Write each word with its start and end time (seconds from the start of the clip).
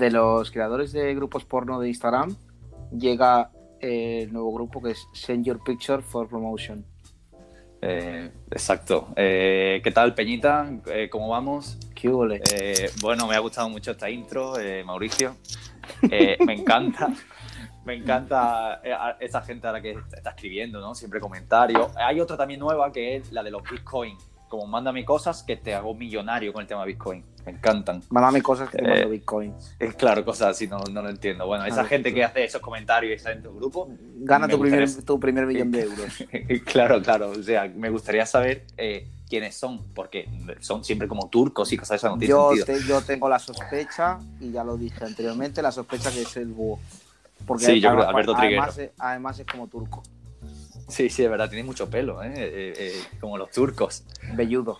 de 0.00 0.10
los 0.10 0.50
creadores 0.50 0.92
de 0.92 1.14
grupos 1.14 1.44
porno 1.44 1.78
de 1.78 1.88
Instagram 1.88 2.34
llega 2.90 3.50
el 3.80 4.32
nuevo 4.32 4.52
grupo 4.52 4.82
que 4.82 4.92
es 4.92 5.06
Send 5.12 5.44
Your 5.44 5.62
Picture 5.62 6.02
for 6.02 6.26
Promotion. 6.26 6.84
Eh, 7.82 8.30
exacto. 8.50 9.08
Eh, 9.14 9.80
¿Qué 9.84 9.90
tal, 9.90 10.14
Peñita? 10.14 10.70
Eh, 10.86 11.08
¿Cómo 11.10 11.28
vamos? 11.28 11.78
¿Qué? 11.94 12.08
Eh, 12.08 12.90
bueno, 13.00 13.26
me 13.26 13.36
ha 13.36 13.38
gustado 13.38 13.68
mucho 13.68 13.92
esta 13.92 14.08
intro, 14.10 14.58
eh, 14.58 14.82
Mauricio. 14.84 15.36
Eh, 16.10 16.36
me 16.44 16.54
encanta. 16.54 17.12
Me 17.82 17.94
encanta 17.94 18.82
eh, 18.84 18.94
esa 19.20 19.40
gente 19.40 19.66
a 19.66 19.72
la 19.72 19.80
que 19.80 19.96
está 20.12 20.30
escribiendo, 20.30 20.80
¿no? 20.80 20.94
Siempre 20.94 21.18
comentarios. 21.18 21.90
Hay 21.96 22.20
otra 22.20 22.36
también 22.36 22.60
nueva 22.60 22.92
que 22.92 23.16
es 23.16 23.32
la 23.32 23.42
de 23.42 23.50
los 23.50 23.62
Bitcoin. 23.62 24.18
Como 24.50 24.66
mándame 24.66 25.04
cosas 25.04 25.44
que 25.44 25.54
te 25.56 25.76
hago 25.76 25.94
millonario 25.94 26.52
con 26.52 26.60
el 26.62 26.66
tema 26.66 26.84
Bitcoin. 26.84 27.24
Me 27.46 27.52
encantan. 27.52 28.02
Mándame 28.10 28.42
cosas 28.42 28.68
que 28.68 28.78
te 28.78 28.84
Eh, 28.84 28.88
mando 28.88 29.08
bitcoins. 29.10 29.76
Es 29.78 29.94
claro, 29.94 30.24
cosas 30.24 30.48
así, 30.48 30.66
no, 30.66 30.80
no 30.90 31.02
lo 31.02 31.08
entiendo. 31.08 31.46
Bueno, 31.46 31.64
esa 31.66 31.84
gente 31.84 32.08
sí. 32.08 32.16
que 32.16 32.24
hace 32.24 32.42
esos 32.44 32.60
comentarios 32.60 33.12
y 33.12 33.14
está 33.14 33.30
en 33.30 33.44
tu 33.44 33.54
grupo, 33.54 33.88
Gana 34.22 34.48
tu 34.48 34.58
primer, 34.58 35.04
tu 35.04 35.20
primer 35.20 35.46
millón 35.46 35.70
de 35.70 35.82
euros. 35.84 36.24
claro, 36.66 37.00
claro. 37.00 37.30
O 37.30 37.42
sea, 37.44 37.68
me 37.74 37.90
gustaría 37.90 38.26
saber 38.26 38.66
eh, 38.76 39.06
quiénes 39.28 39.54
son, 39.56 39.84
porque 39.94 40.28
son 40.58 40.82
siempre 40.82 41.06
como 41.06 41.28
turcos 41.28 41.72
y 41.72 41.76
cosas 41.76 41.90
de 41.90 41.96
esas, 41.98 42.10
no 42.10 42.18
tiene 42.18 42.30
Yo, 42.32 42.50
sentido. 42.56 42.66
te- 42.80 42.84
yo 42.88 43.00
tengo 43.02 43.28
la 43.28 43.38
sospecha, 43.38 44.18
y 44.40 44.50
ya 44.50 44.64
lo 44.64 44.76
dije 44.76 45.04
anteriormente, 45.04 45.62
la 45.62 45.70
sospecha 45.70 46.10
que 46.10 46.22
es 46.22 46.36
el 46.36 46.48
búho. 46.48 46.80
Porque 47.46 47.66
Sí, 47.66 47.80
yo 47.80 47.88
creo, 47.90 48.02
además- 48.02 48.08
Alberto 48.14 48.34
además, 48.36 48.78
es- 48.78 48.90
además 48.98 49.38
es 49.38 49.46
como 49.46 49.68
turco, 49.68 50.02
Sí, 50.90 51.08
sí, 51.08 51.24
es 51.24 51.30
verdad, 51.30 51.48
tiene 51.48 51.64
mucho 51.64 51.88
pelo, 51.88 52.22
¿eh? 52.22 52.32
Eh, 52.36 52.72
eh, 52.76 53.02
como 53.20 53.38
los 53.38 53.50
turcos. 53.50 54.04
velludo. 54.34 54.78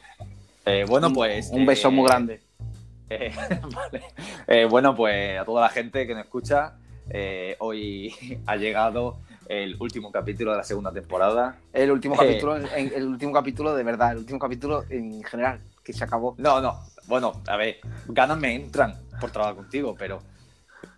Eh, 0.66 0.84
bueno, 0.88 1.08
Un- 1.08 1.14
pues. 1.14 1.48
Un 1.52 1.64
beso 1.66 1.88
eh, 1.88 1.90
muy 1.90 2.06
grande. 2.06 2.40
eh, 3.10 3.32
vale. 3.74 4.02
Eh, 4.46 4.64
bueno, 4.70 4.94
pues 4.94 5.38
a 5.38 5.44
toda 5.44 5.62
la 5.62 5.68
gente 5.68 6.06
que 6.06 6.14
nos 6.14 6.24
escucha, 6.24 6.74
eh, 7.08 7.56
hoy 7.60 8.14
ha 8.46 8.56
llegado 8.56 9.18
el 9.48 9.76
último 9.80 10.12
capítulo 10.12 10.52
de 10.52 10.58
la 10.58 10.64
segunda 10.64 10.92
temporada. 10.92 11.56
El 11.72 11.90
último 11.90 12.14
eh. 12.14 12.18
capítulo, 12.18 12.56
en- 12.56 12.92
el 12.94 13.06
último 13.06 13.32
capítulo 13.32 13.74
de 13.74 13.82
verdad, 13.82 14.12
el 14.12 14.18
último 14.18 14.38
capítulo 14.38 14.84
en 14.90 15.22
general, 15.24 15.60
que 15.82 15.92
se 15.92 16.04
acabó. 16.04 16.34
No, 16.38 16.60
no, 16.60 16.78
bueno, 17.06 17.42
a 17.48 17.56
ver, 17.56 17.78
ganas 18.06 18.38
me 18.38 18.54
entran 18.54 18.94
por 19.20 19.30
trabajar 19.30 19.56
contigo, 19.56 19.94
pero. 19.98 20.22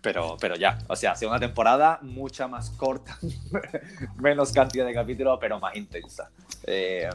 Pero, 0.03 0.35
pero 0.39 0.55
ya, 0.57 0.77
o 0.89 0.95
sea, 0.97 1.15
segunda 1.15 1.39
temporada 1.39 1.97
mucha 2.01 2.47
más 2.47 2.69
corta, 2.71 3.17
menos 4.19 4.51
cantidad 4.51 4.85
de 4.85 4.93
capítulos, 4.93 5.37
pero 5.39 5.59
más 5.61 5.75
intensa. 5.77 6.29
Eh, 6.67 7.09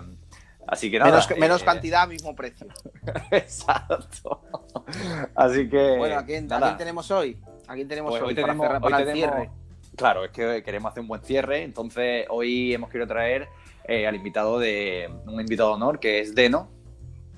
así 0.67 0.91
que 0.91 0.99
nada. 0.99 1.11
menos, 1.11 1.31
eh, 1.31 1.35
menos 1.39 1.63
cantidad, 1.63 2.09
mismo 2.09 2.35
precio. 2.35 2.67
Exacto. 3.31 4.41
Así 5.35 5.69
que. 5.69 5.97
Bueno, 5.99 6.19
¿a 6.19 6.25
quién, 6.25 6.45
a 6.47 6.59
nada. 6.59 6.67
quién 6.69 6.79
tenemos 6.79 7.11
hoy? 7.11 7.39
¿A 7.67 7.75
quién 7.75 7.87
tenemos 7.89 8.11
Pues 8.11 8.23
hoy, 8.23 8.29
hoy 8.29 8.35
para, 8.35 8.47
tenemos- 8.47 8.67
cerrar- 8.67 8.83
hoy 8.83 8.91
para 8.91 8.99
el 9.03 9.09
tenemos- 9.13 9.31
cierre? 9.37 9.51
Claro, 9.95 10.25
es 10.25 10.31
que 10.31 10.63
queremos 10.63 10.91
hacer 10.91 11.03
un 11.03 11.09
buen 11.09 11.21
cierre, 11.23 11.63
entonces 11.65 12.25
hoy 12.31 12.73
hemos 12.73 12.89
querido 12.89 13.09
traer 13.09 13.49
eh, 13.85 14.07
al 14.07 14.15
invitado 14.15 14.59
de 14.59 15.11
un 15.27 15.41
invitado 15.41 15.71
de 15.71 15.75
honor 15.75 15.99
que 16.01 16.21
es 16.21 16.35
Deno, 16.35 16.71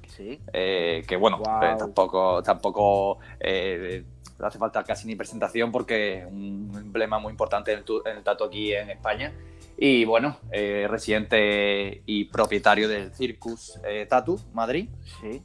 Sí. 0.09 0.39
eh, 0.53 1.03
que 1.09 1.17
bueno, 1.17 1.39
eh, 1.63 1.75
tampoco, 1.79 2.43
tampoco 2.43 3.19
eh, 3.41 4.05
no 4.41 4.47
hace 4.47 4.59
falta 4.59 4.83
casi 4.85 5.07
ni 5.07 5.17
presentación 5.17 5.71
porque 5.71 6.21
es 6.21 6.27
un 6.27 6.73
emblema 6.75 7.19
muy 7.19 7.31
importante 7.31 7.73
en 7.73 7.79
el, 7.81 7.85
en 8.07 8.17
el 8.19 8.25
tatu 8.25 8.45
aquí 8.45 8.73
en 8.73 8.91
España. 8.91 9.33
Y 9.77 10.05
bueno, 10.05 10.39
eh, 10.53 10.87
residente 10.89 12.03
y 12.07 12.25
propietario 12.27 12.89
del 12.89 13.15
Circus 13.15 13.79
eh, 13.85 14.07
Tatu 14.09 14.39
Madrid. 14.53 14.89
Sí. 15.21 15.43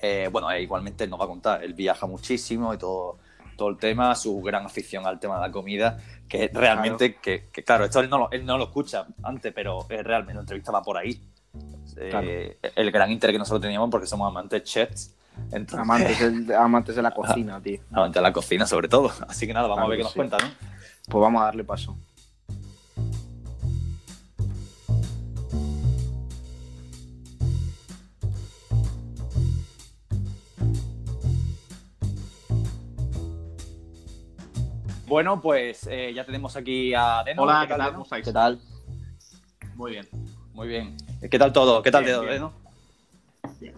Eh, 0.00 0.28
bueno, 0.30 0.50
eh, 0.50 0.62
igualmente 0.62 1.06
nos 1.06 1.20
va 1.20 1.24
a 1.24 1.28
contar, 1.28 1.64
él 1.64 1.74
viaja 1.74 2.06
muchísimo 2.06 2.72
y 2.72 2.78
todo, 2.78 3.18
todo 3.56 3.68
el 3.68 3.76
tema, 3.76 4.14
su 4.14 4.40
gran 4.40 4.64
afición 4.64 5.06
al 5.06 5.18
tema 5.18 5.36
de 5.36 5.48
la 5.48 5.52
comida, 5.52 5.98
que 6.28 6.48
realmente, 6.52 7.16
Que, 7.16 7.48
que, 7.52 7.64
claro, 7.64 7.84
esto 7.84 8.00
él 8.00 8.08
no, 8.08 8.18
lo, 8.18 8.30
él 8.30 8.46
no 8.46 8.56
lo 8.56 8.64
escucha 8.64 9.06
antes, 9.22 9.52
pero 9.52 9.86
eh, 9.90 10.02
realmente 10.02 10.34
la 10.34 10.40
entrevista 10.40 10.70
va 10.70 10.82
por 10.82 10.96
ahí. 10.96 11.20
Eh, 11.96 12.10
Claro. 12.10 12.28
El 12.76 12.90
gran 12.92 13.10
interés 13.10 13.34
que 13.34 13.38
nosotros 13.38 13.62
teníamos 13.62 13.90
porque 13.90 14.06
somos 14.06 14.28
amantes 14.28 14.62
chefs, 14.62 15.16
entonces, 15.52 15.78
Amantes, 16.58 16.96
de 16.96 17.02
la 17.02 17.10
cocina, 17.12 17.60
tío. 17.60 17.80
amantes 17.92 18.14
de 18.14 18.22
la 18.22 18.32
cocina 18.32 18.66
sobre 18.66 18.88
todo. 18.88 19.10
Así 19.28 19.46
que 19.46 19.52
nada, 19.54 19.68
vamos 19.68 19.76
Claro 19.78 19.86
a 19.86 19.90
ver 19.90 19.98
qué 19.98 20.02
nos 20.04 20.12
sí. 20.12 20.16
cuenta, 20.18 20.38
¿no? 20.38 20.48
Pues 21.08 21.20
vamos 21.22 21.42
a 21.42 21.44
darle 21.46 21.64
paso. 21.64 21.96
Bueno, 35.06 35.40
pues 35.40 35.86
eh, 35.90 36.12
ya 36.14 36.24
tenemos 36.24 36.54
aquí 36.56 36.92
a 36.94 37.22
Deno. 37.24 37.42
Hola, 37.42 37.62
¿Qué 37.66 37.72
¿qué 37.72 37.78
tal? 37.78 37.92
¿Cómo 37.92 38.02
estáis? 38.04 38.24
¿Qué 38.26 38.32
tal? 38.32 38.60
Muy 39.74 39.92
bien. 39.92 40.08
Muy 40.52 40.68
bien. 40.68 40.96
¿Qué 41.30 41.38
tal 41.38 41.52
todo? 41.52 41.82
¿Qué 41.82 41.90
tal 41.90 42.04
Bien, 42.04 42.20
Deno? 42.26 42.52
bien. 43.60 43.74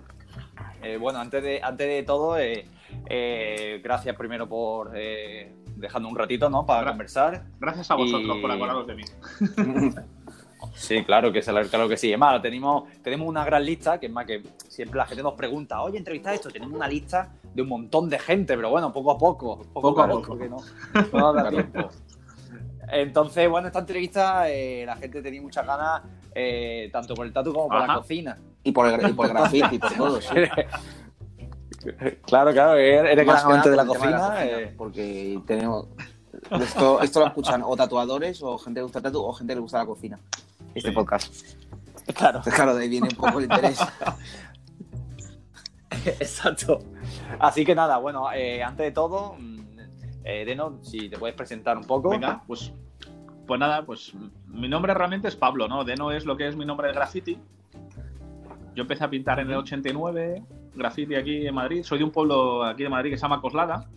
Eh, 0.82 0.96
bueno, 0.96 1.18
antes 1.18 1.42
de, 1.42 1.60
antes 1.62 1.86
de 1.86 2.02
todo, 2.02 2.38
eh, 2.38 2.66
eh, 3.06 3.80
gracias 3.82 4.16
primero 4.16 4.48
por 4.48 4.90
dejarnos 4.92 6.10
un 6.12 6.18
ratito, 6.18 6.48
¿no? 6.50 6.64
Para 6.66 6.88
conversar. 6.90 7.44
Gracias 7.58 7.90
a 7.90 7.94
vosotros 7.94 8.36
Y- 8.36 8.40
por 8.40 8.50
acordaros 8.50 8.86
de 8.86 8.94
mí. 8.94 9.02
Sí, 10.74 11.02
claro 11.04 11.32
que, 11.32 11.40
claro 11.40 11.88
que 11.88 11.96
sí. 11.96 12.12
Es 12.12 12.18
más, 12.18 12.40
tenemos, 12.42 12.84
tenemos 13.02 13.26
una 13.26 13.44
gran 13.44 13.64
lista, 13.64 13.98
que 13.98 14.06
es 14.06 14.12
más 14.12 14.26
que 14.26 14.42
siempre 14.68 14.98
la 14.98 15.06
gente 15.06 15.22
nos 15.22 15.32
pregunta, 15.32 15.80
oye, 15.82 15.96
entrevista 15.98 16.34
esto, 16.34 16.50
tenemos 16.50 16.74
una 16.76 16.86
lista 16.86 17.32
de 17.54 17.62
un 17.62 17.68
montón 17.68 18.10
de 18.10 18.18
gente, 18.18 18.56
pero 18.56 18.68
bueno, 18.70 18.92
poco 18.92 19.10
a 19.12 19.18
poco, 19.18 19.58
poco, 19.72 20.02
a 20.02 20.08
poco, 20.08 20.22
poco. 20.22 20.38
que 20.38 20.48
no, 20.50 20.58
no 21.12 21.32
da 21.32 21.48
tiempo. 21.50 21.88
Entonces, 22.92 23.48
bueno, 23.48 23.68
esta 23.68 23.80
entrevista 23.80 24.48
eh, 24.50 24.84
la 24.86 24.96
gente 24.96 25.22
tenía 25.22 25.40
muchas 25.42 25.66
ganas, 25.66 26.02
eh, 26.34 26.88
tanto 26.92 27.14
por 27.14 27.26
el 27.26 27.32
tatu 27.32 27.52
como 27.52 27.68
por 27.68 27.86
la 27.86 27.94
cocina. 27.96 28.38
Y 28.62 28.72
por 28.72 28.86
el, 28.86 29.08
y 29.10 29.12
por 29.12 29.26
el 29.26 29.32
graffiti 29.32 29.76
y 29.76 29.78
por 29.78 29.92
todo, 29.94 30.20
sí. 30.20 30.28
claro, 32.26 32.52
claro, 32.52 32.74
eres 32.76 33.14
gran 33.14 33.26
Más 33.26 33.44
amante 33.44 33.70
de 33.70 33.76
la 33.76 33.86
cocina. 33.86 34.44
eh, 34.44 34.74
Porque 34.76 35.40
tenemos. 35.46 35.86
Esto, 36.60 37.00
esto 37.02 37.20
lo 37.20 37.26
escuchan 37.26 37.62
o 37.64 37.74
tatuadores, 37.76 38.42
o 38.42 38.56
gente 38.58 38.78
que 38.78 38.80
le 38.80 38.84
gusta 38.84 38.98
el 38.98 39.02
tatu, 39.04 39.22
o 39.24 39.32
gente 39.32 39.52
que 39.52 39.56
le 39.56 39.60
gusta 39.60 39.78
la 39.78 39.86
cocina. 39.86 40.18
Este 40.74 40.90
Sí. 40.90 40.94
podcast. 40.94 41.34
claro, 42.14 42.38
Entonces, 42.38 42.54
claro, 42.54 42.74
de 42.74 42.82
ahí 42.84 42.88
viene 42.88 43.08
un 43.10 43.16
poco 43.16 43.38
el 43.38 43.44
interés. 43.44 43.78
exacto. 46.06 46.80
Así 47.38 47.64
que 47.64 47.74
nada, 47.74 47.98
bueno, 47.98 48.32
eh, 48.32 48.62
antes 48.62 48.84
de 48.86 48.92
todo, 48.92 49.34
mm, 49.38 49.59
eh, 50.24 50.44
Deno, 50.44 50.78
si 50.82 51.08
te 51.08 51.18
puedes 51.18 51.36
presentar 51.36 51.76
un 51.76 51.84
poco. 51.84 52.10
Venga, 52.10 52.42
pues, 52.46 52.72
pues 53.46 53.60
nada, 53.60 53.84
pues 53.84 54.12
mi 54.46 54.68
nombre 54.68 54.94
realmente 54.94 55.28
es 55.28 55.36
Pablo, 55.36 55.68
¿no? 55.68 55.84
Deno 55.84 56.12
es 56.12 56.24
lo 56.24 56.36
que 56.36 56.48
es 56.48 56.56
mi 56.56 56.64
nombre 56.64 56.88
de 56.88 56.94
graffiti. 56.94 57.38
Yo 58.74 58.82
empecé 58.82 59.04
a 59.04 59.10
pintar 59.10 59.40
en 59.40 59.50
el 59.50 59.56
89, 59.56 60.44
graffiti 60.74 61.14
aquí 61.14 61.46
en 61.46 61.54
Madrid. 61.54 61.82
Soy 61.82 61.98
de 61.98 62.04
un 62.04 62.10
pueblo 62.10 62.64
aquí 62.64 62.84
de 62.84 62.88
Madrid 62.88 63.10
que 63.10 63.16
se 63.16 63.22
llama 63.22 63.40
Coslada. 63.40 63.88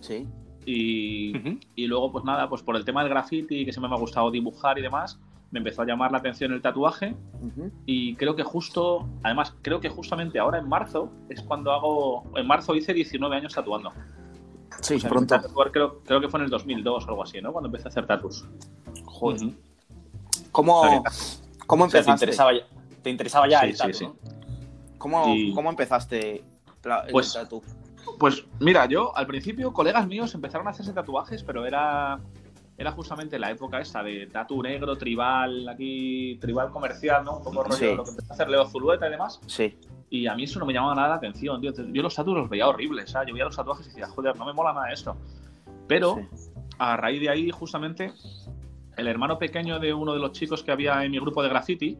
Sí. 0.00 0.26
Y, 0.64 1.60
y 1.74 1.86
luego, 1.86 2.12
pues 2.12 2.24
nada, 2.24 2.48
pues 2.48 2.62
por 2.62 2.76
el 2.76 2.84
tema 2.84 3.02
del 3.02 3.10
graffiti, 3.10 3.64
que 3.64 3.72
siempre 3.72 3.90
me 3.90 3.96
ha 3.96 3.98
gustado 3.98 4.30
dibujar 4.30 4.78
y 4.78 4.82
demás, 4.82 5.20
me 5.50 5.58
empezó 5.58 5.82
a 5.82 5.86
llamar 5.86 6.10
la 6.12 6.18
atención 6.18 6.52
el 6.52 6.62
tatuaje. 6.62 7.14
Ujú. 7.40 7.70
Y 7.84 8.14
creo 8.16 8.34
que 8.34 8.42
justo, 8.42 9.06
además, 9.22 9.54
creo 9.62 9.80
que 9.80 9.90
justamente 9.90 10.38
ahora 10.38 10.58
en 10.58 10.68
marzo 10.68 11.12
es 11.28 11.42
cuando 11.42 11.72
hago. 11.72 12.24
En 12.36 12.46
marzo 12.46 12.74
hice 12.74 12.94
19 12.94 13.36
años 13.36 13.54
tatuando. 13.54 13.92
Sí, 14.80 14.94
O 14.94 15.00
sea, 15.00 15.10
pronto. 15.10 15.34
a 15.34 15.42
creo, 15.70 16.00
creo 16.04 16.20
que 16.20 16.28
fue 16.28 16.40
en 16.40 16.44
el 16.44 16.50
2002 16.50 17.04
o 17.04 17.08
algo 17.08 17.22
así, 17.22 17.40
¿no? 17.40 17.52
Cuando 17.52 17.68
empecé 17.68 17.88
a 17.88 17.90
hacer 17.90 18.06
tatus. 18.06 18.44
Joder. 19.04 19.50
¿Cómo, 20.50 21.02
¿cómo 21.66 21.84
O 21.84 21.88
sea, 21.90 22.02
te 22.02 22.10
empezaste? 22.10 22.24
interesaba 22.24 22.52
ya, 22.52 22.66
te 23.02 23.10
interesaba 23.10 23.48
ya 23.48 23.60
Sí, 23.60 23.66
el 23.66 23.72
sí, 23.72 23.78
tatu, 23.78 23.94
sí. 23.94 24.04
¿no? 24.06 24.16
¿Cómo, 24.98 25.34
Y- 25.34 25.54
¿Cómo 25.54 25.70
empezaste 25.70 26.36
el 26.38 27.12
Pues- 27.12 27.32
tatu? 27.32 27.62
Pues 28.18 28.44
mira, 28.60 28.86
yo 28.86 29.16
al 29.16 29.26
principio 29.26 29.72
colegas 29.72 30.06
míos 30.08 30.34
empezaron 30.34 30.66
a 30.66 30.70
hacerse 30.70 30.92
tatuajes, 30.92 31.42
pero 31.44 31.64
era, 31.64 32.18
era 32.76 32.90
justamente 32.92 33.38
la 33.38 33.50
época 33.50 33.80
esta 33.80 34.02
de 34.02 34.26
tatu 34.26 34.60
negro, 34.62 34.96
tribal, 34.98 35.68
aquí, 35.68 36.36
tribal 36.40 36.70
comercial, 36.70 37.24
¿no? 37.24 37.36
Un 37.38 37.44
poco 37.44 37.62
rollo 37.62 37.76
Sí. 37.76 37.94
lo 37.94 38.02
que 38.04 38.10
empezó 38.10 38.32
a 38.32 38.34
hacer 38.34 38.48
Leo 38.50 38.66
Zulueta 38.68 39.06
y 39.06 39.10
demás. 39.10 39.40
Sí. 39.46 39.78
Y 40.14 40.26
a 40.26 40.34
mí 40.34 40.44
eso 40.44 40.58
no 40.58 40.66
me 40.66 40.74
llamaba 40.74 40.94
nada 40.94 41.08
la 41.08 41.14
atención, 41.14 41.58
tío. 41.62 41.72
Yo 41.90 42.02
los 42.02 42.14
tatuajes 42.14 42.42
los 42.42 42.50
veía 42.50 42.68
horribles, 42.68 43.10
¿sabes? 43.10 43.28
Yo 43.28 43.32
veía 43.32 43.46
los 43.46 43.56
tatuajes 43.56 43.86
y 43.86 43.88
decía, 43.88 44.06
joder, 44.08 44.36
no 44.36 44.44
me 44.44 44.52
mola 44.52 44.74
nada 44.74 44.92
esto. 44.92 45.16
Pero 45.88 46.16
Sí. 46.34 46.50
a 46.78 46.98
raíz 46.98 47.18
de 47.22 47.30
ahí, 47.30 47.50
justamente, 47.50 48.12
el 48.98 49.06
hermano 49.08 49.38
pequeño 49.38 49.78
de 49.78 49.94
uno 49.94 50.12
de 50.12 50.18
los 50.18 50.32
chicos 50.32 50.62
que 50.62 50.70
había 50.70 51.02
en 51.02 51.12
mi 51.12 51.18
grupo 51.18 51.42
de 51.42 51.48
graffiti, 51.48 51.96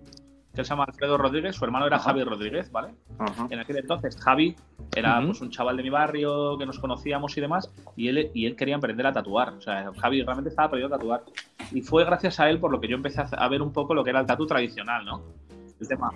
que 0.55 0.63
se 0.63 0.69
llama 0.69 0.85
Alfredo 0.85 1.17
Rodríguez, 1.17 1.57
su 1.57 1.65
hermano 1.65 1.87
era 1.87 1.97
Ajá. 1.97 2.11
Javi 2.11 2.23
Rodríguez, 2.23 2.71
¿vale? 2.71 2.89
Ajá. 3.19 3.47
En 3.49 3.59
aquel 3.61 3.79
entonces, 3.79 4.15
Javi 4.21 4.55
era 4.95 5.17
Ujú. 5.17 5.29
pues, 5.29 5.41
un 5.41 5.49
chaval 5.51 5.79
de 5.79 5.83
mi 5.83 5.89
barrio 5.89 6.59
que 6.59 6.67
nos 6.67 6.79
conocíamos 6.79 7.35
y 7.39 7.41
demás, 7.41 7.73
y 7.97 8.09
él, 8.09 8.31
y 8.35 8.45
él 8.45 8.57
quería 8.57 8.77
aprender 8.77 9.07
a 9.07 9.13
tatuar. 9.15 9.55
O 9.55 9.61
sea, 9.63 9.91
Javi 9.99 10.21
realmente 10.23 10.51
estaba 10.51 10.67
aprendiendo 10.67 10.97
a 10.97 10.99
tatuar. 10.99 11.23
Y 11.73 11.81
fue 11.81 12.05
gracias 12.05 12.39
a 12.41 12.51
él 12.51 12.61
por 12.61 12.71
lo 12.71 12.79
que 12.79 12.89
yo 12.89 12.97
empecé 12.97 13.23
a 13.33 13.49
ver 13.49 13.63
un 13.63 13.73
poco 13.73 13.95
lo 13.95 14.05
que 14.05 14.11
era 14.11 14.21
el 14.21 14.27
tatu 14.27 14.47
tradicional, 14.47 15.03
¿no? 15.07 15.23
El 15.81 15.89
tema, 15.89 16.11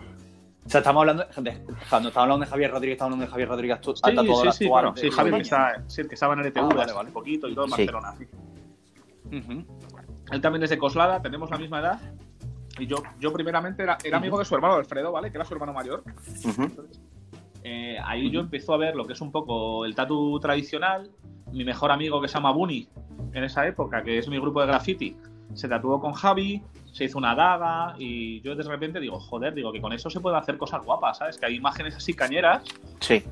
O 0.66 0.68
sea, 0.68 0.80
estamos 0.80 1.00
hablando 1.00 1.24
de, 1.24 1.64
cuando 1.88 2.08
estamos 2.08 2.16
hablando 2.16 2.44
de 2.44 2.50
Javier 2.50 2.70
Rodríguez, 2.72 2.94
estamos 2.96 3.12
hablando 3.12 3.26
de 3.26 3.30
Javier 3.30 3.48
Rodríguez 3.48 3.78
sí, 3.82 3.92
sí, 3.94 4.64
sí, 4.64 4.68
bueno, 4.68 4.96
sí, 4.96 5.10
Javier 5.10 5.36
que, 5.36 5.42
está, 5.42 5.82
sí, 5.86 6.08
que 6.08 6.14
estaba 6.14 6.34
en 6.34 6.40
el 6.40 6.46
ETV 6.46 6.58
ah, 6.58 6.74
vale, 6.74 6.92
vale. 6.92 7.08
un 7.08 7.12
poquito 7.14 7.48
y 7.48 7.54
todo 7.54 7.66
en 7.66 7.70
Barcelona. 7.70 8.14
Sí. 8.18 8.26
Uh 9.26 9.30
-huh. 9.30 9.66
Él 10.32 10.40
también 10.40 10.64
es 10.64 10.70
de 10.70 10.78
Coslada, 10.78 11.22
tenemos 11.22 11.50
la 11.50 11.58
misma 11.58 11.78
edad. 11.78 12.00
Y 12.80 12.86
yo, 12.86 12.96
yo 13.20 13.32
primeramente 13.32 13.84
era, 13.84 13.96
era 14.02 14.16
amigo 14.18 14.38
de 14.38 14.44
su 14.44 14.56
hermano 14.56 14.74
Alfredo, 14.74 15.12
¿vale? 15.12 15.30
Que 15.30 15.38
era 15.38 15.44
su 15.44 15.54
hermano 15.54 15.72
mayor. 15.72 16.02
Uh 16.04 16.48
-huh. 16.48 16.64
Entonces, 16.64 17.00
eh, 17.62 17.96
ahí 18.04 18.28
yo 18.30 18.40
empezó 18.40 18.74
a 18.74 18.76
ver 18.76 18.96
lo 18.96 19.06
que 19.06 19.12
es 19.12 19.20
un 19.20 19.30
poco 19.30 19.84
el 19.84 19.94
tatu 19.94 20.38
tradicional. 20.40 21.10
Mi 21.52 21.64
mejor 21.64 21.92
amigo 21.92 22.20
que 22.20 22.26
se 22.26 22.34
llama 22.34 22.50
Bunny 22.50 22.88
en 23.32 23.44
esa 23.44 23.66
época, 23.68 24.02
que 24.02 24.18
es 24.18 24.28
mi 24.28 24.38
grupo 24.38 24.60
de 24.60 24.66
graffiti, 24.66 25.16
se 25.54 25.68
tatuó 25.68 26.00
con 26.00 26.12
Javi, 26.12 26.62
se 26.92 27.04
hizo 27.04 27.18
una 27.18 27.34
daga 27.34 27.94
y 27.98 28.40
yo 28.40 28.54
de 28.54 28.62
repente 28.62 29.00
digo, 29.00 29.18
joder, 29.20 29.54
digo 29.54 29.72
que 29.72 29.80
con 29.80 29.92
eso 29.92 30.08
se 30.10 30.20
puede 30.20 30.36
hacer 30.36 30.56
cosas 30.56 30.84
guapas, 30.84 31.18
¿sabes? 31.18 31.38
Que 31.38 31.46
hay 31.46 31.56
imágenes 31.56 31.94
así 31.96 32.14
cañeras. 32.14 32.62
Sí. 33.00 33.22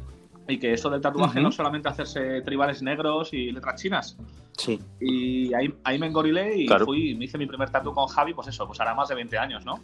Y 0.46 0.58
que 0.58 0.74
eso 0.74 0.90
del 0.90 1.00
tatuaje 1.00 1.38
uh 1.38 1.40
-huh. 1.40 1.44
no 1.44 1.52
solamente 1.52 1.88
hacerse 1.88 2.42
tribales 2.42 2.82
negros 2.82 3.32
y 3.32 3.50
letras 3.50 3.80
chinas. 3.80 4.18
Sí. 4.56 4.78
Y 5.00 5.54
ahí, 5.54 5.74
ahí 5.84 5.98
me 5.98 6.06
engorilé 6.06 6.56
y 6.56 6.66
claro. 6.66 6.84
fui, 6.84 7.14
me 7.14 7.24
hice 7.24 7.38
mi 7.38 7.46
primer 7.46 7.70
tatu 7.70 7.92
con 7.92 8.06
Javi, 8.06 8.34
pues 8.34 8.48
eso, 8.48 8.66
pues 8.66 8.78
hará 8.80 8.94
más 8.94 9.08
de 9.08 9.14
20 9.14 9.38
años, 9.38 9.64
¿no? 9.64 9.80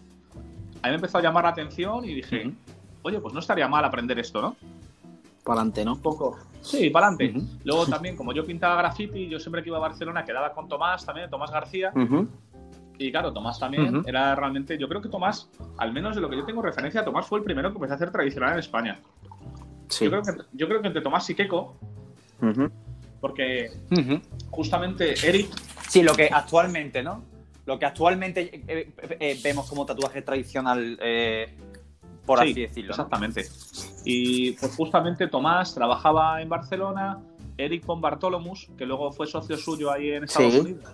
Ahí 0.82 0.90
me 0.90 0.96
empezó 0.96 1.18
a 1.18 1.22
llamar 1.22 1.44
la 1.44 1.50
atención 1.50 2.04
y 2.04 2.14
dije, 2.14 2.46
uh 2.46 2.50
-huh. 2.50 2.54
oye, 3.02 3.20
pues 3.20 3.32
no 3.34 3.40
estaría 3.40 3.66
mal 3.68 3.84
aprender 3.84 4.18
esto, 4.18 4.42
¿no? 4.42 4.56
Para 5.50 5.62
adelante, 5.62 5.84
¿no? 5.84 5.94
Un 5.94 6.00
poco. 6.00 6.38
Sí, 6.60 6.90
para 6.90 7.08
adelante. 7.08 7.36
Uh 7.36 7.42
-huh. 7.42 7.60
Luego 7.64 7.86
también, 7.86 8.16
como 8.16 8.32
yo 8.32 8.46
pintaba 8.46 8.76
graffiti, 8.76 9.28
yo 9.28 9.40
siempre 9.40 9.64
que 9.64 9.68
iba 9.70 9.78
a 9.78 9.80
Barcelona 9.80 10.24
quedaba 10.24 10.52
con 10.52 10.68
Tomás 10.68 11.04
también, 11.04 11.28
Tomás 11.28 11.50
García. 11.50 11.92
Y 12.96 13.10
claro, 13.10 13.32
Tomás 13.32 13.58
también 13.58 14.04
era 14.06 14.36
realmente. 14.36 14.78
Yo 14.78 14.88
creo 14.88 15.00
que 15.02 15.08
Tomás, 15.08 15.50
al 15.76 15.92
menos 15.92 16.14
de 16.14 16.20
lo 16.20 16.30
que 16.30 16.36
yo 16.36 16.44
tengo 16.44 16.62
referencia, 16.62 17.04
Tomás 17.04 17.26
fue 17.26 17.40
el 17.40 17.44
primero 17.44 17.70
que 17.70 17.78
empezó 17.78 17.94
a 17.94 17.96
hacer 17.96 18.12
tradicional 18.12 18.52
en 18.52 18.58
España. 18.60 19.00
Sí. 19.88 20.04
Yo, 20.04 20.10
creo 20.12 20.22
que, 20.22 20.42
yo 20.52 20.68
creo 20.68 20.80
que 20.82 20.86
entre 20.86 21.02
Tomás 21.02 21.28
y 21.30 21.34
Keiko, 21.34 21.74
porque 23.20 23.72
justamente 24.50 25.14
Eric. 25.26 25.48
Sí, 25.88 26.04
lo 26.04 26.14
que 26.14 26.28
actualmente, 26.32 27.02
¿no? 27.02 27.24
Lo 27.66 27.76
que 27.76 27.86
actualmente 27.86 28.40
eh, 28.54 28.62
eh, 28.68 29.16
eh, 29.18 29.40
vemos 29.42 29.68
como 29.68 29.84
tatuaje 29.84 30.22
tradicional, 30.22 30.96
eh, 31.02 31.56
por 32.26 32.38
sí, 32.40 32.50
así 32.50 32.60
decirlo. 32.60 32.90
Exactamente. 32.90 33.42
¿no? 33.42 34.02
Y 34.04 34.52
pues 34.52 34.74
justamente 34.76 35.26
Tomás 35.26 35.74
trabajaba 35.74 36.40
en 36.40 36.48
Barcelona, 36.48 37.18
Eric 37.56 37.84
von 37.84 38.00
Bartolomus, 38.00 38.68
que 38.76 38.86
luego 38.86 39.12
fue 39.12 39.26
socio 39.26 39.56
suyo 39.56 39.92
ahí 39.92 40.10
en 40.10 40.24
Estados 40.24 40.54
sí. 40.54 40.60
Unidos, 40.60 40.84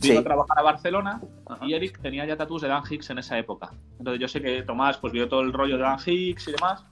vino 0.00 0.14
sí. 0.14 0.16
a 0.16 0.22
trabajar 0.22 0.58
a 0.58 0.62
Barcelona 0.62 1.20
Ajá. 1.46 1.66
y 1.66 1.74
Eric 1.74 2.00
tenía 2.00 2.26
ya 2.26 2.36
tatuos 2.36 2.62
de 2.62 2.68
Dan 2.68 2.82
Hicks 2.88 3.10
en 3.10 3.18
esa 3.18 3.38
época. 3.38 3.72
Entonces 3.98 4.20
yo 4.20 4.28
sé 4.28 4.40
que 4.42 4.62
Tomás 4.62 4.98
pues 4.98 5.12
vio 5.12 5.28
todo 5.28 5.40
el 5.40 5.52
rollo 5.52 5.76
de 5.76 5.82
Dan 5.82 5.98
Hicks 6.04 6.48
y 6.48 6.52
demás. 6.52 6.84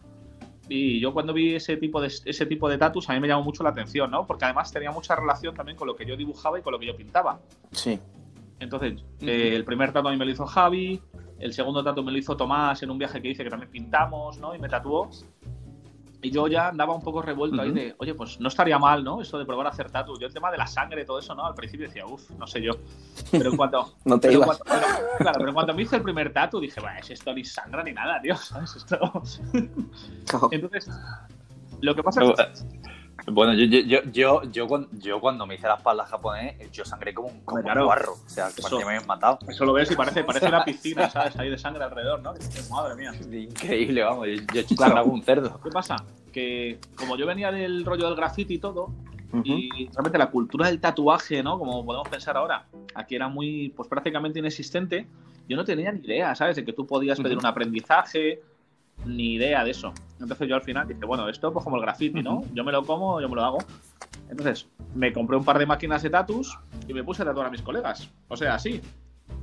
Y 0.71 1.01
yo 1.01 1.15
cuando 1.15 1.33
vi 1.33 1.55
ese 1.55 1.79
tipo 1.79 2.01
de 2.01 2.09
ese 2.09 2.47
tipo 2.47 2.69
de 2.69 2.77
tatus 2.77 3.09
a 3.09 3.15
mí 3.15 3.21
me 3.21 3.29
llamó 3.29 3.43
mucho 3.43 3.63
la 3.63 3.71
atención, 3.71 4.11
¿no? 4.11 4.27
Porque 4.27 4.45
además 4.45 4.71
tenía 4.71 4.91
mucha 4.91 5.17
relación 5.17 5.55
también 5.55 5.77
con 5.79 5.87
lo 5.87 5.97
que 5.97 6.05
yo 6.05 6.17
dibujaba 6.17 6.59
y 6.59 6.63
con 6.63 6.73
lo 6.73 6.79
que 6.79 6.87
yo 6.87 6.97
pintaba. 6.97 7.41
Sí. 7.73 7.99
Entonces, 8.61 9.01
uh 9.01 9.25
-huh. 9.25 9.29
eh, 9.29 9.57
el 9.57 9.65
primer 9.65 9.93
tatu 9.93 10.09
a 10.09 10.11
mí 10.11 10.17
me 10.17 10.25
lo 10.25 10.31
hizo 10.33 10.45
Javi, 10.45 11.01
el 11.39 11.53
segundo 11.53 11.83
tatu 11.85 12.03
me 12.03 12.13
lo 12.13 12.19
hizo 12.19 12.37
Tomás 12.37 12.83
en 12.83 12.91
un 12.91 12.99
viaje 12.99 13.23
que 13.23 13.29
hice 13.29 13.45
que 13.45 13.51
también 13.51 13.71
pintamos, 13.71 14.39
¿no? 14.39 14.55
Y 14.55 14.59
me 14.59 14.69
tatuó. 14.69 15.09
Y 16.21 16.33
yo 16.33 16.49
ya 16.49 16.69
andaba 16.69 16.95
un 16.95 17.03
poco 17.03 17.23
revuelto 17.23 17.57
uh 17.57 17.61
-huh. 17.61 17.63
ahí 17.63 17.71
de, 17.71 17.95
oye, 17.99 18.13
pues 18.13 18.41
no 18.41 18.49
estaría 18.49 18.77
mal, 18.77 19.05
¿no? 19.05 19.23
Esto 19.23 19.39
de 19.39 19.47
probar 19.47 19.67
a 19.67 19.71
hacer 19.71 19.89
tatu. 19.89 20.19
Yo 20.19 20.27
el 20.27 20.35
tema 20.35 20.51
de 20.51 20.59
la 20.59 20.67
sangre, 20.67 21.05
todo 21.05 21.21
eso, 21.21 21.33
¿no? 21.33 21.47
Al 21.47 21.55
principio 21.55 21.87
decía, 21.87 22.07
uff, 22.07 22.31
no 22.33 22.47
sé 22.47 22.61
yo. 22.61 22.73
Pero 23.31 23.51
en 23.51 23.57
cuanto. 23.57 23.95
no 24.05 24.19
te 24.19 24.29
pero 24.29 24.43
ibas. 24.43 24.59
Cuando, 24.59 24.65
pero, 24.65 25.09
claro, 25.19 25.39
pero 25.39 25.55
cuando 25.55 25.75
me 25.75 25.83
hice 25.83 25.97
el 25.97 26.03
primer 26.03 26.33
tatu 26.33 26.59
dije, 26.59 26.81
bueno, 26.81 26.99
es 26.99 27.11
esto 27.11 27.33
ni 27.33 27.45
sangra 27.45 27.85
ni 27.85 27.93
nada, 27.93 28.21
tío, 28.21 28.37
¿sabes? 28.37 28.75
Esto. 28.75 28.99
Entonces, 30.51 30.91
lo 31.81 31.95
que 31.95 32.03
pasa 32.03 32.25
es 32.25 32.33
que. 32.33 32.89
Bueno, 33.31 33.55
yo, 33.55 33.65
yo, 33.65 34.03
yo, 34.11 34.43
yo, 34.51 34.87
yo, 34.93 35.21
cuando 35.21 35.47
me 35.47 35.57
hice 35.57 35.67
la 35.67 35.75
espalda 35.75 36.05
japonés, 36.07 36.71
yo 36.73 36.85
sangré 36.85 37.13
como 37.13 37.29
un, 37.29 37.41
como 37.41 37.63
claro. 37.63 37.83
un 37.83 37.87
guarro. 37.87 38.13
O 38.13 38.29
sea, 38.29 38.49
eso, 38.49 38.79
me 38.79 38.85
habían 38.85 39.07
matado. 39.07 39.39
Eso 39.49 39.65
lo 39.65 39.73
ves 39.73 39.91
y 39.91 39.97
parece, 39.97 40.25
parece 40.25 40.47
una 40.47 40.65
piscina, 40.65 41.11
¿sabes? 41.11 41.37
Ahí 41.37 41.51
de 41.51 41.59
sangre 41.59 41.85
alrededor, 41.85 42.23
¿no? 42.23 42.35
Madre 42.71 42.95
mía. 42.97 43.13
Increíble, 43.43 44.03
vamos. 44.03 44.27
Yo, 44.27 44.61
he 44.61 44.65
claro. 44.65 45.05
un 45.05 45.23
cerdo. 45.23 45.61
¿Qué 45.63 45.71
pasa? 45.71 45.97
Que 46.33 46.79
como 46.97 47.17
yo 47.17 47.27
venía 47.27 47.51
del 47.53 47.85
rollo 47.85 48.07
del 48.07 48.17
graffiti 48.17 48.55
y 48.55 48.59
todo, 48.59 48.87
uh 49.33 49.37
-huh. 49.37 49.43
y 49.45 49.89
realmente 49.93 50.19
la 50.19 50.31
cultura 50.31 50.67
del 50.69 50.81
tatuaje, 50.81 51.43
¿no? 51.43 51.59
Como 51.59 51.85
podemos 51.85 52.09
pensar 52.09 52.37
ahora, 52.37 52.67
aquí 52.95 53.15
era 53.15 53.29
muy, 53.29 53.71
pues 53.77 53.89
prácticamente 53.89 54.39
inexistente. 54.39 55.07
Yo 55.49 55.57
no 55.57 55.65
tenía 55.65 55.91
ni 55.93 56.01
idea, 56.01 56.35
¿sabes? 56.35 56.57
De 56.57 56.65
que 56.65 56.73
tú 56.73 56.87
podías 56.87 57.19
pedir 57.19 57.37
uh 57.37 57.41
-huh. 57.41 57.45
un 57.45 57.47
aprendizaje, 57.47 58.43
ni 59.05 59.35
idea 59.35 59.65
de 59.65 59.71
eso. 59.71 59.93
Entonces 60.21 60.49
yo 60.49 60.57
al 60.57 60.63
final 60.63 60.87
dije, 60.89 61.05
bueno, 61.05 61.29
esto 61.29 61.53
pues 61.53 61.65
como 61.65 61.77
el 61.77 61.83
graffiti, 61.83 62.23
¿no? 62.23 62.43
Yo 62.55 62.65
me 62.65 62.73
lo 62.73 62.85
como, 62.85 63.21
yo 63.21 63.29
me 63.29 63.37
lo 63.37 63.45
hago. 63.45 63.59
Entonces 64.29 64.69
me 64.95 65.13
compré 65.13 65.37
un 65.37 65.45
par 65.45 65.59
de 65.59 65.67
máquinas 65.67 66.03
de 66.03 66.11
tatus 66.11 66.59
y 66.87 66.95
me 66.95 67.05
puse 67.05 67.23
a 67.23 67.25
tatuar 67.25 67.47
a 67.47 67.51
mis 67.51 67.63
colegas. 67.63 68.11
O 68.29 68.37
sea, 68.37 68.55
así. 68.55 68.81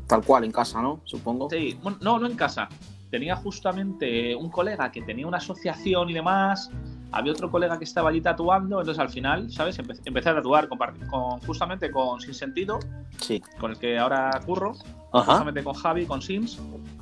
Tal 0.08 0.24
cual, 0.24 0.44
en 0.44 0.52
casa, 0.52 0.82
¿no? 0.82 1.02
Supongo. 1.06 1.50
Sí, 1.50 1.80
no, 2.02 2.20
no 2.20 2.26
en 2.26 2.36
casa. 2.36 2.70
Tenía 3.10 3.36
justamente 3.36 4.36
un 4.36 4.50
colega 4.50 4.92
que 4.92 5.02
tenía 5.02 5.26
una 5.28 5.38
asociación 5.38 6.10
y 6.10 6.14
demás. 6.14 6.70
Había 7.12 7.32
otro 7.32 7.50
colega 7.50 7.78
que 7.78 7.86
estaba 7.86 8.10
allí 8.10 8.22
tatuando. 8.22 8.80
Entonces 8.80 9.00
al 9.00 9.10
final, 9.10 9.50
¿sabes? 9.52 9.80
Empe 9.80 9.94
empecé 10.04 10.30
a 10.30 10.36
tatuar 10.36 10.68
con, 10.68 10.78
con, 11.10 11.40
justamente 11.42 11.90
con 11.92 12.20
Sin 12.20 12.34
Sentido. 12.34 12.80
Sí. 13.20 13.42
Con 13.60 13.72
el 13.72 13.80
que 13.80 13.98
ahora 13.98 14.30
curro. 14.46 14.74
Ajá. 15.14 15.32
Justamente 15.32 15.64
con 15.64 15.74
Javi, 15.74 16.06
con 16.06 16.22
Sims. 16.22 16.60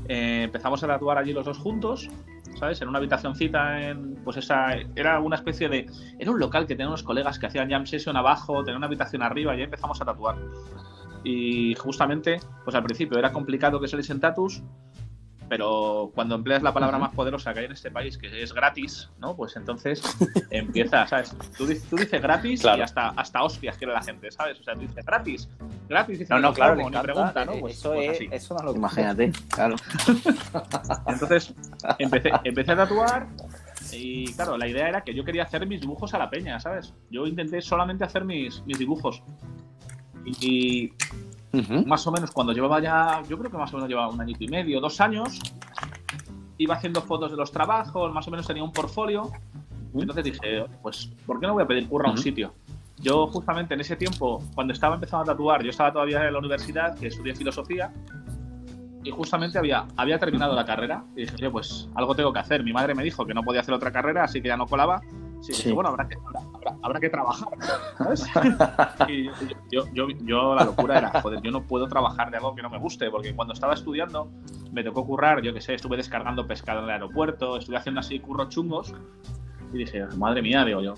Eh, 0.08 0.44
empezamos 0.44 0.84
a 0.84 0.88
tatuar 0.88 1.18
allí 1.18 1.34
los 1.34 1.46
dos 1.46 1.58
juntos. 1.58 2.10
¿sabes? 2.60 2.82
En 2.82 2.88
una 2.88 3.00
habitacióncita, 3.00 3.82
en, 3.82 4.16
pues 4.24 4.38
esa, 4.38 4.76
era 4.96 5.20
una 5.20 5.36
especie 5.36 5.70
de, 5.70 5.86
era 6.20 6.32
un 6.32 6.40
local 6.40 6.68
que 6.68 6.76
tenía 6.76 6.88
unos 6.88 7.04
colegas 7.04 7.40
que 7.40 7.48
hacían 7.48 7.70
jam 7.70 7.86
session 7.86 8.16
abajo, 8.16 8.64
tenía 8.64 8.78
una 8.78 8.88
habitación 8.88 9.24
arriba 9.24 9.54
y 9.54 9.58
ahí 9.58 9.64
empezamos 9.64 10.00
a 10.02 10.06
tatuar. 10.06 10.38
Y 11.24 11.74
justamente, 11.76 12.40
pues 12.64 12.76
al 12.76 12.84
principio 12.84 13.18
era 13.18 13.32
complicado 13.32 13.80
que 13.80 13.88
saliesen 13.88 14.20
tatus, 14.20 14.62
pero 15.56 16.12
cuando 16.16 16.34
empleas 16.34 16.64
la 16.64 16.74
palabra 16.74 16.98
más 16.98 17.14
poderosa 17.14 17.54
que 17.54 17.60
hay 17.60 17.66
en 17.66 17.74
este 17.74 17.92
país, 17.92 18.18
que 18.18 18.42
es 18.42 18.52
gratis, 18.56 19.12
¿no? 19.20 19.36
Pues 19.36 19.56
entonces 19.56 20.02
empieza, 20.50 21.06
¿sabes? 21.06 21.30
Tú, 21.56 21.68
tú 21.92 21.96
dices 21.96 22.20
gratis 22.20 22.62
claro. 22.62 22.80
y 22.80 22.82
hasta, 22.82 23.10
hasta 23.10 23.44
hostias 23.44 23.78
quiere 23.78 23.94
la 23.94 24.02
gente, 24.02 24.32
¿sabes? 24.32 24.60
O 24.60 24.64
sea, 24.64 24.74
tú 24.74 24.80
dices 24.80 25.06
gratis, 25.06 25.48
gratis, 25.88 26.18
dices, 26.18 26.32
no, 26.32 26.40
no, 26.40 26.56
claro, 26.56 26.76
ni 26.76 26.90
pregunta, 26.90 27.46
¿no? 27.46 27.60
Pues, 27.60 27.78
eso, 27.78 27.94
pues 27.94 28.20
es, 28.20 28.32
eso 28.32 28.56
no 28.56 28.64
lo 28.64 28.76
imagínate, 28.76 29.32
claro. 29.50 29.76
entonces 31.06 31.54
empecé, 32.00 32.32
empecé 32.44 32.72
a 32.72 32.78
tatuar 32.78 33.28
y 33.92 34.34
claro, 34.34 34.58
la 34.58 34.68
idea 34.68 34.90
era 34.90 35.02
que 35.02 35.14
yo 35.14 35.24
quería 35.24 35.44
hacer 35.44 35.68
mis 35.68 35.82
dibujos 35.82 36.16
a 36.16 36.18
la 36.18 36.32
peña, 36.32 36.60
¿sabes? 36.60 36.96
Yo 37.12 37.28
intenté 37.28 37.62
solamente 37.62 38.04
hacer 38.04 38.26
mis, 38.26 38.64
mis 38.66 38.80
dibujos. 38.80 39.22
Y, 40.26 40.94
Uh 41.54 41.58
-huh. 41.58 41.86
Más 41.86 42.06
o 42.08 42.12
menos 42.12 42.32
cuando 42.32 42.52
llevaba 42.52 42.80
ya, 42.80 43.22
yo 43.30 43.38
creo 43.38 43.52
que 43.52 43.58
más 43.58 43.72
o 43.74 43.78
menos 43.78 43.88
llevaba 43.88 44.10
un 44.10 44.20
año 44.20 44.36
y 44.40 44.48
medio, 44.48 44.82
dos 44.82 45.00
años, 45.00 45.40
iba 46.58 46.74
haciendo 46.74 47.02
fotos 47.02 47.30
de 47.32 47.38
los 47.38 47.52
trabajos, 47.52 48.12
más 48.12 48.28
o 48.28 48.32
menos 48.32 48.48
tenía 48.48 48.64
un 48.64 48.72
portfolio. 48.72 49.24
Uh 49.24 49.98
-huh. 49.98 50.02
Entonces 50.02 50.24
dije, 50.24 50.66
pues, 50.82 51.12
¿por 51.28 51.40
qué 51.40 51.46
no 51.46 51.54
voy 51.54 51.64
a 51.64 51.68
pedir 51.68 51.88
curro 51.88 52.08
a 52.08 52.12
un 52.12 52.18
sitio? 52.18 52.54
Yo 52.98 53.28
justamente 53.28 53.74
en 53.76 53.82
ese 53.82 53.96
tiempo, 53.96 54.42
cuando 54.56 54.74
estaba 54.74 54.96
empezando 54.96 55.24
a 55.24 55.26
tatuar, 55.36 55.62
yo 55.62 55.70
estaba 55.70 55.92
todavía 55.92 56.26
en 56.26 56.34
la 56.34 56.40
universidad, 56.40 56.98
que 56.98 57.08
estudié 57.08 57.36
filosofía, 57.36 57.92
y 59.04 59.12
justamente 59.12 59.60
había, 59.60 59.86
había 59.98 60.18
terminado 60.18 60.56
la 60.56 60.66
carrera, 60.66 61.04
y 61.16 61.26
dije, 61.26 61.50
pues 61.52 61.90
algo 61.94 62.16
tengo 62.16 62.32
que 62.32 62.40
hacer. 62.40 62.64
Mi 62.64 62.72
madre 62.72 62.96
me 62.96 63.04
dijo 63.04 63.26
que 63.26 63.34
no 63.34 63.44
podía 63.44 63.62
hacer 63.62 63.74
otra 63.74 63.92
carrera, 63.92 64.24
así 64.24 64.42
que 64.42 64.48
ya 64.48 64.58
no 64.58 64.66
colaba, 64.66 65.02
Sí, 65.44 65.52
sí. 65.52 65.64
Dije, 65.64 65.74
bueno, 65.74 65.90
habrá 65.90 66.08
que, 66.08 66.16
habrá, 66.16 66.78
habrá 66.82 67.00
que 67.02 67.10
trabajar, 67.10 67.50
¿sabes? 67.98 68.26
y 69.10 69.26
yo, 69.70 69.84
yo, 69.94 70.08
yo, 70.22 70.56
la 70.56 70.64
locura 70.64 70.98
era, 70.98 71.22
joder, 71.22 71.42
yo 71.42 71.52
no 71.52 71.64
puedo 71.64 71.86
trabajar 71.90 72.32
de 72.32 72.38
algo 72.38 72.56
que 72.56 72.62
no 72.62 72.70
me 72.70 72.80
guste, 72.80 73.12
porque 73.12 73.36
cuando 73.36 73.54
estaba 73.54 73.74
estudiando 73.74 74.32
me 74.72 74.86
tocó 74.86 75.06
currar, 75.06 75.42
yo 75.42 75.54
qué 75.54 75.60
sé, 75.60 75.74
estuve 75.74 75.98
descargando 75.98 76.48
pescado 76.48 76.80
en 76.80 76.86
el 76.86 76.92
aeropuerto, 76.92 77.58
estuve 77.58 77.76
haciendo 77.76 78.00
así 78.00 78.22
curros 78.22 78.48
chungos, 78.48 78.94
y 79.74 79.80
dije, 79.80 80.06
madre 80.16 80.42
mía, 80.42 80.64
digo 80.64 80.82
yo, 80.82 80.96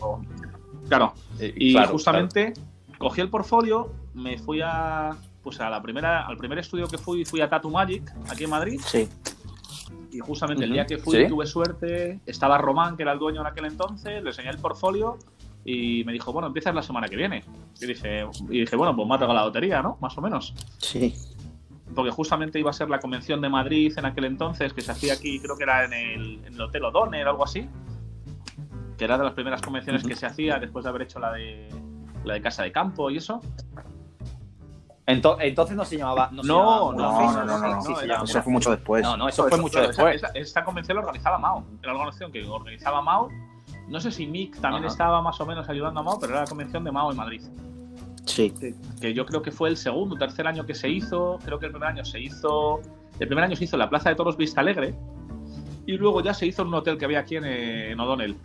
claro, 0.89 1.15
y 1.39 1.73
claro, 1.73 1.93
justamente 1.93 2.53
claro. 2.53 2.99
cogí 2.99 3.21
el 3.21 3.31
portfolio, 3.31 3.91
me 4.13 4.37
fui 4.37 4.61
a, 4.63 5.17
pues 5.41 5.59
a 5.59 5.71
la 5.71 5.81
primera, 5.81 6.27
al 6.27 6.37
primer 6.37 6.59
estudio 6.59 6.87
que 6.87 6.99
fui, 6.99 7.25
fui 7.25 7.41
a 7.41 7.49
Tattoo 7.49 7.71
Magic, 7.71 8.13
aquí 8.29 8.43
en 8.43 8.51
Madrid. 8.51 8.79
Sí 8.85 9.09
y 10.15 10.19
justamente 10.19 10.63
el 10.63 10.71
día 10.71 10.85
que 10.85 10.97
fui 10.97 11.17
¿Sí? 11.17 11.27
tuve 11.27 11.45
suerte, 11.45 12.19
estaba 12.25 12.57
Román, 12.57 12.95
que 12.95 13.03
era 13.03 13.11
el 13.11 13.19
dueño 13.19 13.41
en 13.41 13.47
aquel 13.47 13.65
entonces, 13.65 14.23
le 14.23 14.29
enseñé 14.29 14.49
el 14.49 14.59
portfolio 14.59 15.17
y 15.65 16.03
me 16.05 16.13
dijo, 16.13 16.31
bueno, 16.31 16.47
empiezas 16.47 16.73
la 16.73 16.83
semana 16.83 17.07
que 17.07 17.17
viene. 17.17 17.43
Y 17.81 17.85
dije, 17.85 18.25
y 18.49 18.59
dije 18.61 18.75
bueno, 18.75 18.95
pues 18.95 19.07
me 19.07 19.15
ha 19.15 19.17
tocado 19.17 19.33
la 19.33 19.45
lotería, 19.45 19.81
¿no? 19.81 19.97
Más 19.99 20.17
o 20.17 20.21
menos. 20.21 20.53
Sí. 20.77 21.13
Porque 21.93 22.11
justamente 22.11 22.59
iba 22.59 22.69
a 22.69 22.73
ser 22.73 22.89
la 22.89 22.99
convención 22.99 23.41
de 23.41 23.49
Madrid 23.49 23.91
en 23.97 24.05
aquel 24.05 24.25
entonces, 24.25 24.73
que 24.73 24.81
se 24.81 24.91
hacía 24.91 25.13
aquí, 25.13 25.39
creo 25.39 25.57
que 25.57 25.63
era 25.63 25.85
en 25.85 25.93
el, 25.93 26.45
en 26.45 26.53
el 26.53 26.61
Hotel 26.61 26.85
O'Donnell 26.85 27.27
o 27.27 27.31
algo 27.31 27.43
así. 27.43 27.67
Que 28.97 29.03
era 29.03 29.17
de 29.17 29.25
las 29.25 29.33
primeras 29.33 29.61
convenciones 29.61 30.03
uh 30.03 30.05
-huh. 30.05 30.09
que 30.09 30.15
se 30.15 30.25
hacía 30.25 30.59
después 30.59 30.83
de 30.83 30.89
haber 30.89 31.01
hecho 31.01 31.19
la 31.19 31.33
de, 31.33 31.67
la 32.23 32.35
de 32.35 32.41
Casa 32.41 32.63
de 32.63 32.71
Campo 32.71 33.09
y 33.09 33.17
eso. 33.17 33.41
Ento- 35.07 35.37
entonces 35.39 35.75
no 35.75 35.85
se 35.85 35.97
llamaba. 35.97 36.29
No, 36.31 36.41
se 36.41 36.47
No, 36.47 36.57
llamaba 36.59 36.79
no, 37.45 37.59
No, 37.59 37.75
no, 37.75 37.81
sí, 37.81 37.93
Eso 38.23 38.41
fue 38.41 38.51
mucho 38.53 38.71
después. 38.71 39.03
No, 39.03 39.15
no, 39.15 39.29
eso 39.29 39.43
fue 39.43 39.51
eso, 39.53 39.61
mucho 39.61 39.73
pero 39.79 39.87
después. 39.89 40.21
Esta, 40.33 40.63
convención 40.65 40.95
la 40.97 41.01
organizaba 41.03 41.37
Mao. 41.37 41.63
Era 41.83 41.93
la 41.93 41.99
organización 41.99 42.31
que 42.31 42.43
organizaba 42.45 43.01
Mao. 43.01 43.29
No 43.87 43.99
sé 43.99 44.11
si 44.11 44.25
Mick 44.25 44.59
también 44.59 44.83
Ajá. 44.85 44.91
estaba 44.91 45.21
más 45.21 45.39
o 45.39 45.45
menos 45.45 45.69
ayudando 45.69 45.99
a 45.99 46.03
Mao, 46.03 46.19
pero 46.19 46.31
era 46.33 46.41
la 46.41 46.47
convención 46.47 46.83
de 46.83 46.91
Mao 46.91 47.11
en 47.11 47.17
Madrid. 47.17 47.41
Sí. 48.25 48.51
Que 48.99 49.13
yo 49.13 49.25
creo 49.27 49.43
que 49.43 49.51
fue 49.51 49.69
el 49.69 49.77
segundo 49.77 50.15
o 50.15 50.17
tercer 50.17 50.47
año 50.47 50.65
que 50.65 50.73
se 50.73 50.89
hizo. 50.89 51.37
Creo 51.45 51.59
que 51.59 51.67
el 51.67 51.71
primer 51.71 51.89
año 51.89 52.03
se 52.03 52.19
hizo. 52.19 52.79
El 53.19 53.27
primer 53.27 53.43
año 53.43 53.55
se 53.55 53.65
hizo 53.65 53.75
en 53.75 53.81
la 53.81 53.89
Plaza 53.89 54.09
de 54.09 54.15
Toros 54.15 54.35
Vista 54.37 54.61
Alegre. 54.61 54.95
Y 55.85 55.97
luego 55.97 56.21
ya 56.21 56.33
se 56.33 56.47
hizo 56.47 56.63
en 56.63 56.69
un 56.69 56.73
hotel 56.73 56.97
que 56.97 57.05
había 57.05 57.19
aquí 57.19 57.35
en, 57.35 57.45
en 57.45 57.99
O'Donnell. 57.99 58.35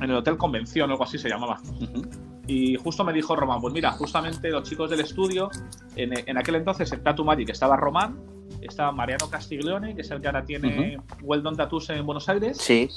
En 0.00 0.10
el 0.10 0.16
Hotel 0.16 0.36
Convención, 0.36 0.90
o 0.90 0.94
algo 0.94 1.04
así 1.04 1.16
se 1.16 1.28
llamaba. 1.28 1.60
Ujú. 1.80 2.02
Y 2.46 2.76
justo 2.76 3.04
me 3.04 3.12
dijo 3.12 3.34
Román, 3.34 3.60
pues 3.60 3.74
mira, 3.74 3.90
justamente 3.92 4.50
los 4.50 4.68
chicos 4.68 4.90
del 4.90 5.00
estudio, 5.00 5.50
en, 5.96 6.12
en 6.28 6.38
aquel 6.38 6.56
entonces 6.56 6.92
en 6.92 7.02
Tattoo 7.02 7.24
Magic 7.24 7.48
estaba 7.48 7.76
Román, 7.76 8.16
estaba 8.60 8.92
Mariano 8.92 9.28
Castiglione, 9.28 9.94
que 9.94 10.02
es 10.02 10.10
el 10.10 10.20
que 10.20 10.26
ahora 10.26 10.44
tiene 10.44 10.98
Well 11.22 11.42
Done 11.42 11.56
Tattoos 11.56 11.90
en 11.90 12.04
Buenos 12.04 12.28
Aires. 12.28 12.58
Sí. 12.58 12.88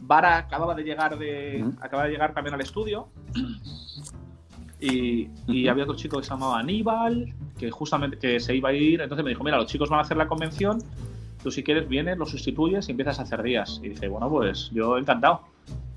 Vara 0.00 0.38
acababa 0.38 0.74
de 0.74 0.82
llegar 0.82 1.18
de 1.18 1.64
acaba 1.80 2.04
de 2.04 2.10
llegar 2.10 2.34
también 2.34 2.54
al 2.54 2.60
estudio. 2.60 3.08
Y, 4.78 5.30
y 5.46 5.68
había 5.68 5.84
otro 5.84 5.96
chico 5.96 6.18
que 6.18 6.24
se 6.24 6.28
llamaba 6.28 6.58
Aníbal, 6.58 7.32
que 7.58 7.70
justamente 7.70 8.18
que 8.18 8.38
se 8.38 8.54
iba 8.54 8.68
a 8.68 8.72
ir. 8.74 9.00
Entonces 9.00 9.24
me 9.24 9.30
dijo, 9.30 9.42
mira, 9.42 9.56
los 9.56 9.68
chicos 9.68 9.88
van 9.88 10.00
a 10.00 10.02
hacer 10.02 10.18
la 10.18 10.28
convención, 10.28 10.82
tú 11.42 11.50
si 11.50 11.64
quieres 11.64 11.88
vienes, 11.88 12.18
los 12.18 12.30
sustituyes 12.30 12.86
y 12.86 12.90
empiezas 12.90 13.18
a 13.18 13.22
hacer 13.22 13.42
días. 13.42 13.80
Y 13.82 13.88
dice, 13.88 14.06
bueno, 14.08 14.28
pues 14.28 14.70
yo 14.74 14.98
encantado, 14.98 15.40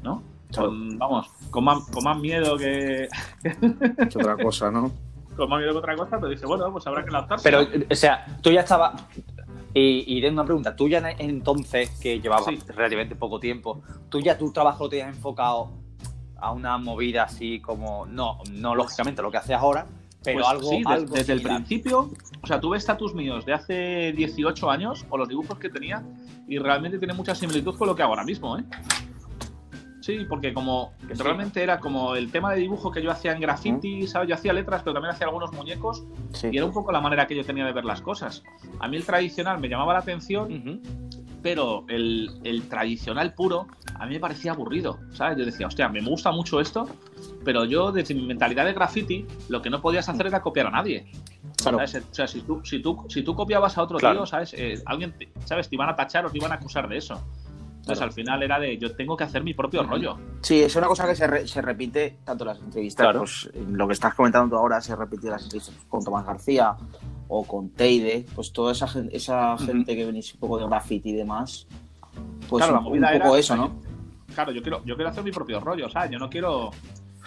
¿no? 0.01 0.23
Con, 0.55 0.97
vamos, 0.97 1.29
con 1.51 1.63
más, 1.63 1.83
con 1.89 2.03
más 2.03 2.19
miedo 2.19 2.57
que, 2.57 3.07
Es 3.43 4.15
otra 4.15 4.35
cosa, 4.37 4.71
¿no? 4.71 4.91
con 5.37 5.49
más 5.49 5.59
miedo 5.59 5.73
que 5.73 5.77
otra 5.77 5.95
cosa, 5.95 6.17
pero 6.19 6.27
dice, 6.29 6.45
bueno, 6.45 6.71
pues 6.71 6.85
habrá 6.87 7.05
que 7.05 7.11
lanzarse. 7.11 7.43
Pero, 7.43 7.67
o 7.89 7.95
sea, 7.95 8.25
tú 8.41 8.51
ya 8.51 8.61
estabas. 8.61 9.01
Y, 9.73 10.03
y 10.07 10.21
tengo 10.21 10.33
una 10.33 10.45
pregunta, 10.45 10.75
tú 10.75 10.89
ya 10.89 10.97
en- 10.97 11.15
entonces, 11.29 11.91
que 12.01 12.19
llevabas 12.19 12.45
Sí. 12.47 12.59
relativamente 12.75 13.15
poco 13.15 13.39
tiempo, 13.39 13.81
tú 14.09 14.19
ya 14.19 14.37
tu 14.37 14.51
trabajo 14.51 14.85
lo 14.85 14.89
tenías 14.89 15.09
enfocado 15.09 15.71
a 16.41 16.51
una 16.51 16.77
movida 16.79 17.23
así 17.23 17.59
como, 17.59 18.05
no, 18.07 18.39
no 18.51 18.73
lógicamente 18.73 19.21
lo 19.21 19.29
que 19.29 19.37
haces 19.37 19.55
ahora, 19.55 19.85
pero 20.23 20.39
Pues 20.39 20.47
algo, 20.47 20.69
sí, 20.69 20.81
algo 20.85 21.13
desde 21.15 21.33
el 21.33 21.41
principio, 21.43 22.09
o 22.41 22.47
sea, 22.47 22.59
tuve 22.59 22.77
estatus 22.77 23.13
míos 23.13 23.45
de 23.45 23.53
hace 23.53 24.11
18 24.13 24.71
años 24.71 25.05
o 25.09 25.17
los 25.17 25.29
dibujos 25.29 25.59
que 25.59 25.69
tenía 25.69 26.03
y 26.47 26.57
realmente 26.57 26.97
tiene 26.97 27.13
mucha 27.13 27.35
similitud 27.35 27.77
con 27.77 27.87
lo 27.87 27.95
que 27.95 28.01
hago 28.01 28.13
ahora 28.13 28.25
mismo, 28.25 28.57
¿eh? 28.57 28.63
Sí, 30.09 30.25
porque 30.27 30.53
como 30.53 30.93
Que 31.07 31.15
sí. 31.15 31.21
realmente 31.21 31.61
era 31.61 31.79
como 31.79 32.15
el 32.15 32.31
tema 32.31 32.51
de 32.53 32.61
dibujo 32.61 32.91
que 32.91 33.01
yo 33.03 33.11
hacía 33.11 33.31
en 33.33 33.41
graffiti, 33.41 34.07
¿sabes? 34.07 34.27
Yo 34.29 34.35
hacía 34.35 34.53
letras, 34.53 34.81
pero 34.81 34.93
también 34.93 35.13
hacía 35.13 35.27
algunos 35.27 35.51
muñecos 35.53 36.03
Sí. 36.33 36.49
y 36.51 36.57
era 36.57 36.65
un 36.65 36.73
poco 36.73 36.91
la 36.91 36.99
manera 37.01 37.27
que 37.27 37.35
yo 37.35 37.45
tenía 37.45 37.65
de 37.65 37.73
ver 37.73 37.85
las 37.85 38.01
cosas. 38.01 38.43
A 38.79 38.87
mí 38.87 38.97
el 38.97 39.05
tradicional 39.05 39.59
me 39.59 39.69
llamaba 39.69 39.93
la 39.93 39.99
atención, 39.99 40.51
Ujú. 40.51 40.79
pero 41.43 41.85
el, 41.89 42.31
el 42.43 42.67
tradicional 42.67 43.33
puro 43.35 43.67
a 43.99 44.05
mí 44.05 44.13
me 44.15 44.19
parecía 44.19 44.53
aburrido, 44.53 44.97
¿sabes? 45.11 45.37
Yo 45.37 45.45
decía, 45.45 45.67
hostia, 45.67 45.89
me 45.89 46.01
gusta 46.01 46.31
mucho 46.31 46.59
esto, 46.59 46.89
pero 47.45 47.65
yo 47.65 47.91
desde 47.91 48.15
mi 48.15 48.25
mentalidad 48.25 48.65
de 48.65 48.73
graffiti 48.73 49.25
lo 49.49 49.61
que 49.61 49.69
no 49.69 49.79
podías 49.81 50.07
hacer 50.09 50.25
era 50.27 50.41
copiar 50.41 50.67
a 50.67 50.71
nadie. 50.71 51.11
Claro. 51.57 51.77
¿sabes? 51.85 51.95
O 52.09 52.13
sea, 52.15 52.25
si 52.27 52.41
tú, 52.41 52.61
si 52.63 52.79
tú, 52.81 53.05
si 53.09 53.21
tú 53.21 53.35
copiabas 53.35 53.77
a 53.77 53.83
otro 53.83 53.97
Claro. 53.99 54.19
tío, 54.19 54.25
¿sabes? 54.25 54.53
Eh, 54.53 54.81
alguien, 54.85 55.11
te- 55.17 55.29
¿sabes? 55.45 55.67
Te 55.69 55.75
iban 55.75 55.89
a 55.89 55.95
tachar 55.95 56.25
o 56.25 56.29
te 56.31 56.37
iban 56.37 56.51
a 56.53 56.55
acusar 56.55 56.87
de 56.87 56.97
eso. 56.97 57.21
Entonces 57.91 57.97
Claro. 57.99 58.09
al 58.09 58.13
final 58.13 58.43
era 58.43 58.59
de 58.59 58.77
yo 58.77 58.95
tengo 58.95 59.15
que 59.17 59.23
hacer 59.23 59.43
mi 59.43 59.53
propio 59.53 59.83
rollo. 59.83 60.17
Sí, 60.41 60.61
es 60.61 60.75
una 60.75 60.87
cosa 60.87 61.07
que 61.07 61.15
se, 61.15 61.27
re- 61.27 61.47
se 61.47 61.61
repite 61.61 62.19
tanto 62.23 62.43
en 62.43 62.47
las 62.49 62.59
entrevistas, 62.59 63.03
Claro. 63.05 63.19
pues 63.19 63.49
en 63.53 63.77
lo 63.77 63.87
que 63.87 63.93
estás 63.93 64.13
comentando 64.15 64.55
tú 64.55 64.59
ahora 64.61 64.79
se 64.81 64.95
repite 64.95 65.27
en 65.27 65.31
las 65.33 65.43
entrevistas 65.43 65.75
con 65.87 66.03
Tomás 66.03 66.25
García 66.25 66.75
o 67.27 67.43
con 67.45 67.69
Teide, 67.69 68.25
pues 68.35 68.51
toda 68.53 68.71
esa, 68.71 68.87
esa 69.11 69.57
gente 69.57 69.95
que 69.95 70.05
venís 70.05 70.33
un 70.33 70.39
poco 70.39 70.57
de 70.59 70.65
graffiti 70.67 71.09
y 71.09 71.13
demás, 71.13 71.67
pues 72.49 72.63
Claro, 72.63 72.73
la 72.73 72.79
un, 72.79 72.85
un 72.85 72.91
movida 72.91 73.11
poco 73.13 73.29
era- 73.31 73.39
eso, 73.39 73.55
¿no? 73.55 73.79
Claro, 74.33 74.51
yo 74.51 74.61
quiero, 74.61 74.83
yo 74.85 74.95
quiero 74.95 75.09
hacer 75.09 75.23
mi 75.23 75.31
propio 75.31 75.59
rollo, 75.59 75.89
¿sabes? 75.89 76.11
Yo 76.11 76.19
no 76.19 76.29
quiero. 76.29 76.71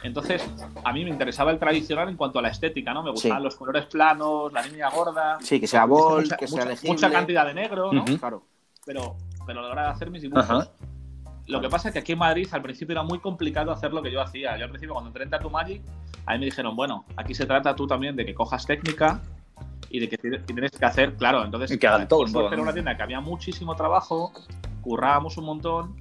Entonces, 0.04 0.42
a 0.84 0.92
mí 0.92 1.04
me 1.04 1.10
interesaba 1.10 1.52
el 1.52 1.58
tradicional 1.60 2.08
en 2.08 2.16
cuanto 2.16 2.38
a 2.40 2.42
la 2.42 2.48
estética, 2.48 2.92
¿no? 2.92 3.04
Me 3.04 3.10
gustaban 3.12 3.38
Sí. 3.38 3.44
los 3.44 3.54
colores 3.56 3.86
planos, 3.86 4.52
la 4.52 4.66
niña 4.66 4.90
gorda. 4.90 5.38
Sí, 5.40 5.60
que 5.60 5.66
sea 5.68 5.84
bol, 5.84 6.22
mucha, 6.22 6.36
que 6.36 6.48
sea 6.48 6.58
mucha- 6.58 6.70
legible. 6.70 6.92
mucha 6.92 7.10
cantidad 7.10 7.46
de 7.46 7.54
negro, 7.54 7.92
¿no? 7.92 8.02
Ujú. 8.02 8.18
Claro. 8.18 8.42
pero, 8.84 9.14
pero 9.46 9.60
a 9.60 9.62
la 9.62 9.70
hora 9.70 9.82
de 9.84 9.88
hacer 9.88 10.10
mis 10.10 10.22
dibujos. 10.22 10.48
Ajá. 10.48 10.70
Lo 11.46 11.60
que 11.60 11.68
pasa 11.68 11.88
es 11.88 11.92
que 11.92 11.98
aquí 11.98 12.12
en 12.12 12.18
Madrid 12.18 12.48
al 12.52 12.62
principio 12.62 12.92
era 12.92 13.02
muy 13.02 13.18
complicado 13.18 13.72
hacer 13.72 13.92
lo 13.92 14.02
que 14.02 14.12
yo 14.12 14.20
hacía. 14.20 14.56
Yo 14.56 14.64
al 14.64 14.70
principio 14.70 14.94
cuando 14.94 15.08
entré 15.08 15.24
en 15.24 15.30
Tattoo 15.30 15.50
Magic, 15.50 15.82
a 16.26 16.32
mí 16.32 16.38
me 16.38 16.44
dijeron, 16.46 16.76
bueno, 16.76 17.04
aquí 17.16 17.34
se 17.34 17.46
trata 17.46 17.74
tú 17.74 17.86
también 17.86 18.14
de 18.14 18.24
que 18.24 18.34
cojas 18.34 18.64
técnica 18.64 19.20
y 19.90 20.00
de 20.00 20.08
que 20.08 20.16
tienes 20.16 20.70
que 20.70 20.84
hacer, 20.84 21.16
claro, 21.16 21.44
entonces 21.44 21.70
Y 21.72 21.78
que 21.78 21.86
hagan 21.86 22.08
todo, 22.08 22.24
era 22.26 22.56
¿no? 22.56 22.62
una 22.62 22.72
tienda 22.72 22.96
que 22.96 23.02
había 23.02 23.20
muchísimo 23.20 23.74
trabajo, 23.74 24.32
currábamos 24.80 25.36
un 25.36 25.44
montón 25.44 25.96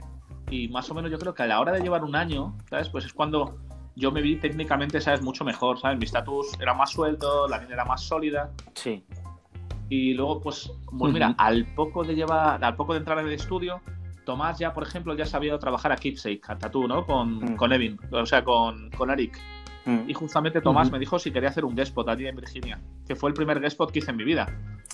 y 0.49 0.67
más 0.69 0.89
o 0.91 0.93
menos 0.93 1.11
yo 1.11 1.17
creo 1.17 1.33
que 1.33 1.43
a 1.43 1.47
la 1.47 1.59
hora 1.59 1.71
de 1.71 1.81
llevar 1.81 2.03
un 2.03 2.15
año, 2.15 2.55
¿sabes? 2.69 2.89
Pues 2.89 3.05
es 3.05 3.13
cuando 3.13 3.57
yo 3.95 4.11
me 4.11 4.21
vi 4.21 4.37
técnicamente, 4.37 5.01
¿sabes? 5.01 5.21
Mucho 5.21 5.43
mejor, 5.43 5.79
¿sabes? 5.79 5.97
Mi 5.97 6.05
status 6.05 6.53
era 6.59 6.73
más 6.73 6.91
suelto, 6.91 7.47
la 7.47 7.57
línea 7.57 7.73
era 7.75 7.85
más 7.85 8.01
sólida. 8.01 8.51
Sí. 8.73 9.03
Y 9.91 10.13
luego, 10.13 10.39
pues, 10.39 10.71
pues 10.97 11.11
mira, 11.11 11.35
al 11.37 11.65
poco 11.75 12.05
de 12.05 12.15
llevar, 12.15 12.63
al 12.63 12.75
poco 12.77 12.93
de 12.93 12.99
entrar 12.99 13.19
en 13.19 13.27
el 13.27 13.33
estudio, 13.33 13.81
Tomás 14.25 14.57
ya, 14.57 14.73
por 14.73 14.83
ejemplo, 14.83 15.13
ya 15.17 15.25
sabía 15.25 15.59
trabajar 15.59 15.91
a 15.91 15.97
Keepsake, 15.97 16.49
a 16.49 16.57
Tattoo, 16.57 16.87
¿no? 16.87 17.05
Con, 17.05 17.39
Mm. 17.39 17.55
con 17.57 17.73
Evin, 17.73 17.99
o 18.09 18.25
sea, 18.25 18.41
con, 18.41 18.89
con 18.91 19.09
Eric. 19.11 19.37
Mm. 19.83 20.09
Y 20.09 20.13
justamente 20.13 20.61
Tomás 20.61 20.89
me 20.91 20.97
dijo 20.97 21.19
si 21.19 21.29
quería 21.31 21.49
hacer 21.49 21.65
un 21.65 21.75
guest 21.75 21.89
spot 21.89 22.07
allí 22.07 22.25
en 22.25 22.37
Virginia, 22.37 22.79
que 23.05 23.17
fue 23.17 23.31
el 23.31 23.33
primer 23.33 23.59
guest 23.59 23.73
spot 23.73 23.91
que 23.91 23.99
hice 23.99 24.11
en 24.11 24.17
mi 24.17 24.23
vida. 24.23 24.47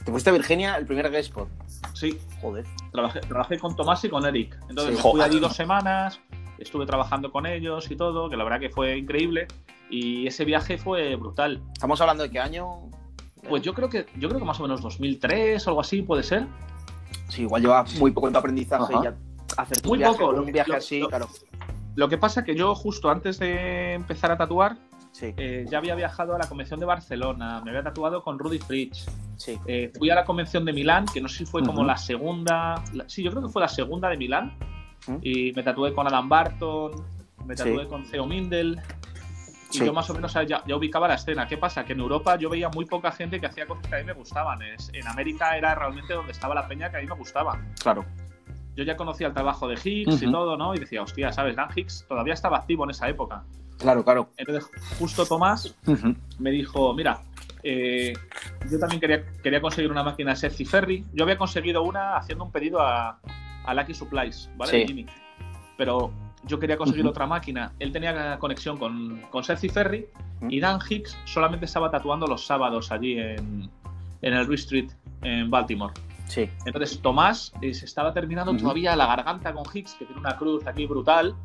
Te 0.03 0.09
fuiste 0.11 0.31
a 0.31 0.33
Virginia, 0.33 0.75
el 0.77 0.87
primer 0.87 1.11
guest 1.11 1.29
spot. 1.29 1.47
Sí, 1.93 2.17
Joder. 2.41 2.65
trabajé, 2.91 3.19
trabajé 3.19 3.59
con 3.59 3.75
Tomás 3.75 4.03
y 4.03 4.09
con 4.09 4.25
Eric. 4.25 4.57
Entonces 4.67 4.95
Sí. 4.95 5.01
Joder. 5.03 5.25
allí 5.29 5.39
dos 5.39 5.55
semanas, 5.55 6.19
estuve 6.57 6.87
trabajando 6.87 7.31
con 7.31 7.45
ellos 7.45 7.91
y 7.91 7.95
todo, 7.95 8.29
que 8.31 8.37
la 8.37 8.43
verdad 8.45 8.59
que 8.61 8.69
fue 8.71 8.97
increíble. 8.97 9.47
Y 9.91 10.25
ese 10.25 10.43
viaje 10.43 10.79
fue 10.79 11.15
brutal. 11.17 11.61
¿Estamos 11.73 12.01
hablando 12.01 12.23
de 12.23 12.31
qué 12.31 12.39
año? 12.39 12.89
Pues 13.49 13.61
yo 13.63 13.73
creo 13.73 13.89
que, 13.89 14.05
yo 14.17 14.27
creo 14.29 14.39
que 14.39 14.45
más 14.45 14.59
o 14.59 14.63
menos 14.63 14.81
2003 14.81 15.65
o 15.67 15.69
algo 15.71 15.81
así 15.81 16.01
puede 16.01 16.23
ser. 16.23 16.45
Sí, 17.29 17.43
igual 17.43 17.61
lleva 17.61 17.85
muy 17.99 18.11
poco 18.11 18.27
en 18.27 18.33
tu 18.33 18.39
aprendizaje 18.39 18.93
Ajá. 18.93 19.01
y 19.01 19.03
ya 19.05 19.15
hacer 19.57 19.85
Muy 19.85 19.97
viaje, 19.97 20.17
poco, 20.19 20.35
un 20.35 20.45
que- 20.45 20.51
viaje 20.51 20.71
lo- 20.71 20.77
así, 20.77 20.99
lo- 20.99 21.09
claro. 21.09 21.27
Lo 21.95 22.09
que 22.09 22.17
pasa 22.17 22.43
que 22.43 22.55
yo 22.55 22.75
justo 22.75 23.09
antes 23.09 23.39
de 23.39 23.93
empezar 23.93 24.31
a 24.31 24.37
tatuar, 24.37 24.77
Sí, 25.11 25.33
eh, 25.35 25.65
ya 25.69 25.79
había 25.79 25.95
viajado 25.95 26.35
a 26.35 26.37
la 26.37 26.47
convención 26.47 26.79
de 26.79 26.85
Barcelona, 26.85 27.59
me 27.63 27.71
había 27.71 27.81
tatuado 27.81 28.21
con 28.23 28.37
Rudy 28.37 28.59
Fritsch, 28.59 29.07
sí. 29.35 29.57
eh, 29.65 29.91
fui 29.97 30.11
a 30.11 30.15
la 30.15 30.23
convención 30.25 30.63
de 30.63 30.73
Milán, 30.73 31.05
que 31.11 31.19
no 31.21 31.27
sé 31.27 31.39
si 31.39 31.45
fue 31.45 31.63
como 31.63 31.83
la 31.83 31.97
segunda, 31.97 32.83
la- 32.93 33.09
sí, 33.09 33.23
yo 33.23 33.31
creo 33.31 33.41
que 33.43 33.49
fue 33.49 33.61
la 33.63 33.67
segunda 33.67 34.09
de 34.09 34.17
Milán, 34.17 34.53
y 35.23 35.53
me 35.53 35.63
tatué 35.63 35.93
con 35.93 36.05
Adam 36.05 36.29
Barton, 36.29 36.91
me 37.45 37.57
Sí. 37.57 37.63
tatué 37.63 37.87
con 37.87 38.03
Theo 38.03 38.27
Mindel, 38.27 38.79
y 39.71 39.79
Sí. 39.79 39.85
yo 39.85 39.93
más 39.93 40.09
o 40.09 40.13
menos 40.13 40.33
ya, 40.33 40.63
ya 40.65 40.75
ubicaba 40.75 41.07
la 41.07 41.15
escena. 41.15 41.47
¿Qué 41.47 41.57
pasa? 41.57 41.83
Que 41.85 41.93
en 41.93 41.99
Europa 41.99 42.37
yo 42.37 42.49
veía 42.49 42.69
muy 42.69 42.85
poca 42.85 43.11
gente 43.11 43.39
que 43.39 43.47
hacía 43.47 43.65
cosas 43.67 43.87
que 43.87 43.95
a 43.95 43.99
mí 43.99 44.05
me 44.05 44.13
gustaban. 44.13 44.61
Es- 44.61 44.89
en 44.93 45.05
América 45.07 45.57
era 45.57 45.75
realmente 45.75 46.13
donde 46.13 46.31
estaba 46.31 46.55
la 46.55 46.67
peña 46.67 46.89
que 46.89 46.97
a 46.97 47.01
mí 47.01 47.07
me 47.07 47.15
gustaba. 47.15 47.59
Claro. 47.81 48.05
Yo 48.75 48.83
ya 48.83 48.95
conocía 48.95 49.27
el 49.27 49.33
trabajo 49.33 49.67
de 49.67 49.75
Higgs 49.83 50.21
y 50.21 50.31
todo, 50.31 50.55
¿no? 50.55 50.75
Y 50.75 50.79
decía, 50.79 51.01
hostia, 51.01 51.31
¿sabes? 51.33 51.55
Dan 51.55 51.69
Higgs 51.75 52.05
todavía 52.07 52.33
estaba 52.33 52.57
activo 52.57 52.83
en 52.83 52.91
esa 52.91 53.09
época. 53.09 53.43
Claro, 53.79 54.03
claro. 54.03 54.29
Entonces, 54.37 54.69
justo 54.99 55.25
Tomás 55.25 55.75
me 56.39 56.51
dijo, 56.51 56.93
mira, 56.93 57.21
eh, 57.63 58.13
yo 58.69 58.79
también 58.79 59.01
quería, 59.01 59.25
quería 59.43 59.61
conseguir 59.61 59.91
una 59.91 60.03
máquina 60.03 60.35
Sexy 60.35 60.63
Ferry. 60.65 61.05
Yo 61.13 61.23
había 61.23 61.37
conseguido 61.37 61.83
una 61.83 62.17
haciendo 62.17 62.43
un 62.45 62.51
pedido 62.51 62.79
a, 62.79 63.19
a 63.65 63.73
Lucky 63.73 63.93
Supplies, 63.95 64.49
¿vale? 64.55 64.71
Sí. 64.71 64.85
Jimmy. 64.87 65.05
Pero 65.75 66.11
yo 66.47 66.59
quería 66.59 66.77
conseguir 66.77 67.05
otra 67.05 67.27
máquina. 67.27 67.73
Él 67.79 67.91
tenía 67.91 68.37
conexión 68.39 68.77
con, 68.77 69.21
con 69.29 69.43
Sexy 69.43 69.69
Ferry 69.69 70.07
y 70.49 70.59
Dan 70.59 70.79
Hicks 70.87 71.17
solamente 71.25 71.65
estaba 71.65 71.91
tatuando 71.91 72.27
los 72.27 72.45
sábados 72.45 72.91
allí 72.91 73.19
en, 73.19 73.69
en 74.21 74.33
el 74.33 74.45
Ruiz 74.47 74.61
Street, 74.61 74.89
en 75.21 75.49
Baltimore. 75.49 75.93
Sí. 76.25 76.49
Entonces 76.65 76.99
Tomás 77.01 77.53
eh, 77.61 77.73
se 77.73 77.85
estaba 77.85 78.13
terminando 78.13 78.55
todavía 78.55 78.95
la 78.95 79.07
garganta 79.07 79.53
con 79.53 79.63
Hicks, 79.73 79.93
que 79.93 80.05
tiene 80.05 80.19
una 80.19 80.35
cruz 80.37 80.65
aquí 80.67 80.85
brutal, 80.85 81.35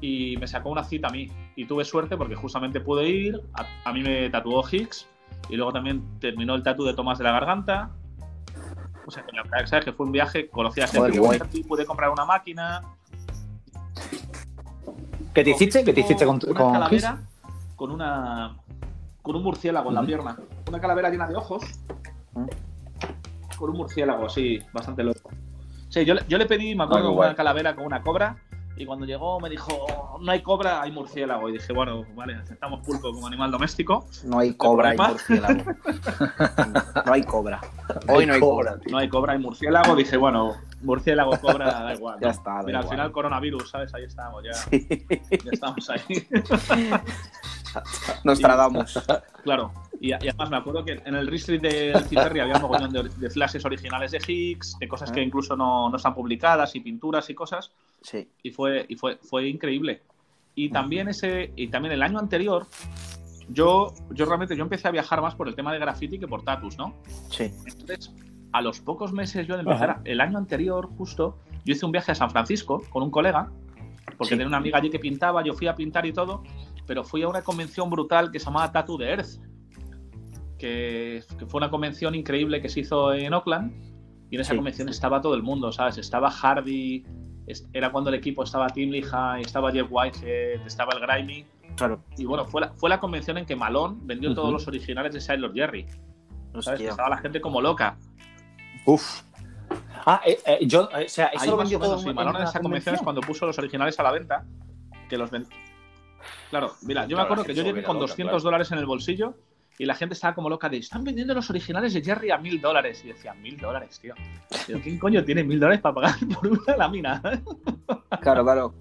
y 0.00 0.36
me 0.38 0.46
sacó 0.46 0.70
una 0.70 0.84
cita 0.84 1.08
a 1.08 1.10
mí. 1.10 1.30
Y 1.56 1.66
tuve 1.66 1.84
suerte 1.84 2.16
porque 2.16 2.34
justamente 2.34 2.80
pude 2.80 3.08
ir, 3.08 3.40
a, 3.54 3.66
a 3.88 3.92
mí 3.92 4.02
me 4.02 4.28
tatuó 4.30 4.62
Hicks, 4.68 5.08
y 5.48 5.56
luego 5.56 5.72
también 5.72 6.02
terminó 6.20 6.54
el 6.54 6.62
tatu 6.62 6.84
de 6.84 6.94
Tomás 6.94 7.18
de 7.18 7.24
la 7.24 7.32
garganta. 7.32 7.90
O 9.06 9.10
sea, 9.10 9.24
que 9.24 9.32
la 9.36 9.42
verdad 9.42 9.66
sabes 9.66 9.84
que 9.84 9.92
fue 9.92 10.06
un 10.06 10.12
viaje, 10.12 10.48
conocí 10.48 10.80
a 10.80 10.86
gente, 10.86 11.20
pude 11.66 11.84
comprar 11.84 12.10
una 12.10 12.24
máquina. 12.24 12.82
¿Qué 15.34 15.44
te 15.44 15.50
hiciste? 15.50 15.84
¿Qué 15.84 15.92
te 15.92 16.00
hiciste 16.00 16.26
con, 16.26 16.38
una 16.46 16.60
con 16.60 16.72
calavera 16.72 17.22
con 17.76 17.90
una 17.90 18.56
con 19.22 19.36
un 19.36 19.42
murciélago 19.44 19.88
en 19.90 19.94
la 19.94 20.02
pierna. 20.04 20.36
Una 20.68 20.80
calavera 20.80 21.08
llena 21.10 21.26
de 21.28 21.36
ojos. 21.36 21.62
Con 23.56 23.70
un 23.70 23.76
murciélago 23.76 24.26
así, 24.26 24.58
bastante 24.72 25.04
loco. 25.04 25.30
Sí, 25.88 26.04
yo, 26.04 26.14
le- 26.14 26.24
yo 26.28 26.38
le 26.38 26.46
pedí, 26.46 26.74
me 26.74 26.84
acuerdo, 26.84 27.12
una 27.12 27.34
calavera 27.36 27.74
con 27.76 27.84
una 27.86 28.02
cobra 28.02 28.36
Y 28.76 28.86
cuando 28.86 29.04
llegó 29.04 29.38
me 29.38 29.50
dijo, 29.50 30.18
no 30.20 30.32
hay 30.32 30.42
cobra, 30.42 30.82
hay 30.82 30.90
murciélago. 30.90 31.48
Y 31.48 31.52
dije, 31.52 31.72
bueno, 31.72 32.04
vale, 32.14 32.36
aceptamos 32.36 32.80
pulpo 32.80 33.12
como 33.12 33.26
animal 33.26 33.50
doméstico. 33.50 34.06
No 34.24 34.38
hay 34.38 34.54
cobra, 34.54 34.90
hay 34.90 34.98
murciélago. 34.98 35.62
no 37.06 37.12
hay 37.12 37.22
cobra. 37.22 37.60
Hoy 38.08 38.26
no 38.26 38.34
hay 38.34 38.40
cobra. 38.40 38.76
No 38.90 38.98
hay 38.98 39.08
cobra, 39.08 39.32
hay 39.34 39.38
murciélago. 39.38 39.94
Dije, 39.94 40.16
bueno, 40.16 40.54
murciélago, 40.82 41.38
cobra, 41.40 41.66
da 41.66 41.94
igual. 41.94 42.18
Ya 42.20 42.30
está, 42.30 42.54
da 42.54 42.62
Mira, 42.62 42.78
al 42.80 42.88
final 42.88 43.12
coronavirus, 43.12 43.70
¿sabes? 43.70 43.92
Ahí 43.94 44.04
estamos, 44.04 44.42
ya, 44.42 44.52
ya 44.70 45.50
estamos 45.52 45.90
ahí. 45.90 46.26
Nos 48.24 48.38
tradamos. 48.38 49.02
Claro, 49.42 49.72
y, 50.00 50.08
y 50.08 50.12
además 50.12 50.50
me 50.50 50.56
acuerdo 50.56 50.84
que 50.84 51.00
en 51.04 51.14
el 51.14 51.26
Restreet 51.26 51.60
de 51.62 52.02
Ciferri 52.08 52.40
había 52.40 52.56
un 52.56 52.62
mogollón 52.62 52.90
de, 52.92 53.02
de 53.04 53.30
flashes 53.30 53.64
originales 53.64 54.10
de 54.12 54.18
Higgs, 54.26 54.76
de 54.78 54.88
cosas 54.88 55.10
que 55.12 55.20
Ah. 55.20 55.24
incluso 55.24 55.56
no, 55.56 55.88
no 55.90 55.96
están 55.96 56.14
publicadas, 56.14 56.74
y 56.74 56.80
pinturas 56.80 57.28
y 57.30 57.34
cosas, 57.34 57.72
Sí. 58.00 58.28
y 58.42 58.50
fue, 58.50 58.84
y 58.88 58.96
fue, 58.96 59.16
fue 59.18 59.48
increíble. 59.48 60.02
Y 60.54 60.70
también 60.70 61.08
ese, 61.08 61.52
y 61.56 61.68
también 61.68 61.92
el 61.94 62.02
año 62.02 62.18
anterior, 62.18 62.66
yo, 63.48 63.92
yo 64.10 64.24
realmente 64.26 64.56
yo 64.56 64.62
empecé 64.62 64.88
a 64.88 64.90
viajar 64.90 65.20
más 65.20 65.34
por 65.34 65.48
el 65.48 65.54
tema 65.54 65.72
de 65.72 65.78
graffiti 65.78 66.18
que 66.18 66.26
por 66.28 66.42
tatus, 66.42 66.76
¿no? 66.78 66.94
Sí. 67.30 67.50
Entonces, 67.66 68.12
a 68.52 68.60
los 68.60 68.80
pocos 68.80 69.12
meses 69.12 69.46
yo 69.46 69.54
de 69.56 69.62
empezar, 69.62 70.00
el 70.04 70.20
año 70.20 70.38
anterior 70.38 70.88
justo, 70.96 71.38
yo 71.64 71.72
hice 71.74 71.86
un 71.86 71.92
viaje 71.92 72.12
a 72.12 72.14
San 72.14 72.30
Francisco 72.30 72.82
con 72.90 73.02
un 73.02 73.10
colega, 73.10 73.50
porque 74.18 74.24
Sí. 74.24 74.30
tenía 74.30 74.46
una 74.46 74.58
amiga 74.58 74.78
allí 74.78 74.90
que 74.90 74.98
pintaba, 74.98 75.42
yo 75.42 75.54
fui 75.54 75.66
a 75.68 75.74
pintar 75.74 76.04
y 76.06 76.12
todo, 76.12 76.42
pero 76.86 77.02
fui 77.04 77.22
a 77.22 77.28
una 77.28 77.42
convención 77.42 77.88
brutal 77.88 78.30
que 78.30 78.38
se 78.38 78.46
llamaba 78.46 78.70
Tattoo 78.72 78.98
de 78.98 79.10
Earth, 79.10 79.40
que, 80.62 81.24
que 81.40 81.46
fue 81.46 81.58
una 81.58 81.70
convención 81.70 82.14
increíble 82.14 82.62
que 82.62 82.68
se 82.68 82.80
hizo 82.80 83.12
en 83.12 83.34
Oakland, 83.34 83.72
y 84.30 84.36
en 84.36 84.40
esa 84.42 84.50
Sí. 84.50 84.56
convención 84.56 84.88
estaba 84.88 85.20
todo 85.20 85.34
el 85.34 85.42
mundo, 85.42 85.72
¿sabes? 85.72 85.98
Estaba 85.98 86.30
Hardy, 86.30 87.04
era 87.72 87.90
cuando 87.90 88.10
el 88.10 88.14
equipo 88.14 88.44
estaba 88.44 88.68
Tim 88.68 88.90
Lehigh, 88.90 89.42
estaba 89.42 89.72
Jeff 89.72 89.88
Whitehead, 89.90 90.64
estaba 90.64 90.92
el 90.94 91.00
Grimy, 91.00 91.44
Claro. 91.76 92.00
y 92.16 92.24
bueno, 92.26 92.44
fue 92.46 92.60
la, 92.60 92.68
fue 92.74 92.88
la 92.88 93.00
convención 93.00 93.38
en 93.38 93.44
que 93.44 93.56
Malone 93.56 93.98
vendió 94.04 94.32
todos 94.34 94.52
los 94.52 94.68
originales 94.68 95.12
de 95.12 95.20
Sailor 95.20 95.52
Jerry, 95.52 95.84
¿sabes? 96.60 96.80
Que 96.80 96.86
estaba 96.86 97.08
la 97.08 97.18
gente 97.18 97.40
como 97.40 97.60
loca. 97.60 97.98
Uf. 98.86 99.22
Ah, 100.06 100.20
eh, 100.24 100.38
eh, 100.46 100.58
yo, 100.66 100.84
o 100.84 101.08
sea, 101.08 101.26
eso 101.26 101.42
Ahí 101.42 101.50
lo 101.50 101.56
vendió 101.56 101.78
todo 101.80 101.98
sí, 101.98 102.08
en 102.08 102.14
Malone 102.14 102.38
en 102.38 102.44
esa 102.44 102.60
convención 102.60 102.94
es 102.94 103.02
cuando 103.02 103.20
puso 103.20 103.46
los 103.46 103.58
originales 103.58 103.98
a 103.98 104.02
la 104.04 104.12
venta, 104.12 104.44
que 105.08 105.18
los 105.18 105.28
ven- 105.30 105.46
Claro, 106.50 106.72
mira, 106.82 107.06
yo 107.06 107.16
me 107.16 107.22
acuerdo 107.24 107.42
que 107.44 107.52
yo 107.54 107.62
llegué 107.64 107.82
con 107.82 107.96
loca, 107.96 108.06
200 108.08 108.30
claro. 108.32 108.44
dólares 108.44 108.70
en 108.72 108.78
el 108.78 108.86
bolsillo 108.86 109.34
y 109.82 109.84
la 109.84 109.96
gente 109.96 110.12
estaba 110.14 110.32
como 110.32 110.48
loca 110.48 110.68
de, 110.68 110.76
están 110.76 111.02
vendiendo 111.02 111.34
los 111.34 111.50
originales 111.50 111.92
de 111.92 112.00
Jerry 112.02 112.30
a 112.30 112.38
mil 112.38 112.60
dólares. 112.60 113.02
Y 113.04 113.08
decía, 113.08 113.34
mil 113.34 113.56
dólares, 113.58 113.98
tío. 114.00 114.14
Digo, 114.68 114.78
¿Quién 114.80 114.96
coño 114.96 115.24
tiene 115.24 115.42
mil 115.42 115.58
dólares 115.58 115.80
para 115.80 115.92
pagar 115.96 116.14
por 116.40 116.46
una 116.46 116.76
lámina? 116.76 117.20
Claro, 118.20 118.44
claro. 118.44 118.74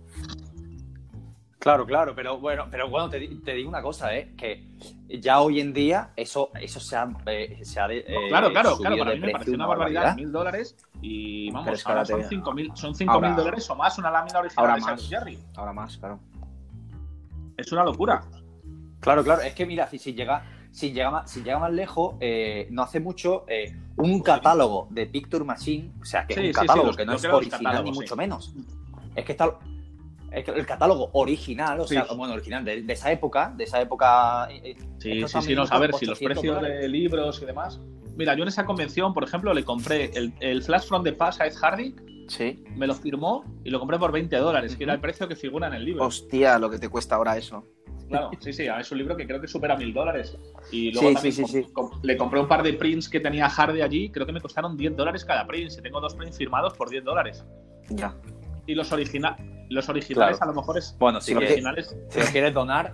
Claro, 1.58 1.88
claro, 1.88 2.14
pero 2.16 2.38
bueno, 2.38 2.68
pero 2.70 2.88
bueno, 2.88 3.10
te, 3.10 3.18
di- 3.18 3.40
te 3.42 3.54
digo 3.56 3.68
una 3.70 3.82
cosa, 3.82 4.16
¿eh? 4.16 4.34
Que 4.38 4.64
ya 5.10 5.42
hoy 5.42 5.60
en 5.60 5.74
día 5.74 6.12
eso, 6.16 6.52
eso 6.62 6.80
se 6.80 6.96
ha, 6.96 7.08
eh, 7.26 7.60
se 7.64 7.80
ha 7.80 7.92
eh, 7.92 8.06
claro, 8.30 8.52
claro, 8.52 8.78
claro, 8.78 8.98
para 8.98 9.14
mí 9.16 9.20
me 9.22 9.32
pareció 9.32 9.56
una 9.56 9.66
barbaridad, 9.66 10.16
mil 10.16 10.32
dólares 10.32 10.76
y 11.02 11.48
Pero 11.50 11.60
vamos, 11.64 11.74
es 11.80 11.84
que 11.84 11.92
ahora 11.92 12.02
ahora 12.02 12.14
son 12.22 12.30
cinco 12.30 12.54
mil 12.54 12.72
son 12.76 12.94
cinco 12.96 13.20
mil 13.22 13.36
dólares 13.36 13.68
o 13.72 13.76
más 13.76 13.98
una 13.98 14.12
lámina 14.12 14.40
original 14.40 14.66
ahora 14.70 14.76
de 14.76 14.82
más. 14.82 15.10
Jerry. 15.10 15.40
Ahora 15.56 15.74
más, 15.74 15.98
claro. 15.98 16.20
Es 17.58 17.72
una 17.72 17.84
locura. 17.84 18.22
Claro, 19.00 19.24
claro, 19.24 19.42
es 19.42 19.54
que 19.56 19.66
mira, 19.66 19.88
si, 19.88 19.98
si 19.98 20.14
llega, 20.14 20.44
si 20.72 20.92
llega 20.94 21.12
más, 21.12 21.30
si 21.30 21.44
llega 21.44 21.60
más 21.60 21.72
lejos, 21.72 22.16
eh, 22.20 22.68
no 22.72 22.82
hace 22.84 23.00
mucho, 23.00 23.46
eh, 23.48 23.76
un 23.98 24.22
catálogo 24.22 24.88
de 24.90 25.06
Picture 25.06 25.44
Machine, 25.44 25.92
o 26.02 26.06
sea, 26.06 26.26
que 26.26 26.34
Sí, 26.34 26.40
es 26.40 26.44
sí, 26.44 26.48
un 26.50 26.54
sí, 26.54 26.60
catálogo 26.62 26.88
los- 26.88 26.98
que 26.98 27.06
no 27.06 27.14
es 27.14 27.26
original 27.26 27.84
ni 27.84 27.92
sí. 27.94 28.00
mucho 28.00 28.16
menos. 28.16 28.54
Es 29.16 29.26
que 29.26 29.32
está 29.34 29.60
es 30.32 30.46
que 30.46 30.52
el 30.52 30.66
catálogo 30.66 31.10
original, 31.12 31.82
o 31.82 31.86
sea, 31.88 32.06
bueno, 32.16 32.34
original 32.34 32.64
de, 32.64 32.84
de 32.84 32.94
esa 32.94 33.12
época, 33.12 33.54
de 33.58 33.66
esa 33.66 33.82
época. 33.82 34.48
eh, 34.50 34.78
Sí, 34.98 35.28
sí, 35.28 35.42
sí, 35.42 35.56
no, 35.56 35.64
a 35.70 35.78
ver, 35.80 35.94
si 35.96 36.06
los 36.06 36.18
800 36.18 36.20
precios 36.20 36.56
dólares. 36.56 36.80
de 36.82 36.88
libros 36.88 37.42
y 37.42 37.46
demás. 37.46 37.82
Mira, 38.16 38.34
yo 38.36 38.44
en 38.44 38.48
esa 38.48 38.66
convención, 38.66 39.14
por 39.14 39.26
ejemplo, 39.26 39.54
le 39.54 39.66
compré 39.66 40.10
el, 40.14 40.34
el 40.40 40.64
Flash 40.64 40.88
from 40.88 41.04
the 41.04 41.12
Past 41.12 41.42
a 41.42 41.48
Ed 41.48 41.54
Hardy, 41.62 41.96
Sí. 42.30 42.64
me 42.78 42.88
lo 42.88 42.94
firmó 42.96 43.44
y 43.66 43.72
lo 43.72 43.80
compré 43.80 44.00
por 44.00 44.14
20 44.14 44.38
dólares, 44.38 44.78
que 44.78 44.86
era 44.86 44.94
el 44.94 45.02
precio 45.02 45.28
que 45.28 45.36
figura 45.36 45.68
en 45.68 45.74
el 45.74 45.84
libro. 45.84 46.06
Hostia, 46.06 46.58
lo 46.60 46.70
que 46.70 46.80
te 46.80 46.88
cuesta 46.88 47.16
ahora 47.16 47.36
eso. 47.36 47.66
Claro, 48.12 48.32
sí, 48.40 48.54
sí, 48.54 48.66
es 48.68 48.92
un 48.92 48.98
libro 48.98 49.16
que 49.18 49.26
creo 49.26 49.42
que 49.42 49.48
supera 49.48 49.76
mil 49.76 49.94
dólares. 49.94 50.38
Y 50.72 50.92
luego 50.94 51.08
Sí, 51.10 51.14
también 51.16 51.34
sí, 51.34 51.46
sí, 51.46 51.64
com- 51.74 51.90
com- 51.90 52.00
le 52.04 52.18
compré 52.18 52.40
un 52.40 52.48
par 52.48 52.62
de 52.64 52.74
prints 52.74 53.10
que 53.10 53.20
tenía 53.20 53.50
Hardy 53.50 53.82
allí, 53.82 54.10
creo 54.12 54.26
que 54.26 54.32
me 54.34 54.42
costaron 54.42 54.78
10 54.78 54.96
dólares 54.96 55.26
cada 55.26 55.46
print. 55.48 55.72
Si 55.72 55.82
tengo 55.82 56.00
dos 56.00 56.14
prints 56.16 56.38
firmados 56.38 56.74
por 56.74 56.90
10 56.90 57.04
dólares. 57.04 57.44
Ya. 57.90 58.14
Y 58.68 58.76
los, 58.76 58.92
origina 58.92 59.36
los 59.70 59.88
originales 59.90 60.38
Claro. 60.38 60.52
a 60.52 60.54
lo 60.56 60.62
mejor 60.62 60.78
es... 60.78 60.96
Bueno, 61.00 61.18
los 61.18 61.26
si, 61.26 61.32
que- 61.32 61.38
originales... 61.38 61.96
si 62.10 62.20
lo 62.20 62.26
quieres 62.26 62.54
donar. 62.54 62.94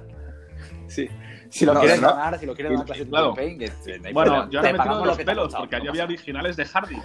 Sí. 0.88 1.08
Si 1.50 1.66
lo 1.66 1.74
No, 1.74 1.80
quieres 1.80 2.02
¿verdad? 2.02 2.16
donar, 2.16 2.40
si 2.40 2.46
lo 2.46 2.54
quieres 2.56 2.74
donar 2.78 3.08
Claro. 3.08 3.34
Paint, 3.34 3.60
que- 3.60 3.68
no 4.00 4.08
hay 4.08 4.14
Bueno, 4.14 4.32
problema. 4.32 4.50
yo 4.52 4.60
ahora 4.60 4.72
me 4.74 4.80
tiro 4.80 5.00
de 5.00 5.06
los 5.06 5.18
pelos 5.18 5.44
costado, 5.46 5.64
porque 5.64 5.76
allí 5.78 5.86
no 5.86 5.92
había 5.92 6.04
originales 6.04 6.58
de 6.58 6.66
Hardy 6.66 6.98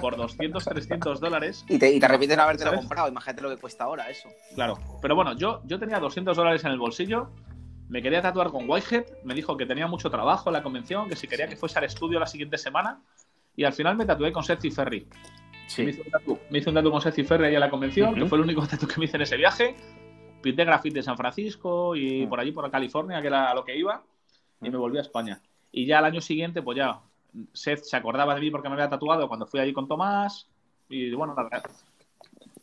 por 0.00 0.16
200, 0.16 0.64
300 0.64 1.20
dólares. 1.20 1.64
Y 1.68 1.78
te, 1.78 1.92
y 1.92 2.00
te 2.00 2.08
repiten 2.08 2.40
habértelo 2.40 2.70
¿Sabes? 2.70 2.80
comprado. 2.80 3.08
Imagínate 3.08 3.42
lo 3.42 3.50
que 3.50 3.56
cuesta 3.56 3.84
ahora 3.84 4.08
eso. 4.08 4.28
Claro. 4.54 4.78
Pero 5.02 5.14
bueno, 5.14 5.36
yo, 5.36 5.60
yo 5.66 5.78
tenía 5.78 5.98
200 6.00 6.36
dólares 6.36 6.64
en 6.64 6.70
el 6.72 6.78
bolsillo. 6.78 7.30
Me 7.90 8.00
quería 8.00 8.22
tatuar 8.22 8.50
con 8.50 8.68
Whitehead. 8.70 9.04
Me 9.24 9.34
dijo 9.34 9.56
que 9.56 9.66
tenía 9.66 9.86
mucho 9.88 10.08
trabajo 10.10 10.48
en 10.48 10.54
la 10.54 10.62
convención, 10.62 11.08
que 11.08 11.16
si 11.16 11.26
quería 11.26 11.48
que 11.48 11.56
fuese 11.56 11.78
al 11.78 11.84
estudio 11.84 12.18
la 12.20 12.26
siguiente 12.26 12.56
semana. 12.56 13.02
Y 13.56 13.64
al 13.64 13.72
final 13.72 13.96
me 13.96 14.06
tatué 14.06 14.30
con 14.32 14.44
Seth 14.44 14.70
Ferry. 14.72 15.06
Me, 15.78 15.84
hice 15.90 16.02
un 16.02 16.10
tatu, 16.10 16.38
me 16.50 16.58
hice 16.58 16.68
un 16.68 16.74
tatu 16.76 16.90
con 16.90 17.00
Seth 17.00 17.24
Ferry 17.26 17.46
ahí 17.46 17.54
en 17.54 17.60
la 17.60 17.68
convención, 17.70 18.14
que 18.14 18.20
Ujú. 18.22 18.28
fue 18.30 18.38
el 18.38 18.44
único 18.44 18.66
tatu 18.70 18.86
que 18.86 18.94
me 18.98 19.04
hice 19.06 19.16
en 19.16 19.22
ese 19.22 19.36
viaje. 19.36 19.74
Pinté 20.40 20.64
grafite 20.64 20.98
en 21.00 21.04
San 21.04 21.16
Francisco 21.16 21.94
y 21.96 22.26
por 22.26 22.38
allí, 22.40 22.52
por 22.52 22.70
California, 22.70 23.20
que 23.20 23.26
era 23.26 23.50
a 23.50 23.54
lo 23.54 23.64
que 23.64 23.76
iba. 23.76 24.02
Y 24.62 24.70
me 24.70 24.76
volví 24.78 24.98
a 24.98 25.02
España. 25.02 25.40
Y 25.72 25.84
ya 25.86 25.98
al 25.98 26.04
año 26.04 26.20
siguiente, 26.20 26.62
pues 26.62 26.78
ya, 26.78 27.00
Seth 27.52 27.82
se 27.82 27.96
acordaba 27.96 28.34
de 28.34 28.40
mí 28.40 28.50
porque 28.50 28.68
me 28.68 28.74
había 28.74 28.88
tatuado 28.88 29.26
cuando 29.28 29.46
fui 29.46 29.58
allí 29.60 29.72
con 29.72 29.88
Tomás. 29.88 30.48
Y 30.88 31.10
bueno, 31.12 31.34
nada. 31.34 31.62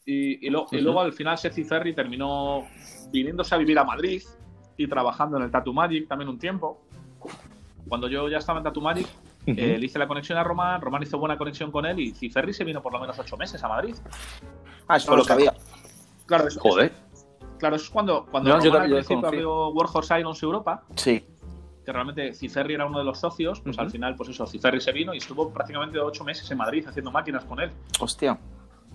Y, 0.05 0.47
y, 0.47 0.49
lo- 0.49 0.67
y 0.71 0.79
luego 0.79 1.01
al 1.01 1.11
final 1.13 1.37
Seth 1.37 1.65
Ferry 1.67 1.93
terminó 1.93 2.65
viniéndose 3.11 3.53
a 3.53 3.57
vivir 3.57 3.77
a 3.77 3.83
Madrid 3.83 4.21
y 4.77 4.87
trabajando 4.87 5.37
en 5.37 5.43
el 5.43 5.51
Tattoo 5.51 5.73
Magic 5.73 6.07
también 6.07 6.29
un 6.29 6.37
tiempo. 6.39 6.81
Cuando 7.87 8.07
yo 8.07 8.27
ya 8.29 8.37
estaba 8.37 8.59
en 8.59 8.63
Tattoo 8.65 8.83
Magic, 8.83 9.07
eh, 9.45 9.77
le 9.79 9.85
hice 9.85 9.97
la 9.97 10.07
conexión 10.07 10.37
a 10.37 10.43
Román, 10.43 10.81
Román 10.81 11.03
hizo 11.03 11.17
buena 11.17 11.37
conexión 11.37 11.71
con 11.71 11.85
él 11.85 11.99
y 11.99 12.11
Ciferri 12.13 12.53
se 12.53 12.63
vino 12.63 12.81
por 12.81 12.91
lo 12.93 12.99
menos 12.99 13.17
ocho 13.17 13.37
meses 13.37 13.63
a 13.63 13.67
Madrid. 13.67 13.95
Ah, 14.87 14.97
eso 14.97 15.11
no 15.11 15.17
lo 15.17 15.23
sabía. 15.23 15.53
Claro, 16.25 16.47
eso, 16.47 16.59
Joder. 16.59 16.91
claro, 17.57 17.77
eso 17.77 17.85
es 17.85 17.89
cuando, 17.91 18.25
cuando 18.25 18.49
No, 18.49 18.59
yo 18.61 18.65
Román 18.65 18.65
al 18.65 18.71
también 18.81 18.91
lo 18.91 18.97
principio 19.07 19.27
abrió 19.27 19.67
Warhorse 19.69 20.19
Irons 20.19 20.43
Europa, 20.43 20.83
Sí. 20.95 21.23
que 21.85 21.91
realmente 21.93 22.33
Ciferri 22.33 22.73
era 22.73 22.85
uno 22.85 22.99
de 22.99 23.05
los 23.05 23.19
socios, 23.19 23.61
pues 23.61 23.79
al 23.79 23.89
final, 23.89 24.15
pues 24.17 24.29
eso, 24.29 24.45
Ciferri 24.45 24.81
se 24.81 24.91
vino 24.91 25.13
y 25.13 25.17
estuvo 25.19 25.49
prácticamente 25.49 25.97
ocho 25.99 26.25
meses 26.25 26.49
en 26.51 26.57
Madrid 26.57 26.85
haciendo 26.85 27.11
máquinas 27.11 27.45
con 27.45 27.61
él. 27.61 27.71
Hostia. 28.01 28.37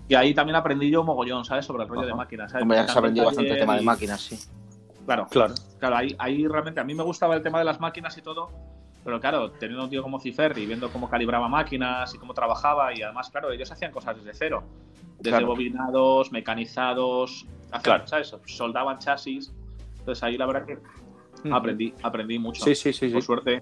Y 0.07 0.13
ahí 0.15 0.33
también 0.35 0.55
aprendí 0.55 0.91
yo 0.91 1.03
mogollón, 1.03 1.43
¿sabes? 1.45 1.65
Sobre 1.65 1.83
el 1.83 1.89
rollo 1.89 2.01
Ajá. 2.01 2.09
de 2.09 2.15
máquinas. 2.15 2.51
¿sabes? 2.51 2.61
Hombre, 2.61 2.77
ya 2.77 2.87
se 2.87 2.93
También 2.93 3.25
bastante 3.25 3.51
el 3.53 3.59
tema 3.59 3.75
de 3.77 3.81
máquinas, 3.81 4.21
sí. 4.21 4.37
Claro, 5.05 5.27
Claro. 5.29 5.53
Claro, 5.79 5.95
ahí, 5.97 6.15
ahí 6.17 6.47
realmente 6.47 6.79
a 6.79 6.83
mí 6.83 6.93
me 6.95 7.03
gustaba 7.03 7.35
el 7.35 7.41
tema 7.41 7.59
de 7.59 7.65
las 7.65 7.79
máquinas 7.79 8.17
y 8.17 8.21
todo, 8.21 8.49
pero 9.03 9.19
claro, 9.19 9.51
teniendo 9.51 9.83
un 9.83 9.89
tío 9.89 10.01
como 10.01 10.19
Ciferri, 10.19 10.65
viendo 10.65 10.89
cómo 10.89 11.09
calibraba 11.09 11.47
máquinas 11.49 12.13
y 12.15 12.17
cómo 12.17 12.33
trabajaba, 12.33 12.97
y 12.97 13.01
además, 13.01 13.29
claro, 13.29 13.51
ellos 13.51 13.69
hacían 13.71 13.91
cosas 13.91 14.15
desde 14.17 14.33
cero, 14.33 14.63
desde 15.17 15.31
Claro. 15.31 15.47
bobinados, 15.47 16.31
mecanizados, 16.31 17.45
hacían, 17.71 17.81
Claro. 17.81 18.07
¿sabes? 18.07 18.35
Soldaban 18.45 18.99
chasis. 18.99 19.53
Entonces 19.99 20.23
ahí 20.23 20.37
la 20.37 20.45
verdad 20.45 20.65
que 20.65 20.77
aprendí, 21.51 21.93
aprendí 22.01 22.39
mucho. 22.39 22.63
Sí, 22.63 22.75
sí, 22.75 22.93
sí. 22.93 23.07
sí. 23.07 23.13
Por 23.13 23.21
suerte. 23.23 23.59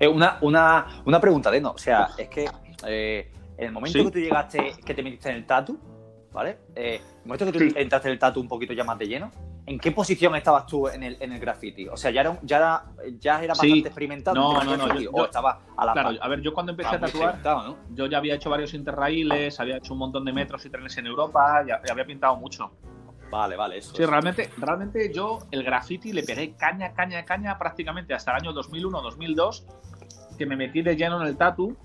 Eh, 0.00 0.08
una, 0.08 0.38
una, 0.42 0.86
una 1.04 1.20
pregunta, 1.20 1.50
Deno. 1.50 1.72
O 1.72 1.78
sea, 1.78 2.08
es 2.16 2.28
que 2.28 2.48
eh, 2.86 3.32
en 3.56 3.66
el 3.66 3.72
momento 3.72 3.98
Sí. 3.98 4.04
que 4.04 4.10
tú 4.10 4.18
llegaste, 4.18 4.74
que 4.84 4.94
te 4.94 5.02
metiste 5.02 5.30
en 5.30 5.36
el 5.36 5.46
tatu, 5.46 5.78
¿vale? 6.32 6.58
Eh, 6.74 7.00
momento 7.24 7.46
que 7.46 7.52
tú 7.52 7.58
Sí. 7.58 7.72
entraste 7.76 8.08
en 8.08 8.12
el 8.12 8.18
tatu 8.18 8.40
un 8.40 8.48
poquito 8.48 8.72
ya 8.72 8.84
más 8.84 8.98
de 8.98 9.06
lleno, 9.06 9.30
¿en 9.66 9.78
qué 9.78 9.92
posición 9.92 10.34
estabas 10.36 10.66
tú 10.66 10.88
en 10.88 11.02
el, 11.02 11.16
en 11.20 11.32
el 11.32 11.40
graffiti? 11.40 11.88
O 11.88 11.96
sea, 11.96 12.10
ya 12.10 12.20
era, 12.22 12.38
ya 12.42 12.56
era, 12.56 12.84
ya 13.18 13.42
era 13.44 13.54
Sí. 13.54 13.68
bastante 13.68 13.88
experimentado 13.88 14.34
No, 14.34 14.62
no, 14.64 14.76
no, 14.76 15.00
yo- 15.00 15.10
o 15.12 15.16
yo- 15.18 15.24
estaba 15.26 15.60
a 15.76 15.84
la 15.86 15.92
Claro, 15.92 16.08
par? 16.10 16.18
a 16.20 16.28
ver, 16.28 16.40
yo 16.40 16.52
cuando 16.52 16.72
empecé 16.72 16.90
Ah, 16.90 16.96
a 16.96 17.00
tatuar, 17.00 17.38
¿no? 17.44 17.76
yo 17.90 18.06
ya 18.06 18.18
había 18.18 18.34
hecho 18.34 18.50
varios 18.50 18.74
interraíles, 18.74 19.58
había 19.60 19.76
hecho 19.78 19.92
un 19.92 19.98
montón 20.00 20.24
de 20.24 20.32
metros 20.32 20.64
y 20.66 20.70
trenes 20.70 20.96
en 20.98 21.06
Europa, 21.06 21.64
ya, 21.66 21.80
ya 21.84 21.92
había 21.92 22.04
pintado 22.06 22.36
mucho. 22.36 22.70
Vale, 23.30 23.56
vale, 23.56 23.76
eso. 23.78 23.94
Sí, 23.94 24.02
es. 24.02 24.08
realmente, 24.08 24.50
realmente 24.56 25.12
yo 25.12 25.40
el 25.50 25.62
graffiti 25.62 26.14
le 26.14 26.22
pegué 26.22 26.54
caña, 26.54 26.94
caña, 26.94 27.24
caña 27.26 27.58
prácticamente 27.58 28.14
hasta 28.14 28.30
el 28.30 28.38
año 28.42 28.52
2001-2002, 28.54 29.66
que 30.38 30.46
me 30.46 30.56
metí 30.56 30.80
de 30.80 30.96
lleno 30.96 31.20
en 31.20 31.28
el 31.28 31.36
tatu 31.36 31.76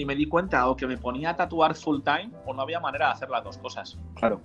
y 0.00 0.04
me 0.06 0.14
di 0.16 0.26
cuenta 0.26 0.68
o 0.68 0.76
que 0.76 0.86
me 0.86 0.96
ponía 0.96 1.30
a 1.30 1.36
tatuar 1.36 1.74
full 1.74 2.00
time 2.02 2.30
o 2.46 2.54
no 2.54 2.62
había 2.62 2.80
manera 2.80 3.06
de 3.08 3.12
hacer 3.12 3.28
las 3.30 3.44
dos 3.44 3.58
cosas, 3.58 3.98
Claro. 4.14 4.40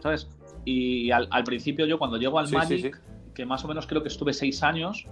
¿sabes? 0.00 0.28
Y 0.64 1.10
al, 1.10 1.28
al 1.30 1.44
principio 1.44 1.86
yo 1.86 1.98
cuando 1.98 2.16
llego 2.18 2.38
al 2.38 2.46
Sí, 2.46 2.52
sí, 2.52 2.56
Magic, 2.58 3.00
que 3.34 3.46
más 3.46 3.64
o 3.64 3.68
menos 3.68 3.86
creo 3.86 4.02
que 4.02 4.08
estuve 4.08 4.32
seis 4.32 4.62
años, 4.62 5.06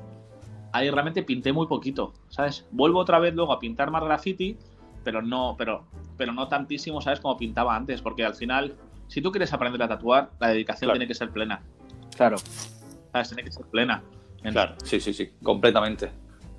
ahí 0.72 0.90
realmente 0.90 1.22
pinté 1.22 1.52
muy 1.52 1.66
poquito, 1.66 2.12
¿sabes? 2.28 2.66
Vuelvo 2.70 2.98
otra 2.98 3.18
vez 3.18 3.34
luego 3.34 3.52
a 3.52 3.58
pintar 3.58 3.90
más 3.90 4.04
graffiti, 4.04 4.56
pero 5.04 5.22
no, 5.22 5.54
pero, 5.56 5.84
pero 6.16 6.32
no 6.32 6.48
tantísimo, 6.48 7.00
¿sabes? 7.00 7.20
Como 7.20 7.37
pintaba 7.37 7.74
antes, 7.74 8.02
porque 8.02 8.24
al 8.24 8.34
final 8.34 8.74
si 9.06 9.22
tú 9.22 9.30
quieres 9.32 9.52
aprender 9.54 9.82
a 9.82 9.88
tatuar, 9.88 10.30
la 10.38 10.48
dedicación 10.48 10.88
Claro. 10.88 10.98
tiene 10.98 11.08
que 11.08 11.14
ser 11.14 11.30
plena. 11.30 11.62
Claro. 12.14 12.37
¿Sabes? 13.12 13.28
Tiene 13.28 13.44
que 13.44 13.52
ser 13.52 13.64
plena. 13.66 14.02
Claro, 14.42 14.74
sí, 14.84 15.00
sí, 15.00 15.14
sí, 15.14 15.30
completamente. 15.42 16.11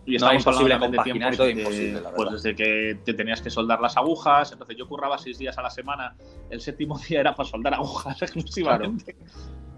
Y 0.10 0.17
No, 0.17 0.32
estamos 0.32 0.41
imposible 0.41 0.74
hablando 0.74 0.98
de 0.98 1.04
tiempos 1.04 1.38
todo 1.38 1.50
imposible, 1.50 2.02
la 2.02 2.12
Pues 2.12 2.32
desde 2.32 2.56
que 2.56 3.00
te 3.06 3.13
tenías 3.13 3.41
que 3.41 3.52
soldar 3.52 3.80
las 3.80 3.95
agujas, 3.95 4.52
entonces 4.52 4.76
yo 4.76 4.88
curraba 4.88 5.19
seis 5.19 5.38
días 5.38 5.56
a 5.60 5.62
la 5.62 5.69
semana, 5.69 6.15
el 6.50 6.62
séptimo 6.62 6.98
día 7.08 7.19
era 7.19 7.36
para 7.36 7.48
soldar 7.48 7.76
agujas 7.76 8.19
exclusivamente. 8.24 9.15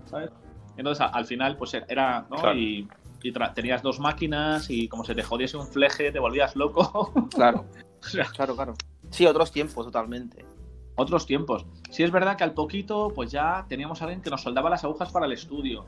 ¿Sabes? 0.05 0.31
Entonces 0.77 1.05
al 1.11 1.25
final, 1.25 1.57
pues 1.57 1.73
era, 1.73 2.25
¿no? 2.29 2.37
Claro. 2.37 2.57
Y, 2.57 2.87
tenías 3.53 3.83
dos 3.83 3.99
máquinas 3.99 4.67
y 4.71 4.87
como 4.87 5.03
se 5.03 5.13
te 5.13 5.21
jodiese 5.21 5.55
un 5.55 5.67
fleje, 5.67 6.11
te 6.11 6.17
volvías 6.17 6.55
loco. 6.55 7.11
Claro. 7.35 7.65
O 8.01 8.03
sea, 8.03 8.25
Claro, 8.25 8.55
claro. 8.55 8.73
Sí, 9.11 9.27
otros 9.27 9.51
tiempos, 9.51 9.85
totalmente. 9.85 10.43
otros 10.95 11.25
tiempos. 11.27 11.65
Sí 11.91 12.01
es 12.03 12.09
verdad 12.09 12.37
que 12.37 12.45
al 12.45 12.53
poquito, 12.53 13.11
pues 13.13 13.31
ya 13.31 13.65
teníamos 13.67 14.01
a 14.01 14.05
alguien 14.05 14.21
que 14.21 14.31
nos 14.31 14.41
soldaba 14.41 14.71
las 14.71 14.83
agujas 14.85 15.11
para 15.11 15.27
el 15.27 15.33
estudio, 15.33 15.85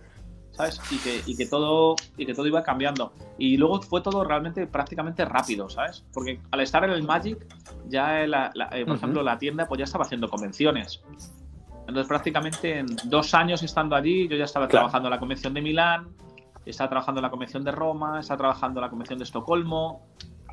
¿sabes? 0.53 0.79
Y 0.91 0.97
que, 0.97 1.21
y 1.25 1.35
que 1.35 1.45
todo 1.45 1.95
y 2.17 2.25
que 2.25 2.33
todo 2.33 2.47
iba 2.47 2.63
cambiando. 2.63 3.13
Y 3.37 3.57
luego 3.57 3.81
fue 3.81 4.01
todo 4.01 4.23
realmente 4.23 4.65
prácticamente 4.67 5.25
rápido, 5.25 5.69
¿sabes? 5.69 6.03
Porque 6.13 6.39
al 6.51 6.61
estar 6.61 6.83
en 6.85 6.91
el 6.91 7.03
Magic, 7.03 7.45
ya 7.89 8.25
la- 8.27 8.51
la- 8.53 8.69
eh, 8.71 8.85
por 8.85 8.95
ejemplo 8.95 9.21
la 9.23 9.37
tienda 9.37 9.67
pues 9.67 9.79
ya 9.79 9.83
estaba 9.85 10.05
haciendo 10.05 10.29
convenciones. 10.29 11.01
Entonces 11.81 12.07
prácticamente 12.07 12.79
en 12.79 12.85
dos 13.05 13.33
años 13.33 13.61
estando 13.63 13.95
allí, 13.95 14.27
yo 14.27 14.37
ya 14.37 14.45
estaba 14.45 14.67
Claro. 14.67 14.83
trabajando 14.85 15.09
en 15.09 15.11
la 15.11 15.19
convención 15.19 15.53
de 15.53 15.61
Milán, 15.61 16.09
estaba 16.65 16.89
trabajando 16.89 17.19
en 17.19 17.23
la 17.23 17.29
convención 17.29 17.63
de 17.63 17.71
Roma, 17.71 18.19
estaba 18.21 18.37
trabajando 18.37 18.79
en 18.79 18.83
la 18.83 18.89
convención 18.89 19.19
de 19.19 19.25
Estocolmo. 19.25 20.01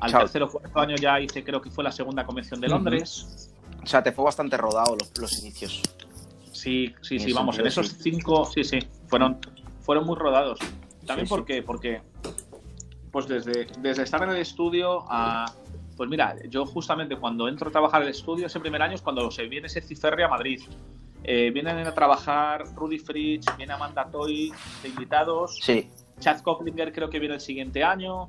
Al 0.01 0.09
Chao. 0.11 0.21
tercer 0.21 0.41
o 0.43 0.49
cuarto 0.49 0.79
año 0.79 0.95
ya 0.95 1.19
hice, 1.21 1.43
creo 1.43 1.61
que 1.61 1.69
fue 1.69 1.83
la 1.83 1.91
segunda 1.91 2.25
convención 2.25 2.59
de. 2.59 2.67
Londres. 2.67 3.53
O 3.83 3.85
sea, 3.85 4.01
te 4.01 4.11
fue 4.11 4.25
bastante 4.25 4.57
rodado 4.57 4.95
los, 4.99 5.11
los 5.19 5.39
inicios. 5.43 5.81
Sí, 6.51 6.93
sí, 7.01 7.17
sí, 7.19 7.31
vamos, 7.33 7.57
en 7.59 7.67
esos 7.67 7.87
cinco, 7.99 8.45
sí, 8.45 8.63
sí, 8.63 8.79
fueron, 9.07 9.37
fueron 9.81 10.05
muy 10.05 10.15
rodados. 10.15 10.59
También 11.05 11.25
Sí, 11.27 11.29
sí. 11.29 11.29
porque, 11.29 11.63
porque, 11.63 12.01
pues 13.11 13.27
desde, 13.27 13.67
desde 13.79 14.03
estar 14.03 14.23
en 14.23 14.29
el 14.29 14.37
estudio 14.37 15.03
a, 15.09 15.51
pues 15.97 16.09
mira, 16.09 16.35
yo 16.49 16.65
justamente 16.65 17.15
cuando 17.17 17.47
entro 17.47 17.69
a 17.69 17.71
trabajar 17.71 18.01
en 18.01 18.07
el 18.07 18.13
estudio, 18.13 18.47
ese 18.47 18.59
primer 18.59 18.81
año 18.81 18.95
es 18.95 19.01
cuando 19.01 19.29
se 19.31 19.47
viene 19.47 19.67
ese 19.67 19.81
ciferre 19.81 20.23
a 20.23 20.27
Madrid. 20.27 20.61
Eh, 21.23 21.51
vienen 21.53 21.77
a 21.85 21.93
trabajar 21.93 22.63
Rudy 22.75 22.97
Fritz, 22.97 23.45
viene 23.57 23.73
Amanda 23.73 24.09
Toy 24.09 24.51
de 24.81 24.89
invitados, 24.89 25.59
Sí. 25.61 25.87
Chad 26.19 26.39
Koplinger 26.41 26.91
creo 26.93 27.09
que 27.09 27.19
viene 27.19 27.35
el 27.35 27.41
siguiente 27.41 27.83
año. 27.83 28.27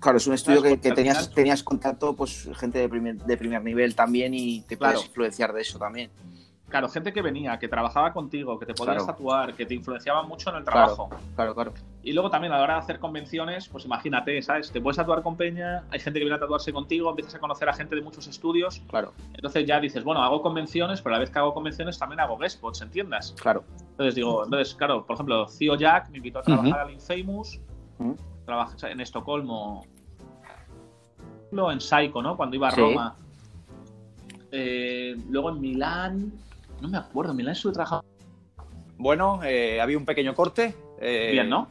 Claro, 0.00 0.18
es 0.18 0.26
un 0.26 0.34
estudio 0.34 0.60
que, 0.62 0.76
tenías, 0.76 1.30
tenías 1.32 1.62
contacto, 1.62 2.14
pues 2.14 2.48
gente 2.56 2.78
de 2.78 2.88
primer, 2.88 3.16
de 3.16 3.36
primer 3.36 3.62
nivel 3.64 3.94
también 3.94 4.34
y 4.34 4.60
te 4.62 4.76
Claro. 4.76 4.94
puedes 4.94 5.08
influenciar 5.08 5.52
de 5.52 5.62
eso 5.62 5.78
también. 5.78 6.10
Claro, 6.74 6.88
gente 6.88 7.12
que 7.12 7.22
venía, 7.22 7.56
que 7.56 7.68
trabajaba 7.68 8.12
contigo, 8.12 8.58
que 8.58 8.66
te 8.66 8.74
podías 8.74 8.96
Claro. 8.96 9.12
tatuar, 9.12 9.54
que 9.54 9.64
te 9.64 9.74
influenciaba 9.74 10.24
mucho 10.24 10.50
en 10.50 10.56
el 10.56 10.64
trabajo. 10.64 11.08
Claro, 11.36 11.54
claro. 11.54 11.72
Y 12.02 12.12
luego 12.12 12.30
también 12.30 12.52
a 12.52 12.56
la 12.56 12.64
hora 12.64 12.74
de 12.74 12.80
hacer 12.80 12.98
convenciones, 12.98 13.68
pues 13.68 13.84
imagínate, 13.84 14.42
¿sabes? 14.42 14.72
Te 14.72 14.80
puedes 14.80 14.96
tatuar 14.96 15.22
con 15.22 15.36
Peña, 15.36 15.84
hay 15.92 16.00
gente 16.00 16.18
que 16.18 16.24
viene 16.24 16.34
a 16.34 16.40
tatuarse 16.40 16.72
contigo, 16.72 17.10
empiezas 17.10 17.36
a 17.36 17.38
conocer 17.38 17.68
a 17.68 17.74
gente 17.74 17.94
de 17.94 18.02
muchos 18.02 18.26
estudios, 18.26 18.82
Claro, 18.88 19.12
entonces 19.34 19.64
ya 19.66 19.78
dices, 19.78 20.02
bueno, 20.02 20.20
hago 20.20 20.42
convenciones, 20.42 21.00
pero 21.00 21.14
a 21.14 21.18
la 21.18 21.20
vez 21.20 21.30
que 21.30 21.38
hago 21.38 21.54
convenciones 21.54 21.96
también 21.96 22.18
hago 22.18 22.36
guest 22.38 22.56
spots, 22.56 22.82
¿entiendas? 22.82 23.36
claro. 23.40 23.62
Entonces 23.92 24.16
digo, 24.16 24.42
entonces, 24.44 24.74
claro, 24.74 25.06
por 25.06 25.14
ejemplo, 25.14 25.46
Theo 25.56 25.76
Jack 25.76 26.08
me 26.10 26.16
invitó 26.16 26.40
a 26.40 26.42
trabajar 26.42 26.70
Ujú. 26.72 26.88
al 26.88 26.90
Infamous, 26.90 27.60
Ujú. 28.00 28.16
trabaja 28.46 28.90
en 28.90 29.00
Estocolmo, 29.00 29.86
en 31.52 31.80
Psycho, 31.80 32.20
¿no? 32.20 32.36
Cuando 32.36 32.56
iba 32.56 32.66
a 32.66 32.70
Sí. 32.72 32.80
Roma. 32.80 33.14
Eh, 34.50 35.16
luego 35.30 35.50
en 35.50 35.60
Milán, 35.60 36.32
no 36.84 36.90
me 36.90 36.98
acuerdo, 36.98 37.32
Milán 37.32 37.52
estuve 37.54 37.72
trabajando 37.72 38.04
Bueno, 38.98 39.40
eh, 39.42 39.80
había 39.80 39.96
un 39.96 40.04
pequeño 40.04 40.34
corte. 40.34 40.74
eh, 41.00 41.30
bien, 41.32 41.48
¿no? 41.48 41.68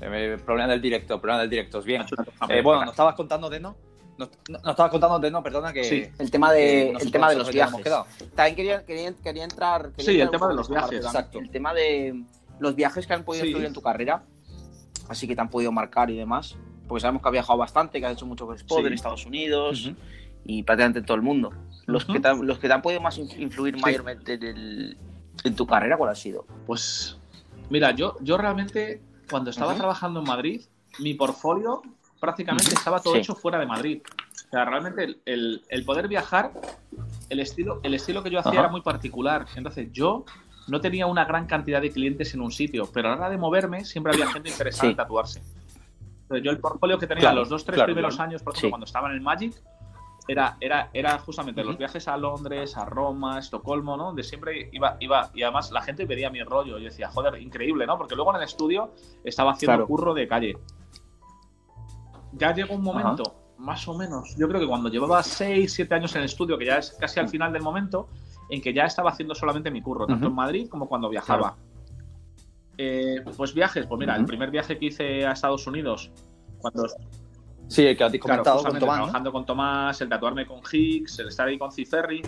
eh, 0.00 0.38
problema 0.44 0.68
del 0.72 0.80
directo, 0.80 1.20
problema 1.20 1.40
del 1.42 1.50
directo, 1.50 1.82
bien. 1.82 2.02
Eh, 2.48 2.62
bueno, 2.62 2.80
nos 2.80 2.90
estabas 2.92 3.14
contando 3.14 3.48
de 3.50 3.60
no. 3.60 3.76
Nos, 4.16 4.28
no- 4.48 4.58
nos 4.58 4.70
estabas 4.70 4.90
contando 4.90 5.18
de 5.18 5.30
no, 5.30 5.42
perdona 5.42 5.72
que. 5.72 5.84
Sí. 5.84 6.06
El 6.18 6.30
tema 6.30 6.52
de, 6.52 6.90
el 6.90 7.10
tema 7.12 7.28
de 7.30 7.36
los 7.36 7.50
viajes. 7.52 7.82
quedado. 7.82 8.06
También 8.34 8.56
quería, 8.56 8.84
quería, 8.86 9.12
quería 9.22 9.44
entrar. 9.44 9.90
quería 9.92 10.04
Sí, 10.04 10.20
entrar 10.20 10.24
el 10.26 10.30
tema 10.30 10.48
de 10.48 10.54
los 10.54 10.68
parte 10.68 10.90
viajes, 10.90 11.06
exacto. 11.06 11.38
El 11.40 11.50
tema 11.50 11.74
de 11.74 12.22
los 12.58 12.74
viajes 12.74 13.06
que 13.06 13.12
han 13.12 13.24
podido 13.24 13.44
Sí. 13.44 13.50
influir 13.50 13.66
en 13.68 13.72
tu 13.74 13.82
carrera, 13.82 14.22
así 15.08 15.26
que 15.28 15.34
te 15.34 15.40
han 15.42 15.50
podido 15.50 15.72
marcar 15.72 16.08
y 16.10 16.16
demás. 16.16 16.56
Porque 16.88 17.00
sabemos 17.02 17.22
que 17.22 17.28
has 17.28 17.32
viajado 17.32 17.58
bastante, 17.58 17.98
que 18.00 18.06
has 18.06 18.12
hecho 18.12 18.26
mucho 18.26 18.52
spot 18.54 18.80
Sí. 18.80 18.86
en 18.86 18.92
Estados 18.92 19.26
Unidos 19.26 19.90
y 20.44 20.62
prácticamente 20.62 20.98
en 21.00 21.04
todo 21.06 21.16
el 21.16 21.22
mundo. 21.22 21.52
Los, 21.86 22.04
que 22.04 22.18
te, 22.20 22.28
han- 22.28 22.46
los 22.46 22.58
que 22.58 22.66
te 22.68 22.74
han 22.74 22.82
podido 22.82 23.00
más 23.00 23.18
in- 23.18 23.28
influir 23.40 23.78
mayormente 23.78 24.34
en, 24.34 24.42
el- 24.42 24.96
en 25.44 25.56
tu 25.56 25.66
carrera, 25.66 25.96
¿cuál 25.96 26.10
ha 26.10 26.14
sido? 26.14 26.46
Pues 26.66 27.18
mira, 27.70 27.90
yo, 27.92 28.16
yo 28.20 28.36
realmente 28.38 29.02
cuando 29.30 29.50
estaba 29.50 29.74
trabajando 29.74 30.20
en 30.20 30.26
Madrid, 30.26 30.62
mi 30.98 31.14
portfolio 31.14 31.82
prácticamente 32.20 32.72
estaba 32.74 33.00
todo 33.00 33.14
Sí. 33.14 33.20
hecho 33.20 33.34
fuera 33.34 33.58
de 33.58 33.66
Madrid. 33.66 34.00
O 34.46 34.50
sea, 34.50 34.64
realmente 34.64 35.04
el, 35.04 35.20
el- 35.26 35.62
el 35.68 35.84
poder 35.84 36.08
viajar, 36.08 36.52
el 37.28 37.40
estilo, 37.40 37.80
el 37.82 37.94
estilo 37.94 38.22
que 38.22 38.30
yo 38.30 38.38
hacía 38.38 38.60
era 38.60 38.68
muy 38.68 38.80
particular. 38.82 39.46
Entonces 39.56 39.88
yo 39.92 40.24
no 40.68 40.80
tenía 40.80 41.06
una 41.06 41.24
gran 41.26 41.46
cantidad 41.46 41.82
de 41.82 41.90
clientes 41.90 42.32
en 42.32 42.40
un 42.40 42.50
sitio, 42.52 42.88
pero 42.92 43.08
a 43.08 43.10
la 43.12 43.16
hora 43.18 43.30
de 43.30 43.36
moverme 43.36 43.84
siempre 43.84 44.12
había 44.14 44.26
gente 44.32 44.48
interesada 44.48 44.82
Sí. 44.82 44.90
en 44.92 44.96
tatuarse. 44.96 45.42
Entonces 46.22 46.44
yo 46.44 46.50
el 46.52 46.58
portfolio 46.58 46.98
que 46.98 47.06
tenía 47.06 47.20
Claro, 47.20 47.40
los 47.40 47.48
dos, 47.50 47.64
tres 47.64 47.74
claro, 47.74 47.88
primeros 47.88 48.14
claro. 48.16 48.30
años, 48.30 48.42
por 48.42 48.54
ejemplo, 48.54 48.68
Sí. 48.68 48.70
cuando 48.70 48.86
estaba 48.86 49.08
en 49.10 49.14
el 49.16 49.20
Magic, 49.20 49.54
era, 50.26 50.56
era, 50.60 50.90
era 50.94 51.18
justamente 51.18 51.62
los 51.62 51.76
viajes 51.76 52.08
a 52.08 52.16
Londres, 52.16 52.76
a 52.76 52.84
Roma, 52.86 53.36
a 53.36 53.38
Estocolmo, 53.40 53.96
¿no? 53.96 54.06
Donde 54.06 54.22
siempre 54.22 54.70
iba, 54.72 54.96
iba, 55.00 55.30
y 55.34 55.42
además 55.42 55.70
la 55.70 55.82
gente 55.82 56.06
pedía 56.06 56.30
mi 56.30 56.42
rollo. 56.42 56.78
Yo 56.78 56.84
decía, 56.84 57.08
joder, 57.10 57.40
increíble, 57.42 57.86
¿no? 57.86 57.98
Porque 57.98 58.14
luego 58.14 58.30
en 58.30 58.36
el 58.38 58.44
estudio 58.44 58.92
estaba 59.22 59.52
haciendo 59.52 59.74
Claro. 59.76 59.86
curro 59.86 60.14
de 60.14 60.26
calle. 60.26 60.56
Ya 62.32 62.52
llegó 62.54 62.74
un 62.74 62.82
momento, 62.82 63.22
más 63.58 63.86
o 63.86 63.96
menos, 63.96 64.34
yo 64.36 64.48
creo 64.48 64.60
que 64.60 64.66
cuando 64.66 64.88
llevaba 64.88 65.22
6, 65.22 65.72
7 65.72 65.94
años 65.94 66.14
en 66.14 66.20
el 66.22 66.24
estudio, 66.26 66.58
que 66.58 66.64
ya 66.66 66.78
es 66.78 66.92
casi 66.98 67.20
al 67.20 67.28
final 67.28 67.52
del 67.52 67.62
momento, 67.62 68.08
en 68.50 68.60
que 68.60 68.72
ya 68.72 68.84
estaba 68.84 69.10
haciendo 69.10 69.34
solamente 69.34 69.70
mi 69.70 69.80
curro, 69.82 70.06
tanto 70.06 70.26
en 70.26 70.34
Madrid 70.34 70.68
como 70.68 70.88
cuando 70.88 71.08
viajaba. 71.08 71.56
Eh, 72.76 73.22
pues 73.36 73.54
viajes, 73.54 73.86
pues 73.86 73.98
mira, 73.98 74.16
el 74.16 74.24
primer 74.24 74.50
viaje 74.50 74.78
que 74.78 74.86
hice 74.86 75.24
a 75.26 75.32
Estados 75.32 75.66
Unidos, 75.66 76.10
cuando 76.58 76.86
Sí, 77.68 77.86
el 77.86 77.96
que 77.96 78.04
has 78.04 78.10
Claro, 78.12 78.22
comentado 78.22 78.56
con 78.56 78.64
justamente 78.64 78.80
Tomás. 78.80 78.98
¿no? 78.98 79.04
trabajando 79.04 79.32
con 79.32 79.46
Tomás, 79.46 80.00
el 80.00 80.08
tatuarme 80.08 80.46
con 80.46 80.60
Higgs, 80.70 81.18
el 81.18 81.28
estar 81.28 81.48
ahí 81.48 81.58
con 81.58 81.72
Ciferri, 81.72 82.22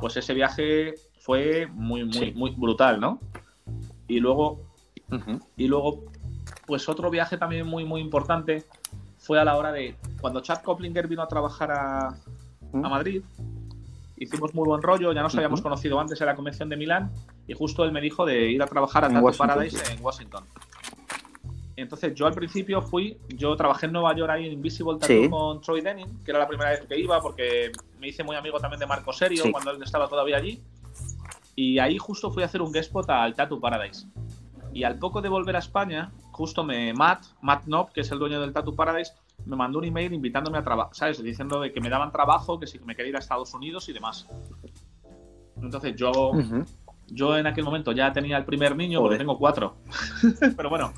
pues 0.00 0.16
ese 0.16 0.34
viaje 0.34 0.94
fue 1.20 1.66
muy, 1.66 2.04
muy, 2.04 2.12
Sí. 2.12 2.32
muy 2.34 2.50
brutal, 2.52 2.98
¿no? 3.00 3.20
Y 4.08 4.20
luego, 4.20 4.60
y 5.56 5.66
luego, 5.68 6.04
pues 6.66 6.88
otro 6.88 7.10
viaje 7.10 7.36
también 7.36 7.66
muy, 7.66 7.84
muy 7.84 8.00
importante 8.00 8.64
fue 9.18 9.38
a 9.38 9.44
la 9.44 9.56
hora 9.56 9.70
de 9.70 9.96
cuando 10.20 10.40
Chad 10.40 10.62
Koplinger 10.62 11.06
vino 11.08 11.22
a 11.22 11.28
trabajar 11.28 11.70
a, 11.70 12.08
a 12.08 12.88
Madrid. 12.88 13.22
Hicimos 14.16 14.54
muy 14.54 14.66
buen 14.66 14.82
rollo, 14.82 15.12
ya 15.12 15.22
nos 15.22 15.34
habíamos 15.34 15.62
conocido 15.62 15.98
antes 16.00 16.20
en 16.20 16.26
la 16.26 16.34
convención 16.36 16.68
de 16.68 16.76
Milán 16.76 17.10
y 17.46 17.54
justo 17.54 17.84
él 17.84 17.92
me 17.92 18.00
dijo 18.00 18.24
de 18.26 18.50
ir 18.50 18.62
a 18.62 18.66
trabajar 18.66 19.04
a 19.04 19.08
Tattoo. 19.08 19.32
Paradise 19.36 19.82
en 19.92 20.02
Washington. 20.04 20.44
Entonces 21.80 22.14
yo 22.14 22.26
al 22.26 22.34
principio 22.34 22.80
fui, 22.82 23.18
yo 23.28 23.56
trabajé 23.56 23.86
en 23.86 23.92
Nueva 23.92 24.14
York 24.14 24.30
ahí 24.30 24.46
en 24.46 24.52
Invisible 24.52 24.98
Tattoo 24.98 25.22
Sí. 25.24 25.28
con 25.30 25.60
Troy 25.60 25.80
Denning, 25.80 26.22
que 26.24 26.30
era 26.30 26.40
la 26.40 26.48
primera 26.48 26.70
vez 26.70 26.80
que 26.86 26.98
iba 26.98 27.20
porque 27.20 27.72
me 27.98 28.08
hice 28.08 28.22
muy 28.22 28.36
amigo 28.36 28.58
también 28.58 28.80
de 28.80 28.86
Marco 28.86 29.12
Serio 29.12 29.42
Sí. 29.42 29.50
cuando 29.52 29.70
él 29.72 29.82
estaba 29.82 30.08
todavía 30.08 30.36
allí. 30.36 30.62
Y 31.56 31.78
ahí 31.78 31.98
justo 31.98 32.30
fui 32.30 32.42
a 32.42 32.46
hacer 32.46 32.62
un 32.62 32.72
guest 32.72 32.88
spot 32.88 33.10
al 33.10 33.34
Tattoo 33.34 33.60
Paradise. 33.60 34.06
Y 34.72 34.84
al 34.84 34.98
poco 34.98 35.20
de 35.20 35.28
volver 35.28 35.56
a 35.56 35.58
España, 35.58 36.12
justo 36.30 36.62
me 36.64 36.92
Matt, 36.94 37.24
Matt 37.42 37.64
Knob, 37.64 37.92
que 37.92 38.02
es 38.02 38.10
el 38.12 38.18
dueño 38.18 38.40
del 38.40 38.52
Tattoo 38.52 38.74
Paradise, 38.76 39.12
me 39.46 39.56
mandó 39.56 39.78
un 39.78 39.84
email 39.86 40.12
invitándome 40.12 40.58
a 40.58 40.62
trabajar, 40.62 40.94
¿sabes? 40.94 41.22
Diciendo 41.22 41.60
de 41.60 41.72
que 41.72 41.80
me 41.80 41.88
daban 41.88 42.12
trabajo, 42.12 42.60
que 42.60 42.66
si 42.66 42.78
me 42.80 42.94
quería 42.94 43.10
ir 43.10 43.16
a 43.16 43.18
Estados 43.18 43.52
Unidos 43.54 43.88
y 43.88 43.92
demás. 43.92 44.26
Entonces 45.60 45.94
yo, 45.96 46.32
yo 47.08 47.36
en 47.36 47.46
aquel 47.46 47.64
momento 47.64 47.92
ya 47.92 48.12
tenía 48.12 48.36
el 48.36 48.44
primer 48.44 48.76
niño, 48.76 49.00
porque 49.00 49.18
tengo 49.18 49.36
cuatro. 49.38 49.76
Pero 50.56 50.70
bueno, 50.70 50.92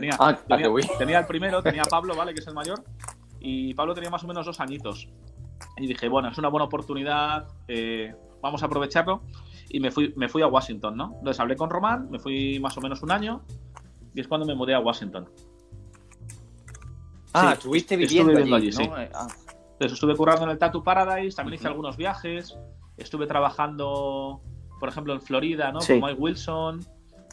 tenía, 0.00 0.16
Ah, 0.18 0.36
tenía, 0.48 0.68
guay. 0.68 0.84
tenía 0.98 1.18
el 1.20 1.26
primero, 1.26 1.62
tenía 1.62 1.82
a 1.82 1.84
Pablo, 1.90 2.14
¿vale? 2.16 2.32
Que 2.34 2.40
es 2.40 2.46
el 2.46 2.54
mayor. 2.54 2.82
Y 3.40 3.74
Pablo 3.74 3.94
tenía 3.94 4.10
más 4.10 4.22
o 4.24 4.26
menos 4.26 4.44
dos 4.46 4.60
añitos. 4.60 5.08
Y 5.78 5.86
dije, 5.86 6.08
bueno, 6.08 6.28
es 6.28 6.38
una 6.38 6.48
buena 6.48 6.64
oportunidad, 6.64 7.46
eh, 7.68 8.14
vamos 8.42 8.62
a 8.62 8.66
aprovecharlo. 8.66 9.22
Y 9.68 9.80
me 9.80 9.90
fui, 9.90 10.12
me 10.16 10.28
fui 10.28 10.42
a 10.42 10.46
Washington, 10.46 10.96
¿no? 10.96 11.14
Entonces 11.18 11.40
hablé 11.40 11.56
con 11.56 11.70
Román, 11.70 12.08
me 12.10 12.18
fui 12.18 12.58
más 12.60 12.76
o 12.76 12.80
menos 12.80 13.02
un 13.02 13.10
año. 13.10 13.42
Y 14.14 14.20
es 14.20 14.28
cuando 14.28 14.46
me 14.46 14.54
mudé 14.54 14.74
a 14.74 14.80
Washington. 14.80 15.28
Ah, 17.34 17.48
Sí, 17.48 17.52
estuviste 17.54 17.96
viviendo, 17.96 18.30
viviendo 18.32 18.56
allí, 18.56 18.68
allí, 18.68 18.72
sí. 18.76 18.88
¿no? 18.88 18.98
Eh, 18.98 19.10
ah, 19.14 19.26
Entonces 19.72 19.92
estuve 19.92 20.14
currando 20.16 20.44
en 20.44 20.50
el 20.50 20.58
Tattoo 20.58 20.82
Paradise, 20.82 21.36
también 21.36 21.54
hice 21.56 21.68
algunos 21.68 21.96
viajes, 21.96 22.56
estuve 22.96 23.26
trabajando, 23.26 24.40
por 24.80 24.88
ejemplo, 24.88 25.12
en 25.12 25.20
Florida, 25.20 25.70
¿no? 25.72 25.80
Sí. 25.80 26.00
Con 26.00 26.08
Mike 26.08 26.20
Wilson, 26.20 26.80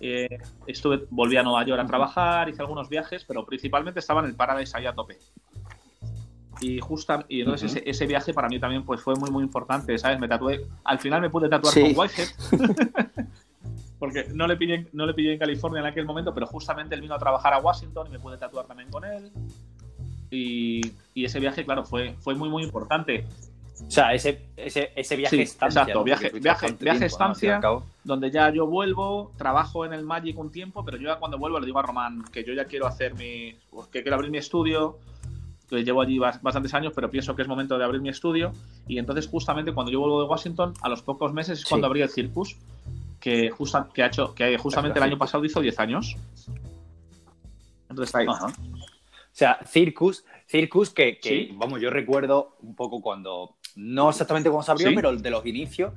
eh, 0.06 0.38
estuve, 0.68 1.06
volví 1.10 1.38
a 1.38 1.44
Nueva 1.44 1.66
York 1.66 1.82
a 1.82 1.86
trabajar, 1.88 2.50
hice 2.50 2.62
algunos 2.62 2.90
viajes, 2.90 3.24
pero 3.26 3.46
principalmente 3.46 4.00
estaba 4.00 4.20
en 4.22 4.28
el 4.28 4.36
Paradise 4.36 4.76
ahí 4.78 4.86
a 4.86 4.94
tope. 4.94 5.18
y 6.62 6.80
justa, 6.80 7.26
y 7.28 7.42
entonces 7.42 7.72
ese, 7.76 7.90
ese 7.90 8.06
viaje 8.06 8.34
para 8.34 8.48
mí 8.48 8.60
también 8.60 8.84
pues 8.86 9.02
fue 9.02 9.16
muy 9.16 9.30
muy 9.32 9.44
importante, 9.44 9.98
¿sabes? 9.98 10.20
Me 10.20 10.28
tatué, 10.28 10.66
al 10.86 11.00
final 11.00 11.20
me 11.22 11.30
pude 11.30 11.50
tatuar 11.50 11.74
Sí. 11.74 11.82
con 11.82 12.00
Whitehead. 12.00 12.28
porque 14.00 14.26
no 14.34 14.48
le 14.48 14.56
pillé 14.58 14.88
no 14.94 15.06
le 15.06 15.14
pillé 15.14 15.34
en 15.34 15.40
California 15.40 15.80
en 15.82 15.88
aquel 15.88 16.06
momento, 16.06 16.34
pero 16.34 16.46
justamente 16.48 16.96
él 16.96 17.02
vino 17.02 17.16
a 17.16 17.20
trabajar 17.20 17.54
a 17.54 17.60
Washington 17.60 18.08
y 18.08 18.12
me 18.12 18.20
pude 18.20 18.38
tatuar 18.38 18.66
también 18.66 18.90
con 18.90 19.04
él. 19.06 19.32
Y, 20.30 20.82
y 21.14 21.26
ese 21.26 21.40
viaje, 21.40 21.64
claro, 21.64 21.86
fue, 21.86 22.16
fue 22.20 22.34
muy 22.36 22.50
muy 22.50 22.64
importante. 22.64 23.26
O 23.82 23.90
sea, 23.92 24.14
ese, 24.14 24.46
ese, 24.56 24.92
ese 24.96 25.16
viaje 25.16 25.36
Sí, 25.36 25.42
estancia. 25.42 25.82
exacto, 25.82 26.04
viaje- 26.04 26.30
viaje- 26.30 26.68
viaje 26.74 26.78
tiempo, 27.00 27.06
estancia. 27.06 27.62
donde 28.04 28.30
ya 28.32 28.50
yo 28.52 28.68
vuelvo, 28.68 29.32
trabajo 29.38 29.84
en 29.86 29.94
el 29.94 30.04
Magic 30.06 30.38
un 30.38 30.52
tiempo, 30.52 30.86
pero 30.86 30.98
yo 30.98 31.10
ya 31.10 31.16
cuando 31.18 31.38
vuelvo 31.38 31.60
le 31.60 31.66
digo 31.66 31.80
a 31.80 31.82
Román 31.82 32.24
que 32.32 32.44
yo 32.44 32.54
ya 32.54 32.66
quiero 32.66 32.86
hacer 32.88 33.16
mi. 33.16 33.56
pues, 33.72 33.88
que 33.88 34.02
quiero 34.04 34.16
abrir 34.16 34.30
mi 34.32 34.38
estudio, 34.38 35.00
que 35.70 35.84
llevo 35.84 36.02
allí 36.02 36.18
bas- 36.20 36.40
bastantes 36.42 36.74
años, 36.76 36.94
pero 36.96 37.10
pienso 37.10 37.36
que 37.36 37.42
es 37.42 37.48
momento 37.48 37.78
de 37.78 37.84
abrir 37.84 38.00
mi 38.02 38.10
estudio. 38.10 38.52
Y 38.88 39.00
entonces, 39.00 39.28
justamente 39.28 39.74
cuando 39.74 39.92
yo 39.92 40.00
vuelvo 40.00 40.22
de 40.22 40.28
Washington, 40.30 40.74
a 40.82 40.90
los 40.90 41.02
pocos 41.02 41.34
meses 41.34 41.58
es 41.58 41.64
Sí. 41.64 41.70
cuando 41.70 41.88
abrí 41.88 42.02
el 42.02 42.10
Circus, 42.10 42.56
que, 43.20 43.50
justa- 43.50 43.90
que 43.94 44.04
ha 44.04 44.08
hecho, 44.08 44.36
que 44.36 44.58
justamente 44.58 45.00
el 45.00 45.04
año 45.04 45.18
pasado 45.18 45.44
hizo 45.46 45.62
10 45.62 45.80
años. 45.80 46.16
Entonces, 47.90 48.14
ahí. 48.16 48.26
Ajá. 48.30 48.48
O 48.48 49.36
sea, 49.36 49.60
Circus, 49.66 50.26
Circus 50.48 50.90
que, 50.92 51.18
que, 51.20 51.30
Sí. 51.30 51.50
vamos, 51.56 51.82
yo 51.82 51.90
recuerdo 51.90 52.56
un 52.62 52.76
poco 52.76 53.02
cuando, 53.02 53.56
no 53.76 54.10
exactamente 54.10 54.50
cómo 54.50 54.64
se 54.64 54.72
abrió, 54.72 54.90
Sí. 54.90 54.96
pero 54.96 55.16
de 55.16 55.30
los 55.30 55.46
inicios, 55.46 55.94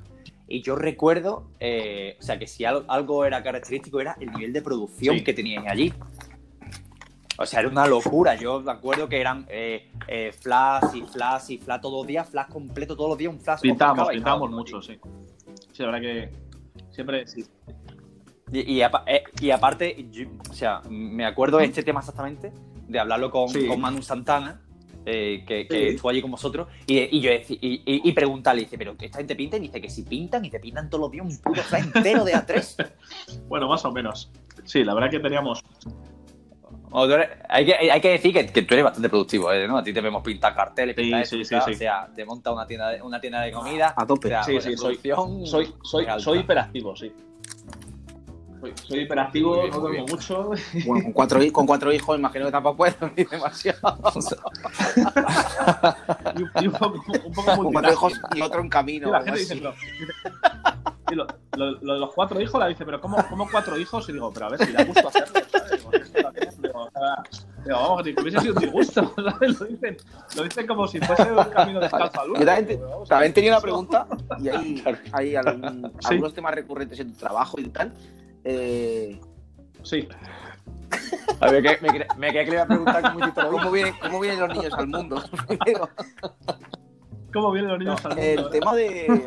y 0.47 0.61
yo 0.61 0.75
recuerdo, 0.75 1.49
eh, 1.59 2.17
o 2.19 2.23
sea, 2.23 2.39
que 2.39 2.47
si 2.47 2.63
al- 2.65 2.85
algo 2.87 3.25
era 3.25 3.43
característico 3.43 3.99
era 3.99 4.15
el 4.19 4.31
nivel 4.31 4.53
de 4.53 4.61
producción 4.61 5.17
Sí. 5.17 5.23
que 5.23 5.33
tenían 5.33 5.67
allí. 5.67 5.93
O 7.39 7.45
sea, 7.45 7.59
era 7.59 7.69
una 7.69 7.85
locura. 7.85 8.33
Yo 8.35 8.61
me 8.61 8.71
acuerdo 8.71 9.07
que 9.07 9.19
eran 9.21 9.45
eh, 9.49 9.91
eh, 10.07 10.31
flash 10.31 10.95
y 10.95 11.01
flash 11.03 11.51
y 11.51 11.57
flash 11.59 11.81
todos 11.81 11.99
los 12.01 12.07
días, 12.07 12.27
flash 12.29 12.47
completo 12.47 12.95
todos 12.95 13.09
los 13.11 13.17
días, 13.17 13.31
un 13.31 13.39
flash. 13.39 13.59
Cada 13.77 14.35
uno 14.35 14.47
mucho, 14.57 14.81
sí. 14.81 14.97
Sí, 15.71 15.83
la 15.83 15.91
verdad 15.91 16.01
que 16.01 16.29
siempre. 16.91 17.27
Sí. 17.27 17.45
Y, 18.51 18.77
y 18.77 18.81
eh, 18.81 19.23
y 19.39 19.51
aparte, 19.51 20.07
yo- 20.09 20.29
o 20.49 20.53
sea, 20.53 20.81
me 20.89 21.25
acuerdo 21.25 21.57
de 21.57 21.65
este 21.65 21.83
tema 21.83 21.99
exactamente, 21.99 22.51
de 22.87 22.99
hablarlo 22.99 23.29
con, 23.29 23.49
Sí. 23.49 23.67
con 23.67 23.79
Manu 23.81 24.01
Santana, 24.01 24.61
eh, 25.09 25.43
que, 25.47 25.65
que 25.67 25.75
Sí. 25.77 25.87
estuvo 25.95 26.09
allí 26.09 26.21
con 26.21 26.31
vosotros, 26.31 26.67
y, 26.85 26.97
y 26.99 27.21
yo 27.21 27.31
y, 27.31 27.39
y- 27.59 27.81
y 28.09 28.11
preguntarle, 28.11 28.63
dice, 28.63 28.77
pero 28.77 28.93
¿esta 28.99 29.19
gente 29.19 29.35
pinta? 29.35 29.55
Y 29.57 29.61
dice 29.61 29.79
que 29.81 29.89
si 29.89 30.03
pintan, 30.03 30.43
y 30.43 30.49
te 30.49 30.59
pintan 30.59 30.89
todos 30.89 31.03
los 31.03 31.11
días 31.11 31.25
un 31.25 31.37
puto 31.37 31.61
flash 31.63 31.85
entero 31.95 32.23
de 32.25 32.33
A3. 32.33 32.91
Bueno, 33.47 33.67
más 33.69 33.83
o 33.85 33.91
menos. 33.91 34.29
Sí, 34.65 34.83
la 34.83 34.93
verdad 34.93 35.09
que 35.09 35.19
teníamos. 35.19 35.63
Eres- 37.09 37.29
hay, 37.49 37.65
que, 37.65 37.73
hay 37.91 38.01
que 38.01 38.09
decir 38.09 38.33
que, 38.33 38.45
que 38.47 38.61
tú 38.63 38.73
eres 38.73 38.83
bastante 38.85 39.09
productivo, 39.09 39.51
¿eh? 39.51 39.67
¿no? 39.67 39.77
A 39.77 39.83
ti 39.83 39.93
te 39.93 40.01
vemos 40.01 40.23
pintar 40.23 40.53
carteles, 40.55 40.95
Sí, 40.95 41.01
pintar 41.03 41.25
sí, 41.25 41.41
esto, 41.41 41.61
sí, 41.65 41.71
o 41.71 41.75
sea, 41.75 42.09
te 42.13 42.25
monta 42.25 42.51
una 42.51 42.65
tienda 42.67 42.89
de, 42.89 43.01
una 43.01 43.19
tienda 43.21 43.41
de 43.41 43.51
comida. 43.51 43.93
A 43.95 44.05
tope. 44.05 44.27
o 44.27 44.29
sea, 44.29 44.43
Sí, 44.43 44.51
pues, 44.53 44.63
sí, 44.65 44.75
soy- 44.77 44.99
Soy, 45.45 45.73
soy, 45.83 46.05
soy 46.19 46.39
hiperactivo, 46.39 46.95
sí. 46.95 47.11
Soy, 48.59 48.73
soy 48.87 48.99
hiperactivo, 49.01 49.53
bien, 49.61 49.69
no 49.71 49.79
duermo 49.79 50.05
mucho. 50.07 50.49
Bueno, 50.85 51.03
con 51.05 51.13
cuatro, 51.13 51.39
con 51.51 51.65
cuatro 51.67 51.93
hijos, 51.93 52.17
imagino 52.17 52.45
que 52.45 52.51
tampoco 52.51 52.77
puedo 52.77 52.95
dormir 52.99 53.27
demasiado. 53.29 53.97
y, 56.35 56.41
un- 56.41 56.51
y 56.63 56.67
un 56.67 56.73
poco, 56.73 57.03
un 57.25 57.33
poco 57.33 57.55
Con 57.55 57.71
cuatro 57.73 57.91
hijos 57.93 58.13
y 58.35 58.41
otro 58.41 58.61
en 58.61 58.69
camino. 58.69 59.09
Y 59.09 59.11
la 59.11 59.21
gente 59.21 59.39
dice, 59.39 59.55
pero, 59.55 59.73
lo, 61.11 61.27
lo- 61.55 61.71
lo 61.81 61.93
de 61.93 61.99
los 61.99 62.13
cuatro 62.13 62.41
hijos, 62.41 62.59
la 62.59 62.67
dice, 62.67 62.83
pero 62.85 62.99
¿cómo, 62.99 63.17
¿cómo 63.29 63.47
cuatro 63.49 63.77
hijos? 63.79 64.07
Y 64.09 64.13
digo, 64.13 64.31
pero 64.33 64.47
a 64.47 64.49
ver, 64.49 64.65
si 64.65 64.71
da 64.73 64.83
gusto 64.83 65.07
hacerlo, 65.07 65.39
vamos, 67.65 68.03
que 68.03 68.15
hubiese 68.21 68.39
sido 68.39 68.53
un 68.53 68.59
disgusto, 68.61 69.13
¿sabes? 69.31 69.59
Lo 69.59 69.65
dicen, 69.67 69.97
lo 70.35 70.43
dicen 70.43 70.67
como 70.67 70.87
si 70.87 70.99
fuese 70.99 71.31
un 71.31 71.43
camino 71.45 71.79
descalzo 71.79 72.21
al 72.21 72.33
también, 72.33 72.65
te- 72.67 72.75
Digo, 72.75 72.89
vamos, 72.89 73.09
también 73.09 73.33
tenía 73.33 73.51
una 73.51 73.61
pregunta 73.61 74.07
y 74.39 74.49
hay, 74.49 74.83
hay 75.11 75.35
algún- 75.35 75.91
Sí. 75.99 76.07
algunos 76.11 76.33
temas 76.33 76.55
recurrentes 76.55 76.99
en 76.99 77.11
tu 77.13 77.19
trabajo 77.19 77.59
y 77.59 77.67
tal. 77.69 77.93
Eh, 78.49 79.19
Sí, 79.83 80.07
A 81.41 81.51
ver, 81.51 81.61
que, 81.63 81.77
me, 81.81 81.89
cre- 81.89 82.15
me 82.15 82.29
creía 82.29 82.43
que 82.45 82.49
le 82.51 82.55
iba 82.55 82.63
a 82.63 82.67
preguntar 82.67 83.13
cómo 83.13 83.33
¿cómo, 83.59 83.71
vienen, 83.71 83.93
¿Cómo 84.01 84.19
vienen 84.21 84.39
los 84.39 84.49
niños 84.55 84.73
al 84.73 84.87
mundo? 84.87 85.23
¿cómo 87.33 87.51
vienen 87.51 87.71
los 87.71 87.79
niños 87.79 88.05
al 88.05 88.15
mundo? 88.15 88.23
el 88.23 88.49
tema 88.49 88.73
de, 88.75 89.25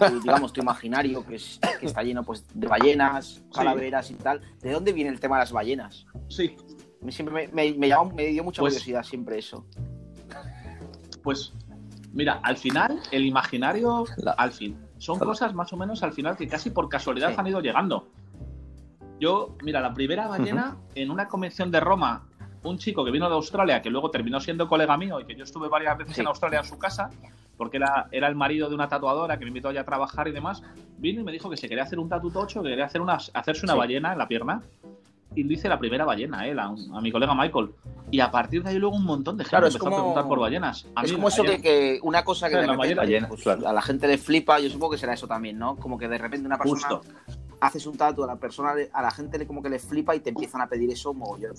de 0.00 0.08
tu, 0.10 0.20
digamos, 0.20 0.52
tu 0.52 0.60
imaginario, 0.60 1.24
que, 1.26 1.36
es, 1.36 1.58
que 1.80 1.86
está 1.86 2.02
lleno 2.02 2.22
pues, 2.22 2.44
de 2.54 2.66
ballenas, 2.66 3.42
calaveras 3.54 4.10
y 4.10 4.14
tal. 4.14 4.40
¿De 4.60 4.70
dónde 4.72 4.92
viene 4.92 5.10
el 5.10 5.18
tema 5.20 5.36
de 5.36 5.40
las 5.42 5.52
ballenas? 5.52 6.06
Sí, 6.28 6.56
A 7.00 7.04
mí 7.04 7.12
Siempre 7.12 7.48
me, 7.52 7.52
me, 7.72 7.76
me 7.78 7.88
llamó- 7.88 8.12
me 8.14 8.26
dio 8.26 8.44
mucha 8.44 8.60
Pues- 8.60 8.74
curiosidad 8.74 9.02
siempre 9.02 9.38
eso. 9.38 9.66
Pues, 11.22 11.52
mira, 12.12 12.40
al 12.42 12.56
final, 12.56 13.00
el 13.10 13.24
imaginario, 13.26 14.04
al 14.36 14.52
fin, 14.52 14.76
son 15.02 15.18
la- 15.18 15.24
cosas 15.26 15.54
más 15.54 15.72
o 15.72 15.76
menos 15.76 16.02
al 16.02 16.12
final 16.12 16.36
que 16.36 16.46
casi 16.46 16.70
por 16.70 16.88
casualidad 16.88 17.30
Sí. 17.30 17.34
han 17.38 17.46
ido 17.46 17.60
llegando. 17.60 18.08
Yo, 19.18 19.56
mira, 19.62 19.80
la 19.80 19.92
primera 19.94 20.26
ballena 20.28 20.76
en 20.94 21.10
una 21.10 21.28
convención 21.28 21.70
de 21.70 21.80
Roma, 21.80 22.24
un 22.64 22.78
chico 22.78 23.04
que 23.04 23.10
vino 23.10 23.28
de 23.28 23.34
Australia, 23.34 23.80
que 23.82 23.90
luego 23.90 24.10
terminó 24.10 24.40
siendo 24.40 24.68
colega 24.68 24.96
mío 24.96 25.20
y 25.20 25.24
que 25.24 25.34
yo 25.34 25.44
estuve 25.44 25.68
varias 25.68 25.96
veces 25.98 26.14
Sí. 26.14 26.20
en 26.20 26.26
Australia 26.28 26.60
en 26.60 26.64
su 26.64 26.78
casa, 26.78 27.10
porque 27.56 27.76
era, 27.76 28.08
era 28.10 28.28
el 28.28 28.34
marido 28.34 28.68
de 28.68 28.74
una 28.74 28.88
tatuadora 28.88 29.38
que 29.38 29.44
me 29.44 29.48
invitó 29.48 29.68
allá 29.68 29.82
a 29.82 29.84
trabajar 29.84 30.26
y 30.28 30.32
demás, 30.32 30.62
vino 30.98 31.20
y 31.20 31.24
me 31.24 31.32
dijo 31.32 31.48
que 31.50 31.56
se 31.56 31.68
quería 31.68 31.84
hacer 31.84 31.98
un 31.98 32.08
tatu 32.08 32.30
tocho, 32.30 32.62
que 32.62 32.70
quería 32.70 32.84
hacer 32.86 33.00
una, 33.00 33.14
hacerse 33.14 33.66
una 33.66 33.72
Sí. 33.74 33.78
ballena 33.78 34.12
en 34.12 34.18
la 34.18 34.26
pierna. 34.28 34.62
Y 35.34 35.50
hice 35.52 35.68
la 35.68 35.78
primera 35.78 36.04
ballena, 36.04 36.46
él, 36.46 36.58
a, 36.58 36.70
mi 37.00 37.10
colega 37.10 37.34
Michael. 37.34 37.70
Y 38.10 38.20
a 38.20 38.30
partir 38.30 38.62
de 38.62 38.70
ahí 38.70 38.78
luego 38.78 38.96
un 38.96 39.04
montón 39.04 39.36
de 39.38 39.44
gente 39.44 39.50
Claro, 39.50 39.66
empezó 39.66 39.78
como- 39.84 39.96
a 39.96 39.98
preguntar 40.00 40.28
por 40.28 40.38
ballenas. 40.40 40.86
A 40.94 41.02
es 41.04 41.12
como 41.12 41.28
eso 41.28 41.42
ballena- 41.42 41.56
que, 41.56 41.62
que 41.62 42.00
una 42.02 42.22
cosa 42.24 42.48
que 42.50 42.56
de 42.56 42.66
repente 42.66 43.26
pues, 43.28 43.42
claro. 43.42 43.66
a 43.66 43.72
la 43.72 43.80
gente 43.82 44.06
le 44.08 44.18
flipa, 44.18 44.60
yo 44.60 44.68
supongo 44.68 44.92
que 44.92 44.98
será 44.98 45.14
eso 45.14 45.26
también, 45.26 45.58
¿no? 45.58 45.76
Como 45.76 45.96
que 45.96 46.08
de 46.08 46.18
repente 46.18 46.46
una 46.46 46.58
persona 46.58 46.86
Justo. 46.88 47.00
haces 47.60 47.86
un 47.86 47.96
tatu, 47.96 48.24
a 48.24 48.26
la 48.26 48.36
persona, 48.36 48.74
a 48.92 49.02
la 49.02 49.10
gente 49.10 49.38
le 49.38 49.46
como 49.46 49.62
que 49.62 49.70
le 49.70 49.78
flipa 49.78 50.14
y 50.14 50.20
te 50.20 50.28
empiezan 50.30 50.60
a 50.60 50.66
pedir 50.68 50.90
eso 50.90 51.14
mogollón. 51.14 51.54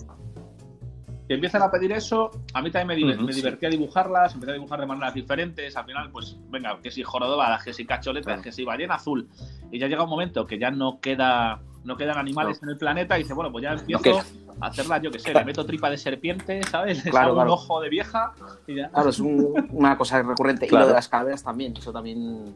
que 1.28 1.36
empiezan 1.36 1.62
a 1.62 1.72
pedir 1.72 1.94
eso, 1.94 2.30
a 2.54 2.62
mí 2.62 2.70
también 2.70 3.18
me, 3.26 3.32
sí. 3.32 3.36
divertía 3.42 3.70
dibujarlas, 3.70 4.34
empecé 4.34 4.52
a 4.52 4.56
dibujar 4.56 4.80
de 4.82 4.86
maneras 4.86 5.14
diferentes, 5.14 5.76
al 5.78 5.86
final, 5.86 6.12
pues, 6.12 6.38
venga, 6.50 6.78
que 6.82 6.92
si 6.92 7.02
jorobadas, 7.02 7.64
que 7.64 7.72
si 7.72 7.86
cacholetas, 7.86 8.42
que 8.42 8.52
si 8.52 8.66
ballena 8.66 8.96
azul, 8.96 9.30
y 9.72 9.80
ya 9.80 9.88
llega 9.88 10.04
un 10.04 10.10
momento 10.10 10.46
que 10.46 10.60
ya 10.60 10.70
no 10.70 11.00
queda 11.00 11.62
no 11.84 11.98
quedan 11.98 12.18
animales 12.18 12.62
en 12.64 12.70
el 12.70 12.78
planeta 12.78 13.18
y 13.18 13.24
dice, 13.24 13.34
bueno, 13.34 13.52
pues 13.52 13.64
ya 13.64 13.74
empiezo 13.74 14.20
a 14.62 14.68
hacerlas, 14.68 15.02
yo 15.02 15.12
que 15.12 15.20
sé, 15.20 15.34
le 15.34 15.44
meto 15.46 15.66
tripa 15.66 15.90
de 15.90 15.98
serpiente, 15.98 16.62
¿sabes? 16.64 17.04
Le 17.06 17.12
Claro, 17.12 17.34
un 17.40 17.50
ojo 17.50 17.82
de 17.82 17.90
vieja 17.90 18.34
y 18.68 18.76
ya. 18.76 18.90
Claro, 18.90 19.10
es 19.10 19.20
un- 19.20 19.68
una 19.72 19.98
cosa 19.98 20.22
recurrente. 20.22 20.66
Y 20.66 20.70
lo 20.70 20.88
de 20.88 20.94
las 20.94 21.08
calaveras 21.10 21.44
también, 21.44 21.74
eso 21.78 21.92
también. 21.92 22.56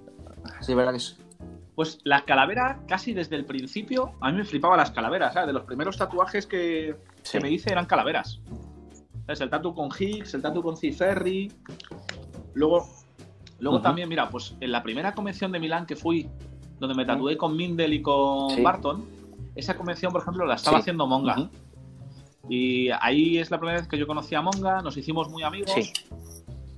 Sí, 0.61 0.73
verdad 0.73 0.91
que 0.91 0.97
es. 0.97 1.17
Pues 1.75 1.99
las 2.03 2.23
calaveras, 2.23 2.77
casi 2.87 3.13
desde 3.13 3.35
el 3.35 3.45
principio, 3.45 4.13
a 4.21 4.31
mí 4.31 4.37
me 4.37 4.43
flipaban 4.45 4.77
las 4.77 4.89
calaveras, 4.91 5.33
¿sabes? 5.33 5.47
De 5.47 5.53
los 5.53 5.63
primeros 5.63 5.95
tatuajes 5.97 6.47
que, 6.47 6.95
Sí. 7.21 7.37
que 7.37 7.43
me 7.43 7.51
hice 7.51 7.71
eran 7.71 7.85
calaveras. 7.85 8.39
¿Sabes? 9.25 9.41
El 9.41 9.49
tatu 9.49 9.75
con 9.75 9.89
Higgs, 9.97 10.33
el 10.33 10.41
tatu 10.41 10.63
con 10.63 10.75
Ciferri. 10.77 11.51
Luego, 12.53 12.87
luego 13.59 13.81
también, 13.81 14.09
mira, 14.09 14.29
pues 14.29 14.55
en 14.59 14.71
la 14.71 14.81
primera 14.81 15.13
convención 15.13 15.51
de 15.51 15.59
Milán 15.59 15.85
que 15.85 15.95
fui, 15.95 16.27
donde 16.79 16.95
me 16.95 17.05
tatué 17.05 17.37
con 17.37 17.55
Mindel 17.55 17.93
y 17.93 18.01
con 18.01 18.49
Sí. 18.51 18.61
Barton, 18.61 19.05
esa 19.57 19.75
convención, 19.75 20.11
por 20.11 20.21
ejemplo, 20.21 20.45
la 20.45 20.55
estaba 20.55 20.77
Sí. 20.77 20.81
haciendo 20.81 21.07
Monga. 21.07 21.49
Y 22.49 22.89
ahí 23.01 23.37
es 23.39 23.51
la 23.51 23.57
primera 23.59 23.79
vez 23.79 23.87
que 23.89 23.97
yo 23.97 24.07
conocí 24.07 24.33
a 24.35 24.41
Monga, 24.41 24.81
nos 24.81 24.95
hicimos 24.95 25.29
muy 25.29 25.43
amigos. 25.43 25.71
Sí. 25.75 25.91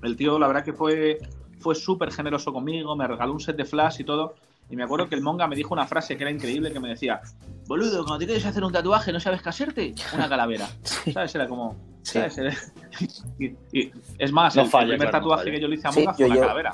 El 0.02 0.16
tío, 0.16 0.40
la 0.40 0.48
verdad 0.48 0.64
que 0.64 0.74
fue, 0.74 1.20
fue 1.60 1.76
súper 1.76 2.12
generoso 2.12 2.52
conmigo, 2.54 2.96
me 2.96 3.06
regaló 3.08 3.34
un 3.34 3.40
set 3.40 3.56
de 3.56 3.66
flash 3.66 4.00
y 4.00 4.04
todo. 4.04 4.36
Y 4.72 4.76
me 4.76 4.84
acuerdo 4.84 5.10
que 5.10 5.16
el 5.16 5.22
Monga 5.22 5.48
me 5.48 5.56
dijo 5.56 5.74
una 5.74 5.86
frase 5.88 6.16
que 6.16 6.24
era 6.24 6.32
increíble, 6.32 6.72
que 6.72 6.80
me 6.80 6.90
decía, 6.90 7.22
boludo, 7.68 8.04
cuando 8.04 8.20
te 8.20 8.26
quieres 8.26 8.46
hacer 8.46 8.64
un 8.64 8.72
tatuaje, 8.72 9.12
¿no 9.12 9.20
sabes 9.20 9.42
qué 9.42 9.50
hacerte? 9.50 9.96
Una 10.14 10.30
calavera. 10.30 10.68
¿Sabes? 10.84 11.34
Era 11.36 11.48
como... 11.48 11.76
Sí. 12.04 12.20
¿sabes? 12.30 12.72
y, 13.40 13.48
y- 13.78 13.92
es 14.18 14.32
más, 14.32 14.56
No 14.56 14.64
el, 14.64 14.70
falla, 14.70 14.84
el 14.86 14.90
primer 14.92 15.10
claro, 15.10 15.26
tatuaje 15.28 15.52
que 15.52 15.60
yo 15.60 15.68
le 15.68 15.76
hice 15.76 15.88
a 15.88 15.92
Monga 15.92 16.14
fue 16.14 16.26
una 16.26 16.40
calavera. 16.40 16.72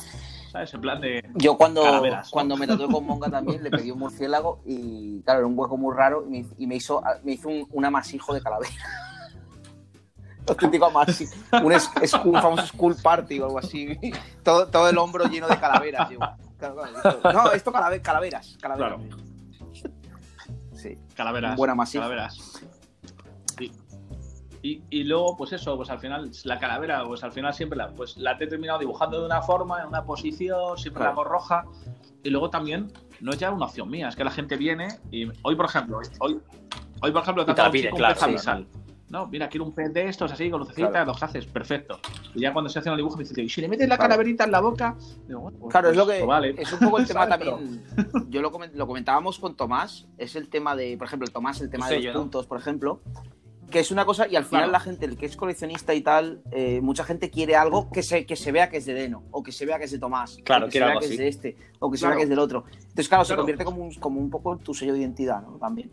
¿Sabes? 0.55 0.73
En 0.73 0.79
plan 0.81 1.01
de... 1.01 1.29
Yo 1.33 1.57
cuando, 1.57 1.83
Calaveras, 1.83 2.29
cuando 2.29 2.55
me 2.55 2.65
tatué 2.65 2.87
con 2.87 3.05
Monga 3.05 3.29
también 3.29 3.61
le 3.61 3.69
pedí 3.69 3.91
un 3.91 3.99
murciélago 3.99 4.61
y 4.65 5.21
claro, 5.23 5.39
era 5.39 5.47
un 5.47 5.59
hueco 5.59 5.75
muy 5.75 5.93
raro 5.93 6.23
y 6.25 6.29
me, 6.29 6.45
y 6.57 6.65
me 6.65 6.75
hizo, 6.75 7.03
me 7.23 7.33
hizo 7.33 7.49
un, 7.49 7.67
un 7.71 7.83
amasijo 7.83 8.33
de 8.33 8.41
calavera. 8.41 8.71
Auténtico 10.47 10.85
amasijo. 10.85 11.33
Un, 11.61 11.73
es- 11.73 11.89
es- 12.01 12.13
un 12.13 12.41
famoso 12.41 12.65
school 12.67 12.95
party 13.03 13.39
o 13.41 13.45
algo 13.47 13.59
así. 13.59 13.97
Todo, 14.43 14.67
todo 14.67 14.87
el 14.87 14.97
hombro 14.97 15.25
lleno 15.25 15.47
de 15.49 15.59
calaveras. 15.59 16.09
Yo, 16.09 16.19
claro, 16.57 16.75
claro, 16.75 16.87
esto- 17.19 17.33
no, 17.33 17.51
esto 17.51 17.71
calave- 17.73 18.01
calaveras. 18.01 18.57
Calaveras. 18.61 18.99
Claro. 19.01 19.23
Sí. 20.73 20.97
Calaveras. 21.15 21.51
Un 21.51 21.57
buen 21.57 21.71
amasijo. 21.71 22.01
Calaveras. 22.01 22.61
Y, 24.65 24.81
y, 24.89 25.03
luego, 25.03 25.37
pues 25.37 25.53
eso, 25.53 25.77
pues 25.77 25.91
al 25.91 25.99
final, 25.99 26.31
la 26.43 26.57
calavera, 26.57 27.03
pues 27.05 27.23
al 27.23 27.31
final 27.31 27.53
siempre 27.53 27.77
la, 27.77 27.89
pues 27.89 28.17
la 28.17 28.31
he 28.31 28.47
terminado 28.47 28.79
dibujando 28.79 29.19
de 29.19 29.27
una 29.27 29.43
forma, 29.43 29.79
en 29.81 29.89
una 29.89 30.03
posición, 30.03 30.75
siempre 30.79 31.03
la 31.03 31.11
Claro. 31.11 31.21
hago 31.21 31.29
roja. 31.29 31.65
Y 32.23 32.31
luego 32.31 32.49
también, 32.49 32.91
no 33.21 33.31
es 33.31 33.37
ya 33.37 33.51
una 33.51 33.65
opción 33.67 33.87
mía, 33.91 34.07
es 34.09 34.15
que 34.15 34.23
la 34.23 34.31
gente 34.31 34.57
viene 34.57 34.87
y 35.11 35.27
hoy, 35.43 35.55
por 35.55 35.65
ejemplo, 35.67 35.99
hoy, 36.19 36.39
hoy 36.99 37.11
por 37.11 37.21
ejemplo, 37.21 37.45
te 37.45 37.51
tatuado 37.51 37.67
la 37.67 37.71
pide, 37.71 37.91
un 37.91 37.97
claro, 37.97 38.13
pez 38.15 38.23
sí, 38.23 38.29
abisal. 38.31 38.67
No, 39.07 39.27
mira, 39.27 39.47
quiero 39.49 39.65
un 39.65 39.71
pez 39.75 39.93
de 39.93 40.07
estos 40.09 40.31
así, 40.31 40.49
con 40.49 40.61
lucecitas, 40.61 40.89
Claro. 40.89 41.05
los 41.11 41.21
haces, 41.21 41.45
perfecto. 41.45 41.99
Y 42.33 42.39
ya 42.41 42.51
cuando 42.51 42.67
se 42.67 42.79
hace 42.79 42.89
un 42.89 42.97
dibujo 42.97 43.17
me 43.17 43.23
dice, 43.23 43.39
¿y 43.43 43.47
si 43.49 43.61
le 43.61 43.67
metes 43.67 43.87
la 43.87 43.99
calaverita 43.99 44.45
en 44.45 44.51
la 44.51 44.61
boca? 44.61 44.95
Digo, 45.27 45.41
bueno, 45.41 45.59
pues- 45.59 45.71
Claro, 45.71 45.91
es 45.91 45.95
lo 45.95 46.05
pues, 46.05 46.15
que 46.17 46.25
pues 46.25 46.27
vale. 46.27 46.55
es 46.57 46.73
un 46.73 46.79
poco 46.79 46.97
el 46.97 47.05
tema 47.07 47.27
también. 47.27 47.83
Yo 48.29 48.41
lo, 48.41 48.51
comen- 48.51 48.71
lo 48.73 48.87
comentábamos 48.87 49.37
con 49.37 49.55
Tomás, 49.55 50.07
es 50.17 50.35
el 50.35 50.49
tema 50.49 50.75
de, 50.75 50.97
por 50.97 51.05
ejemplo, 51.05 51.27
Tomás, 51.27 51.61
el 51.61 51.69
tema 51.69 51.87
Sí, 51.87 51.93
de 51.97 52.01
yo 52.01 52.07
los 52.07 52.15
no. 52.15 52.21
puntos, 52.23 52.47
por 52.47 52.57
ejemplo, 52.59 52.99
que 53.69 53.79
es 53.79 53.91
una 53.91 54.05
cosa 54.05 54.27
y 54.27 54.35
al 54.35 54.45
final 54.45 54.61
Claro. 54.63 54.71
la 54.71 54.79
gente, 54.79 55.05
el 55.05 55.17
que 55.17 55.25
es 55.25 55.35
coleccionista 55.35 55.93
y 55.93 56.01
tal, 56.01 56.41
eh, 56.51 56.79
mucha 56.81 57.03
gente 57.03 57.29
quiere 57.29 57.55
algo 57.55 57.89
que 57.91 58.03
se, 58.03 58.25
que 58.25 58.35
se 58.35 58.51
vea 58.51 58.69
que 58.69 58.77
es 58.77 58.85
de 58.85 58.93
Deno, 58.93 59.23
o 59.31 59.41
que 59.43 59.51
se 59.51 59.65
vea 59.65 59.77
que 59.79 59.85
es 59.85 59.91
de 59.91 59.99
Tomás, 59.99 60.37
Claro, 60.43 60.65
o 60.65 60.69
que 60.69 60.73
se 60.73 60.79
vea 60.79 60.87
algo 60.89 60.99
que 61.01 61.05
es 61.07 61.17
de 61.17 61.27
este, 61.27 61.57
o 61.79 61.91
que 61.91 61.97
se 61.97 62.01
Claro. 62.01 62.11
vea 62.15 62.17
que 62.19 62.23
es 62.23 62.29
del 62.29 62.39
otro. 62.39 62.63
Entonces, 62.71 63.09
claro, 63.09 63.25
se 63.25 63.35
convierte 63.35 63.65
como 63.65 63.83
un, 63.83 63.93
como 63.95 64.19
un 64.19 64.29
poco 64.29 64.57
tu 64.57 64.73
sello 64.73 64.93
de 64.93 64.99
identidad, 64.99 65.41
¿no? 65.41 65.57
También. 65.57 65.89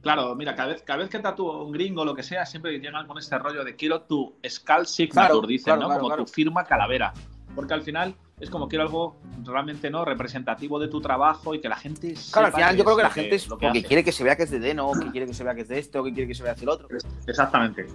Claro, 0.00 0.34
mira, 0.36 0.54
cada 0.54 0.68
vez, 0.72 0.82
cada 0.82 1.00
vez 1.00 1.10
que 1.10 1.18
tatúo 1.18 1.64
un 1.64 1.72
gringo 1.72 2.02
o 2.02 2.04
lo 2.04 2.14
que 2.14 2.22
sea, 2.22 2.46
siempre 2.46 2.78
llegan 2.78 3.06
con 3.06 3.18
este 3.18 3.36
rollo 3.38 3.64
de 3.64 3.74
quiero 3.76 4.02
tu 4.02 4.34
skull 4.48 4.86
signature, 4.86 5.46
dicen, 5.46 5.78
¿no? 5.80 5.88
como 5.98 6.16
tu 6.16 6.26
firma 6.26 6.64
calavera. 6.64 7.12
Porque 7.54 7.74
al 7.74 7.82
final 7.82 8.14
es 8.40 8.50
como 8.50 8.68
quiero 8.68 8.84
algo 8.84 9.16
realmente 9.44 9.90
no 9.90 10.04
representativo 10.04 10.78
de 10.78 10.88
tu 10.88 11.00
trabajo 11.00 11.54
y 11.54 11.60
que 11.60 11.68
la 11.68 11.76
gente 11.76 12.14
Claro, 12.32 12.46
al 12.48 12.52
final 12.52 12.76
yo 12.76 12.84
creo 12.84 12.96
que 12.96 13.02
la 13.02 13.10
gente 13.10 13.34
es 13.34 13.48
lo 13.48 13.58
que 13.58 13.66
porque 13.66 13.78
hace. 13.80 13.88
quiere 13.88 14.04
que 14.04 14.12
se 14.12 14.24
vea 14.24 14.36
que 14.36 14.44
es 14.44 14.50
de 14.50 14.60
Deno, 14.60 14.92
que 14.92 15.10
quiere 15.10 15.26
que 15.26 15.34
se 15.34 15.44
vea 15.44 15.54
que 15.54 15.62
es 15.62 15.68
de 15.68 15.78
este, 15.78 15.98
o 15.98 16.04
que 16.04 16.12
quiere 16.12 16.28
que 16.28 16.34
se 16.34 16.42
vea 16.42 16.52
que 16.54 16.60
es 16.60 16.60
del 16.60 16.68
otro. 16.70 16.88
Exactamente. 17.26 17.86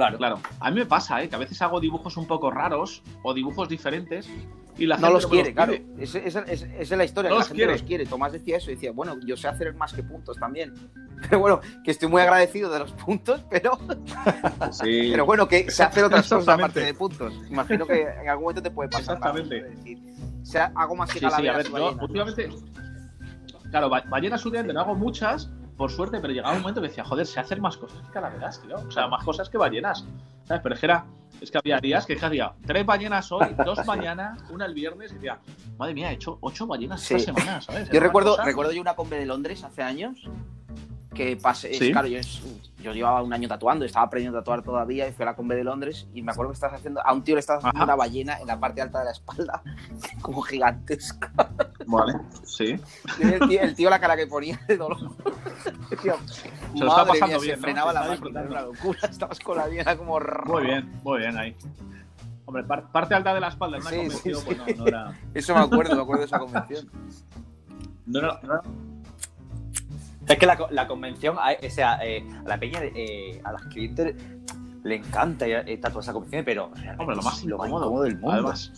Claro. 0.00 0.18
Claro. 0.18 0.40
A 0.60 0.70
mí 0.70 0.76
me 0.80 0.86
pasa, 0.86 1.22
¿eh? 1.22 1.28
Que 1.28 1.36
a 1.36 1.38
veces 1.38 1.60
hago 1.62 1.80
dibujos 1.80 2.16
un 2.16 2.26
poco 2.26 2.50
raros 2.50 3.02
o 3.22 3.34
dibujos 3.34 3.68
diferentes 3.68 4.28
y 4.78 4.86
la 4.86 4.96
No 4.96 5.08
gente 5.08 5.14
los 5.14 5.24
me 5.26 5.30
quiere, 5.30 5.54
claro. 5.54 5.72
pide. 5.72 6.04
Esa 6.04 6.18
esa- 6.20 6.40
esa 6.44 6.66
es 6.80 6.90
la 6.90 7.04
historia, 7.04 7.28
No 7.30 7.34
que 7.34 7.38
la 7.38 7.40
los 7.40 7.48
gente 7.48 7.56
quiere. 7.58 7.72
los 7.72 7.82
quiere. 7.82 8.06
Tomás 8.06 8.32
decía 8.32 8.56
eso, 8.56 8.70
decía, 8.70 8.92
bueno, 8.92 9.16
yo 9.26 9.36
sé 9.36 9.48
hacer 9.48 9.74
más 9.74 9.92
que 9.92 10.02
puntos 10.02 10.36
también. 10.38 10.72
Pero 11.28 11.38
bueno, 11.38 11.60
que 11.84 11.90
estoy 11.90 12.08
muy 12.08 12.22
agradecido 12.22 12.70
de 12.72 12.78
los 12.78 12.92
puntos, 12.92 13.44
pero, 13.50 13.72
Sí. 14.72 15.08
pero 15.12 15.26
bueno, 15.26 15.46
que 15.46 15.70
sé 15.70 15.82
hacer 15.82 16.04
otras 16.04 16.26
cosas 16.26 16.48
aparte 16.48 16.80
de 16.80 16.94
puntos. 16.94 17.34
Imagino 17.50 17.86
que 17.86 18.00
en 18.22 18.28
algún 18.28 18.44
momento 18.44 18.62
te 18.62 18.70
puede 18.70 18.88
pasar. 18.88 19.16
Exactamente. 19.18 19.58
claro, 19.60 19.70
es 19.72 19.76
decir, 19.78 19.98
o 20.40 20.46
sea, 20.46 20.72
hago 20.74 20.96
más 20.96 21.12
que 21.12 21.18
Sí, 21.18 21.26
sí, 21.26 21.46
a 21.48 21.56
ver, 21.58 21.66
y 21.66 21.70
yo 21.72 21.96
últimamente. 22.00 22.48
Claro, 23.70 23.90
ba- 23.90 24.02
ballenas 24.08 24.44
últimamente 24.46 24.72
no 24.72 24.80
hago 24.80 24.94
muchas, 24.94 25.50
por 25.80 25.90
suerte, 25.90 26.20
pero 26.20 26.30
llegaba 26.34 26.54
un 26.54 26.60
momento 26.60 26.82
que 26.82 26.88
decía, 26.88 27.04
joder, 27.04 27.26
sé 27.26 27.40
hacer 27.40 27.58
más 27.58 27.78
cosas 27.78 28.02
que 28.02 28.10
calaveras, 28.12 28.60
tío. 28.60 28.76
O 28.76 28.90
sea, 28.90 29.08
más 29.08 29.24
cosas 29.24 29.48
que 29.48 29.56
ballenas. 29.56 30.04
¿Sabes? 30.44 30.62
Pero 30.62 30.74
es 30.74 30.80
que 30.80 30.86
era. 30.86 31.06
Es 31.40 31.50
que 31.50 31.56
había 31.56 31.78
días 31.80 32.04
que 32.04 32.12
hacía 32.22 32.52
tres 32.66 32.84
ballenas 32.84 33.32
hoy, 33.32 33.46
dos 33.64 33.86
mañana, 33.86 34.36
una 34.50 34.66
el 34.66 34.74
viernes, 34.74 35.10
y 35.12 35.14
decía, 35.14 35.38
madre 35.78 35.94
mía, 35.94 36.10
he 36.10 36.14
hecho 36.16 36.36
ocho 36.42 36.66
ballenas 36.66 37.00
Sí. 37.00 37.14
esta 37.14 37.32
semana, 37.32 37.62
¿sabes? 37.62 37.88
Yo 37.88 37.98
recuerdo, 37.98 38.32
cosa- 38.32 38.44
recuerdo 38.44 38.72
yo 38.72 38.82
una 38.82 38.94
combe 38.94 39.18
de 39.18 39.24
Londres 39.24 39.64
hace 39.64 39.82
años 39.82 40.18
que 41.14 41.36
pasé, 41.36 41.72
es- 41.72 41.78
Sí. 41.78 41.90
claro, 41.92 42.06
yo, 42.06 42.92
llevaba 42.92 43.20
un 43.22 43.32
año 43.32 43.48
tatuando, 43.48 43.84
estaba 43.84 44.06
aprendiendo 44.06 44.38
a 44.38 44.42
tatuar 44.42 44.62
todavía 44.62 45.08
y 45.08 45.12
fui 45.12 45.24
a 45.24 45.26
la 45.26 45.34
combe 45.36 45.56
de 45.56 45.64
Londres 45.64 46.06
y 46.14 46.22
me 46.22 46.30
acuerdo 46.32 46.52
que 46.52 46.54
estabas 46.54 46.76
haciendo, 46.78 47.04
a 47.04 47.12
un 47.12 47.22
tío 47.24 47.34
le 47.34 47.40
estabas 47.40 47.64
haciendo 47.64 47.78
Ajá. 47.78 47.84
una 47.84 47.96
ballena 47.96 48.38
en 48.40 48.46
la 48.46 48.58
parte 48.60 48.80
alta 48.80 49.00
de 49.00 49.04
la 49.06 49.10
espalda, 49.10 49.62
como 50.22 50.40
gigantesca. 50.42 51.32
Vale, 51.86 52.14
sí. 52.44 52.76
El 53.20 53.48
tío, 53.48 53.60
el 53.60 53.74
tío 53.74 53.90
la 53.90 53.98
cara 53.98 54.16
que 54.16 54.26
ponía 54.28 54.60
de 54.68 54.76
dolor. 54.76 54.98
Decía, 55.90 56.14
Se 56.26 56.78
lo 56.78 56.86
está 56.88 57.04
pasando 57.04 57.26
mía, 57.26 57.38
bien, 57.38 57.40
se 57.42 57.56
¿no? 57.56 57.62
frenaba 57.62 57.92
la 57.92 58.04
máquina, 58.08 58.42
una 58.42 58.62
locura. 58.62 58.98
Estabas 59.10 59.40
con 59.40 59.56
la 59.58 59.66
vieja 59.66 59.96
como... 59.96 60.18
Muy 60.46 60.62
bien, 60.64 61.00
muy 61.02 61.18
bien 61.18 61.36
ahí. 61.36 61.56
Hombre, 62.46 62.64
par- 62.64 62.90
parte 62.92 63.14
alta 63.14 63.34
de 63.34 63.40
la 63.40 63.48
espalda 63.48 63.76
en 63.78 63.82
una 63.82 63.90
Sí, 63.90 64.30
pues 64.44 64.58
no, 64.58 64.64
no 64.76 64.86
era. 64.86 65.18
Eso 65.34 65.54
me 65.54 65.60
acuerdo, 65.60 65.96
me 65.96 66.02
acuerdo 66.02 66.20
de 66.22 66.26
esa 66.26 66.38
convención. 66.38 66.88
No 68.06 68.18
era, 68.20 68.40
no 68.42 68.54
era- 68.54 68.62
Es 70.32 70.38
que 70.38 70.46
la, 70.46 70.58
la 70.70 70.86
convención, 70.86 71.36
o 71.38 71.70
sea, 71.70 71.98
eh, 72.04 72.26
a 72.44 72.48
la 72.48 72.58
peña, 72.58 72.80
eh, 72.82 73.40
a 73.44 73.52
los 73.52 73.62
clientes 73.62 74.14
le 74.82 74.94
encanta 74.96 75.46
eh, 75.46 75.76
tatuar 75.78 76.02
esa 76.02 76.12
convención, 76.12 76.44
pero 76.44 76.70
realmente 76.74 77.00
Hombre, 77.02 77.16
lo 77.16 77.22
más 77.22 77.38
es 77.40 77.44
lo 77.46 77.58
más 77.58 77.66
incómodo, 77.68 77.84
incómodo 77.86 78.02
del 78.04 78.14
mundo. 78.18 78.32
Además, 78.32 78.72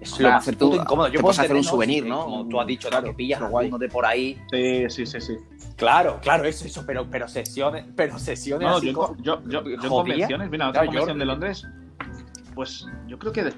es 0.00 0.18
lo 0.20 0.28
más 0.30 0.42
hacer 0.42 0.56
tú- 0.56 0.74
incómodo. 0.74 1.08
te 1.08 1.14
Yo 1.16 1.20
puedes 1.20 1.36
puedo 1.36 1.46
hacer 1.46 1.56
un 1.56 1.64
souvenir, 1.64 2.06
¿no? 2.06 2.24
Como 2.24 2.48
tú 2.48 2.60
has 2.60 2.66
dicho. 2.66 2.88
Claro, 2.88 3.04
que 3.06 3.14
pillas 3.14 3.40
lo 3.40 3.46
a 3.46 3.50
guay. 3.50 3.68
uno 3.68 3.78
de 3.78 3.88
por 3.88 4.04
ahí. 4.06 4.38
sí, 4.50 4.84
sí, 4.90 5.06
sí, 5.06 5.20
sí. 5.20 5.36
Claro, 5.76 6.18
claro, 6.20 6.44
eso, 6.44 6.64
eso, 6.66 6.84
pero, 6.86 7.08
pero 7.10 7.26
sesiones, 7.28 7.84
pero 7.96 8.18
sesiones 8.18 8.68
No, 8.68 8.76
así 8.76 8.92
yo, 8.92 9.16
yo, 9.20 9.42
yo, 9.48 9.62
yo 9.64 9.70
en 9.70 9.88
convenciones, 9.88 10.50
mira, 10.50 10.68
otra 10.68 10.82
Claro, 10.82 10.92
yo- 10.92 10.98
convención 11.00 11.18
de 11.18 11.24
Londres, 11.24 11.66
pues 12.54 12.86
yo 13.08 13.18
creo 13.18 13.32
que 13.32 13.52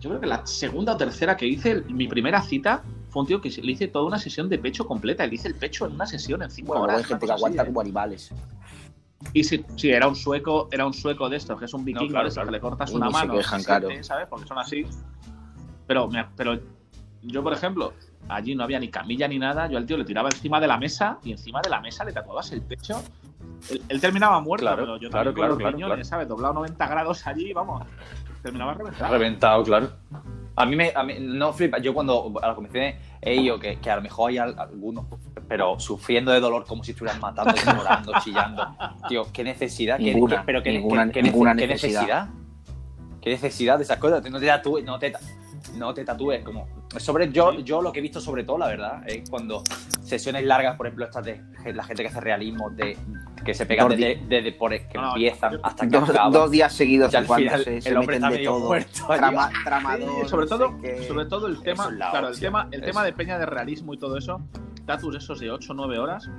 yo 0.00 0.10
creo 0.10 0.20
que 0.20 0.26
la 0.26 0.46
segunda 0.46 0.92
o 0.92 0.96
tercera 0.96 1.36
que 1.36 1.46
hice, 1.46 1.82
mi 1.88 2.06
primera 2.08 2.40
cita, 2.42 2.82
fue 3.14 3.22
un 3.22 3.28
tío 3.28 3.40
que 3.40 3.48
le 3.48 3.70
hice 3.70 3.86
toda 3.86 4.04
una 4.06 4.18
sesión 4.18 4.48
de 4.48 4.58
pecho 4.58 4.88
completa. 4.88 5.24
Le 5.24 5.36
hice 5.36 5.46
el 5.46 5.54
pecho 5.54 5.86
en 5.86 5.92
una 5.92 6.04
sesión 6.04 6.42
en 6.42 6.50
cinco 6.50 6.72
Bueno, 6.72 6.82
horas. 6.82 6.96
hay 6.98 7.04
gente 7.04 7.26
que 7.26 7.32
aguanta 7.32 7.62
así, 7.62 7.68
como 7.70 7.80
animales. 7.80 8.32
Y 9.32 9.44
sí, 9.44 9.64
sí, 9.76 9.90
era 9.90 10.08
un 10.08 10.16
sueco, 10.16 10.68
era 10.72 10.84
un 10.84 10.92
sueco 10.92 11.28
de 11.28 11.36
estos, 11.36 11.56
que 11.56 11.66
es 11.66 11.72
un 11.74 11.84
vikingo, 11.84 12.08
claro, 12.10 12.26
estos, 12.26 12.34
claro. 12.42 12.48
que 12.48 12.52
le 12.56 12.60
cortas 12.60 12.90
Y 12.90 12.96
una 12.96 13.10
mano, 13.10 13.34
quejan, 13.34 13.60
se 13.60 13.66
claro. 13.66 13.86
siente, 13.86 14.02
¿sabes? 14.04 14.26
Porque 14.28 14.46
son 14.48 14.58
así. 14.58 14.84
Pero, 15.86 16.08
me- 16.08 16.26
pero 16.36 16.58
yo, 17.22 17.40
por 17.44 17.52
ejemplo, 17.52 17.92
allí 18.28 18.56
no 18.56 18.64
había 18.64 18.80
ni 18.80 18.88
camilla 18.88 19.28
ni 19.28 19.38
nada. 19.38 19.68
Yo 19.68 19.78
al 19.78 19.86
tío 19.86 19.96
le 19.96 20.04
tiraba 20.04 20.28
encima 20.28 20.58
de 20.60 20.66
la 20.66 20.76
mesa 20.76 21.18
y 21.22 21.30
encima 21.30 21.60
de 21.62 21.70
la 21.70 21.80
mesa 21.80 22.04
le 22.04 22.12
tatuabas 22.12 22.50
el 22.50 22.62
pecho. 22.62 23.00
Él, 23.70 23.80
él 23.88 24.00
terminaba 24.00 24.40
muerto, 24.40 24.64
Claro, 24.66 24.82
pero 24.82 24.96
yo 24.96 25.08
claro, 25.08 25.26
también 25.30 25.34
claro, 25.34 25.34
con 25.34 25.48
los 25.50 25.58
claro, 25.58 25.76
riñones, 25.76 26.08
claro. 26.08 26.22
¿sabes? 26.22 26.28
Doblado 26.28 26.54
90 26.54 26.86
grados 26.88 27.26
allí, 27.28 27.52
vamos. 27.52 27.86
Terminaba 28.42 28.74
reventado. 28.74 29.12
Reventado, 29.12 29.62
claro. 29.62 29.90
A 30.56 30.66
mí 30.66 30.76
me, 30.76 30.92
a 30.94 31.02
mí 31.02 31.14
no 31.20 31.52
flipa. 31.52 31.78
Yo 31.78 31.92
cuando 31.94 32.32
a 32.42 32.46
las 32.46 32.54
convenciones 32.54 32.96
he 33.20 33.34
ido, 33.34 33.58
que, 33.58 33.76
que 33.80 33.90
a 33.90 33.96
lo 33.96 34.02
mejor 34.02 34.30
hay 34.30 34.38
al- 34.38 34.58
algunos, 34.58 35.06
pero 35.48 35.78
sufriendo 35.80 36.30
de 36.30 36.38
dolor 36.40 36.64
como 36.64 36.84
si 36.84 36.92
estuvieran 36.92 37.20
matando, 37.20 37.52
llorando, 37.66 38.12
chillando. 38.22 38.64
Tío, 39.08 39.26
qué 39.32 39.42
necesidad. 39.44 39.98
qué- 39.98 40.12
Ninguna, 40.14 40.36
qué- 40.36 40.42
pero 40.46 40.62
qué, 40.62 40.72
ninguna- 40.72 41.06
qué- 41.06 41.12
qué 41.12 41.22
ninguna 41.24 41.54
necesidad. 41.54 42.00
necesidad. 42.02 42.28
Qué 43.20 43.30
necesidad 43.30 43.78
de 43.78 43.84
esas 43.84 43.98
cosas. 43.98 44.22
No 44.30 44.38
te 44.38 44.46
tatúes, 44.46 44.84
no 44.84 44.98
te, 44.98 45.10
ta- 45.10 45.20
no 45.76 45.92
te 45.94 46.04
tatúes. 46.04 46.44
Como, 46.44 46.66
sobre, 46.98 47.30
yo, 47.32 47.52
yo 47.60 47.80
lo 47.82 47.92
que 47.92 47.98
he 47.98 48.02
visto 48.02 48.20
sobre 48.20 48.44
todo, 48.44 48.58
la 48.58 48.66
verdad, 48.68 49.02
es 49.06 49.28
cuando 49.28 49.62
sesiones 50.02 50.44
largas, 50.44 50.76
por 50.76 50.86
ejemplo, 50.86 51.04
estas 51.06 51.24
de 51.24 51.42
la 51.74 51.82
gente 51.84 52.02
que 52.02 52.08
hace 52.08 52.20
realismo, 52.20 52.70
de, 52.70 52.96
que 53.44 53.54
se 53.54 53.66
pegan 53.66 53.88
desde, 53.88 54.22
desde 54.28 54.52
por 54.52 54.70
que 54.70 54.88
No, 54.94 55.02
no, 55.02 55.08
empiezan 55.10 55.52
yo- 55.52 55.60
hasta 55.62 55.88
que 55.88 55.98
Dos, 55.98 56.10
acaban. 56.10 56.32
dos 56.32 56.50
días 56.50 56.72
seguidos 56.72 57.12
Y 57.12 57.16
al 57.16 57.26
final 57.26 57.64
se, 57.64 57.80
se 57.80 57.88
el 57.88 57.96
hombre 57.96 58.18
meten 58.20 58.30
está 58.32 58.38
de 58.38 58.44
todo. 58.44 58.66
muerto. 58.68 59.06
Trama, 59.08 59.50
tramador, 59.64 60.22
Sí, 60.22 60.28
sobre 60.28 60.44
no 60.46 60.48
todo, 60.48 60.78
sé 60.82 61.08
sobre 61.08 61.26
todo 61.26 61.46
el 61.46 61.62
tema, 61.62 61.84
es 61.88 61.94
claro, 61.96 62.28
el 62.28 62.38
tema, 62.40 62.68
el 62.70 62.80
Eso. 62.80 62.86
tema 62.86 63.04
de 63.04 63.12
peña 63.12 63.38
de 63.38 63.46
realismo 63.46 63.94
y 63.94 63.98
todo 63.98 64.16
eso, 64.18 64.40
tatus 64.86 65.16
esos 65.16 65.40
de 65.40 65.50
8 65.50 65.72
o 65.72 65.74
9 65.74 65.98
horas. 65.98 66.30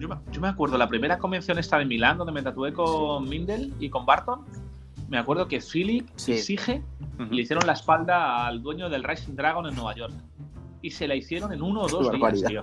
Yo 0.00 0.08
me, 0.08 0.16
yo 0.32 0.40
me 0.40 0.48
acuerdo, 0.48 0.76
la 0.76 0.88
primera 0.88 1.18
convención 1.18 1.58
esta 1.58 1.78
de 1.78 1.84
Milán, 1.84 2.18
donde 2.18 2.32
me 2.32 2.42
tatué 2.42 2.72
con 2.72 3.28
Mindel 3.28 3.72
y 3.78 3.88
con 3.88 4.04
Barton, 4.04 4.44
me 5.08 5.18
acuerdo 5.18 5.46
que 5.48 5.60
Philip 5.60 6.08
Sí. 6.16 6.32
y 6.32 6.38
Sige 6.38 6.82
Ujú. 7.18 7.32
le 7.34 7.42
hicieron 7.42 7.66
la 7.66 7.72
espalda 7.74 8.46
al 8.46 8.62
dueño 8.62 8.88
del 8.88 9.04
Rising 9.04 9.34
Dragon 9.34 9.66
en 9.66 9.74
Nueva 9.74 9.94
York. 9.94 10.14
Y 10.82 10.90
se 10.90 11.08
la 11.08 11.14
hicieron 11.14 11.52
en 11.52 11.62
uno 11.62 11.82
o 11.82 11.88
dos 11.88 12.10
Qué 12.10 12.16
días, 12.16 12.42
tío. 12.44 12.62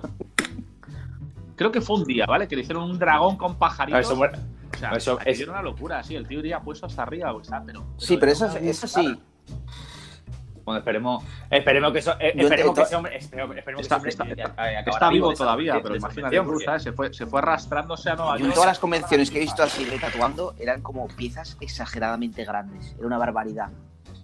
Creo 1.56 1.70
que 1.72 1.80
fue 1.80 1.96
un 1.96 2.04
día, 2.04 2.24
¿vale? 2.26 2.48
Que 2.48 2.56
le 2.56 2.62
hicieron 2.62 2.84
un 2.90 2.98
dragón 2.98 3.36
con 3.36 3.52
Ah, 3.52 3.58
pajaritos. 3.58 4.00
eso 4.00 4.16
muere- 4.16 4.38
o 4.74 4.78
sea, 4.78 4.90
eso 4.92 5.18
es- 5.24 5.46
una 5.46 5.62
locura, 5.62 6.02
sí. 6.02 6.14
El 6.16 6.26
tío 6.26 6.40
iría 6.40 6.60
puesto 6.60 6.86
hasta 6.86 7.02
arriba, 7.02 7.32
o 7.32 7.40
está, 7.40 7.62
pero, 7.64 7.84
Sí, 7.98 8.16
pero 8.16 8.32
eso, 8.32 8.46
eso 8.56 8.86
sí. 8.86 9.18
Bueno, 10.72 10.78
esperemos, 10.78 11.24
esperemos 11.50 11.92
que 11.92 11.98
eso, 11.98 12.12
eh, 12.18 12.32
esperemos 12.36 12.74
que 12.74 12.82
ese 12.82 12.96
hombre, 12.96 13.16
esperemos, 13.18 13.56
esperemos 13.56 13.82
Está- 13.82 14.00
que 14.00 14.08
está- 14.08 15.08
vivo 15.10 15.32
todavía, 15.34 15.74
de 15.74 15.80
pero 15.80 15.96
imagínate 15.96 16.42
porque-. 16.42 16.78
Se 16.80 16.92
fue, 16.92 17.12
se 17.12 17.26
fue 17.26 17.40
arrastrándose 17.40 18.10
a 18.10 18.14
Nueva 18.16 18.38
Yo 18.38 18.46
en 18.46 18.52
todas 18.52 18.66
las 18.68 18.78
convenciones 18.78 19.30
que 19.30 19.38
he 19.38 19.40
visto 19.40 19.62
así 19.62 19.84
de 19.84 19.98
tatuando 19.98 20.54
eran 20.58 20.80
como 20.82 21.06
piezas 21.08 21.56
exageradamente 21.60 22.44
grandes. 22.44 22.94
Era 22.96 23.06
una 23.06 23.18
barbaridad. 23.18 23.70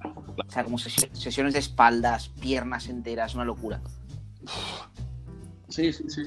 O 0.05 0.51
sea, 0.51 0.65
como 0.65 0.79
sesi- 0.79 1.13
sesiones 1.13 1.53
de 1.53 1.59
espaldas, 1.59 2.29
piernas 2.41 2.89
enteras, 2.89 3.35
una 3.35 3.45
locura. 3.45 3.81
Sí, 5.69 5.93
sí, 5.93 6.05
sí. 6.09 6.23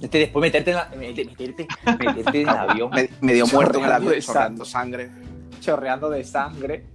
Este, 0.00 0.18
después 0.18 0.40
meterte 0.40 0.70
en 0.72 0.76
la, 0.76 0.88
mete- 0.96 1.24
meterte, 1.24 1.66
meterte 1.98 2.42
en 2.42 2.48
el 2.48 2.56
avión 2.56 2.90
Me- 2.94 3.08
medio 3.20 3.46
muerto 3.46 3.78
en 3.78 3.84
el 3.84 3.92
avión, 3.92 4.20
chorreando 4.20 4.64
sangre. 4.64 5.10
chorreando 5.60 6.10
de 6.10 6.24
sangre. 6.24 6.86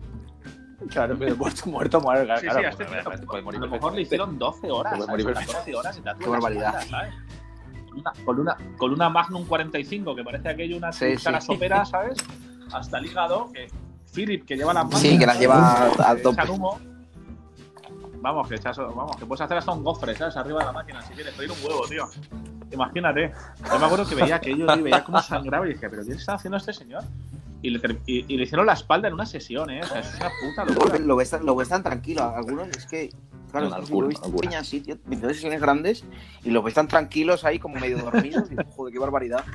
Claro, 0.89 1.15
pero 1.17 1.36
muerto, 1.36 1.69
muerto, 1.69 2.02
muerto. 2.02 2.26
Claro, 2.26 2.39
Sí, 2.41 2.47
sí, 2.50 2.65
este 3.12 3.26
puede 3.26 3.41
morir 3.43 3.60
a 3.62 3.65
lo 3.65 3.71
mejor 3.71 3.93
le 3.93 4.02
hicieron 4.02 4.38
12 4.38 4.71
horas, 4.71 4.93
Puede 4.97 5.08
morir 5.10 5.34
14 5.34 5.76
horas 5.76 5.97
y 5.97 6.02
tatuó 6.02 6.19
Qué 6.19 6.26
la 6.26 6.32
barbaridad. 6.32 6.82
espalda, 6.84 6.89
¿sabes? 6.89 7.13
Una- 7.93 8.13
con, 8.25 8.40
una, 8.40 8.58
con 8.77 8.94
una 8.94 9.10
Magnum 9.10 9.46
45, 9.46 10.15
que 10.15 10.23
parece 10.23 10.50
aquello 10.50 10.77
una 10.77 10.92
Sí, 10.92 11.15
sopera, 11.42 11.83
¿sabes? 11.85 12.17
Hasta 12.71 13.00
el 13.00 13.06
hígado, 13.08 13.52
que 13.52 13.67
Philip, 14.13 14.46
que 14.46 14.56
lleva 14.56 14.73
las 14.73 14.85
manos. 14.85 15.00
Sí, 15.00 15.17
que 15.17 15.25
las 15.25 15.40
lleva 15.40 15.85
a 15.98 16.15
tope. 16.21 16.50
humo. 16.52 16.79
Vamos, 18.19 18.48
que 18.48 18.56
echas, 18.56 18.77
vamos, 18.77 19.15
que 19.15 19.25
puedes 19.25 19.42
hacer 19.42 19.58
hasta 19.58 19.71
un 19.71 19.83
gofre, 19.83 20.15
¿sabes? 20.15 20.35
Arriba 20.38 20.60
de 20.60 20.65
la 20.65 20.71
máquina, 20.71 21.02
si 21.04 21.13
quieres, 21.13 21.33
pedir 21.35 21.52
un 21.52 21.58
huevo, 21.63 21.88
tío. 21.88 22.08
Imagínate. 22.71 23.31
Yo 23.71 23.79
me 23.79 23.85
acuerdo 23.85 24.08
que 24.08 24.15
veía 24.15 24.35
aquello 24.35 24.75
y 24.75 24.81
veía 24.81 25.04
cómo 25.04 25.21
sangraba 25.21 25.65
y 25.67 25.73
dije, 25.73 25.90
¿pero 25.90 26.04
qué 26.04 26.12
está 26.13 26.33
haciendo 26.33 26.58
este 26.58 26.73
señor? 26.73 27.04
Y 27.67 27.71
le, 27.71 27.81
y, 28.05 28.33
y 28.33 28.41
hicieron 28.41 28.65
la 28.65 28.73
espalda 28.73 29.09
en 29.09 29.13
una 29.13 29.25
sesión, 29.25 29.69
¿eh? 29.69 29.81
O 29.83 29.87
sea, 29.87 29.99
es 29.99 30.15
una 30.15 30.29
puta 30.29 30.63
locura. 30.65 30.97
Lo 30.99 31.17
ves, 31.17 31.31
tan- 31.31 31.45
lo 31.45 31.53
ves 31.53 31.67
tan 31.67 31.83
tranquilo. 31.83 32.23
Algunos 32.23 32.69
es 32.69 32.85
que 32.85 33.09
Claro, 33.51 33.67
es 33.67 33.73
he 33.73 33.91
locura. 33.91 34.09
peñas 34.41 34.61
así, 34.61 34.79
tío, 34.81 34.95
22 35.05 35.35
sesiones 35.35 35.59
grandes 35.59 36.05
y 36.45 36.51
los 36.51 36.63
ves 36.63 36.75
tan 36.75 36.87
tranquilos 36.87 37.43
ahí 37.43 37.59
como 37.59 37.75
medio 37.75 37.97
dormidos. 37.97 38.49
Digo, 38.49 38.63
joder, 38.75 38.93
qué 38.93 38.99
barbaridad. 38.99 39.43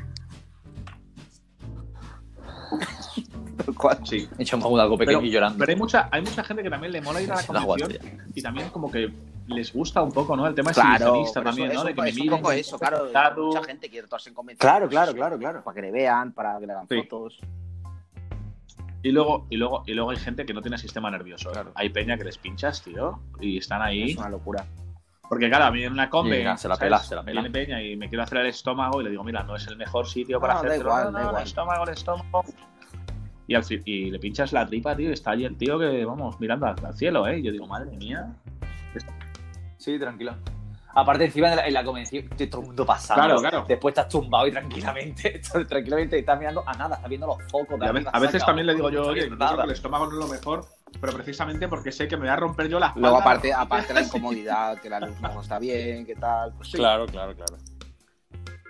Tal 3.64 3.74
cual. 3.74 3.98
Sí. 4.04 4.28
Echamos 4.38 4.78
algo 4.80 4.96
pequeño 4.98 5.18
Pero- 5.18 5.28
y 5.28 5.30
llorando. 5.30 5.58
Pero 5.58 5.72
hay 5.72 5.78
mucha, 5.78 6.08
hay 6.10 6.20
mucha 6.22 6.42
gente 6.44 6.62
que 6.62 6.70
también 6.70 6.92
le 6.92 7.00
mola 7.00 7.20
ir 7.22 7.30
a 7.32 7.36
la 7.36 7.42
convención 7.66 7.92
y 8.34 8.42
también 8.42 8.68
como 8.70 8.90
que 8.90 9.12
les 9.46 9.72
gusta 9.72 10.02
un 10.02 10.12
poco, 10.12 10.36
¿no? 10.36 10.46
El 10.46 10.54
tema 10.54 10.72
Claro, 10.72 10.90
exhibicionista 10.90 11.40
pero 11.40 11.50
también, 11.50 11.70
eso- 11.70 11.80
¿no? 11.80 11.84
De 11.86 11.94
que 11.94 12.02
me 12.02 12.08
es 12.10 12.18
un 12.18 12.28
poco 12.28 12.52
eso, 12.52 12.78
claro. 12.78 13.46
Mucha 13.46 13.64
gente 13.64 13.88
quiere 13.90 14.06
tomarse 14.06 14.28
en 14.30 14.34
convenciones. 14.34 14.60
Claro, 14.60 14.88
claro, 14.88 15.14
claro, 15.14 15.38
claro. 15.38 15.62
Para 15.64 15.74
que 15.74 15.82
le 15.82 15.90
vean, 15.90 16.32
para 16.32 16.58
que 16.58 16.66
le 16.66 16.72
hagan 16.72 16.88
Sí. 16.88 17.02
fotos. 17.02 17.38
Y 19.02 19.10
luego, 19.10 19.46
y 19.50 19.56
luego, 19.56 19.82
y 19.86 19.94
luego 19.94 20.10
hay 20.10 20.16
gente 20.16 20.46
que 20.46 20.54
no 20.54 20.62
tiene 20.62 20.78
sistema 20.78 21.10
nervioso. 21.10 21.50
Claro. 21.50 21.72
Hay 21.74 21.88
peña 21.90 22.16
que 22.16 22.24
les 22.24 22.38
pinchas, 22.38 22.82
tío, 22.82 23.20
y 23.40 23.58
están 23.58 23.82
ahí. 23.82 24.10
Es 24.12 24.16
una 24.16 24.28
locura. 24.30 24.64
Porque 25.28 25.48
claro, 25.48 25.64
a 25.64 25.70
mí 25.70 25.82
en 25.82 25.92
una 25.92 26.10
combe 26.10 26.36
Llega, 26.38 26.56
se 26.56 26.68
la 26.68 26.76
¿sabes? 26.76 26.86
pela, 26.86 26.98
se 26.98 27.14
la 27.16 27.22
pela. 27.24 27.40
viene 27.40 27.52
peña 27.52 27.82
y 27.82 27.96
me 27.96 28.08
quiero 28.08 28.22
hacer 28.22 28.38
el 28.38 28.46
estómago 28.46 29.00
y 29.00 29.04
le 29.04 29.10
digo, 29.10 29.24
mira, 29.24 29.42
no 29.42 29.56
es 29.56 29.66
el 29.66 29.76
mejor 29.76 30.06
sitio 30.06 30.38
para 30.40 30.54
No, 30.54 30.58
hacer 30.60 30.70
da 30.70 30.76
igual. 30.76 31.36
el 31.38 31.42
estómago, 31.42 31.84
el 31.84 31.90
estómago. 31.90 32.44
Y, 33.48 33.54
al 33.54 33.64
fin- 33.64 33.82
y 33.84 34.10
le 34.10 34.18
pinchas 34.18 34.52
la 34.52 34.66
tripa, 34.66 34.94
tío, 34.94 35.08
y 35.10 35.12
está 35.14 35.30
allí 35.32 35.44
el 35.46 35.56
tío 35.56 35.78
que, 35.78 36.04
vamos, 36.04 36.38
mirando 36.38 36.66
al, 36.66 36.76
al 36.84 36.94
cielo, 36.94 37.26
¿eh? 37.26 37.38
Y 37.38 37.42
yo 37.42 37.50
digo, 37.52 37.66
madre 37.66 37.96
mía. 37.96 38.34
Sí, 39.78 39.98
tranquilo. 39.98 40.34
Aparte, 40.94 41.24
encima 41.24 41.48
en 41.50 41.56
la, 41.56 41.66
en 41.66 41.74
la 41.74 41.84
convención, 41.84 42.24
estoy 42.30 42.46
todo 42.48 42.60
el 42.60 42.66
mundo 42.68 42.84
pasando. 42.84 43.22
Claro, 43.24 43.40
claro. 43.40 43.64
Después 43.66 43.92
estás 43.92 44.08
tumbado 44.08 44.46
y 44.46 44.50
tranquilamente, 44.52 45.40
tranquilamente 45.68 46.18
estás 46.18 46.38
mirando 46.38 46.62
a 46.66 46.72
nada, 46.74 46.96
estás 46.96 47.08
viendo 47.08 47.26
los 47.26 47.38
focos. 47.50 47.78
de 47.80 47.86
a, 47.86 47.88
arriba, 47.88 48.10
a 48.12 48.20
veces 48.20 48.40
saca, 48.40 48.46
también 48.46 48.66
le 48.66 48.74
digo 48.74 48.90
yo, 48.90 49.06
oye, 49.06 49.28
yo 49.28 49.36
creo 49.36 49.56
que 49.56 49.62
el 49.64 49.70
estómago 49.70 50.06
no 50.06 50.12
es 50.12 50.18
lo 50.18 50.28
mejor, 50.28 50.66
pero 51.00 51.12
precisamente 51.14 51.66
porque 51.68 51.92
sé 51.92 52.06
que 52.08 52.16
me 52.16 52.22
voy 52.22 52.30
a 52.30 52.36
romper 52.36 52.68
yo 52.68 52.78
la 52.78 52.88
espalda. 52.88 53.08
Luego, 53.08 53.20
aparte, 53.22 53.52
aparte 53.54 53.94
la 53.94 54.02
incomodidad, 54.02 54.78
que 54.80 54.90
la 54.90 55.00
luz 55.00 55.18
no 55.20 55.40
está 55.40 55.58
bien, 55.58 56.04
que 56.04 56.14
tal. 56.14 56.52
Pues 56.54 56.68
sí. 56.70 56.76
Claro, 56.76 57.06
claro, 57.06 57.34
claro. 57.34 57.56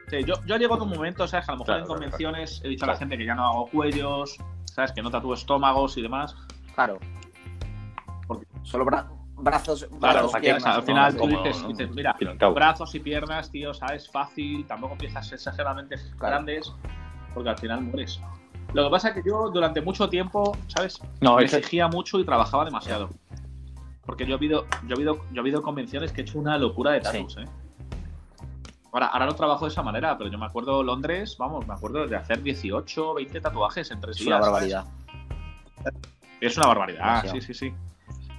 Sí, 0.09 0.25
yo, 0.25 0.35
yo 0.47 0.55
he 0.55 0.59
llegado 0.59 0.81
a 0.81 0.85
un 0.85 0.91
momento, 0.91 1.27
¿sabes? 1.27 1.47
Que 1.47 1.53
a 1.53 1.55
lo 1.55 1.59
mejor 1.61 1.67
Claro, 1.67 1.81
en 1.81 1.87
claro, 1.87 2.01
convenciones 2.01 2.61
he 2.65 2.69
dicho 2.69 2.85
a 2.85 2.89
la 2.89 2.97
gente 2.97 3.17
que 3.17 3.25
ya 3.25 3.35
no 3.35 3.47
hago 3.47 3.67
cuellos, 3.69 4.37
¿sabes? 4.67 4.93
Que 4.93 5.03
no 5.03 5.11
tatúo 5.11 5.33
estómagos 5.35 5.97
y 5.97 6.03
demás. 6.03 6.37
Claro. 6.75 6.99
Porque- 8.29 8.47
Solo 8.63 8.85
bra- 8.85 9.07
brazos, 9.43 9.87
brazos, 9.99 10.33
piernas, 10.41 10.65
al 10.67 10.81
¿no? 10.81 10.87
final 10.87 11.17
tú 11.17 11.27
dices, 11.27 11.63
¿no? 11.63 11.69
dices, 11.69 11.91
mira, 11.91 12.17
brazos 12.55 12.95
y 12.95 13.01
piernas, 13.01 13.51
tío, 13.51 13.75
¿sabes? 13.75 14.09
Fácil, 14.11 14.65
tampoco 14.67 14.93
empiezas 14.95 15.31
exageradamente 15.33 15.97
Claro. 15.97 16.37
grandes, 16.37 16.73
porque 17.35 17.51
al 17.51 17.59
final 17.59 17.81
mueres. 17.83 18.21
Lo 18.73 18.85
que 18.85 18.91
pasa 18.91 19.09
es 19.09 19.15
que 19.17 19.23
yo 19.29 19.51
durante 19.51 19.81
mucho 19.83 20.09
tiempo, 20.09 20.57
¿sabes? 20.69 21.01
No, 21.21 21.37
me 21.37 21.45
que- 21.47 21.57
exigía 21.57 21.89
mucho 21.89 22.19
y 22.21 22.25
trabajaba 22.25 22.65
demasiado. 22.65 23.11
Porque 24.07 24.25
yo 24.27 24.33
he 24.33 24.37
habido, 24.37 24.67
yo 24.87 24.91
he 24.91 24.95
habido, 24.95 25.17
yo 25.31 25.37
he 25.37 25.41
habido 25.41 25.63
convenciones 25.63 26.13
que 26.13 26.23
he 26.23 26.25
hecho 26.25 26.39
una 26.39 26.57
locura 26.59 26.93
de 26.93 27.01
tatus, 27.01 27.37
¿eh? 27.37 27.45
Ahora, 28.93 29.07
ahora 29.07 29.27
no 29.27 29.35
trabajo 29.35 29.65
de 29.65 29.71
esa 29.71 29.83
manera, 29.83 30.19
pero 30.19 30.29
yo 30.31 30.39
me 30.39 30.45
acuerdo 30.47 30.83
Londres, 30.83 31.37
vamos, 31.39 31.67
me 31.67 31.73
acuerdo 31.75 32.07
de 32.07 32.15
hacer 32.17 32.43
18, 32.43 33.15
20 33.15 33.41
tatuajes 33.41 33.91
en 33.91 34.01
tres 34.01 34.17
Es 34.21 34.27
una 34.27 34.37
días. 34.37 34.47
barbaridad. 34.51 34.85
Es 36.41 36.57
una 36.57 36.67
barbaridad, 36.67 36.99
Demasiado. 37.07 37.41
sí, 37.41 37.47
sí, 37.47 37.55
sí. 37.55 37.75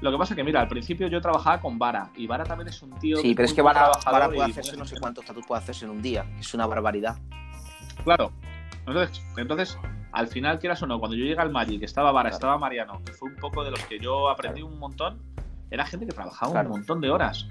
Lo 0.03 0.11
que 0.11 0.17
pasa 0.17 0.33
es 0.33 0.35
que, 0.35 0.43
mira, 0.43 0.59
al 0.59 0.67
principio 0.67 1.07
yo 1.07 1.21
trabajaba 1.21 1.61
con 1.61 1.79
Vara, 1.79 2.11
y 2.17 2.27
Vara 2.27 2.43
también 2.43 2.67
es 2.67 2.81
un 2.81 2.91
tío. 2.99 3.15
Sí, 3.17 3.33
pero 3.33 3.45
es 3.45 3.53
que 3.53 3.61
Vara, 3.61 3.89
puede 4.03 4.43
hacerse 4.43 4.75
no 4.75 4.83
sé 4.83 4.99
cuántos 4.99 5.23
tatuajes 5.23 5.47
puede 5.47 5.61
hacerse 5.61 5.85
en 5.85 5.91
un 5.91 6.01
día. 6.01 6.25
Es 6.37 6.53
una 6.53 6.67
barbaridad. 6.67 7.15
Claro. 8.03 8.33
Entonces, 8.85 9.23
entonces, 9.37 9.77
al 10.11 10.27
final, 10.27 10.59
quieras 10.59 10.83
o 10.83 10.87
no, 10.87 10.99
cuando 10.99 11.15
yo 11.15 11.23
llegué 11.23 11.39
al 11.39 11.51
Magic, 11.53 11.81
estaba 11.83 12.11
Vara, 12.11 12.29
Claro. 12.31 12.35
estaba 12.35 12.57
Mariano, 12.57 13.01
que 13.05 13.13
fue 13.13 13.29
un 13.29 13.37
poco 13.37 13.63
de 13.63 13.71
los 13.71 13.79
que 13.85 13.97
yo 13.97 14.27
aprendí 14.29 14.61
un 14.61 14.77
montón, 14.77 15.21
era 15.71 15.85
gente 15.85 16.05
que 16.05 16.11
trabajaba 16.11 16.51
Claro. 16.51 16.67
un 16.71 16.79
montón 16.79 16.99
de 16.99 17.09
horas. 17.09 17.47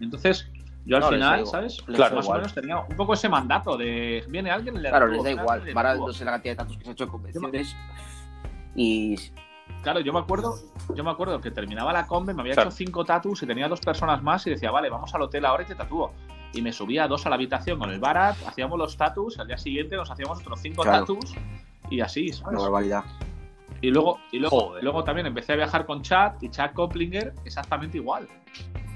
Entonces, 0.00 0.50
yo 0.84 0.96
al 0.96 1.02
No, 1.02 1.08
final. 1.10 1.46
¿sabes? 1.46 1.84
Les 1.86 1.96
Claro, 1.96 2.16
más 2.16 2.26
o 2.28 2.32
menos 2.34 2.52
tenía 2.52 2.80
un 2.80 2.96
poco 2.96 3.14
ese 3.14 3.28
mandato 3.28 3.76
de 3.76 4.24
viene 4.28 4.50
alguien 4.50 4.74
y 4.74 4.80
le 4.80 4.88
Claro, 4.88 5.06
les 5.06 5.22
da 5.22 5.30
igual. 5.30 5.72
Vara, 5.72 5.94
no 5.94 6.12
sé 6.12 6.24
la 6.24 6.32
cantidad 6.32 6.54
de 6.54 6.56
tatuajes 6.56 6.78
que 6.78 6.84
se 6.84 6.90
ha 6.90 6.92
hecho 6.94 7.04
en 7.04 7.10
convenciones. 7.10 7.76
Y 8.74 9.14
Claro, 9.82 10.00
yo 10.00 10.12
me 10.12 10.20
acuerdo, 10.20 10.54
yo 10.94 11.02
me 11.02 11.10
acuerdo 11.10 11.40
que 11.40 11.50
terminaba 11.50 11.92
la 11.92 12.06
combe, 12.06 12.32
me 12.32 12.42
había 12.42 12.54
Claro. 12.54 12.68
hecho 12.70 12.76
cinco 12.76 13.04
tatus 13.04 13.42
y 13.42 13.46
tenía 13.46 13.68
dos 13.68 13.80
personas 13.80 14.22
más 14.22 14.46
y 14.46 14.50
decía, 14.50 14.70
vale, 14.70 14.88
vamos 14.88 15.12
al 15.14 15.22
hotel 15.22 15.44
ahora 15.44 15.64
y 15.64 15.66
te 15.66 15.74
tatúo. 15.74 16.12
Y 16.52 16.62
me 16.62 16.72
subía 16.72 17.08
dos 17.08 17.26
a 17.26 17.30
la 17.30 17.34
habitación 17.34 17.78
con 17.78 17.90
el 17.90 17.98
Barat, 17.98 18.36
hacíamos 18.46 18.78
los 18.78 18.96
tatus, 18.96 19.38
al 19.40 19.48
día 19.48 19.58
siguiente 19.58 19.96
nos 19.96 20.10
hacíamos 20.10 20.38
otros 20.40 20.60
cinco 20.60 20.82
Claro. 20.82 21.00
tatus 21.00 21.34
y 21.90 22.00
así, 22.00 22.28
una 22.28 22.36
¿sabes? 22.36 22.60
barbaridad. 22.62 23.04
Y 23.80 23.90
luego, 23.90 24.20
y 24.30 24.38
luego, 24.38 24.60
Joder. 24.68 24.84
luego 24.84 25.02
también 25.02 25.26
empecé 25.26 25.54
a 25.54 25.56
viajar 25.56 25.84
con 25.84 26.02
Chad 26.02 26.34
y 26.40 26.48
Chad 26.50 26.72
Koplinger 26.72 27.34
exactamente 27.44 27.96
igual. 27.98 28.28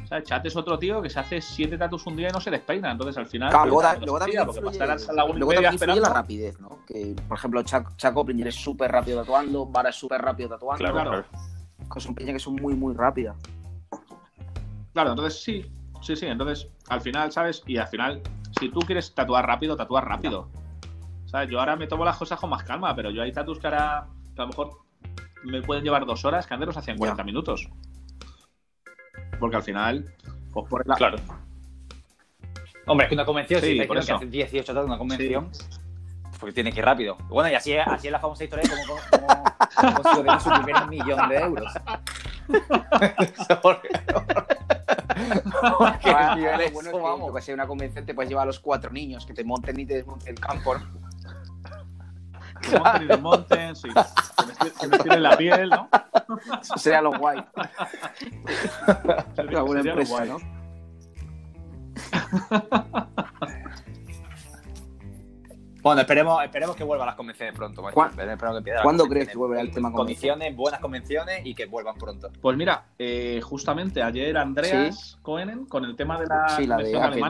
O 0.07 0.09
sea, 0.09 0.23
Chad 0.23 0.47
es 0.47 0.55
otro 0.55 0.79
tío 0.79 1.03
que 1.03 1.11
se 1.11 1.19
hace 1.19 1.41
siete 1.41 1.77
tatus 1.77 2.07
un 2.07 2.15
día 2.15 2.29
y 2.29 2.33
no 2.33 2.41
se 2.41 2.49
despeina. 2.49 2.93
Entonces 2.93 3.19
al 3.19 3.27
final. 3.27 3.51
Claro, 3.51 3.65
luego, 3.67 3.83
da- 3.83 3.95
también 4.21 4.47
porque 4.47 4.81
a 4.81 4.87
la 4.87 5.27
luego 5.27 5.53
también 5.53 5.73
influye 5.73 6.01
la 6.01 6.09
rapidez, 6.11 6.61
¿no? 6.61 6.79
Que, 6.87 7.17
por 7.29 7.37
ejemplo, 7.37 7.61
Chaco, 7.65 7.91
Chaco 7.97 8.25
Pringer 8.25 8.47
es 8.47 8.55
súper 8.55 8.93
rápido 8.93 9.21
tatuando, 9.21 9.67
Vara 9.67 9.91
es 9.91 9.97
súper 9.97 10.23
rápido 10.23 10.51
tatuando. 10.51 10.79
Claro, 10.79 10.95
Claro. 11.11 11.25
que 11.93 12.01
Son 12.01 12.15
peñas 12.15 12.35
que 12.35 12.39
son 12.39 12.55
muy, 12.55 12.75
muy 12.75 12.95
rápidas. 12.95 13.37
Claro, 14.93 15.11
entonces 15.11 15.43
sí, 15.43 15.67
sí, 16.03 16.15
sí. 16.15 16.27
Entonces, 16.27 16.69
al 16.89 17.01
final, 17.01 17.33
¿sabes? 17.33 17.63
Y 17.67 17.77
al 17.77 17.89
final, 17.89 18.23
si 18.61 18.69
tú 18.71 18.79
quieres 18.81 19.13
tatuar 19.13 19.45
rápido, 19.45 19.77
tatuar 19.77 20.07
rápido. 20.07 20.49
¿Sabes? 21.27 21.51
Yo 21.51 21.59
ahora 21.59 21.75
me 21.75 21.89
tomo 21.89 22.05
las 22.05 22.17
cosas 22.17 22.39
con 22.39 22.51
más 22.51 22.63
calma, 22.63 22.95
pero 22.95 23.11
yo 23.11 23.23
hay 23.23 23.33
tatus 23.33 23.59
que 23.59 23.67
ahora 23.67 24.07
que 24.37 24.41
a 24.41 24.45
lo 24.45 24.49
mejor 24.51 24.71
me 25.43 25.63
pueden 25.63 25.83
llevar 25.83 26.07
dos 26.07 26.25
horas, 26.25 26.47
que 26.47 26.55
antes 26.55 26.67
los 26.69 26.77
hacían 26.77 26.97
40 26.97 27.25
minutos. 27.25 27.69
Porque 29.39 29.57
al 29.57 29.63
final, 29.63 30.13
pues 30.53 30.69
por 30.69 30.87
la... 30.87 30.95
Claro. 30.97 31.19
Hombre, 32.87 33.07
es 33.07 33.09
que 33.09 33.15
una 33.15 33.25
convención, 33.25 33.61
Sí, 33.61 33.73
si 33.73 33.79
te 33.81 33.87
por 33.87 33.97
que 33.97 34.13
hace 34.13 34.27
18 34.27 34.65
tatuajes 34.67 34.87
una 34.87 34.99
convención, 34.99 35.51
porque 36.39 36.53
tiene 36.55 36.73
que 36.73 36.79
ir 36.81 36.85
rápido. 36.85 37.17
Bueno, 37.29 37.51
y 37.51 37.55
así 37.55 37.73
es, 37.73 37.87
así 37.87 38.07
es 38.09 38.13
la 38.13 38.21
famosa 38.21 38.45
historia 38.45 38.65
de 38.69 38.71
cómo, 38.87 39.01
cómo, 39.11 39.97
cómo 40.03 40.41
su 40.41 40.51
primer 40.51 40.87
millón 40.89 41.29
de 41.29 41.37
euros. 41.37 41.73
Porque- 43.63 43.89
Ah, 45.63 45.75
bueno 45.79 45.95
es 45.95 45.99
que, 45.99 46.11
vamos. 46.13 47.27
yo 47.27 47.33
que 47.47 47.55
una 47.55 47.67
convención 47.67 48.05
te 48.07 48.15
puedes 48.15 48.29
llevar 48.29 48.43
a 48.45 48.47
los 48.47 48.61
cuatro 48.61 48.91
niños 48.91 49.25
que 49.27 49.33
te 49.35 49.43
monten 49.45 49.79
y 49.81 49.87
te 49.87 49.95
desmonten 49.95 50.29
el 50.29 50.41
campo. 50.41 50.75
¿no? 50.75 50.81
Monten 52.79 53.03
y 53.03 53.07
desmonten, 53.07 53.77
sí. 53.77 53.89
Que 54.81 54.87
me 54.89 54.97
estiren 54.97 55.23
la 55.23 55.37
piel, 55.37 55.69
¿no? 55.71 55.89
Eso 56.61 56.77
sería 56.79 57.01
lo 57.03 57.19
guay. 57.19 57.43
Sería- 59.35 59.61
buena 59.63 59.83
sería 59.83 59.95
lo 59.97 60.05
guay. 60.07 60.29
¿no? 60.29 60.39
Bueno, 65.83 66.01
esperemos, 66.01 66.43
esperemos 66.43 66.75
que 66.75 66.83
vuelvan 66.83 67.07
las 67.07 67.15
convenciones 67.15 67.55
pronto. 67.55 67.81
macho. 67.81 67.95
¿Cuán- 67.95 68.09
Esperemos 68.11 68.39
que 68.41 68.47
empiecen 68.59 68.75
las 68.75 68.83
¿Cuándo 68.83 69.05
convenciones 69.05 69.09
crees 69.11 69.29
que 69.29 69.39
volverá 69.39 69.61
el 69.63 69.71
tema 69.71 69.93
Condiciones, 69.93 70.57
buenas 70.57 70.81
convenciones 70.81 71.47
y 71.47 71.55
que 71.55 71.67
vuelvan 71.67 71.95
pronto. 71.97 72.31
Pues 72.41 72.57
mira, 72.57 72.87
eh, 72.99 73.41
justamente 73.45 74.03
ayer 74.03 74.37
Andreas 74.37 75.17
Coenen, 75.23 75.67
con 75.67 75.85
el 75.85 75.95
tema 75.95 76.19
de 76.19 76.27
la 76.27 76.49
Sí, 76.49 76.67
la 76.67 76.79
de 76.79 77.01
Apple. 77.01 77.21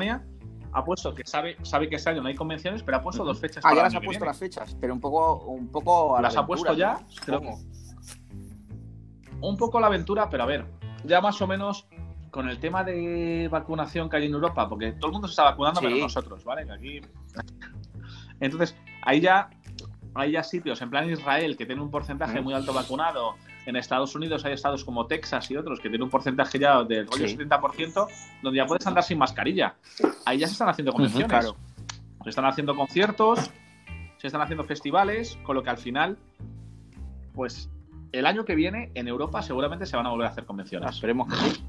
Ha 0.78 0.84
puesto 0.84 1.14
que 1.14 1.24
sabe, 1.26 1.56
sabe 1.62 1.88
que 1.88 1.96
este 1.96 2.10
año 2.10 2.20
no 2.20 2.28
hay 2.28 2.34
convenciones, 2.34 2.82
pero 2.82 2.98
ha 2.98 3.02
puesto 3.02 3.24
dos 3.24 3.40
fechas 3.40 3.64
Ah, 3.64 3.70
para 3.70 3.76
ya 3.76 3.82
las 3.84 3.94
ha 3.94 3.98
puesto 4.00 4.10
viene. 4.10 4.26
las 4.26 4.38
fechas, 4.38 4.76
pero 4.78 4.92
un 4.92 5.00
poco, 5.00 5.36
un 5.46 5.68
poco 5.68 6.16
a 6.16 6.20
la 6.20 6.28
Las 6.28 6.36
ha 6.36 6.40
aventura, 6.40 6.74
puesto 6.74 6.78
ya, 6.78 7.40
¿no? 7.40 7.58
Un 9.40 9.56
poco 9.56 9.80
la 9.80 9.86
aventura, 9.86 10.28
pero 10.28 10.42
a 10.42 10.46
ver, 10.46 10.66
ya 11.04 11.22
más 11.22 11.40
o 11.40 11.46
menos 11.46 11.86
con 12.30 12.48
el 12.50 12.58
tema 12.58 12.84
de 12.84 13.48
vacunación 13.50 14.10
que 14.10 14.16
hay 14.18 14.26
en 14.26 14.34
Europa, 14.34 14.68
porque 14.68 14.92
todo 14.92 15.06
el 15.06 15.12
mundo 15.12 15.28
se 15.28 15.32
está 15.32 15.44
vacunando 15.44 15.80
Sí. 15.80 15.86
menos 15.86 16.00
nosotros, 16.00 16.44
¿vale? 16.44 16.66
Que 16.66 16.72
aquí. 16.72 17.00
Entonces, 18.40 18.76
ahí 19.02 19.20
ya 19.20 19.48
hay 20.14 20.32
ya 20.32 20.42
sitios, 20.42 20.80
en 20.82 20.90
plan 20.90 21.08
Israel, 21.10 21.56
que 21.56 21.64
tiene 21.64 21.80
un 21.80 21.90
porcentaje 21.90 22.40
Mm. 22.40 22.44
muy 22.44 22.52
alto 22.54 22.74
vacunado. 22.74 23.34
En 23.66 23.76
Estados 23.76 24.14
Unidos 24.14 24.44
hay 24.44 24.52
estados 24.54 24.84
como 24.84 25.06
Texas 25.06 25.50
y 25.50 25.56
otros 25.56 25.78
que 25.80 25.88
tienen 25.88 26.04
un 26.04 26.10
porcentaje 26.10 26.58
ya 26.58 26.82
del 26.84 27.06
rollo 27.06 27.26
Sí. 27.28 27.36
70%, 27.36 28.06
donde 28.42 28.56
ya 28.58 28.66
puedes 28.66 28.86
andar 28.86 29.02
sin 29.02 29.18
mascarilla. 29.18 29.74
Ahí 30.24 30.38
ya 30.38 30.46
se 30.46 30.52
están 30.52 30.68
haciendo 30.68 30.92
convenciones. 30.92 31.28
claro. 31.28 31.56
Se 32.22 32.30
están 32.30 32.44
haciendo 32.46 32.74
conciertos, 32.76 33.50
se 34.18 34.26
están 34.28 34.40
haciendo 34.40 34.64
festivales, 34.64 35.38
con 35.44 35.54
lo 35.56 35.62
que 35.62 35.70
al 35.70 35.78
final, 35.78 36.16
pues 37.34 37.68
el 38.12 38.24
año 38.26 38.44
que 38.44 38.54
viene 38.54 38.90
en 38.94 39.08
Europa 39.08 39.42
seguramente 39.42 39.84
se 39.86 39.96
van 39.96 40.06
a 40.06 40.10
volver 40.10 40.26
a 40.28 40.30
hacer 40.30 40.44
convenciones. 40.46 40.90
Esperemos 40.90 41.28
que 41.28 41.36
sí. 41.36 41.64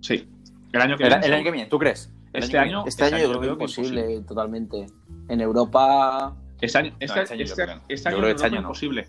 Sí, 0.00 0.28
el 0.72 0.80
año 0.80 0.96
que 0.96 1.04
El, 1.04 1.08
viene. 1.10 1.26
el 1.26 1.32
año 1.32 1.44
que 1.44 1.50
viene, 1.50 1.68
¿tú 1.68 1.78
crees? 1.78 2.12
Este 2.32 2.58
año, 2.58 2.84
Este 2.86 3.04
año 3.04 3.18
yo 3.18 3.28
creo 3.40 3.56
que 3.56 3.64
es 3.64 3.78
imposible, 3.78 4.20
totalmente. 4.22 4.86
En 5.28 5.40
Europa, 5.40 6.34
Este 6.60 6.78
año, 6.78 6.92
este, 7.00 7.14
No, 7.16 7.22
este 7.22 7.34
año 7.34 7.42
este- 7.44 7.66
no. 7.66 7.72
este 7.88 8.08
año 8.08 8.18
en 8.18 8.24
este 8.36 8.50
no. 8.50 8.56
imposible. 8.56 9.08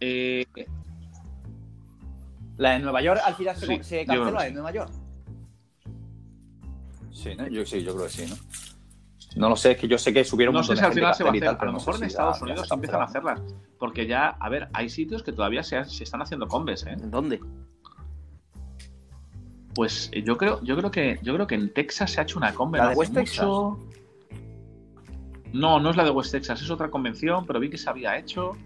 Eh, 0.00 0.44
La 2.56 2.70
de 2.72 2.78
Nueva 2.80 3.02
York 3.02 3.20
al 3.24 3.34
final 3.34 3.56
se- 3.56 3.66
Sí, 3.66 3.78
se 3.82 4.00
yo 4.00 4.06
canceló, 4.06 4.30
la 4.32 4.42
de. 4.44 4.50
Nueva 4.52 4.72
York. 4.72 4.90
Sí, 7.10 7.34
¿no? 7.36 7.46
Yo, 7.48 7.64
sí, 7.66 7.82
yo 7.82 7.94
creo 7.94 8.06
que 8.06 8.12
sí, 8.12 8.26
¿no? 8.28 8.36
No 9.36 9.48
lo 9.48 9.56
sé, 9.56 9.72
es 9.72 9.78
que 9.78 9.88
yo 9.88 9.98
sé 9.98 10.12
que 10.12 10.22
subieron 10.24 10.52
no 10.54 10.60
un 10.60 10.64
sé 10.64 10.74
si 10.74 10.80
de 10.80 10.80
al 10.86 10.92
gente 10.92 11.00
final 11.00 11.14
se 11.14 11.24
va 11.24 11.30
a 11.30 11.32
hacer. 11.32 11.44
tal, 11.44 11.56
a 11.60 11.64
lo 11.64 11.72
no 11.72 11.78
sé 11.80 11.86
mejor 11.86 11.94
en 11.94 12.00
si 12.00 12.06
Estados 12.12 12.38
ya- 12.38 12.44
Unidos 12.44 12.68
empiezan 12.70 13.00
a 13.00 13.04
hacerlas. 13.04 13.40
Porque 13.78 14.06
ya, 14.06 14.28
a 14.28 14.48
ver, 14.48 14.68
hay 14.72 14.88
sitios 14.88 15.22
que 15.24 15.32
todavía 15.32 15.62
se, 15.64 15.84
se 15.86 16.04
están 16.04 16.22
haciendo 16.22 16.46
combes, 16.46 16.84
¿eh? 16.86 16.92
¿en 16.92 17.10
dónde? 17.10 17.40
Pues 19.74 20.08
eh, 20.12 20.22
yo 20.22 20.36
creo, 20.36 20.62
yo 20.62 20.76
creo 20.76 20.90
que 20.92 21.18
yo 21.22 21.34
creo 21.34 21.46
que 21.48 21.56
en 21.56 21.72
Texas 21.74 22.12
se 22.12 22.20
ha 22.20 22.22
hecho 22.22 22.38
una 22.38 22.52
¿La 22.52 22.52
de 22.52 22.90
hace 22.90 22.98
West 23.00 23.14
Texas? 23.14 23.44
No, 25.52 25.80
no 25.80 25.90
es 25.90 25.96
la 25.96 26.04
de 26.04 26.10
West 26.10 26.30
Texas, 26.30 26.62
es 26.62 26.70
otra 26.70 26.90
convención, 26.90 27.44
pero 27.46 27.58
vi 27.58 27.70
que 27.70 27.78
se 27.78 27.90
había 27.90 28.16
hecho. 28.16 28.56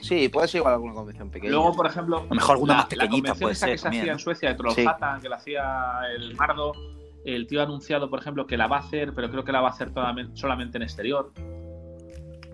Sí, 0.00 0.28
puede 0.28 0.48
ser 0.48 0.58
igual 0.60 0.74
alguna 0.74 0.94
convención 0.94 1.30
pequeña. 1.30 1.52
Luego, 1.52 1.74
por 1.74 1.86
ejemplo, 1.86 2.18
A 2.18 2.22
lo 2.22 2.28
mejor 2.34 2.52
alguna 2.56 2.72
la, 2.74 2.76
más 2.78 2.84
la 2.84 2.88
pequeñita 2.88 3.10
convención 3.32 3.38
puede 3.40 3.52
esta 3.52 3.66
ser 3.66 3.72
que 3.74 3.78
se 3.78 3.82
también, 3.84 4.02
hacía 4.02 4.12
en 4.12 4.18
Suecia 4.18 4.48
de 4.50 4.54
Trollhättan, 4.56 5.20
que 5.20 5.28
la 5.28 5.36
hacía 5.36 5.62
el 6.16 6.34
Mardo, 6.36 6.72
el 7.24 7.46
tío 7.46 7.60
ha 7.60 7.64
anunciado, 7.64 8.10
por 8.10 8.18
ejemplo, 8.20 8.46
que 8.46 8.56
la 8.56 8.66
va 8.66 8.76
a 8.76 8.80
hacer, 8.80 9.12
pero 9.14 9.30
creo 9.30 9.44
que 9.44 9.52
la 9.52 9.60
va 9.60 9.68
a 9.68 9.70
hacer 9.72 9.90
solamente 10.34 10.76
en 10.78 10.82
exterior. 10.82 11.32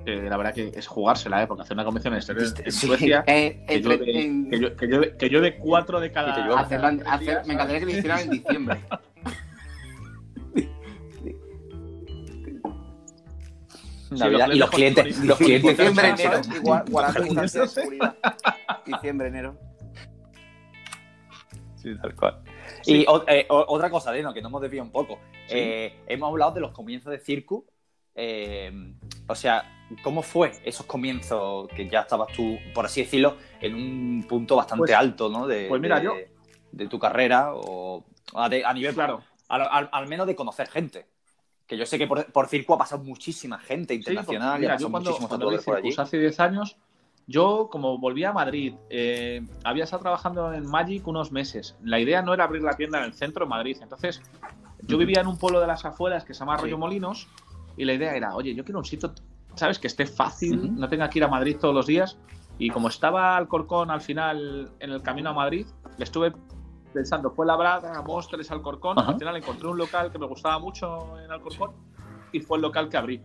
La 0.07 0.37
verdad 0.39 0.55
que 0.55 0.69
es 0.75 0.87
jugársela, 0.87 1.43
¿eh? 1.43 1.47
porque 1.47 1.63
hacer 1.63 1.75
una 1.75 1.85
convención 1.85 2.15
en 2.15 2.19
exterior 2.19 2.47
en 2.65 2.73
Sí. 2.73 2.87
Suecia, 2.87 3.23
Eh, 3.27 3.63
que 3.69 3.75
entre- 3.75 3.97
llueve, 3.99 4.25
en- 4.25 4.51
que 4.51 4.87
llueve- 4.87 5.17
que 5.17 5.29
llueve 5.29 5.57
cuatro 5.59 6.01
de 6.01 6.11
cada. 6.11 6.59
Hacerla 6.59 6.89
en- 6.89 7.07
hacer- 7.07 7.43
me 7.47 7.55
encantaría 7.55 7.81
que 7.81 7.85
lo 7.87 7.91
hicieran 7.93 8.21
en 8.21 8.31
diciembre. 8.31 8.81
Navidad, 14.11 14.47
los 14.49 14.57
y 14.57 14.59
los 14.59 14.71
clientes 14.71 15.19
los 15.25 15.39
clientes 15.39 15.77
Diciembre, 15.79 16.09
enero. 16.09 16.41
Diciembre, 18.87 19.29
enero. 19.29 19.57
Sí, 21.77 21.91
tal 22.01 22.15
cual. 22.15 22.43
Sí. 22.83 23.03
Y 23.03 23.05
o- 23.09 23.25
eh, 23.27 23.47
otra 23.49 23.91
cosa, 23.91 24.13
Deno, 24.13 24.35
que 24.35 24.43
no 24.43 24.49
hemos 24.49 24.61
desviado 24.63 24.85
un 24.87 24.93
poco. 24.93 25.19
Eh, 25.49 26.03
hemos 26.07 26.29
hablado 26.31 26.53
de 26.53 26.61
los 26.61 26.73
comienzos 26.73 27.11
de 27.11 27.19
Circus. 27.19 27.65
eh, 28.15 28.71
o 29.29 29.35
sea, 29.35 29.65
¿cómo 30.03 30.23
fue 30.23 30.53
esos 30.65 30.85
comienzos 30.85 31.69
que 31.69 31.89
ya 31.89 32.01
estabas 32.01 32.33
tú, 32.35 32.59
por 32.75 32.85
así 32.85 33.03
decirlo, 33.03 33.37
en 33.61 33.75
un 33.75 34.27
punto 34.29 34.57
bastante 34.57 34.81
Pues- 34.81 34.93
alto, 34.95 35.29
¿no? 35.31 35.47
De, 35.47 35.69
pues 35.69 35.81
mira, 35.81 35.99
de- 36.01 36.05
yo- 36.05 36.15
de 36.73 36.89
tu 36.89 36.99
carrera 36.99 37.53
o 37.55 38.05
a, 38.35 38.49
de- 38.49 38.65
a 38.65 38.75
nivel, 38.75 38.95
Claro. 38.95 39.23
al, 39.49 39.63
al- 39.63 39.89
al 39.93 40.07
menos 40.09 40.27
de 40.27 40.35
conocer 40.35 40.69
gente. 40.69 41.07
Que 41.71 41.77
yo 41.79 41.87
sé 41.87 41.99
que 41.99 42.09
por, 42.09 42.25
por 42.33 42.49
Circo 42.49 42.75
ha 42.75 42.79
pasado 42.79 43.05
muchísima 43.05 43.57
gente 43.61 43.95
Sí, 43.95 44.01
internacional 44.01 44.57
ha 44.57 44.59
mira, 44.59 44.77
yo 44.77 44.91
cuando, 44.91 45.11
muchísimos 45.11 45.29
cuando 45.29 45.63
por 45.65 45.77
allí. 45.77 45.95
Hace 45.97 46.19
10 46.19 46.41
años, 46.41 46.77
yo 47.29 47.69
como 47.71 47.97
volví 47.99 48.25
a 48.25 48.33
Madrid, 48.33 48.75
eh, 48.89 49.41
había 49.63 49.85
estado 49.85 50.03
trabajando 50.03 50.53
en 50.53 50.67
Magic 50.69 51.07
unos 51.07 51.31
meses. 51.31 51.77
La 51.85 52.01
idea 52.01 52.23
no 52.23 52.35
era 52.35 52.43
abrir 52.43 52.63
la 52.63 52.73
tienda 52.73 52.99
en 52.99 53.05
el 53.05 53.15
centro 53.15 53.45
de 53.45 53.51
Madrid. 53.51 53.77
Entonces, 53.81 54.21
yo 54.83 54.99
vivía 54.99 55.21
en 55.21 55.29
un 55.29 55.39
pueblo 55.39 55.61
de 55.61 55.69
las 55.69 55.85
afueras 55.85 56.25
que 56.25 56.35
se 56.35 56.41
llama 56.41 56.55
Arroyo 56.55 56.75
Sí. 56.75 56.81
Molinos 56.81 57.29
y 57.77 57.85
la 57.85 57.93
idea 57.95 58.17
era, 58.17 58.35
oye, 58.35 58.53
yo 58.53 58.65
quiero 58.65 58.81
un 58.81 58.85
sitio, 58.85 59.13
¿sabes? 59.55 59.79
Que 59.79 59.87
esté 59.87 60.07
fácil, 60.07 60.59
Ujú. 60.59 60.73
no 60.73 60.89
tenga 60.89 61.09
que 61.09 61.21
ir 61.21 61.25
a 61.25 61.29
Madrid 61.29 61.57
todos 61.57 61.73
los 61.73 61.87
días. 61.87 62.19
Y 62.59 62.71
como 62.71 62.89
estaba 62.89 63.37
Alcorcón 63.37 63.93
al 63.93 64.01
final 64.01 64.73
en 64.81 64.91
el 64.91 65.03
camino 65.03 65.31
a 65.31 65.35
Madrid, 65.35 65.67
le 65.99 66.03
estuve 66.05 66.33
pensando, 66.93 67.31
fue 67.31 67.47
Labrada, 67.47 68.03
Móstoles, 68.03 68.51
Alcorcón. 68.51 68.99
Ajá. 68.99 69.13
Al 69.13 69.19
final 69.19 69.37
encontré 69.37 69.69
un 69.69 69.79
local 69.79 70.11
que 70.11 70.19
me 70.19 70.27
gustaba 70.27 70.59
mucho 70.59 71.19
en 71.21 71.31
Alcorcón 71.31 71.73
y 72.33 72.41
fue 72.41 72.59
el 72.59 72.63
local 72.63 72.89
que 72.89 72.97
abrí. 72.97 73.23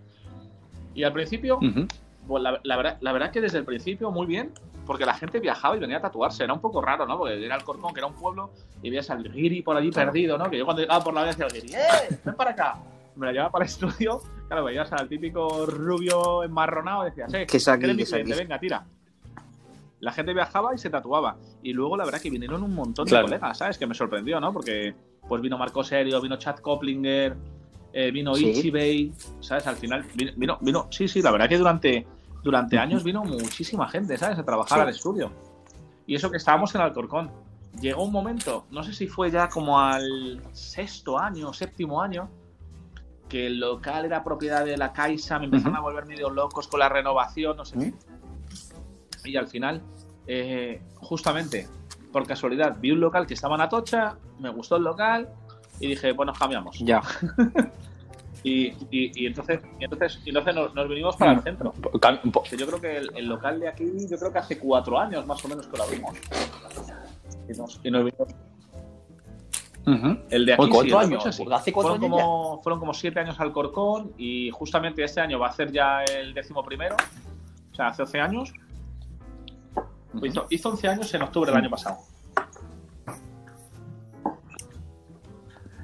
Y 0.93 1.03
al 1.03 1.13
principio, 1.13 1.57
Ujú. 1.57 1.87
pues 2.27 2.41
la, 2.43 2.59
la 2.63 2.77
verdad, 2.77 2.97
la 3.01 3.11
verdad 3.11 3.31
que 3.31 3.41
desde 3.41 3.57
el 3.57 3.65
principio 3.65 4.11
muy 4.11 4.25
bien, 4.25 4.53
porque 4.85 5.05
la 5.05 5.13
gente 5.15 5.39
viajaba 5.39 5.75
y 5.75 5.79
venía 5.79 5.97
a 5.97 6.01
tatuarse. 6.01 6.43
Era 6.43 6.53
un 6.53 6.61
poco 6.61 6.81
raro, 6.81 7.05
¿no? 7.05 7.17
Porque 7.17 7.43
era 7.43 7.55
Alcorcón, 7.55 7.93
que 7.93 7.99
era 7.99 8.07
un 8.07 8.13
pueblo, 8.13 8.51
y 8.81 8.89
veías 8.89 9.09
al 9.09 9.23
guiri 9.23 9.61
por 9.61 9.75
allí 9.75 9.91
perdido, 9.91 10.37
¿no? 10.37 10.49
Que 10.49 10.57
yo 10.59 10.65
cuando 10.65 10.81
llegaba 10.83 11.03
por 11.03 11.13
la 11.13 11.23
vez 11.23 11.37
decía 11.37 11.45
al 11.45 11.51
guiri, 11.61 11.73
¡eh! 11.75 12.19
¡Ven 12.23 12.35
para 12.35 12.51
acá! 12.51 12.77
Me 13.15 13.25
la 13.27 13.31
llevaba 13.31 13.51
para 13.51 13.65
el 13.65 13.71
estudio, 13.71 14.21
claro, 14.47 14.65
veías 14.65 14.91
al 14.91 15.07
típico 15.07 15.65
rubio 15.65 16.43
enmarronado 16.43 17.03
y 17.07 17.09
decías, 17.09 17.33
¡eh! 17.33 17.45
Que 17.47 17.59
saque, 17.59 17.85
eres 17.85 17.95
mi 17.97 18.03
cliente, 18.03 18.35
venga, 18.35 18.59
tira. 18.59 18.85
La 19.99 20.11
gente 20.11 20.33
viajaba 20.33 20.75
y 20.75 20.77
se 20.77 20.89
tatuaba. 20.89 21.37
Y 21.63 21.73
luego, 21.73 21.95
la 21.97 22.05
verdad, 22.05 22.19
que 22.21 22.29
vinieron 22.29 22.61
un 22.63 22.75
montón 22.75 23.05
Claro. 23.07 23.27
de 23.27 23.37
colegas, 23.37 23.57
¿sabes? 23.57 23.77
Que 23.77 23.87
me 23.87 23.93
sorprendió, 23.95 24.39
¿no? 24.39 24.51
Porque 24.53 24.93
pues 25.27 25.41
vino 25.41 25.57
Marco 25.57 25.83
Serio, 25.83 26.21
vino 26.21 26.37
Chad 26.37 26.57
Koplinger, 26.57 27.35
eh, 27.93 28.11
vino 28.11 28.35
Sí. 28.35 28.47
Ichibei, 28.49 29.11
¿sabes? 29.39 29.65
Al 29.67 29.75
final 29.77 30.05
vino, 30.37 30.57
vino, 30.61 30.87
sí, 30.91 31.07
sí, 31.07 31.21
la 31.21 31.31
verdad 31.31 31.47
que 31.49 31.57
durante, 31.57 32.05
durante 32.43 32.77
años 32.77 33.03
vino 33.03 33.23
muchísima 33.23 33.87
gente, 33.89 34.17
¿sabes? 34.17 34.37
A 34.37 34.43
trabajar 34.43 34.77
Sí. 34.79 34.81
al 34.83 34.89
estudio. 34.89 35.31
Y 36.05 36.13
eso 36.15 36.29
que 36.29 36.37
estábamos 36.37 36.75
en 36.75 36.81
Alcorcón. 36.81 37.31
Llegó 37.81 38.03
un 38.03 38.11
momento, 38.11 38.65
no 38.71 38.83
sé 38.83 38.93
si 38.93 39.07
fue 39.07 39.31
ya 39.31 39.49
como 39.49 39.79
al 39.79 40.41
sexto 40.53 41.17
año, 41.19 41.51
séptimo 41.53 42.01
año, 42.01 42.29
que 43.27 43.47
el 43.47 43.59
local 43.59 44.05
era 44.05 44.23
propiedad 44.23 44.63
de 44.63 44.77
la 44.77 44.93
Caixa, 44.93 45.39
me 45.39 45.45
empezaron 45.45 45.75
a 45.75 45.81
volver 45.81 46.05
medio 46.05 46.29
locos 46.29 46.67
con 46.67 46.79
la 46.79 46.87
renovación, 46.89 47.57
no 47.57 47.65
sé 47.65 47.77
qué. 47.79 47.93
¿Mm? 49.25 49.29
Y 49.29 49.37
al 49.37 49.47
final, 49.47 49.81
eh, 50.27 50.81
justamente, 50.97 51.67
por 52.11 52.25
casualidad, 52.25 52.75
vi 52.79 52.91
un 52.91 52.99
local 52.99 53.25
que 53.27 53.33
estaba 53.33 53.55
en 53.55 53.61
Atocha, 53.61 54.17
me 54.39 54.49
gustó 54.49 54.77
el 54.77 54.83
local 54.83 55.29
y 55.79 55.87
dije, 55.87 56.11
bueno, 56.13 56.33
cambiamos. 56.33 56.77
Ya. 56.79 57.01
Y, 58.43 58.67
y- 58.91 59.23
y 59.23 59.25
entonces, 59.25 59.59
y 59.79 59.85
entonces, 59.85 60.19
y 60.23 60.29
entonces 60.29 60.53
nos, 60.53 60.75
nos 60.75 60.87
vinimos 60.87 61.15
para 61.15 61.31
el 61.31 61.41
centro. 61.41 61.71
Po- 61.71 61.99
Que 62.43 62.55
yo 62.55 62.67
creo 62.67 62.79
que 62.79 62.97
el, 62.97 63.09
el 63.17 63.25
local 63.25 63.59
de 63.59 63.67
aquí, 63.67 63.85
yo 64.07 64.17
creo 64.19 64.31
que 64.31 64.37
hace 64.37 64.59
cuatro 64.59 64.99
años 64.99 65.25
más 65.25 65.43
o 65.43 65.47
menos 65.47 65.65
que 65.65 65.75
lo 65.75 65.83
abrimos. 65.83 66.13
Y 67.49 67.57
nos, 67.57 67.57
nos 67.57 67.81
vinimos. 67.83 68.27
El 70.29 70.45
de 70.45 70.53
aquí, 70.53 70.61
Oye, 70.61 70.71
¿cuatro 70.71 70.99
sí, 71.01 71.05
años? 71.05 71.25
¿Hace 71.25 71.73
cuatro 71.73 71.95
fueron 71.95 72.13
años 72.13 72.23
como, 72.23 72.61
fueron 72.61 72.79
como 72.79 72.93
siete 72.93 73.19
años 73.19 73.39
al 73.39 73.51
Corcón 73.51 74.13
y 74.15 74.51
justamente 74.51 75.03
este 75.03 75.21
año 75.21 75.39
va 75.39 75.47
a 75.47 75.51
ser 75.51 75.71
ya 75.71 76.03
el 76.03 76.35
décimo 76.35 76.63
primero. 76.63 76.95
O 77.71 77.75
sea, 77.75 77.87
hace 77.87 78.03
11 78.03 78.19
años. 78.19 78.53
Hizo, 80.23 80.45
hizo 80.49 80.69
11 80.69 80.87
años 80.87 81.13
en 81.13 81.21
octubre 81.23 81.51
del 81.51 81.59
año 81.61 81.69
pasado. 81.69 81.97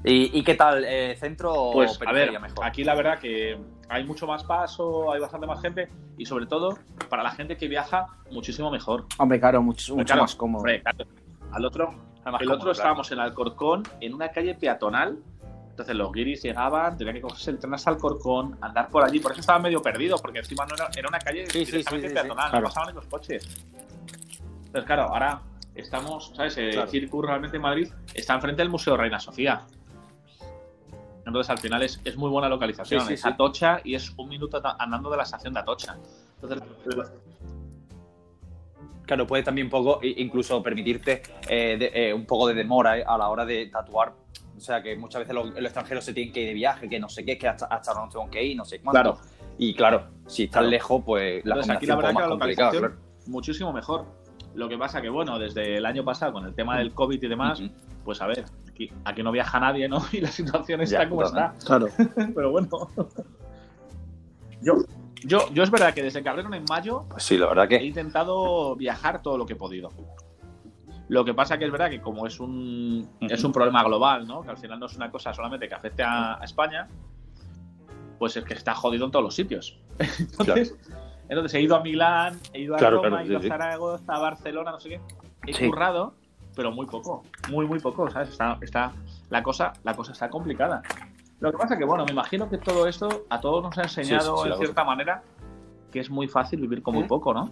¿Y, 0.03 0.39
y 0.39 0.43
qué 0.43 0.55
tal? 0.55 0.83
eh, 0.85 1.15
¿Centro 1.19 1.53
o 1.53 1.73
Pues 1.73 1.95
a 1.95 1.99
periferia 1.99 2.31
ver, 2.39 2.41
mejor? 2.41 2.65
aquí 2.65 2.83
la 2.83 2.95
verdad 2.95 3.19
que 3.19 3.59
hay 3.87 4.03
mucho 4.03 4.25
más 4.25 4.43
paso, 4.43 5.11
hay 5.11 5.19
bastante 5.19 5.45
más 5.45 5.61
gente 5.61 5.89
y 6.17 6.25
sobre 6.25 6.47
todo 6.47 6.77
para 7.09 7.21
la 7.21 7.31
gente 7.31 7.55
que 7.55 7.67
viaja 7.67 8.07
muchísimo 8.31 8.71
mejor. 8.71 9.05
Hombre, 9.19 9.39
claro, 9.39 9.61
mucho, 9.61 9.93
mucho 9.95 10.05
Claro, 10.05 10.21
más 10.23 10.35
cómodo. 10.35 10.61
hombre, 10.61 10.81
claro. 10.81 11.05
Al 11.51 11.65
otro, 11.65 11.93
Además, 12.23 12.41
el 12.41 12.47
otro 12.49 12.59
claro. 12.59 12.71
estábamos 12.71 13.11
en 13.11 13.19
Alcorcón, 13.19 13.83
en 13.99 14.13
una 14.13 14.29
calle 14.29 14.55
peatonal. 14.55 15.19
Entonces 15.69 15.95
los 15.95 16.11
guiris 16.11 16.41
llegaban, 16.43 16.97
tenían 16.97 17.15
que 17.15 17.21
cogerse 17.21 17.51
el 17.51 17.59
tren 17.59 17.73
hasta 17.73 17.89
Alcorcón, 17.91 18.57
andar 18.61 18.89
por 18.89 19.03
allí. 19.03 19.19
Por 19.19 19.31
eso 19.33 19.41
estaban 19.41 19.61
medio 19.61 19.81
perdidos, 19.81 20.21
porque 20.21 20.39
encima 20.39 20.65
no 20.65 20.75
era, 20.75 20.89
era 20.95 21.07
una 21.07 21.19
calle 21.19 21.45
Sí, 21.49 21.59
directamente 21.65 21.89
sí, 21.89 22.01
sí, 22.01 22.07
sí, 22.07 22.13
peatonal, 22.13 22.49
claro. 22.49 22.59
no 22.63 22.67
pasaban 22.69 22.89
ni 22.89 22.95
los 22.95 23.05
coches. 23.05 23.65
Entonces, 24.71 24.87
claro, 24.87 25.03
ahora 25.03 25.41
estamos, 25.75 26.31
¿sabes? 26.33 26.57
El 26.57 26.71
Claro. 26.71 26.89
Circus 26.89 27.25
realmente 27.25 27.57
en 27.57 27.61
Madrid 27.61 27.89
está 28.13 28.35
enfrente 28.35 28.61
del 28.61 28.69
Museo 28.69 28.95
Reina 28.95 29.19
Sofía. 29.19 29.63
Entonces, 31.25 31.49
al 31.49 31.57
final 31.57 31.83
es, 31.83 31.99
es 32.05 32.15
muy 32.15 32.29
buena 32.29 32.47
localización. 32.47 33.01
Sí, 33.01 33.07
sí, 33.07 33.13
es 33.15 33.21
sí. 33.21 33.27
Atocha 33.27 33.81
y 33.83 33.95
es 33.95 34.13
un 34.17 34.29
minuto 34.29 34.61
andando 34.79 35.09
de 35.11 35.17
la 35.17 35.23
estación 35.23 35.53
de 35.53 35.59
Atocha. 35.59 35.97
Entonces, 36.41 36.63
Claro, 39.05 39.27
puede 39.27 39.43
también 39.43 39.67
un 39.67 39.71
poco, 39.71 39.99
incluso 40.01 40.63
permitirte 40.63 41.21
eh, 41.49 41.75
de- 41.77 41.91
eh, 41.93 42.13
un 42.13 42.25
poco 42.25 42.47
de 42.47 42.53
demora 42.53 42.97
eh, 42.97 43.03
a 43.05 43.17
la 43.17 43.27
hora 43.27 43.45
de 43.45 43.65
tatuar. 43.65 44.13
O 44.55 44.59
sea, 44.61 44.81
que 44.81 44.95
muchas 44.95 45.19
veces 45.19 45.35
los, 45.35 45.47
los 45.47 45.57
extranjeros 45.65 46.05
se 46.05 46.13
tienen 46.13 46.31
que 46.31 46.43
ir 46.43 46.47
de 46.47 46.53
viaje, 46.53 46.87
que 46.87 46.97
no 46.97 47.09
sé 47.09 47.25
qué, 47.25 47.37
que 47.37 47.49
hasta, 47.49 47.65
hasta 47.65 47.93
no 47.93 48.07
tengo 48.07 48.29
que 48.29 48.41
ir, 48.41 48.55
no 48.55 48.63
sé 48.63 48.79
cuánto. 48.79 49.01
Claro. 49.15 49.17
Y 49.57 49.73
claro, 49.73 50.07
si 50.27 50.43
estás 50.43 50.59
Claro. 50.61 50.69
lejos, 50.69 51.03
pues 51.05 51.43
la 51.43 51.55
Entonces, 51.55 51.75
aquí 51.75 51.85
la 51.87 51.95
verdad 51.97 52.11
es 52.11 52.55
que 52.55 52.61
la 52.61 52.91
muchísimo 53.27 53.73
mejor. 53.73 54.05
Lo 54.55 54.67
que 54.67 54.77
pasa 54.77 55.01
que, 55.01 55.09
bueno, 55.09 55.39
desde 55.39 55.77
el 55.77 55.85
año 55.85 56.03
pasado, 56.03 56.33
con 56.33 56.45
el 56.45 56.53
tema 56.53 56.77
del 56.77 56.93
COVID 56.93 57.23
y 57.23 57.27
demás, 57.27 57.61
pues 58.03 58.21
a 58.21 58.27
ver, 58.27 58.45
aquí, 58.69 58.91
aquí 59.05 59.23
no 59.23 59.31
viaja 59.31 59.59
nadie, 59.59 59.87
¿no? 59.87 60.03
Y 60.11 60.21
la 60.21 60.29
situación 60.29 60.79
Ya, 60.79 60.83
está 60.83 61.09
como 61.09 61.23
totalmente. 61.23 61.57
está. 61.59 61.67
Claro. 61.67 61.87
Pero 62.35 62.51
bueno. 62.51 62.69
Yo, 64.61 64.75
yo, 65.23 65.49
yo 65.53 65.63
es 65.63 65.71
verdad 65.71 65.93
que 65.93 66.03
desde 66.03 66.21
que 66.21 66.29
abrieron 66.29 66.53
en 66.53 66.65
mayo 66.69 67.05
Pues 67.09 67.23
sí, 67.23 67.37
la 67.37 67.47
verdad 67.47 67.65
he 67.65 67.79
que. 67.79 67.85
intentado 67.85 68.75
viajar 68.75 69.21
todo 69.21 69.37
lo 69.37 69.45
que 69.45 69.53
he 69.53 69.55
podido. 69.55 69.89
Lo 71.07 71.25
que 71.25 71.33
pasa 71.33 71.57
que 71.57 71.65
es 71.65 71.71
verdad 71.71 71.89
que 71.89 71.99
como 72.01 72.25
es 72.27 72.39
un, 72.39 73.09
es 73.21 73.43
un 73.43 73.51
problema 73.51 73.83
global, 73.83 74.27
¿no? 74.27 74.41
Que 74.43 74.49
al 74.49 74.57
final 74.57 74.79
no 74.79 74.85
es 74.85 74.95
una 74.95 75.11
cosa 75.11 75.33
solamente 75.33 75.67
que 75.67 75.75
afecte 75.75 76.03
a, 76.03 76.39
a 76.39 76.43
España, 76.43 76.87
pues 78.17 78.37
es 78.37 78.45
que 78.45 78.53
está 78.53 78.73
jodido 78.75 79.05
en 79.05 79.11
todos 79.11 79.23
los 79.25 79.35
sitios. 79.35 79.77
Entonces, 80.39 80.75
entonces 81.31 81.53
he 81.55 81.61
ido 81.61 81.75
a 81.75 81.81
Milán, 81.81 82.39
he 82.53 82.61
ido 82.61 82.75
a 82.75 82.77
Claro, 82.77 82.97
Roma, 82.97 83.09
claro, 83.09 83.23
he 83.23 83.27
ido 83.27 83.39
sí, 83.41 83.47
a 83.47 83.49
Zaragoza, 83.49 84.13
a 84.15 84.19
Barcelona, 84.19 84.71
no 84.71 84.79
sé 84.79 84.89
qué. 84.89 85.01
He 85.47 85.53
Sí. 85.53 85.67
currado, 85.69 86.13
pero 86.55 86.71
muy 86.71 86.85
poco, 86.85 87.23
muy, 87.49 87.65
muy 87.65 87.79
poco, 87.79 88.09
¿sabes? 88.11 88.29
Está, 88.29 88.57
está, 88.61 88.91
la, 89.29 89.41
cosa, 89.41 89.73
la 89.83 89.95
cosa 89.95 90.11
está 90.11 90.29
complicada. 90.29 90.81
Lo 91.39 91.51
que 91.51 91.57
pasa 91.57 91.77
que, 91.77 91.85
bueno, 91.85 92.05
me 92.05 92.11
imagino 92.11 92.49
que 92.49 92.57
todo 92.57 92.87
esto 92.87 93.23
a 93.29 93.39
todos 93.39 93.63
nos 93.63 93.77
ha 93.77 93.83
enseñado, 93.83 94.37
sí, 94.37 94.43
sí, 94.43 94.49
en 94.51 94.57
cierta 94.57 94.83
manera, 94.83 95.23
que 95.91 95.99
es 96.01 96.09
muy 96.09 96.27
fácil 96.27 96.59
vivir 96.61 96.83
con 96.83 96.93
muy 96.95 97.03
¿Eh? 97.03 97.07
poco, 97.07 97.33
¿no? 97.33 97.49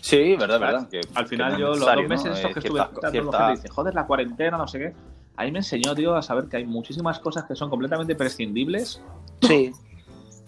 Sí, 0.00 0.36
verdad, 0.36 0.58
¿Sabes? 0.58 0.60
verdad. 0.60 0.88
que- 0.88 1.00
Al 1.14 1.26
final 1.26 1.52
es 1.52 1.58
yo 1.58 1.66
los 1.74 1.80
dos 1.80 2.08
meses 2.08 2.26
¿no? 2.30 2.36
estos 2.36 2.52
que 2.52 2.58
estuve 2.60 2.78
tratando, 2.80 3.10
ciertas- 3.10 3.32
la 3.40 3.46
gente 3.48 3.60
dice, 3.62 3.68
joder, 3.68 3.94
la 3.94 4.06
cuarentena, 4.06 4.56
no 4.56 4.66
sé 4.68 4.78
qué. 4.78 4.94
Ahí 5.36 5.52
me 5.52 5.58
enseñó, 5.58 5.94
tío, 5.94 6.16
a 6.16 6.22
saber 6.22 6.48
que 6.48 6.56
hay 6.56 6.64
muchísimas 6.64 7.18
cosas 7.20 7.44
que 7.44 7.54
son 7.54 7.68
completamente 7.70 8.14
prescindibles 8.14 9.02
Sí. 9.42 9.72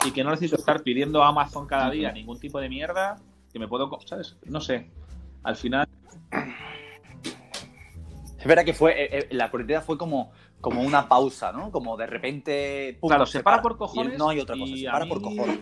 y 0.05 0.13
que 0.13 0.25
no 0.25 0.31
necesito 0.31 0.57
estar 0.57 0.83
pidiendo 0.83 1.23
a 1.23 1.29
Amazon 1.29 1.67
cada 1.67 1.91
día 1.91 2.13
ningún 2.13 2.39
tipo 2.41 2.61
de 2.61 2.69
mierda 2.69 3.19
que 3.53 3.59
me 3.59 3.69
puedo, 3.69 3.91
¿sabes? 4.07 4.37
No 4.47 4.61
sé. 4.61 4.91
Al 5.43 5.57
final, 5.57 5.87
Es 8.39 8.47
verdad 8.47 8.65
que 8.65 8.73
fue, 8.73 8.93
eh, 8.93 9.19
eh, 9.19 9.29
la 9.33 9.51
corretera 9.51 9.83
fue 9.83 9.99
como, 9.99 10.33
como 10.61 10.81
una 10.81 11.07
pausa, 11.09 11.53
¿no? 11.53 11.71
Como 11.71 11.97
de 11.97 12.07
repente. 12.07 12.97
pum, 13.01 13.09
Claro, 13.09 13.27
se 13.27 13.43
para 13.43 13.61
por 13.61 13.73
Y 13.73 13.77
cojones. 13.77 14.19
no 14.19 14.31
hay 14.31 14.41
otra 14.41 14.57
cosa, 14.57 14.75
se 14.77 14.85
para 14.91 15.05
mí- 15.05 15.11
por 15.11 15.21
cojones. 15.23 15.59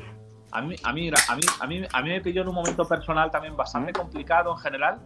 A 0.50 0.62
mí, 0.62 0.76
a, 0.82 0.92
mí, 0.94 1.10
a, 1.10 1.34
mí, 1.36 1.42
a, 1.60 1.66
mí, 1.66 1.82
a 1.92 2.02
mí 2.02 2.08
me 2.08 2.20
pilló 2.22 2.40
en 2.42 2.48
un 2.48 2.54
momento 2.54 2.86
personal 2.88 3.30
también 3.30 3.54
bastante 3.56 3.92
complicado 3.92 4.50
en 4.52 4.58
general 4.58 4.98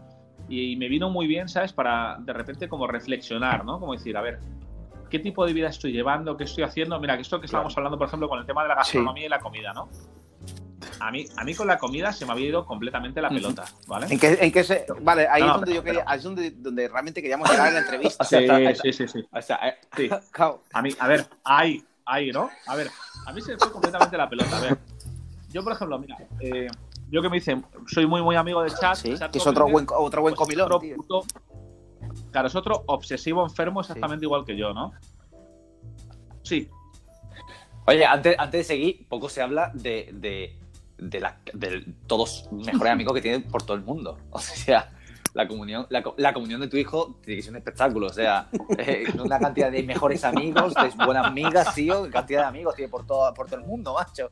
y 0.49 0.77
me 0.77 0.87
vino 0.89 1.11
muy 1.11 1.27
bien, 1.27 1.49
¿sabes? 1.49 1.73
Para 1.73 2.17
de 2.21 2.33
repente 2.33 2.69
como 2.69 2.87
reflexionar, 2.87 3.65
¿no? 3.65 3.81
Como 3.81 3.93
decir, 3.95 4.17
a 4.17 4.21
ver, 4.21 4.39
¿qué 5.13 5.19
tipo 5.19 5.45
de 5.47 5.53
vida 5.53 5.69
estoy 5.69 5.93
llevando? 5.93 6.37
¿Qué 6.39 6.45
estoy 6.45 6.65
haciendo? 6.65 6.99
Mira, 6.99 7.17
que 7.17 7.23
esto 7.23 7.39
que 7.39 7.45
estábamos 7.47 7.77
hablando, 7.77 7.99
por 7.99 8.07
ejemplo, 8.09 8.29
con 8.31 8.39
el 8.41 8.47
tema 8.47 8.63
de 8.63 8.69
la 8.71 8.75
gastronomía 8.77 9.27
y 9.27 9.29
la 9.29 9.39
comida, 9.41 9.73
¿no? 9.75 9.89
A 11.01 11.11
mí, 11.11 11.27
a 11.37 11.45
mí 11.45 11.55
con 11.55 11.67
la 11.67 11.79
comida 11.79 12.13
se 12.13 12.25
me 12.25 12.33
había 12.33 12.49
ido 12.49 12.65
completamente 12.65 13.21
la 13.21 13.29
pelota, 13.29 13.65
¿vale? 13.87 14.07
¿En 14.09 14.19
qué, 14.19 14.39
en 14.41 14.51
qué 14.51 14.65
se... 14.65 14.87
Vale, 15.03 15.29
ahí 15.29 15.43
No, 15.43 15.49
es 15.49 15.53
donde 15.55 15.67
pero- 15.67 15.77
yo 15.77 15.85
quería, 15.85 16.05
ahí 16.07 16.19
es 16.19 16.25
donde, 16.25 16.51
donde 16.53 16.89
realmente 16.89 17.21
queríamos 17.21 17.51
llegar 17.51 17.69
en 17.69 17.75
la 17.75 17.81
entrevista. 17.81 18.23
O 18.25 18.27
sea, 18.27 18.39
Sí, 18.39 18.45
está- 18.45 18.61
está- 18.61 18.83
sí, 18.83 18.93
sí, 18.93 19.09
sí. 19.09 19.25
O 19.31 19.43
sea, 19.43 19.57
eh, 19.69 19.75
sí. 19.97 20.09
A 20.73 20.83
mí, 20.83 20.91
a 20.99 21.09
ver, 21.09 21.27
ahí, 21.45 21.85
ahí, 22.07 22.31
¿no? 22.33 22.49
A 22.67 22.75
ver, 22.77 22.89
a 23.27 23.33
mí 23.33 23.41
se 23.43 23.53
me 23.53 23.59
fue 23.59 23.71
completamente 23.71 24.17
la 24.17 24.29
pelota. 24.31 24.57
A 24.57 24.61
ver, 24.61 24.79
yo, 25.51 25.63
por 25.63 25.73
ejemplo, 25.75 25.99
mira, 25.99 26.17
eh, 26.41 26.69
yo 27.11 27.21
que 27.21 27.29
me 27.29 27.37
dicen, 27.37 27.65
soy 27.87 28.07
muy, 28.07 28.23
muy 28.23 28.37
amigo 28.37 28.63
de 28.63 28.71
chat. 28.71 28.95
sí, 28.97 29.15
Chat 29.19 29.31
que 29.31 29.39
es 29.39 29.47
otro 29.47 29.69
buen, 29.69 29.87
otro 29.95 30.23
buen 30.23 30.35
pues, 30.35 30.39
comilón, 30.47 30.67
otro 30.67 30.79
tío. 30.81 30.97
puto- 30.97 31.27
claro, 32.31 32.49
es 32.49 32.55
otro 32.55 32.85
obsesivo 32.87 33.43
enfermo 33.45 33.81
exactamente 33.81 34.25
igual 34.25 34.45
que 34.45 34.57
yo, 34.57 34.73
¿no? 34.73 34.93
Sí, 36.43 36.69
Oye, 37.87 38.05
antes, 38.07 38.37
antes 38.39 38.61
de 38.61 38.65
seguir, 38.65 39.09
poco 39.09 39.29
se 39.29 39.43
habla 39.43 39.73
de, 39.75 40.11
de, 40.13 40.57
de, 40.99 41.21
la, 41.21 41.41
de 41.53 41.85
todos 42.07 42.49
los 42.53 42.65
mejores 42.65 42.93
amigos 42.93 43.13
que 43.15 43.21
tienen 43.21 43.43
por 43.43 43.63
todo 43.65 43.77
el 43.77 43.83
mundo. 43.83 44.19
O 44.31 44.39
sea, 44.39 44.93
la 45.35 45.49
comunión, 45.49 45.87
la, 45.91 46.01
co- 46.03 46.15
la 46.17 46.33
comunión 46.33 46.61
de 46.61 46.69
tu 46.69 46.77
hijo 46.77 47.17
tiene 47.25 47.39
que 47.39 47.43
ser 47.43 47.51
un 47.53 47.57
espectáculo. 47.57 48.07
O 48.07 48.13
sea, 48.13 48.49
eh, 48.79 49.07
una 49.21 49.41
cantidad 49.41 49.73
de 49.73 49.83
mejores 49.83 50.23
amigos, 50.25 50.75
de 50.75 50.91
buenas 51.05 51.27
amigas, 51.27 51.75
tío, 51.75 52.09
cantidad 52.09 52.43
de 52.43 52.47
amigos 52.47 52.77
tiene 52.77 52.89
por 52.89 53.05
todo, 53.05 53.35
por 53.35 53.47
todo 53.49 53.59
el 53.59 53.67
mundo, 53.67 53.95
macho. 53.95 54.31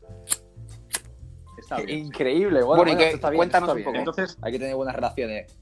está 1.59 1.81
bien. 1.81 2.07
Increíble. 2.07 2.63
Bueno, 2.63 2.85
Bueno, 2.85 2.99
que- 2.99 3.05
esto 3.07 3.17
está 3.17 3.31
bien, 3.31 3.39
cuéntanos 3.39 3.69
esto 3.71 3.73
un 3.73 3.79
está 3.81 3.91
poco. 3.91 3.97
¿eh? 3.97 4.01
Entonces, 4.01 4.39
Hay 4.43 4.53
que 4.53 4.59
tener 4.61 4.77
buenas 4.77 4.95
relaciones. 4.95 5.59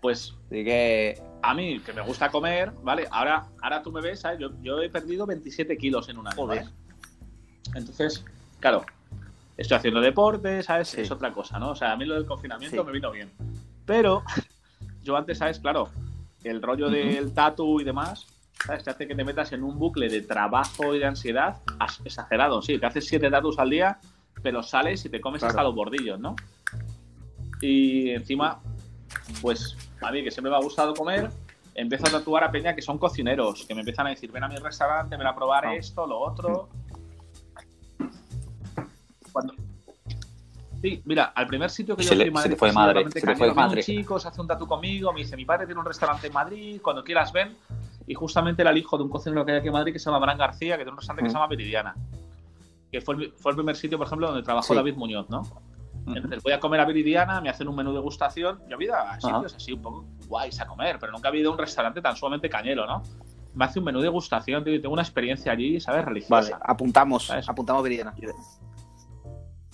pues 0.00 0.34
Así 0.46 0.64
que. 0.64 1.20
A 1.42 1.54
mí, 1.54 1.80
que 1.80 1.92
me 1.92 2.02
gusta 2.02 2.30
comer, 2.30 2.72
¿vale? 2.82 3.06
Ahora, 3.10 3.46
ahora 3.62 3.82
tú 3.82 3.92
me 3.92 4.00
ves, 4.00 4.20
¿sabes? 4.20 4.38
Yo, 4.40 4.50
yo 4.62 4.80
he 4.82 4.90
perdido 4.90 5.26
27 5.26 5.76
kilos 5.76 6.08
en 6.08 6.18
un 6.18 6.26
año, 6.26 6.36
Joder. 6.36 6.64
¿vale? 6.64 6.72
Entonces, 7.74 8.24
claro, 8.60 8.84
estoy 9.56 9.76
haciendo 9.76 10.00
deporte, 10.00 10.62
¿sabes? 10.62 10.88
Sí. 10.88 11.00
Es 11.02 11.10
otra 11.10 11.32
cosa, 11.32 11.58
¿no? 11.58 11.70
O 11.70 11.74
sea, 11.76 11.92
a 11.92 11.96
mí 11.96 12.04
lo 12.04 12.14
del 12.14 12.26
confinamiento 12.26 12.80
Sí. 12.80 12.86
me 12.86 12.92
vino 12.92 13.10
bien. 13.10 13.30
Pero 13.86 14.22
yo 15.02 15.16
antes, 15.16 15.38
¿sabes? 15.38 15.58
Claro, 15.60 15.88
el 16.44 16.60
rollo 16.62 16.88
del 16.88 17.32
tatu 17.32 17.80
y 17.80 17.84
demás, 17.84 18.26
¿sabes? 18.64 18.84
Te 18.84 18.90
hace 18.90 19.06
que 19.06 19.14
te 19.14 19.24
metas 19.24 19.52
en 19.52 19.62
un 19.62 19.78
bucle 19.78 20.08
de 20.08 20.22
trabajo 20.22 20.94
y 20.94 20.98
de 20.98 21.06
ansiedad 21.06 21.56
exagerado. 22.04 22.62
Sí, 22.62 22.78
te 22.78 22.86
haces 22.86 23.06
siete 23.06 23.30
tatus 23.30 23.58
al 23.58 23.70
día, 23.70 23.98
pero 24.42 24.62
sales 24.62 25.04
y 25.04 25.08
te 25.08 25.20
comes 25.20 25.40
Claro. 25.40 25.50
hasta 25.50 25.62
los 25.62 25.74
bordillos, 25.74 26.18
¿no? 26.18 26.34
Y 27.60 28.10
encima, 28.10 28.60
pues 29.42 29.76
a 30.00 30.10
mí 30.12 30.22
que 30.24 30.30
siempre 30.30 30.50
me 30.50 30.56
ha 30.56 30.60
gustado 30.60 30.94
comer, 30.94 31.30
empiezo 31.74 32.06
a 32.06 32.10
tatuar 32.10 32.44
a 32.44 32.50
Peña 32.50 32.74
que 32.74 32.82
son 32.82 32.98
cocineros, 32.98 33.64
que 33.66 33.74
me 33.74 33.80
empiezan 33.82 34.06
a 34.06 34.10
decir, 34.10 34.30
ven 34.32 34.44
a 34.44 34.48
mi 34.48 34.56
restaurante, 34.56 35.16
ven 35.16 35.26
a 35.26 35.34
probar 35.34 35.66
Ah. 35.66 35.74
esto, 35.74 36.06
lo 36.06 36.18
otro. 36.18 36.68
Cuando... 39.32 39.54
Sí, 40.80 41.02
mira, 41.06 41.24
al 41.34 41.46
primer 41.48 41.70
sitio 41.70 41.96
que 41.96 42.04
Se 42.04 42.10
yo 42.10 42.14
fui 42.14 42.22
en 42.22 42.28
se 42.28 42.32
Madrid, 42.34 42.50
te 42.52 42.56
fue 42.56 42.72
madre, 42.72 43.10
se 43.10 43.20
fue 43.36 43.52
madre. 43.54 43.80
un 43.80 43.84
chico, 43.84 44.20
se 44.20 44.28
hace 44.28 44.40
un 44.40 44.46
tatu 44.46 44.66
conmigo, 44.66 45.12
me 45.12 45.20
dice, 45.20 45.36
mi 45.36 45.44
padre 45.44 45.66
tiene 45.66 45.80
un 45.80 45.86
restaurante 45.86 46.28
en 46.28 46.32
Madrid, 46.32 46.80
cuando 46.82 47.02
quieras 47.02 47.32
ven. 47.32 47.56
Y 48.06 48.14
justamente 48.14 48.62
era 48.62 48.70
el 48.70 48.78
hijo 48.78 48.96
de 48.96 49.02
un 49.04 49.10
cocinero 49.10 49.44
que 49.44 49.52
hay 49.52 49.58
aquí 49.58 49.66
en 49.66 49.72
Madrid 49.74 49.92
que 49.92 49.98
se 49.98 50.06
llama 50.06 50.20
Bran 50.20 50.38
García, 50.38 50.76
que 50.76 50.84
tiene 50.84 50.92
un 50.92 50.96
restaurante 50.98 51.24
que 51.24 51.30
se 51.30 51.34
Mm. 51.34 51.40
llama 51.40 51.48
Meridiana. 51.48 51.94
Que 52.92 53.00
fue 53.00 53.16
el, 53.16 53.32
fue 53.32 53.50
el 53.52 53.56
primer 53.56 53.76
sitio, 53.76 53.98
por 53.98 54.06
ejemplo, 54.06 54.28
donde 54.28 54.42
trabajó 54.42 54.68
Sí. 54.68 54.74
David 54.76 54.94
Muñoz, 54.94 55.28
¿no? 55.28 55.42
Entonces 56.14 56.42
voy 56.42 56.52
a 56.52 56.60
comer 56.60 56.80
a 56.80 56.84
Viridiana, 56.84 57.40
me 57.40 57.48
hacen 57.50 57.68
un 57.68 57.76
menú 57.76 57.90
de 57.90 57.96
degustación. 57.96 58.60
Yo 58.68 58.76
he 58.78 58.84
ido 58.84 58.94
a 58.94 59.20
sitios 59.20 59.54
así 59.54 59.72
un 59.72 59.82
poco 59.82 60.06
guays 60.26 60.60
a 60.60 60.66
comer, 60.66 60.98
pero 60.98 61.12
nunca 61.12 61.28
he 61.30 61.38
ido 61.38 61.50
a 61.50 61.52
un 61.52 61.58
restaurante 61.58 62.00
tan 62.00 62.16
sumamente 62.16 62.48
cañero, 62.48 62.86
¿no? 62.86 63.02
Me 63.54 63.64
hace 63.64 63.78
un 63.78 63.84
menú 63.86 63.98
de 63.98 64.04
degustación, 64.04 64.62
tío, 64.62 64.74
y 64.74 64.80
tengo 64.80 64.92
una 64.92 65.02
experiencia 65.02 65.52
allí, 65.52 65.80
¿sabes? 65.80 66.04
Vale, 66.04 66.08
Religiosa. 66.14 66.58
apuntamos, 66.62 67.26
¿Sabes? 67.26 67.48
apuntamos 67.48 67.82
Viridiana. 67.82 68.14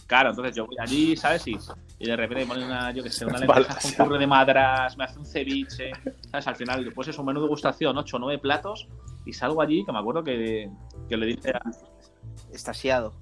Claro, 0.07 0.31
entonces 0.31 0.55
yo 0.55 0.67
voy 0.67 0.77
allí, 0.79 1.17
¿sabes? 1.17 1.47
Y, 1.47 1.57
y 1.99 2.07
de 2.07 2.17
repente 2.17 2.45
me 2.45 2.49
ponen 2.53 2.67
una, 2.67 2.91
yo 2.93 3.03
qué 3.03 3.11
sé, 3.11 3.25
una 3.25 3.39
Vale, 3.47 3.63
lenteja 3.63 3.81
con 3.97 4.07
curry 4.07 4.19
de 4.19 4.27
madras, 4.27 4.97
me 4.99 5.05
hace 5.05 5.19
un 5.19 5.25
ceviche, 5.27 5.93
¿sabes? 6.31 6.47
Al 6.47 6.57
final, 6.57 6.85
después 6.85 7.09
es 7.09 7.19
un 7.19 7.25
menú 7.27 7.41
de 7.41 7.47
degustación, 7.47 7.97
8 7.97 8.17
o 8.17 8.21
9 8.21 8.39
platos, 8.39 8.89
y 9.25 9.33
salgo 9.33 9.63
allí, 9.63 9.85
que 9.85 9.93
me 9.93 9.99
acuerdo 9.99 10.23
que, 10.23 10.71
que 11.09 11.17
le 11.17 11.27
dije 11.27 11.51
a... 11.51 11.61
Estasiado. 12.53 13.15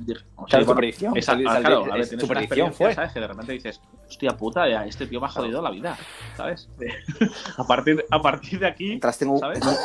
O 0.00 0.06
sea, 0.06 0.46
Claro, 0.46 0.66
tu 0.66 0.74
predicción. 0.74 1.16
esa- 1.16 1.32
Sal- 1.32 1.44
ah, 1.46 1.52
sal- 1.52 1.60
claro, 1.62 1.84
a 1.84 1.88
ver, 1.92 2.00
es- 2.00 2.08
tienes 2.08 2.26
tu 2.26 2.32
una 2.32 2.34
predicción 2.40 2.68
experiencia, 2.68 2.86
fue. 2.86 2.94
¿sabes? 2.94 3.12
Que 3.12 3.20
de 3.20 3.26
repente 3.26 3.52
dices, 3.52 3.80
hostia 4.08 4.36
puta, 4.36 4.68
ya, 4.68 4.84
este 4.86 5.06
tío 5.06 5.20
me 5.20 5.26
ha 5.26 5.30
jodido 5.30 5.60
la 5.62 5.70
vida, 5.70 5.96
¿sabes? 6.36 6.68
a, 7.58 7.64
partir, 7.64 8.04
a 8.10 8.20
partir 8.22 8.58
de 8.60 8.66
aquí, 8.66 8.86
Mientras 8.88 9.18
tengo 9.18 9.38
¿sabes? 9.38 9.58
Entonces 9.58 9.84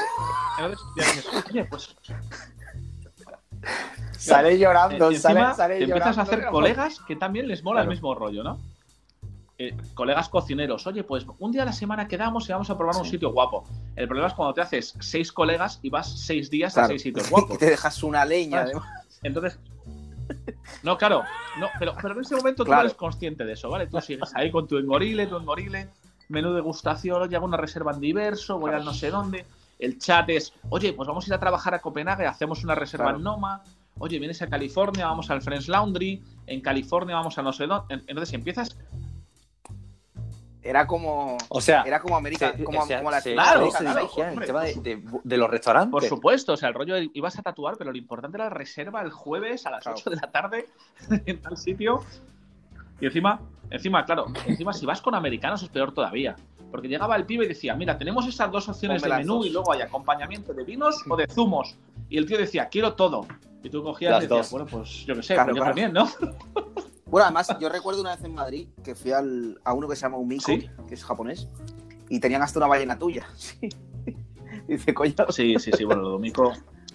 ya 0.98 1.04
dices, 1.06 1.28
oye, 1.50 1.66
pues 1.66 1.96
Sale 4.18 4.54
eh, 4.54 4.58
llorando, 4.60 5.12
y 5.12 5.16
encima 5.16 5.54
sale, 5.54 5.56
sale 5.56 5.78
te 5.78 5.84
empiezas 5.84 6.18
a 6.18 6.24
llorando, 6.24 6.32
hacer 6.34 6.46
colegas 6.52 7.00
que 7.08 7.16
también 7.16 7.48
les 7.48 7.64
mola 7.64 7.80
Claro. 7.82 7.92
el 7.92 7.96
mismo 7.98 8.16
rollo, 8.16 8.44
¿no? 8.44 8.60
Eh, 9.58 9.76
colegas 9.94 10.28
cocineros, 10.30 10.86
oye, 10.88 11.04
pues 11.04 11.26
un 11.40 11.52
día 11.52 11.62
a 11.64 11.66
la 11.66 11.74
semana 11.74 12.08
quedamos 12.08 12.48
y 12.50 12.52
vamos 12.52 12.70
a 12.70 12.78
probar 12.78 12.96
un 12.98 13.06
sitio 13.06 13.32
guapo. 13.32 13.64
El 13.96 14.08
problema 14.08 14.28
es 14.28 14.34
cuando 14.34 14.54
te 14.54 14.62
haces 14.62 14.96
seis 15.00 15.32
colegas 15.32 15.80
y 15.82 15.90
vas 15.90 16.10
seis 16.26 16.50
días 16.50 16.78
a 16.78 16.88
seis 16.88 17.02
sitios 17.02 17.28
Y 17.28 17.32
guapos. 17.32 17.58
te 17.58 17.68
dejas 17.68 18.04
una 18.04 18.26
leña. 18.26 18.62
¿Sabes? 18.64 18.76
además. 18.76 19.20
Entonces, 19.24 19.60
no, 20.84 20.98
claro, 20.98 21.24
no, 21.60 21.68
pero, 21.80 21.94
pero 22.02 22.14
en 22.16 22.22
ese 22.22 22.36
momento 22.36 22.64
tú 22.64 22.68
Claro. 22.68 22.84
no 22.84 22.88
eres 22.88 22.98
consciente 22.98 23.46
de 23.46 23.54
eso, 23.54 23.70
¿vale? 23.70 23.88
Tú 23.88 24.00
sigues 24.02 24.32
ahí 24.36 24.52
con 24.52 24.68
tu 24.68 24.78
engorile, 24.78 25.28
tu 25.28 25.38
engorile, 25.38 25.90
menú 26.30 26.50
de 26.50 26.56
degustación, 26.56 27.22
oye, 27.22 27.36
hago 27.36 27.46
una 27.46 27.58
reserva 27.58 27.92
en 27.94 28.00
diverso, 28.00 28.58
voy 28.60 28.72
al 28.72 28.84
no 28.86 28.94
sé 28.94 29.12
dónde. 29.12 29.46
El 29.78 30.00
chat 30.00 30.30
es, 30.30 30.54
oye, 30.70 30.94
pues 30.94 31.08
vamos 31.08 31.26
a 31.26 31.28
ir 31.30 31.34
a 31.34 31.40
trabajar 31.40 31.74
a 31.74 31.80
Copenhague, 31.80 32.26
hacemos 32.26 32.64
una 32.64 32.76
reserva 32.76 33.06
Claro. 33.06 33.18
en 33.18 33.24
Noma. 33.24 33.62
Oye, 33.98 34.20
vienes 34.20 34.42
a 34.42 34.48
California, 34.48 35.06
vamos 35.06 35.30
al 35.30 35.42
Friends 35.42 35.68
Laundry. 35.70 36.22
En 36.48 36.62
California 36.62 37.16
vamos 37.16 37.38
a 37.38 37.42
no 37.42 37.54
sé 37.54 37.66
dónde. 37.68 38.02
Entonces 38.08 38.34
empiezas. 38.34 38.78
Era 40.68 40.88
como. 40.88 41.38
O 41.50 41.62
sea, 41.62 41.84
Era 41.84 42.00
como 42.00 42.18
América. 42.18 42.54
se- 42.58 42.64
como, 42.64 42.82
o 42.82 42.86
sea, 42.88 42.98
como 42.98 43.12
la 43.12 43.22
se- 43.22 43.34
Claro, 43.34 43.70
se 43.70 43.78
claro, 43.78 44.00
dirigía 44.00 44.24
el 44.26 44.30
hombre, 44.32 44.48
tema 44.48 44.64
de, 44.64 44.74
de- 44.76 45.04
de 45.24 45.38
los 45.38 45.50
restaurantes. 45.50 45.92
Por 45.92 46.04
supuesto, 46.04 46.54
o 46.54 46.58
sea, 46.58 46.70
el 46.70 46.74
rollo 46.76 46.96
de- 46.96 47.12
ibas 47.14 47.38
a 47.38 47.44
tatuar, 47.44 47.78
pero 47.78 47.92
lo 47.92 47.98
importante 47.98 48.38
era 48.38 48.46
la 48.46 48.50
reserva 48.50 49.02
el 49.04 49.12
jueves 49.12 49.66
a 49.68 49.70
las 49.72 49.84
Claro. 49.84 49.98
8 50.00 50.10
de 50.10 50.16
la 50.16 50.32
tarde 50.32 50.66
en 51.28 51.40
tal 51.42 51.56
sitio. 51.56 52.02
Y 53.00 53.06
encima, 53.06 53.40
encima, 53.70 54.06
claro, 54.06 54.26
encima 54.48 54.74
si 54.74 54.86
vas 54.88 55.02
con 55.02 55.14
americanos 55.14 55.62
es 55.62 55.70
peor 55.70 55.94
todavía. 55.94 56.36
Porque 56.72 56.88
llegaba 56.88 57.16
el 57.16 57.26
pibe 57.26 57.46
y 57.46 57.48
decía, 57.50 57.76
mira, 57.76 57.96
tenemos 57.98 58.26
estas 58.28 58.52
dos 58.52 58.68
opciones 58.68 59.02
Ponme 59.04 59.16
de 59.16 59.22
menú 59.22 59.36
dos. 59.36 59.46
y 59.46 59.50
luego 59.52 59.72
hay 59.72 59.82
acompañamiento 59.82 60.52
de 60.54 60.64
vinos 60.64 61.04
o 61.08 61.16
de 61.16 61.28
zumos. 61.28 61.78
Y 62.10 62.18
el 62.18 62.26
tío 62.26 62.38
decía, 62.40 62.68
quiero 62.70 62.94
todo. 62.96 63.28
Y 63.64 63.70
tú 63.70 63.84
cogías 63.84 64.12
Las 64.14 64.24
y 64.24 64.28
decías, 64.28 64.50
dos. 64.50 64.52
bueno, 64.52 64.66
pues 64.66 65.06
yo 65.06 65.14
qué 65.16 65.22
sé, 65.24 65.34
Claro, 65.36 65.50
pues 65.54 65.58
yo 65.58 65.64
claro. 65.64 65.76
también, 65.76 65.94
¿no? 65.94 66.08
Bueno, 67.08 67.26
además, 67.26 67.48
yo 67.60 67.70
recuerdo 67.70 68.02
una 68.02 68.16
vez 68.16 68.24
en 68.24 68.34
Madrid 68.34 68.68
que 68.84 68.96
fui 68.96 69.12
al, 69.12 69.60
a 69.64 69.74
uno 69.74 69.88
que 69.88 69.96
se 69.96 70.02
llama 70.04 70.18
Umiko, 70.18 70.46
Sí. 70.46 70.70
que 70.88 70.96
es 70.96 71.04
japonés, 71.04 71.48
y 72.10 72.20
tenían 72.20 72.42
hasta 72.42 72.60
una 72.60 72.68
ballena 72.68 72.98
tuya. 72.98 73.28
Sí. 73.38 73.70
Dice, 74.68 74.94
coño. 74.94 75.14
Sí, 75.30 75.56
sí, 75.60 75.72
sí, 75.78 75.84
bueno, 75.84 76.02
lo 76.02 76.10
domico. 76.12 76.52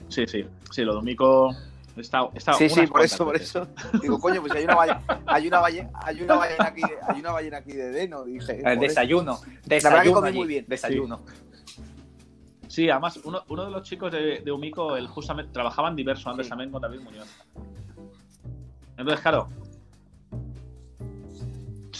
Sí, 0.08 0.26
sí, 0.26 0.44
sí, 0.72 0.82
lo 0.82 0.94
domico. 0.94 1.50
Está, 1.96 2.28
está 2.34 2.54
Sí, 2.54 2.68
sí, 2.68 2.86
por 2.86 3.02
eso, 3.02 3.24
por 3.24 3.36
eso. 3.36 3.68
Digo, 4.00 4.18
coño, 4.18 4.40
pues 4.40 4.52
hay 4.54 4.64
una 4.64 4.74
ballena, 4.74 5.02
hay 5.26 5.46
una 5.46 5.60
ballena, 5.60 5.90
hay 6.02 6.22
una 6.22 6.34
ballena 6.34 6.64
aquí, 6.66 6.80
de, 6.80 6.96
hay 7.06 7.20
una 7.20 7.32
ballena 7.32 7.56
aquí 7.58 7.72
de 7.72 7.90
Deno. 7.90 8.24
Dije, 8.24 8.56
El 8.56 8.62
joder. 8.62 8.78
desayuno. 8.80 9.38
verdad 9.40 9.62
que 9.62 9.68
Desayuno 9.74 10.14
comí 10.14 10.28
allí, 10.28 10.38
muy 10.38 10.48
bien. 10.48 10.64
Desayuno. 10.66 11.20
Sí, 12.66 12.88
además, 12.90 13.20
uno, 13.24 13.42
uno 13.48 13.64
de 13.66 13.70
los 13.70 13.82
chicos 13.82 14.10
de, 14.10 14.40
de 14.44 14.50
Umico, 14.52 14.96
él 14.96 15.06
justamente 15.06 15.52
trabajaba 15.52 15.88
en 15.90 15.96
diverso 15.96 16.30
antes 16.30 16.46
Sí. 16.46 16.50
también 16.50 16.70
con 16.70 16.80
David 16.82 17.00
Muñoz. 17.00 17.28
Entonces, 18.96 19.20
claro. 19.20 19.48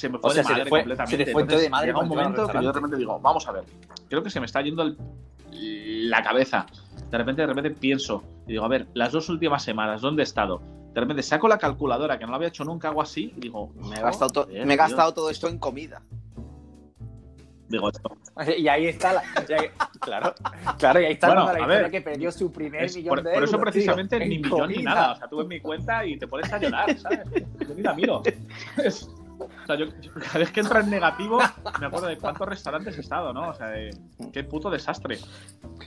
Se 0.01 0.09
me 0.09 0.19
fue 0.19 0.31
O 0.31 0.33
sea, 0.33 0.43
de 0.43 0.49
se 0.49 0.55
te 0.55 0.59
madre 0.59 0.69
fue- 0.71 0.79
completamente. 0.81 1.17
se 1.19 1.25
te 1.25 1.33
fue 1.33 1.43
Entonces, 1.43 1.65
de 1.67 1.71
madre 1.71 1.87
llega 1.89 1.99
un 2.01 2.09
momento 2.09 2.47
que 2.47 2.55
yo 2.55 2.63
de 2.69 2.73
repente 2.73 2.97
digo, 2.97 3.21
vamos 3.21 3.47
a 3.47 3.53
ver. 3.53 3.65
Creo 4.09 4.23
que 4.23 4.31
se 4.31 4.41
me 4.41 4.47
está 4.47 4.63
yendo 4.63 4.83
el- 4.83 4.97
la 6.09 6.23
cabeza. 6.23 6.65
De 7.11 7.19
repente, 7.19 7.43
de 7.43 7.47
repente 7.49 7.71
pienso 7.73 8.23
y 8.47 8.53
digo, 8.53 8.65
a 8.65 8.69
ver, 8.69 8.87
las 8.95 9.13
dos 9.13 9.29
últimas 9.29 9.63
semanas, 9.63 10.01
¿dónde 10.01 10.23
he 10.23 10.25
estado? 10.25 10.63
De 10.95 11.01
repente 11.03 11.23
saco 11.23 11.49
la 11.49 11.59
calculadora, 11.59 12.19
que 12.19 12.25
no 12.25 12.31
lo 12.31 12.37
había 12.37 12.49
hecho 12.49 12.65
nunca, 12.65 12.89
hago 12.89 13.03
así, 13.03 13.33
y 13.37 13.41
digo, 13.41 13.73
Me 13.91 13.97
he 13.97 14.01
gastado, 14.01 14.31
to- 14.31 14.47
me 14.47 14.73
he 14.73 14.77
gastado 14.77 15.13
todo 15.13 15.29
esto 15.29 15.49
en 15.49 15.59
comida. 15.59 16.01
Digo, 17.69 17.89
esto. 17.91 18.17
Y 18.59 18.67
ahí 18.69 18.87
está 18.87 19.13
la. 19.13 19.21
ahí- 19.21 19.69
claro, 20.01 20.35
claro, 20.79 21.01
y 21.01 21.05
ahí 21.05 21.13
está 21.13 21.27
Bueno, 21.29 21.53
la 21.53 21.67
ver, 21.67 21.91
que 21.91 22.01
perdió 22.01 22.33
su 22.33 22.51
primer 22.51 22.85
Es- 22.85 22.97
millón 22.97 23.11
por, 23.17 23.23
de 23.23 23.33
por 23.35 23.45
eso 23.45 23.57
euros, 23.57 23.71
precisamente 23.71 24.19
tío, 24.19 24.27
ni 24.29 24.35
en 24.37 24.41
millón 24.43 24.69
ni 24.71 24.83
nada. 24.83 25.13
O 25.13 25.17
sea, 25.17 25.29
tú 25.29 25.37
ves 25.37 25.47
mi 25.47 25.61
cuenta 25.61 26.05
y 26.07 26.17
te 26.19 26.27
pones 26.27 26.51
a 26.53 26.59
llorar, 26.59 26.99
¿sabes? 26.99 27.21
Yo 27.69 27.75
ni 27.75 27.83
la 27.83 27.93
miro. 27.95 28.23
Es- 28.83 29.09
sea, 29.67 29.77
yo, 29.77 29.87
yo 30.01 30.13
cada 30.15 30.39
vez 30.39 30.51
que 30.53 30.61
entra 30.61 30.81
en 30.81 30.91
negativo, 30.91 31.39
me 31.81 31.87
acuerdo 31.87 32.07
de 32.09 32.19
cuántos 32.19 32.49
restaurantes 32.49 32.97
he 32.97 33.01
estado, 33.01 33.33
¿no? 33.33 33.49
O 33.51 33.55
sea, 33.55 33.69
de, 33.69 33.91
qué 34.33 34.45
puto 34.45 34.71
desastre. 34.71 35.19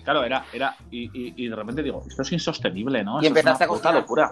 Claro, 0.04 0.24
era, 0.24 0.46
era, 0.54 0.76
y, 0.92 1.04
y- 1.14 1.34
y 1.38 1.48
de 1.50 1.56
repente 1.56 1.82
digo, 1.84 2.04
esto 2.08 2.22
es 2.24 2.32
insostenible, 2.32 3.04
¿no? 3.04 3.22
Y 3.22 3.28
Esto 3.28 3.40
es 3.40 3.46
empezaste 3.46 3.66
una 3.66 3.74
a 3.74 3.78
puta 3.78 4.04
cocinar. 4.04 4.32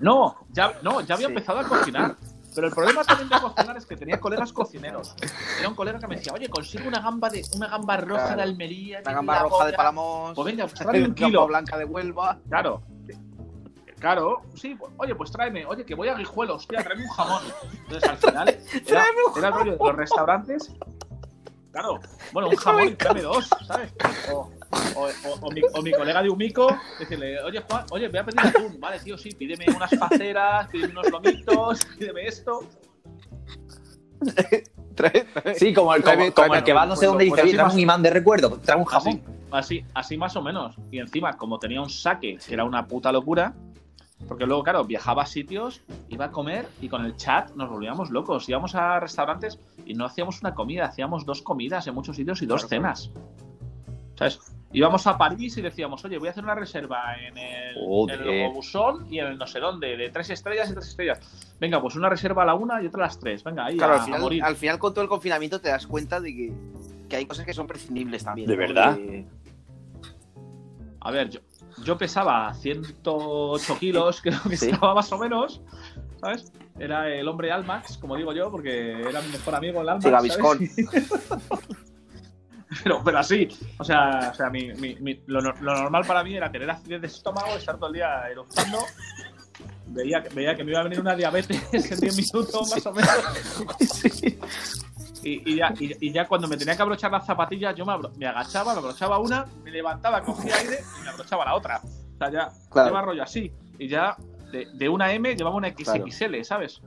No, 0.00 0.36
ya, 0.52 0.72
no, 0.82 1.00
ya 1.00 1.14
había 1.14 1.26
Sí. 1.26 1.32
empezado 1.32 1.58
a 1.60 1.64
cocinar. 1.64 2.16
Pero 2.54 2.66
el 2.68 2.72
problema 2.74 3.04
también 3.04 3.28
de 3.28 3.38
cocinar 3.40 3.76
es 3.76 3.86
que 3.86 3.96
tenía 3.96 4.18
colegas 4.18 4.52
cocineros. 4.52 5.14
Era 5.60 5.68
un 5.68 5.74
colega 5.74 5.98
que 5.98 6.06
me 6.08 6.16
decía, 6.16 6.32
oye, 6.32 6.48
consigo 6.48 6.88
una 6.88 7.00
gamba 7.00 7.28
de 7.30 7.42
una 7.56 7.68
gamba 7.68 7.96
roja 7.98 8.20
Claro. 8.22 8.36
de 8.36 8.42
Almería. 8.42 9.00
Una 9.04 9.12
gamba 9.12 9.34
la 9.34 9.42
roja 9.42 9.64
de 9.66 9.70
polla". 9.72 9.76
Palamos. 9.76 10.32
Pues 10.34 10.46
venga, 10.46 10.64
pues 10.66 10.74
tráeme 10.74 10.98
un 11.08 11.14
gamba 11.14 11.26
kilo. 11.26 11.46
blanca 11.46 11.78
de 11.78 11.84
Huelva. 11.84 12.38
Claro. 12.48 12.82
Claro, 14.00 14.42
sí, 14.54 14.74
pues, 14.76 14.92
oye, 14.98 15.14
pues 15.14 15.30
tráeme, 15.32 15.66
oye, 15.66 15.84
que 15.84 15.94
voy 15.94 16.08
a 16.08 16.14
Guijuelo, 16.14 16.54
hostia, 16.56 16.82
tráeme 16.82 17.02
un 17.04 17.10
jamón. 17.10 17.42
Entonces 17.72 18.08
al 18.08 18.16
final 18.18 18.48
era, 18.72 18.84
Tráeme 18.86 19.18
un 19.32 19.38
era 19.38 19.48
el 19.48 19.54
rollo 19.54 19.72
de 19.72 19.78
los 19.78 19.96
restaurantes. 19.96 20.72
Claro, 21.72 22.00
bueno, 22.32 22.48
un 22.48 22.56
jamón 22.64 22.88
y 22.88 22.94
tráeme 22.94 23.22
dos, 23.22 23.48
¿sabes? 23.66 23.92
O, 24.30 24.50
o- 24.94 25.08
o- 25.24 25.38
o 25.40 25.50
mi, 25.50 25.62
o 25.72 25.82
mi 25.82 25.92
colega 25.92 26.22
de 26.22 26.30
Humico, 26.30 26.76
decirle, 26.98 27.40
oye 27.42 27.60
Juan, 27.68 27.84
oye, 27.90 28.08
voy 28.08 28.18
a 28.18 28.24
pedir 28.24 28.40
atún, 28.40 28.78
vale, 28.80 29.00
tío, 29.00 29.18
sí, 29.18 29.34
pídeme 29.34 29.66
unas 29.74 29.90
faceras, 29.98 30.68
pídeme 30.68 30.92
unos 30.92 31.10
lomitos, 31.10 31.84
pídeme 31.98 32.26
esto. 32.26 32.60
Sí, 35.54 35.72
como 35.72 35.94
el, 35.94 36.02
como, 36.02 36.54
el 36.54 36.64
que 36.64 36.72
va 36.72 36.84
no 36.84 36.96
sé 36.96 37.06
dónde 37.06 37.24
y 37.24 37.28
pues 37.28 37.40
dice, 37.42 37.42
así 37.42 37.56
oye, 37.56 37.62
trae 37.62 37.72
un 37.74 37.78
imán 37.78 38.02
de 38.02 38.10
recuerdo, 38.10 38.58
trae 38.58 38.76
un 38.76 38.82
Así, 38.90 39.10
jamón. 39.12 39.22
así, 39.52 39.84
así 39.94 40.16
más 40.16 40.34
o 40.34 40.42
menos. 40.42 40.74
Y 40.90 40.98
encima, 40.98 41.36
como 41.36 41.60
tenía 41.60 41.80
un 41.80 41.88
saque, 41.88 42.36
que 42.44 42.52
era 42.54 42.64
una 42.64 42.84
puta 42.84 43.12
locura, 43.12 43.54
porque 44.26 44.46
luego, 44.46 44.62
claro, 44.64 44.84
viajaba 44.84 45.22
a 45.22 45.26
sitios, 45.26 45.82
iba 46.08 46.26
a 46.26 46.30
comer 46.30 46.66
y 46.80 46.88
con 46.88 47.04
el 47.04 47.16
chat 47.16 47.54
nos 47.54 47.70
volvíamos 47.70 48.10
locos. 48.10 48.48
Íbamos 48.48 48.74
a 48.74 48.98
restaurantes 49.00 49.58
y 49.86 49.94
no 49.94 50.04
hacíamos 50.06 50.40
una 50.40 50.54
comida, 50.54 50.86
hacíamos 50.86 51.24
dos 51.24 51.40
comidas 51.42 51.86
en 51.86 51.94
muchos 51.94 52.16
sitios 52.16 52.42
y 52.42 52.46
dos 52.46 52.62
Claro, 52.66 52.68
cenas. 52.68 53.10
¿Sabes? 54.16 54.40
Íbamos 54.72 55.06
a 55.06 55.16
París 55.16 55.56
y 55.56 55.62
decíamos, 55.62 56.04
oye, 56.04 56.18
voy 56.18 56.28
a 56.28 56.32
hacer 56.32 56.44
una 56.44 56.54
reserva 56.54 57.14
en 57.26 57.38
el, 57.38 57.74
Joder. 57.76 58.20
en 58.20 58.28
el 58.28 58.48
Bobusón 58.48 59.06
y 59.10 59.18
en 59.20 59.26
el 59.28 59.38
no 59.38 59.46
sé 59.46 59.60
dónde, 59.60 59.96
de 59.96 60.10
tres 60.10 60.28
estrellas 60.28 60.68
y 60.70 60.74
tres 60.74 60.88
estrellas. 60.88 61.54
Venga, 61.58 61.80
pues 61.80 61.94
una 61.94 62.10
reserva 62.10 62.42
a 62.42 62.46
la 62.46 62.54
una 62.54 62.82
y 62.82 62.86
otra 62.86 63.04
a 63.04 63.06
las 63.06 63.18
tres. 63.18 63.42
Venga, 63.44 63.64
ahí 63.66 63.76
Claro, 63.78 63.94
a, 63.94 63.96
al 63.96 64.02
a 64.02 64.04
final, 64.04 64.20
morir. 64.20 64.44
al 64.44 64.56
final 64.56 64.78
con 64.78 64.92
todo 64.92 65.02
el 65.02 65.08
confinamiento 65.08 65.60
te 65.60 65.68
das 65.70 65.86
cuenta 65.86 66.20
de 66.20 66.34
que, 66.34 66.52
que 67.08 67.16
hay 67.16 67.24
cosas 67.24 67.46
que 67.46 67.54
son 67.54 67.66
prescindibles 67.66 68.24
también. 68.24 68.46
¿De 68.48 68.54
¿no? 68.56 68.58
verdad? 68.60 68.98
A 71.00 71.10
ver, 71.12 71.30
yo, 71.30 71.40
yo 71.84 71.96
pesaba 71.98 72.52
108 72.54 73.78
kilos, 73.78 74.20
creo 74.22 74.40
que 74.48 74.56
Sí. 74.56 74.70
estaba 74.70 74.94
más 74.94 75.10
o 75.12 75.18
menos, 75.18 75.60
¿sabes? 76.20 76.52
Era 76.78 77.08
el 77.08 77.26
hombre 77.26 77.50
Almax, 77.50 77.98
como 77.98 78.16
digo 78.16 78.32
yo, 78.32 78.50
porque 78.50 78.92
era 79.02 79.20
mi 79.20 79.28
mejor 79.28 79.54
amigo 79.56 79.80
el 79.82 79.88
Almax. 79.88 80.04
Sí. 80.04 80.10
Gaviscon. 80.10 80.58
pero, 82.84 83.02
pero 83.04 83.18
así, 83.18 83.48
o 83.78 83.84
sea, 83.84 84.30
o 84.32 84.34
sea 84.34 84.50
mi- 84.50 84.72
mi- 84.74 84.94
mi- 84.96 85.20
lo, 85.26 85.40
no- 85.40 85.54
lo 85.60 85.74
normal 85.74 86.04
para 86.06 86.22
mí 86.22 86.36
era 86.36 86.50
tener 86.52 86.70
acidez 86.70 87.00
de 87.00 87.06
estómago, 87.06 87.48
estar 87.56 87.76
todo 87.76 87.88
el 87.88 87.94
día 87.94 88.28
eructando. 88.30 88.78
Veía, 89.86 90.22
que- 90.22 90.28
veía 90.34 90.54
que 90.54 90.62
me 90.64 90.72
iba 90.72 90.80
a 90.80 90.84
venir 90.84 91.00
una 91.00 91.16
diabetes 91.16 91.62
en 91.72 92.00
10 92.00 92.16
minutos, 92.16 92.70
más 92.70 92.86
o 92.86 92.92
menos. 92.92 93.10
Y, 95.22 95.52
y 95.52 95.56
ya, 95.56 95.74
y, 95.78 96.06
y 96.08 96.12
ya 96.12 96.26
cuando 96.28 96.46
me 96.48 96.56
tenía 96.56 96.76
que 96.76 96.82
abrochar 96.82 97.10
las 97.10 97.26
zapatillas, 97.26 97.74
yo 97.74 97.84
me, 97.84 97.92
abro- 97.92 98.12
me 98.16 98.26
agachaba, 98.26 98.72
me 98.72 98.78
abrochaba 98.78 99.18
una, 99.18 99.46
me 99.64 99.70
levantaba, 99.70 100.22
cogía 100.22 100.54
aire 100.56 100.78
y 100.98 101.02
me 101.02 101.08
abrochaba 101.10 101.44
la 101.44 101.54
otra. 101.54 101.80
O 101.84 102.18
sea, 102.18 102.30
ya 102.30 102.48
Claro. 102.70 102.88
lleva 102.88 103.02
rollo 103.02 103.22
así. 103.22 103.52
Y 103.78 103.88
ya 103.88 104.16
de, 104.52 104.66
de 104.74 104.88
una 104.88 105.12
M 105.12 105.34
llevaba 105.34 105.56
una 105.56 105.68
XXL, 105.70 106.42
¿sabes? 106.44 106.80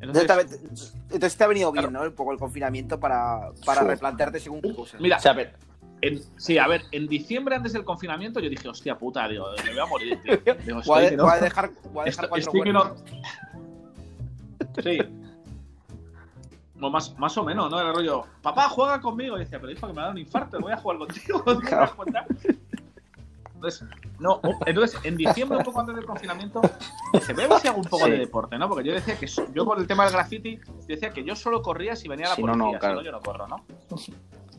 Entonces, 0.00 0.30
Entonces, 0.30 0.92
te, 1.08 1.14
entonces 1.14 1.36
te 1.36 1.44
ha 1.44 1.46
venido 1.48 1.72
bien, 1.72 1.86
Claro. 1.88 2.04
¿no? 2.04 2.08
Un 2.10 2.14
poco 2.14 2.32
el 2.32 2.38
confinamiento 2.38 3.00
para, 3.00 3.50
para 3.66 3.82
replantearte 3.82 4.38
según 4.40 4.60
qué 4.60 4.74
cosas. 4.74 5.00
mira, 5.00 5.16
O 5.16 5.20
sea, 5.20 5.34
pero- 5.34 5.50
en- 6.00 6.20
sí, 6.36 6.56
a 6.58 6.68
ver, 6.68 6.82
en 6.92 7.08
diciembre 7.08 7.56
antes 7.56 7.72
del 7.72 7.84
confinamiento 7.84 8.38
yo 8.38 8.48
dije, 8.48 8.68
hostia 8.68 8.96
puta, 8.96 9.26
digo, 9.26 9.46
me 9.64 9.70
voy 9.70 9.78
a 9.80 9.86
morir, 9.86 10.18
tío. 10.22 10.36
Digo, 10.66 10.80
voy, 10.86 10.98
a, 10.98 11.02
estoy 11.02 11.10
que 11.10 11.16
no- 11.16 11.24
voy 11.24 11.32
a 11.32 11.40
dejar, 11.40 11.70
voy 11.92 12.02
a 12.02 12.04
dejar 12.04 12.28
cuatro 12.28 12.46
estoy 12.46 12.62
que 12.62 12.72
no- 12.72 12.82
huertos. 12.82 13.04
Sí. 14.84 14.98
No, 16.78 16.90
más, 16.90 17.18
más 17.18 17.36
o 17.36 17.44
menos, 17.44 17.70
¿no? 17.70 17.80
Era 17.80 17.92
rollo, 17.92 18.24
papá, 18.40 18.68
juega 18.68 19.00
conmigo. 19.00 19.36
Y 19.36 19.40
decía, 19.40 19.58
pero 19.60 19.72
hijo, 19.72 19.86
que 19.86 19.92
me 19.92 19.98
ha 20.00 20.02
dado 20.02 20.12
un 20.12 20.18
infarto, 20.18 20.58
voy 20.60 20.72
a 20.72 20.76
jugar 20.76 20.98
contigo. 20.98 21.42
¿no 21.46 21.58
te 21.58 21.70
das 21.74 21.92
cuenta? 21.92 22.24
Entonces, 23.54 23.88
no, 24.20 24.40
entonces, 24.66 25.00
en 25.04 25.16
diciembre, 25.16 25.58
un 25.58 25.64
poco 25.64 25.80
antes 25.80 25.96
del 25.96 26.04
confinamiento, 26.06 26.60
a 26.62 27.32
ver 27.32 27.52
si 27.60 27.66
hago 27.66 27.78
un 27.78 27.84
poco 27.84 28.04
Sí. 28.04 28.12
de 28.12 28.18
deporte, 28.18 28.56
¿no? 28.56 28.68
Porque 28.68 28.84
yo 28.84 28.92
decía 28.94 29.18
que, 29.18 29.26
yo 29.52 29.66
con 29.66 29.80
el 29.80 29.86
tema 29.88 30.04
del 30.04 30.12
graffiti, 30.12 30.60
decía 30.86 31.10
que 31.10 31.24
yo 31.24 31.34
solo 31.34 31.60
corría 31.60 31.96
si 31.96 32.06
venía 32.06 32.28
la 32.28 32.36
Si 32.36 32.42
no, 32.44 32.52
policía, 32.52 32.72
no, 32.74 32.78
claro. 32.78 32.94
si 32.94 32.98
no, 33.00 33.04
yo 33.04 33.12
no 33.12 33.20
corro, 33.20 33.48
¿no? 33.48 33.64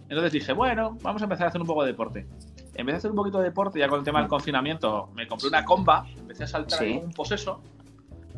Entonces 0.09 0.33
dije, 0.33 0.51
bueno, 0.51 0.97
vamos 1.01 1.21
a 1.21 1.25
empezar 1.25 1.45
a 1.45 1.49
hacer 1.49 1.61
un 1.61 1.67
poco 1.67 1.83
de 1.83 1.91
deporte. 1.91 2.27
Empecé 2.73 2.95
a 2.95 2.97
hacer 2.97 3.11
un 3.11 3.15
poquito 3.17 3.37
de 3.37 3.45
deporte, 3.45 3.79
ya 3.79 3.87
con 3.87 3.99
el 3.99 4.05
tema 4.05 4.19
del 4.19 4.27
confinamiento, 4.27 5.07
me 5.13 5.25
compré 5.27 5.47
una 5.47 5.63
comba, 5.63 6.05
empecé 6.17 6.43
a 6.43 6.47
saltar 6.47 6.79
Sí. 6.79 6.95
como 6.95 7.05
un 7.05 7.11
poseso, 7.13 7.61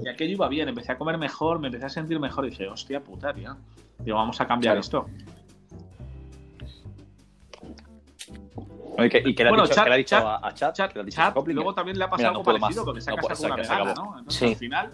y 0.04 0.08
aquello 0.08 0.34
iba 0.34 0.48
bien, 0.48 0.70
empecé 0.70 0.92
a 0.92 0.98
comer 0.98 1.18
mejor, 1.18 1.60
me 1.60 1.68
empecé 1.68 1.86
a 1.86 1.90
sentir 1.90 2.20
mejor, 2.20 2.46
y 2.46 2.52
dije, 2.52 2.68
hostia 2.68 3.02
puta, 3.04 3.34
tío. 3.34 3.56
Digo, 4.00 4.18
vamos 4.18 4.40
a 4.42 4.48
cambiar 4.48 4.74
Claro. 4.76 4.80
esto. 4.82 5.06
¿Y 8.98 9.10
qué, 9.10 9.24
y 9.26 9.34
qué 9.34 9.44
le 9.44 9.50
ha 9.50 9.54
dicho, 9.54 9.66
Chat- 9.74 9.88
le 9.88 9.94
ha 9.94 9.98
dicho 9.98 10.16
Chat- 10.18 10.40
a, 10.44 10.54
Chat? 10.54 10.76
Chat, 10.76 10.96
luego 11.48 11.74
también 11.74 11.98
le 11.98 12.04
ha 12.04 12.10
pasado 12.10 12.30
Mira, 12.30 12.32
no 12.34 12.40
algo 12.40 12.60
parecido, 12.60 12.82
más. 12.82 12.86
porque 12.86 13.02
se 13.02 13.12
ha 13.12 13.16
casado 13.16 13.36
con 13.42 13.46
una 13.52 13.56
vegana. 13.62 13.94
¿no? 13.96 14.20
Entonces, 14.20 14.36
Sí. 14.40 14.46
al 14.46 14.56
final, 14.56 14.94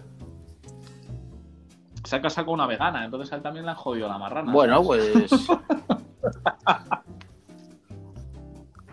se 2.04 2.16
ha 2.16 2.22
casado 2.22 2.46
con 2.46 2.54
una 2.54 2.66
vegana, 2.66 3.04
entonces 3.04 3.30
a 3.32 3.36
él 3.36 3.42
también 3.42 3.64
le 3.66 3.72
han 3.72 3.76
jodido 3.76 4.08
la 4.08 4.16
marrana. 4.18 4.52
Bueno, 4.52 4.82
pues. 4.82 5.12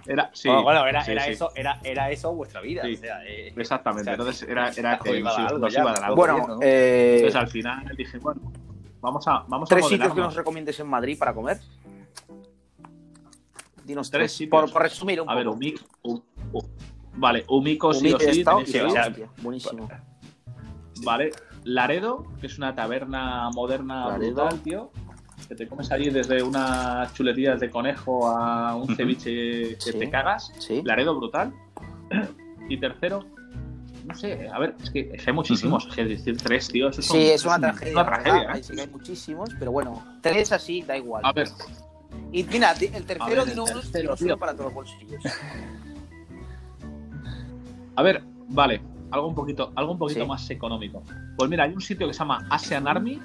Era, 0.08 0.30
sí, 0.34 0.48
bueno, 0.48 0.64
bueno, 0.64 0.86
era, 0.86 1.04
sí, 1.04 1.12
era 1.14 1.24
sí. 1.24 1.32
Eso, 1.32 1.52
era, 1.56 1.80
era 1.84 2.12
eso 2.12 2.34
vuestra 2.34 2.62
vida. 2.62 2.84
Sí. 2.84 2.94
O 2.94 2.98
sea, 2.98 3.26
eh, 3.26 3.54
Exactamente, 3.56 4.02
o 4.02 4.04
sea, 4.06 4.14
entonces 4.14 4.48
era, 4.50 4.70
era 4.76 5.00
se 5.04 5.18
iba 5.20 5.30
a 5.32 5.34
dar 5.34 5.42
sí, 5.42 5.48
algo 5.48 5.58
nos 5.60 5.74
ya, 5.74 5.82
iba 5.82 5.90
a 5.90 5.94
dar 5.94 6.04
algo. 6.04 6.16
bueno, 6.16 6.38
bueno, 6.40 6.56
¿no? 6.56 6.60
eh, 6.62 7.16
Entonces 7.18 7.36
al 7.42 7.48
final 7.48 7.96
dije, 7.98 8.18
bueno, 8.20 8.42
vamos 9.02 9.28
a, 9.28 9.44
vamos 9.48 9.72
a 9.72 9.76
tres 9.76 9.88
sitios 9.88 10.14
que 10.14 10.22
nos 10.22 10.36
recomiendes 10.36 10.80
en 10.80 10.88
Madrid 10.88 11.18
para 11.18 11.34
comer. 11.34 11.60
Dinos 13.84 14.10
Tres 14.10 14.20
tres. 14.22 14.32
sitios. 14.34 14.62
Por, 14.62 14.72
por 14.74 14.82
resumir 14.82 15.22
un 15.22 15.30
A 15.30 15.36
ver, 15.36 15.46
poco. 15.46 15.58
Umic. 15.58 15.82
U- 16.04 16.22
u- 16.54 16.62
vale, 17.16 17.46
Umico 17.50 17.94
sí 17.94 18.12
o 18.14 18.20
sí. 18.20 18.40
estado 18.40 18.64
que 18.64 18.82
o 18.84 18.90
sea, 18.90 19.14
buenísimo. 19.42 19.88
Vale, 21.04 21.32
Laredo, 21.66 22.26
que 22.42 22.48
es 22.48 22.58
una 22.58 22.74
taberna 22.74 23.50
moderna 23.52 24.08
Laredo. 24.10 24.36
brutal, 24.44 24.62
tío. 24.62 24.92
Que 25.48 25.56
te 25.56 25.68
comes 25.68 25.92
allí 25.92 26.10
desde 26.10 26.42
unas 26.42 27.14
chuletillas 27.14 27.60
de 27.60 27.70
conejo 27.70 28.28
a 28.28 28.76
un 28.76 28.96
ceviche 28.96 29.76
que 29.78 29.92
Sí. 29.92 30.00
te 30.00 30.10
cagas. 30.10 30.52
Sí. 30.60 30.82
Laredo, 30.84 31.16
brutal. 31.18 31.54
Y 32.70 32.80
tercero, 32.80 33.24
no 34.08 34.16
sé, 34.16 34.50
a 34.52 34.58
ver, 34.58 34.76
es 34.82 34.90
que, 34.90 35.12
es 35.14 35.28
hay 35.28 35.34
muchísimos. 35.34 35.88
Es 35.96 36.10
decir 36.10 36.36
tres, 36.38 36.68
tío, 36.68 36.90
eso 36.90 37.00
Sí, 37.04 37.28
es 37.30 37.46
una 37.46 37.56
un- 37.56 37.62
tragedia. 37.62 37.94
Una 37.94 38.06
tragedia, 38.06 38.52
¿eh? 38.54 38.64
sí 38.64 38.80
hay 38.80 38.88
muchísimos, 38.88 39.50
pero 39.60 39.72
bueno, 39.72 40.04
tres 40.22 40.52
así 40.52 40.82
da 40.82 40.98
igual. 40.98 41.22
A 41.24 41.32
ver, 41.32 41.48
Y 42.32 42.44
mira, 42.46 42.72
el 42.72 43.06
tercero, 43.06 43.44
tío. 43.46 43.66
uno 44.22 44.38
para 44.38 44.54
todos 44.54 44.66
los 44.66 44.74
bolsillos. 44.74 45.22
a 47.96 48.02
ver, 48.02 48.24
vale, 48.50 48.82
algo 49.12 49.28
un 49.28 49.36
poquito, 49.36 49.72
algo 49.76 49.92
un 49.92 50.00
poquito 50.00 50.26
más 50.26 50.50
económico. 50.50 51.04
Pues 51.38 51.50
mira, 51.50 51.66
hay 51.66 51.74
un 51.74 51.82
sitio 51.82 52.08
que 52.08 52.14
se 52.14 52.20
llama 52.20 52.46
Asian 52.50 52.88
Army, 52.88 53.22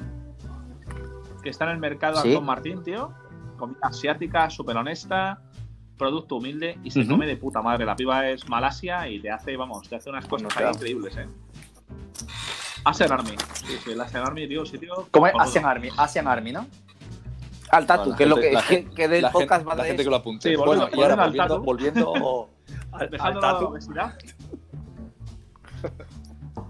que 1.41 1.51
está 1.51 1.65
en 1.65 1.71
el 1.73 1.79
mercado 1.79 2.21
Sí. 2.23 2.29
Antón 2.29 2.45
Martín, 2.47 2.83
tío. 2.83 3.13
Comida 3.57 3.79
asiática, 3.83 4.49
súper 4.51 4.77
honesta, 4.77 5.43
producto 5.99 6.37
humilde 6.37 6.79
y 6.83 6.91
se 6.91 7.01
Ujú. 7.01 7.11
come 7.11 7.27
de 7.27 7.37
puta 7.37 7.61
madre. 7.63 7.85
La 7.85 7.95
piba 7.97 8.29
es 8.29 8.49
Malasia 8.49 9.07
y 9.09 9.21
te 9.21 9.31
hace, 9.31 9.57
vamos, 9.57 9.89
te 9.89 9.97
hace 9.97 10.09
unas 10.11 10.27
cosas 10.27 10.53
claro. 10.55 10.73
increíbles, 10.75 11.17
eh. 11.17 11.27
Asian 12.85 13.13
Army. 13.13 13.37
Sí, 13.53 13.77
sí, 13.85 13.93
el 13.93 14.01
Asian 14.01 14.23
Army, 14.27 14.49
tío, 14.49 14.65
sitio. 14.65 15.07
¿Cómo 15.11 15.27
es? 15.27 15.35
Asian 15.39 15.67
Army, 15.67 15.91
Asian 15.97 16.27
Army, 16.27 16.53
¿no? 16.53 16.67
Al 17.71 17.87
tatu, 17.87 18.03
Bueno, 18.11 18.17
que 18.17 18.23
es 18.25 18.29
lo 18.31 18.37
que, 18.37 18.53
la 18.53 18.63
que, 18.63 18.85
que 18.87 19.07
del 19.09 19.23
la 19.23 19.31
podcast 19.31 19.65
la 19.67 19.85
gente 19.85 20.03
que 20.03 20.11
lo 20.11 20.17
apunte. 20.17 20.49
Sí, 20.49 20.57
volviendo- 20.57 20.87
bueno, 20.89 20.97
y 20.99 21.03
ahora 21.03 21.25
volviendo 21.25 21.55
al 21.55 21.61
volviendo, 21.61 22.49
al, 22.93 23.11
la 23.35 23.41
tatu, 23.41 23.67
obesidad. 23.67 24.19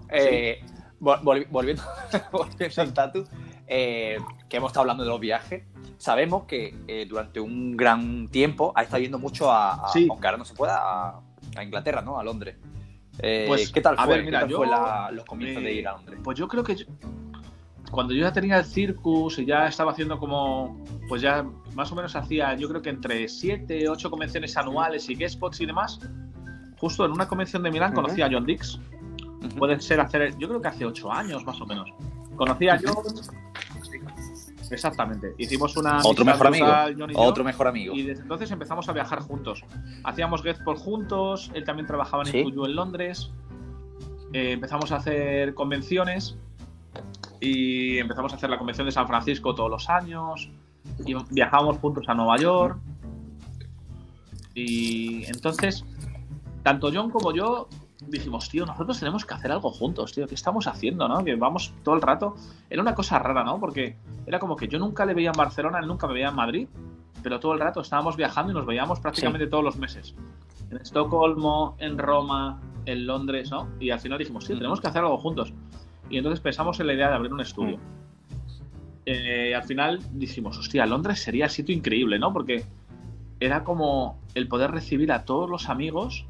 eh, 0.09 0.63
vol- 0.99 1.21
volvi- 1.21 1.47
volviendo, 1.49 1.83
volviendo 2.31 2.81
al 2.81 2.93
tatu, 2.93 3.25
eh, 3.73 4.17
que 4.49 4.57
hemos 4.57 4.69
estado 4.71 4.81
hablando 4.81 5.03
de 5.03 5.09
los 5.09 5.19
viajes, 5.21 5.63
sabemos 5.97 6.43
que 6.43 6.75
eh, 6.89 7.05
durante 7.07 7.39
un 7.39 7.77
gran 7.77 8.27
tiempo 8.27 8.73
ha 8.75 8.83
estado 8.83 9.01
yendo 9.01 9.17
mucho 9.17 9.49
a, 9.49 9.85
a- 9.85 9.87
Sí. 9.93 10.07
aunque 10.09 10.27
ahora 10.27 10.37
no 10.37 10.43
se 10.45 10.53
pueda, 10.53 10.77
a, 10.77 11.21
a 11.55 11.63
Inglaterra, 11.63 12.01
¿no? 12.01 12.19
A 12.19 12.23
Londres. 12.23 12.57
Eh, 13.19 13.45
Pues, 13.47 13.71
¿Qué 13.71 13.79
tal 13.81 13.95
a 13.97 14.03
fue? 14.05 14.15
ver, 14.15 14.25
mira, 14.25 14.39
¿Qué 14.39 14.43
tal 14.43 14.51
yo, 14.51 14.57
fue 14.57 14.67
la- 14.67 15.09
los 15.11 15.23
comienzos 15.25 15.63
eh, 15.63 15.65
de 15.67 15.73
ir 15.73 15.87
a 15.87 15.93
Londres? 15.93 16.19
Pues 16.21 16.37
yo 16.37 16.47
creo 16.49 16.63
que 16.65 16.75
yo- 16.75 16.85
cuando 17.91 18.13
yo 18.13 18.21
ya 18.21 18.33
tenía 18.33 18.57
el 18.57 18.65
circus 18.65 19.39
y 19.39 19.45
ya 19.45 19.67
estaba 19.67 19.91
haciendo 19.91 20.19
como, 20.19 20.77
pues 21.07 21.21
ya 21.21 21.45
más 21.73 21.91
o 21.91 21.95
menos 21.95 22.13
hacía, 22.15 22.53
yo 22.55 22.67
creo 22.67 22.81
que 22.81 22.89
entre 22.89 23.27
7, 23.29 23.87
8 23.89 24.09
convenciones 24.09 24.55
anuales 24.57 25.09
y 25.09 25.15
guest 25.15 25.35
spots 25.35 25.61
y 25.61 25.65
demás, 25.65 25.99
justo 26.77 27.05
en 27.05 27.11
una 27.11 27.27
convención 27.27 27.63
de 27.63 27.71
Milán 27.71 27.91
Ujú. 27.93 28.01
conocí 28.01 28.21
a 28.21 28.29
John 28.29 28.45
Dix. 28.45 28.79
Ujú. 29.45 29.55
Puede 29.57 29.79
ser 29.79 29.99
hacer, 30.01 30.37
yo 30.37 30.47
creo 30.49 30.61
que 30.61 30.67
hace 30.67 30.85
8 30.85 31.09
años 31.11 31.43
más 31.45 31.59
o 31.61 31.65
menos. 31.65 31.89
Conocí 32.35 32.69
a 32.69 32.79
John. 32.83 32.95
Exactamente. 34.71 35.35
Hicimos 35.37 35.75
una. 35.77 35.99
Otro 36.03 36.23
mejor 36.23 36.47
amigo. 36.47 36.65
brutal, 36.65 36.95
John 36.97 37.11
y 37.11 37.13
yo, 37.13 37.19
Otro 37.19 37.43
mejor 37.43 37.67
amigo. 37.67 37.93
Y 37.93 38.03
desde 38.03 38.21
entonces 38.21 38.49
empezamos 38.51 38.87
a 38.87 38.93
viajar 38.93 39.19
juntos. 39.19 39.63
Hacíamos 40.03 40.41
Getport 40.43 40.79
juntos, 40.79 41.51
él 41.53 41.65
también 41.65 41.87
trabajaba 41.87 42.23
en 42.23 42.31
Sí. 42.31 42.39
Studio 42.41 42.65
en 42.65 42.75
Londres. 42.75 43.31
Eh, 44.33 44.53
empezamos 44.53 44.91
a 44.93 44.95
hacer 44.97 45.53
convenciones 45.53 46.37
y 47.41 47.97
empezamos 47.97 48.31
a 48.31 48.37
hacer 48.37 48.49
la 48.49 48.57
convención 48.57 48.85
de 48.85 48.93
San 48.93 49.07
Francisco 49.07 49.53
todos 49.53 49.69
los 49.69 49.89
años. 49.89 50.49
Y 51.05 51.15
viajábamos 51.31 51.77
juntos 51.79 52.05
a 52.07 52.13
Nueva 52.13 52.37
York. 52.37 52.77
Y 54.53 55.25
entonces, 55.25 55.83
tanto 56.63 56.91
John 56.93 57.09
como 57.09 57.33
yo 57.33 57.67
dijimos, 58.07 58.49
tío, 58.49 58.65
nosotros 58.65 58.99
tenemos 58.99 59.25
que 59.25 59.33
hacer 59.33 59.51
algo 59.51 59.71
juntos, 59.71 60.13
tío. 60.13 60.27
¿Qué 60.27 60.35
estamos 60.35 60.67
haciendo, 60.67 61.07
no? 61.07 61.23
Que 61.23 61.35
vamos 61.35 61.73
todo 61.83 61.95
el 61.95 62.01
rato. 62.01 62.35
Era 62.69 62.81
una 62.81 62.95
cosa 62.95 63.19
rara, 63.19 63.43
¿no? 63.43 63.59
Porque 63.59 63.95
era 64.25 64.39
como 64.39 64.55
que 64.55 64.67
yo 64.67 64.79
nunca 64.79 65.05
le 65.05 65.13
veía 65.13 65.29
en 65.29 65.37
Barcelona, 65.37 65.79
él 65.79 65.87
nunca 65.87 66.07
me 66.07 66.13
veía 66.13 66.29
en 66.29 66.35
Madrid, 66.35 66.67
pero 67.21 67.39
todo 67.39 67.53
el 67.53 67.59
rato 67.59 67.81
estábamos 67.81 68.17
viajando 68.17 68.51
y 68.51 68.55
nos 68.55 68.65
veíamos 68.65 68.99
prácticamente 68.99 69.47
todos 69.47 69.63
los 69.63 69.77
meses. 69.77 70.15
En 70.69 70.77
Estocolmo, 70.77 71.75
en 71.79 71.97
Roma, 71.97 72.59
en 72.85 73.05
Londres, 73.05 73.51
¿no? 73.51 73.67
Y 73.79 73.91
al 73.91 73.99
final 73.99 74.17
dijimos, 74.17 74.45
sí, 74.45 74.53
tenemos 74.53 74.81
que 74.81 74.87
hacer 74.87 75.03
algo 75.03 75.17
juntos. 75.17 75.53
Y 76.09 76.17
entonces 76.17 76.39
pensamos 76.39 76.79
en 76.79 76.87
la 76.87 76.93
idea 76.93 77.09
de 77.09 77.15
abrir 77.15 77.33
un 77.33 77.41
estudio. 77.41 77.77
Eh, 79.05 79.55
al 79.55 79.63
final 79.63 79.99
dijimos, 80.11 80.57
hostia, 80.57 80.85
Londres 80.85 81.21
sería 81.21 81.45
el 81.45 81.51
sitio 81.51 81.75
increíble, 81.75 82.19
¿no? 82.19 82.33
Porque 82.33 82.63
era 83.39 83.63
como 83.63 84.19
el 84.35 84.47
poder 84.47 84.71
recibir 84.71 85.11
a 85.11 85.25
todos 85.25 85.49
los 85.49 85.69
amigos 85.69 86.25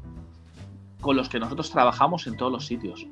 con 1.02 1.16
los 1.16 1.28
que 1.28 1.38
nosotros 1.38 1.70
trabajamos 1.70 2.26
en 2.26 2.38
todos 2.38 2.50
los 2.50 2.64
sitios. 2.64 3.06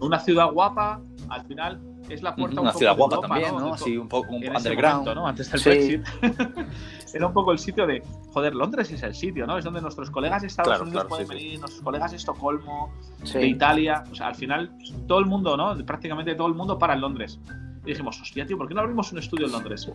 Una 0.00 0.18
ciudad 0.18 0.50
guapa, 0.52 1.00
al 1.30 1.44
final, 1.46 1.80
es 2.08 2.22
la 2.22 2.34
puerta 2.34 2.54
un 2.60 2.60
Una 2.60 2.70
poco 2.70 2.78
ciudad 2.78 2.92
de 2.92 2.98
guapa 2.98 3.14
Europa, 3.16 3.34
también, 3.34 3.56
¿no? 3.56 3.74
Así 3.74 3.96
un 3.96 4.08
poco 4.08 4.34
un 4.34 4.42
en 4.44 4.56
underground. 4.56 4.98
momento, 5.00 5.14
¿no? 5.14 5.26
Antes 5.28 5.50
del 5.50 5.60
Sí. 5.60 5.68
Brexit. 5.70 6.04
Era 7.14 7.26
un 7.26 7.32
poco 7.32 7.52
el 7.52 7.58
sitio 7.58 7.86
de, 7.86 8.02
joder, 8.32 8.54
Londres 8.54 8.90
es 8.92 9.02
el 9.02 9.14
sitio, 9.14 9.46
¿no? 9.46 9.58
Es 9.58 9.64
donde 9.64 9.80
nuestros 9.80 10.10
colegas 10.10 10.42
de 10.42 10.48
Estados 10.48 10.68
Claro, 10.68 10.82
Unidos 10.84 11.02
claro, 11.04 11.08
pueden 11.08 11.26
sí, 11.26 11.32
sí. 11.32 11.44
venir, 11.44 11.60
nuestros 11.60 11.82
colegas 11.82 12.10
de 12.12 12.16
Estocolmo, 12.16 12.92
de. 13.32 13.46
Italia. 13.46 14.04
O 14.10 14.14
sea, 14.14 14.28
al 14.28 14.34
final, 14.34 14.72
todo 15.06 15.18
el 15.18 15.26
mundo, 15.26 15.56
¿no? 15.56 15.76
Prácticamente 15.84 16.34
todo 16.34 16.46
el 16.48 16.54
mundo 16.54 16.78
para 16.78 16.94
en 16.94 17.00
Londres. 17.00 17.40
Y 17.84 17.90
dijimos, 17.90 18.20
hostia, 18.20 18.46
tío, 18.46 18.56
¿por 18.58 18.68
qué 18.68 18.74
no 18.74 18.80
abrimos 18.82 19.10
un 19.12 19.18
estudio 19.18 19.46
en 19.46 19.52
Londres? 19.52 19.90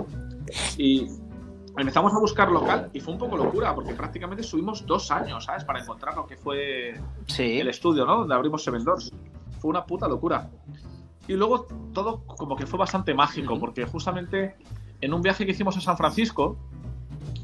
Y 0.78 1.06
empezamos 1.78 2.14
a 2.14 2.20
buscar 2.20 2.52
local 2.52 2.90
y 2.94 3.00
fue 3.00 3.14
un 3.14 3.20
poco 3.20 3.38
locura, 3.38 3.74
porque 3.76 3.94
prácticamente 3.94 4.44
subimos 4.44 4.86
dos 4.86 5.12
años, 5.12 5.46
¿sabes? 5.46 5.64
Para 5.64 5.82
encontrar 5.82 6.16
lo 6.16 6.26
que 6.26 6.38
fue 6.38 7.00
Sí. 7.28 7.60
el 7.60 7.68
estudio, 7.68 8.06
¿no? 8.06 8.20
Donde 8.20 8.36
abrimos 8.36 8.64
Seven 8.64 8.84
Doors. 8.84 9.12
Fue 9.60 9.70
una 9.70 9.86
puta 9.86 10.08
locura. 10.08 10.50
Y 11.28 11.34
luego 11.34 11.68
todo 11.94 12.22
como 12.26 12.56
que 12.56 12.66
fue 12.66 12.78
bastante 12.80 13.14
mágico, 13.14 13.60
porque 13.60 13.86
justamente 13.86 14.56
en 15.02 15.14
un 15.14 15.22
viaje 15.22 15.46
que 15.46 15.52
hicimos 15.52 15.76
a 15.78 15.82
San 15.82 15.98
Francisco, 15.98 16.58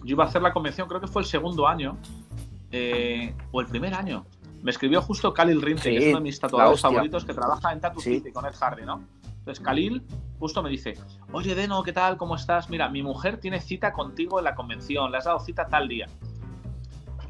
yo 0.04 0.14
iba 0.14 0.24
a 0.24 0.28
hacer 0.28 0.42
la 0.42 0.54
convención, 0.54 0.88
creo 0.88 1.02
que 1.02 1.08
fue 1.08 1.24
el 1.24 1.28
segundo 1.28 1.68
año, 1.68 1.98
eh, 2.72 3.36
o 3.52 3.60
el 3.62 3.68
primer 3.68 3.94
año. 3.94 4.26
Me 4.62 4.70
escribió 4.72 5.02
justo 5.02 5.34
Khalil 5.34 5.62
Rinte, 5.62 5.84
Sí, 5.84 5.90
que 5.90 5.98
es 5.98 6.06
uno 6.10 6.18
de 6.18 6.24
mis 6.24 6.40
tatuadores 6.40 6.80
favoritos, 6.80 7.26
que 7.26 7.34
trabaja 7.34 7.74
en 7.74 7.82
Tattoo 7.82 8.02
Sí. 8.02 8.16
City 8.18 8.32
con 8.32 8.46
Ed 8.46 8.54
Hardy, 8.60 8.86
¿no? 8.86 9.02
Entonces 9.42 9.64
Khalil 9.64 10.04
justo 10.38 10.62
me 10.62 10.70
dice, 10.70 10.94
oye 11.32 11.56
Deno, 11.56 11.82
¿qué 11.82 11.92
tal? 11.94 12.16
¿Cómo 12.16 12.36
estás? 12.36 12.70
Mira, 12.70 12.90
mi 12.90 13.02
mujer 13.02 13.40
tiene 13.40 13.60
cita 13.60 13.92
contigo 13.92 14.38
en 14.38 14.46
la 14.46 14.54
convención, 14.54 15.12
le 15.12 15.18
has 15.18 15.26
dado 15.26 15.40
cita 15.40 15.68
tal 15.68 15.88
día. 15.88 16.06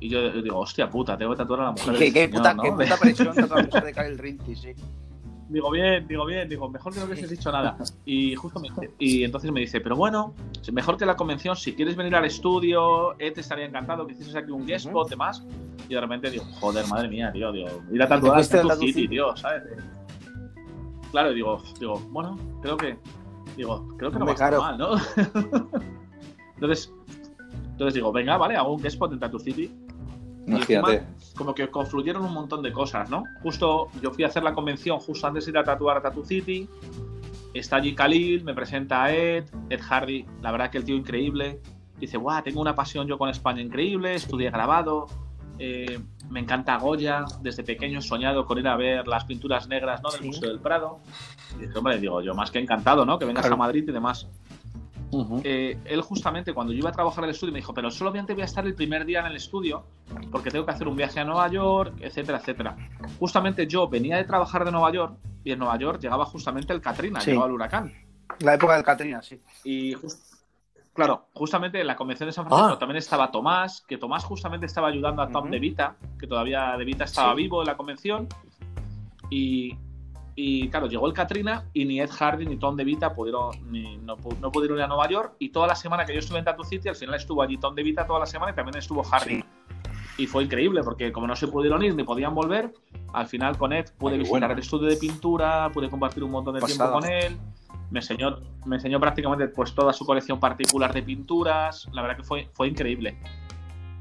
Y 0.01 0.09
yo 0.09 0.41
digo, 0.41 0.59
hostia 0.59 0.89
puta, 0.89 1.17
tengo 1.17 1.31
que 1.31 1.37
tatuar 1.37 1.61
a 1.61 1.63
la 1.65 1.71
mujer. 1.71 1.95
Qué, 1.97 2.11
qué 2.11 2.25
señor, 2.25 2.37
puta, 2.37 2.53
¿no? 2.53 2.63
qué 2.63 2.71
puta 2.71 2.97
presión 3.01 3.35
tatuar 3.35 3.59
a 3.59 3.61
la 3.61 3.67
mujer 3.67 3.83
de 3.85 3.93
Kyle 3.93 4.17
Rinty, 4.17 4.55
sí. 4.55 4.73
Digo, 5.47 5.69
bien, 5.71 6.07
digo, 6.07 6.25
bien, 6.25 6.49
digo, 6.49 6.69
mejor 6.69 6.93
que 6.93 6.99
no 6.99 7.05
hubieses 7.05 7.29
dicho 7.29 7.51
nada. 7.51 7.77
Y 8.05 8.35
justo 8.35 8.59
me 8.59 8.69
dice, 8.69 8.93
y 8.99 9.23
entonces 9.23 9.51
me 9.51 9.59
dice, 9.61 9.79
pero 9.79 9.95
bueno, 9.95 10.33
mejor 10.71 10.97
que 10.97 11.05
la 11.05 11.15
convención, 11.15 11.55
si 11.55 11.75
quieres 11.75 11.95
venir 11.95 12.15
al 12.15 12.25
estudio, 12.25 13.19
Ed 13.19 13.37
estaría 13.37 13.65
encantado 13.65 14.05
que 14.07 14.13
hicieses 14.13 14.35
aquí 14.35 14.51
un 14.51 14.65
guest 14.65 14.87
spot, 14.87 15.09
demás. 15.09 15.45
Y 15.89 15.93
de 15.93 16.01
repente 16.01 16.29
digo, 16.29 16.45
joder, 16.59 16.87
madre 16.87 17.09
mía, 17.09 17.31
tío, 17.33 17.51
digo, 17.51 17.67
ir 17.91 18.01
a 18.01 18.07
tatuar 18.07 18.39
a 18.39 18.43
City, 18.43 18.93
City? 18.93 19.07
tío, 19.09 19.35
¿sabes? 19.35 19.63
Claro, 21.11 21.33
digo, 21.33 21.61
digo, 21.79 22.01
bueno, 22.09 22.37
creo 22.61 22.77
que, 22.77 22.97
digo, 23.57 23.87
creo 23.97 24.11
que 24.11 24.19
no 24.19 24.25
va 24.25 24.31
a 24.31 24.33
estar 24.33 24.57
mal, 24.57 24.77
¿no? 24.77 24.95
entonces, 26.55 26.93
entonces 27.71 27.93
digo, 27.95 28.11
venga, 28.11 28.37
vale, 28.37 28.55
hago 28.55 28.73
un 28.73 28.81
guest 28.81 28.95
spot 28.95 29.13
en 29.13 29.19
Tattoo 29.19 29.39
City. 29.39 29.71
Y 30.47 30.51
Imagínate. 30.51 30.93
encima, 30.95 31.35
como 31.35 31.53
que 31.53 31.69
confluyeron 31.69 32.23
un 32.23 32.33
montón 32.33 32.63
de 32.63 32.71
cosas, 32.71 33.09
¿no? 33.09 33.23
Justo 33.43 33.89
yo 34.01 34.11
fui 34.11 34.23
a 34.23 34.27
hacer 34.27 34.43
la 34.43 34.53
convención 34.53 34.99
justo 34.99 35.27
antes 35.27 35.45
de 35.45 35.51
ir 35.51 35.57
a 35.57 35.63
tatuar 35.63 35.97
a 35.97 36.01
Tattoo 36.01 36.25
City. 36.25 36.67
Está 37.53 37.75
allí 37.75 37.93
Khalil, 37.93 38.43
me 38.43 38.53
presenta 38.53 39.03
a 39.03 39.13
Ed, 39.13 39.45
Ed 39.69 39.81
Hardy, 39.81 40.25
la 40.41 40.51
verdad 40.51 40.71
que 40.71 40.77
el 40.77 40.85
tío 40.85 40.95
increíble. 40.95 41.59
Dice, 41.99 42.17
guau, 42.17 42.41
tengo 42.41 42.61
una 42.61 42.73
pasión 42.73 43.05
yo 43.05 43.17
con 43.17 43.29
España 43.29 43.61
increíble, 43.61 44.15
estudié 44.15 44.49
grabado, 44.49 45.07
eh, 45.63 45.99
me 46.29 46.39
encanta 46.39 46.75
Goya, 46.77 47.23
desde 47.41 47.63
pequeño 47.63 47.99
he 47.99 48.01
soñado 48.01 48.45
con 48.47 48.57
ir 48.57 48.67
a 48.67 48.75
ver 48.75 49.07
las 49.07 49.25
pinturas 49.25 49.67
negras 49.67 50.01
¿no? 50.01 50.09
del 50.09 50.21
Sí. 50.21 50.27
Museo 50.27 50.49
del 50.49 50.59
Prado. 50.59 50.97
Y 51.57 51.65
dice, 51.67 51.77
hombre, 51.77 51.99
digo, 51.99 52.19
yo 52.21 52.33
más 52.33 52.49
que 52.49 52.57
encantado, 52.59 53.05
¿no? 53.05 53.19
Que 53.19 53.25
vengas 53.25 53.43
Claro. 53.43 53.55
a 53.55 53.57
Madrid 53.59 53.83
y 53.87 53.91
demás 53.91 54.27
eh, 55.43 55.77
él 55.83 56.01
justamente 56.01 56.53
cuando 56.53 56.71
yo 56.71 56.79
iba 56.79 56.89
a 56.89 56.93
trabajar 56.93 57.25
en 57.25 57.29
el 57.31 57.31
estudio 57.35 57.51
me 57.51 57.59
dijo, 57.59 57.73
pero 57.73 57.91
solamente 57.91 58.31
voy 58.33 58.43
a 58.43 58.45
estar 58.45 58.65
el 58.65 58.73
primer 58.73 59.03
día 59.05 59.19
en 59.19 59.25
el 59.25 59.35
estudio 59.35 59.83
porque 60.31 60.49
tengo 60.49 60.65
que 60.65 60.71
hacer 60.71 60.87
un 60.87 60.95
viaje 60.95 61.19
a 61.19 61.25
Nueva 61.25 61.49
York, 61.49 61.95
etcétera, 61.99 62.37
etcétera. 62.37 62.77
Justamente 63.19 63.67
yo 63.67 63.89
venía 63.89 64.15
de 64.15 64.23
trabajar 64.23 64.63
de 64.63 64.71
Nueva 64.71 64.89
York 64.93 65.17
y 65.43 65.51
en 65.51 65.59
Nueva 65.59 65.77
York 65.77 65.99
llegaba 66.01 66.23
justamente 66.25 66.71
el 66.71 66.79
Katrina, 66.79 67.19
Sí. 67.19 67.31
llegaba 67.31 67.47
el 67.47 67.51
huracán. 67.53 67.93
La 68.39 68.53
época 68.53 68.75
del 68.75 68.83
Katrina, 68.85 69.21
sí. 69.21 69.37
Y 69.65 69.93
jus- 69.95 70.17
claro, 70.93 71.27
justamente 71.33 71.79
en 71.81 71.87
la 71.87 71.95
convención 71.95 72.27
de 72.27 72.33
San 72.33 72.45
Francisco 72.47 72.73
Ah. 72.75 72.79
también 72.79 72.97
estaba 72.97 73.31
Tomás, 73.31 73.81
que 73.87 73.97
Tomás 73.97 74.23
justamente 74.23 74.65
estaba 74.65 74.87
ayudando 74.89 75.21
a 75.21 75.29
Tom. 75.29 75.49
De 75.49 75.59
Vita, 75.59 75.95
que 76.19 76.27
todavía 76.27 76.75
De 76.77 76.85
Vita 76.85 77.03
estaba 77.05 77.31
Sí. 77.31 77.37
vivo 77.37 77.61
en 77.61 77.67
la 77.67 77.77
convención. 77.77 78.27
Y, 79.29 79.77
y, 80.35 80.69
claro, 80.69 80.87
llegó 80.87 81.07
el 81.07 81.13
Katrina 81.13 81.65
y 81.73 81.85
ni 81.85 81.99
Ed 82.01 82.09
Hardy 82.11 82.45
ni 82.45 82.57
Tom 82.57 82.75
De 82.75 82.83
Vita 82.83 83.13
pudieron, 83.13 83.51
ni- 83.71 83.97
no, 83.97 84.17
no 84.39 84.51
pudieron 84.51 84.77
ir 84.77 84.83
a 84.83 84.87
Nueva 84.87 85.07
York. 85.09 85.35
Y 85.39 85.49
toda 85.49 85.67
la 85.67 85.75
semana 85.75 86.05
que 86.05 86.13
yo 86.13 86.19
estuve 86.19 86.39
en 86.39 86.45
Tattoo 86.45 86.65
City, 86.65 86.89
al 86.89 86.95
final 86.95 87.15
estuvo 87.15 87.41
allí 87.41 87.57
Tom 87.57 87.75
De 87.75 87.83
Vita 87.83 88.05
toda 88.05 88.19
la 88.19 88.25
semana 88.25 88.51
y 88.51 88.55
también 88.55 88.77
estuvo 88.77 89.03
Hardy. 89.03 89.35
Sí. 89.37 89.43
Y 90.17 90.27
fue 90.27 90.43
increíble 90.43 90.83
porque 90.83 91.11
como 91.11 91.25
no 91.25 91.35
se 91.35 91.47
pudieron 91.47 91.81
ir 91.83 91.95
ni 91.95 92.03
podían 92.03 92.35
volver, 92.35 92.73
al 93.13 93.27
final 93.27 93.57
con 93.57 93.71
Ed 93.73 93.85
pude 93.97 94.13
Ay, 94.13 94.19
visitar 94.19 94.39
bueno. 94.41 94.53
el 94.53 94.59
estudio 94.59 94.87
de 94.89 94.97
pintura, 94.97 95.69
pude 95.73 95.89
compartir 95.89 96.23
un 96.23 96.31
montón 96.31 96.53
de 96.55 96.59
Pasada. 96.61 96.99
tiempo 96.99 96.99
con 96.99 97.09
él. 97.11 97.37
Me 97.91 97.99
enseñó, 97.99 98.37
me 98.65 98.77
enseñó 98.77 98.99
prácticamente 98.99 99.47
pues 99.49 99.75
toda 99.75 99.91
su 99.93 100.05
colección 100.05 100.39
particular 100.39 100.93
de 100.93 101.03
pinturas. 101.03 101.87
La 101.93 102.01
verdad 102.01 102.17
que 102.17 102.23
fue, 102.23 102.49
fue 102.53 102.67
increíble. 102.69 103.17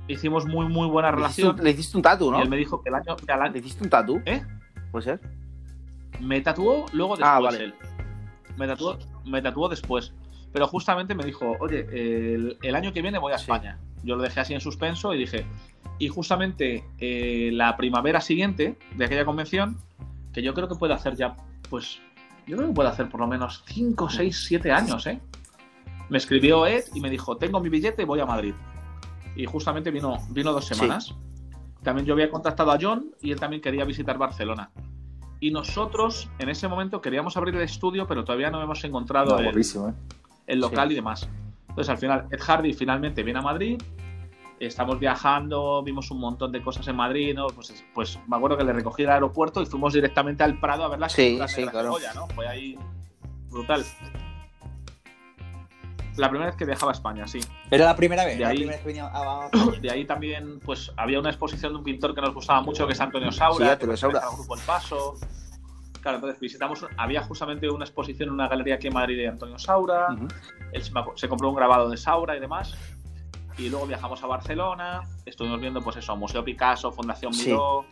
Hicimos 0.08 0.46
muy 0.46 0.66
muy 0.66 0.88
buena 0.88 1.10
relación. 1.10 1.56
le 1.62 1.70
hiciste 1.70 1.96
un 1.96 2.02
tatu, 2.02 2.28
Y 2.28 2.30
¿no? 2.30 2.42
él 2.42 2.48
me 2.48 2.56
dijo 2.56 2.82
que 2.82 2.88
el 2.88 2.94
año 2.96 3.16
que 3.16 3.30
al 3.32 3.42
año 3.42 3.52
¿Le 3.52 3.58
hiciste 3.60 3.84
un 3.84 3.90
tatu? 3.90 4.20
¿Eh? 4.24 4.42
¿Puede 4.90 5.04
ser? 5.04 5.20
me 6.20 6.40
tatuó 6.40 6.84
luego 6.92 7.16
después 7.16 7.30
Ah, 7.34 7.40
vale. 7.40 7.64
él. 7.64 7.74
Me 8.56 8.66
tatuó, 8.66 8.98
me 9.24 9.40
tatuó 9.40 9.68
después. 9.68 10.12
Pero 10.52 10.66
justamente 10.66 11.14
me 11.14 11.24
dijo, 11.24 11.56
oye, 11.60 11.86
el, 12.34 12.58
el 12.62 12.74
año 12.74 12.92
que 12.92 13.00
viene 13.02 13.18
voy 13.18 13.32
a 13.32 13.38
Sí. 13.38 13.44
España. 13.44 13.78
Yo 14.02 14.16
lo 14.16 14.22
dejé 14.22 14.40
así 14.40 14.52
en 14.54 14.60
suspenso 14.60 15.14
y 15.14 15.18
dije, 15.18 15.46
y 15.98 16.08
justamente 16.08 16.84
eh, 16.98 17.50
la 17.52 17.76
primavera 17.76 18.20
siguiente 18.20 18.76
de 18.96 19.04
aquella 19.04 19.24
convención, 19.24 19.78
que 20.32 20.42
yo 20.42 20.52
creo 20.54 20.68
que 20.68 20.74
puede 20.74 20.92
hacer 20.94 21.16
ya, 21.16 21.36
pues, 21.70 22.00
yo 22.50 22.56
creo 22.56 22.68
que 22.68 22.74
puede 22.74 22.88
hacer 22.88 23.08
por 23.08 23.20
lo 23.20 23.26
menos 23.26 23.62
5, 23.66 24.10
6, 24.10 24.44
7 24.48 24.72
años, 24.72 25.06
¿eh? 25.06 25.20
Me 26.08 26.18
escribió 26.18 26.66
Ed 26.66 26.84
y 26.94 27.00
me 27.00 27.08
dijo, 27.08 27.36
tengo 27.36 27.60
mi 27.60 27.68
billete, 27.68 28.04
voy 28.04 28.20
a 28.20 28.26
Madrid. 28.26 28.54
Y 29.36 29.46
justamente 29.46 29.90
vino, 29.90 30.18
vino 30.30 30.52
dos 30.52 30.66
Sí. 30.66 30.74
semanas. 30.74 31.14
También 31.82 32.06
yo 32.06 32.14
había 32.14 32.28
contactado 32.30 32.72
a 32.72 32.78
John 32.80 33.12
y 33.22 33.30
él 33.30 33.38
también 33.38 33.62
quería 33.62 33.84
visitar 33.84 34.18
Barcelona. 34.18 34.70
Y 35.38 35.52
nosotros 35.52 36.28
en 36.38 36.48
ese 36.50 36.68
momento 36.68 37.00
queríamos 37.00 37.36
abrir 37.36 37.54
el 37.54 37.62
estudio, 37.62 38.06
pero 38.06 38.24
todavía 38.24 38.50
no 38.50 38.60
hemos 38.62 38.82
encontrado 38.84 39.30
No, 39.30 39.38
el, 39.38 39.56
¿eh? 39.58 39.94
el 40.48 40.60
local 40.60 40.92
y 40.92 40.96
demás. 40.96 41.28
Entonces 41.68 41.88
al 41.88 41.98
final 41.98 42.26
Ed 42.30 42.40
Hardy 42.40 42.74
finalmente 42.74 43.22
viene 43.22 43.38
a 43.38 43.42
Madrid, 43.42 43.80
estamos 44.66 44.98
viajando, 45.00 45.82
vimos 45.82 46.10
un 46.10 46.20
montón 46.20 46.52
de 46.52 46.62
cosas 46.62 46.86
en 46.88 46.96
Madrid, 46.96 47.34
¿no? 47.34 47.46
Pues, 47.48 47.84
pues 47.94 48.18
me 48.28 48.36
acuerdo 48.36 48.56
que 48.58 48.64
le 48.64 48.72
recogí 48.72 49.02
del 49.02 49.12
aeropuerto 49.12 49.62
y 49.62 49.66
fuimos 49.66 49.92
directamente 49.94 50.42
al 50.42 50.58
Prado 50.60 50.84
a 50.84 50.88
ver 50.88 50.98
las 51.00 51.12
Sí, 51.12 51.38
sí, 51.48 51.62
de 51.64 51.70
claro. 51.70 51.90
Goya, 51.90 52.12
¿no? 52.14 52.26
Fue 52.28 52.46
ahí 52.46 52.78
brutal. 53.48 53.84
La 56.16 56.28
primera 56.28 56.50
vez 56.50 56.56
que 56.56 56.64
viajaba 56.66 56.92
a 56.92 56.94
España, 56.94 57.26
sí. 57.26 57.40
Era 57.70 57.86
la 57.86 57.96
primera 57.96 58.24
vez. 58.24 58.36
De 58.36 58.44
ahí- 58.44 58.58
la 58.64 58.72
primera 58.72 58.76
vez 58.76 58.80
que 58.82 58.86
venía 58.86 59.10
a- 59.12 59.48
De 59.80 59.90
ahí 59.90 60.04
también, 60.04 60.60
pues 60.60 60.92
había 60.96 61.18
una 61.20 61.30
exposición 61.30 61.72
de 61.72 61.78
un 61.78 61.84
pintor 61.84 62.14
que 62.14 62.20
nos 62.20 62.34
gustaba 62.34 62.60
mucho, 62.60 62.86
que 62.86 62.92
es 62.92 63.00
Antonio 63.00 63.32
Saura, 63.32 63.54
Sí, 63.56 63.64
que 63.64 63.70
Antonio 63.72 63.96
Saura. 63.96 64.18
al 64.20 64.34
grupo 64.36 64.56
El 64.56 64.62
Paso. 64.62 65.14
Claro, 66.02 66.16
entonces 66.16 66.40
visitamos, 66.40 66.84
había 66.96 67.22
justamente 67.22 67.68
una 67.70 67.84
exposición 67.84 68.28
en 68.30 68.34
una 68.34 68.48
galería 68.48 68.74
aquí 68.76 68.86
en 68.88 68.94
Madrid 68.94 69.16
de 69.18 69.28
Antonio 69.28 69.58
Saura. 69.58 70.08
Él 70.72 70.82
se 71.14 71.28
compró 71.28 71.48
un 71.50 71.54
grabado 71.54 71.88
de 71.88 71.96
Saura 71.96 72.36
y 72.36 72.40
demás. 72.40 72.74
Y 73.60 73.68
luego 73.68 73.86
viajamos 73.86 74.22
a 74.22 74.26
Barcelona, 74.26 75.02
estuvimos 75.26 75.60
viendo, 75.60 75.80
pues 75.82 75.96
eso, 75.96 76.16
Museo 76.16 76.42
Picasso, 76.44 76.90
Fundación 76.92 77.32
Sí. 77.34 77.50
Miró 77.50 77.84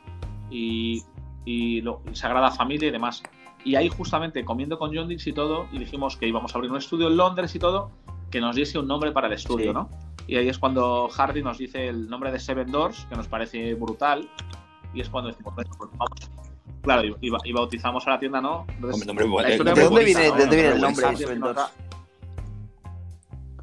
y, 0.50 1.02
y 1.44 1.80
lo- 1.82 2.00
Sagrada 2.12 2.50
Familia 2.50 2.88
y 2.88 2.90
demás. 2.90 3.22
Y 3.64 3.74
ahí 3.74 3.88
justamente 3.90 4.44
comiendo 4.44 4.78
con 4.78 4.94
John 4.94 5.08
Dix 5.08 5.26
y 5.26 5.32
todo, 5.32 5.66
y 5.72 5.78
dijimos 5.78 6.16
que 6.16 6.26
íbamos 6.26 6.54
a 6.54 6.58
abrir 6.58 6.70
un 6.70 6.78
estudio 6.78 7.08
en 7.08 7.16
Londres 7.18 7.54
y 7.54 7.58
todo, 7.58 7.90
que 8.30 8.40
nos 8.40 8.56
diese 8.56 8.78
un 8.78 8.86
nombre 8.88 9.12
para 9.12 9.26
el 9.26 9.34
estudio, 9.34 9.66
Sí. 9.66 9.74
¿no? 9.74 9.90
Y 10.26 10.36
ahí 10.36 10.48
es 10.48 10.58
cuando 10.58 11.08
Hardy 11.08 11.42
nos 11.42 11.58
dice 11.58 11.88
el 11.88 12.08
nombre 12.08 12.30
de 12.32 12.38
Seven 12.38 12.70
Doors, 12.70 13.06
que 13.10 13.16
nos 13.16 13.28
parece 13.28 13.74
brutal, 13.74 14.28
y 14.94 15.00
es 15.00 15.08
cuando 15.10 15.28
decimos, 15.30 15.54
"Bueno, 15.54 15.70
pues 15.76 15.90
vamos. 15.92 16.30
Claro, 16.82 17.04
y, 17.04 17.16
y 17.20 17.30
ba- 17.30 17.38
y 17.44 17.52
bautizamos 17.52 18.06
a 18.06 18.10
la 18.10 18.18
tienda, 18.18 18.40
¿no? 18.40 18.64
Entonces, 18.68 19.06
Hombre, 19.08 19.24
nombre 19.26 19.42
la 19.42 19.74
¿De 19.74 19.82
dónde 19.84 20.04
viene, 20.04 20.28
¿no? 20.28 20.34
de 20.34 20.40
dónde 20.42 20.56
viene 20.56 20.72
el 20.74 20.80
nombre 20.80 21.08
de 21.10 21.16
Seven 21.16 21.40
Doors? 21.40 21.60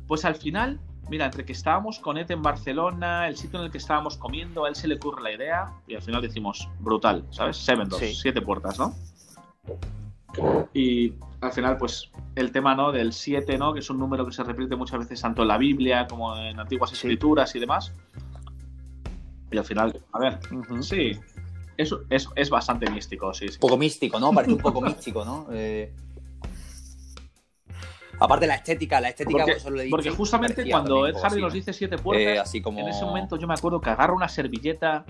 Pues 0.07 0.25
al 0.25 0.35
final, 0.35 0.79
mira, 1.09 1.25
entre 1.25 1.45
que 1.45 1.51
estábamos 1.53 1.99
con 1.99 2.17
Ed 2.17 2.29
en 2.31 2.41
Barcelona, 2.41 3.27
el 3.27 3.37
sitio 3.37 3.59
en 3.59 3.65
el 3.65 3.71
que 3.71 3.77
estábamos 3.77 4.17
comiendo, 4.17 4.65
a 4.65 4.69
él 4.69 4.75
se 4.75 4.87
le 4.87 4.95
ocurre 4.95 5.21
la 5.21 5.31
idea 5.31 5.71
y 5.87 5.95
al 5.95 6.01
final 6.01 6.21
decimos, 6.21 6.67
brutal, 6.79 7.25
¿sabes? 7.31 7.57
Seven 7.57 7.87
Doors, 7.89 8.05
Sí. 8.05 8.15
siete 8.15 8.41
puertas, 8.41 8.79
¿no? 8.79 8.93
Y 10.73 11.13
al 11.41 11.51
final, 11.53 11.77
pues 11.77 12.11
el 12.35 12.51
tema, 12.51 12.75
¿no? 12.75 12.91
Del 12.91 13.13
7, 13.13 13.57
¿no? 13.57 13.73
Que 13.73 13.79
es 13.79 13.89
un 13.89 13.97
número 13.99 14.25
que 14.25 14.33
se 14.33 14.43
repite 14.43 14.75
muchas 14.75 14.99
veces 14.99 15.21
tanto 15.21 15.43
en 15.43 15.47
la 15.47 15.57
Biblia 15.57 16.07
como 16.07 16.35
en 16.37 16.59
antiguas 16.59 16.89
Sí. 16.89 16.95
escrituras 16.95 17.55
y 17.55 17.59
demás. 17.59 17.93
Y 19.51 19.57
al 19.57 19.63
final, 19.63 20.01
a 20.11 20.19
ver, 20.19 20.39
sí, 20.81 21.17
eso 21.77 22.01
es, 22.09 22.27
es 22.35 22.49
bastante 22.49 22.89
místico, 22.89 23.33
sí, 23.33 23.47
sí. 23.47 23.53
Un 23.55 23.59
poco 23.59 23.77
místico, 23.77 24.19
¿no? 24.19 24.33
Parece 24.33 24.53
un 24.53 24.59
poco 24.59 24.81
místico, 24.81 25.23
¿no? 25.23 25.47
Eh, 25.51 25.93
Aparte 28.19 28.47
la 28.47 28.55
estética, 28.55 29.01
la 29.01 29.09
estética, 29.09 29.43
Porque, 29.45 29.59
solo 29.59 29.75
le 29.77 29.81
he 29.81 29.85
dicho, 29.85 29.95
porque 29.97 30.09
justamente 30.11 30.69
cuando 30.69 31.05
Ed 31.07 31.15
Hardy 31.15 31.41
nos 31.41 31.51
¿no? 31.51 31.55
dice 31.55 31.73
siete 31.73 31.97
puertas, 31.97 32.25
Eh, 32.35 32.39
así 32.39 32.61
como... 32.61 32.79
En 32.79 32.87
ese 32.87 33.03
momento 33.03 33.35
yo 33.37 33.47
me 33.47 33.53
acuerdo 33.53 33.81
que 33.81 33.89
agarro 33.89 34.15
una 34.15 34.29
servilleta, 34.29 35.05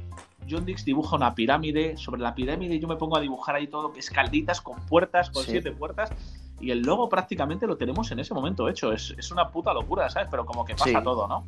John 0.50 0.66
Dix 0.66 0.86
dibuja 0.86 1.16
una 1.16 1.34
pirámide, 1.36 1.98
sobre 1.98 2.22
la 2.22 2.34
pirámide 2.36 2.80
yo 2.80 2.88
me 2.88 2.96
pongo 2.96 3.18
a 3.18 3.22
dibujar 3.22 3.56
ahí 3.56 3.68
todo, 3.68 3.94
escalditas 3.96 4.62
con 4.62 4.80
puertas, 4.88 5.30
con 5.30 5.44
Sí. 5.44 5.52
siete 5.52 5.72
puertas, 5.72 6.12
y 6.60 6.72
el 6.72 6.82
logo 6.82 7.10
prácticamente 7.10 7.68
lo 7.68 7.78
tenemos 7.78 8.12
en 8.12 8.20
ese 8.20 8.34
momento 8.34 8.70
hecho. 8.70 8.92
Es, 8.92 9.14
es 9.18 9.32
una 9.32 9.50
puta 9.50 9.74
locura, 9.74 10.10
¿sabes? 10.10 10.28
Pero 10.32 10.46
como 10.46 10.64
que 10.66 10.74
pasa 10.74 10.86
Sí. 10.90 11.04
todo, 11.04 11.28
¿no? 11.28 11.46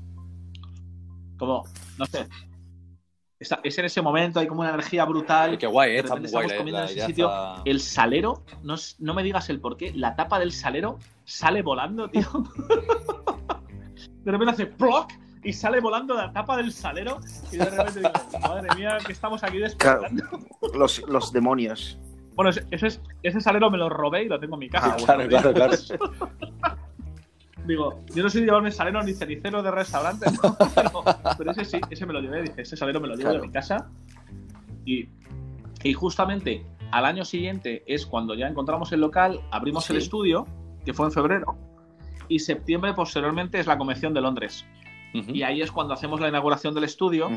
Como, 1.38 1.64
no 1.98 2.06
sé. 2.08 2.28
Está- 3.40 3.60
es 3.64 3.78
en 3.78 3.86
ese 3.86 4.02
momento, 4.02 4.40
hay 4.40 4.48
como 4.48 4.62
una 4.62 4.70
energía 4.72 5.06
brutal. 5.06 5.58
Qué 5.60 5.68
guay, 5.68 5.92
eh, 5.92 5.98
está 6.00 6.16
repente 6.16 6.28
muy 6.28 6.32
guay 6.32 6.46
estamos 6.46 6.52
la- 6.52 6.58
comiendo 6.58 6.80
la 6.80 6.86
en 6.92 6.98
ese 6.98 7.06
sitio, 7.08 7.26
está- 7.28 7.62
El 7.66 7.82
salero, 7.82 8.44
no, 8.64 8.76
no 9.00 9.14
me 9.14 9.24
digas 9.24 9.50
el 9.50 9.60
por 9.60 9.78
qué, 9.78 9.94
la 9.94 10.16
tapa 10.16 10.40
del 10.40 10.52
salero 10.52 10.98
sale 11.24 11.62
volando, 11.62 12.10
tío. 12.10 12.28
De 14.24 14.32
repente 14.32 14.52
hace 14.54 14.66
¡ploc! 14.66 15.12
y 15.44 15.54
sale 15.54 15.80
volando 15.80 16.16
la 16.16 16.34
tapa 16.34 16.58
del 16.58 16.74
salero. 16.74 17.20
Y 17.52 17.58
de 17.58 17.66
repente 17.66 18.00
digo, 18.00 18.12
madre 18.42 18.76
mía, 18.76 18.98
que 19.06 19.12
estamos 19.14 19.44
aquí 19.44 19.60
Claro. 19.78 20.02
despertando. 20.02 20.24
Los, 20.74 21.00
los 21.08 21.32
demonios. 21.32 21.98
Bueno, 22.34 22.50
ese, 22.50 22.66
ese, 22.72 22.88
es- 22.88 23.02
ese 23.24 23.40
salero 23.40 23.70
me 23.70 23.78
lo 23.78 23.88
robé 23.88 24.24
y 24.24 24.28
lo 24.28 24.40
tengo 24.40 24.56
en 24.56 24.60
mi 24.62 24.70
casa. 24.70 24.94
Ah, 24.94 24.98
Claro, 24.98 25.28
claro, 25.28 25.54
claro. 25.54 25.74
Digo, 27.68 28.02
yo 28.16 28.24
no 28.24 28.30
soy 28.30 28.42
llevarme 28.46 28.72
salero 28.72 29.04
ni 29.04 29.14
cenicero 29.14 29.62
de 29.62 29.70
restaurante, 29.72 30.26
¿no? 30.42 30.56
pero, 30.76 31.04
pero 31.38 31.52
ese 31.52 31.66
sí, 31.66 31.80
ese 31.90 32.06
me 32.06 32.14
lo 32.14 32.22
llevé. 32.22 32.44
Dije, 32.44 32.62
ese 32.62 32.78
salero 32.78 33.02
me 33.02 33.08
lo 33.08 33.16
llevo 33.16 33.30
Claro. 33.30 33.42
de 33.42 33.48
mi 33.48 33.54
casa. 33.54 33.90
Y, 34.86 35.10
y 35.84 35.94
justamente 35.94 36.66
al 36.92 37.06
año 37.06 37.26
siguiente 37.26 37.84
es 37.86 38.06
cuando 38.06 38.34
ya 38.36 38.48
encontramos 38.48 38.92
el 38.94 39.02
local, 39.02 39.42
abrimos 39.52 39.90
el 39.90 39.98
estudio, 39.98 40.46
que 40.86 40.94
fue 40.94 41.06
en 41.08 41.12
febrero, 41.12 41.58
y 42.30 42.40
septiembre 42.40 42.94
posteriormente 42.94 43.60
es 43.60 43.68
la 43.68 43.78
convención 43.78 44.14
de 44.14 44.22
Londres. 44.22 44.66
Y 45.14 45.42
ahí 45.44 45.62
es 45.62 45.72
cuando 45.72 45.94
hacemos 45.96 46.20
la 46.22 46.28
inauguración 46.30 46.74
del 46.76 46.84
estudio 46.84 47.30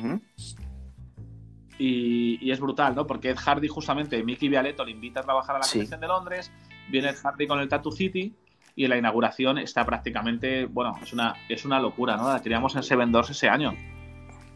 y, 1.78 2.38
y 2.44 2.50
es 2.50 2.60
brutal, 2.60 2.94
¿no? 2.94 3.06
Porque 3.06 3.30
Ed 3.30 3.36
Hardy, 3.38 3.68
justamente, 3.68 4.22
Mickey 4.22 4.48
Vialetto 4.48 4.84
le 4.84 4.90
invita 4.90 5.20
a 5.20 5.22
trabajar 5.22 5.56
a 5.56 5.60
la 5.60 5.64
Sí. 5.64 5.72
convención 5.78 6.00
de 6.00 6.06
Londres, 6.08 6.52
viene 6.90 7.08
Ed 7.08 7.16
Hardy 7.22 7.46
con 7.46 7.58
el 7.60 7.68
Tattoo 7.68 7.92
City 7.92 8.34
y 8.76 8.84
en 8.84 8.90
la 8.90 8.98
inauguración 8.98 9.58
está 9.58 9.84
prácticamente, 9.84 10.66
bueno, 10.66 10.94
es 11.02 11.12
una, 11.12 11.34
es 11.48 11.64
una 11.64 11.80
locura, 11.80 12.16
¿no? 12.16 12.28
La 12.32 12.40
queríamos 12.42 12.74
en 12.76 12.82
Seven 12.82 13.12
Doors 13.12 13.30
ese 13.30 13.48
año. 13.48 13.74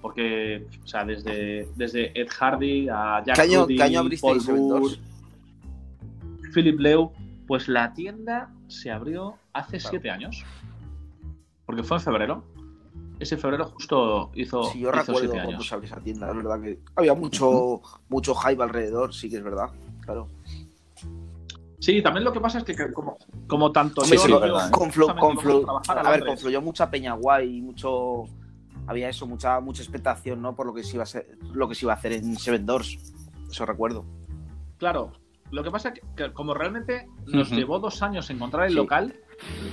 Porque, 0.00 0.66
o 0.82 0.86
sea, 0.86 1.04
desde, 1.04 1.66
desde 1.76 2.18
Ed 2.20 2.28
Hardy 2.28 2.88
a 2.90 3.22
Jack 3.24 3.36
¿Qué 3.36 3.42
año, 3.42 3.62
Rudy, 3.62 3.76
¿qué 3.76 3.82
año 3.82 4.02
Paul 4.20 4.44
Doors? 4.44 5.00
Philip 6.52 6.78
Leu, 6.78 7.12
pues 7.46 7.68
la 7.68 7.92
tienda 7.94 8.50
se 8.68 8.90
abrió 8.90 9.36
hace 9.52 9.78
Claro. 9.78 9.90
siete 9.90 10.10
años. 10.10 10.44
Porque 11.66 11.82
fue 11.82 11.96
en 11.96 12.02
febrero. 12.02 12.44
Ese 13.18 13.36
febrero 13.36 13.64
justo 13.66 14.30
hizo, 14.34 14.64
Sí, 14.64 14.80
yo 14.80 14.88
hizo 14.88 14.92
recuerdo 14.92 15.20
siete 15.20 15.34
cuando 15.36 15.50
años. 15.52 15.68
se 15.68 15.74
abrió 15.74 15.86
esa 15.90 16.00
tienda, 16.00 16.28
es 16.30 16.36
verdad 16.36 16.60
que 16.60 16.78
había 16.96 17.14
mucho, 17.14 17.80
mucho 18.08 18.34
hype 18.34 18.62
alrededor, 18.62 19.14
sí 19.14 19.30
que 19.30 19.36
es 19.36 19.42
verdad. 19.44 19.70
Claro. 20.00 20.28
Sí, 21.84 22.00
también 22.00 22.24
lo 22.24 22.32
que 22.32 22.40
pasa 22.40 22.58
es 22.58 22.64
que 22.64 22.74
que 22.74 22.90
como, 22.94 23.18
como 23.46 23.70
tanto 23.70 24.00
Sí, 24.04 24.14
yo 24.14 24.20
sí, 24.20 24.28
y 24.28 24.30
yo 24.30 24.40
verdad. 24.40 24.70
Conflu, 24.70 25.06
conflu- 25.08 25.82
a 25.86 26.10
ver, 26.10 26.24
confluyó 26.24 26.62
mucha 26.62 26.90
peña 26.90 27.12
guay, 27.12 27.60
mucho 27.60 28.24
había 28.86 29.10
eso, 29.10 29.26
mucha 29.26 29.60
mucha 29.60 29.82
expectación, 29.82 30.40
¿no? 30.40 30.56
Por 30.56 30.66
lo 30.66 30.72
que 30.72 30.82
se 30.82 30.94
iba 30.96 31.02
a 31.02 31.06
ser, 31.06 31.36
lo 31.52 31.68
que 31.68 31.74
se 31.74 31.84
iba 31.84 31.92
a 31.92 31.96
hacer 31.96 32.12
en 32.12 32.36
Seven 32.36 32.64
Doors. 32.64 32.98
Eso 33.50 33.66
recuerdo. 33.66 34.06
Claro, 34.78 35.12
lo 35.50 35.62
que 35.62 35.70
pasa 35.70 35.90
es 35.90 35.94
que, 36.00 36.00
que 36.16 36.32
como 36.32 36.54
realmente 36.54 37.06
nos 37.26 37.50
llevó 37.50 37.78
dos 37.78 38.00
años 38.02 38.30
encontrar 38.30 38.64
el 38.64 38.70
Sí. 38.72 38.76
local 38.76 39.14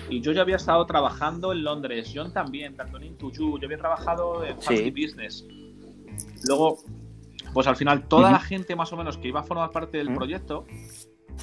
y 0.10 0.20
yo 0.20 0.34
ya 0.34 0.42
había 0.42 0.58
estado 0.58 0.86
trabajando 0.86 1.54
en 1.54 1.64
Londres, 1.64 2.12
John 2.14 2.34
también, 2.34 2.76
tanto 2.76 2.98
en 2.98 3.04
Intuju, 3.04 3.58
yo 3.58 3.66
había 3.68 3.78
trabajado 3.78 4.44
en 4.44 4.60
Sí. 4.60 4.66
Family 4.68 4.92
Business. 4.92 5.46
Luego, 6.48 6.78
pues 7.54 7.68
al 7.68 7.78
final 7.78 8.08
toda 8.10 8.32
la 8.32 8.40
gente 8.40 8.76
más 8.76 8.92
o 8.92 8.98
menos 8.98 9.18
que 9.18 9.30
iba 9.30 9.40
a 9.40 9.44
formar 9.44 9.72
parte 9.72 9.98
del 9.98 10.14
proyecto 10.14 10.66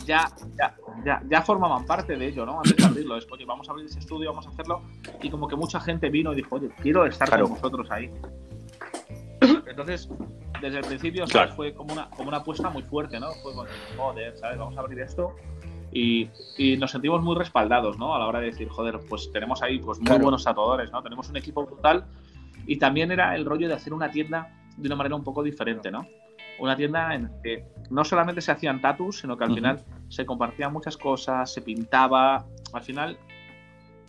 ya, 0.07 0.29
ya, 0.59 0.75
ya, 1.05 1.23
ya 1.29 1.43
formaban 1.43 1.85
parte 1.85 2.17
de 2.17 2.27
ello, 2.29 2.47
¿no? 2.47 2.59
Antes 2.59 2.77
de 2.77 2.85
abrirlo, 2.85 3.17
es, 3.17 3.27
oye, 3.31 3.45
vamos 3.45 3.69
a 3.69 3.73
abrir 3.73 3.87
ese 3.87 3.99
estudio, 3.99 4.31
vamos 4.31 4.47
a 4.47 4.51
hacerlo. 4.51 4.83
Y 5.23 5.31
como 5.31 5.47
que 5.49 5.57
mucha 5.57 5.81
gente 5.81 6.09
vino 6.09 6.33
y 6.33 6.37
dijo, 6.37 6.57
oye, 6.57 6.71
quiero 6.83 7.05
estar 7.07 7.29
Claro. 7.29 7.45
con 7.45 7.55
vosotros 7.55 7.91
ahí. 7.91 8.11
Entonces, 9.69 10.09
desde 10.61 10.79
el 10.79 10.85
principio 10.85 11.25
fue 11.55 11.73
como 11.75 11.93
una, 11.93 12.11
como 12.11 12.29
una 12.29 12.39
apuesta 12.39 12.69
muy 12.71 12.83
fuerte, 12.83 13.21
¿no? 13.21 13.31
Fue 13.43 13.53
como, 13.53 13.65
joder, 13.97 14.37
¿sabes? 14.37 14.59
Vamos 14.59 14.77
a 14.77 14.81
abrir 14.81 15.01
esto. 15.01 15.35
Y, 15.93 16.29
y 16.59 16.77
nos 16.77 16.91
sentimos 16.91 17.23
muy 17.23 17.37
respaldados, 17.37 17.99
¿no? 17.99 18.15
A 18.15 18.19
la 18.19 18.27
hora 18.27 18.41
de 18.41 18.47
decir, 18.47 18.69
joder, 18.69 19.01
pues 19.09 19.31
tenemos 19.33 19.63
ahí 19.63 19.79
pues 19.79 19.99
muy 19.99 20.07
Claro. 20.07 20.23
buenos 20.23 20.45
tatuadores, 20.45 20.91
¿no? 20.93 21.03
Tenemos 21.03 21.29
un 21.31 21.37
equipo 21.37 21.65
brutal. 21.65 22.05
Y 22.67 22.77
también 22.79 23.11
era 23.11 23.35
el 23.37 23.47
rollo 23.47 23.69
de 23.69 23.75
hacer 23.75 23.93
una 23.95 24.11
tienda 24.11 24.53
de 24.77 24.87
una 24.87 24.97
manera 24.97 25.15
un 25.17 25.25
poco 25.25 25.43
diferente, 25.43 25.91
¿no? 25.91 26.07
Una 26.59 26.77
tienda 26.77 27.15
en 27.15 27.31
que 27.43 27.65
no 27.91 28.05
solamente 28.05 28.41
se 28.41 28.51
hacían 28.53 28.81
tatus, 28.81 29.21
sino 29.21 29.37
que 29.37 29.45
al 29.45 29.55
final 29.55 29.85
se 30.09 30.27
compartían 30.27 30.73
muchas 30.73 30.97
cosas, 30.97 31.53
se 31.53 31.63
pintaba, 31.63 32.45
al 32.73 32.83
final. 32.83 33.17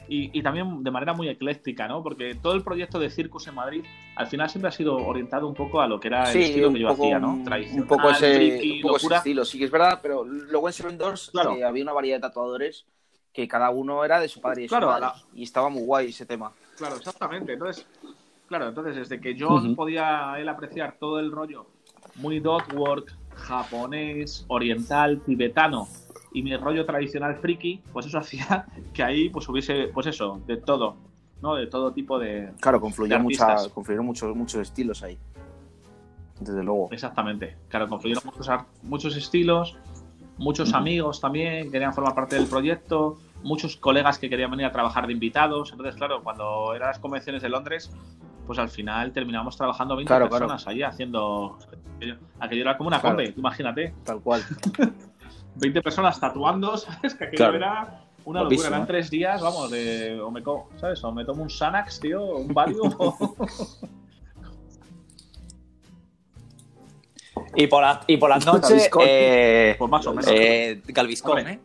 Y, 0.07 0.37
y 0.37 0.41
también 0.41 0.83
de 0.83 0.89
manera 0.89 1.13
muy 1.13 1.29
ecléctica, 1.29 1.87
¿no? 1.87 2.01
Porque 2.01 2.33
todo 2.33 2.53
el 2.53 2.63
proyecto 2.63 2.97
de 2.97 3.11
Circus 3.11 3.47
en 3.47 3.53
Madrid 3.53 3.85
al 4.15 4.25
final 4.25 4.49
siempre 4.49 4.69
ha 4.69 4.71
sido 4.71 4.97
orientado 4.97 5.47
un 5.47 5.53
poco 5.53 5.81
a 5.81 5.87
lo 5.87 5.99
que 5.99 6.07
era 6.07 6.31
el 6.31 6.41
estilo 6.41 6.73
que 6.73 6.79
yo 6.79 6.89
hacía, 6.89 7.19
¿no? 7.19 7.43
un 7.73 7.87
poco 7.87 8.09
ese, 8.09 8.33
friki, 8.33 8.71
un 8.77 8.81
poco 8.81 8.97
ese 8.97 9.13
estilo, 9.15 9.45
sí 9.45 9.59
que 9.59 9.65
es 9.65 9.71
verdad, 9.71 9.99
pero 10.01 10.23
luego 10.25 10.67
en 10.67 10.73
Seven 10.73 10.97
Doors 10.97 11.29
Claro. 11.31 11.55
eh, 11.55 11.63
había 11.63 11.83
una 11.83 11.93
variedad 11.93 12.17
de 12.17 12.21
tatuadores 12.21 12.85
que 13.31 13.47
cada 13.47 13.69
uno 13.69 14.03
era 14.03 14.19
de 14.19 14.27
su 14.27 14.41
padre 14.41 14.61
y 14.61 14.63
de 14.63 14.69
su 14.69 14.71
Claro, 14.75 14.87
madre, 14.87 15.01
la- 15.01 15.15
y 15.35 15.43
estaba 15.43 15.69
muy 15.69 15.83
guay 15.83 16.09
ese 16.09 16.25
tema. 16.25 16.51
Claro, 16.75 16.95
exactamente. 16.95 17.53
Entonces, 17.53 17.87
claro, 18.47 18.67
entonces 18.67 18.95
desde 18.95 19.21
que 19.21 19.33
Ujú. 19.43 19.75
podía 19.75 20.33
él 20.39 20.49
apreciar 20.49 20.97
todo 20.99 21.19
el 21.19 21.31
rollo 21.31 21.67
muy 22.19 22.39
dot 22.39 22.71
work, 22.73 23.15
japonés, 23.35 24.45
oriental, 24.47 25.21
tibetano 25.21 25.87
y 26.33 26.43
mi 26.43 26.55
rollo 26.55 26.85
tradicional 26.85 27.35
friki, 27.37 27.81
pues 27.91 28.05
eso 28.05 28.17
hacía 28.19 28.65
que 28.93 29.03
ahí 29.03 29.29
pues 29.29 29.47
hubiese, 29.49 29.87
pues 29.93 30.07
eso, 30.07 30.41
de 30.45 30.57
todo, 30.57 30.95
¿no? 31.41 31.55
De 31.55 31.67
todo 31.67 31.91
tipo 31.93 32.19
de... 32.19 32.51
Claro, 32.59 32.79
confluyó 32.79 33.15
De 33.15 33.23
mucha, 33.23 33.45
artistas. 33.45 33.73
confluyeron 33.73 34.05
muchos, 34.05 34.35
muchos 34.35 34.61
estilos 34.61 35.01
ahí. 35.03 35.17
Desde 36.39 36.63
luego. 36.63 36.89
Exactamente. 36.91 37.57
Claro, 37.67 37.87
confluyeron 37.89 38.23
muchos, 38.25 38.49
muchos 38.83 39.15
estilos, 39.17 39.77
muchos 40.37 40.73
amigos 40.73 41.19
también 41.19 41.65
que 41.65 41.71
querían 41.71 41.93
formar 41.93 42.15
parte 42.15 42.35
del 42.35 42.47
proyecto, 42.47 43.17
muchos 43.43 43.75
colegas 43.75 44.17
que 44.19 44.29
querían 44.29 44.51
venir 44.51 44.65
a 44.65 44.71
trabajar 44.71 45.07
de 45.07 45.13
invitados. 45.13 45.71
Entonces, 45.71 45.95
claro, 45.95 46.23
cuando 46.23 46.73
eran 46.73 46.89
las 46.89 46.99
convenciones 46.99 47.41
de 47.41 47.49
Londres, 47.49 47.91
pues 48.49 48.57
al 48.57 48.69
final 48.69 49.11
terminamos 49.13 49.55
trabajando 49.55 49.95
20 49.95 50.07
Claro, 50.07 50.27
claro. 50.27 50.47
personas 50.47 50.67
ahí 50.67 50.81
haciendo... 50.81 51.59
Aquello, 52.39 52.61
era 52.63 52.75
como 52.75 52.87
una 52.87 52.99
Claro. 52.99 53.17
combe, 53.17 53.31
imagínate. 53.37 53.93
Tal 54.03 54.21
cual. 54.21 54.41
20 55.57 55.81
personas 55.83 56.19
tatuando, 56.19 56.75
¿sabes? 56.75 57.13
Que 57.13 57.25
aquello 57.25 57.37
Claro. 57.37 57.57
era 57.57 58.01
una 58.25 58.39
Guapísimo, 58.39 58.63
locura. 58.63 58.67
Eran 58.69 58.81
¿eh? 58.81 58.85
tres 58.87 59.11
días, 59.11 59.39
vamos, 59.39 59.69
de... 59.69 60.19
O 60.19 60.31
me, 60.31 60.41
co- 60.41 60.67
¿sabes? 60.77 61.03
O 61.03 61.11
me 61.11 61.25
tomo 61.25 61.43
un 61.43 61.49
Xanax, 61.51 61.99
tío, 61.99 62.23
un 62.37 62.51
Valium 62.51 62.91
o... 62.97 63.15
Y 67.55 67.67
por, 67.67 67.81
la- 67.83 68.01
y 68.07 68.17
por 68.17 68.29
las 68.31 68.45
noches, 68.47 68.89
eh, 68.99 69.75
Pues 69.77 69.91
más 69.91 70.07
o 70.07 70.11
menos. 70.13 70.27
eh, 70.33 70.81
Galviscon, 70.87 71.37
Hombre. 71.37 71.59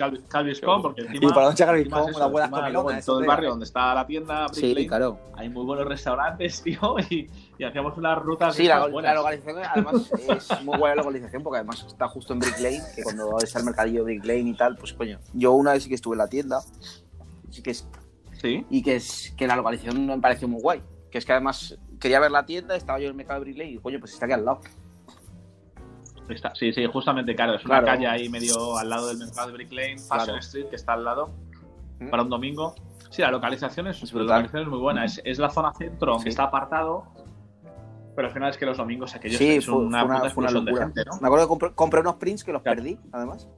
¿Eh? 0.00 0.04
Calvi- 0.10 0.22
Calviscom, 0.28 0.82
porque 0.82 1.00
encima. 1.02 1.14
Y 1.14 1.26
encima 1.26 1.50
es 1.50 1.60
eso, 2.08 2.16
una 2.18 2.26
buena 2.26 2.46
encima 2.46 2.68
luego 2.70 2.90
En 2.90 3.04
todo 3.04 3.20
el 3.20 3.26
barrio 3.26 3.50
donde 3.50 3.64
está 3.64 3.94
la 3.94 4.06
tienda, 4.06 4.46
Brick 4.46 4.54
Sí, 4.60 4.74
Lane, 4.74 4.86
claro. 4.86 5.18
hay 5.36 5.48
muy 5.48 5.64
buenos 5.64 5.86
restaurantes, 5.86 6.62
tío, 6.64 6.96
y, 7.10 7.30
y 7.58 7.64
hacíamos 7.64 7.96
unas 7.98 8.18
rutas. 8.18 8.54
Sí, 8.54 8.64
la, 8.66 8.86
la 8.88 9.14
localización 9.14 9.58
además 9.64 10.10
es 10.28 10.62
muy 10.64 10.78
buena 10.78 10.96
la 10.96 11.02
localización 11.02 11.42
porque 11.42 11.58
además 11.58 11.84
está 11.86 12.08
justo 12.08 12.32
en 12.32 12.38
Brick 12.40 12.58
Lane, 12.60 12.80
que 12.96 13.02
cuando 13.02 13.38
está 13.38 13.58
el 13.58 13.64
mercadillo 13.64 13.98
de 14.04 14.04
Brick 14.04 14.24
Lane 14.24 14.50
y 14.50 14.54
tal, 14.56 14.76
pues 14.76 14.92
coño. 14.92 15.18
Yo 15.34 15.52
una 15.52 15.72
vez 15.72 15.82
sí 15.82 15.88
que 15.88 15.94
estuve 15.94 16.14
en 16.14 16.18
la 16.18 16.28
tienda 16.28 16.60
sí 17.50 17.62
que 17.62 17.70
es, 17.72 17.88
Sí. 18.40 18.64
y 18.70 18.82
que 18.82 18.96
es 18.96 19.34
que 19.36 19.46
la 19.46 19.54
localización 19.56 20.06
me 20.06 20.18
pareció 20.18 20.48
muy 20.48 20.62
guay. 20.62 20.82
Que 21.10 21.18
es 21.18 21.26
que 21.26 21.32
además 21.32 21.76
quería 21.98 22.20
ver 22.20 22.30
la 22.30 22.46
tienda, 22.46 22.74
estaba 22.76 22.98
yo 22.98 23.04
en 23.06 23.10
el 23.10 23.16
mercado 23.16 23.40
de 23.40 23.44
Brick 23.44 23.58
Lane 23.58 23.70
y 23.72 23.78
coño, 23.78 23.98
pues 24.00 24.12
está 24.14 24.24
aquí 24.26 24.32
al 24.34 24.44
lado. 24.44 24.60
Está- 26.34 26.54
sí, 26.54 26.72
sí, 26.72 26.84
justamente, 26.86 27.34
claro. 27.34 27.54
Es 27.54 27.64
una 27.64 27.80
Claro. 27.80 27.86
calle 27.86 28.06
ahí 28.06 28.28
medio 28.28 28.76
al 28.78 28.88
lado 28.88 29.08
del 29.08 29.18
mercado 29.18 29.48
de 29.48 29.54
Brick 29.54 29.72
Lane, 29.72 29.98
Fashion 29.98 30.24
Claro. 30.26 30.38
Street, 30.38 30.66
que 30.66 30.76
está 30.76 30.92
al 30.94 31.04
lado, 31.04 31.30
¿Mm? 31.98 32.08
para 32.10 32.22
un 32.22 32.30
domingo. 32.30 32.74
Sí, 33.10 33.22
la 33.22 33.30
localización 33.30 33.88
es, 33.88 34.02
Es 34.02 34.12
la 34.12 34.22
localización 34.22 34.62
es 34.62 34.68
muy 34.68 34.78
buena. 34.78 35.04
Es, 35.04 35.20
es 35.24 35.38
la 35.38 35.50
zona 35.50 35.72
centro, 35.74 36.18
Sí. 36.18 36.24
que 36.24 36.28
está 36.30 36.44
apartado, 36.44 37.04
pero 38.14 38.28
al 38.28 38.34
final 38.34 38.50
es 38.50 38.56
que 38.56 38.66
los 38.66 38.76
domingos 38.76 39.14
aquellos 39.14 39.38
Sí, 39.38 39.60
son 39.60 39.74
fue, 39.74 39.84
una, 39.86 40.02
puta 40.06 40.26
explosión 40.26 40.64
de 40.64 40.76
gente, 40.76 41.04
¿no? 41.04 41.18
Me 41.20 41.26
acuerdo 41.26 41.44
que 41.46 41.48
compré, 41.48 41.72
compré 41.74 42.00
unos 42.00 42.14
prints 42.16 42.44
que 42.44 42.52
los 42.52 42.62
Claro. 42.62 42.76
perdí, 42.82 42.98
además. 43.12 43.48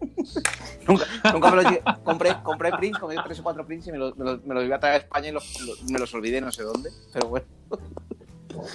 nunca, 0.88 1.04
nunca 1.32 1.50
me 1.50 1.62
los 1.62 1.72
compré, 2.02 2.34
compré 2.42 2.72
prints, 2.72 2.98
compré 2.98 3.18
tres 3.24 3.38
o 3.38 3.42
cuatro 3.42 3.64
prints 3.64 3.86
y 3.86 3.92
me 3.92 3.98
los, 3.98 4.16
me 4.16 4.24
los, 4.24 4.44
me 4.44 4.54
los 4.54 4.64
iba 4.64 4.76
a 4.76 4.80
traer 4.80 4.94
a 4.94 4.98
España 4.98 5.28
y 5.28 5.32
los, 5.32 5.82
me 5.90 5.98
los 5.98 6.12
olvidé 6.14 6.40
no 6.40 6.50
sé 6.50 6.62
dónde. 6.64 6.90
Pero 7.12 7.28
bueno. 7.28 7.46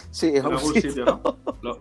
Sí, 0.09 0.31
En 0.35 0.43
algún 0.43 0.73
sí, 0.73 0.81
sitio, 0.81 1.05
¿no? 1.05 1.21
Lo, 1.61 1.79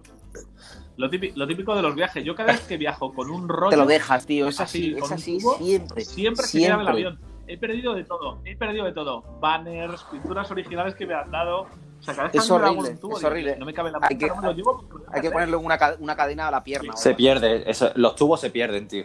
lo 0.97 1.11
típico, 1.11 1.35
lo 1.39 1.47
típico 1.47 1.75
de 1.75 1.83
los 1.83 1.95
viajes. 1.95 2.25
Yo 2.25 2.35
cada 2.35 2.53
vez 2.53 2.61
que 2.63 2.77
viajo 2.77 3.13
con 3.13 3.31
un 3.31 3.49
rollo, 3.49 3.71
te 3.71 3.77
lo 3.77 3.87
dejas, 3.87 4.27
tío. 4.27 4.49
Es 4.49 4.61
así, 4.61 4.95
es 4.97 5.11
así 5.13 5.39
tubo, 5.39 5.57
siempre. 5.59 6.05
siempre 6.05 6.47
se 6.47 6.59
queda 6.61 6.75
en 6.75 6.81
el 6.81 6.89
avión. 6.89 7.21
He 7.49 7.59
perdido 7.59 7.95
de 7.95 8.03
todo, 8.05 8.41
he 8.45 8.57
perdido 8.57 8.85
de 8.85 8.93
todo. 8.93 9.23
Banners, 9.41 10.03
pinturas 10.11 10.51
originales 10.51 10.95
que 10.97 11.07
me 11.07 11.15
han 11.15 11.31
dado. 11.31 11.67
O 11.99 12.03
sea, 12.03 12.13
cada 12.15 12.25
vez 12.25 12.33
que 12.33 12.39
Es 12.39 12.51
horrible, 12.51 12.91
un 12.91 12.99
tubo, 12.99 13.13
es 13.15 13.21
digo, 13.21 13.31
horrible. 13.31 13.57
No 13.57 13.67
me 13.67 13.73
cabe 13.73 13.89
en 13.91 13.93
la 13.95 13.99
Hay 14.03 14.19
que- 14.19 14.27
no 14.27 14.37
me 14.37 14.43
lo 14.49 14.53
llevo 14.53 14.85
Hay 15.13 15.21
que 15.23 15.31
ponerle 15.31 15.57
una, 15.57 15.79
una 16.01 16.17
cadena 16.17 16.49
a 16.49 16.51
la 16.51 16.65
pierna. 16.65 16.93
o 16.93 16.97
Se 16.97 17.15
pierde, 17.15 17.63
eso- 17.71 17.91
los 17.95 18.17
tubos 18.17 18.41
se 18.41 18.51
pierden, 18.51 18.89
tío. 18.89 19.05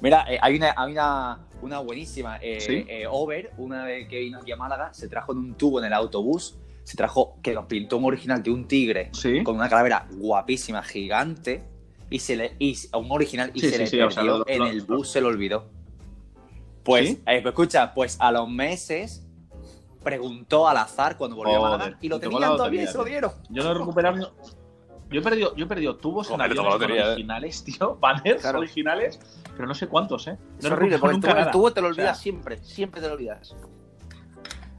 Mira, 0.00 0.24
eh, 0.28 0.38
hay 0.40 0.56
una, 0.56 0.74
hay 0.76 0.92
una, 0.92 1.38
una 1.62 1.78
buenísima. 1.80 2.36
eh, 2.40 2.60
¿Sí? 2.60 2.84
eh, 2.88 3.06
Over, 3.10 3.52
una 3.58 3.84
vez 3.84 4.06
que 4.08 4.20
vino 4.20 4.38
aquí 4.40 4.52
a 4.52 4.56
Málaga, 4.56 4.92
se 4.92 5.08
trajo 5.08 5.32
en 5.32 5.38
un 5.38 5.54
tubo 5.54 5.78
en 5.80 5.86
el 5.86 5.92
autobús, 5.92 6.56
se 6.84 6.96
trajo, 6.96 7.38
que 7.42 7.52
nos 7.54 7.66
pintó 7.66 7.96
un 7.96 8.04
original 8.04 8.42
de 8.42 8.50
un 8.50 8.66
tigre 8.68 9.08
Sí. 9.12 9.42
con 9.42 9.56
una 9.56 9.68
calavera 9.68 10.06
guapísima, 10.12 10.82
gigante, 10.82 11.64
y 12.10 12.18
se 12.20 12.36
le, 12.36 12.54
y, 12.58 12.76
un 12.94 13.10
original, 13.10 13.50
y 13.54 13.60
Sí, 13.60 13.66
se 13.66 13.72
sí, 13.72 13.78
le 13.78 13.86
sí, 13.86 14.00
o 14.00 14.10
sea, 14.10 14.22
perdió 14.22 14.38
lo- 14.38 14.48
en 14.48 14.58
lo- 14.58 14.66
el 14.66 14.82
bus, 14.82 15.08
se 15.08 15.20
lo 15.20 15.28
olvidó. 15.28 15.66
Pues, 16.84 17.08
¿Sí? 17.08 17.22
eh, 17.26 17.40
pues 17.42 17.46
escucha, 17.52 17.94
pues 17.94 18.16
a 18.20 18.30
los 18.30 18.48
meses 18.48 19.26
preguntó 20.02 20.68
al 20.68 20.76
azar 20.76 21.16
cuando 21.16 21.34
volvió 21.36 21.56
a 21.56 21.70
Málaga 21.70 21.98
y 22.02 22.08
lo 22.08 22.20
tenían 22.20 22.42
la 22.42 22.48
todavía 22.48 22.82
y 22.82 22.86
se 22.86 22.98
lo 22.98 23.04
dieron. 23.04 23.32
Yo 23.48 23.64
no 23.64 23.70
he 23.70 23.74
recuperado. 23.74 24.34
Yo 25.10 25.20
he 25.20 25.22
perdido, 25.22 25.54
yo 25.56 25.64
he 25.64 25.68
perdido 25.68 25.96
tubos 25.96 26.30
en 26.30 26.40
aviones 26.40 26.72
eh. 26.90 27.02
originales, 27.02 27.64
tío. 27.64 27.96
Banners 28.00 28.42
Claro. 28.42 28.58
originales, 28.58 29.18
pero 29.56 29.66
no 29.66 29.74
sé 29.74 29.86
cuántos, 29.86 30.26
¿eh? 30.26 30.36
Es 30.58 30.64
No 30.64 30.70
he 30.70 30.72
horrible, 30.72 30.98
porque 30.98 31.14
el 31.14 31.20
nunca 31.20 31.28
tubo, 31.28 31.36
el 31.38 31.40
nada. 31.40 31.52
tubo 31.52 31.72
te 31.72 31.80
lo 31.80 31.88
O 31.88 31.94
sea, 31.94 32.02
olvidas 32.04 32.20
siempre. 32.20 32.58
Siempre 32.64 33.00
te 33.00 33.08
lo 33.08 33.14
olvidas. 33.14 33.56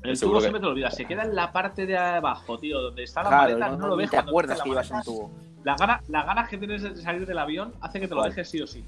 El 0.09 0.17
Seguro 0.17 0.37
tubo 0.37 0.39
que- 0.39 0.43
siempre 0.45 0.59
te 0.59 0.65
lo 0.65 0.71
olvidas. 0.71 0.95
Se 0.95 1.05
queda 1.05 1.23
en 1.23 1.35
la 1.35 1.51
parte 1.51 1.85
de 1.85 1.97
abajo, 1.97 2.57
tío, 2.57 2.81
donde 2.81 3.03
está 3.03 3.23
la 3.23 3.29
Claro, 3.29 3.43
maleta. 3.43 3.67
no, 3.69 3.77
No, 3.77 3.87
lo 3.87 3.95
ves 3.95 4.09
te 4.11 4.17
acuerdas 4.17 4.61
que 4.61 4.69
un 4.69 4.75
maleta. 4.75 5.01
tubo. 5.03 5.31
La 5.63 5.75
gana, 5.75 6.01
la 6.09 6.23
ganas 6.23 6.47
que 6.49 6.57
tienes 6.57 6.81
de 6.83 6.95
salir 6.97 7.25
del 7.25 7.37
avión 7.39 7.73
hace 7.81 7.99
que 7.99 8.07
te 8.07 8.13
lo 8.13 8.21
Vale. 8.21 8.29
dejes 8.31 8.49
sí 8.49 8.61
o 8.61 8.67
sí. 8.67 8.83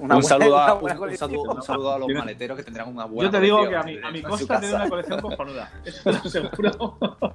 Una 0.00 0.16
un, 0.16 0.22
buena- 0.22 0.28
saludo 0.28 0.58
a, 0.58 0.64
una 0.64 0.74
un, 0.74 0.80
buena 0.80 0.94
un 0.94 0.98
colección. 0.98 1.30
saludo, 1.30 1.52
un 1.54 1.62
saludo 1.62 1.92
a 1.92 1.98
los 1.98 2.06
Tiene- 2.06 2.20
maleteros 2.20 2.56
que 2.56 2.62
tendrán 2.64 2.88
una 2.88 3.04
buena 3.04 3.30
Yo 3.30 3.38
te 3.38 3.44
digo 3.44 3.68
que 3.68 3.76
a 3.76 3.82
mi, 3.84 3.96
a 4.02 4.10
mi 4.10 4.18
en 4.18 4.24
costa 4.24 4.46
casa. 4.48 4.60
tiene 4.60 4.74
una 4.74 4.88
colección 4.88 5.20
cojonuda. 5.22 5.70
Eso 5.84 6.02
te 6.02 6.12
lo 6.12 6.18
aseguro. 6.18 6.98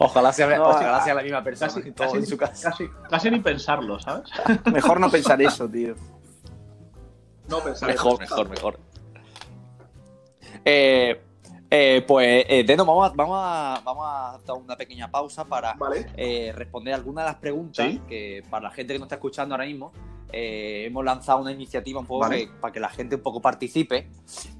Ojalá 0.00 0.32
sea, 0.32 0.56
No, 0.56 0.68
ojalá 0.68 0.96
a- 0.98 1.04
sea 1.04 1.14
la 1.14 1.22
misma 1.22 1.42
persona 1.42 1.72
Casi, 1.72 1.88
en 1.88 1.94
todo 1.94 2.06
casi, 2.08 2.18
en 2.18 2.26
su 2.26 2.36
casa. 2.36 2.70
casi, 2.70 2.88
casi 3.10 3.30
ni 3.30 3.40
pensarlo, 3.40 3.98
¿sabes? 3.98 4.28
Mejor 4.72 5.00
no 5.00 5.10
pensar 5.10 5.40
eso, 5.42 5.68
tío. 5.68 5.94
No 7.48 7.60
pensar 7.60 7.88
Mejor, 7.88 8.18
mejor, 8.20 8.48
mejor. 8.48 8.78
Eh, 10.64 11.20
eh, 11.70 12.04
pues, 12.06 12.44
eh, 12.48 12.64
Deno, 12.66 12.84
vamos 12.84 13.10
a, 13.10 13.14
vamos, 13.14 13.38
a, 13.40 13.80
vamos 13.84 14.04
a 14.06 14.34
hacer 14.36 14.54
una 14.54 14.76
pequeña 14.76 15.10
pausa 15.10 15.44
para 15.44 15.74
Vale. 15.74 16.06
eh, 16.16 16.52
responder 16.54 16.94
algunas 16.94 17.24
de 17.24 17.30
las 17.32 17.40
preguntas 17.40 17.86
Sí. 17.86 18.00
que 18.08 18.42
para 18.50 18.64
la 18.64 18.70
gente 18.70 18.92
que 18.92 18.98
nos 18.98 19.06
está 19.06 19.16
escuchando 19.16 19.54
ahora 19.54 19.66
mismo 19.66 19.92
hemos 20.30 21.02
lanzado 21.06 21.40
una 21.40 21.52
iniciativa 21.52 22.00
un 22.00 22.06
poco 22.06 22.20
Vale. 22.20 22.48
que- 22.48 22.52
para 22.60 22.70
que 22.72 22.80
la 22.80 22.90
gente 22.90 23.14
un 23.16 23.22
poco 23.22 23.40
participe 23.40 24.08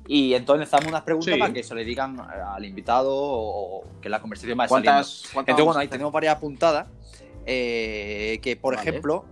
y 0.07 0.33
entonces 0.33 0.61
lanzamos 0.61 0.87
unas 0.89 1.03
preguntas 1.03 1.35
Sí. 1.35 1.39
para 1.39 1.53
que 1.53 1.63
se 1.63 1.75
le 1.75 1.85
digan 1.85 2.19
al 2.21 2.65
invitado 2.65 3.15
o, 3.15 3.81
o 3.81 3.85
que 4.01 4.09
la 4.09 4.21
conversación 4.21 4.57
vaya 4.57 4.69
saliendo. 4.71 4.93
¿Cuántas, 4.93 5.25
Entonces, 5.37 5.65
bueno, 5.67 5.81
ahí 5.81 5.89
tenemos 5.89 6.11
varias 6.13 6.37
apuntadas. 6.37 6.89
que, 7.45 8.59
por 8.61 8.77
Vale. 8.77 8.89
ejemplo. 8.91 9.25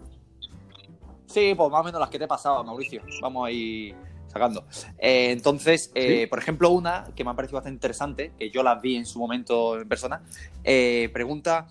Sí, 1.26 1.54
pues 1.56 1.70
más 1.70 1.80
o 1.80 1.84
menos 1.84 2.00
las 2.00 2.08
que 2.10 2.18
te 2.18 2.24
he 2.24 2.28
pasado, 2.28 2.62
Mauricio. 2.64 3.02
Vamos 3.20 3.46
a 3.48 3.50
ir 3.50 3.94
sacando. 4.28 4.64
Eh, 4.98 5.30
entonces, 5.30 5.90
eh, 5.94 6.20
Sí. 6.22 6.26
por 6.26 6.38
ejemplo, 6.38 6.70
una 6.70 7.04
que 7.14 7.24
me 7.24 7.30
ha 7.30 7.34
parecido 7.34 7.56
bastante 7.56 7.74
interesante, 7.76 8.32
que 8.38 8.50
yo 8.50 8.62
las 8.62 8.80
vi 8.80 8.96
en 8.96 9.06
su 9.06 9.18
momento 9.18 9.78
en 9.80 9.88
persona. 9.88 10.22
eh, 10.64 11.08
pregunta 11.12 11.66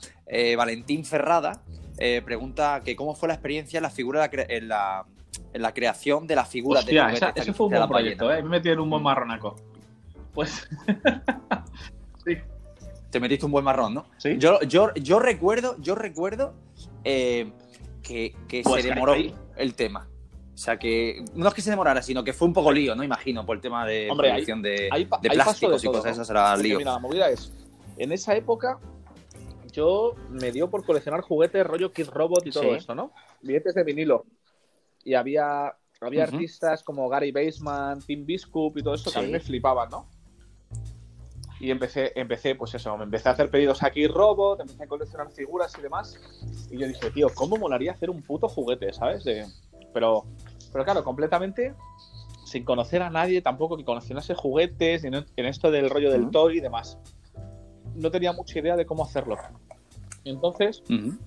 Valentín 0.58 1.06
Ferrada. 1.06 1.62
pregunta 2.26 2.82
que 2.84 2.95
cómo 2.95 3.16
fue 3.16 3.28
la 3.30 3.34
experiencia 3.36 3.78
en 3.78 3.84
la 3.84 3.89
figura 3.89 4.28
de 4.28 4.38
la 4.38 4.43
en 4.49 4.68
la, 4.68 5.06
en 5.53 5.62
la 5.62 5.74
creación 5.74 6.28
de 6.28 6.36
la 6.36 6.45
figura 6.45 6.80
de 6.82 6.86
Hostia, 6.88 7.10
esa- 7.12 7.30
ese 7.30 7.45
que 7.45 7.53
fue 7.53 7.68
un 7.68 7.72
de 7.72 7.78
buen 7.78 7.82
la 7.82 7.88
proyecto. 7.88 8.34
¿eh? 8.34 8.43
Me 8.43 8.49
metí 8.49 8.70
en 8.70 8.80
un 8.80 8.89
buen 8.89 9.01
marronaco. 9.03 9.56
Pues. 10.34 10.68
sí. 12.26 12.38
Te 13.10 13.20
metiste 13.22 13.45
un 13.45 13.51
buen 13.53 13.64
marrón, 13.64 13.93
¿no? 13.93 14.06
Sí. 14.18 14.36
Yo, 14.38 14.60
yo, 14.64 14.93
yo 14.95 15.20
recuerdo, 15.20 15.78
yo 15.80 15.95
recuerdo 15.95 16.53
que, 17.03 17.51
que 18.47 18.62
Pues 18.64 18.84
se 18.84 18.89
que 18.89 18.93
demoró 18.93 19.14
ahí- 19.14 19.34
el 19.58 19.76
tema. 19.76 20.08
O 20.53 20.58
sea 20.58 20.78
que 20.78 21.24
no 21.34 21.47
es 21.49 21.53
que 21.53 21.62
se 21.62 21.70
demorara, 21.70 22.01
sino 22.01 22.24
que 22.24 22.32
fue 22.32 22.47
un 22.47 22.53
poco 22.53 22.72
lío, 22.72 22.95
¿no? 22.95 23.03
Imagino, 23.03 23.45
por 23.45 23.58
el 23.58 23.62
tema 23.62 23.86
de 23.86 24.10
Hombre, 24.10 24.30
producción 24.30 24.62
de, 24.62 24.89
plásticos 25.22 25.82
de 25.82 25.88
y 25.88 25.91
cosas 25.91 26.06
¿no? 26.06 26.12
esas, 26.12 26.30
era 26.30 26.56
lío. 26.56 26.78
mira, 26.78 26.93
la 26.93 26.99
movida 26.99 27.30
es, 27.30 27.51
en 27.97 28.14
esa 28.14 28.36
época 28.36 28.80
yo 29.74 30.16
me 30.30 30.53
dio 30.53 30.70
por 30.70 30.86
coleccionar 30.86 31.20
juguetes 31.20 31.68
rollo 31.68 31.91
Kid 31.91 32.08
Robot 32.08 32.47
y 32.47 32.51
todo 32.51 32.64
Sí. 32.64 32.70
esto, 32.70 32.95
¿no? 32.95 33.12
Billetes 33.41 33.76
de 33.76 33.84
vinilo. 33.84 34.26
Y 35.03 35.14
había, 35.16 35.76
había 35.99 36.24
artistas 36.24 36.82
como 36.84 37.10
Gary 37.10 37.32
Baseman, 37.34 37.99
Tim 38.01 38.26
Biscup 38.26 38.78
y 38.78 38.84
todo 38.84 38.95
eso 38.95 39.12
que 39.12 39.20
a 39.20 39.22
mí 39.22 39.32
me 39.32 39.41
flipaban, 39.41 39.89
¿no? 39.89 40.08
Y 41.60 41.72
empecé, 41.72 42.12
empecé, 42.20 42.56
pues 42.56 42.76
eso, 42.76 42.97
me 42.97 43.06
empecé 43.06 43.30
a 43.30 43.32
hacer 43.32 43.49
pedidos 43.49 43.82
a 43.82 43.89
Kid 43.89 44.10
Robot, 44.12 44.60
empecé 44.60 44.84
a 44.84 44.88
coleccionar 44.88 45.32
figuras 45.32 45.74
y 45.78 45.82
demás. 45.82 46.20
Y 46.70 46.78
yo 46.78 46.88
dije, 46.88 47.10
tío, 47.12 47.34
¿cómo 47.34 47.58
molaría 47.58 47.93
hacer 47.93 48.10
un 48.10 48.22
puto 48.22 48.49
juguete, 48.49 48.91
¿sabes? 48.91 49.24
De... 49.24 49.47
Pero, 49.93 50.26
pero 50.74 50.84
claro, 50.84 51.03
completamente 51.03 51.74
sin 52.43 52.64
conocer 52.64 53.01
a 53.01 53.10
nadie 53.10 53.41
tampoco 53.41 53.78
que 53.78 53.86
coleccionase 53.86 54.36
juguetes, 54.36 55.03
en 55.03 55.16
en 55.16 55.45
esto 55.45 55.72
del 55.72 55.89
rollo 55.89 56.12
del 56.12 56.24
Ujú. 56.24 56.32
toy 56.32 56.58
y 56.58 56.62
demás. 56.62 56.97
No 57.95 58.12
tenía 58.12 58.34
mucha 58.34 58.60
idea 58.60 58.76
de 58.76 58.86
cómo 58.86 59.03
hacerlo. 59.03 59.38
Entonces 60.26 60.84
Ujú. 60.89 61.18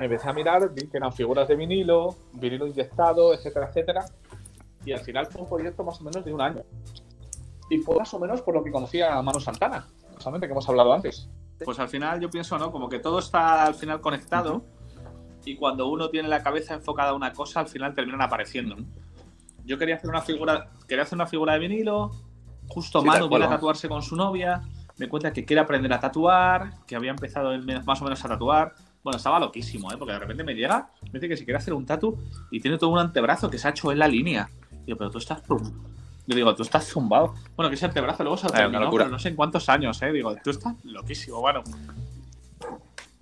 empecé 0.00 0.28
a 0.28 0.32
mirar, 0.32 0.74
vi 0.74 0.88
que 0.88 0.96
eran 0.96 1.12
figuras 1.12 1.46
de 1.46 1.54
vinilo, 1.54 2.16
vinilo 2.32 2.66
inyectado, 2.66 3.32
etcétera, 3.32 3.68
etcétera. 3.68 4.04
Y 4.84 4.92
al 4.92 5.00
final 5.00 5.26
fue 5.26 5.42
un 5.42 5.48
proyecto 5.48 5.84
más 5.84 6.00
o 6.00 6.04
menos 6.04 6.24
de 6.24 6.34
un 6.34 6.40
año. 6.40 6.62
Y 7.70 7.78
fue 7.78 7.96
más 7.96 8.12
o 8.14 8.18
menos 8.18 8.42
por 8.42 8.54
lo 8.54 8.64
que 8.64 8.70
conocía 8.70 9.14
a 9.14 9.22
Manu 9.22 9.40
Santana, 9.40 9.86
justamente 10.14 10.46
que 10.46 10.52
hemos 10.52 10.68
hablado 10.68 10.92
antes. 10.92 11.28
Pues 11.64 11.78
al 11.78 11.88
final 11.88 12.20
yo 12.20 12.30
pienso, 12.30 12.58
¿no? 12.58 12.70
Como 12.70 12.88
que 12.88 12.98
todo 12.98 13.18
está 13.18 13.64
al 13.64 13.74
final 13.74 14.00
conectado 14.00 14.62
y 15.44 15.56
cuando 15.56 15.88
uno 15.88 16.08
tiene 16.10 16.28
la 16.28 16.42
cabeza 16.42 16.74
enfocada 16.74 17.10
a 17.10 17.14
una 17.14 17.32
cosa, 17.32 17.60
al 17.60 17.68
final 17.68 17.94
terminan 17.94 18.22
apareciendo. 18.22 18.76
Yo 19.64 19.78
quería 19.78 19.96
hacer 19.96 20.08
una 20.10 20.22
figura, 20.22 20.70
quería 20.86 21.02
hacer 21.02 21.16
una 21.16 21.26
figura 21.26 21.54
de 21.54 21.58
vinilo, 21.58 22.10
justo 22.68 23.00
Sí, 23.00 23.06
Manu 23.06 23.28
viene 23.28 23.46
a 23.46 23.50
tatuarse 23.50 23.88
con 23.88 24.02
su 24.02 24.14
novia, 24.16 24.62
me 24.98 25.08
cuenta 25.08 25.32
que 25.32 25.44
quiere 25.44 25.60
aprender 25.60 25.92
a 25.92 26.00
tatuar, 26.00 26.84
que 26.86 26.96
había 26.96 27.10
empezado 27.10 27.50
más 27.84 28.00
o 28.00 28.04
menos 28.04 28.24
a 28.24 28.28
tatuar. 28.28 28.74
Bueno, 29.02 29.16
estaba 29.16 29.38
loquísimo, 29.38 29.92
¿eh? 29.92 29.96
Porque 29.96 30.12
de 30.12 30.18
repente 30.18 30.44
me 30.44 30.54
llega, 30.54 30.90
me 31.04 31.12
dice 31.12 31.28
que 31.28 31.36
si 31.36 31.44
quiere 31.44 31.58
hacer 31.58 31.72
un 31.72 31.86
tatu 31.86 32.18
y 32.50 32.60
tiene 32.60 32.78
todo 32.78 32.90
un 32.90 32.98
antebrazo 32.98 33.48
que 33.48 33.58
se 33.58 33.68
ha 33.68 33.70
hecho 33.70 33.92
en 33.92 33.98
la 34.00 34.08
línea. 34.08 34.50
Digo, 34.84 34.98
pero 34.98 35.10
tú 35.10 35.18
estás 35.18 35.40
Yo 36.28 36.36
digo, 36.36 36.54
tú 36.54 36.62
estás 36.62 36.86
zumbado. 36.86 37.34
Bueno, 37.56 37.70
que 37.70 37.76
ese 37.76 37.86
antebrazo 37.86 38.22
luego 38.22 38.36
se 38.36 38.48
lo 38.48 38.52
terminó, 38.52 38.90
pero 38.90 39.08
no 39.08 39.18
sé 39.18 39.30
en 39.30 39.34
cuántos 39.34 39.66
años, 39.70 40.00
¿eh? 40.02 40.12
Digo, 40.12 40.36
tú 40.44 40.50
estás 40.50 40.74
loquísimo, 40.84 41.40
bueno. 41.40 41.64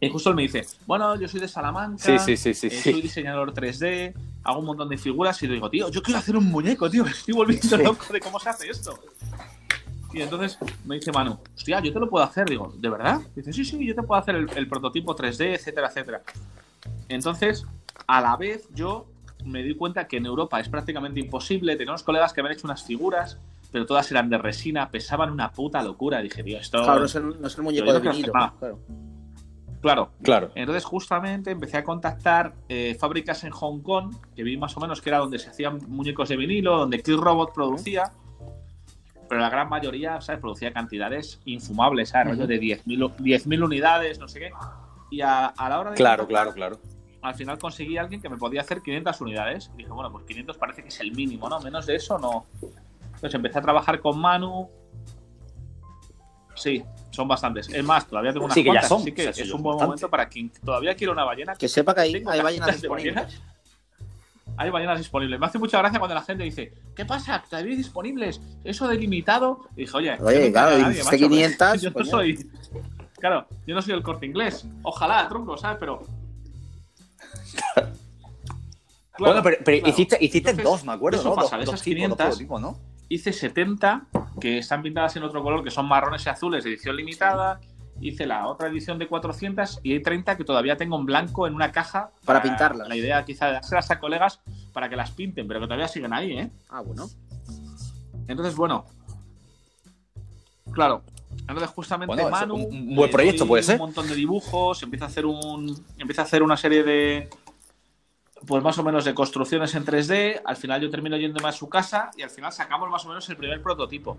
Y 0.00 0.10
justo 0.10 0.30
él 0.30 0.34
me 0.34 0.42
dice, 0.42 0.66
bueno, 0.86 1.14
yo 1.14 1.28
soy 1.28 1.38
de 1.38 1.46
Salamanca, 1.46 2.02
Sí, 2.02 2.18
sí, 2.18 2.36
sí, 2.36 2.52
sí, 2.52 2.66
eh, 2.66 2.82
soy 2.82 3.00
diseñador 3.00 3.54
3D, 3.54 4.12
hago 4.42 4.58
un 4.58 4.66
montón 4.66 4.88
de 4.88 4.98
figuras 4.98 5.40
y 5.40 5.46
le 5.46 5.54
digo, 5.54 5.70
tío, 5.70 5.88
yo 5.88 6.02
quiero 6.02 6.18
hacer 6.18 6.36
un 6.36 6.46
muñeco, 6.46 6.90
tío, 6.90 7.04
me 7.04 7.10
estoy 7.12 7.32
volviendo 7.32 7.76
loco 7.76 8.12
de 8.12 8.18
cómo 8.18 8.40
se 8.40 8.48
hace 8.48 8.68
esto. 8.68 8.98
Y 10.12 10.22
entonces 10.22 10.58
me 10.84 10.96
dice 10.96 11.12
Manu, 11.12 11.38
hostia, 11.54 11.78
yo 11.80 11.92
te 11.92 12.00
lo 12.00 12.10
puedo 12.10 12.24
hacer. 12.24 12.48
Digo, 12.48 12.74
¿de 12.76 12.88
verdad? 12.88 13.20
Dice, 13.36 13.52
sí, 13.52 13.64
sí, 13.64 13.86
yo 13.86 13.94
te 13.94 14.02
puedo 14.02 14.20
hacer 14.20 14.34
el, 14.34 14.50
el 14.56 14.66
prototipo 14.66 15.14
3D, 15.14 15.54
etcétera, 15.54 15.88
etcétera. 15.88 16.22
Entonces, 17.08 17.64
a 18.08 18.20
la 18.20 18.36
vez, 18.36 18.68
yo 18.74 19.06
me 19.46 19.62
di 19.62 19.74
cuenta 19.74 20.06
que 20.06 20.18
en 20.18 20.26
Europa 20.26 20.60
es 20.60 20.68
prácticamente 20.68 21.20
imposible. 21.20 21.76
Tenemos 21.76 22.02
colegas 22.02 22.32
que 22.32 22.40
habían 22.40 22.54
hecho 22.54 22.66
unas 22.66 22.84
figuras, 22.84 23.38
pero 23.72 23.86
todas 23.86 24.10
eran 24.10 24.28
de 24.28 24.38
resina, 24.38 24.90
pesaban 24.90 25.30
una 25.30 25.52
puta 25.52 25.82
locura. 25.82 26.20
Dije, 26.20 26.42
tío, 26.42 26.58
esto. 26.58 26.82
Claro, 26.82 27.00
no 27.00 27.06
es 27.06 27.14
el, 27.14 27.40
no 27.40 27.46
es 27.46 27.56
el 27.56 27.62
muñeco 27.64 27.92
de 27.92 28.00
vinilo. 28.00 28.32
Claro. 28.32 28.80
Claro. 29.80 30.10
Claro. 30.22 30.50
Entonces, 30.54 30.84
justamente 30.84 31.50
empecé 31.50 31.76
a 31.76 31.84
contactar 31.84 32.54
eh, 32.68 32.96
fábricas 32.98 33.44
en 33.44 33.50
Hong 33.50 33.80
Kong, 33.80 34.14
que 34.34 34.42
vi 34.42 34.56
más 34.56 34.76
o 34.76 34.80
menos 34.80 35.00
que 35.00 35.10
era 35.10 35.18
donde 35.18 35.38
se 35.38 35.50
hacían 35.50 35.78
muñecos 35.86 36.28
de 36.28 36.36
vinilo, 36.36 36.78
donde 36.78 37.00
Kill 37.02 37.18
Robot 37.18 37.52
producía, 37.54 38.10
pero 39.28 39.40
la 39.40 39.50
gran 39.50 39.68
mayoría, 39.68 40.20
¿sabes? 40.20 40.40
Producía 40.40 40.72
cantidades 40.72 41.40
infumables, 41.44 42.08
¿sabes? 42.08 42.28
Rollo 42.28 42.44
Ujú. 42.44 42.48
de 42.48 42.60
10.000 42.60 43.16
10.000 43.16 43.64
unidades, 43.64 44.18
no 44.18 44.28
sé 44.28 44.40
qué. 44.40 44.50
Y 45.10 45.20
a, 45.20 45.46
a 45.46 45.68
la 45.68 45.80
hora 45.80 45.90
de. 45.90 45.96
Claro, 45.96 46.26
claro, 46.26 46.52
claro. 46.52 46.80
Al 47.26 47.34
final 47.34 47.58
conseguí 47.58 47.96
a 47.98 48.02
alguien 48.02 48.20
que 48.20 48.28
me 48.28 48.36
podía 48.36 48.60
hacer 48.60 48.82
500 48.82 49.20
unidades. 49.20 49.70
Y 49.74 49.78
dije, 49.78 49.90
bueno, 49.90 50.10
pues 50.12 50.24
500 50.26 50.56
parece 50.56 50.82
que 50.82 50.88
es 50.88 51.00
el 51.00 51.12
mínimo, 51.12 51.48
¿no? 51.48 51.60
Menos 51.60 51.86
de 51.86 51.96
eso 51.96 52.18
no. 52.18 52.46
Entonces 53.02 53.34
empecé 53.34 53.58
a 53.58 53.62
trabajar 53.62 54.00
con 54.00 54.18
Manu. 54.18 54.68
Sí, 56.54 56.82
son 57.10 57.28
bastantes. 57.28 57.68
Es 57.68 57.84
más, 57.84 58.06
todavía 58.06 58.32
tengo 58.32 58.46
unas 58.46 58.54
Sí, 58.54 58.62
que 58.62 58.68
ya 58.68 58.72
cuantas, 58.72 58.88
son, 58.88 59.00
así 59.02 59.12
que 59.12 59.22
o 59.22 59.24
sea, 59.24 59.32
sí, 59.32 59.42
es 59.42 59.52
un 59.52 59.62
buen 59.62 59.76
momento 59.76 60.08
para 60.08 60.28
quien 60.28 60.50
todavía 60.64 60.94
quiere 60.94 61.12
una 61.12 61.24
ballena. 61.24 61.54
Que 61.54 61.68
sepa 61.68 61.94
que 61.94 62.00
hay, 62.02 62.22
ballenas 62.22 62.80
disponibles. 62.80 63.14
ballenas. 63.14 63.42
Hay 64.58 64.70
ballenas 64.70 64.98
disponibles. 64.98 65.38
Me 65.38 65.46
hace 65.46 65.58
mucha 65.58 65.78
gracia 65.78 65.98
cuando 65.98 66.14
la 66.14 66.22
gente 66.22 66.44
dice, 66.44 66.72
¿qué 66.94 67.04
pasa? 67.04 67.44
¿Que 67.48 67.56
habéis 67.56 67.76
disponibles? 67.76 68.40
¿Eso 68.64 68.88
de 68.88 68.96
limitado? 68.96 69.68
Y 69.76 69.80
dije, 69.80 69.96
oye, 69.96 70.16
Oye, 70.22 70.50
claro, 70.50 70.76
dijiste 70.76 71.04
macho, 71.04 71.16
500, 71.16 71.80
Yo 71.82 71.90
no 71.90 72.04
soy. 72.04 72.50
Claro, 73.18 73.46
yo 73.66 73.74
no 73.74 73.82
soy 73.82 73.94
el 73.94 74.02
corte 74.02 74.26
inglés. 74.26 74.66
Ojalá, 74.82 75.28
tronco, 75.28 75.56
¿sabes? 75.56 75.78
Pero. 75.80 76.02
Claro, 77.74 77.92
bueno, 79.18 79.42
pero, 79.42 79.56
pero 79.64 79.78
claro. 79.78 79.88
hiciste, 79.92 80.16
hiciste 80.20 80.50
Entonces, 80.50 80.64
dos, 80.64 80.84
me 80.84 80.92
acuerdo, 80.92 81.18
eso 81.20 81.28
¿no? 81.30 81.34
pasa, 81.36 81.56
Dos- 81.56 81.64
de 81.66 81.72
esas 81.74 81.82
tipos, 81.82 82.08
dos 82.08 82.16
500, 82.16 82.26
prototipos, 82.26 82.60
¿no? 82.60 82.78
hice 83.08 83.32
70 83.32 84.06
que 84.40 84.58
están 84.58 84.82
pintadas 84.82 85.14
en 85.16 85.22
otro 85.22 85.42
color, 85.42 85.62
que 85.62 85.70
son 85.70 85.86
marrones 85.86 86.26
y 86.26 86.28
azules 86.28 86.64
edición 86.66 86.96
limitada. 86.96 87.60
Hice 87.98 88.26
la 88.26 88.46
otra 88.46 88.68
edición 88.68 88.98
de 88.98 89.06
400 89.08 89.80
y 89.82 89.92
hay 89.94 90.02
30 90.02 90.36
que 90.36 90.44
todavía 90.44 90.76
tengo 90.76 90.98
en 90.98 91.06
blanco 91.06 91.46
en 91.46 91.54
una 91.54 91.72
caja. 91.72 92.10
Para 92.26 92.42
pintarlas. 92.42 92.88
La 92.88 92.94
idea 92.96 93.24
quizá 93.24 93.46
de 93.46 93.52
dárselas 93.52 93.90
a 93.90 93.98
colegas 93.98 94.40
para 94.74 94.90
que 94.90 94.96
las 94.96 95.12
pinten, 95.12 95.48
pero 95.48 95.60
que 95.60 95.66
todavía 95.66 95.88
siguen 95.88 96.12
ahí, 96.12 96.32
¿eh? 96.36 96.50
Ah, 96.68 96.82
bueno. 96.82 97.08
Entonces, 98.28 98.54
bueno. 98.54 98.84
Claro. 100.72 101.02
Entonces, 101.48 101.70
justamente 101.70 102.14
Bueno, 102.14 102.30
Manu. 102.30 102.54
un- 102.56 102.94
buen 102.96 103.10
proyecto 103.10 103.46
puede 103.46 103.62
ser. 103.62 103.76
Un 103.80 103.86
montón 103.86 104.08
de 104.08 104.14
dibujos, 104.14 104.82
empieza 104.82 105.04
a 105.04 105.08
hacer 105.08 105.26
un. 105.26 105.74
Empieza 105.98 106.22
a 106.22 106.24
hacer 106.24 106.42
una 106.42 106.56
serie 106.56 106.82
de. 106.82 107.28
Pues 108.46 108.62
más 108.62 108.76
o 108.78 108.84
menos 108.84 109.04
de 109.04 109.14
construcciones 109.14 109.74
en 109.74 109.84
3D. 109.84 110.40
Al 110.44 110.56
final 110.56 110.80
yo 110.82 110.90
termino 110.90 111.16
yéndome 111.16 111.48
a 111.48 111.52
su 111.52 111.68
casa 111.68 112.10
y 112.16 112.22
al 112.22 112.30
final 112.30 112.52
sacamos 112.52 112.88
más 112.90 113.04
o 113.04 113.08
menos 113.08 113.28
el 113.28 113.36
primer 113.36 113.62
prototipo. 113.62 114.18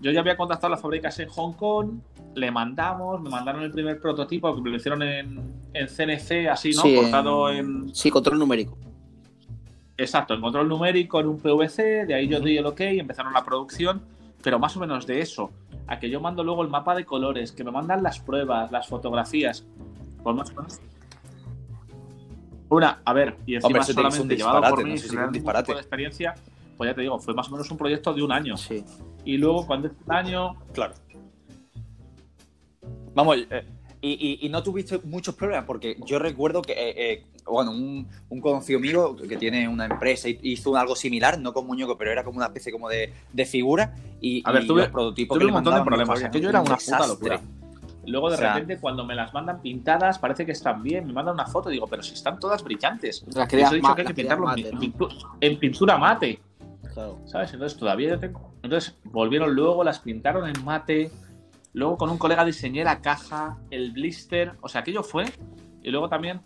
Yo 0.00 0.10
ya 0.12 0.20
había 0.20 0.36
contactado 0.36 0.68
a 0.68 0.70
las 0.76 0.80
fábricas 0.80 1.18
en 1.18 1.28
Hong 1.30 1.54
Kong, 1.54 1.98
le 2.36 2.50
mandamos, 2.50 3.20
me 3.20 3.28
mandaron 3.28 3.62
el 3.62 3.70
primer 3.72 4.00
prototipo 4.00 4.54
que 4.62 4.70
lo 4.70 4.76
hicieron 4.76 5.02
en, 5.02 5.52
en 5.74 5.88
CNC, 5.88 6.48
así, 6.48 6.70
¿no? 6.70 6.82
Sí, 6.82 6.94
Cortado 6.94 7.50
en, 7.50 7.94
Sí, 7.94 8.08
control 8.10 8.38
numérico. 8.38 8.78
Exacto, 9.96 10.32
en 10.32 10.40
control 10.40 10.68
numérico 10.68 11.20
en 11.20 11.26
un 11.26 11.38
PVC, 11.40 12.06
de 12.06 12.14
ahí 12.14 12.28
yo 12.28 12.40
di 12.40 12.56
el 12.56 12.64
ok, 12.64 12.80
empezaron 12.80 13.32
la 13.34 13.44
producción, 13.44 14.00
pero 14.42 14.58
más 14.58 14.74
o 14.76 14.80
menos 14.80 15.06
de 15.06 15.20
eso, 15.20 15.50
a 15.90 15.98
que 15.98 16.08
yo 16.08 16.20
mando 16.20 16.44
luego 16.44 16.62
el 16.62 16.68
mapa 16.68 16.94
de 16.94 17.04
colores, 17.04 17.50
que 17.50 17.64
me 17.64 17.72
mandan 17.72 18.02
las 18.02 18.20
pruebas, 18.20 18.70
las 18.70 18.86
fotografías, 18.86 19.66
más. 20.24 20.80
Una, 22.68 23.02
a 23.04 23.12
ver, 23.12 23.36
y 23.44 23.56
encima 23.56 23.78
Hombre, 23.80 23.92
solamente 23.92 24.36
llevado 24.36 24.60
por 24.70 24.84
mí, 24.84 24.90
no 24.92 24.96
sé 24.96 25.08
si 25.08 25.16
un 25.16 25.32
disparate. 25.32 25.72
de 25.74 25.80
experiencia, 25.80 26.34
pues 26.76 26.88
ya 26.88 26.94
te 26.94 27.00
digo, 27.00 27.18
fue 27.18 27.34
más 27.34 27.48
o 27.48 27.50
menos 27.50 27.68
un 27.72 27.76
proyecto 27.76 28.14
de 28.14 28.22
un 28.22 28.30
año. 28.30 28.56
Sí. 28.56 28.84
Y 29.24 29.36
luego 29.38 29.66
cuando 29.66 29.88
es 29.88 29.94
un 30.06 30.12
año, 30.12 30.54
Claro. 30.72 30.94
Vamos, 33.12 33.36
eh, 33.50 33.64
y, 34.00 34.10
y- 34.12 34.46
y 34.46 34.48
no 34.48 34.62
tuviste 34.62 35.00
muchos 35.02 35.34
problemas, 35.34 35.64
porque 35.66 35.96
yo 36.06 36.20
recuerdo 36.20 36.62
que, 36.62 36.72
eh, 36.72 36.94
eh, 37.12 37.26
bueno, 37.46 37.70
un, 37.72 38.06
un 38.28 38.40
conocido 38.40 38.80
mío 38.80 39.16
que 39.16 39.36
tiene 39.36 39.68
una 39.68 39.86
empresa 39.86 40.28
y 40.28 40.38
hizo 40.42 40.76
algo 40.76 40.94
similar, 40.96 41.38
no 41.38 41.52
con 41.52 41.66
muñeco, 41.66 41.96
pero 41.98 42.10
era 42.12 42.24
como 42.24 42.36
una 42.38 42.46
especie 42.46 42.72
como 42.72 42.88
de, 42.88 43.12
de 43.32 43.44
figura. 43.46 43.94
Y, 44.20 44.42
A 44.46 44.52
ver, 44.52 44.64
y 44.64 44.66
tuve- 44.66 44.82
los 44.82 44.88
prototipos 44.90 45.34
tuve 45.36 45.40
que 45.40 45.44
un 45.46 45.50
le 45.50 45.52
montón 45.54 45.74
de 45.74 45.84
problemas. 45.84 46.22
Aquello 46.24 46.48
era 46.50 46.60
un 46.60 46.68
una 46.68 46.76
puta 46.76 47.06
locura. 47.06 47.40
Luego 48.06 48.28
de 48.30 48.34
O 48.34 48.38
sea- 48.38 48.54
repente 48.54 48.78
cuando 48.80 49.04
me 49.04 49.14
las 49.14 49.32
mandan 49.34 49.60
pintadas 49.60 50.18
parece 50.18 50.46
que 50.46 50.52
están 50.52 50.82
bien, 50.82 51.06
me 51.06 51.12
mandan 51.12 51.34
una 51.34 51.46
foto 51.46 51.70
y 51.70 51.74
digo, 51.74 51.86
pero 51.86 52.02
si 52.02 52.14
están 52.14 52.38
todas 52.38 52.64
brillantes. 52.64 53.24
Las 53.34 53.52
he 53.52 53.56
dicho 53.56 53.94
que 53.94 54.00
hay 54.02 54.06
que 54.06 54.14
pintarlo 54.14 54.44
en, 54.56 54.62
mate, 54.64 54.72
¿no? 54.72 54.80
pintu- 54.80 55.28
en 55.40 55.58
pintura 55.58 55.98
mate, 55.98 56.40
Claro. 56.94 57.18
¿sabes? 57.26 57.52
Entonces 57.52 57.78
todavía 57.78 58.08
yo 58.10 58.18
tengo... 58.18 58.52
Entonces 58.62 58.96
volvieron 59.04 59.54
luego, 59.54 59.84
las 59.84 60.00
pintaron 60.00 60.48
en 60.48 60.64
mate, 60.64 61.10
luego 61.72 61.96
con 61.98 62.10
un 62.10 62.18
colega 62.18 62.44
diseñé 62.44 62.82
la 62.84 63.00
caja, 63.00 63.58
el 63.70 63.92
blister, 63.92 64.52
o 64.60 64.68
sea, 64.68 64.80
aquello 64.80 65.02
fue. 65.02 65.26
Y 65.82 65.90
luego 65.90 66.08
también, 66.08 66.40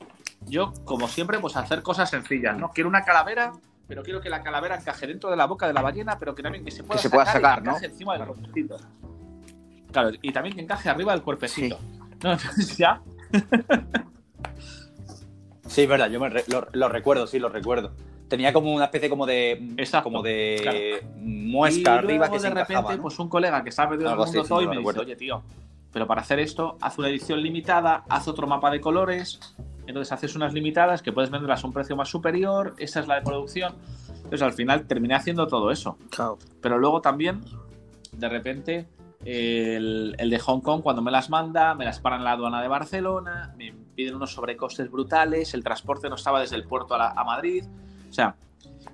yo, 0.46 0.72
como 0.84 1.08
siempre, 1.08 1.38
pues 1.38 1.56
hacer 1.56 1.82
cosas 1.82 2.10
sencillas, 2.10 2.56
¿no? 2.56 2.70
Quiero 2.70 2.88
una 2.88 3.02
calavera, 3.04 3.52
pero 3.88 4.02
quiero 4.02 4.20
que 4.20 4.28
la 4.30 4.42
calavera 4.42 4.76
encaje 4.76 5.06
dentro 5.06 5.30
de 5.30 5.36
la 5.36 5.46
boca 5.46 5.66
de 5.66 5.72
la 5.72 5.82
ballena, 5.82 6.18
pero 6.18 6.34
que 6.34 6.42
también 6.42 6.64
que 6.64 6.70
se 6.70 6.82
pueda 6.84 7.00
se 7.00 7.10
pueda 7.10 7.24
y 7.24 7.26
sacar, 7.28 7.62
que 7.62 7.68
¿no? 7.70 7.76
encima 7.82 8.16
del 8.18 8.26
cuerpecito. 8.26 8.76
Claro, 9.92 10.10
y 10.20 10.32
también 10.32 10.54
que 10.56 10.62
encaje 10.62 10.88
arriba 10.88 11.12
del 11.12 11.22
cuerpecito. 11.22 11.78
No, 12.22 12.32
entonces 12.32 12.76
ya 12.76 13.00
Sí, 15.66 15.82
es 15.82 15.88
verdad, 15.88 16.08
yo 16.08 16.20
me 16.20 16.28
re- 16.28 16.44
lo, 16.48 16.68
lo 16.72 16.88
recuerdo, 16.88 17.26
sí, 17.26 17.38
lo 17.38 17.48
recuerdo. 17.48 17.92
Tenía 18.28 18.52
como 18.52 18.72
una 18.72 18.84
especie 18.86 19.08
como 19.10 19.26
de 19.26 19.52
Exacto, 19.76 20.04
como 20.04 20.22
de 20.22 20.58
claro. 20.62 20.78
muesca 21.16 21.80
y 21.80 21.98
arriba 21.98 22.16
luego 22.26 22.32
que 22.34 22.38
se 22.40 22.48
de 22.48 22.54
repente, 22.54 22.72
encajaba, 22.74 22.96
¿no? 22.96 23.02
pues 23.02 23.18
un 23.18 23.28
colega 23.28 23.62
que 23.62 23.70
está 23.70 23.84
metido 23.88 24.02
en 24.02 24.06
el 24.06 24.12
Algo 24.12 24.24
así, 24.24 24.32
mundo 24.32 24.44
sí, 24.44 24.48
toy 24.48 24.64
lo 24.64 24.70
me 24.70 24.76
dice, 24.78 24.98
oye, 25.00 25.16
tío, 25.16 25.42
pero 25.92 26.06
para 26.06 26.20
hacer 26.22 26.38
esto, 26.38 26.76
haz 26.80 26.98
una 26.98 27.08
edición 27.08 27.40
limitada, 27.42 28.04
haz 28.08 28.28
otro 28.28 28.46
mapa 28.46 28.70
de 28.70 28.80
colores, 28.80 29.40
entonces 29.86 30.12
haces 30.12 30.34
unas 30.36 30.52
limitadas 30.54 31.02
que 31.02 31.12
puedes 31.12 31.30
venderlas 31.30 31.62
a 31.62 31.66
un 31.66 31.72
precio 31.72 31.96
más 31.96 32.08
superior, 32.08 32.74
esa 32.78 33.00
es 33.00 33.06
la 33.08 33.16
de 33.16 33.22
producción. 33.22 33.74
Entonces 34.16 34.42
al 34.42 34.52
final 34.52 34.86
terminé 34.86 35.14
haciendo 35.14 35.46
todo 35.46 35.70
eso. 35.70 35.98
Claro. 36.10 36.38
Pero 36.60 36.78
luego 36.78 37.00
también, 37.00 37.40
de 38.12 38.28
repente, 38.28 38.88
el, 39.24 40.14
el 40.18 40.30
de 40.30 40.38
Hong 40.38 40.60
Kong, 40.60 40.82
cuando 40.82 41.02
me 41.02 41.10
las 41.10 41.30
manda, 41.30 41.74
me 41.74 41.84
las 41.84 42.00
paran 42.00 42.20
en 42.20 42.24
la 42.24 42.32
aduana 42.32 42.62
de 42.62 42.68
Barcelona, 42.68 43.54
me 43.56 43.74
piden 43.94 44.14
unos 44.14 44.32
sobrecostes 44.32 44.90
brutales, 44.90 45.54
el 45.54 45.62
transporte 45.62 46.08
no 46.08 46.14
estaba 46.16 46.40
desde 46.40 46.56
el 46.56 46.64
puerto 46.64 46.94
a, 46.94 46.98
la- 46.98 47.10
a 47.10 47.24
Madrid. 47.24 47.64
O 48.08 48.12
sea, 48.12 48.34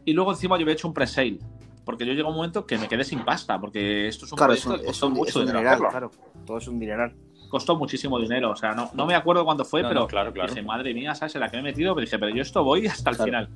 y 0.04 0.12
luego 0.12 0.32
encima 0.32 0.56
yo 0.56 0.62
había 0.62 0.74
hecho 0.74 0.88
un 0.88 0.94
pre-sale. 0.94 1.38
Porque 1.84 2.06
yo 2.06 2.12
llegó 2.12 2.28
un 2.28 2.36
momento 2.36 2.66
que 2.66 2.78
me 2.78 2.86
quedé 2.88 3.04
sin 3.04 3.24
pasta, 3.24 3.58
porque 3.58 4.06
esto 4.06 4.26
es 4.26 4.32
un 4.32 4.36
Claro, 4.38 4.52
es 4.52 4.62
proyecto 4.62 4.74
un, 4.74 4.84
que 4.84 4.90
es 4.90 4.92
costó 4.92 5.06
un- 5.06 5.12
mucho 5.14 5.28
es 5.30 5.36
un 5.36 5.46
dineral, 5.46 5.78
claro. 5.78 6.10
Todo 6.46 6.58
es 6.58 6.68
un 6.68 6.78
dineral. 6.78 7.14
Costó 7.50 7.76
muchísimo 7.76 8.18
dinero, 8.18 8.52
o 8.52 8.56
sea, 8.56 8.72
no, 8.74 8.90
no 8.94 9.04
me 9.06 9.14
acuerdo 9.14 9.44
cuándo 9.44 9.64
fue, 9.64 9.82
No, 9.82 9.88
pero 9.88 10.00
no, 10.00 10.06
claro, 10.06 10.32
claro. 10.32 10.48
dije, 10.54 10.64
madre 10.64 10.94
mía, 10.94 11.14
¿sabes? 11.14 11.34
En 11.34 11.40
la 11.42 11.48
que 11.50 11.56
me 11.58 11.60
he 11.68 11.72
metido, 11.72 11.94
pero 11.94 12.04
dije, 12.04 12.18
pero 12.18 12.34
yo 12.34 12.40
esto 12.42 12.64
voy 12.64 12.86
hasta 12.86 13.10
el 13.10 13.16
Claro. 13.16 13.28
final. 13.28 13.48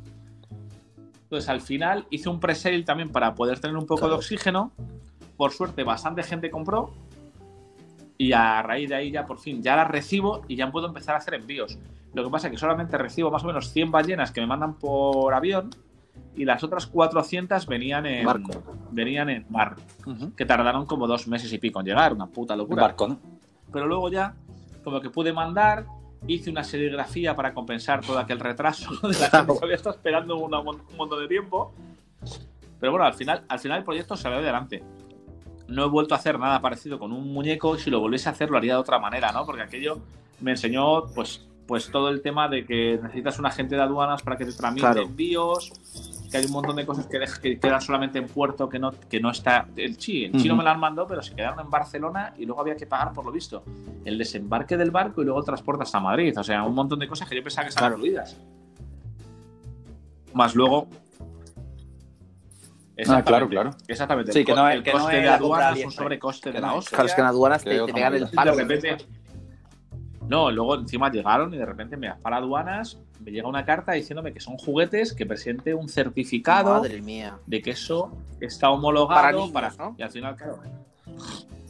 Entonces, 1.22 1.48
al 1.48 1.60
final 1.60 2.06
hice 2.10 2.28
un 2.28 2.38
pre-sale 2.40 2.82
también 2.82 3.10
para 3.10 3.34
poder 3.34 3.58
tener 3.60 3.76
un 3.76 3.86
poco 3.86 4.06
de 4.08 4.14
oxígeno. 4.14 4.72
Por 5.36 5.52
suerte, 5.52 5.82
bastante 5.84 6.22
gente 6.22 6.50
compró. 6.50 6.92
Y 8.18 8.32
a 8.32 8.62
raíz 8.62 8.88
de 8.88 8.94
ahí 8.94 9.10
ya 9.10 9.26
por 9.26 9.38
fin, 9.38 9.60
ya 9.62 9.74
las 9.74 9.88
recibo 9.88 10.42
y 10.46 10.54
ya 10.54 10.70
puedo 10.70 10.86
empezar 10.86 11.14
a 11.16 11.18
hacer 11.18 11.34
envíos. 11.34 11.78
Lo 12.12 12.22
que 12.22 12.30
pasa 12.30 12.46
es 12.46 12.52
que 12.52 12.58
solamente 12.58 12.96
recibo 12.96 13.30
más 13.30 13.42
o 13.42 13.46
menos 13.48 13.70
100 13.70 13.90
ballenas 13.90 14.30
que 14.30 14.40
me 14.40 14.46
mandan 14.46 14.74
por 14.74 15.34
avión 15.34 15.70
y 16.36 16.44
las 16.44 16.62
otras 16.62 16.86
400 16.86 17.66
venían 17.66 18.06
en 18.06 18.24
Barco. 18.24 18.50
Venían 18.92 19.30
en 19.30 19.46
mar, 19.50 19.74
que 20.36 20.46
tardaron 20.46 20.86
como 20.86 21.08
dos 21.08 21.26
meses 21.26 21.52
y 21.52 21.58
pico 21.58 21.80
en 21.80 21.86
llegar, 21.86 22.12
una 22.12 22.26
puta 22.26 22.54
Un 22.54 22.58
locura 22.60 22.82
barco, 22.82 23.08
¿no? 23.08 23.18
Pero 23.74 23.86
luego 23.86 24.08
ya 24.08 24.34
como 24.82 25.00
que 25.00 25.10
pude 25.10 25.32
mandar, 25.32 25.84
hice 26.26 26.48
una 26.50 26.62
serigrafía 26.64 27.34
para 27.36 27.52
compensar 27.52 28.00
todo 28.00 28.18
aquel 28.18 28.38
retraso 28.40 28.88
de 29.08 29.18
la 29.18 29.28
gente 29.28 29.52
que 29.58 29.64
había 29.64 29.76
estado 29.76 29.96
esperando 29.96 30.36
mon- 30.38 30.80
un 30.80 30.96
montón 30.96 31.20
de 31.20 31.28
tiempo. 31.28 31.74
Pero 32.80 32.92
bueno, 32.92 33.04
al 33.06 33.14
final, 33.14 33.44
al 33.48 33.58
final 33.58 33.78
el 33.78 33.84
proyecto 33.84 34.16
salió 34.16 34.38
adelante. 34.38 34.82
No 35.68 35.84
he 35.84 35.88
vuelto 35.88 36.14
a 36.14 36.18
hacer 36.18 36.38
nada 36.38 36.60
parecido 36.60 36.98
con 36.98 37.12
un 37.12 37.32
muñeco 37.32 37.74
y 37.74 37.80
si 37.80 37.90
lo 37.90 37.98
volviese 38.00 38.28
a 38.28 38.32
hacer 38.32 38.50
lo 38.50 38.58
haría 38.58 38.74
de 38.74 38.80
otra 38.80 38.98
manera, 38.98 39.32
¿no? 39.32 39.44
Porque 39.46 39.62
aquello 39.62 39.98
me 40.40 40.52
enseñó 40.52 41.06
pues, 41.14 41.46
pues 41.66 41.90
todo 41.90 42.10
el 42.10 42.20
tema 42.22 42.48
de 42.48 42.66
que 42.66 42.98
necesitas 43.02 43.38
un 43.38 43.46
agente 43.46 43.74
de 43.74 43.82
aduanas 43.82 44.22
para 44.22 44.36
que 44.36 44.44
te 44.44 44.52
tramite 44.52 44.82
Claro. 44.82 45.02
envíos, 45.02 45.72
que 46.34 46.38
hay 46.38 46.46
un 46.46 46.52
montón 46.52 46.74
de 46.74 46.84
cosas 46.84 47.06
que, 47.06 47.60
quedan 47.60 47.80
solamente 47.80 48.18
en 48.18 48.26
puerto, 48.26 48.68
que 48.68 48.80
no, 48.80 48.90
que 48.90 49.20
no 49.20 49.30
está... 49.30 49.68
El 49.76 49.96
chi, 49.96 50.24
el 50.24 50.32
chino 50.32 50.56
me 50.56 50.64
las 50.64 50.76
mandó, 50.76 51.06
pero 51.06 51.22
se 51.22 51.32
quedaron 51.32 51.60
en 51.60 51.70
Barcelona 51.70 52.34
y 52.36 52.44
luego 52.44 52.60
había 52.60 52.74
que 52.74 52.86
pagar 52.86 53.12
por 53.12 53.24
lo 53.24 53.30
visto 53.30 53.62
el 54.04 54.18
desembarque 54.18 54.76
del 54.76 54.90
barco 54.90 55.22
y 55.22 55.26
luego 55.26 55.38
el 55.38 55.46
transporte 55.46 55.84
hasta 55.84 56.00
Madrid. 56.00 56.36
O 56.36 56.42
sea, 56.42 56.64
un 56.64 56.74
montón 56.74 56.98
de 56.98 57.06
cosas 57.06 57.28
que 57.28 57.36
yo 57.36 57.42
pensaba 57.44 57.66
que 57.66 57.68
estaban 57.68 57.92
incluidas. 57.92 58.36
Más 60.32 60.56
luego, 60.56 60.88
Ah, 63.08 63.22
claro, 63.24 63.48
claro. 63.48 63.70
Exactamente. 63.86 64.32
Sí, 64.32 64.40
el 64.40 64.44
que 64.44 64.54
no 64.54 64.68
el 64.68 64.82
que 64.82 64.92
no 64.92 64.98
coste 64.98 65.16
es 65.16 65.22
de 65.22 65.28
la 65.28 65.34
aduanas 65.34 65.60
es 65.60 65.64
un 65.64 65.72
AliExpress. 65.72 65.94
sobrecoste 65.94 66.52
de 66.52 66.60
la 66.60 66.74
hostia. 66.74 66.96
Claro, 66.96 67.06
es 67.06 67.14
que 67.14 67.20
en 67.20 67.26
aduanas 67.26 67.64
te, 67.64 67.78
te 67.78 67.92
pegan 67.92 68.14
el 68.14 68.28
palo. 68.28 68.56
de 68.56 68.64
repente. 68.64 69.06
No, 70.28 70.50
luego 70.50 70.76
encima 70.76 71.10
llegaron 71.10 71.52
y 71.52 71.58
de 71.58 71.66
repente 71.66 71.96
me 71.96 72.12
para 72.14 72.38
aduanas, 72.38 72.98
me 73.20 73.30
llega 73.30 73.46
una 73.48 73.64
carta 73.64 73.92
diciéndome 73.92 74.32
que 74.32 74.40
son 74.40 74.56
juguetes 74.56 75.12
que 75.12 75.26
presente 75.26 75.74
un 75.74 75.88
certificado 75.88 76.74
Madre 76.80 77.02
mía. 77.02 77.38
de 77.46 77.60
que 77.60 77.70
eso 77.72 78.16
está 78.40 78.70
homologado 78.70 79.20
Para 79.20 79.32
niños, 79.32 79.50
para. 79.50 79.70
¿no? 79.78 79.94
Y 79.98 80.02
al 80.02 80.10
final, 80.10 80.34
claro. 80.36 80.60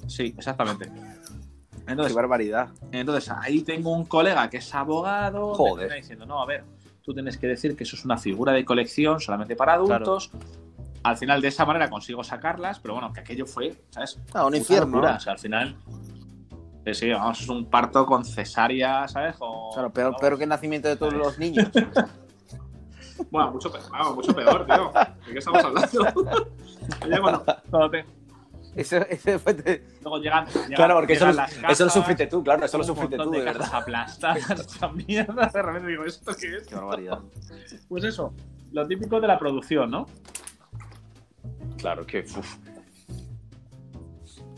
Sí, 0.06 0.35
exactamente. 0.36 0.86
Qué 0.86 1.90
Entonces, 1.90 2.14
barbaridad. 2.14 2.68
entonces 2.93 3.31
ahí 3.40 3.62
tengo 3.62 3.93
un 3.93 4.05
colega 4.05 4.48
que 4.48 4.59
es 4.59 4.74
abogado, 4.74 5.51
me 5.51 5.56
Joder. 5.56 5.93
diciendo, 5.93 6.24
no, 6.24 6.40
a 6.40 6.47
ver, 6.47 6.64
tú 7.02 7.12
tienes 7.12 7.36
que 7.36 7.47
decir 7.47 7.76
que 7.76 7.85
eso 7.85 7.97
es 7.97 8.05
una 8.05 8.16
figura 8.18 8.52
de 8.52 8.64
colección 8.64 9.20
solamente 9.20 9.56
para 9.56 9.74
adultos. 9.74 10.31
Al 11.02 11.18
final, 11.18 11.43
de 11.43 11.48
esa 11.48 11.66
manera 11.66 11.90
consigo 11.90 12.24
sacarlas, 12.24 12.81
pero 12.81 12.94
bueno, 12.94 13.12
que 13.12 13.20
aquello 13.20 13.44
fue, 13.44 13.74
¿sabes? 13.90 14.18
Ah, 14.32 14.47
un 14.47 14.55
infierno. 14.55 15.01
O 15.01 15.20
sea, 15.20 15.32
al 15.35 15.39
final. 15.39 15.76
Sí, 16.85 16.94
sí, 16.94 17.11
vamos, 17.11 17.40
es 17.40 17.48
un 17.48 17.65
parto 17.70 18.05
con 18.05 18.24
cesárea, 18.24 19.09
¿sabes? 19.09 19.36
Claro, 19.73 19.90
peor, 19.93 20.16
peor 20.20 20.36
que 20.36 20.43
el 20.44 20.51
nacimiento 20.51 20.89
de 20.89 20.97
todos 20.97 21.12
los 21.15 21.39
niños. 21.39 21.69
Bueno, 23.31 23.52
mucho 23.52 23.70
peor, 23.70 23.85
vamos, 23.93 24.16
mucho 24.16 24.35
peor, 24.35 24.66
tío. 24.66 24.93
¿De 25.27 25.32
qué 25.32 25.39
estamos 25.39 25.65
hablando? 25.65 25.89
Cuando- 27.23 27.44
cuando 27.70 27.90
te- 27.90 28.05
Eso, 28.74 28.97
ese 29.09 29.39
fue 29.39 29.55
de- 29.55 29.86
luego 30.02 30.19
llegan, 30.19 30.47
llegan- 30.47 30.73
Claro, 30.74 30.94
porque 30.97 31.12
eso, 31.12 31.31
llegan 31.31 31.48
lo- 31.55 31.62
las 31.62 31.73
eso 31.73 31.85
lo 31.85 31.90
sufriste 31.90 32.27
tú, 32.27 32.43
claro, 32.43 32.65
eso 32.66 32.77
lo 32.77 32.82
sufriste 32.85 33.16
tú, 33.16 33.31
de 33.31 33.40
verdad. 33.43 33.69
aplastadas, 33.73 34.51
esta 34.61 34.89
mierda. 34.89 35.47
De 35.47 35.62
repente 35.62 35.89
digo, 35.89 36.05
¿esto 36.05 36.32
qué 36.39 36.56
es? 36.56 36.66
Qué 36.66 36.74
barbaridad. 36.74 37.20
Pues 37.89 38.02
eso, 38.02 38.35
lo 38.73 38.85
típico 38.86 39.20
de 39.20 39.28
la 39.28 39.39
producción, 39.39 39.93
¿no? 39.93 40.06
Claro, 41.78 42.05
que. 42.05 42.20
uf. 42.36 42.56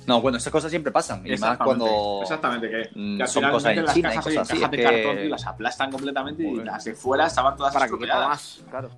No, 0.07 0.21
bueno, 0.21 0.39
esas 0.39 0.53
cosas 0.53 0.71
siempre 0.71 0.93
pasan. 0.93 1.27
Y 1.27 1.37
más 1.39 1.59
cuando. 1.59 2.21
Exactamente, 2.23 2.69
que, 2.71 2.91
mm, 2.95 3.19
que 3.19 3.27
son 3.27 3.41
final 3.43 3.53
cosas 3.53 3.73
en 3.77 3.85
las 3.85 3.95
China 3.95 4.09
y 4.09 4.15
cajas, 4.17 4.25
cosas 4.25 4.51
así, 4.51 4.61
cajas 4.61 4.65
es 4.65 4.71
de 4.71 4.77
que- 4.77 4.83
cartón 5.03 5.25
y 5.25 5.29
las 5.29 5.47
aplastan 5.47 5.91
completamente 5.91 6.43
y 6.45 6.51
Joder. 6.51 6.67
las 6.67 6.85
de 6.85 6.95
fuera 6.95 7.27
estaban 7.27 7.57
todas 7.57 7.75
Para 7.75 7.87
que 7.89 7.93
más, 8.29 8.65
claro. 8.71 8.91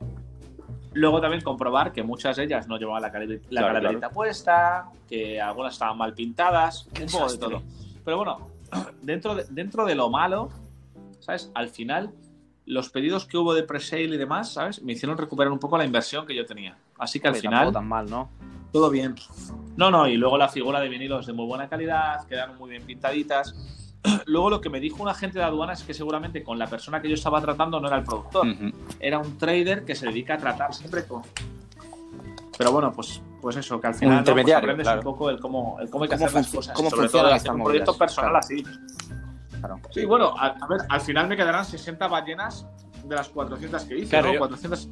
Luego 0.94 1.20
también 1.20 1.42
comprobar 1.42 1.92
que 1.92 2.02
muchas 2.02 2.36
de 2.36 2.44
ellas 2.44 2.66
no 2.66 2.76
llevaban 2.78 3.02
la, 3.02 3.08
la 3.08 3.12
Claro, 3.48 3.66
calaverita 3.74 4.10
puesta, 4.10 4.86
que 5.08 5.40
algunas 5.40 5.74
estaban 5.74 5.96
mal 5.96 6.12
pintadas, 6.14 6.86
un 6.86 6.92
poco 6.92 7.00
de 7.00 7.04
desastre. 7.04 7.38
todo. 7.48 7.62
Pero 8.04 8.16
bueno, 8.16 8.48
dentro 9.02 9.34
de, 9.34 9.44
dentro 9.50 9.84
de 9.86 9.94
lo 9.94 10.10
malo, 10.10 10.48
¿sabes? 11.20 11.50
Al 11.54 11.68
final, 11.68 12.10
los 12.66 12.90
pedidos 12.90 13.26
que 13.26 13.36
hubo 13.38 13.54
de 13.54 13.62
pre-sale 13.62 14.04
y 14.04 14.16
demás, 14.16 14.52
¿sabes? 14.54 14.82
Me 14.82 14.92
hicieron 14.92 15.16
recuperar 15.16 15.52
un 15.52 15.58
poco 15.58 15.78
la 15.78 15.84
inversión 15.84 16.26
que 16.26 16.34
yo 16.34 16.44
tenía. 16.44 16.76
Así 16.98 17.20
que 17.20 17.28
al 17.28 17.34
Hombre, 17.34 17.40
final, 17.48 17.72
tan 17.72 17.86
mal, 17.88 18.10
¿no? 18.10 18.28
todo 18.72 18.90
bien. 18.90 19.14
No, 19.78 19.92
no, 19.92 20.08
y 20.08 20.16
luego 20.16 20.36
la 20.36 20.48
figura 20.48 20.80
de 20.80 20.88
vinilo 20.88 21.20
es 21.20 21.26
de 21.26 21.32
muy 21.32 21.46
buena 21.46 21.68
calidad, 21.68 22.26
quedaron 22.26 22.58
muy 22.58 22.68
bien 22.70 22.82
pintaditas. 22.84 23.54
Luego 24.26 24.50
lo 24.50 24.60
que 24.60 24.70
me 24.70 24.80
dijo 24.80 25.02
un 25.02 25.08
agente 25.08 25.38
de 25.38 25.44
aduana 25.44 25.72
es 25.72 25.82
que 25.84 25.94
seguramente 25.94 26.42
con 26.42 26.58
la 26.58 26.66
persona 26.66 27.00
que 27.00 27.08
yo 27.08 27.14
estaba 27.14 27.40
tratando 27.40 27.78
no 27.80 27.86
era 27.88 27.96
el 27.98 28.04
productor, 28.04 28.46
Ujú. 28.46 28.70
era 28.98 29.18
un 29.18 29.38
trader 29.38 29.84
que 29.84 29.94
se 29.94 30.06
dedica 30.06 30.34
a 30.34 30.38
tratar 30.38 30.74
siempre 30.74 31.04
con. 31.06 31.22
Pero 32.56 32.72
bueno, 32.72 32.92
pues, 32.92 33.22
pues 33.40 33.56
eso, 33.56 33.80
que 33.80 33.86
al 33.86 33.94
final 33.94 34.24
¿no? 34.24 34.32
Pues 34.34 34.52
aprendes 34.54 34.84
claro. 34.84 35.00
un 35.00 35.04
poco 35.04 35.30
el 35.30 35.38
cómo, 35.38 35.78
el 35.80 35.88
cómo 35.90 36.04
hay 36.04 36.10
que 36.10 36.16
Cómo 36.16 36.26
hacer 36.26 36.40
las 36.40 36.48
cosas. 36.52 36.76
cómo 36.76 36.90
sobre 36.90 37.08
todo 37.08 37.26
hacer 37.32 37.52
un 37.52 37.62
proyecto 37.62 37.92
movidas, 37.92 37.98
personal 37.98 38.30
claro. 38.30 38.38
así. 38.44 38.64
Claro. 39.60 39.80
Sí, 39.90 40.04
bueno, 40.04 40.34
a, 40.36 40.46
a 40.46 40.66
ver, 40.68 40.80
al 40.88 41.00
final 41.00 41.28
me 41.28 41.36
quedarán 41.36 41.64
60 41.64 42.06
ballenas 42.08 42.66
de 43.04 43.14
las 43.14 43.28
400 43.28 43.84
que 43.84 43.98
hice, 43.98 44.10
Claro, 44.10 44.26
¿no? 44.28 44.32
yo- 44.34 44.38
400 44.40 44.88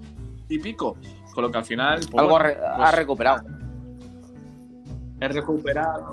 y 0.49 0.59
pico. 0.61 0.97
Con 1.35 1.43
lo 1.43 1.51
que 1.51 1.59
al 1.59 1.65
final. 1.65 2.01
pues 2.11 2.15
Algo 2.19 2.31
bueno, 2.31 2.37
ha, 2.37 2.43
re- 2.49 2.55
pues 2.55 2.89
ha 2.89 2.91
recuperado. 2.93 3.43
He 5.21 5.29
recuperado. 5.29 6.09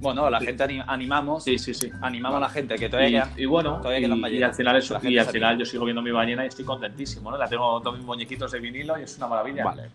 Bueno, 0.00 0.28
la 0.28 0.38
gente 0.40 0.62
ani- 0.64 0.82
animamos, 0.86 1.44
Sí, 1.44 1.56
sí, 1.58 1.72
sí. 1.72 1.90
animamos 2.02 2.36
a 2.36 2.40
la 2.40 2.50
gente 2.50 2.74
que 2.74 2.88
todavía 2.90 3.30
Y, 3.36 3.42
y 3.42 3.46
bueno, 3.46 3.78
todavía 3.78 4.00
y, 4.00 4.02
quedan 4.02 4.34
y 4.34 4.42
al 4.42 4.54
final 4.54 4.76
eso, 4.76 4.98
y 5.02 5.16
al 5.16 5.26
final 5.26 5.56
yo 5.58 5.64
sigo 5.64 5.84
viendo 5.84 6.02
mi 6.02 6.10
ballena 6.10 6.44
y 6.44 6.48
estoy 6.48 6.64
contentísimo, 6.64 7.30
¿no? 7.30 7.38
La 7.38 7.48
tengo 7.48 7.80
todos 7.80 7.96
mis 7.96 8.04
muñequitos 8.04 8.52
de 8.52 8.60
vinilo 8.60 8.98
y 8.98 9.02
es 9.04 9.16
una 9.16 9.28
maravilla. 9.28 9.64
Vale. 9.64 9.88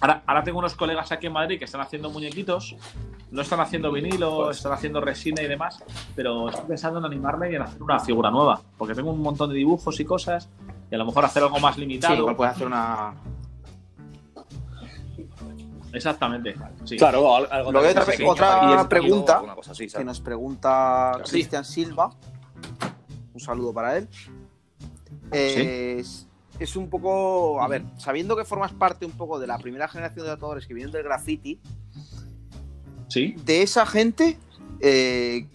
Ahora, 0.00 0.22
ahora 0.26 0.42
tengo 0.44 0.58
unos 0.58 0.74
colegas 0.74 1.10
aquí 1.10 1.26
en 1.26 1.32
Madrid 1.32 1.58
que 1.58 1.64
están 1.64 1.80
haciendo 1.80 2.10
muñequitos, 2.10 2.76
no 3.30 3.40
están 3.42 3.60
haciendo 3.60 3.90
vinilo, 3.90 4.44
Pues- 4.44 4.58
están 4.58 4.72
haciendo 4.72 5.00
resina 5.00 5.40
y 5.42 5.46
demás, 5.48 5.82
pero 6.14 6.50
estoy 6.50 6.66
pensando 6.66 6.98
en 6.98 7.06
animarme 7.06 7.50
y 7.50 7.54
en 7.54 7.62
hacer 7.62 7.82
una 7.82 7.98
figura 8.00 8.30
nueva, 8.30 8.60
porque 8.76 8.94
tengo 8.94 9.10
un 9.10 9.22
montón 9.22 9.48
de 9.50 9.56
dibujos 9.56 9.98
y 10.00 10.04
cosas, 10.04 10.50
y 10.90 10.94
a 10.94 10.98
lo 10.98 11.06
mejor 11.06 11.24
hacer 11.24 11.42
algo 11.42 11.58
más 11.60 11.76
Sí, 11.76 11.80
limitado. 11.80 12.14
igual 12.14 12.36
puedes 12.36 12.54
hacer 12.54 12.66
una. 12.66 13.14
Exactamente. 15.92 16.54
Sí. 16.84 16.96
Claro, 16.96 17.34
al- 17.36 17.48
algo 17.50 17.72
Luego 17.72 17.86
hay 17.86 17.92
otra, 17.92 18.04
pequeño, 18.04 18.30
otra 18.30 18.88
pregunta 18.88 19.34
alguna 19.36 19.54
cosa 19.54 19.72
así, 19.72 19.86
que 19.88 20.04
nos 20.04 20.20
pregunta 20.20 21.12
Sí. 21.24 21.30
Cristian 21.32 21.64
Silva. 21.64 22.10
Un 23.34 23.40
saludo 23.40 23.72
para 23.72 23.96
él. 23.96 24.08
Eh, 25.32 25.96
es, 26.00 26.26
es 26.58 26.76
un 26.76 26.88
poco. 26.90 27.62
A 27.62 27.68
ver, 27.68 27.84
sabiendo 27.98 28.36
que 28.36 28.44
formas 28.44 28.72
parte 28.72 29.06
un 29.06 29.12
poco 29.12 29.38
de 29.38 29.46
la 29.46 29.58
primera 29.58 29.88
generación 29.88 30.26
de 30.26 30.32
tatuadores 30.32 30.66
que 30.66 30.74
vienen 30.74 30.92
del 30.92 31.04
graffiti, 31.04 31.60
Sí. 33.08 33.34
de 33.44 33.62
esa 33.62 33.86
gente 33.86 34.38
eh, 34.80 35.48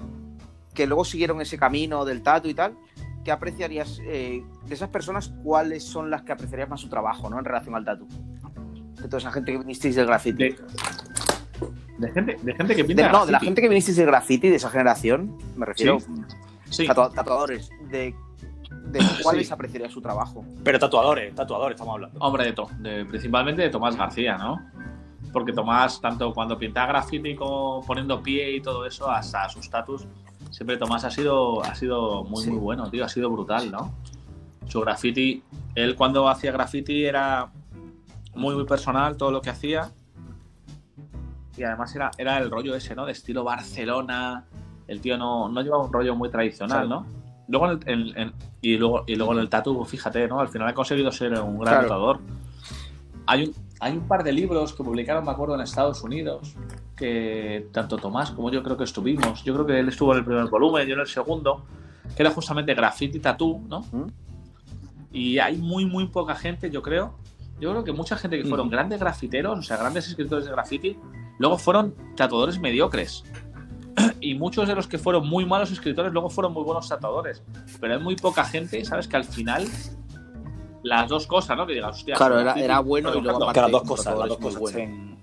que 0.73 0.87
luego 0.87 1.05
siguieron 1.05 1.39
ese 1.41 1.57
camino 1.57 2.03
del 2.05 2.23
tatu 2.23 2.47
y 2.47 2.53
tal, 2.53 2.75
¿qué 3.23 3.31
apreciarías 3.31 3.99
eh, 4.05 4.43
de 4.65 4.73
esas 4.73 4.89
personas? 4.89 5.31
¿Cuáles 5.43 5.83
son 5.83 6.09
las 6.09 6.23
que 6.23 6.31
apreciarías 6.31 6.67
más 6.69 6.81
su 6.81 6.89
trabajo, 6.89 7.29
¿no? 7.29 7.37
En 7.39 7.45
relación 7.45 7.75
al 7.75 7.85
tatu. 7.85 8.07
De 9.03 9.07
toda 9.09 9.19
esa 9.19 9.31
gente 9.31 9.51
que 9.51 9.57
vinisteis 9.59 9.95
del 9.95 10.07
graffiti. 10.07 10.43
De, 10.43 10.55
de 11.99 12.11
gente, 12.11 12.37
de 12.41 12.53
gente 12.55 12.75
que 12.75 12.83
pinta 12.85 13.03
De- 13.05 13.11
no, 13.11 13.25
de 13.25 13.31
la 13.33 13.39
gente 13.39 13.61
que 13.61 13.69
vinisteis 13.69 13.97
del 13.97 14.07
graffiti, 14.07 14.49
de 14.49 14.55
esa 14.55 14.69
generación, 14.69 15.37
me 15.55 15.65
refiero. 15.65 15.97
Sí. 16.69 16.87
tatua- 16.87 17.13
tatuadores. 17.13 17.69
¿De, 17.91 18.15
de 18.87 18.99
cuáles 19.23 19.47
Sí. 19.47 19.53
apreciarías 19.53 19.91
su 19.91 20.01
trabajo? 20.01 20.43
Pero 20.63 20.79
tatuadores, 20.79 21.35
tatuadores, 21.35 21.75
estamos 21.75 21.93
hablando. 21.95 22.19
Hombre, 22.19 22.45
de, 22.45 22.53
to- 22.53 22.69
de- 22.79 23.05
principalmente 23.05 23.61
de 23.61 23.69
Tomás 23.69 23.95
García, 23.95 24.37
¿no? 24.37 24.59
Porque 25.31 25.51
Tomás, 25.53 25.99
tanto 26.01 26.33
cuando 26.33 26.57
pintaba 26.57 26.87
graffiti 26.87 27.35
como 27.35 27.83
poniendo 27.85 28.21
pie 28.23 28.55
y 28.55 28.61
todo 28.61 28.85
eso, 28.85 29.09
hasta 29.09 29.49
sus 29.49 29.69
tatus, 29.69 30.07
siempre 30.51 30.77
Tomás 30.77 31.03
ha 31.05 31.11
sido, 31.11 31.63
ha 31.63 31.75
sido 31.75 32.23
muy, 32.23 32.43
Sí. 32.43 32.49
muy 32.51 32.59
bueno, 32.59 32.89
tío. 32.89 33.03
Ha 33.05 33.09
sido 33.09 33.29
brutal, 33.29 33.71
¿no? 33.71 33.93
Su 34.67 34.79
graffiti, 34.81 35.43
él 35.75 35.95
cuando 35.95 36.27
hacía 36.29 36.51
graffiti 36.51 37.03
era 37.05 37.51
muy, 38.35 38.55
muy 38.55 38.65
personal 38.65 39.17
todo 39.17 39.31
lo 39.31 39.41
que 39.41 39.49
hacía. 39.49 39.91
Y 41.57 41.63
además 41.63 41.95
era, 41.95 42.11
era 42.17 42.37
el 42.39 42.49
rollo 42.49 42.75
ese, 42.75 42.95
¿no? 42.95 43.05
De 43.05 43.11
estilo 43.11 43.43
Barcelona. 43.43 44.45
El 44.87 45.01
tío 45.01 45.17
no, 45.17 45.49
no 45.49 45.61
llevaba 45.61 45.83
un 45.85 45.93
rollo 45.93 46.15
muy 46.15 46.29
tradicional, 46.29 46.87
Claro. 46.87 47.05
¿no? 47.07 47.23
Luego 47.47 47.71
en 47.71 47.79
el- 47.89 48.17
en- 48.17 48.33
y, 48.61 48.77
luego, 48.77 49.03
y 49.05 49.15
luego 49.15 49.33
en 49.33 49.39
el 49.39 49.49
tatu, 49.49 49.83
fíjate, 49.85 50.27
¿no? 50.27 50.39
Al 50.39 50.47
final 50.47 50.67
ha 50.67 50.73
conseguido 50.73 51.11
ser 51.11 51.33
un 51.39 51.59
gran 51.59 51.73
Claro. 51.75 51.81
tatuador. 51.83 52.19
Hay 53.27 53.43
un, 53.45 53.53
hay 53.79 53.93
un 53.97 54.07
par 54.07 54.23
de 54.23 54.31
libros 54.31 54.73
que 54.73 54.83
publicaron, 54.83 55.23
me 55.25 55.31
acuerdo, 55.31 55.55
en 55.55 55.61
Estados 55.61 56.01
Unidos, 56.03 56.55
que 56.95 57.67
tanto 57.71 57.97
Tomás 57.97 58.31
como 58.31 58.49
yo 58.51 58.63
creo 58.63 58.77
que 58.77 58.83
estuvimos. 58.85 59.43
Yo 59.43 59.53
creo 59.53 59.65
que 59.65 59.79
él 59.79 59.89
estuvo 59.89 60.11
en 60.13 60.19
el 60.19 60.25
primer 60.25 60.45
volumen, 60.47 60.87
yo 60.87 60.95
en 60.95 61.01
el 61.01 61.07
segundo, 61.07 61.65
que 62.15 62.23
era 62.23 62.31
justamente 62.31 62.73
Graffiti 62.73 63.19
Tattoo, 63.19 63.61
¿no? 63.67 63.81
¿Mm? 63.91 64.07
Y 65.11 65.37
hay 65.39 65.57
muy, 65.57 65.85
muy 65.85 66.07
poca 66.07 66.33
gente, 66.35 66.69
yo 66.71 66.81
creo. 66.81 67.13
Yo 67.59 67.71
creo 67.71 67.83
que 67.83 67.91
mucha 67.93 68.17
gente 68.17 68.41
que 68.41 68.47
fueron 68.47 68.67
Mm. 68.67 68.71
grandes 68.71 68.99
grafiteros, 68.99 69.59
o 69.59 69.61
sea, 69.61 69.77
grandes 69.77 70.07
escritores 70.07 70.45
de 70.45 70.51
graffiti, 70.51 70.97
luego 71.39 71.57
fueron 71.57 71.95
tatuadores 72.15 72.59
mediocres. 72.59 73.23
Y 74.19 74.35
muchos 74.35 74.67
de 74.67 74.75
los 74.75 74.87
que 74.87 74.97
fueron 74.97 75.27
muy 75.27 75.45
malos 75.45 75.71
escritores 75.71 76.11
luego 76.13 76.29
fueron 76.29 76.53
muy 76.53 76.63
buenos 76.63 76.87
tatuadores. 76.89 77.43
Pero 77.79 77.93
hay 77.95 77.99
muy 77.99 78.15
poca 78.15 78.43
gente, 78.43 78.83
¿sabes? 78.85 79.07
Que 79.07 79.17
al 79.17 79.25
final 79.25 79.67
las 80.83 81.07
dos 81.09 81.27
cosas, 81.27 81.55
¿no? 81.57 81.65
Que 81.67 81.73
digas, 81.73 81.97
hostia, 81.97 82.15
Claro, 82.15 82.39
era, 82.39 82.79
bueno 82.79 83.13
y 83.15 83.21
luego 83.21 83.43
aparte 83.43 83.59
Que 83.59 83.61
las 83.61 83.71
dos 83.71 83.83
cosas, 83.83 84.17
las 84.17 84.29
dos 84.29 84.37
cosas 84.37 84.59
bueno. 84.59 85.13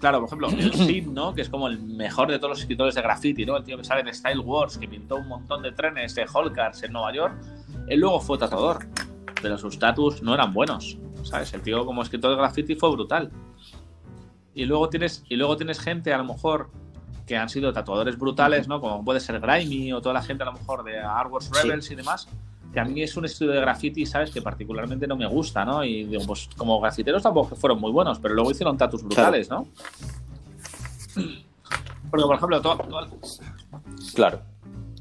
Claro, 0.00 0.18
por 0.20 0.26
ejemplo, 0.28 0.48
el 0.48 0.72
Sid, 0.86 1.06
¿no? 1.08 1.34
Que 1.34 1.42
es 1.42 1.48
como 1.48 1.68
el 1.68 1.78
mejor 1.80 2.30
de 2.30 2.38
todos 2.38 2.50
los 2.50 2.60
escritores 2.60 2.94
de 2.94 3.02
graffiti, 3.02 3.44
¿no? 3.46 3.56
El 3.56 3.64
tío 3.64 3.76
que 3.76 3.84
sale 3.84 4.00
en 4.02 4.12
Style 4.14 4.40
Wars, 4.40 4.78
que 4.78 4.88
pintó 4.88 5.16
un 5.16 5.28
montón 5.28 5.62
de 5.62 5.72
trenes 5.72 6.14
de 6.14 6.26
Holcars 6.32 6.82
en 6.82 6.92
Nueva 6.92 7.12
York. 7.14 7.34
Él 7.88 8.00
luego 8.00 8.20
fue 8.20 8.38
tatuador, 8.38 8.86
pero 9.40 9.56
sus 9.58 9.78
tatus 9.78 10.22
no 10.22 10.34
eran 10.34 10.52
buenos, 10.52 10.98
¿sabes? 11.22 11.52
El 11.54 11.62
tío 11.62 11.84
como 11.86 12.02
escritor 12.02 12.30
de 12.30 12.36
graffiti 12.36 12.74
fue 12.74 12.90
brutal. 12.90 13.30
Y 14.54 14.64
luego 14.66 14.88
tienes, 14.88 15.24
y 15.28 15.36
luego 15.36 15.56
tienes 15.56 15.80
gente, 15.80 16.12
a 16.12 16.18
lo 16.18 16.24
mejor, 16.24 16.70
que 17.26 17.36
han 17.36 17.48
sido 17.48 17.72
tatuadores 17.72 18.18
brutales, 18.18 18.68
¿no? 18.68 18.80
Como 18.80 19.04
puede 19.04 19.20
ser 19.20 19.40
Grimy 19.40 19.92
o 19.92 20.00
toda 20.02 20.12
la 20.14 20.22
gente, 20.22 20.42
a 20.42 20.46
lo 20.46 20.52
mejor, 20.52 20.84
de 20.84 20.98
Artworks 20.98 21.46
Sí. 21.46 21.52
Rebels 21.62 21.90
y 21.90 21.94
demás. 21.94 22.28
Que 22.72 22.80
a 22.80 22.84
mí 22.84 23.02
es 23.02 23.16
un 23.16 23.24
estudio 23.24 23.52
de 23.52 23.60
graffiti, 23.60 24.04
¿sabes? 24.06 24.30
Que 24.30 24.40
particularmente 24.42 25.06
no 25.06 25.14
me 25.16 25.26
gusta, 25.26 25.64
¿no? 25.64 25.84
Y 25.84 26.04
digo, 26.04 26.22
pues 26.26 26.48
como 26.56 26.80
grafiteros 26.80 27.22
tampoco 27.22 27.54
fueron 27.54 27.80
muy 27.80 27.92
buenos, 27.92 28.18
pero 28.18 28.34
luego 28.34 28.50
hicieron 28.50 28.76
tatus 28.76 29.02
brutales, 29.02 29.48
¿no? 29.50 29.66
Porque, 32.10 32.26
por 32.26 32.36
ejemplo, 32.36 32.60
to- 32.60 32.76
to- 32.76 33.08
Claro. 34.14 34.40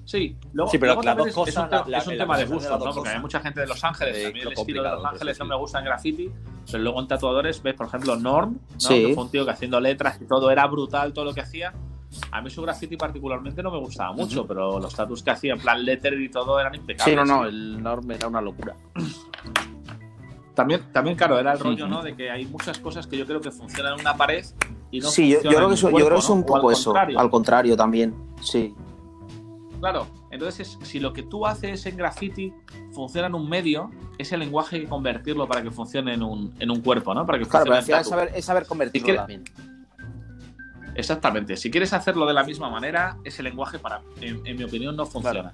Sí, 0.03 0.36
luego, 0.53 0.69
Sí, 0.72 0.78
pero 0.78 0.94
luego 0.94 1.03
las 1.03 1.15
también 1.15 1.36
dos 1.36 1.48
es, 1.48 1.53
es 1.53 1.57
un, 1.57 1.64
cosas, 1.69 1.88
la- 1.88 1.98
es 1.99 2.07
un 2.07 2.18
la 2.18 2.23
tema 2.23 2.38
de 2.38 2.45
gustos, 2.45 2.72
¿no? 2.80 2.86
Porque 2.86 2.99
hay 2.99 3.03
cosas. 3.15 3.22
mucha 3.22 3.40
gente 3.40 3.60
de 3.61 3.68
Los 3.68 3.84
Ángeles, 3.84 4.26
a 4.26 4.32
mí 4.32 4.40
el 4.40 4.45
lo 4.45 4.52
estilo 4.52 4.84
de 4.84 4.90
Los 4.90 5.06
Ángeles 5.06 5.36
eso 5.38 5.44
no 5.44 5.48
sí. 5.48 5.49
me 5.52 5.56
gusta 5.57 5.80
en 5.80 5.86
graffiti, 5.86 6.32
pero 6.72 6.84
luego 6.84 6.99
en 7.02 7.07
tatuadores 7.07 7.64
ves, 7.64 7.73
por 7.76 7.86
ejemplo, 7.88 8.15
Norm, 8.18 8.53
¿no? 8.53 8.80
Sí. 8.80 9.06
que 9.07 9.14
fue 9.14 9.23
un 9.23 9.32
tío 9.32 9.45
que 9.45 9.52
haciendo 9.52 9.80
letras 9.80 10.19
y 10.22 10.26
todo 10.26 10.49
era 10.52 10.65
brutal, 10.68 11.14
todo 11.14 11.26
lo 11.26 11.34
que 11.34 11.41
hacía. 11.41 11.73
A 12.32 12.41
mí 12.41 12.49
su 12.49 12.61
graffiti 12.61 12.98
particularmente 12.98 13.64
no 13.64 13.72
me 13.72 13.78
gustaba 13.80 14.11
mucho, 14.11 14.45
pero 14.45 14.80
los 14.80 14.94
tatus 14.94 15.23
que 15.23 15.32
hacía 15.32 15.53
en 15.53 15.60
plan 15.61 15.86
letter 15.86 16.19
y 16.19 16.30
todo 16.30 16.60
eran 16.60 16.76
impecables. 16.76 17.06
Sí, 17.06 17.15
no, 17.15 17.23
no, 17.23 17.45
el 17.45 17.82
Norm 17.82 18.11
era 18.11 18.28
una 18.28 18.41
locura. 18.41 18.76
También, 20.53 20.82
también, 20.91 21.15
claro, 21.15 21.40
era 21.40 21.53
el 21.53 21.57
Sí, 21.60 21.64
rollo, 21.64 21.86
sí. 21.86 21.90
¿no? 21.90 22.02
De 22.03 22.14
que 22.15 22.30
hay 22.30 22.45
muchas 22.45 22.78
cosas 22.80 23.07
que 23.07 23.18
yo 23.18 23.26
creo 23.26 23.40
que 23.40 23.52
funcionan 23.52 23.94
en 23.94 24.02
una 24.02 24.15
pared 24.18 24.45
y 24.91 24.99
no 24.99 25.07
sí, 25.07 25.30
yo, 25.30 25.38
yo 25.38 25.41
funcionan 25.44 25.56
creo 25.56 25.69
que 25.69 25.73
en 25.73 25.82
yo 25.82 26.06
creo 26.06 26.10
que 26.10 26.19
es 26.19 26.30
un 26.30 26.40
¿no? 26.41 26.45
O 26.45 26.56
al 26.56 26.61
poco 26.61 26.72
eso. 26.73 26.84
contrario. 26.91 27.19
Al 27.19 27.30
contrario 27.30 27.78
también. 27.78 28.14
Sí. 28.41 28.76
Claro, 29.82 30.08
entonces 30.30 30.78
es- 30.80 30.88
si 30.88 30.99
lo 31.02 31.12
que 31.12 31.24
tú 31.24 31.45
haces 31.45 31.86
en 31.88 31.98
graffiti 31.98 32.53
funciona 32.94 33.28
en 33.28 33.36
un 33.36 33.49
medio, 33.49 33.91
ese 34.18 34.38
lenguaje 34.38 34.78
hay 34.78 34.82
que 34.84 34.88
convertirlo 34.88 35.48
para 35.48 35.62
que 35.62 35.72
funcione 35.72 36.14
en 36.14 36.24
un, 36.24 36.53
en 36.60 36.72
un 36.72 36.80
cuerpo, 36.82 37.14
¿no? 37.14 37.26
Para 37.26 37.38
que 37.40 37.45
Claro, 37.45 37.66
funcione 37.66 37.66
pero 37.66 37.76
al 37.76 37.80
en 37.82 37.86
final 37.86 38.02
es 38.02 38.08
saber, 38.08 38.32
es 38.40 38.45
saber 38.45 38.66
convertirlo 38.66 39.16
también. 39.16 39.44
Exactamente. 40.95 41.58
Si 41.58 41.72
quieres 41.72 41.94
hacerlo 41.94 42.26
de 42.26 42.34
la 42.34 42.44
misma 42.44 42.70
manera, 42.70 43.18
ese 43.24 43.41
lenguaje, 43.44 43.80
para, 43.80 44.02
en, 44.22 44.45
en 44.45 44.58
mi 44.58 44.64
opinión, 44.64 44.95
no 44.95 45.06
funciona. 45.06 45.53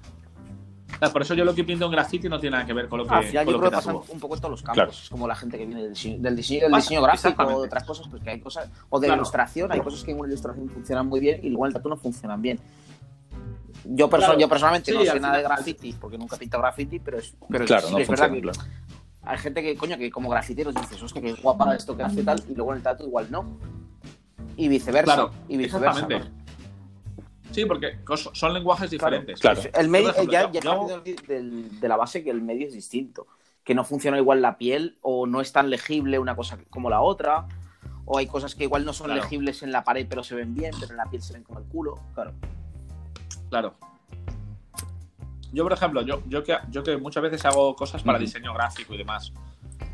Por 1.12 1.22
eso 1.22 1.34
yo 1.34 1.44
lo 1.44 1.54
que 1.54 1.62
pinto 1.64 1.84
en 1.84 1.92
graffiti 1.92 2.28
no 2.28 2.40
tiene 2.40 2.56
nada 2.56 2.66
que 2.66 2.72
ver 2.72 2.88
con 2.88 2.98
lo 2.98 3.06
que, 3.06 3.14
al 3.14 3.22
final 3.24 3.44
con 3.44 3.52
yo 3.54 3.58
lo 3.58 3.60
creo 3.60 3.70
que 3.70 3.76
que 3.76 3.92
pasa 3.92 4.12
un 4.12 4.20
poco 4.20 4.34
en 4.34 4.40
todos 4.40 4.50
los 4.50 4.62
campos. 4.62 4.74
Claro. 4.74 4.90
Es 4.90 5.08
como 5.10 5.28
la 5.28 5.36
gente 5.36 5.56
que 5.58 5.64
viene 5.66 5.82
del 5.82 5.92
diseño, 5.92 6.18
del 6.20 6.34
diseño, 6.34 6.62
del 6.62 6.70
Pasa, 6.72 6.82
diseño 6.82 7.02
gráfico 7.02 7.42
o 7.44 7.60
de 7.60 7.66
otras 7.66 7.84
cosas, 7.84 8.08
pues 8.08 8.22
que 8.22 8.30
hay 8.30 8.40
cosas. 8.40 8.68
O 8.90 8.98
de 8.98 9.06
Claro. 9.06 9.20
ilustración, 9.20 9.70
hay 9.70 9.80
cosas 9.80 10.02
que 10.02 10.10
en 10.10 10.18
una 10.18 10.28
ilustración 10.28 10.68
funcionan 10.68 11.06
muy 11.06 11.20
bien 11.20 11.40
y 11.42 11.50
luego 11.50 11.66
en 11.66 11.68
el 11.68 11.74
tatu 11.74 11.88
no 11.88 11.96
funcionan 11.96 12.42
bien. 12.42 12.58
Yo, 13.84 14.08
perso- 14.08 14.26
Claro. 14.26 14.38
yo 14.40 14.48
personalmente 14.48 14.90
Sí, 14.92 14.98
no 14.98 15.04
sé 15.04 15.20
nada 15.20 15.36
de 15.38 15.42
graffiti 15.44 15.92
porque 15.94 16.18
nunca 16.18 16.36
he 16.36 16.38
pintado 16.38 16.62
graffiti, 16.62 16.98
pero 16.98 17.18
es, 17.18 17.34
pero 17.48 17.64
Claro, 17.64 17.86
sí 17.86 17.90
no 17.92 17.96
que 17.96 18.02
es 18.02 18.08
verdad 18.08 18.28
funciona, 18.28 18.52
que 18.52 18.58
claro. 18.58 18.72
hay 19.22 19.38
gente 19.38 19.62
que, 19.62 19.76
coño, 19.76 19.96
que 19.98 20.10
como 20.10 20.28
grafiteros 20.28 20.74
dices, 20.74 21.02
hostia, 21.02 21.22
que 21.22 21.32
guapa 21.34 21.74
esto 21.74 21.96
que 21.96 22.02
hace 22.02 22.22
tal, 22.22 22.42
y 22.48 22.54
luego 22.54 22.72
en 22.72 22.78
el 22.78 22.82
tatu 22.82 23.06
igual 23.06 23.28
no. 23.30 23.58
Y 24.56 24.68
viceversa. 24.68 25.14
Claro, 25.14 25.30
y 25.48 25.56
viceversa. 25.56 26.00
exactamente. 26.00 26.30
¿no? 26.30 26.48
Sí, 27.54 27.64
porque 27.64 27.98
son 28.34 28.52
lenguajes 28.52 28.90
diferentes. 28.90 29.40
Claro. 29.40 29.62
El 29.72 29.88
medio, 29.88 30.10
ejemplo, 30.10 30.32
ya, 30.32 30.50
ya 30.52 30.60
yo- 30.60 31.02
del- 31.26 31.80
de 31.80 31.88
la 31.88 31.96
base 31.96 32.22
que 32.22 32.30
el 32.30 32.42
medio 32.42 32.66
es 32.66 32.74
distinto. 32.74 33.26
Que 33.64 33.74
no 33.74 33.84
funciona 33.84 34.18
igual 34.18 34.42
la 34.42 34.58
piel 34.58 34.98
o 35.02 35.26
no 35.26 35.40
es 35.40 35.52
tan 35.52 35.70
legible 35.70 36.18
una 36.18 36.34
cosa 36.36 36.58
como 36.70 36.90
la 36.90 37.00
otra. 37.00 37.46
O 38.04 38.18
hay 38.18 38.26
cosas 38.26 38.54
que 38.54 38.64
igual 38.64 38.84
no 38.84 38.92
son 38.92 39.06
Claro. 39.06 39.22
legibles 39.22 39.62
en 39.62 39.72
la 39.72 39.84
pared 39.84 40.06
pero 40.08 40.22
se 40.24 40.34
ven 40.34 40.54
bien, 40.54 40.72
pero 40.80 40.92
en 40.92 40.96
la 40.98 41.04
piel 41.06 41.22
se 41.22 41.34
ven 41.34 41.42
como 41.42 41.58
el 41.58 41.64
culo. 41.66 41.98
Claro. 42.14 42.32
Claro. 43.50 43.74
Yo, 45.52 45.62
por 45.64 45.72
ejemplo, 45.72 46.02
yo, 46.02 46.22
yo, 46.26 46.42
que, 46.44 46.56
yo 46.70 46.82
que 46.82 46.96
muchas 46.98 47.22
veces 47.22 47.44
hago 47.46 47.74
cosas 47.74 48.02
para 48.02 48.18
diseño 48.18 48.52
gráfico 48.52 48.92
y 48.94 48.98
demás, 48.98 49.32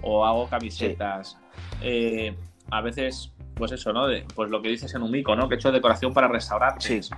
o 0.03 0.27
hago 0.27 0.49
camisetas, 0.49 1.39
eh, 1.81 2.37
a 2.71 2.81
veces, 2.81 3.33
pues 3.55 3.71
eso, 3.71 3.93
¿no? 3.93 4.07
De- 4.09 4.27
pues 4.35 4.51
lo 4.51 4.61
que 4.61 4.69
dices 4.69 4.93
en 4.95 5.03
un 5.03 5.11
mico, 5.13 5.37
¿no? 5.37 5.49
Que 5.49 5.55
he 5.55 5.59
hecho 5.59 5.71
decoración 5.71 6.13
para 6.13 6.27
restaurantes, 6.29 7.09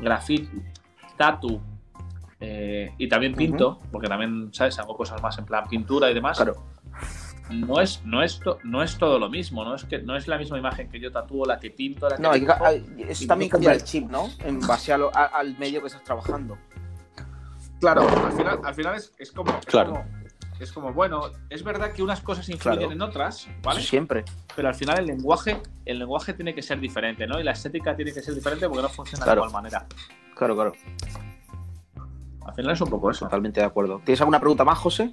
graffiti, 0.00 0.62
tatu, 1.18 1.60
eh, 2.40 2.92
y 2.96 3.08
también 3.08 3.34
pinto, 3.34 3.78
porque 3.92 4.08
también, 4.08 4.48
¿sabes? 4.54 4.78
Hago 4.78 4.96
cosas 4.96 5.20
más 5.22 5.36
en 5.38 5.44
plan 5.44 5.68
pintura 5.68 6.10
y 6.10 6.14
demás. 6.14 6.36
Claro. 6.38 6.54
No 7.50 7.80
es, 7.80 8.02
no, 8.04 8.22
es 8.22 8.38
to- 8.40 8.58
no 8.64 8.82
es 8.82 8.96
todo 8.96 9.18
lo 9.18 9.28
mismo, 9.28 9.64
¿no? 9.64 9.74
Es 9.74 9.84
que 9.84 9.98
no 9.98 10.16
es 10.16 10.26
la 10.28 10.38
misma 10.38 10.58
imagen 10.58 10.88
que 10.88 10.98
yo 11.00 11.10
tatúo, 11.12 11.44
la 11.44 11.58
que 11.58 11.70
pinto, 11.70 12.08
la 12.08 12.16
que 12.16 12.22
No, 12.22 12.30
hay 12.30 12.40
que 12.40 12.46
ca- 12.46 12.54
dibujo. 12.54 12.70
hay- 12.70 13.04
es 13.10 13.22
y 13.22 13.26
también 13.26 13.48
no 13.50 13.52
cambiar 13.52 13.74
el 13.74 13.84
chip, 13.84 14.08
¿no? 14.10 14.28
En 14.40 14.60
base 14.60 14.92
a 14.92 14.98
lo- 14.98 15.14
a- 15.14 15.24
al 15.26 15.58
medio 15.58 15.80
que 15.80 15.88
estás 15.88 16.02
trabajando. 16.04 16.56
Claro, 17.80 18.02
al 18.08 18.32
final, 18.32 18.60
al 18.64 18.74
final 18.74 18.94
es, 18.94 19.12
es 19.18 19.32
como, 19.32 19.50
es 19.58 19.66
Claro. 19.66 19.90
como- 19.92 20.04
es 20.60 20.72
como, 20.72 20.92
bueno, 20.92 21.30
es 21.50 21.64
verdad 21.64 21.92
que 21.92 22.02
unas 22.02 22.20
cosas 22.20 22.48
influyen 22.48 22.78
Claro. 22.78 22.92
en 22.92 23.02
otras, 23.02 23.48
¿vale? 23.62 23.80
Eso 23.80 23.88
siempre. 23.88 24.24
Pero 24.54 24.68
al 24.68 24.74
final 24.76 25.00
el 25.00 25.06
lenguaje, 25.06 25.60
el 25.84 25.98
lenguaje 25.98 26.32
tiene 26.34 26.54
que 26.54 26.62
ser 26.62 26.78
diferente, 26.78 27.26
¿no? 27.26 27.40
Y 27.40 27.42
la 27.42 27.50
estética 27.52 27.96
tiene 27.96 28.12
que 28.12 28.22
ser 28.22 28.34
diferente 28.34 28.68
porque 28.68 28.82
no 28.82 28.88
funciona 28.88 29.24
Claro. 29.24 29.42
de 29.42 29.48
igual 29.48 29.62
manera. 29.64 29.86
Claro, 30.36 30.54
claro. 30.54 30.72
Al 32.46 32.54
final 32.54 32.72
es 32.72 32.80
un 32.80 32.88
poco 32.90 33.10
eso. 33.10 33.24
Totalmente 33.24 33.60
de 33.60 33.66
acuerdo. 33.66 34.00
¿Tienes 34.04 34.20
alguna 34.20 34.38
pregunta 34.40 34.64
más, 34.64 34.78
José? 34.78 35.12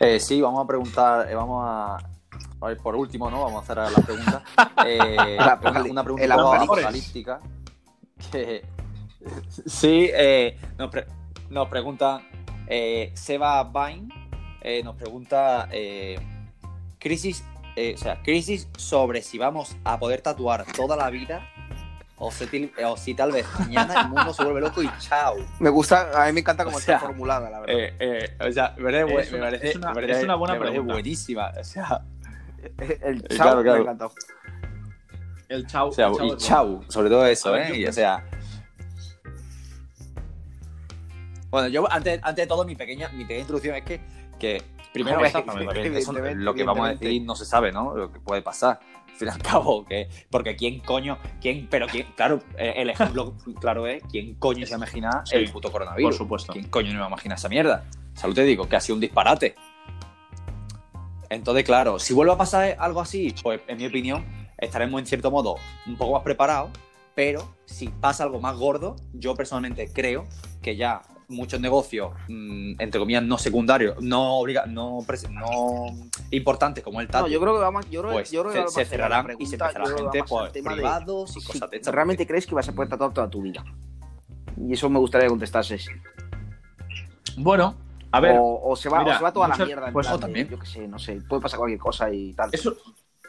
Eh, 0.00 0.18
sí, 0.18 0.40
vamos 0.40 0.64
a 0.64 0.66
preguntar, 0.66 1.30
eh, 1.30 1.34
vamos 1.34 1.64
a, 1.64 1.96
a 1.96 2.66
ver, 2.66 2.76
por 2.78 2.96
último, 2.96 3.30
¿no? 3.30 3.42
Vamos 3.42 3.60
a 3.60 3.62
hacer 3.62 3.76
la 3.96 4.02
pregunta. 4.04 4.42
Eh, 4.84 5.36
una, 5.38 5.60
una 5.90 6.02
pregunta 6.04 6.34
apocalíptica. 6.62 7.40
Que, 8.32 8.64
sí, 9.66 10.10
eh, 10.12 10.58
nos, 10.76 10.90
pre- 10.90 11.06
nos 11.50 11.68
pregunta 11.68 12.20
eh, 12.66 13.12
Seba 13.14 13.62
Vine, 13.64 14.08
eh, 14.60 14.82
nos 14.82 14.96
pregunta 14.96 15.68
eh, 15.70 16.18
crisis, 16.98 17.44
eh, 17.76 17.94
o 17.94 17.98
sea, 17.98 18.20
crisis 18.22 18.68
sobre 18.76 19.22
si 19.22 19.38
vamos 19.38 19.76
a 19.84 19.98
poder 20.00 20.20
tatuar 20.20 20.64
toda 20.72 20.96
la 20.96 21.10
vida 21.10 21.46
o 22.24 22.30
si, 22.30 22.46
til- 22.46 22.72
o 22.84 22.96
si 22.96 23.14
tal 23.14 23.32
vez 23.32 23.44
mañana 23.58 24.02
el 24.02 24.08
mundo 24.10 24.32
se 24.32 24.44
vuelve 24.44 24.60
loco 24.60 24.80
y 24.80 24.88
chao. 25.00 25.34
Me 25.58 25.70
gusta, 25.70 26.08
a 26.22 26.26
mí 26.26 26.32
me 26.32 26.40
encanta 26.40 26.64
cómo 26.64 26.78
está 26.78 26.94
está 26.94 27.06
formulada, 27.06 27.50
la 27.50 27.58
verdad. 27.60 27.74
Eh, 27.76 27.96
eh, 27.98 28.36
o 28.48 28.52
sea, 28.52 28.74
me 28.78 28.84
parece, 28.84 29.14
Es 29.20 29.32
me 29.32 29.38
una- 29.38 29.46
parece- 29.46 29.68
es 29.70 29.76
una- 29.76 29.88
me 29.88 29.94
parece- 29.94 30.18
es 30.18 30.24
una 30.24 30.34
buena 30.36 30.54
me 30.54 30.58
parece 30.60 30.72
pregunta. 30.74 30.94
buenísima. 30.94 31.52
O 31.58 31.64
sea, 31.64 32.02
el 32.78 33.18
eh, 33.18 33.24
chao 33.28 33.36
claro, 33.36 33.56
me 33.56 33.62
claro. 33.64 33.82
encantado. 33.82 34.12
El 35.48 35.66
chau. 35.66 35.88
o 35.88 35.92
sea, 35.92 36.06
el 36.06 36.14
chau 36.14 36.26
y 36.26 36.30
es 36.30 36.36
chau, 36.38 36.84
sobre 36.88 37.08
todo 37.10 37.26
eso, 37.26 37.50
ver, 37.52 37.72
¿eh? 37.72 37.76
Y, 37.78 37.86
o 37.86 37.92
sea. 37.92 38.24
Bueno, 41.50 41.68
yo 41.68 41.90
antes, 41.92 42.20
antes 42.22 42.44
de 42.44 42.46
todo, 42.46 42.64
mi 42.64 42.76
pequeña, 42.76 43.08
mi 43.10 43.24
pequeña 43.24 43.40
introducción 43.40 43.74
es 43.76 43.82
que, 43.82 44.00
que 44.38 44.62
primero 44.92 45.22
eso, 45.24 45.38
evidentemente, 45.38 46.34
lo 46.36 46.54
que 46.54 46.64
vamos 46.64 46.86
a 46.88 46.90
decir 46.92 47.22
no 47.22 47.34
se 47.34 47.44
sabe, 47.44 47.72
¿no? 47.72 47.94
Lo 47.96 48.10
que 48.12 48.20
puede 48.20 48.40
pasar. 48.42 48.80
Al 49.18 49.18
fin 49.18 49.28
y 49.28 49.30
al 49.30 49.42
cabo, 49.42 49.84
que, 49.84 50.08
porque 50.30 50.56
quién 50.56 50.80
coño, 50.80 51.18
quién, 51.40 51.68
pero 51.70 51.86
quién, 51.86 52.06
claro, 52.16 52.40
eh, 52.56 52.74
el 52.76 52.90
ejemplo 52.90 53.34
claro 53.60 53.86
es 53.86 54.02
quién 54.10 54.34
coño 54.34 54.66
se 54.66 54.74
imagina 54.74 55.22
Sí, 55.24 55.36
el 55.36 55.50
puto 55.50 55.70
coronavirus. 55.70 56.10
Por 56.10 56.18
supuesto. 56.18 56.52
¿Quién 56.52 56.68
coño 56.68 56.92
no 56.94 57.00
me 57.00 57.06
imagina 57.06 57.34
esa 57.36 57.48
mierda? 57.48 57.84
Salud 58.14 58.34
te 58.34 58.44
digo, 58.44 58.68
que 58.68 58.76
ha 58.76 58.80
sido 58.80 58.96
un 58.96 59.00
disparate. 59.00 59.54
Entonces, 61.30 61.64
claro, 61.64 61.98
si 61.98 62.12
vuelve 62.12 62.32
a 62.32 62.36
pasar 62.36 62.76
algo 62.78 63.00
así, 63.00 63.34
pues 63.42 63.60
en 63.66 63.78
mi 63.78 63.86
opinión, 63.86 64.24
estaremos 64.58 65.00
en 65.00 65.06
cierto 65.06 65.30
modo 65.30 65.56
un 65.86 65.96
poco 65.96 66.12
más 66.12 66.22
preparados, 66.22 66.70
pero 67.14 67.56
si 67.64 67.88
pasa 67.88 68.24
algo 68.24 68.40
más 68.40 68.56
gordo, 68.56 68.96
yo 69.12 69.34
personalmente 69.34 69.90
creo 69.92 70.26
que 70.60 70.76
ya 70.76 71.02
muchos 71.32 71.60
negocios, 71.60 72.12
mm, 72.28 72.80
entre 72.80 72.98
comillas, 73.00 73.22
no 73.22 73.38
secundarios, 73.38 74.00
no, 74.02 74.38
obliga 74.38 74.66
no, 74.66 75.00
no 75.30 75.86
importantes 76.30 76.84
como 76.84 77.00
el 77.00 77.08
tatu, 77.08 77.24
No, 77.24 77.28
yo 77.32 77.40
creo 77.40 77.54
que 77.54 77.60
vamos, 77.60 77.90
yo 77.90 78.02
creo, 78.02 78.12
pues 78.14 78.30
yo 78.30 78.42
creo 78.42 78.52
que 78.64 78.68
se, 78.70 78.74
se 78.74 78.80
de 78.80 78.86
cerrarán 78.86 79.26
y 79.38 79.46
se 79.46 79.56
empezará 79.56 79.84
la 79.86 79.96
gente 79.96 80.24
por 80.24 80.52
de 80.52 80.62
privados 80.62 81.36
y 81.36 81.40
si 81.40 81.46
cosas 81.46 81.70
de 81.70 81.76
estas. 81.78 81.94
¿Realmente 81.94 82.26
crees 82.26 82.46
que 82.46 82.54
vas 82.54 82.68
a 82.68 82.72
poder 82.72 82.88
tatuar 82.88 83.12
toda 83.12 83.28
tu 83.28 83.42
vida? 83.42 83.64
Y 84.56 84.72
eso 84.72 84.88
me 84.88 84.98
gustaría 84.98 85.26
que 85.26 85.30
contestases. 85.30 85.88
Bueno, 87.36 87.74
a 88.10 88.20
ver, 88.20 88.36
o, 88.38 88.60
o 88.62 88.76
se 88.76 88.88
va, 88.88 89.00
mira, 89.00 89.14
o 89.14 89.18
se 89.18 89.24
va 89.24 89.32
toda 89.32 89.46
muchas- 89.48 89.58
la 89.60 89.66
mierda. 89.66 89.86
en 89.86 89.92
pues, 89.92 90.10
de, 90.10 90.18
también. 90.18 90.48
Yo 90.48 90.58
qué 90.58 90.66
sé, 90.66 90.86
no 90.86 90.98
sé. 90.98 91.20
Puede 91.28 91.40
pasar 91.42 91.58
cualquier 91.58 91.80
cosa 91.80 92.12
y 92.12 92.32
tal. 92.34 92.50
Eso, 92.52 92.76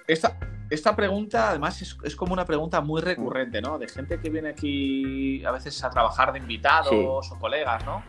esta, 0.08 0.38
esta 0.70 0.96
pregunta, 0.96 1.50
además, 1.50 1.82
es, 1.82 1.98
es 2.04 2.16
como 2.16 2.34
una 2.34 2.46
pregunta 2.46 2.82
muy 2.82 3.02
recurrente, 3.02 3.62
¿no? 3.62 3.78
De 3.78 3.88
gente 3.88 4.20
que 4.20 4.30
viene 4.30 4.50
aquí 4.50 5.44
a 5.46 5.52
veces 5.52 5.84
a 5.84 5.90
trabajar 5.90 6.32
de 6.34 6.40
invitados 6.40 6.90
Sí. 6.90 7.06
o 7.36 7.40
colegas, 7.40 7.86
¿no? 7.86 8.04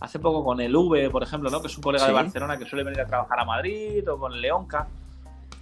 Hace 0.00 0.18
poco 0.18 0.44
con 0.44 0.60
el 0.60 0.74
V, 0.74 1.10
por 1.10 1.22
ejemplo, 1.22 1.50
¿no? 1.50 1.60
Que 1.60 1.66
es 1.66 1.76
un 1.76 1.82
colega 1.82 2.04
de 2.04 2.10
Sí. 2.10 2.14
Barcelona 2.14 2.56
que 2.58 2.64
suele 2.66 2.84
venir 2.84 3.00
a 3.00 3.06
trabajar 3.06 3.40
a 3.40 3.44
Madrid 3.44 4.08
o 4.10 4.18
con 4.18 4.32
el 4.32 4.40
Leonca. 4.40 4.86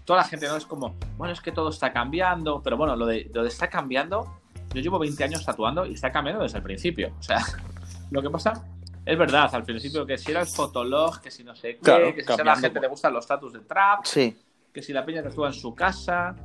Toda 0.04 0.18
la 0.20 0.24
gente, 0.24 0.46
¿no? 0.46 0.56
Es 0.56 0.66
como, 0.66 0.94
bueno, 1.16 1.32
es 1.32 1.40
que 1.40 1.52
todo 1.52 1.70
está 1.70 1.92
cambiando, 1.92 2.62
pero 2.62 2.76
bueno, 2.76 2.94
lo 2.96 3.06
de, 3.06 3.30
lo 3.32 3.42
de 3.42 3.48
está 3.48 3.68
cambiando, 3.68 4.40
yo 4.74 4.80
llevo 4.80 4.98
20 4.98 5.24
años 5.24 5.44
tatuando 5.44 5.86
y 5.86 5.94
está 5.94 6.12
cambiando 6.12 6.42
desde 6.42 6.58
el 6.58 6.64
principio. 6.64 7.12
O 7.18 7.22
sea, 7.22 7.38
lo 8.10 8.20
que 8.22 8.30
pasa 8.30 8.62
es 9.04 9.18
verdad, 9.18 9.48
al 9.54 9.62
principio 9.64 10.04
que 10.04 10.18
si 10.18 10.30
era 10.32 10.40
el 10.40 10.46
fotolog, 10.46 11.20
que 11.20 11.30
si 11.30 11.42
no 11.42 11.54
sé 11.56 11.76
qué, 11.76 11.80
Claro, 11.80 12.14
que 12.14 12.22
si 12.22 12.32
a 12.32 12.44
la 12.44 12.56
gente 12.56 12.78
le 12.80 12.88
gustan 12.88 13.12
los 13.14 13.26
tatus 13.26 13.52
de 13.54 13.60
trap, 13.60 14.04
Sí, 14.04 14.36
que 14.76 14.82
si 14.82 14.92
la 14.92 15.06
peña 15.06 15.22
tatúa 15.22 15.46
en 15.46 15.54
su 15.54 15.74
casa, 15.74 16.36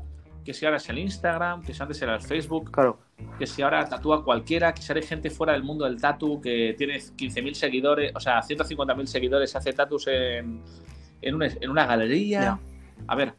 que 0.45 0.53
si 0.53 0.63
ahora 0.65 0.77
es 0.77 0.87
el 0.87 0.99
Instagram, 0.99 1.61
que 1.63 1.73
si 1.73 1.83
antes 1.83 2.01
era 2.01 2.15
el 2.15 2.21
Facebook, 2.21 2.71
claro. 2.71 2.97
que 3.37 3.45
si 3.45 3.61
ahora 3.61 3.83
tatúa 3.89 4.23
cualquiera, 4.23 4.73
que 4.73 4.81
si 4.81 4.89
ahora 4.89 5.01
hay 5.01 5.07
gente 5.07 5.29
fuera 5.29 5.51
del 5.51 5.63
mundo 5.63 5.83
del 5.83 5.99
tatu 5.99 6.39
que 6.39 6.73
tiene 6.77 6.95
15.000 6.95 7.53
seguidores, 7.53 8.13
o 8.15 8.21
sea, 8.21 8.39
150.000 8.39 9.05
seguidores, 9.05 9.53
hace 9.53 9.73
tatus 9.73 10.07
en, 10.07 10.63
en, 11.21 11.35
una, 11.35 11.47
en 11.47 11.69
una 11.69 11.85
galería. 11.85 12.57
A 13.05 13.15
ver, 13.15 13.33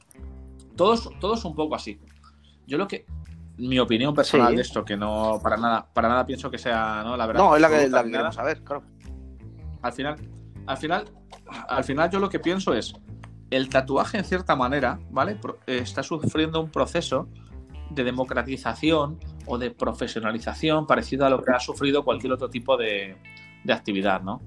todos, 0.76 1.08
todos 1.18 1.42
un 1.46 1.54
poco 1.54 1.74
así. 1.74 1.98
Yo 2.66 2.76
lo 2.76 2.86
que, 2.86 3.06
mi 3.56 3.78
opinión 3.78 4.14
personal 4.14 4.50
Sí. 4.50 4.56
de 4.56 4.60
esto, 4.60 4.84
que 4.84 4.98
no 4.98 5.40
para 5.42 5.56
nada, 5.56 5.86
para 5.90 6.10
nada 6.10 6.26
pienso 6.26 6.50
que 6.50 6.58
sea 6.58 7.00
¿no? 7.02 7.16
la 7.16 7.26
verdad. 7.26 7.42
No, 7.42 7.56
es 7.56 7.62
la 7.62 7.70
que, 7.70 7.88
la 7.88 8.04
que 8.04 8.10
queremos 8.10 8.34
saber, 8.34 8.62
claro. 8.62 8.82
al 9.80 9.92
final, 9.94 10.16
al 10.66 10.76
final, 10.76 11.04
al 11.66 11.82
final 11.82 12.10
yo 12.10 12.20
lo 12.20 12.28
que 12.28 12.40
pienso 12.40 12.74
es, 12.74 12.92
el 13.52 13.68
tatuaje 13.68 14.16
en 14.18 14.24
cierta 14.24 14.56
manera, 14.56 14.98
¿vale? 15.10 15.38
Eh, 15.66 15.78
está 15.78 16.02
sufriendo 16.02 16.60
un 16.60 16.70
proceso 16.70 17.28
de 17.90 18.02
democratización 18.02 19.18
o 19.46 19.58
de 19.58 19.70
profesionalización 19.70 20.86
parecido 20.86 21.26
a 21.26 21.30
lo 21.30 21.42
que 21.42 21.52
ha 21.52 21.60
sufrido 21.60 22.02
cualquier 22.02 22.32
otro 22.32 22.48
tipo 22.48 22.78
de, 22.78 23.16
de 23.62 23.72
actividad, 23.72 24.22
¿no? 24.22 24.40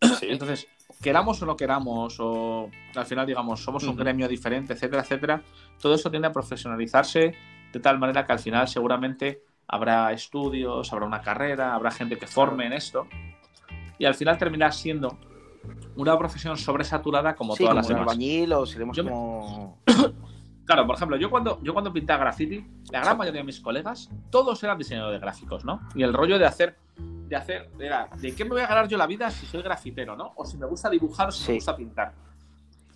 Entonces, 0.22 0.68
queramos 1.02 1.42
o 1.42 1.46
no 1.46 1.56
queramos, 1.56 2.16
o 2.20 2.70
al 2.94 3.06
final 3.06 3.26
digamos, 3.26 3.60
somos 3.62 3.82
un 3.82 3.96
gremio 3.96 4.28
diferente, 4.28 4.74
etcétera, 4.74 5.02
etcétera, 5.02 5.42
todo 5.80 5.94
eso 5.94 6.08
tiende 6.08 6.28
a 6.28 6.32
profesionalizarse 6.32 7.34
de 7.72 7.80
tal 7.80 7.98
manera 7.98 8.24
que 8.24 8.32
al 8.32 8.38
final 8.38 8.68
seguramente 8.68 9.42
habrá 9.66 10.12
estudios, 10.12 10.92
habrá 10.92 11.06
una 11.06 11.20
carrera, 11.20 11.74
habrá 11.74 11.90
gente 11.90 12.16
que 12.16 12.28
forme 12.28 12.66
en 12.66 12.72
esto, 12.72 13.08
y 13.98 14.04
al 14.04 14.14
final 14.14 14.38
terminará 14.38 14.70
siendo 14.70 15.18
una 15.96 16.16
profesión 16.18 16.56
sobresaturada 16.56 17.34
como 17.34 17.54
sí, 17.54 17.64
todas 17.64 17.70
como 17.74 17.78
las 17.80 17.88
demás. 17.88 18.00
albañil 18.02 18.52
o 18.52 18.66
seremos 18.66 18.96
Yo 18.96 19.04
como. 19.04 19.78
Claro, 20.64 20.86
por 20.86 20.96
ejemplo, 20.96 21.16
yo 21.16 21.30
cuando, 21.30 21.58
yo 21.62 21.72
cuando 21.72 21.90
pintaba 21.90 22.20
graffiti, 22.24 22.62
la 22.92 23.00
gran 23.00 23.16
mayoría 23.16 23.40
de 23.40 23.46
mis 23.46 23.58
colegas, 23.58 24.10
todos 24.30 24.62
eran 24.62 24.76
diseñadores 24.76 25.18
gráficos, 25.18 25.64
¿no? 25.64 25.80
Y 25.94 26.02
el 26.02 26.12
rollo 26.12 26.38
de 26.38 26.44
hacer, 26.44 26.76
de 27.26 27.36
hacer, 27.36 27.70
era, 27.80 28.06
¿de 28.18 28.34
qué 28.34 28.44
me 28.44 28.50
voy 28.50 28.60
a 28.60 28.66
ganar 28.66 28.86
yo 28.86 28.98
la 28.98 29.06
vida 29.06 29.30
si 29.30 29.46
soy 29.46 29.62
grafitero, 29.62 30.14
¿no? 30.14 30.32
O 30.36 30.44
si 30.44 30.58
me 30.58 30.66
gusta 30.66 30.90
dibujar 30.90 31.28
o 31.28 31.32
si 31.32 31.42
Sí. 31.42 31.48
me 31.52 31.54
gusta 31.54 31.74
pintar. 31.74 32.12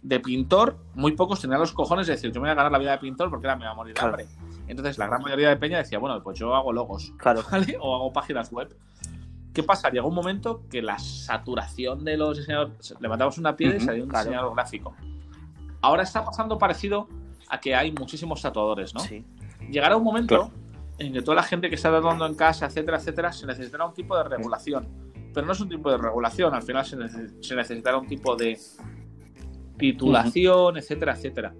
De 0.02 0.20
pintor, 0.20 0.76
muy 0.94 1.12
pocos 1.12 1.40
tenían 1.40 1.60
los 1.60 1.72
cojones 1.72 2.06
de 2.08 2.12
decir, 2.12 2.30
yo 2.30 2.42
me 2.42 2.48
voy 2.48 2.50
a 2.50 2.54
ganar 2.56 2.70
la 2.72 2.78
vida 2.78 2.90
de 2.92 2.98
pintor 2.98 3.30
porque 3.30 3.46
ahora 3.46 3.58
me 3.58 3.64
va 3.64 3.70
a 3.70 3.74
morir 3.74 3.94
de 3.94 4.00
Claro. 4.00 4.16
hambre. 4.18 4.26
Entonces, 4.68 4.98
la 4.98 5.06
gran 5.06 5.22
mayoría 5.22 5.48
de 5.48 5.56
peña 5.56 5.78
decía, 5.78 5.98
bueno, 5.98 6.22
pues 6.22 6.38
yo 6.38 6.54
hago 6.54 6.74
logos, 6.74 7.14
Claro. 7.16 7.40
¿vale? 7.50 7.78
O 7.80 7.94
hago 7.94 8.12
páginas 8.12 8.52
web. 8.52 8.76
¿Qué 9.52 9.62
pasa? 9.62 9.90
Llegó 9.90 10.08
un 10.08 10.14
momento 10.14 10.62
que 10.70 10.80
la 10.82 10.98
saturación 10.98 12.04
de 12.04 12.16
los 12.16 12.38
diseñadores. 12.38 12.94
Levantamos 13.00 13.36
una 13.38 13.54
piedra 13.56 13.74
y 13.74 13.78
Ujú, 13.78 13.86
salió 13.86 14.02
un 14.04 14.08
claro. 14.10 14.24
diseñador 14.24 14.54
gráfico. 14.54 14.94
Ahora 15.82 16.02
está 16.04 16.24
pasando 16.24 16.56
parecido 16.58 17.08
a 17.48 17.60
que 17.60 17.74
hay 17.74 17.92
muchísimos 17.92 18.40
tatuadores, 18.40 18.94
¿no? 18.94 19.00
Sí. 19.00 19.24
Llegará 19.70 19.96
un 19.96 20.04
momento 20.04 20.36
Claro. 20.36 20.52
en 20.98 21.12
que 21.12 21.20
toda 21.22 21.34
la 21.36 21.42
gente 21.42 21.68
que 21.68 21.74
está 21.74 21.90
tatuando 21.90 22.24
en 22.26 22.34
casa, 22.34 22.66
etcétera, 22.66 22.96
etcétera, 22.96 23.32
se 23.32 23.46
necesitará 23.46 23.84
un 23.84 23.92
tipo 23.92 24.16
de 24.16 24.24
regulación. 24.24 24.88
Pero 25.34 25.46
no 25.46 25.52
es 25.52 25.60
un 25.60 25.68
tipo 25.68 25.90
de 25.90 25.96
regulación, 25.98 26.54
al 26.54 26.62
final 26.62 26.84
se, 26.86 26.96
nece- 26.96 27.42
se 27.42 27.54
necesitará 27.54 27.98
un 27.98 28.06
tipo 28.06 28.36
de 28.36 28.58
titulación, 29.78 30.76
etcétera, 30.76 31.12
etcétera. 31.14 31.54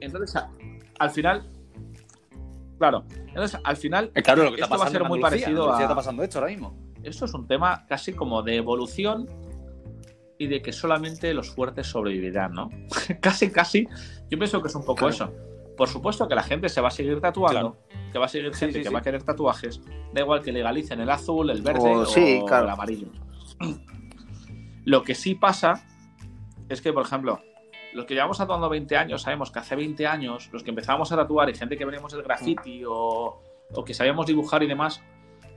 Entonces, 0.00 0.42
al 0.98 1.10
final, 1.10 1.46
claro, 2.78 3.04
entonces 3.26 3.60
al 3.64 3.76
final 3.76 4.10
Eh, 4.14 4.22
Claro, 4.22 4.44
lo 4.44 4.48
que 4.50 4.54
está 4.56 4.64
Esto 4.64 4.70
va 4.70 4.76
a 4.76 4.78
pasando 4.86 4.98
ser 5.00 5.08
muy 5.08 5.18
Andalucía, 5.18 5.46
parecido 5.46 5.72
a- 5.74 5.82
está 5.82 5.94
pasando 5.94 6.22
esto 6.22 6.38
ahora 6.38 6.50
mismo. 6.50 6.74
Esto 7.08 7.24
es 7.24 7.34
un 7.34 7.46
tema 7.46 7.84
casi 7.86 8.12
como 8.12 8.42
de 8.42 8.56
evolución 8.56 9.26
y 10.38 10.46
de 10.46 10.62
que 10.62 10.72
solamente 10.72 11.34
los 11.34 11.50
fuertes 11.50 11.86
sobrevivirán, 11.88 12.52
¿no? 12.52 12.70
casi, 13.20 13.50
casi. 13.50 13.86
Yo 14.30 14.38
pienso 14.38 14.62
que 14.62 14.68
es 14.68 14.74
un 14.74 14.82
poco 14.84 15.06
Claro. 15.08 15.14
eso. 15.14 15.32
Por 15.76 15.88
supuesto 15.88 16.26
que 16.28 16.34
la 16.34 16.42
gente 16.42 16.68
se 16.68 16.80
va 16.80 16.88
a 16.88 16.90
seguir 16.90 17.20
tatuando, 17.20 17.76
que 18.12 18.18
va 18.18 18.24
a 18.26 18.28
seguir 18.28 18.52
gente 18.54 18.78
sí, 18.78 18.82
que 18.82 18.88
sí. 18.88 18.92
va 18.94 18.98
a 19.00 19.02
querer 19.02 19.22
tatuajes. 19.22 19.80
Da 20.12 20.20
igual 20.22 20.42
que 20.42 20.50
legalicen 20.52 21.00
el 21.00 21.08
azul, 21.10 21.50
el 21.50 21.62
verde 21.62 21.80
O- 21.88 22.00
o, 22.00 22.06
sí, 22.06 22.42
claro. 22.46 22.64
el 22.64 22.70
amarillo. 22.70 23.08
Lo 24.84 25.02
que 25.02 25.14
sí 25.14 25.34
pasa 25.34 25.84
es 26.68 26.80
que, 26.80 26.92
por 26.92 27.04
ejemplo, 27.04 27.40
los 27.94 28.04
que 28.06 28.14
llevamos 28.14 28.38
tatuando 28.38 28.68
20 28.68 28.96
años, 28.96 29.22
sabemos 29.22 29.50
que 29.50 29.58
hace 29.58 29.76
20 29.76 30.06
años, 30.06 30.48
los 30.52 30.62
que 30.62 30.70
empezábamos 30.70 31.10
a 31.12 31.16
tatuar 31.16 31.48
y 31.50 31.54
gente 31.54 31.76
que 31.76 31.84
veníamos 31.84 32.12
del 32.12 32.22
graffiti 32.22 32.82
o, 32.86 33.42
o 33.74 33.84
que 33.84 33.94
sabíamos 33.94 34.26
dibujar 34.26 34.62
y 34.62 34.66
demás, 34.66 35.02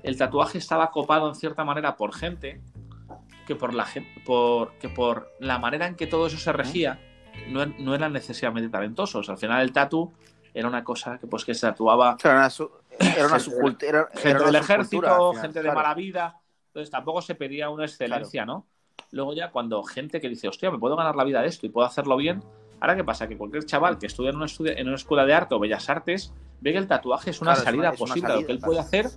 el 0.04 0.18
tatuaje 0.18 0.58
estaba 0.58 0.90
copado 0.92 1.28
en 1.30 1.36
cierta 1.36 1.64
manera 1.64 1.96
por 1.96 2.14
gente 2.14 2.62
que 3.48 3.56
por 3.56 3.74
la, 3.74 3.86
por, 4.26 4.74
que 4.74 4.90
por 4.90 5.32
la 5.40 5.58
manera 5.60 5.88
en 5.88 5.96
que 5.96 6.08
todo 6.08 6.28
eso 6.28 6.38
se 6.38 6.52
regía 6.54 7.00
no, 7.50 7.62
er- 7.64 7.76
no 7.80 7.96
eran 7.96 8.14
necesariamente 8.14 8.70
talentosos. 8.70 9.30
Al 9.30 9.38
final 9.38 9.62
el 9.62 9.72
tatu 9.72 10.12
era 10.54 10.68
una 10.68 10.84
cosa 10.84 11.18
que 11.18 11.28
pues 11.28 11.44
que 11.46 11.54
se 11.54 11.62
tatuaba 11.68 12.18
era, 12.24 12.50
su- 12.50 12.70
era 13.00 13.28
una 13.28 13.40
Gente 13.40 13.88
era 13.90 14.08
gente 14.14 14.36
una 14.36 14.46
del 14.46 14.56
ejército, 14.56 15.08
al 15.08 15.34
final, 15.34 15.42
gente 15.42 15.64
de 15.64 15.72
mala 15.72 15.94
vida. 15.94 16.40
Entonces 16.68 16.90
tampoco 16.92 17.22
se 17.22 17.36
pedía 17.36 17.70
una 17.70 17.86
excelencia, 17.86 18.46
¿no? 18.46 18.66
Luego 19.12 19.34
ya 19.34 19.52
cuando 19.52 19.84
gente 19.84 20.22
que 20.22 20.30
dice, 20.30 20.48
hostia, 20.48 20.72
me 20.72 20.78
puedo 20.80 20.96
ganar 20.96 21.16
la 21.16 21.24
vida 21.26 21.42
de 21.42 21.48
esto 21.48 21.66
y 21.66 21.70
puedo 21.70 21.86
hacerlo 21.86 22.16
bien. 22.16 22.42
Ahora, 22.80 22.96
¿qué 22.96 23.04
pasa? 23.04 23.28
Que 23.28 23.38
cualquier 23.38 23.66
chaval 23.66 23.98
que 24.00 24.08
estudia 24.08 24.30
en 24.30 24.38
una, 24.38 24.46
estudia- 24.46 24.74
en 24.78 24.88
una 24.88 24.96
escuela 24.96 25.26
de 25.26 25.34
arte 25.34 25.54
o 25.56 25.60
bellas 25.60 25.90
artes 25.90 26.34
ve 26.62 26.72
que 26.72 26.78
el 26.78 26.88
tatuaje 26.88 27.32
es 27.32 27.42
una 27.42 27.52
Claro, 27.52 27.60
es 27.60 27.66
salida 27.66 27.82
una- 27.90 27.94
es 27.96 28.02
una 28.02 28.08
posible 28.10 28.34
a 28.34 28.36
lo 28.38 28.46
que 28.46 28.52
él 28.54 28.60
puede 28.60 28.80
hacer. 28.80 29.10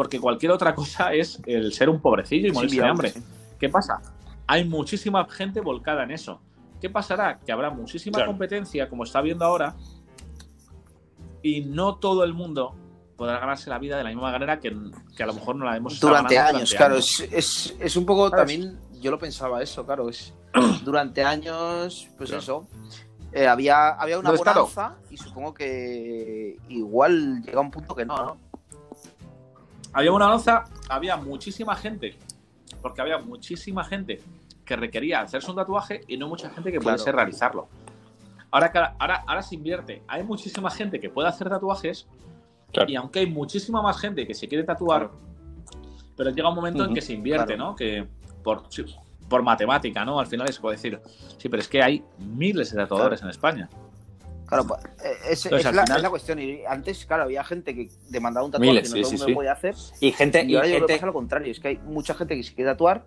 Porque 0.00 0.18
cualquier 0.18 0.50
otra 0.52 0.74
cosa 0.74 1.12
es 1.12 1.42
el 1.44 1.74
ser 1.74 1.90
un 1.90 2.00
pobrecillo 2.00 2.46
y 2.46 2.50
Sí, 2.52 2.54
morirse 2.54 2.80
de 2.80 2.86
hambre. 2.88 3.10
sí. 3.10 3.22
¿Qué 3.58 3.68
pasa? 3.68 4.00
Hay 4.46 4.66
muchísima 4.66 5.28
gente 5.28 5.60
volcada 5.60 6.04
en 6.04 6.10
eso. 6.10 6.40
¿Qué 6.80 6.88
pasará? 6.88 7.38
Que 7.44 7.52
habrá 7.52 7.68
muchísima 7.68 8.14
Claro. 8.16 8.30
competencia, 8.30 8.88
como 8.88 9.04
está 9.04 9.20
viendo 9.20 9.44
ahora, 9.44 9.74
y 11.42 11.60
no 11.66 11.96
todo 11.96 12.24
el 12.24 12.32
mundo 12.32 12.74
podrá 13.18 13.40
ganarse 13.40 13.68
la 13.68 13.78
vida 13.78 13.98
de 13.98 14.04
la 14.04 14.08
misma 14.08 14.32
manera 14.32 14.58
que, 14.58 14.74
que 15.14 15.22
a 15.22 15.26
lo 15.26 15.34
mejor 15.34 15.56
no 15.56 15.66
la 15.66 15.76
hemos 15.76 15.92
estado 15.92 16.12
Durante 16.14 16.34
ganando 16.34 16.56
años, 16.60 16.70
durante 16.70 16.76
claro. 16.78 16.94
años. 16.94 17.20
Es, 17.20 17.32
es, 17.32 17.76
es 17.78 17.96
un 17.96 18.06
poco 18.06 18.30
¿Sabes? 18.30 18.40
también. 18.56 18.78
Yo 19.02 19.10
lo 19.10 19.18
pensaba 19.18 19.62
eso, 19.62 19.84
claro. 19.84 20.08
Es, 20.08 20.32
durante 20.82 21.22
años, 21.22 22.08
pues 22.16 22.30
Claro. 22.30 22.42
eso. 22.42 22.66
eh, 23.34 23.46
había, 23.46 23.90
había 23.90 24.18
una 24.18 24.30
bonanza 24.32 24.96
y 25.10 25.18
supongo 25.18 25.52
que 25.52 26.56
igual 26.70 27.42
llega 27.42 27.60
un 27.60 27.70
punto 27.70 27.94
que 27.94 28.06
no, 28.06 28.16
¿no? 28.16 28.49
Había 29.92 30.12
una 30.12 30.32
onza, 30.32 30.64
había 30.88 31.16
muchísima 31.16 31.74
gente, 31.76 32.16
porque 32.82 33.00
había 33.00 33.18
muchísima 33.18 33.84
gente 33.84 34.20
que 34.64 34.76
requería 34.76 35.20
hacerse 35.20 35.50
un 35.50 35.56
tatuaje 35.56 36.02
y 36.06 36.16
no 36.16 36.28
mucha 36.28 36.48
gente 36.50 36.70
que 36.70 36.78
Claro. 36.78 36.96
pudiese 36.96 37.12
realizarlo. 37.12 37.68
Ahora, 38.52 38.94
ahora, 38.98 39.24
ahora 39.26 39.42
se 39.42 39.54
invierte. 39.56 40.02
Hay 40.08 40.22
muchísima 40.22 40.70
gente 40.70 41.00
que 41.00 41.08
puede 41.10 41.28
hacer 41.28 41.48
tatuajes 41.48 42.06
Claro. 42.72 42.90
y 42.90 42.96
aunque 42.96 43.20
hay 43.20 43.26
muchísima 43.26 43.82
más 43.82 43.98
gente 43.98 44.26
que 44.26 44.34
se 44.34 44.46
quiere 44.48 44.64
tatuar, 44.64 45.10
pero 46.16 46.30
llega 46.30 46.48
un 46.48 46.54
momento 46.54 46.80
en 46.80 46.86
Ujú, 46.86 46.94
que 46.94 47.00
se 47.00 47.12
invierte. 47.12 47.56
¿no? 47.56 47.74
Que 47.74 48.06
por, 48.44 48.62
por 49.28 49.42
matemática, 49.42 50.04
¿no? 50.04 50.18
Al 50.20 50.26
final 50.26 50.52
se 50.52 50.60
puede 50.60 50.76
decir, 50.76 51.00
sí, 51.36 51.48
pero 51.48 51.60
es 51.62 51.68
que 51.68 51.82
hay 51.82 52.04
miles 52.18 52.70
de 52.72 52.76
tatuadores 52.78 53.22
en 53.22 53.28
España. 53.30 53.68
Claro, 54.50 54.66
pues, 54.66 54.84
eh, 54.84 55.16
es, 55.30 55.46
Entonces, 55.46 55.60
es 55.60 55.66
al 55.66 55.76
la, 55.76 55.82
final- 55.84 55.96
es 55.96 56.02
la 56.02 56.10
cuestión. 56.10 56.38
Y 56.40 56.64
antes, 56.66 57.06
clalo, 57.06 57.22
había 57.22 57.42
gente 57.44 57.74
que 57.74 57.88
demandaba 58.10 58.44
un 58.44 58.52
tatuaje 58.52 58.70
Miles, 58.72 58.92
que 58.92 59.00
no 59.00 59.06
sí, 59.06 59.14
todo 59.16 59.24
sí, 59.24 59.30
sí. 59.30 59.34
podía 59.34 59.52
hacer. 59.52 59.74
Y 60.00 60.12
gente, 60.12 60.42
Y 60.44 60.52
y 60.52 60.56
ahora 60.56 60.66
yo 60.68 60.74
creo 60.74 60.86
que 60.86 60.92
gente- 60.92 61.00
pasa 61.00 61.06
lo 61.06 61.12
contrario. 61.14 61.50
Es 61.52 61.60
que 61.60 61.68
hay 61.68 61.78
mucha 61.78 62.12
gente 62.14 62.36
que 62.36 62.42
se 62.42 62.54
quiere 62.54 62.70
tatuar 62.72 63.04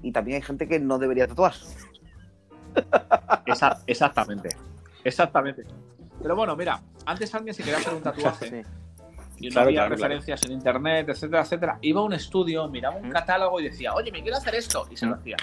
y 0.00 0.12
también 0.12 0.36
hay 0.36 0.42
gente 0.42 0.66
que 0.66 0.78
no 0.80 0.98
debería 0.98 1.26
tatuar. 1.26 1.52
Esa- 3.46 3.82
exactamente. 3.86 4.48
Exactamente. 5.04 5.64
Pero 6.22 6.36
bueno, 6.36 6.56
mira, 6.56 6.80
antes 7.06 7.34
alguien 7.34 7.54
se 7.54 7.62
quería 7.62 7.78
hacer 7.78 7.94
un 7.94 8.02
tatuaje. 8.02 8.48
Sí. 8.48 8.62
y 9.40 9.48
no 9.48 9.52
Claro, 9.54 9.68
había 9.68 9.80
claro, 9.80 9.94
referencias 9.96 10.44
en 10.44 10.52
internet, 10.52 11.08
etcétera, 11.08 11.42
etcétera. 11.42 11.78
Iba 11.82 12.00
a 12.00 12.04
un 12.04 12.12
estudio, 12.12 12.68
miraba 12.68 12.96
un 12.96 13.10
catálogo 13.10 13.60
y 13.60 13.64
decía, 13.64 13.92
oye, 13.94 14.10
me 14.12 14.22
quiero 14.22 14.36
hacer 14.36 14.54
esto. 14.54 14.86
Y 14.90 14.96
se 14.96 15.06
lo 15.06 15.16
hacía. 15.16 15.36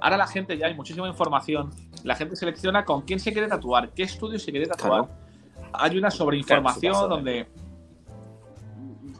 Ahora 0.00 0.16
la 0.16 0.26
gente 0.26 0.56
ya 0.58 0.66
hay 0.66 0.74
muchísima 0.74 1.08
información. 1.08 1.70
La 2.04 2.14
gente 2.14 2.36
selecciona 2.36 2.84
con 2.84 3.02
quién 3.02 3.18
se 3.18 3.32
quiere 3.32 3.48
tatuar, 3.48 3.90
qué 3.90 4.02
estudio 4.04 4.38
se 4.38 4.50
quiere 4.50 4.66
tatuar. 4.66 5.08
Hay 5.72 5.96
una 5.98 6.10
sobreinformación 6.10 6.92
Claro, 6.92 7.08
donde 7.08 7.48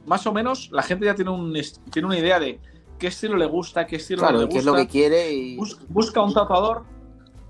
más 0.06 0.26
o 0.26 0.32
menos 0.32 0.70
la 0.72 0.82
gente 0.82 1.06
ya 1.06 1.14
tiene, 1.14 1.30
un, 1.30 1.52
tiene 1.90 2.06
una 2.06 2.18
idea 2.18 2.38
de 2.38 2.60
qué 2.98 3.08
estilo 3.08 3.36
le 3.36 3.46
gusta, 3.46 3.86
qué 3.86 3.96
estilo 3.96 4.22
no 4.22 4.28
Claro, 4.28 4.42
le 4.42 4.48
qué 4.48 4.58
es 4.58 4.64
gusta. 4.64 4.78
lo 4.78 4.84
que 4.86 4.90
quiere 4.90 5.32
y. 5.32 5.56
Bus- 5.56 5.78
busca 5.88 6.20
un 6.22 6.32
tatuador. 6.32 6.84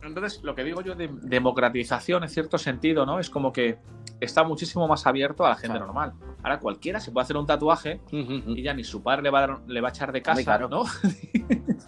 Entonces, 0.02 0.40
lo 0.44 0.54
que 0.54 0.62
digo 0.62 0.80
yo 0.82 0.94
de 0.94 1.08
democratización 1.22 2.22
en 2.22 2.28
cierto 2.28 2.58
sentido, 2.58 3.04
¿no? 3.04 3.18
Es 3.18 3.28
como 3.28 3.52
que 3.52 3.78
está 4.20 4.44
muchísimo 4.44 4.86
más 4.86 5.04
abierto 5.06 5.44
a 5.44 5.48
la 5.50 5.54
gente 5.56 5.72
Claro. 5.76 5.86
normal. 5.86 6.12
Ahora 6.44 6.60
cualquiera 6.60 7.00
se 7.00 7.10
puede 7.10 7.24
hacer 7.24 7.36
un 7.36 7.44
tatuaje 7.46 8.00
y 8.12 8.62
ya 8.62 8.72
ni 8.72 8.84
su 8.84 9.02
padre 9.02 9.22
le 9.24 9.30
va 9.30 9.44
a, 9.44 9.60
le 9.66 9.80
va 9.80 9.88
a 9.88 9.90
echar 9.90 10.12
de 10.12 10.22
casa, 10.22 10.44
claro. 10.44 10.68
¿no? 10.68 10.84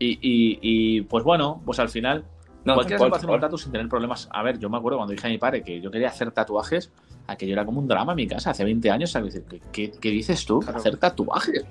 y, 0.00 0.08
y- 0.20 0.58
y, 0.62 1.00
pues 1.02 1.22
bueno, 1.22 1.62
pues 1.64 1.78
al 1.78 1.88
final 1.88 2.24
No, 2.64 2.74
cualquiera 2.74 2.98
se 2.98 3.04
puede 3.08 3.16
hacer 3.18 3.30
un 3.30 3.40
tatu 3.40 3.56
sin 3.58 3.70
tener 3.70 3.88
problemas. 3.88 4.28
A 4.32 4.42
ver, 4.42 4.58
yo 4.58 4.68
me 4.68 4.76
acuerdo 4.78 4.98
cuando 4.98 5.12
dije 5.12 5.26
a 5.26 5.30
mi 5.30 5.38
padre 5.38 5.62
que 5.62 5.80
yo 5.80 5.90
quería 5.90 6.08
hacer 6.08 6.32
tatuajes, 6.32 6.90
aquello 7.28 7.52
era 7.52 7.64
como 7.64 7.78
un 7.80 7.86
drama 7.86 8.12
en 8.12 8.16
mi 8.16 8.26
casa 8.26 8.50
hace 8.50 8.64
20 8.64 8.90
años. 8.90 9.10
¿sabes? 9.12 9.40
¿Qué, 9.48 9.60
qué, 9.70 9.92
qué 10.00 10.10
dices 10.10 10.44
tú? 10.44 10.58
Claro. 10.60 10.78
Hacer 10.78 10.96
tatuajes. 10.96 11.64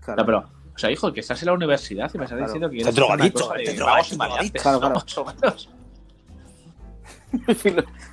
Claro. 0.00 0.20
No, 0.22 0.26
pero, 0.26 0.38
o 0.74 0.78
sea, 0.78 0.90
hijo, 0.90 1.12
que 1.12 1.20
estás 1.20 1.42
en 1.42 1.46
la 1.46 1.52
universidad 1.52 2.10
y 2.14 2.18
me 2.18 2.24
estás 2.24 2.36
Claro. 2.38 2.46
diciendo 2.52 2.70
que 2.70 2.78
Estás 2.78 2.94
drogadicto, 2.94 3.54
estás 3.54 3.76
drogadicto, 3.76 5.26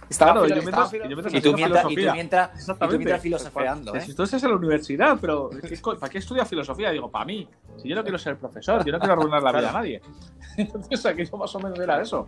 Estaba 0.09 0.33
Claro, 0.33 0.43
filo- 0.43 0.55
yo 0.55 0.61
estaba 0.61 0.61
mientras- 0.61 0.91
filo- 0.91 1.03
yo 1.03 1.09
mientras 1.15 1.33
Y 1.33 1.41
tú 1.41 1.53
mientras, 1.53 1.83
y 1.85 1.95
tú 1.95 2.11
mientras, 2.11 2.69
y 2.69 2.73
tú 2.89 2.97
mientras 2.97 3.21
filosofeando, 3.21 3.91
Que 3.93 3.97
¿eh? 3.99 4.01
Si 4.01 4.13
tú 4.13 4.23
estás 4.23 4.43
en 4.43 4.49
la 4.51 4.55
universidad, 4.57 5.17
pero 5.21 5.49
¿qué 5.49 5.81
co- 5.81 5.97
¿para 5.97 6.09
qué 6.11 6.17
estudias 6.17 6.47
filosofía? 6.49 6.91
Digo, 6.91 7.09
para 7.09 7.25
mí. 7.25 7.47
Si 7.77 7.87
yo 7.87 7.95
no 7.95 8.03
quiero 8.03 8.17
ser 8.17 8.37
profesor, 8.37 8.83
yo 8.85 8.91
no 8.91 8.99
quiero 8.99 9.13
arruinar 9.13 9.41
la 9.41 9.51
vida 9.53 9.69
a 9.69 9.73
nadie. 9.73 10.01
Entonces, 10.57 11.05
aquello 11.05 11.37
más 11.37 11.55
o 11.55 11.59
menos 11.59 11.79
era 11.79 12.01
eso. 12.01 12.27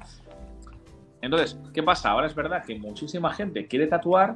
Entonces, 1.22 1.60
¿qué 1.74 1.84
pasa? 1.84 2.12
Ahora 2.12 2.28
es 2.28 2.36
verdad 2.36 2.64
que 2.64 2.78
muchísima 2.80 3.34
gente 3.34 3.68
quiere 3.68 3.88
tatuar, 3.88 4.36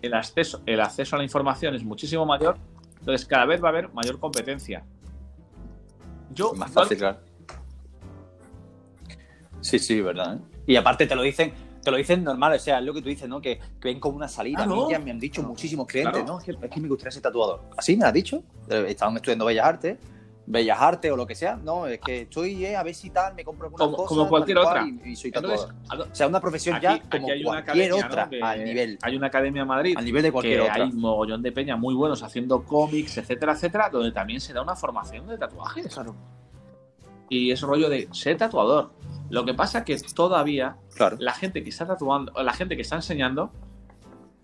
el 0.00 0.14
acceso, 0.14 0.60
el 0.66 0.80
acceso 0.80 1.14
a 1.16 1.18
la 1.18 1.24
información 1.24 1.74
es 1.74 1.84
muchísimo 1.84 2.24
mayor, 2.26 2.56
entonces 2.98 3.26
cada 3.26 3.44
vez 3.46 3.62
va 3.62 3.68
a 3.68 3.70
haber 3.70 3.92
mayor 3.92 4.18
competencia. 4.18 4.82
Yo, 6.34 6.52
Más 6.54 6.70
fácil, 6.70 6.96
claro. 6.98 7.18
Sí, 9.60 9.78
sí, 9.78 10.00
verdad. 10.00 10.36
¿eh? 10.36 10.38
Y 10.66 10.76
aparte 10.76 11.06
te 11.06 11.14
lo 11.14 11.22
dicen, 11.22 11.52
te 11.82 11.90
lo 11.90 11.96
dicen 11.96 12.24
normal, 12.24 12.52
o 12.54 12.58
sea, 12.58 12.78
es 12.78 12.84
lo 12.84 12.94
que 12.94 13.02
tú 13.02 13.08
dices, 13.08 13.28
¿no? 13.28 13.40
Que, 13.40 13.58
que 13.58 13.88
ven 13.88 14.00
como 14.00 14.16
una 14.16 14.28
salida. 14.28 14.60
Ah, 14.60 14.64
A 14.64 14.66
mí 14.66 14.86
ya 14.90 14.98
me 14.98 15.10
han 15.10 15.18
dicho 15.20 15.42
muchísimos 15.42 15.86
clientes, 15.86 16.12
Claro. 16.22 16.26
¿no? 16.34 16.38
Es 16.38 16.44
que, 16.44 16.52
es 16.66 16.70
que 16.70 16.80
me 16.80 16.88
gustaría 16.88 17.10
ser 17.10 17.22
tatuador. 17.22 17.62
¿Así 17.76 17.96
me 17.96 18.04
has 18.04 18.12
dicho? 18.12 18.42
Eh, 18.68 18.86
Estaban 18.88 19.16
estudiando 19.16 19.44
Bellas 19.44 19.66
Artes, 19.66 19.98
Bellas 20.44 20.78
Artes 20.80 21.10
o 21.12 21.16
lo 21.16 21.26
que 21.26 21.34
sea. 21.34 21.56
No, 21.56 21.86
es 21.86 22.00
que 22.00 22.22
estoy 22.22 22.64
eh, 22.66 22.76
a 22.76 22.82
ver 22.82 22.94
si 22.94 23.10
tal, 23.10 23.34
me 23.34 23.44
compro 23.44 23.66
alguna 23.66 23.84
Como- 23.84 23.96
cosa. 23.96 24.08
como 24.08 24.28
cualquier 24.28 24.58
otra. 24.58 24.84
Y, 25.04 25.10
y 25.10 25.16
soy 25.16 25.30
Entonces, 25.34 25.66
tatuador. 25.88 26.08
O 26.10 26.14
sea, 26.14 26.26
una 26.28 26.40
profesión 26.40 26.76
aquí, 26.76 26.84
ya 26.86 27.00
como 27.10 27.28
hay 27.30 27.44
una 27.44 27.62
cualquier 27.64 27.92
academia, 27.92 28.06
otra 28.06 28.50
al 28.50 28.64
nivel. 28.64 28.98
Hay 29.02 29.16
una 29.16 29.26
academia 29.28 29.62
en 29.62 29.68
Madrid 29.68 29.94
Al 29.96 30.04
nivel 30.04 30.22
de 30.22 30.32
cualquier 30.32 30.56
que 30.62 30.70
otra. 30.70 30.84
hay 30.84 30.92
mogollón 30.92 31.42
de 31.42 31.52
peña 31.52 31.76
muy 31.76 31.94
buenos 31.94 32.22
haciendo 32.22 32.64
cómics, 32.64 33.18
etcétera, 33.18 33.52
etcétera, 33.52 33.88
donde 33.90 34.10
también 34.12 34.40
se 34.40 34.52
da 34.52 34.62
una 34.62 34.74
formación 34.76 35.26
de 35.28 35.38
tatuajes. 35.38 35.86
Claro. 35.94 36.14
Y 37.32 37.50
es 37.50 37.62
rollo 37.62 37.88
de 37.88 38.08
ser 38.12 38.36
tatuador. 38.36 38.92
Lo 39.30 39.46
que 39.46 39.54
pasa 39.54 39.84
que 39.86 39.96
todavía 40.14 40.76
Claro. 40.94 41.16
la 41.18 41.32
gente 41.32 41.62
que 41.64 41.70
está 41.70 41.86
tatuando, 41.86 42.30
la 42.42 42.52
gente 42.52 42.76
que 42.76 42.82
está 42.82 42.96
enseñando, 42.96 43.50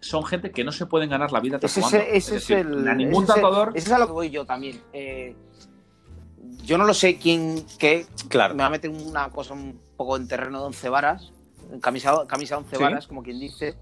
son 0.01 0.25
gente 0.25 0.51
que 0.53 0.65
no 0.65 0.73
se 0.73 0.87
pueden 0.87 1.11
ganar 1.11 1.31
la 1.31 1.41
vida 1.41 1.59
tatuando. 1.59 1.87
ese- 1.99 2.17
ese 2.17 2.37
es, 2.37 2.49
decir, 2.49 2.57
el. 2.59 2.89
a 2.89 2.95
ningún 2.95 3.25
ese 3.25 3.33
es 3.33 3.35
tatuador. 3.35 3.73
ese 3.75 3.87
es 3.89 3.93
a 3.93 3.99
lo 3.99 4.07
que 4.07 4.13
voy 4.13 4.31
yo 4.31 4.47
también. 4.47 4.81
Eh, 4.95 5.37
yo 6.65 6.79
no 6.79 6.87
lo 6.87 6.95
sé 6.95 7.19
quién. 7.19 7.63
qué 7.79 8.07
Claro. 8.29 8.55
Me 8.55 8.63
va 8.63 8.69
a 8.69 8.71
meter 8.71 8.89
una 8.91 9.29
cosa 9.29 9.53
un 9.53 9.79
poco 9.99 10.17
en 10.17 10.27
terreno 10.27 10.61
de 10.61 10.67
once 10.69 10.89
varas. 10.89 11.31
en 11.71 11.81
Camisa, 11.81 12.27
camisa 12.27 12.55
de 12.55 12.63
once 12.63 12.77
Sí. 12.77 12.83
varas, 12.83 13.07
como 13.07 13.23
quien 13.23 13.39
dice. 13.39 13.77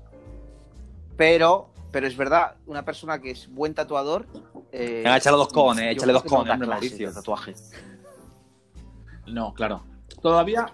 Pero, 1.17 1.71
pero 1.93 2.09
es 2.09 2.17
verdad, 2.17 2.57
una 2.67 2.85
persona 2.85 3.21
que 3.21 3.31
es 3.31 3.49
buen 3.55 3.75
tatuador. 3.75 4.27
Eh, 4.73 5.03
Venga, 5.05 5.17
échale 5.19 5.37
dos 5.37 5.53
cojones, 5.53 5.85
yo 5.85 5.91
échale 5.93 6.13
dos 6.13 6.23
clases 6.25 6.67
Mauricio. 6.67 7.13
tatuaje. 7.13 7.55
No, 9.27 9.53
claro. 9.55 9.83
Todavía 10.23 10.67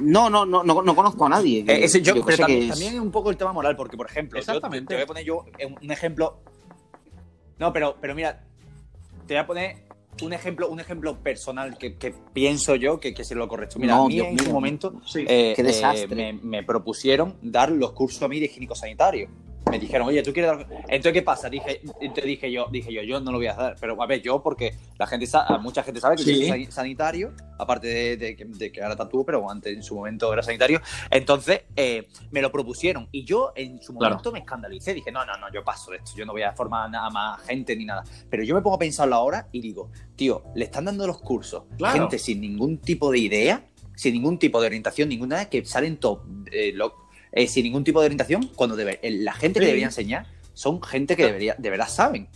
No, 0.00 0.30
no, 0.30 0.46
no, 0.46 0.62
no, 0.64 0.80
no 0.82 0.96
conozco 0.96 1.26
a 1.26 1.28
nadie. 1.28 1.60
Eh, 1.68 1.84
ese- 1.84 2.00
yo, 2.00 2.14
yo 2.14 2.24
pero 2.24 2.36
sé 2.38 2.42
que 2.44 2.52
también, 2.52 2.62
es- 2.62 2.68
también 2.70 2.94
es 2.94 3.00
un 3.00 3.10
poco 3.10 3.30
el 3.30 3.36
tema 3.36 3.52
moral, 3.52 3.76
porque, 3.76 3.96
por 3.98 4.06
ejemplo, 4.06 4.38
yo 4.40 4.44
te- 4.46 4.52
Exactamente. 4.52 4.88
te 4.88 4.94
voy 4.94 5.02
a 5.02 5.06
poner 5.06 5.24
yo 5.24 5.44
un 5.82 5.90
ejemplo. 5.92 6.38
No, 7.58 7.72
pero, 7.72 7.96
pero 8.00 8.14
mira, 8.14 8.42
te 9.26 9.34
voy 9.34 9.40
a 9.42 9.46
poner 9.46 9.84
un 10.22 10.32
ejemplo, 10.32 10.68
un 10.70 10.80
ejemplo 10.80 11.18
personal 11.22 11.76
que, 11.76 11.96
que 11.96 12.14
pienso 12.32 12.76
yo 12.76 12.98
que, 12.98 13.12
que 13.12 13.22
es 13.22 13.30
lo 13.32 13.46
correcto. 13.46 13.78
Mira, 13.78 13.96
No, 13.96 14.04
a 14.04 14.08
mí 14.08 14.14
Dios 14.14 14.28
en 14.28 14.34
mío. 14.36 14.52
momento 14.52 15.00
sí. 15.04 15.20
eh, 15.28 15.52
Qué 15.54 15.60
eh, 15.60 15.64
desastre. 15.64 16.32
me, 16.32 16.40
me 16.42 16.62
propusieron 16.62 17.36
dar 17.42 17.70
los 17.70 17.92
cursos 17.92 18.22
a 18.22 18.28
mí 18.28 18.38
de 18.40 18.46
higiénico 18.46 18.74
sanitario. 18.74 19.28
Me 19.70 19.78
dijeron, 19.78 20.08
oye, 20.08 20.22
¿tú 20.22 20.32
quieres 20.32 20.50
dar? 20.50 20.66
Entonces, 20.88 21.12
¿qué 21.12 21.22
pasa? 21.22 21.48
Dije, 21.48 21.80
entonces 22.00 22.24
dije 22.24 22.50
yo, 22.50 22.66
dije 22.72 22.92
yo, 22.92 23.02
yo 23.02 23.20
no 23.20 23.30
lo 23.32 23.38
voy 23.38 23.46
a 23.46 23.54
dar. 23.54 23.76
Pero 23.80 24.00
a 24.02 24.06
ver, 24.06 24.20
yo 24.20 24.42
porque 24.42 24.74
la 24.98 25.06
gente 25.06 25.26
mucha 25.60 25.82
gente 25.82 26.00
sabe 26.00 26.16
que 26.16 26.22
Sí. 26.24 26.40
yo 26.42 26.48
soy 26.48 26.64
san- 26.66 26.72
sanitario, 26.72 27.32
aparte 27.58 27.86
de, 27.86 28.16
de 28.16 28.36
que- 28.36 28.44
de 28.46 28.72
que 28.72 28.82
ahora 28.82 28.96
tatúo, 28.96 29.24
pero 29.24 29.48
antes 29.50 29.72
en 29.74 29.82
su 29.82 29.94
momento 29.94 30.32
era 30.32 30.42
sanitario. 30.42 30.80
Entonces, 31.10 31.62
eh, 31.76 32.08
me 32.30 32.42
lo 32.42 32.50
propusieron. 32.50 33.08
Y 33.12 33.24
yo 33.24 33.52
en 33.54 33.80
su 33.82 33.94
Claro. 33.94 34.14
momento 34.16 34.32
me 34.32 34.40
escandalicé. 34.40 34.94
Dije, 34.94 35.12
no, 35.12 35.24
no, 35.24 35.36
no, 35.36 35.52
yo 35.52 35.62
paso 35.62 35.90
de 35.92 35.98
esto. 35.98 36.12
Yo 36.16 36.24
no 36.26 36.32
voy 36.32 36.42
a 36.42 36.52
formar 36.52 36.90
nada 36.90 37.10
más 37.10 37.40
gente 37.42 37.76
ni 37.76 37.84
nada. 37.84 38.02
Pero 38.28 38.42
yo 38.42 38.54
me 38.54 38.62
pongo 38.62 38.76
a 38.76 38.78
pensarlo 38.78 39.14
ahora 39.14 39.46
y 39.52 39.60
digo, 39.60 39.90
tío, 40.16 40.42
le 40.54 40.64
están 40.64 40.84
dando 40.86 41.06
los 41.06 41.18
cursos 41.20 41.64
Claro. 41.78 41.94
gente 42.00 42.18
sin 42.18 42.40
ningún 42.40 42.78
tipo 42.78 43.10
de 43.12 43.18
idea, 43.18 43.64
sin 43.94 44.14
ningún 44.14 44.38
tipo 44.38 44.60
de 44.60 44.66
orientación, 44.66 45.08
ninguna 45.10 45.44
que 45.50 45.64
salen 45.64 45.98
top, 45.98 46.22
eh, 46.50 46.72
lo- 46.74 46.99
eh, 47.32 47.46
sin 47.46 47.64
ningún 47.64 47.84
tipo 47.84 48.00
de 48.00 48.06
orientación, 48.06 48.48
cuando 48.54 48.76
debe- 48.76 48.98
eh, 49.02 49.10
la 49.10 49.32
gente 49.32 49.60
que 49.60 49.66
debería 49.66 49.86
enseñar 49.86 50.26
son 50.54 50.82
gente 50.82 51.16
que 51.16 51.24
debería, 51.26 51.54
de 51.58 51.70
verdad 51.70 51.88
saben. 51.88 52.28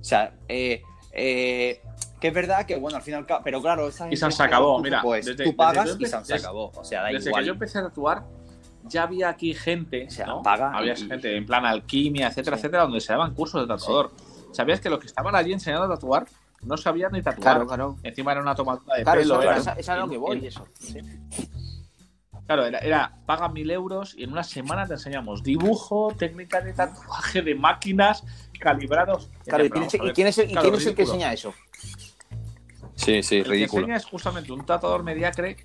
O 0.00 0.04
sea, 0.04 0.34
eh, 0.48 0.82
eh, 1.12 1.80
que 2.20 2.28
es 2.28 2.34
verdad 2.34 2.66
que, 2.66 2.76
bueno, 2.76 2.96
al 2.96 3.02
final, 3.02 3.26
pero 3.44 3.60
claro, 3.60 3.88
esa 3.88 4.06
Y 4.12 4.16
se 4.16 4.22
gente- 4.24 4.36
se 4.36 4.42
acabó, 4.42 4.76
tú- 4.78 4.82
mira, 4.84 5.02
Pues 5.02 5.26
desde- 5.26 5.44
tú 5.44 5.54
pagas 5.56 5.86
desde 5.98 6.02
y 6.20 6.24
se, 6.24 6.34
acabó. 6.34 6.70
O 6.74 6.84
sea, 6.84 7.02
da 7.02 7.08
Desde 7.08 7.30
igual. 7.30 7.42
que 7.42 7.46
yo 7.46 7.52
empecé 7.52 7.78
a 7.78 7.82
tatuar, 7.82 8.24
ya 8.84 9.02
había 9.04 9.28
aquí 9.28 9.54
gente, 9.54 10.06
O 10.06 10.10
sea, 10.10 10.26
¿no? 10.26 10.42
paga 10.42 10.72
había 10.72 10.94
y- 10.94 10.96
gente 11.08 11.36
en 11.36 11.44
plan 11.46 11.64
alquimia, 11.66 12.28
etcétera, 12.28 12.56
Sí. 12.56 12.60
etcétera, 12.62 12.82
donde 12.84 13.00
se 13.00 13.12
daban 13.12 13.34
cursos 13.34 13.60
de 13.60 13.66
tatuador. 13.68 14.12
¿Sabías 14.52 14.80
que 14.80 14.88
los 14.88 14.98
que 14.98 15.06
estaban 15.06 15.34
allí 15.34 15.52
enseñando 15.52 15.84
a 15.84 15.88
tatuar 15.94 16.26
no 16.62 16.76
sabían 16.76 17.12
ni 17.12 17.20
tatuar? 17.22 17.40
Claro, 17.56 17.66
claro. 17.66 17.96
Encima 18.02 18.32
era 18.32 18.40
una 18.40 18.54
tomadura 18.54 18.96
de 18.96 19.02
Claro, 19.02 19.20
pelo. 19.20 19.34
eso, 19.34 19.42
era- 19.42 19.56
esa- 19.58 19.72
esa 19.72 19.80
es 19.80 19.88
a 19.88 19.96
lo 19.96 20.08
que 20.08 20.16
voy, 20.16 20.46
eso. 20.46 20.66
sí. 20.80 20.98
Claro, 22.48 22.64
era, 22.64 22.78
era 22.78 23.12
paga 23.26 23.50
mil 23.50 23.70
euros 23.70 24.14
y 24.16 24.24
en 24.24 24.32
una 24.32 24.42
semana 24.42 24.86
te 24.86 24.94
enseñamos 24.94 25.42
dibujo, 25.42 26.14
técnica 26.18 26.62
de 26.62 26.72
tatuaje, 26.72 27.42
de 27.42 27.54
máquinas, 27.54 28.24
calibrados. 28.58 29.28
Claro, 29.44 29.66
¿y 29.66 29.70
quién 29.70 29.84
es, 29.84 29.92
a 29.92 29.96
y 29.98 30.00
ver, 30.00 30.12
quién 30.14 30.26
es 30.28 30.38
el, 30.38 30.44
y 30.46 30.52
claro, 30.52 30.62
quién 30.70 30.74
es 30.80 30.86
el 30.86 30.94
que 30.94 31.02
ridículo. 31.02 31.14
enseña 31.14 31.32
eso? 31.34 31.54
Sí, 32.94 33.22
sí, 33.22 33.36
El 33.36 33.44
que 33.44 33.62
enseña 33.64 33.96
es 33.96 34.06
justamente 34.06 34.50
un 34.50 34.64
tatuador 34.64 35.02
mediocre, 35.02 35.58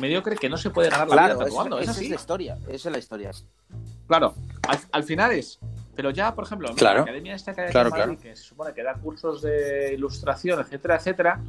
mediocre 0.00 0.34
que 0.34 0.48
no 0.48 0.56
se 0.56 0.70
puede 0.70 0.90
ganar 0.90 1.06
la 1.08 1.14
Claro, 1.14 1.34
vida 1.36 1.44
tatuando. 1.46 1.78
Es 1.78 1.88
esa 1.90 2.00
es 2.02 2.08
la 2.10 2.16
historia. 2.16 2.58
Esa 2.68 2.88
es 2.88 2.92
la 2.92 2.98
historia. 2.98 3.30
Claro, 4.08 4.34
al, 4.66 4.78
al 4.90 5.04
final 5.04 5.30
es. 5.30 5.60
Pero 5.94 6.10
ya, 6.10 6.34
por 6.34 6.42
ejemplo, 6.44 6.68
en 6.68 6.74
Claro. 6.74 6.96
la 6.98 7.02
academia 7.04 7.36
esta 7.36 7.54
que 7.54 7.60
hay 7.60 7.66
aquí 7.68 7.72
Claro, 7.72 7.88
en 7.90 7.92
Madrid, 7.92 8.04
claro. 8.16 8.20
que 8.20 8.36
se 8.36 8.42
supone 8.42 8.74
que 8.74 8.82
da 8.82 8.94
cursos 8.94 9.42
de 9.42 9.94
ilustración, 9.94 10.58
etcétera, 10.60 10.96
etcétera, 10.96 11.40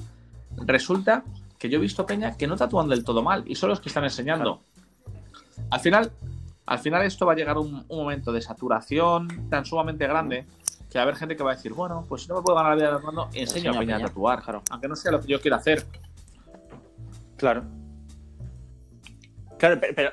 resulta 0.57 1.23
que 1.59 1.67
yo 1.69 1.79
he 1.79 1.81
visto 1.81 2.05
peña 2.05 2.37
que 2.37 2.45
no 2.45 2.55
tatúan 2.55 2.87
del 2.87 3.03
todo 3.03 3.23
mal 3.23 3.43
y 3.47 3.55
son 3.55 3.69
los 3.69 3.79
que 3.81 3.89
están 3.89 4.03
enseñando. 4.03 4.61
Al 5.69 5.79
final, 5.79 6.11
al 6.65 6.79
final 6.79 7.03
esto 7.05 7.25
va 7.25 7.33
a 7.33 7.35
llegar 7.35 7.57
a 7.57 7.59
un, 7.59 7.85
un 7.87 7.97
momento 7.97 8.31
de 8.31 8.41
saturación 8.41 9.49
tan 9.49 9.65
sumamente 9.65 10.05
grande 10.07 10.45
que 10.89 10.97
va 10.97 11.01
a 11.01 11.03
haber 11.03 11.15
gente 11.15 11.35
que 11.35 11.43
va 11.43 11.51
a 11.51 11.55
decir, 11.55 11.73
bueno, 11.73 12.05
pues 12.07 12.23
si 12.23 12.29
no 12.29 12.35
me 12.35 12.41
puedo 12.41 12.55
ganar 12.57 12.77
la 12.77 12.83
vida 12.85 12.95
tatuando, 12.97 13.29
enseño 13.33 13.71
a 13.71 13.75
a 13.75 13.79
peña 13.79 13.95
a 13.95 13.97
peña. 13.99 14.07
tatuar, 14.09 14.41
Claro. 14.43 14.61
aunque 14.71 14.87
no 14.87 14.95
sea 14.95 15.11
lo 15.11 15.19
que 15.21 15.27
yo 15.27 15.41
quiera 15.41 15.57
hacer. 15.57 15.85
Claro. 17.35 17.63
Claro, 19.59 19.79
pero, 19.81 19.93
pero, 19.95 20.11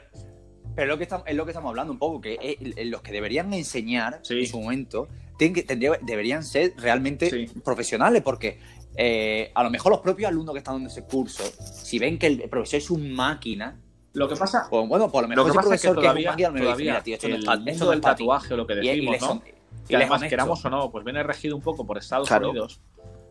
pero 0.74 0.86
lo 0.88 0.96
que 0.98 1.04
estamos, 1.04 1.26
es 1.28 1.36
lo 1.36 1.44
que 1.44 1.50
estamos 1.52 1.68
hablando 1.70 1.92
un 1.92 1.98
poco, 1.98 2.20
que 2.20 2.38
es- 2.40 2.86
los 2.86 3.02
que 3.02 3.12
deberían 3.12 3.52
enseñar 3.52 4.20
Sí. 4.22 4.40
en 4.40 4.46
su 4.46 4.60
momento 4.60 5.08
tienen 5.38 5.54
que, 5.54 5.62
tendría- 5.62 5.98
deberían 6.02 6.42
ser 6.42 6.72
realmente 6.76 7.30
Sí. 7.30 7.46
profesionales, 7.64 8.22
porque 8.22 8.58
eh, 8.96 9.50
a 9.56 9.64
lo 9.64 9.70
mejor 9.70 9.90
los 9.90 10.00
propios 10.02 10.28
alumnos 10.28 10.52
que 10.52 10.58
están 10.58 10.76
dando 10.76 10.88
ese 10.88 11.02
curso, 11.02 11.42
si 11.82 11.98
ven 11.98 12.16
que 12.16 12.28
el 12.28 12.48
profesor 12.48 12.78
es 12.78 12.90
un 12.90 13.12
máquina, 13.12 13.76
Lo 14.14 14.28
que 14.28 14.36
pasa, 14.36 14.66
pues 14.70 14.88
bueno, 14.88 15.10
por 15.10 15.22
lo 15.24 15.28
lo 15.28 15.44
mejor 15.44 15.50
que 15.50 15.56
pasa 15.56 15.74
es 15.74 15.82
que 15.82 15.88
profesor 15.88 16.14
que, 16.14 16.20
es 16.22 16.26
un 16.28 16.34
todavía, 16.34 16.50
dice, 16.50 16.62
todavía 16.64 17.02
tío, 17.02 17.14
esto 17.16 17.28
no 17.28 17.34
el 17.34 17.40
es 17.68 17.74
esto 17.74 17.84
no 17.84 17.90
del 17.90 17.98
es 17.98 18.02
pa' 18.04 18.14
ti". 18.14 18.22
tatuaje, 18.22 18.56
lo 18.56 18.66
que 18.66 18.74
Y- 18.74 18.76
y 18.76 18.80
decimos, 18.88 19.12
les 19.12 19.22
¿no? 19.22 19.42
y 19.88 19.94
además, 19.96 20.22
queramos 20.22 20.64
o 20.64 20.70
no, 20.70 20.90
pues 20.90 21.04
viene 21.04 21.22
regido 21.24 21.56
un 21.56 21.62
poco 21.62 21.84
por 21.84 21.98
Estados 21.98 22.28
Claro. 22.28 22.50
Unidos, 22.50 22.80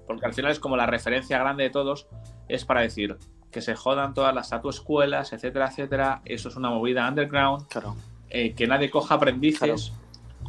porque 0.05 0.25
al 0.25 0.33
final 0.33 0.51
es 0.51 0.59
como 0.59 0.75
la 0.75 0.85
referencia 0.85 1.39
grande 1.39 1.63
de 1.63 1.69
todos, 1.69 2.07
es 2.49 2.65
para 2.65 2.81
decir 2.81 3.17
que 3.49 3.61
se 3.61 3.75
jodan 3.75 4.13
todas 4.13 4.35
las 4.35 4.49
tatu 4.49 4.69
escuelas, 4.69 5.31
etcétera, 5.31 5.67
etcétera, 5.69 6.21
eso 6.25 6.49
es 6.49 6.55
una 6.57 6.69
movida 6.69 7.07
underground, 7.07 7.65
Claro. 7.69 7.95
eh, 8.29 8.53
que 8.53 8.67
nadie 8.67 8.89
coja 8.91 9.15
aprendices, 9.15 9.93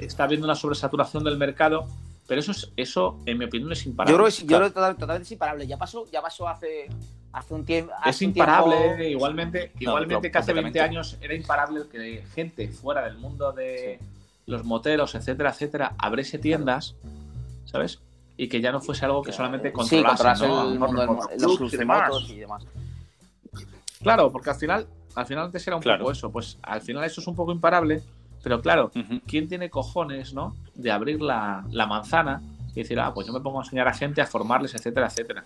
está 0.01 0.25
habiendo 0.25 0.47
una 0.47 0.57
sobresaturación 0.57 1.23
del 1.23 1.37
mercado, 1.39 1.87
pero 2.27 2.41
eso, 2.41 2.51
es, 2.51 2.73
eso 2.77 3.19
en 3.27 3.39
mi 3.39 3.45
opinión 3.45 3.71
es 3.73 3.87
imparable. 3.87 4.13
Yo 4.13 4.17
creo 4.19 4.31
que, 4.35 4.41
yo 4.43 4.47
Claro. 4.49 4.61
creo 4.65 4.69
que 4.71 4.75
total- 4.75 4.97
totalmente 4.97 5.23
es 5.27 5.33
imparable. 5.33 5.67
Ya 5.69 5.77
pasó, 5.79 6.07
ya 6.11 6.21
pasó 6.23 6.49
hace, 6.49 6.89
hace 7.35 7.55
un 7.55 7.65
tiempo. 7.65 7.93
es 7.93 7.99
hace 8.17 8.25
imparable, 8.25 8.77
tiempo- 8.77 9.03
igualmente, 9.03 9.73
No, 9.75 9.81
igualmente 9.81 10.31
claro, 10.31 10.33
que 10.33 10.39
hace 10.39 10.53
20 10.53 10.69
completamente. 10.69 10.81
años 10.81 11.19
era 11.21 11.35
imparable 11.35 11.83
que 11.91 12.25
gente 12.35 12.69
fuera 12.69 13.03
del 13.03 13.19
mundo 13.19 13.53
de 13.53 13.99
los 14.47 14.65
moteros, 14.65 15.15
etcétera, 15.15 15.51
etcétera, 15.51 15.95
abriese 15.99 16.39
tiendas, 16.39 16.95
¿sabes? 17.67 18.01
Y 18.37 18.49
que 18.49 18.61
ya 18.61 18.73
no 18.73 18.81
fuese 18.81 19.05
algo 19.05 19.23
que 19.23 19.33
solamente 19.33 19.69
Sí, 19.69 19.75
controlase, 19.75 20.09
controlarse 20.25 20.49
¿no? 20.49 20.73
El 20.73 20.79
mundo 20.79 21.07
los 21.07 21.29
de 21.29 21.35
los 21.39 21.57
clubs 21.57 21.57
clubs 21.59 21.73
y 21.73 21.77
de 21.77 21.79
demás. 21.81 22.09
motos 22.09 22.31
y 22.31 22.39
demás. 22.41 22.63
Claro, 24.03 24.31
porque 24.31 24.51
al 24.51 24.57
final, 24.57 24.87
al 25.15 25.27
final 25.27 25.45
antes 25.47 25.67
era 25.67 25.77
un 25.77 25.83
Claro. 25.83 26.01
poco 26.01 26.13
eso, 26.13 26.31
pues 26.31 26.59
al 26.63 26.83
final 26.83 27.05
eso 27.05 27.21
es 27.21 27.27
un 27.27 27.35
poco 27.37 27.53
imparable, 27.53 28.03
pero 28.43 28.61
claro. 28.61 28.91
¿quién 29.27 29.49
tiene 29.49 29.71
cojones, 29.71 30.35
no? 30.35 30.55
De 30.75 30.91
abrir 30.91 31.23
la, 31.23 31.65
la 31.71 31.87
manzana 31.87 32.43
y 32.75 32.83
decir, 32.83 32.99
ah, 33.01 33.15
pues 33.15 33.27
yo 33.27 33.33
me 33.33 33.41
pongo 33.41 33.61
a 33.61 33.63
enseñar 33.65 33.87
a 33.89 33.95
gente, 33.95 34.21
a 34.21 34.27
formarles, 34.27 34.75
etcétera, 34.75 35.07
etcétera. 35.07 35.45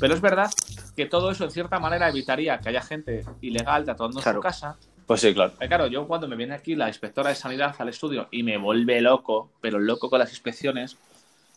Pero 0.00 0.14
es 0.14 0.20
verdad 0.20 0.50
que 0.96 1.06
todo 1.06 1.30
eso 1.30 1.44
en 1.44 1.50
cierta 1.50 1.78
manera 1.78 2.08
evitaría 2.08 2.58
que 2.58 2.70
haya 2.70 2.80
gente 2.82 3.24
ilegal 3.42 3.84
tatuando 3.84 4.18
en 4.18 4.22
Claro. 4.22 4.38
su 4.38 4.42
casa. 4.42 4.76
Pues 5.06 5.20
sí, 5.20 5.32
claro. 5.34 5.52
Claro, 5.58 5.86
yo 5.86 6.06
cuando 6.08 6.26
me 6.26 6.34
viene 6.34 6.54
aquí 6.54 6.74
la 6.74 6.88
inspectora 6.88 7.28
de 7.30 7.36
sanidad 7.36 7.74
al 7.78 7.88
estudio 7.90 8.26
y 8.32 8.42
me 8.42 8.56
vuelve 8.56 9.00
loco, 9.00 9.50
pero 9.60 9.78
loco 9.78 10.10
con 10.10 10.18
las 10.18 10.30
inspecciones, 10.30 10.96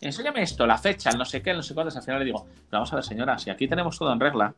enséñame 0.02 0.44
esto, 0.44 0.68
la 0.68 0.78
fecha, 0.78 1.10
el 1.10 1.18
no 1.18 1.26
sé 1.26 1.42
qué, 1.42 1.52
el 1.52 1.58
no 1.58 1.64
sé 1.64 1.74
cuántos, 1.74 1.96
al 1.96 2.04
final 2.04 2.20
le 2.20 2.26
digo, 2.26 2.46
pero 2.46 2.68
vamos 2.80 2.92
a 2.94 2.98
ver 2.98 3.06
señora, 3.06 3.40
si 3.40 3.50
aquí 3.50 3.68
tenemos 3.68 3.98
todo 3.98 4.14
en 4.14 4.20
regla 4.20 4.54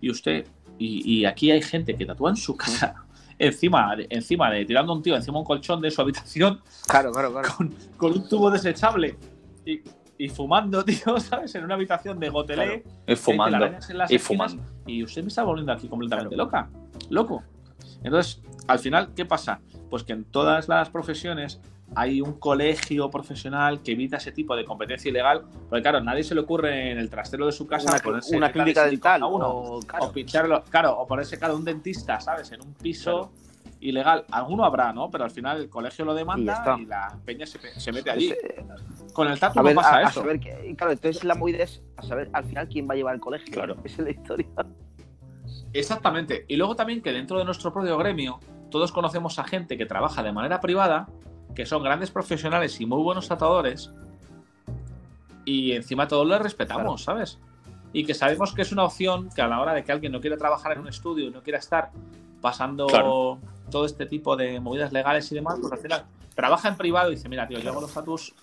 y 0.00 0.10
usted, 0.10 0.46
y, 0.78 1.20
y 1.20 1.24
aquí 1.24 1.50
hay 1.50 1.62
gente 1.62 1.96
que 1.96 2.06
tatúa 2.06 2.30
en 2.30 2.36
su 2.36 2.56
casa, 2.56 2.94
encima, 3.38 3.96
encima 4.10 4.50
de 4.50 4.64
tirando 4.64 4.92
un 4.92 5.02
tío 5.02 5.16
encima 5.16 5.38
un 5.40 5.44
colchón 5.44 5.80
de 5.80 5.90
su 5.90 6.00
habitación 6.00 6.60
Claro, 6.86 7.10
claro, 7.10 7.32
claro. 7.32 7.48
con, 7.56 7.74
con 7.96 8.12
un 8.12 8.28
tubo 8.28 8.48
desechable 8.50 9.16
y, 9.66 9.80
y 10.18 10.28
fumando, 10.28 10.84
tío, 10.84 11.18
¿sabes? 11.18 11.54
En 11.54 11.64
una 11.64 11.74
habitación 11.74 12.18
de 12.18 12.28
gotelé. 12.28 12.84
Y 13.06 13.16
fumando. 13.16 13.70
Y 14.08 14.18
fumando. 14.18 14.62
Y 14.86 15.02
usted 15.02 15.22
me 15.22 15.28
está 15.28 15.42
volviendo 15.42 15.72
aquí 15.72 15.88
completamente 15.88 16.36
loca. 16.36 16.68
Loco. 17.10 17.42
Entonces, 18.02 18.42
al 18.68 18.78
final, 18.78 19.12
¿qué 19.14 19.24
pasa? 19.24 19.60
Pues 19.90 20.04
que 20.04 20.12
en 20.12 20.24
todas 20.24 20.68
las 20.68 20.90
profesiones 20.90 21.60
hay 21.94 22.20
un 22.20 22.34
colegio 22.34 23.10
profesional 23.10 23.82
que 23.82 23.92
evita 23.92 24.16
ese 24.16 24.32
tipo 24.32 24.56
de 24.56 24.64
competencia 24.64 25.08
ilegal, 25.08 25.44
porque 25.68 25.82
claro, 25.82 26.00
nadie 26.00 26.24
se 26.24 26.34
le 26.34 26.40
ocurre 26.40 26.90
en 26.90 26.98
el 26.98 27.08
trastero 27.08 27.46
de 27.46 27.52
su 27.52 27.66
casa 27.66 27.90
Una, 27.90 27.98
ponerse 28.00 28.36
una 28.36 28.50
clínica 28.50 28.86
dental 28.86 29.22
a 29.22 29.26
uno, 29.26 29.48
o, 29.48 29.80
claro, 29.80 30.06
o 30.06 30.12
pincharlo, 30.12 30.64
claro, 30.64 30.98
o 30.98 31.06
ponerse 31.06 31.38
claro 31.38 31.56
un 31.56 31.64
dentista, 31.64 32.20
¿sabes? 32.20 32.50
En 32.52 32.62
un 32.62 32.74
piso 32.74 33.32
ilegal. 33.80 34.24
Alguno 34.30 34.64
habrá, 34.64 34.92
¿no? 34.92 35.10
Pero 35.10 35.24
al 35.24 35.30
final 35.30 35.58
el 35.58 35.68
colegio 35.68 36.04
lo 36.04 36.14
demanda 36.14 36.76
y, 36.78 36.86
la 36.86 37.16
peña 37.24 37.46
se, 37.46 37.58
se 37.78 37.92
mete 37.92 38.10
allí. 38.10 38.30
eh, 38.30 38.64
Con 39.14 39.28
el 39.28 39.38
tatu 39.40 39.60
a 39.60 39.62
ver, 39.62 39.74
no 39.74 39.80
pasa 39.80 39.94
a, 39.94 39.98
a 39.98 40.02
eso. 40.10 40.20
saber 40.20 40.38
que- 40.40 40.74
claro, 40.76 40.92
entonces 40.92 41.24
la 41.24 41.34
movida 41.34 41.62
es 41.64 41.82
a 41.96 42.02
saber 42.02 42.28
al 42.34 42.44
final 42.44 42.68
quién 42.68 42.86
va 42.88 42.92
a 42.92 42.96
llevar 42.96 43.14
el 43.14 43.20
colegio. 43.20 43.50
Claro. 43.54 43.76
Esa 43.84 43.96
es 44.02 44.04
la 44.04 44.10
historia. 44.10 44.46
Exactamente. 45.72 46.44
Y 46.48 46.56
luego 46.56 46.76
también 46.76 47.02
que 47.02 47.12
dentro 47.12 47.38
de 47.38 47.44
nuestro 47.44 47.72
propio 47.72 47.96
gremio, 47.98 48.38
todos 48.70 48.92
conocemos 48.92 49.38
a 49.38 49.44
gente 49.44 49.76
que 49.78 49.86
trabaja 49.86 50.22
de 50.22 50.32
manera 50.32 50.60
privada, 50.60 51.08
que 51.54 51.66
son 51.66 51.82
grandes 51.82 52.10
profesionales 52.10 52.80
y 52.80 52.86
muy 52.86 53.02
buenos 53.02 53.26
tratadores, 53.28 53.92
y 55.44 55.72
encima 55.72 56.08
todos 56.08 56.26
les 56.26 56.40
respetamos, 56.40 57.04
¿sabes? 57.04 57.38
Y 57.92 58.04
que 58.04 58.14
sabemos 58.14 58.52
que 58.54 58.62
es 58.62 58.72
una 58.72 58.84
opción 58.84 59.28
que 59.34 59.42
a 59.42 59.46
la 59.46 59.60
hora 59.60 59.74
de 59.74 59.84
que 59.84 59.92
alguien 59.92 60.10
no 60.10 60.20
quiera 60.20 60.36
trabajar 60.36 60.72
en 60.72 60.80
un 60.80 60.88
estudio 60.88 61.26
y 61.28 61.30
no 61.30 61.42
quiera 61.42 61.58
estar 61.58 61.90
pasando 62.40 62.86
Claro. 62.86 63.38
todo 63.70 63.84
este 63.84 64.06
tipo 64.06 64.36
de 64.36 64.58
movidas 64.60 64.92
legales 64.92 65.30
y 65.30 65.34
demás, 65.36 65.58
pues 65.60 65.72
al 65.72 65.78
final 65.78 66.04
trabaja 66.34 66.68
en 66.68 66.76
privado 66.76 67.12
y 67.12 67.16
dice, 67.16 67.28
mira, 67.28 67.46
tío, 67.46 67.58
yo 67.60 67.70
hago 67.70 67.80
los 67.82 67.92
tatus 67.92 68.34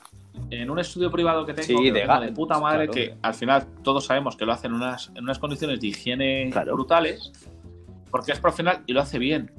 en 0.49 0.69
un 0.69 0.79
estudio 0.79 1.09
privado 1.11 1.45
que 1.45 1.53
tengo, 1.53 1.67
Sí, 1.81 1.91
que 1.91 1.91
de 1.91 2.31
puta 2.33 2.59
madre, 2.59 2.87
claro. 2.87 2.91
que 2.93 3.17
al 3.21 3.33
final 3.33 3.67
todos 3.83 4.05
sabemos 4.05 4.35
que 4.35 4.45
lo 4.45 4.53
hacen 4.53 4.71
en 4.71 4.75
unas, 4.77 5.09
en 5.15 5.23
unas 5.23 5.39
condiciones 5.39 5.79
de 5.79 5.87
higiene 5.87 6.49
Claro. 6.51 6.73
brutales, 6.73 7.31
porque 8.09 8.31
es 8.33 8.39
profesional 8.39 8.83
y 8.85 8.93
lo 8.93 9.01
hace 9.01 9.17
bien. 9.19 9.51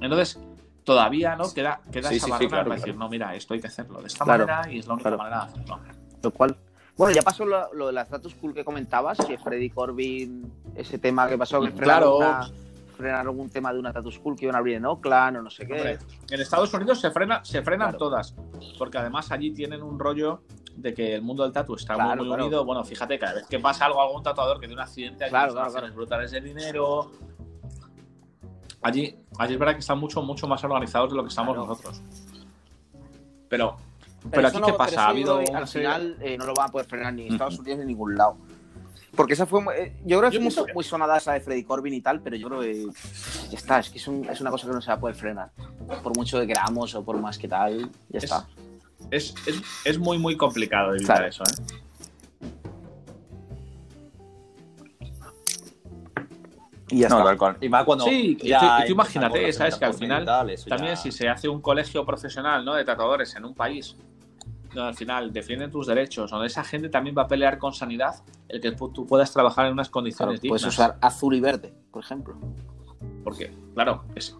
Entonces, 0.00 0.38
todavía 0.84 1.36
no 1.36 1.52
queda, 1.52 1.80
queda 1.92 2.08
Sí, 2.08 2.16
esa 2.16 2.26
sí, 2.26 2.30
barrera 2.32 2.48
claro, 2.50 2.68
para 2.68 2.76
decir, 2.80 2.96
no, 2.96 3.08
mira, 3.08 3.34
esto 3.34 3.54
hay 3.54 3.60
que 3.60 3.66
hacerlo 3.68 4.00
de 4.00 4.06
esta 4.08 4.24
manera 4.24 4.62
y 4.70 4.78
es 4.78 4.86
la 4.86 4.94
única 4.94 5.10
manera 5.16 5.38
de 5.38 5.44
hacerlo. 5.52 5.78
Lo 6.22 6.30
cual. 6.30 6.56
Bueno, 6.96 7.14
ya 7.14 7.22
pasó 7.22 7.44
lo, 7.46 7.72
lo 7.72 7.86
de 7.86 7.92
la 7.94 8.02
status 8.02 8.34
cool 8.34 8.52
que 8.52 8.64
comentabas, 8.64 9.18
que 9.18 9.38
Freddy 9.38 9.70
Corbin, 9.70 10.52
ese 10.74 10.98
tema 10.98 11.26
que 11.28 11.38
pasó, 11.38 11.60
que 11.60 11.72
Claro. 11.72 12.18
una- 12.18 12.50
frenaron 13.02 13.38
un 13.38 13.50
tema 13.50 13.72
de 13.72 13.78
una 13.80 13.90
status 13.90 14.18
cool 14.20 14.36
que 14.36 14.44
iban 14.46 14.54
a 14.54 14.58
abrir 14.58 14.76
en 14.76 14.86
Oakland 14.86 15.38
o 15.38 15.42
no 15.42 15.50
sé 15.50 15.66
qué. 15.66 15.98
En 16.30 16.40
Estados 16.40 16.72
Unidos 16.72 17.00
se, 17.00 17.10
frena, 17.10 17.44
se 17.44 17.60
frenan 17.62 17.88
Claro. 17.90 17.98
todas, 17.98 18.34
porque 18.78 18.98
además 18.98 19.30
allí 19.32 19.52
tienen 19.52 19.82
un 19.82 19.98
rollo 19.98 20.42
de 20.76 20.94
que 20.94 21.14
el 21.16 21.22
mundo 21.22 21.42
del 21.42 21.52
tatu 21.52 21.74
está 21.74 21.94
Claro, 21.94 22.10
muy, 22.10 22.18
muy 22.18 22.26
claro. 22.28 22.44
unido. 22.46 22.64
Bueno, 22.64 22.84
fíjate, 22.84 23.18
cada 23.18 23.34
vez 23.34 23.46
que 23.46 23.58
pasa 23.58 23.86
algo 23.86 24.00
a 24.00 24.04
algún 24.06 24.22
tatuador 24.22 24.56
que 24.60 24.66
tiene 24.66 24.80
un 24.80 24.86
accidente, 24.86 25.24
hay 25.24 25.30
Claro, 25.30 25.52
claro, 25.52 25.92
brutales 25.94 26.30
de 26.30 26.40
dinero. 26.40 27.10
Allí, 28.80 29.14
allí 29.38 29.52
es 29.54 29.58
verdad 29.58 29.74
que 29.74 29.80
están 29.80 29.98
mucho, 29.98 30.22
mucho 30.22 30.46
más 30.48 30.62
organizados 30.64 31.10
de 31.10 31.16
lo 31.16 31.22
que 31.22 31.28
estamos 31.28 31.56
nosotros. 31.56 32.00
Pero, 33.48 33.76
pero, 34.30 34.48
aquí, 34.48 34.58
no- 34.58 34.66
¿qué 34.66 34.72
pasa? 34.74 35.06
Ha 35.06 35.08
habido 35.10 35.38
al 35.54 35.66
final 35.68 36.16
eh, 36.20 36.36
no 36.38 36.46
lo 36.46 36.54
van 36.54 36.68
a 36.68 36.72
poder 36.72 36.86
frenar 36.86 37.12
ni 37.12 37.28
Estados 37.28 37.58
Unidos 37.58 37.80
ni 37.80 37.86
ningún 37.86 38.16
lado. 38.16 38.36
Porque 39.14 39.34
esa 39.34 39.44
fue. 39.46 39.60
muy- 39.60 39.74
eh, 39.74 39.92
Yo 40.04 40.18
creo 40.18 40.30
que 40.30 40.38
Yo 40.40 40.50
fue 40.50 40.64
muy, 40.64 40.72
muy 40.74 40.84
sonada 40.84 41.18
esa 41.18 41.32
de 41.34 41.40
Freddy 41.40 41.64
Corbin 41.64 41.92
y 41.94 42.00
tal, 42.00 42.20
pero 42.22 42.34
yo 42.36 42.48
creo 42.48 42.60
que. 42.60 42.86
Ya 43.50 43.58
está, 43.58 43.78
es 43.78 43.90
que 43.90 43.98
es, 43.98 44.08
un- 44.08 44.26
es 44.28 44.40
una 44.40 44.50
cosa 44.50 44.66
que 44.66 44.72
no 44.72 44.80
se 44.80 44.88
va 44.88 44.94
a 44.94 45.00
poder 45.00 45.16
frenar. 45.16 45.50
Por 46.02 46.16
mucho 46.16 46.40
que 46.40 46.46
queramos 46.46 46.94
o 46.94 47.04
por 47.04 47.18
más 47.18 47.36
que 47.36 47.46
tal, 47.48 47.90
ya 48.08 48.18
Es- 48.18 48.24
está. 48.24 48.46
Es, 49.10 49.34
es, 49.46 49.60
es 49.84 49.98
muy, 49.98 50.18
muy 50.18 50.36
complicado 50.36 50.94
evitar 50.94 51.16
Claro. 51.18 51.28
eso, 51.28 51.42
¿eh? 51.44 51.78
Y 56.88 56.98
ya 57.00 57.08
No, 57.08 57.30
está. 57.30 57.56
Y 57.60 57.68
más 57.68 57.84
cuando. 57.84 58.04
Sí, 58.04 58.36
y 58.40 58.48
ya 58.48 58.60
tú- 58.60 58.82
y 58.84 58.86
tú 58.88 58.92
imagínate, 58.92 59.52
¿sabes? 59.52 59.76
Que 59.76 59.84
al 59.86 59.94
final 59.94 60.24
tal, 60.24 60.54
También 60.68 60.94
ya- 60.94 61.00
si 61.00 61.10
se 61.10 61.28
hace 61.28 61.48
un 61.48 61.60
colegio 61.60 62.04
profesional 62.04 62.64
¿no? 62.64 62.74
de 62.74 62.84
tatuadores 62.84 63.34
en 63.34 63.44
un 63.46 63.54
país 63.54 63.96
donde 64.74 64.88
al 64.88 64.94
final 64.94 65.32
defienden 65.32 65.70
tus 65.70 65.86
derechos, 65.86 66.30
donde 66.30 66.46
esa 66.46 66.64
gente 66.64 66.88
también 66.88 67.16
va 67.16 67.22
a 67.22 67.28
pelear 67.28 67.58
con 67.58 67.72
sanidad, 67.72 68.16
el 68.48 68.60
que 68.60 68.72
tú 68.72 69.06
puedas 69.06 69.32
trabajar 69.32 69.66
en 69.66 69.72
unas 69.72 69.88
Claro, 69.88 69.92
condiciones 69.92 70.40
puedes 70.40 70.62
dignas. 70.62 70.74
usar 70.74 70.96
azul 71.00 71.34
y 71.34 71.40
verde, 71.40 71.72
por 71.90 72.02
ejemplo. 72.02 72.34
Porque, 73.24 73.52
claro, 73.74 74.04
es 74.14 74.36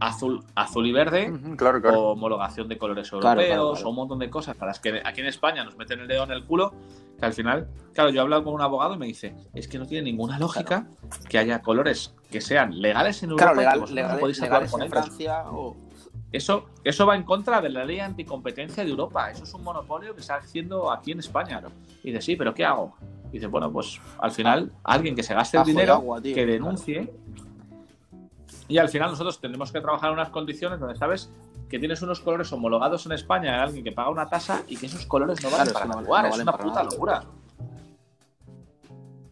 azul, 0.00 0.42
azul 0.54 0.86
y 0.86 0.92
verde, 0.92 1.32
Claro, 1.56 1.80
claro. 1.80 2.00
o 2.00 2.12
homologación 2.12 2.68
de 2.68 2.78
colores 2.78 3.10
Claro, 3.10 3.26
europeos, 3.28 3.46
claro, 3.48 3.72
claro. 3.72 3.86
o 3.86 3.90
un 3.90 3.96
montón 3.96 4.18
de 4.18 4.30
cosas 4.30 4.56
para 4.56 4.70
las 4.70 4.80
que 4.80 5.00
aquí 5.04 5.20
en 5.20 5.26
España 5.26 5.64
nos 5.64 5.76
meten 5.76 6.00
el 6.00 6.08
dedo 6.08 6.24
en 6.24 6.30
el 6.32 6.44
culo, 6.44 6.72
que 7.18 7.24
al 7.26 7.32
final, 7.32 7.68
claro, 7.92 8.10
yo 8.10 8.18
he 8.20 8.20
hablado 8.22 8.42
con 8.44 8.54
un 8.54 8.60
abogado 8.60 8.94
y 8.94 8.98
me 8.98 9.06
dice, 9.06 9.34
es 9.54 9.68
que 9.68 9.78
no 9.78 9.86
tiene 9.86 10.10
ninguna 10.10 10.38
lógica 10.38 10.86
que 11.28 11.38
haya 11.38 11.62
colores 11.62 12.14
que 12.30 12.40
sean 12.40 12.80
legales 12.80 13.22
en 13.22 13.30
Europa 13.30 13.52
Claro, 13.52 13.54
y 13.54 13.64
que 13.64 13.94
legal- 13.94 13.94
legales, 13.94 14.40
legales 14.40 14.70
con 14.72 14.80
en 14.82 14.86
ellos. 14.88 15.04
Francia 15.04 15.44
o. 15.50 15.76
Eso, 16.34 16.66
eso 16.82 17.06
va 17.06 17.14
en 17.14 17.22
contra 17.22 17.60
de 17.60 17.68
la 17.68 17.84
ley 17.84 18.00
anticompetencia 18.00 18.82
de 18.82 18.90
Europa. 18.90 19.30
Eso 19.30 19.44
es 19.44 19.54
un 19.54 19.62
monopolio 19.62 20.16
que 20.16 20.20
está 20.20 20.34
haciendo 20.34 20.90
aquí 20.90 21.12
en 21.12 21.20
España. 21.20 21.62
Y 22.02 22.10
dice, 22.10 22.20
sí, 22.20 22.34
pero 22.34 22.52
¿qué 22.52 22.64
hago? 22.64 22.96
Y 23.30 23.34
dice, 23.34 23.46
bueno, 23.46 23.70
pues 23.70 24.00
al 24.18 24.32
final 24.32 24.72
alguien 24.82 25.14
que 25.14 25.22
se 25.22 25.32
gaste 25.32 25.58
el 25.58 25.64
dinero, 25.64 25.92
agua, 25.94 26.20
tío. 26.20 26.34
que 26.34 26.44
denuncie. 26.44 27.14
Y 28.66 28.78
al 28.78 28.88
final 28.88 29.12
nosotros 29.12 29.40
tenemos 29.40 29.70
que 29.70 29.80
trabajar 29.80 30.08
en 30.08 30.14
unas 30.14 30.30
condiciones 30.30 30.80
donde 30.80 30.96
sabes 30.96 31.30
que 31.68 31.78
tienes 31.78 32.02
unos 32.02 32.18
colores 32.18 32.52
homologados 32.52 33.06
en 33.06 33.12
España, 33.12 33.62
alguien 33.62 33.84
que 33.84 33.92
paga 33.92 34.10
una 34.10 34.26
tasa 34.28 34.64
y 34.66 34.76
que 34.76 34.86
esos 34.86 35.06
colores 35.06 35.40
no 35.40 35.50
valen 35.50 35.72
Claro, 35.72 36.04
para 36.08 36.28
es 36.30 36.36
no 36.36 36.42
una 36.42 36.52
puta 36.52 36.82
nada. 36.82 36.82
locura. 36.82 37.24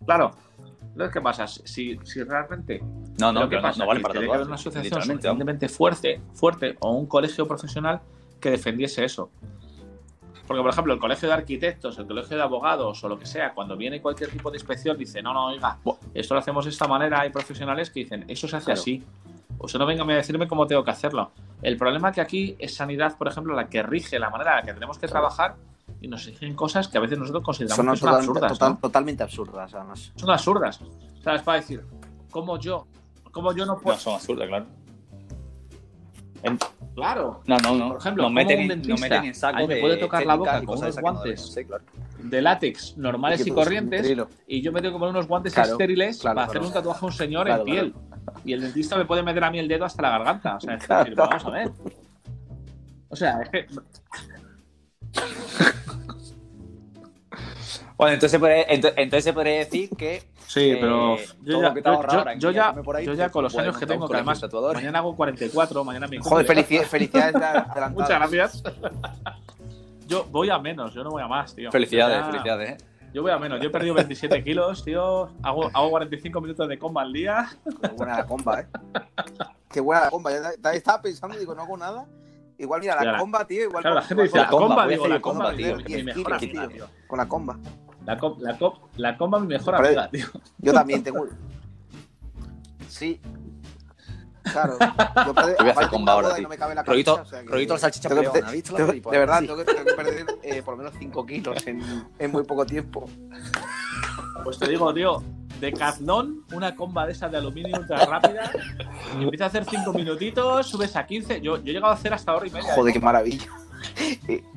Claro. 0.07 0.31
Entonces, 0.93 1.13
¿qué 1.13 1.21
pasa? 1.21 1.49
Si, 1.49 1.99
si 2.05 2.23
realmente 2.23 2.81
No, 3.19 3.33
no, 3.33 3.41
pero 3.41 3.49
¿qué 3.49 3.57
pero 3.57 3.63
no, 3.63 3.69
pasa? 3.69 3.79
no 3.81 3.87
vale 3.87 3.99
Que 4.01 4.03
para 4.03 4.13
tiene 4.13 4.25
que 4.25 4.29
tatuar. 4.29 4.37
haber 4.37 4.47
una 4.47 4.55
asociación 4.57 5.03
suficientemente 5.03 5.69
fuerte, 5.69 6.21
fuerte 6.35 6.77
o 6.81 6.93
un 6.93 7.07
colegio 7.07 7.47
profesional 7.47 8.01
que 8.41 8.51
defendiese 8.51 9.05
eso. 9.05 9.31
Porque, 10.47 10.61
por 10.63 10.71
ejemplo, 10.71 10.93
el 10.93 10.99
colegio 10.99 11.29
de 11.29 11.35
arquitectos, 11.35 11.99
el 11.99 12.07
colegio 12.07 12.37
de 12.37 12.43
abogados 12.43 13.03
o 13.05 13.09
lo 13.09 13.19
que 13.19 13.27
sea, 13.27 13.55
cuando 13.55 13.77
viene 13.77 14.03
cualquier 14.03 14.31
tipo 14.31 14.51
de 14.51 14.57
inspección, 14.57 14.99
dice, 14.99 15.23
no, 15.23 15.33
no, 15.33 15.47
oiga, 15.47 15.79
esto 16.15 16.35
lo 16.35 16.41
hacemos 16.41 16.65
de 16.65 16.71
esta 16.73 16.89
manera. 16.89 17.21
Hay 17.21 17.31
profesionales 17.31 17.91
que 17.91 18.01
dicen, 18.01 18.25
eso 18.29 18.49
se 18.49 18.57
hace 18.57 18.67
Claro. 18.67 18.81
así. 18.81 19.03
O 19.59 19.69
sea, 19.69 19.79
no 19.79 19.87
vengan 19.87 20.11
a 20.11 20.15
decirme 20.17 20.49
cómo 20.49 20.67
tengo 20.67 20.83
que 20.83 20.91
hacerlo. 20.91 21.31
El 21.63 21.77
problema 21.77 22.09
es 22.09 22.15
que 22.17 22.21
aquí 22.21 22.57
es 22.59 22.75
sanidad, 22.75 23.17
por 23.17 23.29
ejemplo, 23.29 23.55
la 23.55 23.69
que 23.69 23.83
rige 23.85 24.19
la 24.19 24.31
manera 24.31 24.51
en 24.53 24.57
la 24.57 24.63
que 24.65 24.73
tenemos 24.75 24.99
que 24.99 25.07
trabajar 25.07 25.55
y 26.01 26.09
nos 26.09 26.27
exigen 26.27 26.55
cosas 26.57 26.89
que 26.89 26.99
a 26.99 27.01
veces 27.01 27.19
nosotros 27.19 27.45
consideramos 27.45 27.77
Son 27.77 27.87
que 27.95 27.99
son 28.01 28.09
totalmente, 28.09 28.29
absurdas. 28.33 28.53
total- 28.59 28.73
¿no? 28.73 28.79
totalmente 28.81 29.23
absurdas, 29.23 29.75
además. 29.75 30.13
Son 30.17 30.31
absurdas. 30.31 30.81
¿Sabes? 31.23 31.43
Para 31.43 31.61
decir, 31.61 31.85
¿cómo 32.33 32.59
yo? 32.59 32.87
¿Cómo 33.33 33.53
yo 33.55 33.67
no 33.67 33.79
puedo? 33.79 33.97
No, 33.97 34.01
son 34.01 34.15
absurdas, 34.15 34.47
claro. 34.47 34.67
Claro. 36.95 37.41
No, 37.47 37.57
no, 37.59 37.75
no. 37.75 37.89
Por 37.89 37.99
ejemplo, 37.99 38.23
nos 38.25 38.29
¿cómo 38.29 38.35
meten, 38.35 38.83
nos 38.83 39.01
meten 39.01 39.25
en 39.25 39.35
saco 39.35 39.59
ahí 39.59 39.67
me 39.67 39.75
de 39.77 39.81
puede 39.81 39.97
tocar 39.97 40.27
la 40.27 40.35
boca 40.35 40.63
con 40.65 40.79
unos 40.79 40.97
no 40.97 41.01
guantes? 41.01 41.59
claro. 41.67 41.85
de 42.19 42.43
látex 42.43 42.97
normales 42.99 43.47
y 43.47 43.51
corrientes 43.51 44.15
y 44.47 44.61
yo 44.61 44.73
me 44.73 44.83
tengo 44.83 44.97
que 44.97 44.99
poner 44.99 45.15
unos 45.15 45.27
guantes 45.27 45.55
Claro, 45.55 45.73
estériles 45.73 46.19
claro, 46.19 46.35
para 46.37 46.47
hacer 46.49 46.61
un 46.61 46.73
tatuaje 46.73 47.01
a 47.01 47.07
un 47.07 47.13
señor 47.13 47.49
en 47.49 47.65
piel. 47.65 47.95
Y 48.45 48.53
el 48.53 48.61
dentista 48.61 48.97
me 48.97 49.05
puede 49.05 49.23
meter 49.23 49.43
a 49.43 49.51
mí 49.51 49.59
el 49.59 49.69
dedo 49.69 49.85
hasta 49.85 50.03
la 50.03 50.11
garganta. 50.11 50.57
O 50.57 50.61
sea, 50.61 50.75
es 50.75 50.89
decir, 50.89 51.15
vamos 51.15 51.45
a 51.47 51.51
ver. 51.51 51.71
O 53.09 53.17
sea, 53.17 53.41
es 53.43 53.49
que 53.49 53.67
Bueno, 58.03 58.15
entonces 58.15 58.31
se 58.33 58.39
podría, 58.39 58.69
ento- 58.69 58.93
entonces 58.97 59.25
se 59.25 59.33
podría 59.33 59.59
decir 59.59 59.91
que. 59.97 60.23
Sí, 60.47 60.71
eh, 60.73 60.79
pero 60.81 61.17
yo 61.43 61.63
ya, 61.63 61.75
yo- 61.75 61.83
ahora 61.91 62.35
yo 62.35 62.51
ya- 62.51 62.69
ahí, 62.97 63.07
yo 63.07 63.15
ya 63.15 63.25
pues, 63.25 63.33
con 63.33 63.45
los 63.45 63.57
años 63.59 63.79
que 63.79 63.87
tengo, 63.87 64.07
que 64.09 64.15
además 64.17 64.43
mañana 64.75 64.99
hago 64.99 65.17
44, 65.17 65.85
mañana 65.85 66.07
mi 66.09 66.19
Joder, 66.19 66.45
felicidades 66.47 67.33
de 67.35 67.39
adelantadas. 67.47 67.93
Muchas 67.93 68.09
gracias. 68.11 68.63
Yo 70.07 70.25
voy 70.25 70.51
a 70.51 70.59
menos, 70.59 70.93
yo 70.93 71.03
no 71.05 71.11
voy 71.11 71.23
a 71.23 71.29
más, 71.29 71.55
tío. 71.55 71.71
Felicidades, 71.71 72.19
Ya- 72.19 72.27
felicidades, 72.27 72.71
¿eh? 72.71 72.77
Yo 73.15 73.23
voy 73.23 73.31
a 73.31 73.39
menos, 73.39 73.61
yo 73.61 73.69
he 73.69 73.71
perdido 73.71 73.95
27 73.95 74.43
kilos, 74.45 74.85
tío. 74.85 75.31
Hago, 75.43 75.71
hago 75.73 75.91
45 75.91 76.41
minutos 76.41 76.69
de 76.69 76.79
comba 76.79 77.03
al 77.03 77.13
día. 77.13 77.49
Qué 77.81 77.89
buena 77.89 78.19
la 78.19 78.27
comba, 78.27 78.61
¿eh? 78.61 78.67
Qué 79.71 79.81
buena 79.81 80.05
la 80.05 80.11
comba. 80.11 80.31
Estaba 80.75 81.01
pensando, 81.01 81.39
digo, 81.39 81.55
no 81.55 81.63
hago 81.63 81.77
nada. 81.79 82.07
Igual, 82.59 82.81
mira, 82.81 82.97
la 83.03 83.13
la- 83.13 83.19
comba, 83.19 83.47
tío. 83.47 83.65
Igual 83.65 83.83
Claro, 83.83 83.97
la 83.97 84.03
gente 84.03 84.23
dice, 84.25 84.39
la 84.39 84.49
comba, 84.49 84.87
digo, 84.87 85.07
la 85.09 85.21
comba, 85.21 85.53
tío. 85.55 85.77
Con 87.07 87.19
la 87.19 87.29
comba. 87.29 87.59
La, 88.05 88.19
com- 88.19 88.37
la, 88.41 88.59
com- 88.59 88.75
la 88.97 89.17
comba, 89.17 89.39
mi 89.41 89.47
mejor 89.47 89.75
Hombre. 89.75 89.89
amiga, 89.91 90.09
tío. 90.11 90.27
Yo 90.59 90.73
también 90.73 91.03
tengo. 91.03 91.27
Sí. 92.89 93.21
Claro. 94.43 94.77
Yo 95.27 95.33
voy 95.35 95.69
a 95.69 95.73
hacer 95.73 95.89
comba 95.89 96.13
ahora, 96.15 96.31
y 96.31 96.35
tío. 96.35 96.43
no 96.43 96.49
me 96.49 96.59
cabe 96.59 96.75
la 96.75 96.83
o 96.83 97.25
sea 97.25 97.43
que- 97.43 97.49
rollito 97.49 97.75
la 97.75 97.79
salchicha 97.79 98.09
peleona, 98.09 98.47
¿has 98.47 98.53
visto 98.53 98.77
la? 98.79 98.87
De 98.87 99.01
verdad, 99.19 99.41
Sí. 99.41 99.47
tengo 99.47 99.59
que, 99.59 99.65
tengo 99.73 99.85
que 99.85 99.95
perder 99.95 100.27
eh, 100.43 100.63
por 100.63 100.75
lo 100.77 100.79
menos 100.83 100.95
5 100.99 101.27
kilos 101.27 101.67
en, 101.67 101.81
en 102.19 102.33
muy 102.33 102.43
poco 102.43 102.67
tiempo. 102.67 103.09
Pues 104.43 104.59
te 104.59 104.69
digo, 104.69 104.93
tío, 104.93 105.23
de 105.61 105.73
Caznón, 105.73 106.45
una 106.53 106.75
comba 106.75 107.07
de 107.07 107.13
esas 107.13 107.31
de 107.31 107.39
aluminio 107.39 107.79
ultra 107.79 108.05
rápida. 108.05 108.51
Empieza 109.15 109.45
a 109.45 109.47
hacer 109.47 109.65
5 109.65 109.93
minutitos, 109.93 110.67
subes 110.67 110.97
a 110.97 111.07
15. 111.07 111.41
Yo, 111.41 111.57
yo 111.59 111.63
he 111.71 111.73
llegado 111.75 111.93
a 111.93 111.95
hacer 111.95 112.13
hasta 112.13 112.35
hora 112.35 112.47
y 112.47 112.51
media. 112.51 112.75
Joder, 112.75 112.93
qué 112.93 113.01
maravilla. 113.01 113.47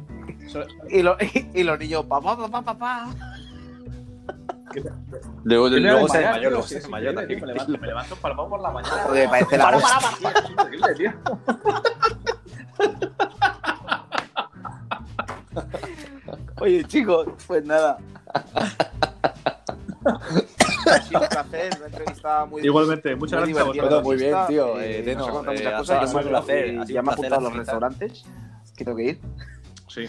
Y, 0.89 1.01
lo- 1.01 1.17
y 1.53 1.63
los 1.63 1.79
niños, 1.79 2.05
papá, 2.05 2.37
papá, 2.37 2.61
papá. 2.61 3.09
Luego, 5.43 5.69
me 5.69 5.79
se 6.09 6.17
desmayó, 6.19 6.49
luego 6.49 6.63
se 6.67 6.77
es 6.77 6.83
desmayó. 6.83 7.13
Me 7.13 7.25
levanto, 7.25 7.77
me 7.79 7.87
levanto 7.87 8.15
palmado 8.17 8.49
por 8.49 8.61
la 8.61 8.71
mañana. 8.71 9.03
Joder, 9.03 9.29
parece 9.29 9.57
la 9.57 9.69
hostia. 9.77 9.99
para, 9.99 10.33
para. 10.33 10.39
Es 10.39 10.49
increíble, 10.49 10.95
tío. 10.95 11.11
Oye, 16.59 16.83
chicos, 16.85 17.27
pues 17.47 17.63
nada. 17.65 17.97
ha 20.05 21.01
sido 21.01 21.21
un 21.21 21.27
placer, 21.27 21.73
una 21.77 21.85
entrevista 21.87 22.45
muy 22.45 22.61
Igualmente, 22.63 23.15
muchas 23.15 23.39
muy 23.41 23.53
gracias 23.53 23.63
a 23.63 23.67
vosotros. 23.85 24.03
Muy 24.03 24.15
bien, 24.17 24.35
tío, 24.47 24.79
eh, 24.79 25.11
eh, 25.11 25.15
nos 25.15 25.27
ha 25.27 25.31
contado 25.31 25.53
eh, 25.53 25.57
muchas 25.59 25.73
ha 25.73 25.77
cosas, 25.77 26.09
sido 26.09 26.19
me- 26.21 26.25
un 26.25 26.29
placer, 26.29 26.67
y 26.67 26.93
Ya 26.93 27.01
me 27.01 27.09
ha 27.09 27.13
apuntado 27.13 27.35
a 27.39 27.43
los 27.49 27.53
restaurantes 27.55 28.25
que 28.75 28.83
tengo 28.85 28.97
que 28.97 29.03
ir. 29.03 29.21
Sí. 29.87 30.05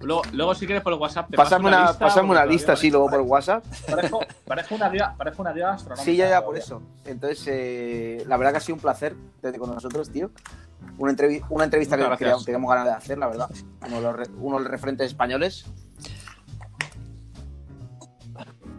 Luego, 0.00 0.22
luego, 0.32 0.54
si 0.54 0.64
quieres, 0.66 0.82
por 0.82 0.92
el 0.94 0.98
WhatsApp. 0.98 1.28
Te 1.30 1.36
Pásame 1.36 1.68
una, 1.68 1.82
lista, 1.88 1.98
pásame 1.98 2.28
porque 2.28 2.40
una 2.40 2.46
lista 2.50 2.72
así 2.72 2.90
luego 2.90 3.10
por 3.10 3.20
WhatsApp. 3.20 3.64
Parezco, 3.88 4.20
parezco 4.46 4.74
una 4.74 4.88
guía, 4.88 5.14
parezco 5.16 5.42
una 5.42 5.52
guía 5.52 5.66
gastronómica. 5.66 6.04
Sí, 6.04 6.16
ya, 6.16 6.28
ya, 6.30 6.42
por 6.44 6.56
eso. 6.56 6.80
Entonces, 7.04 7.44
eh, 7.48 8.24
la 8.26 8.36
verdad 8.38 8.52
que 8.52 8.56
ha 8.58 8.60
sido 8.60 8.76
un 8.76 8.80
placer 8.80 9.14
tenerte 9.42 9.58
con 9.58 9.70
nosotros, 9.74 10.10
tío. 10.10 10.30
Una, 10.96 11.12
entrevi- 11.12 11.44
una 11.50 11.64
entrevista 11.64 11.96
que 11.96 12.02
Muchas 12.04 12.18
que 12.18 12.24
gracias. 12.24 12.44
teníamos 12.46 12.70
ganas 12.70 12.86
de 12.86 12.92
hacer, 12.92 13.18
la 13.18 13.26
verdad. 13.26 13.50
Uno 13.86 13.96
de 13.96 14.02
los, 14.02 14.16
re- 14.16 14.34
uno 14.38 14.56
de 14.56 14.62
los 14.62 14.70
referentes 14.70 15.06
españoles. 15.08 15.66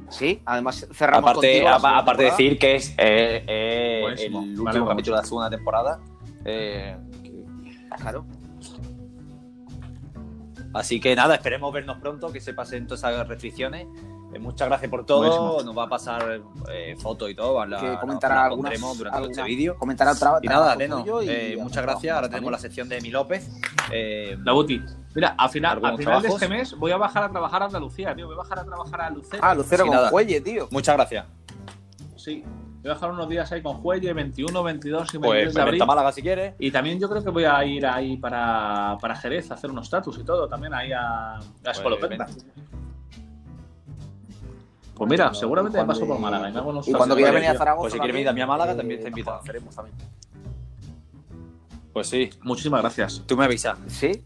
Sí, 0.10 0.42
además 0.46 0.88
cerramos 0.94 1.30
Aparte, 1.30 1.66
aparte 1.68 2.24
de 2.24 2.30
decir 2.32 2.60
que 2.60 2.76
es 2.76 2.90
eh, 2.98 3.46
eh, 3.48 4.04
el 4.26 4.36
último 4.36 4.64
vale. 4.64 4.86
capítulo 4.88 5.16
de 5.16 5.22
la 5.22 5.28
segunda 5.28 5.50
temporada. 5.50 6.00
eh, 6.46 6.98
Claro. 8.02 8.26
Así 10.74 11.00
que 11.00 11.16
nada, 11.16 11.36
esperemos 11.36 11.72
vernos 11.74 11.98
pronto, 12.00 12.32
que 12.32 12.40
se 12.42 12.54
pasen 12.54 12.88
todas 12.88 13.04
esas 13.04 13.28
restricciones. 13.28 13.88
Eh, 14.34 14.40
muchas 14.40 14.68
gracias 14.70 14.90
por 14.90 15.06
todo. 15.06 15.20
Buenísimo. 15.20 15.62
Nos 15.64 15.78
va 15.78 15.84
a 15.84 15.90
pasar 15.90 16.42
eh, 16.72 16.96
fotos 16.98 17.30
y 17.30 17.36
todo. 17.36 17.66
La, 17.66 17.80
que 17.80 17.90
la- 17.90 18.00
comentará 18.00 18.36
la 18.36 18.46
algunas, 18.46 18.72
pondremos 18.72 18.98
durante 18.98 19.28
este 19.30 19.44
vídeo. 19.44 19.76
Comentará 19.78 20.12
otra 20.14 20.40
Y 20.42 20.48
nada, 20.48 20.78
trabajo 20.78 21.22
Leno, 21.22 21.22
eh, 21.32 21.58
muchas 21.60 21.84
gracias. 21.84 22.16
Ahora 22.16 22.30
tenemos 22.30 22.50
la 22.52 22.58
sección 22.58 22.88
de 22.88 22.98
Emi 23.00 23.10
López. 23.10 23.50
Eh, 23.92 24.38
La 24.44 24.54
Buti. 24.54 24.82
Mira, 25.14 25.36
al 25.38 25.50
final, 25.50 25.84
al 25.86 25.98
final 25.98 26.22
de 26.22 26.30
este 26.30 26.48
mes 26.48 26.78
voy 26.78 26.92
a 26.92 26.98
bajar 26.98 27.24
a 27.26 27.30
trabajar 27.30 27.62
a 27.64 27.66
Andalucía, 27.66 28.16
tío. 28.16 28.28
Voy 28.28 28.36
a 28.36 28.38
bajar 28.38 28.60
a 28.60 28.64
trabajar 28.64 29.02
a 29.02 29.10
Lucero. 29.10 29.44
Ah, 29.44 29.54
Lucero 29.54 29.84
Sí, 29.84 29.90
con 29.90 29.98
nada. 29.98 30.10
Cuelle, 30.10 30.40
tío. 30.40 30.68
muchas 30.72 30.96
gracias. 30.96 31.26
Sí. 32.16 32.46
Voy 32.82 32.90
a 32.90 32.94
bajar 32.96 33.12
unos 33.12 33.30
días 33.30 33.52
ahí 33.52 33.62
con 33.62 33.78
Juelle, 33.78 34.12
21, 34.14 34.64
22 34.64 35.14
y 35.14 35.18
23 35.18 35.44
Pues 35.46 35.54
de 35.54 35.62
abril. 35.62 35.82
a 35.82 35.86
Málaga 35.86 36.12
si 36.12 36.22
quieres. 36.24 36.56
Y 36.58 36.72
también 36.72 37.00
yo 37.00 37.08
creo 37.10 37.24
que 37.24 37.30
voy 37.30 37.44
a 37.46 37.64
ir 37.64 37.86
ahí 37.86 38.18
para, 38.18 38.98
para 39.00 39.16
Jerez 39.16 39.52
a 39.52 39.54
hacer 39.54 39.70
unos 39.70 39.86
status 39.86 40.18
y 40.18 40.24
todo, 40.24 40.48
también 40.48 40.74
ahí 40.74 40.92
a, 40.92 41.36
a 41.38 41.42
Escolopeta. 41.72 42.26
vente. 42.26 42.44
Pues 44.96 45.10
mira, 45.10 45.34
seguramente 45.34 45.78
me 45.80 45.86
paso 45.86 46.06
por 46.08 46.20
Málaga 46.20 46.50
y 46.50 46.54
me 46.54 46.60
hago 46.60 46.70
unos 46.72 46.88
Y 46.88 46.92
cuando 46.94 47.16
status 47.16 47.18
quiera 47.18 47.32
por 47.32 47.36
ahí, 47.38 47.42
venir 47.42 47.56
a. 47.56 47.58
Zaragoza. 47.58 47.82
Pues 47.82 47.94
si 47.94 48.00
quieres 48.00 48.14
también, 48.14 48.14
venir 48.14 48.28
también 48.28 48.44
a 48.44 48.48
Málaga, 48.48 48.72
eh, 48.74 48.76
también 48.78 49.02
te 49.02 49.08
invito. 49.10 49.40
Haremos 49.48 49.76
también. 49.76 49.98
Pues 51.94 52.08
sí, 52.08 52.30
Muchísimas 52.42 52.82
gracias. 52.82 53.22
tú 53.28 53.36
me 53.38 53.46
avisas. 53.46 53.78
Sí, 53.88 54.24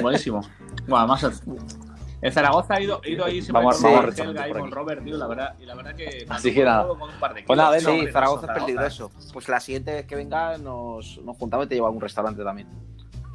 Buenísimo. 0.00 0.40
Bueno, 0.88 0.98
además, 0.98 1.42
en 2.26 2.32
Zaragoza 2.32 2.74
he 2.76 2.84
ido, 2.84 3.00
he 3.04 3.10
ido 3.12 3.24
ahí 3.24 3.42
siempre 3.42 3.64
Vamos- 3.64 3.80
con 3.80 3.92
vamos 3.92 4.18
Helga 4.18 4.48
y 4.48 4.52
con. 4.52 4.70
Robert, 4.70 5.04
tío, 5.04 5.16
la 5.16 5.26
verdad, 5.26 5.54
y 5.60 5.66
la 5.66 5.74
verdad 5.74 5.94
que... 5.94 6.26
Así 6.28 6.54
que 6.54 6.64
nada. 6.64 6.88
Con 6.88 7.02
un 7.02 7.10
par 7.20 7.34
de 7.34 7.42
Pues 7.42 7.56
nada, 7.56 7.78
sí, 7.78 8.06
Zaragoza 8.12 8.46
es 8.52 8.58
peligroso. 8.62 9.10
Pues 9.32 9.48
la 9.48 9.60
siguiente 9.60 9.92
vez 9.92 10.06
que 10.06 10.16
venga 10.16 10.56
nos, 10.58 11.18
nos 11.22 11.36
juntamos 11.36 11.66
y 11.66 11.68
te 11.68 11.74
llevo 11.74 11.86
a 11.86 11.90
algún 11.90 12.00
restaurante 12.02 12.42
también. 12.42 12.68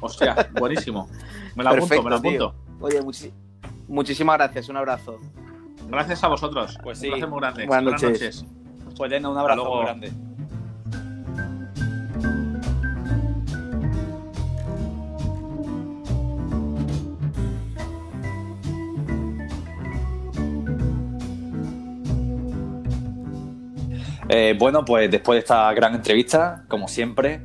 Hostia, 0.00 0.50
buenísimo. 0.58 1.08
Me 1.54 1.62
la 1.64 1.70
apunto, 1.70 2.02
me 2.02 2.10
la 2.10 2.16
apunto. 2.16 2.54
Oye, 2.80 3.00
muchi- 3.02 3.32
muchísimas 3.88 4.36
gracias, 4.38 4.68
un 4.68 4.76
abrazo. 4.76 5.18
Gracias 5.88 6.22
a 6.24 6.28
vosotros. 6.28 6.78
Pues 6.82 6.98
Un 6.98 7.02
sí. 7.02 7.08
placer 7.10 7.28
muy 7.28 7.40
grande. 7.40 7.66
Buenas 7.66 8.02
noches. 8.02 8.44
Pues 8.96 9.10
Deno, 9.10 9.30
un 9.30 9.38
abrazo 9.38 9.64
muy 9.64 9.84
grande. 9.84 10.12
Eh, 24.32 24.54
bueno, 24.56 24.84
pues 24.84 25.10
después 25.10 25.36
de 25.36 25.40
esta 25.40 25.72
gran 25.74 25.94
entrevista, 25.94 26.64
como 26.68 26.86
siempre, 26.86 27.40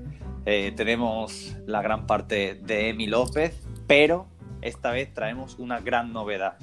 eh, 0.46 0.72
tenemos 0.76 1.56
la 1.66 1.82
gran 1.82 2.06
parte 2.06 2.60
de 2.62 2.90
Emi 2.90 3.08
López, 3.08 3.60
pero 3.88 4.28
esta 4.62 4.92
vez 4.92 5.12
traemos 5.14 5.58
una 5.58 5.80
gran 5.80 6.14
novedad. 6.14 6.58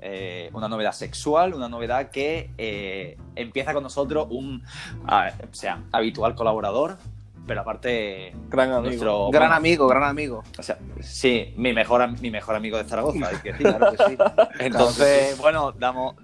Eh, 0.00 0.50
una 0.52 0.68
novedad 0.68 0.92
sexual, 0.92 1.54
una 1.54 1.68
novedad 1.68 2.10
que 2.10 2.50
eh, 2.58 3.16
empieza 3.36 3.72
con 3.72 3.84
nosotros 3.84 4.26
un 4.28 4.62
o 5.06 5.54
sea, 5.54 5.82
habitual 5.92 6.34
colaborador, 6.34 6.98
pero 7.46 7.60
aparte 7.62 8.34
Gran 8.50 8.70
amigo. 8.72 8.82
nuestro 8.82 9.30
Gran 9.30 9.42
bueno, 9.44 9.54
amigo, 9.54 9.86
gran 9.86 10.02
amigo. 10.02 10.42
o 10.58 10.62
sea, 10.62 10.78
sí, 11.00 11.54
mi 11.56 11.72
mejor 11.72 12.20
mi 12.20 12.30
mejor 12.30 12.56
amigo 12.56 12.76
de 12.76 12.84
Zaragoza, 12.84 13.28
hay 13.28 13.36
que 13.36 13.52
Sí, 13.56 13.62
decir. 13.62 13.66
claro 13.78 13.92
que 13.92 14.04
sí. 14.04 14.16
Entonces, 14.58 15.38
bueno, 15.38 15.72
damos, 15.72 16.16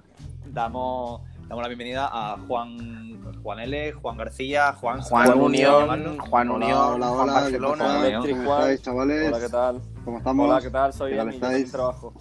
damos, 0.47 1.23
damos 1.51 1.62
la 1.62 1.68
bienvenida 1.68 2.09
a 2.12 2.36
Juan, 2.47 3.20
Juan 3.43 3.59
L, 3.60 3.93
Juan 3.93 4.16
García, 4.16 4.72
Juan, 4.74 5.01
Juan 5.01 5.27
Juan 5.27 5.40
Unión, 5.40 6.18
Juan 6.18 6.48
Hola, 6.51 6.64
Unión, 6.66 6.78
hola, 6.78 7.06
Juan 7.09 7.20
hola, 7.22 7.32
Barcelona. 7.32 7.85
Juan 7.85 8.01
¿qué 8.02 8.09
Electric 8.09 8.36
tal? 8.36 8.44
¿Cómo 8.44 8.59
estáis, 8.60 8.82
chavales? 8.82 9.28
Hola, 9.28 9.40
¿qué 9.40 9.48
tal? 9.48 9.81
¿Cómo 10.05 10.18
estamos? 10.18 10.48
Hola, 10.48 10.60
¿qué 10.62 10.70
tal? 10.70 10.93
Soy 10.93 11.10
¿Qué 11.10 11.16
tal 11.18 11.28
Emi, 11.28 11.64
yo 11.64 11.70
trabajo. 11.72 12.14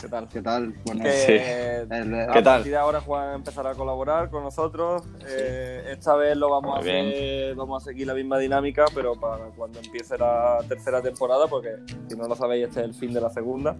¿Qué 0.00 0.08
tal? 0.08 0.28
¿Qué 0.28 0.42
tal? 0.42 0.74
Bueno, 0.84 1.04
Que 1.04 1.10
Sí. 1.12 1.32
el- 1.94 2.14
a 2.20 2.26
¿Qué 2.26 2.42
tal? 2.42 2.44
partir 2.56 2.72
de 2.72 2.76
ahora 2.78 3.00
Juan 3.00 3.34
empezará 3.36 3.70
a 3.70 3.74
colaborar 3.74 4.28
con 4.28 4.42
nosotros. 4.42 5.04
Eh, 5.24 5.84
esta 5.92 6.16
vez 6.16 6.36
lo 6.36 6.50
vamos 6.50 6.76
a 6.76 6.80
Muy 6.80 6.90
bien. 6.90 7.06
hacer, 7.08 7.54
vamos 7.54 7.80
a 7.82 7.84
seguir 7.84 8.08
la 8.08 8.14
misma 8.14 8.38
dinámica, 8.38 8.86
pero 8.92 9.14
para 9.14 9.46
cuando 9.56 9.78
empiece 9.78 10.18
la 10.18 10.58
tercera 10.68 11.00
temporada, 11.00 11.46
porque 11.46 11.76
si 12.08 12.16
no 12.16 12.26
lo 12.26 12.34
sabéis, 12.34 12.66
este 12.68 12.80
es 12.80 12.86
el 12.86 12.94
fin 12.94 13.14
de 13.14 13.20
la 13.20 13.30
segunda. 13.30 13.76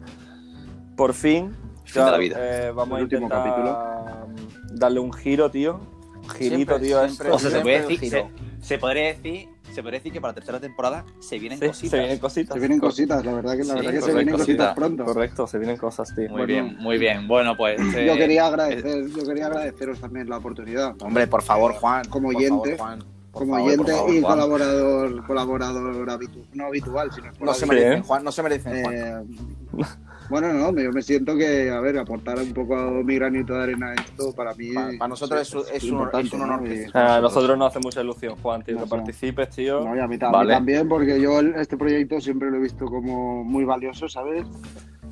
Por 0.96 1.12
fin, 1.12 1.54
Fin 1.84 2.04
de 2.04 2.10
la 2.10 2.18
vida. 2.18 2.36
eh, 2.38 2.72
vamos 2.74 2.96
El 2.98 3.00
a 3.00 3.04
último 3.04 3.22
intentar 3.22 4.26
darle 4.72 5.00
un 5.00 5.12
giro, 5.12 5.50
tío. 5.50 5.80
Un 6.22 6.28
girito, 6.30 6.56
Siempre, 6.56 6.78
tío. 6.80 7.00
a 7.00 7.08
siempre. 7.08 7.30
O 7.30 7.38
sea, 7.38 7.50
se 7.50 7.60
puede 7.60 7.80
decir, 7.86 8.10
se, 8.10 8.26
se 8.62 8.78
podría 8.78 9.02
decir, 9.08 9.48
se 9.72 9.82
podría 9.82 10.00
decir 10.00 10.12
que 10.12 10.20
para 10.20 10.30
la 10.30 10.34
tercera 10.36 10.58
temporada 10.60 11.04
se 11.20 11.38
vienen 11.38 11.58
Sí, 11.58 11.66
cositas. 11.66 11.90
se 11.90 11.98
vienen 11.98 12.18
cositas. 12.18 12.54
se 12.54 12.58
vienen 12.60 12.80
cositas, 12.80 13.24
la 13.24 13.32
verdad 13.34 13.52
que, 13.52 13.58
la 13.58 13.64
Sí, 13.64 13.74
verdad 13.74 13.90
que 13.92 14.00
se 14.00 14.14
vienen 14.14 14.34
cositas 14.34 14.46
cositas. 14.46 14.74
pronto. 14.74 15.04
Correcto, 15.04 15.46
se 15.46 15.58
vienen 15.58 15.76
cosas, 15.76 16.14
tío. 16.14 16.24
Muy 16.30 16.30
Bueno. 16.30 16.46
bien, 16.46 16.76
muy 16.78 16.98
bien. 16.98 17.28
Bueno, 17.28 17.56
pues 17.56 17.78
eh, 17.94 18.06
Yo 18.06 18.14
quería 18.16 18.46
agradecer, 18.46 19.06
yo 19.08 19.24
quería 19.26 19.46
agradeceros 19.46 20.00
también 20.00 20.28
la 20.30 20.38
oportunidad. 20.38 20.94
Hombre, 21.02 21.26
por 21.26 21.42
favor, 21.42 21.74
Juan. 21.74 22.04
Como 22.08 22.28
oyente, 22.28 22.76
favor, 22.76 22.78
Juan, 22.78 22.98
por 23.30 23.42
como 23.42 23.54
favor, 23.56 23.68
oyente 23.70 23.92
favor, 23.92 24.14
y 24.14 24.20
Juan. 24.22 24.32
colaborador, 24.32 25.26
colaborador 25.26 26.06
habitu- 26.08 26.46
no 26.54 26.66
habitual, 26.66 27.12
sino 27.12 27.30
No 27.38 27.52
se 27.52 27.66
merecen. 27.66 28.02
Juan, 28.02 28.24
no 28.24 28.32
se 28.32 28.42
merecen, 28.42 28.82
Juan. 28.82 28.94
Eh, 28.96 29.84
bueno, 30.28 30.52
no, 30.52 30.80
yo 30.80 30.90
me 30.92 31.02
siento 31.02 31.36
que, 31.36 31.70
a 31.70 31.80
ver, 31.80 31.98
aportar 31.98 32.38
un 32.38 32.52
poco 32.52 32.74
mi 33.04 33.16
granito 33.16 33.54
de 33.54 33.62
arena 33.62 33.90
a 33.90 33.94
esto 33.94 34.32
para 34.34 34.54
mí. 34.54 34.72
Pa- 34.72 34.90
para 34.98 35.08
nosotros 35.08 35.40
es- 35.40 35.48
es 35.82 35.90
un- 35.90 36.08
es 36.18 36.32
un 36.32 36.40
honor 36.42 36.62
¿no? 36.62 36.64
que 36.68 36.74
Y- 36.74 36.78
estés 36.78 36.94
A 36.94 37.20
nosotros 37.20 37.58
nos 37.58 37.68
hace 37.68 37.80
mucha 37.80 38.00
ilusión, 38.02 38.34
Juan, 38.42 38.62
tío, 38.62 38.74
No 38.76 38.82
que 38.82 38.88
sé. 38.88 38.96
participes, 38.96 39.48
tío. 39.50 39.84
No, 39.84 39.94
y 39.96 40.00
a 40.00 40.06
mí, 40.06 40.16
a 40.16 40.18
también, 40.46 40.88
porque 40.88 41.20
yo 41.20 41.40
este 41.40 41.76
proyecto 41.76 42.20
siempre 42.20 42.50
lo 42.50 42.56
he 42.56 42.60
visto 42.60 42.86
como 42.86 43.44
muy 43.44 43.64
valioso, 43.64 44.08
¿sabes? 44.08 44.44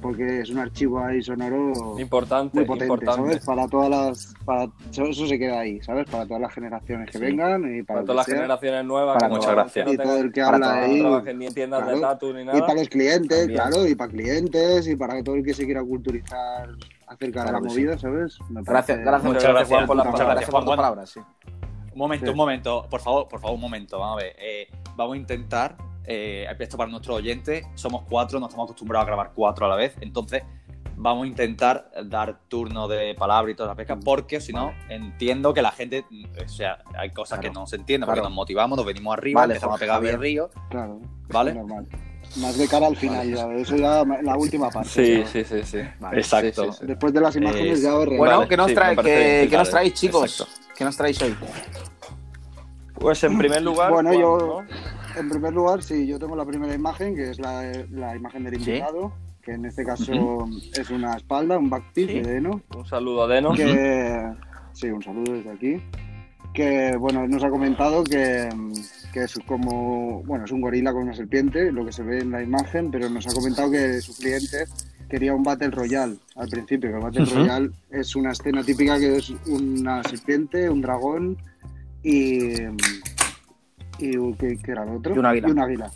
Porque 0.02 0.40
es 0.40 0.50
un 0.50 0.58
archivo 0.58 0.98
ahí 0.98 1.22
sonoro 1.22 1.72
Importante, 1.98 2.56
muy 2.58 2.66
potente, 2.66 2.86
importante. 2.92 3.30
¿sabes? 3.30 3.46
Para 3.46 3.68
todas 3.68 3.88
las. 3.88 4.34
Para, 4.44 4.64
eso, 4.90 5.26
se 5.26 5.38
queda 5.38 5.60
ahí, 5.60 5.80
¿sabes? 5.80 6.06
Para 6.10 6.26
todas 6.26 6.42
las 6.42 6.52
generaciones 6.52 7.08
que 7.10 7.18
Sí. 7.18 7.24
vengan 7.24 7.62
y 7.78 7.82
para, 7.84 8.00
todas 8.02 8.16
las 8.16 8.26
sea. 8.26 8.34
generaciones 8.34 8.84
nuevas, 8.84 9.16
Para 9.16 9.28
Muchas 9.28 9.52
gracias. 9.52 9.92
Y 9.92 9.96
todo 9.96 10.16
el 10.18 10.32
que 10.32 10.42
para 10.42 10.54
habla 10.56 10.82
ahí. 10.82 11.34
ni 11.34 11.46
en 11.46 11.54
tiendas 11.54 11.86
de 11.86 12.00
tatu 12.00 12.32
ni 12.34 12.42
Y 12.42 12.44
nada. 12.44 12.60
para 12.66 12.74
los 12.80 12.88
clientes, 12.88 13.38
También. 13.38 13.60
claro, 13.60 13.86
y 13.86 13.94
para 13.94 14.10
clientes, 14.10 14.88
y 14.88 14.96
para 14.96 15.22
todo 15.22 15.36
el 15.36 15.44
que 15.44 15.54
se 15.54 15.64
quiera 15.64 15.82
culturizar 15.84 16.68
acerca 17.06 17.44
de 17.44 17.52
la 17.52 17.60
movida, 17.60 17.96
¿sabes? 17.98 18.38
Me 18.50 18.62
Gracias, 18.62 18.98
parece- 18.98 19.02
gracias, 19.04 19.22
Muchas 19.24 19.24
muchas 19.24 19.50
gracias, 19.52 19.68
Juan, 19.68 19.86
por 19.86 19.96
las 19.96 20.06
muchas 20.06 20.18
palabras. 20.20 20.34
gracias, 20.36 20.50
por 20.50 20.60
tus 20.60 20.66
Juan. 20.66 20.76
palabras, 20.76 21.10
sí. 21.10 21.20
Un 21.92 21.98
momento, 21.98 22.26
Sí. 22.26 22.30
un 22.32 22.36
momento, 22.36 22.86
por 22.90 23.00
favor, 23.00 23.28
por 23.28 23.38
favor, 23.40 23.54
un 23.54 23.60
momento, 23.60 23.98
vamos 24.00 24.20
a 24.20 24.24
ver. 24.24 24.34
Eh, 24.40 24.66
vamos 24.96 25.14
a 25.14 25.16
intentar, 25.18 25.76
eh, 26.04 26.46
esto 26.58 26.76
para 26.76 26.90
nuestros 26.90 27.16
oyentes, 27.16 27.64
somos 27.74 28.02
cuatro, 28.08 28.38
no 28.40 28.46
estamos 28.46 28.66
acostumbrados 28.68 29.04
a 29.04 29.06
grabar 29.06 29.32
cuatro 29.34 29.66
a 29.66 29.68
la 29.68 29.76
vez, 29.76 29.94
entonces 30.00 30.42
vamos 30.96 31.24
a 31.24 31.26
intentar 31.26 31.90
dar 32.04 32.38
turno 32.48 32.86
de 32.86 33.14
palabra 33.14 33.50
y 33.50 33.54
toda 33.54 33.70
la 33.70 33.74
pesca, 33.74 33.96
porque 33.96 34.40
si 34.40 34.52
no, 34.52 34.72
entiendo 34.88 35.52
que 35.54 35.62
la 35.62 35.72
gente, 35.72 36.04
o 36.44 36.48
sea, 36.48 36.78
hay 36.96 37.10
cosas 37.10 37.38
Claro. 37.40 37.52
que 37.54 37.58
no 37.60 37.66
se 37.66 37.76
entienden, 37.76 38.06
porque 38.06 38.20
Claro. 38.20 38.28
nos 38.28 38.36
motivamos, 38.36 38.76
nos 38.76 38.86
venimos 38.86 39.16
arriba, 39.16 39.40
Vale, 39.40 39.54
empezamos 39.54 39.78
Jorge 39.80 39.90
a 39.92 39.98
pegar 40.00 40.14
el 40.14 40.20
río, 40.20 40.50
Claro, 40.70 41.00
¿vale? 41.28 41.50
es 41.50 41.56
normal. 41.56 41.86
Más 42.36 42.56
de 42.56 42.66
cara 42.66 42.86
al 42.86 42.96
final, 42.96 43.28
ya, 43.34 43.52
eso 43.54 43.76
ya 43.76 44.04
la 44.22 44.36
última 44.36 44.70
parte. 44.70 44.88
Sí, 44.88 45.22
sí, 45.30 45.44
sí, 45.44 45.62
sí. 45.64 45.78
Vale. 46.00 46.18
Exacto. 46.18 46.64
Sí, 46.64 46.70
sí, 46.72 46.76
sí. 46.80 46.86
Después 46.86 47.12
de 47.12 47.20
las 47.20 47.36
imágenes 47.36 47.78
Eh, 47.80 47.82
ya 47.82 47.94
os 47.94 48.06
Bueno, 48.06 48.36
Vale, 48.38 48.48
¿qué 48.48 48.56
nos, 48.56 48.68
sí, 48.68 48.74
trae- 48.74 48.96
qué- 48.96 49.02
bien, 49.02 49.50
qué 49.50 49.56
nos 49.58 49.68
vale, 49.68 49.70
traéis, 49.70 49.94
chicos? 49.94 50.24
exacto. 50.30 50.52
¿Qué 50.74 50.84
nos 50.84 50.96
traéis 50.96 51.20
hoy? 51.20 51.36
Pues 52.94 53.22
en 53.24 53.36
primer 53.36 53.60
lugar, 53.62 53.90
Bueno, 53.90 54.10
Juan, 54.10 54.20
yo- 54.22 54.38
¿no? 54.62 55.01
En 55.16 55.28
primer 55.28 55.52
lugar, 55.52 55.82
sí, 55.82 56.06
yo 56.06 56.18
tengo 56.18 56.36
la 56.36 56.44
primera 56.46 56.74
imagen, 56.74 57.14
que 57.14 57.30
es 57.30 57.38
la, 57.38 57.70
la 57.90 58.16
imagen 58.16 58.44
del 58.44 58.60
Sí. 58.62 58.70
invitado, 58.70 59.12
que 59.42 59.52
en 59.52 59.64
este 59.66 59.84
caso 59.84 60.48
es 60.74 60.90
una 60.90 61.16
espalda, 61.16 61.58
un 61.58 61.68
backpiece 61.70 62.12
Sí. 62.12 62.20
de 62.20 62.32
Deno. 62.34 62.60
un 62.76 62.86
saludo 62.86 63.24
a 63.24 63.28
Deno. 63.28 63.52
Que, 63.54 64.32
sí, 64.72 64.88
un 64.88 65.02
saludo 65.02 65.32
desde 65.34 65.50
aquí. 65.50 65.82
que 66.54 66.94
bueno, 66.98 67.26
nos 67.26 67.42
ha 67.44 67.48
comentado 67.48 68.04
que, 68.04 68.46
que 69.12 69.24
es 69.24 69.38
como, 69.46 70.22
bueno, 70.24 70.44
es 70.44 70.50
un 70.52 70.60
gorila 70.60 70.92
con 70.92 71.04
una 71.04 71.14
serpiente, 71.14 71.72
lo 71.72 71.82
que 71.86 71.92
se 71.92 72.02
ve 72.02 72.18
en 72.18 72.30
la 72.30 72.42
imagen, 72.42 72.90
pero 72.90 73.08
nos 73.08 73.26
ha 73.26 73.32
comentado 73.32 73.70
que 73.70 74.02
su 74.02 74.14
cliente 74.14 74.64
quería 75.08 75.34
un 75.34 75.42
Battle 75.42 75.70
Royale 75.70 76.16
al 76.36 76.48
principio, 76.48 76.90
que 76.90 76.96
el 76.96 77.02
Battle 77.02 77.22
Ujú. 77.22 77.34
Royale 77.36 77.70
es 77.90 78.14
una 78.16 78.32
escena 78.32 78.62
típica 78.62 78.98
que 78.98 79.16
es 79.16 79.30
una 79.46 80.02
serpiente, 80.04 80.68
un 80.68 80.82
dragón 80.82 81.38
y... 82.02 82.52
y 84.10 84.34
¿qué, 84.34 84.58
qué 84.62 84.72
era 84.72 84.84
lo 84.84 84.96
otro? 84.98 85.14
Y 85.14 85.18
un 85.18 85.26
águila. 85.26 85.48
Y 85.48 85.50
un 85.52 85.58
águila. 85.60 85.90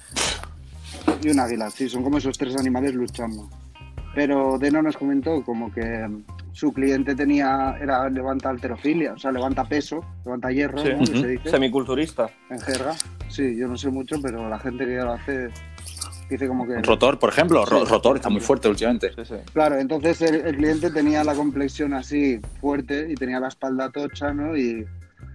Y 1.22 1.28
un 1.30 1.40
águila, 1.40 1.70
sí, 1.70 1.88
son 1.88 2.02
como 2.02 2.18
esos 2.18 2.36
tres 2.38 2.56
animales 2.56 2.94
luchando. 2.94 3.48
Pero 4.14 4.58
Deno 4.58 4.80
nos 4.82 4.96
comentó 4.96 5.42
como 5.44 5.70
que 5.72 6.08
su 6.52 6.72
cliente 6.72 7.14
tenía, 7.14 7.76
era 7.80 8.08
levanta 8.08 8.48
alterofilia, 8.48 9.12
o 9.12 9.18
sea, 9.18 9.30
levanta 9.30 9.64
peso, 9.64 10.02
levanta 10.24 10.50
hierro, 10.50 10.78
Sí. 10.78 10.88
¿no? 10.98 11.04
Se 11.06 11.26
dice 11.28 11.50
Semiculturista. 11.50 12.30
en 12.48 12.60
jerga. 12.60 12.94
Sí, 13.28 13.56
yo 13.56 13.68
no 13.68 13.76
sé 13.76 13.90
mucho, 13.90 14.16
pero 14.22 14.48
la 14.48 14.58
gente 14.58 14.86
que 14.86 14.96
lo 14.96 15.12
hace 15.12 15.50
dice 16.30 16.48
como 16.48 16.66
que... 16.66 16.80
Rotor, 16.80 17.18
por 17.18 17.28
ejemplo. 17.28 17.66
Sí. 17.66 17.74
Rotor 17.86 18.16
está 18.16 18.30
muy 18.30 18.40
fuerte 18.40 18.68
últimamente. 18.68 19.10
Sí, 19.14 19.22
sí. 19.26 19.34
Claro, 19.52 19.78
entonces 19.78 20.22
el, 20.22 20.36
el 20.46 20.56
cliente 20.56 20.90
tenía 20.90 21.22
la 21.22 21.34
complexión 21.34 21.92
así 21.92 22.40
fuerte 22.60 23.08
y 23.10 23.14
tenía 23.16 23.38
la 23.38 23.48
espalda 23.48 23.90
tocha, 23.90 24.32
¿no? 24.32 24.56
Y, 24.56 24.86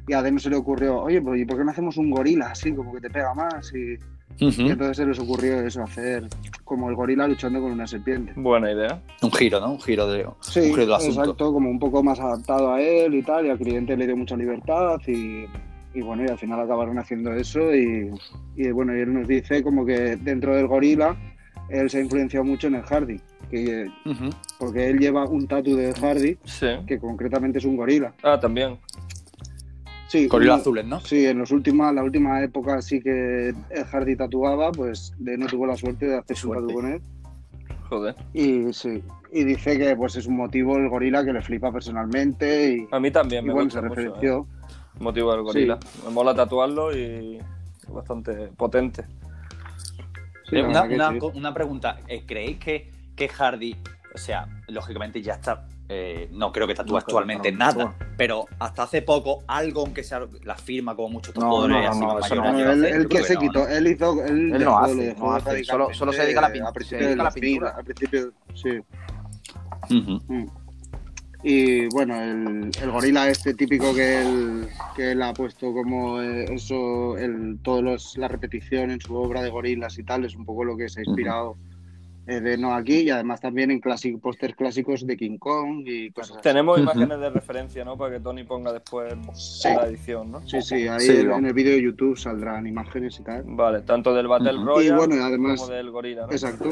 y 0.08 0.14
a 0.14 0.40
se 0.40 0.50
le 0.50 0.56
ocurrió, 0.56 1.02
oye, 1.04 1.22
pues 1.22 1.42
¿y 1.42 1.46
por 1.46 1.58
qué 1.58 1.64
no 1.64 1.72
hacemos 1.72 1.98
un 1.98 2.10
gorila 2.10 2.48
así, 2.52 2.74
como 2.74 2.94
que 2.94 3.02
te 3.02 3.10
pega 3.10 3.34
más? 3.34 3.72
Y, 3.74 3.94
Ujú. 4.44 4.62
y 4.62 4.70
entonces 4.70 4.98
se 4.98 5.06
les 5.06 5.20
ocurrió 5.20 5.60
eso, 5.62 5.84
hacer 5.84 6.28
como 6.64 6.90
el 6.90 6.96
gorila 6.96 7.28
luchando 7.28 7.62
con 7.62 7.72
una 7.72 7.86
serpiente. 7.86 8.34
Buena 8.36 8.72
idea. 8.72 9.02
Un 9.22 9.32
giro, 9.32 9.60
¿no? 9.60 9.74
Un 9.74 9.82
giro, 9.82 10.08
de, 10.08 10.26
Sí, 10.40 10.60
un 10.62 10.66
giro 10.68 10.78
del 10.82 10.94
asunto. 10.94 11.22
exacto, 11.22 11.54
como 11.54 11.70
un 11.70 11.80
poco 11.80 12.02
más 12.02 12.20
adaptado 12.20 12.72
a 12.74 12.82
él 12.82 13.14
y 13.14 13.22
tal, 13.24 13.46
y 13.46 13.50
al 13.50 13.58
cliente 13.58 13.96
le 13.98 14.06
dio 14.08 14.16
mucha 14.18 14.36
libertad 14.38 15.00
y, 15.08 15.46
y 15.94 16.02
bueno, 16.02 16.24
y 16.26 16.30
al 16.30 16.38
final 16.40 16.60
acabaron 16.62 16.98
haciendo 16.98 17.34
eso 17.34 17.74
y, 17.76 18.10
y 18.56 18.72
bueno, 18.72 18.96
y 18.96 19.02
él 19.02 19.14
nos 19.14 19.28
dice 19.28 19.62
como 19.62 19.86
que 19.86 20.16
dentro 20.16 20.56
del 20.56 20.68
gorila 20.68 21.16
él 21.70 21.90
se 21.90 22.00
ha 22.00 22.02
influenciado 22.02 22.44
mucho 22.46 22.68
en 22.68 22.76
el 22.76 22.82
Hardy, 22.84 23.20
que, 23.50 23.86
Ujú. 24.06 24.30
porque 24.60 24.90
él 24.90 25.00
lleva 25.00 25.26
un 25.26 25.48
tatu 25.48 25.76
de 25.76 25.94
Hardy 25.94 26.38
Sí. 26.46 26.68
que 26.88 27.00
concretamente 27.00 27.60
es 27.60 27.66
un 27.66 27.76
gorila. 27.78 28.14
Ah, 28.24 28.40
también. 28.40 28.78
Sí, 30.12 30.28
Gorila 30.28 30.56
uno- 30.56 30.62
azules, 30.62 30.86
¿no? 30.86 31.00
Sí, 31.00 31.26
en 31.26 31.38
los 31.40 31.52
últimos, 31.52 31.94
la 31.96 32.04
última 32.04 32.44
época 32.44 32.82
sí 32.82 33.00
que 33.02 33.50
el 33.70 33.86
Hardy 33.86 34.18
tatuaba, 34.18 34.70
pues 34.74 35.14
de 35.18 35.38
no 35.38 35.48
tuvo 35.48 35.66
la 35.66 35.78
suerte 35.78 36.06
de 36.06 36.18
hacer 36.18 36.36
su 36.36 36.50
tatu 36.52 36.68
con 36.74 36.86
él. 36.92 37.02
Joder. 37.88 38.16
Y 38.34 38.74
sí, 38.74 39.02
y 39.32 39.44
dice 39.46 39.78
que 39.80 39.96
pues 39.96 40.18
es 40.18 40.26
un 40.28 40.36
motivo 40.36 40.76
el 40.76 40.90
gorila 40.90 41.24
que 41.24 41.32
le 41.32 41.42
flipa 41.42 41.72
personalmente 41.72 42.74
y, 42.74 42.88
A 42.92 43.00
mí 43.00 43.10
también 43.10 43.46
y 43.46 43.48
me 43.48 43.54
bueno, 43.54 43.68
gusta 43.68 43.80
se 43.82 43.88
mucho. 43.88 44.02
¿eh? 44.02 44.04
referenció. 44.04 44.48
Motivo 45.00 45.32
del 45.32 45.44
gorila. 45.44 45.80
Me 46.06 46.12
mola 46.12 46.36
tatuarlo 46.36 46.94
y 46.94 47.40
bastante 47.88 48.34
potente. 48.58 49.06
Sí, 50.50 50.58
Eh, 50.58 50.64
una, 50.64 51.10
sí. 51.12 51.20
una 51.36 51.54
pregunta. 51.54 52.00
eh, 52.10 52.24
¿Creéis 52.28 52.58
que, 52.58 52.92
que 53.16 53.30
Hardy, 53.30 53.78
o 54.14 54.18
sea, 54.18 54.46
lógicamente 54.68 55.22
ya 55.22 55.36
está, 55.36 55.66
eh, 55.94 56.30
no 56.32 56.54
creo 56.54 56.68
que 56.68 56.74
tatúe 56.74 56.94
No, 56.94 56.98
actualmente 57.00 57.52
no, 57.52 57.58
nada, 57.58 57.84
no. 57.84 57.96
pero 58.18 58.46
hasta 58.60 58.84
hace 58.84 59.02
poco, 59.02 59.44
algo 59.46 59.82
aunque 59.82 60.04
sea 60.06 60.26
la 60.44 60.56
firma 60.56 60.96
como 60.96 61.10
muchos 61.10 61.34
tatuadores 61.34 61.76
no, 61.76 61.82
no, 61.84 62.18
así 62.18 62.34
no, 62.34 62.42
más 62.44 62.54
han 62.54 62.70
él, 62.86 62.86
él 62.86 63.08
que 63.10 63.24
se 63.24 63.34
no, 63.34 63.40
quitó, 63.42 63.60
¿no? 63.60 63.68
él 63.68 63.88
hizo, 63.88 64.24
él, 64.24 64.30
Él 64.32 64.50
no 64.52 64.58
dejó- 64.60 64.78
hace, 64.80 64.96
lo 64.96 65.02
dejó 65.04 65.26
no 65.28 65.36
hace, 65.36 65.64
solo- 65.66 65.94
solo 65.94 66.14
se 66.14 66.22
dedica 66.24 66.40
a 66.40 66.42
la 66.44 66.48
pin- 66.48 66.62
radicalmente 66.64 66.86
se 66.86 66.96
dedica 66.96 67.14
a 67.14 67.24
la 67.26 67.28
al 67.30 67.34
pintura. 67.34 67.70
Al 67.78 67.84
principio, 67.84 68.34
sí. 68.54 68.80
Mm. 69.90 70.46
Y 71.44 71.88
bueno, 71.88 72.22
el, 72.22 72.72
el 72.82 72.92
gorila 72.92 73.28
este 73.28 73.56
típico 73.56 73.94
que 73.96 74.22
él, 74.22 74.68
que 74.96 75.12
él 75.14 75.22
ha 75.24 75.34
puesto 75.34 75.74
como 75.74 76.22
eh, 76.22 76.46
eso, 76.54 77.18
el, 77.18 77.58
todas 77.64 77.84
la 78.16 78.28
repetición 78.28 78.92
en 78.92 79.02
su 79.02 79.16
obra 79.16 79.42
de 79.42 79.50
gorilas 79.50 79.98
y 79.98 80.04
tal, 80.04 80.24
es 80.24 80.36
un 80.36 80.46
poco 80.46 80.64
lo 80.64 80.78
que 80.78 80.88
se 80.88 81.00
ha 81.02 81.04
inspirado 81.04 81.58
de 82.26 82.58
no 82.58 82.74
aquí 82.74 83.00
y 83.00 83.10
además 83.10 83.42
también 83.42 83.72
en 83.72 83.82
clásic- 83.82 84.20
pósters 84.22 84.56
clásicos 84.56 85.06
de 85.06 85.18
King 85.18 85.38
Kong 85.38 85.84
y 85.86 86.12
cosas 86.12 86.38
así. 86.38 86.44
Tenemos 86.44 86.80
imágenes 86.80 87.20
de 87.20 87.30
referencia, 87.30 87.84
¿no? 87.84 87.98
Para 87.98 88.16
que 88.16 88.20
Tony 88.22 88.44
ponga 88.44 88.72
después 88.72 89.14
Sí. 89.34 89.68
la 89.68 89.88
edición, 89.88 90.32
¿no? 90.32 90.48
Sí, 90.48 90.62
sí, 90.62 90.88
ahí 90.88 91.00
Sí, 91.00 91.12
en, 91.18 91.46
el 91.46 91.54
vídeo 91.54 91.74
de 91.74 91.82
YouTube 91.82 92.18
saldrán 92.18 92.68
imágenes 92.68 93.20
y 93.20 93.24
tal. 93.24 93.44
Vale, 93.48 93.82
tanto 93.82 94.14
del 94.14 94.28
Battle. 94.28 94.54
Royale 94.64 94.86
Y 94.88 94.92
bueno, 94.92 95.16
y 95.16 95.20
además- 95.20 95.62
como 95.62 95.74
del 95.74 95.90
gorila, 95.92 96.28
¿no? 96.28 96.32
Exacto, 96.32 96.70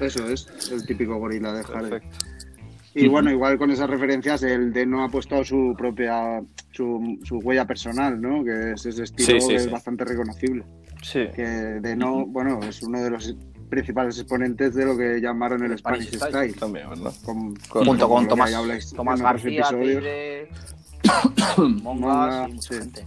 eso 0.00 0.28
es, 0.28 0.70
el 0.70 0.86
típico 0.86 1.16
gorila 1.18 1.52
de 1.52 1.62
Hardy. 1.64 1.90
Perfecto. 1.90 2.18
Y 2.94 3.08
bueno, 3.08 3.30
igual 3.30 3.58
con 3.58 3.70
esas 3.70 3.90
referencias, 3.90 4.42
el 4.42 4.72
de 4.72 4.86
no 4.86 5.04
ha 5.04 5.08
puesto 5.10 5.44
su 5.44 5.74
propia, 5.76 6.42
su, 6.70 7.18
su 7.24 7.38
huella 7.40 7.66
personal, 7.66 8.18
¿no? 8.20 8.42
Que 8.42 8.72
es 8.72 8.86
ese 8.86 9.04
estilo 9.04 9.26
Sí, 9.26 9.40
sí, 9.40 9.48
que 9.48 9.54
es 9.56 9.70
bastante 9.70 10.04
reconocible. 10.06 10.64
Sí. 11.02 11.26
Que 11.34 11.42
de 11.44 11.94
no, 11.94 12.24
bueno, 12.24 12.58
es 12.62 12.82
uno 12.82 13.02
de 13.02 13.10
los 13.10 13.36
principales 13.68 14.18
exponentes 14.18 14.74
de 14.74 14.84
lo 14.84 14.96
que 14.96 15.20
llamaron 15.20 15.62
el, 15.64 15.72
El 15.72 15.78
Spanish, 15.78 16.06
Spanish 16.06 16.18
Style. 16.18 16.50
Style. 16.50 16.54
También, 16.60 16.88
¿verdad? 16.90 17.12
Con- 17.24 17.54
Junto 17.68 18.08
con 18.08 18.24
que 18.24 18.28
Tomás, 18.30 18.54
habláis 18.54 18.90
Tomás 18.92 19.20
García, 19.20 19.66
Monga, 19.72 19.98
Mongas 21.82 22.48
y 22.48 22.52
mucha 22.54 22.68
sí. 22.74 22.78
gente. 22.80 23.04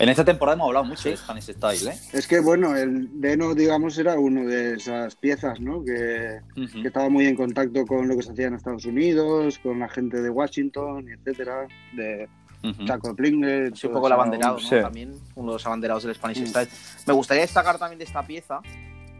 En 0.00 0.08
esta 0.08 0.24
temporada 0.24 0.56
hemos 0.56 0.66
hablado 0.66 0.86
mucho 0.86 1.08
de 1.08 1.16
Spanish 1.16 1.44
Style, 1.52 1.88
¿eh? 1.92 1.98
Es 2.12 2.26
que 2.26 2.40
bueno, 2.40 2.74
el 2.76 3.20
Deno, 3.20 3.54
digamos, 3.54 3.96
era 3.96 4.18
uno 4.18 4.44
de 4.44 4.74
esas 4.74 5.14
piezas, 5.14 5.60
¿no? 5.60 5.84
Que, 5.84 6.40
Ujú. 6.60 6.82
que 6.82 6.88
estaba 6.88 7.08
muy 7.08 7.26
en 7.26 7.36
contacto 7.36 7.86
con 7.86 8.08
lo 8.08 8.16
que 8.16 8.22
se 8.24 8.32
hacía 8.32 8.48
en 8.48 8.54
Estados 8.54 8.84
Unidos, 8.86 9.60
con 9.60 9.78
la 9.78 9.88
gente 9.88 10.20
de 10.20 10.30
Washington, 10.30 11.06
y 11.08 11.12
etcétera, 11.12 11.68
de 11.96 12.28
Ujú. 12.70 12.84
Chaco 12.86 13.14
Plinger. 13.14 13.72
Es 13.72 13.84
un 13.84 13.92
poco 13.92 14.06
el 14.06 14.12
abanderado, 14.14 14.54
¿no? 14.54 14.60
Sí. 14.60 14.76
También 14.80 15.14
uno 15.34 15.52
de 15.52 15.54
los 15.56 15.66
abanderados 15.66 16.02
del 16.04 16.14
Spanish 16.14 16.40
Mm. 16.42 16.46
Style. 16.46 16.68
Me 17.06 17.12
gustaría 17.12 17.42
destacar 17.42 17.78
también 17.78 17.98
de 17.98 18.04
esta 18.04 18.22
pieza, 18.26 18.60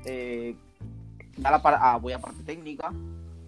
eh, 0.05 0.55
la 1.39 1.61
par- 1.63 1.79
ah, 1.81 1.97
voy 1.99 2.13
a 2.13 2.19
parte 2.21 2.43
técnica, 2.43 2.93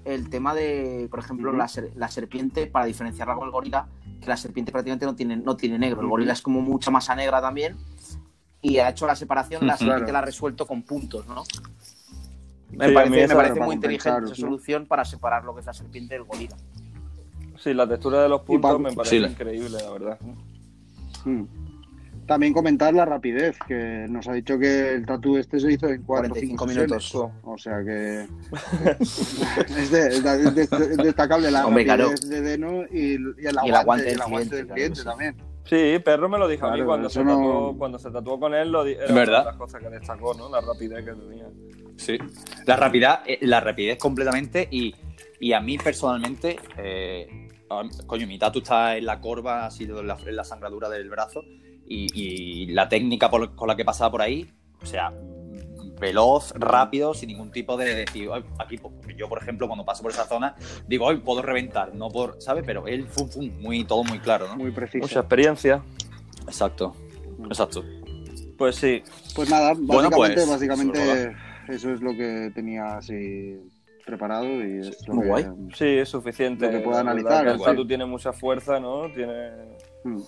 el 0.05 0.28
tema 0.31 0.55
de, 0.55 1.09
por 1.10 1.18
ejemplo, 1.20 1.52
la, 1.52 1.66
ser- 1.68 1.90
la 1.97 2.09
serpiente, 2.09 2.66
para 2.66 2.85
diferenciarla 2.86 3.35
con 3.35 3.44
el 3.44 3.51
gorila, 3.51 3.86
que 4.20 4.27
la 4.28 4.36
serpiente 4.36 4.73
prácticamente 4.73 5.05
no 5.06 5.14
tiene, 5.14 5.36
no 5.36 5.56
tiene 5.56 5.78
negro, 5.78 6.01
el 6.01 6.06
gorila 6.09 6.32
es 6.32 6.43
como 6.43 6.60
mucha 6.60 6.90
masa 6.90 7.14
negra 7.14 7.40
también, 7.40 7.77
y 8.62 8.78
ha 8.78 8.89
hecho 8.89 9.06
la 9.06 9.14
separación, 9.16 9.66
la 9.66 9.77
serpiente 9.77 10.05
Claro. 10.05 10.12
la 10.12 10.18
ha 10.20 10.23
resuelto 10.23 10.66
con 10.66 10.82
puntos, 10.82 11.27
¿no? 11.27 11.44
Me 12.70 12.86
Sí, 12.86 12.90
a 12.90 12.94
parece, 12.94 13.56
me 13.59 13.60
muy 13.64 13.74
inteligente 13.77 14.09
esa 14.18 14.20
¿no? 14.20 14.35
solución 14.35 14.86
para 14.86 15.05
separar 15.05 15.44
lo 15.44 15.55
que 15.55 15.60
es 15.60 15.66
la 15.66 15.73
serpiente 15.73 16.14
del 16.14 16.24
gorila. 16.24 16.56
Sí, 17.66 17.74
la 17.74 17.88
textura 17.88 18.22
de 18.22 18.28
los 18.28 18.43
puntos 18.43 18.78
me 18.78 18.93
parece 18.93 19.18
Sí. 19.18 19.24
increíble, 19.24 19.70
la 19.82 19.90
verdad. 19.90 20.18
Mm. 21.24 21.43
También 22.24 22.52
comentar 22.52 22.94
la 22.94 23.05
rapidez, 23.05 23.56
que 23.66 24.06
nos 24.09 24.28
ha 24.28 24.34
dicho 24.34 24.56
que 24.56 24.94
el 24.94 25.05
tatu 25.05 25.36
este 25.36 25.59
se 25.59 25.72
hizo 25.72 25.88
en 25.88 26.02
4 26.02 26.32
o 26.32 26.36
5 26.36 26.56
45 26.64 26.66
minutos. 26.66 27.14
minutos. 27.14 27.32
O 27.43 27.59
sea 27.59 27.82
que 27.84 28.26
es, 29.01 29.90
de- 29.90 30.09
es 30.09 30.22
de- 30.22 30.43
es 30.44 30.55
de- 30.55 30.62
es 30.93 30.97
destacable 30.97 31.51
la 31.51 31.66
Hombre, 31.66 31.84
rapidez 31.84 32.20
claro. 32.20 32.34
de 32.34 32.40
Deno 32.40 32.82
y, 32.90 33.14
el- 33.14 33.34
y 33.38 33.47
el 33.47 33.47
Y 33.47 33.47
el 33.47 33.59
aguante, 33.59 33.76
aguante 33.76 34.05
el 34.06 34.12
del 34.12 34.22
aguante 34.22 34.48
cliente, 34.48 34.56
del 34.56 34.66
claro 34.66 34.74
cliente 34.76 34.98
sí. 35.01 35.05
también. 35.05 35.36
Sí, 35.64 35.98
Perro 36.05 36.28
me 36.28 36.38
lo 36.38 36.47
dijo 36.47 36.66
a 36.66 36.70
mí 36.70 36.74
Claro, 36.76 36.86
cuando 36.88 37.09
se, 37.10 37.24
no- 37.24 37.30
tatuó, 37.36 37.78
cuando 37.78 37.98
se 37.98 38.10
tatuó 38.12 38.38
con 38.38 38.55
él, 38.55 38.70
lo 38.70 38.84
di- 38.84 38.93
era 38.94 39.12
¿Verdad? 39.12 39.26
una 39.28 39.38
de 39.38 39.44
las 39.47 39.56
cosas 39.56 39.82
que 39.82 39.88
destacó, 39.90 40.34
¿no? 40.34 40.48
La 40.48 40.60
rapidez 40.60 41.05
que 41.05 41.12
tenía. 41.12 41.47
Sí. 41.97 42.16
La 42.64 42.76
rapidez, 42.76 43.10
eh, 43.26 43.38
la 43.43 43.59
rapidez 43.60 43.98
completamente 43.98 44.68
y, 44.70 44.94
y 45.40 45.52
a 45.52 45.60
mí 45.60 45.76
personalmente, 45.78 46.56
eh, 46.78 47.45
coño, 48.06 48.26
mi 48.26 48.38
tatu 48.38 48.59
está 48.60 48.97
en 48.97 49.06
la 49.06 49.20
corva, 49.20 49.66
ha 49.66 49.70
sido 49.70 50.01
en 50.01 50.06
la, 50.09 50.16
en 50.24 50.36
la 50.36 50.44
sangradura 50.44 50.88
del 50.88 51.09
brazo 51.10 51.43
y, 51.86 52.06
y 52.14 52.66
la 52.66 52.88
técnica 52.88 53.30
por- 53.30 53.55
con 53.55 53.68
la 53.68 53.76
que 53.76 53.84
pasaba 53.84 54.10
por 54.10 54.22
ahí, 54.22 54.51
o 54.82 54.86
sea, 54.86 55.12
veloz, 55.98 56.52
rápido, 56.56 57.14
sin 57.14 57.28
ningún 57.28 57.51
tipo 57.51 57.76
de 57.76 57.94
decir, 57.94 58.28
"Ay, 58.32 58.44
aquí, 58.59 58.76
pues, 58.76 58.93
yo 59.16 59.28
por 59.28 59.43
ejemplo, 59.43 59.66
cuando 59.66 59.84
paso 59.84 60.02
por 60.02 60.12
esa 60.12 60.26
zona, 60.26 60.55
digo, 60.86 61.06
hoy 61.06 61.16
puedo 61.18 61.40
reventar, 61.43 61.94
no 61.94 62.09
por, 62.10 62.36
¿sabes? 62.40 62.64
Pero 62.66 62.86
él, 62.86 63.06
fum, 63.06 63.28
fum, 63.28 63.51
muy, 63.60 63.84
todo 63.84 64.05
muy 64.05 64.18
claro, 64.18 64.47
¿no? 64.48 64.56
Muy 64.56 64.72
preciso. 64.72 65.02
Mucha 65.05 65.20
experiencia. 65.20 65.82
Exacto, 66.47 66.94
exacto. 67.48 67.82
Pues 68.59 68.76
sí, 68.76 69.02
Pues 69.34 69.51
nada, 69.51 69.74
Bueno, 69.76 70.09
básicamente, 70.10 70.34
pues, 70.47 70.48
básicamente 70.48 71.36
eso 71.68 71.90
es 71.93 72.01
lo 72.01 72.12
que 72.12 72.51
tenía 72.55 72.97
así 72.98 73.59
preparado 74.07 74.47
y 74.47 74.78
es 74.78 75.07
lo 75.09 75.20
que, 75.20 75.27
guay. 75.28 75.47
sí, 75.74 75.85
es 75.99 76.09
suficiente. 76.09 76.66
Lo 76.66 76.78
que 76.78 76.85
pueda 76.85 77.01
analizar, 77.01 77.45
que 77.45 77.51
el 77.53 77.61
tatu 77.62 77.87
tiene 77.87 78.07
mucha 78.07 78.33
fuerza, 78.33 78.81
¿no? 78.81 79.11
Tiene... 79.12 79.51
Mm. 80.05 80.20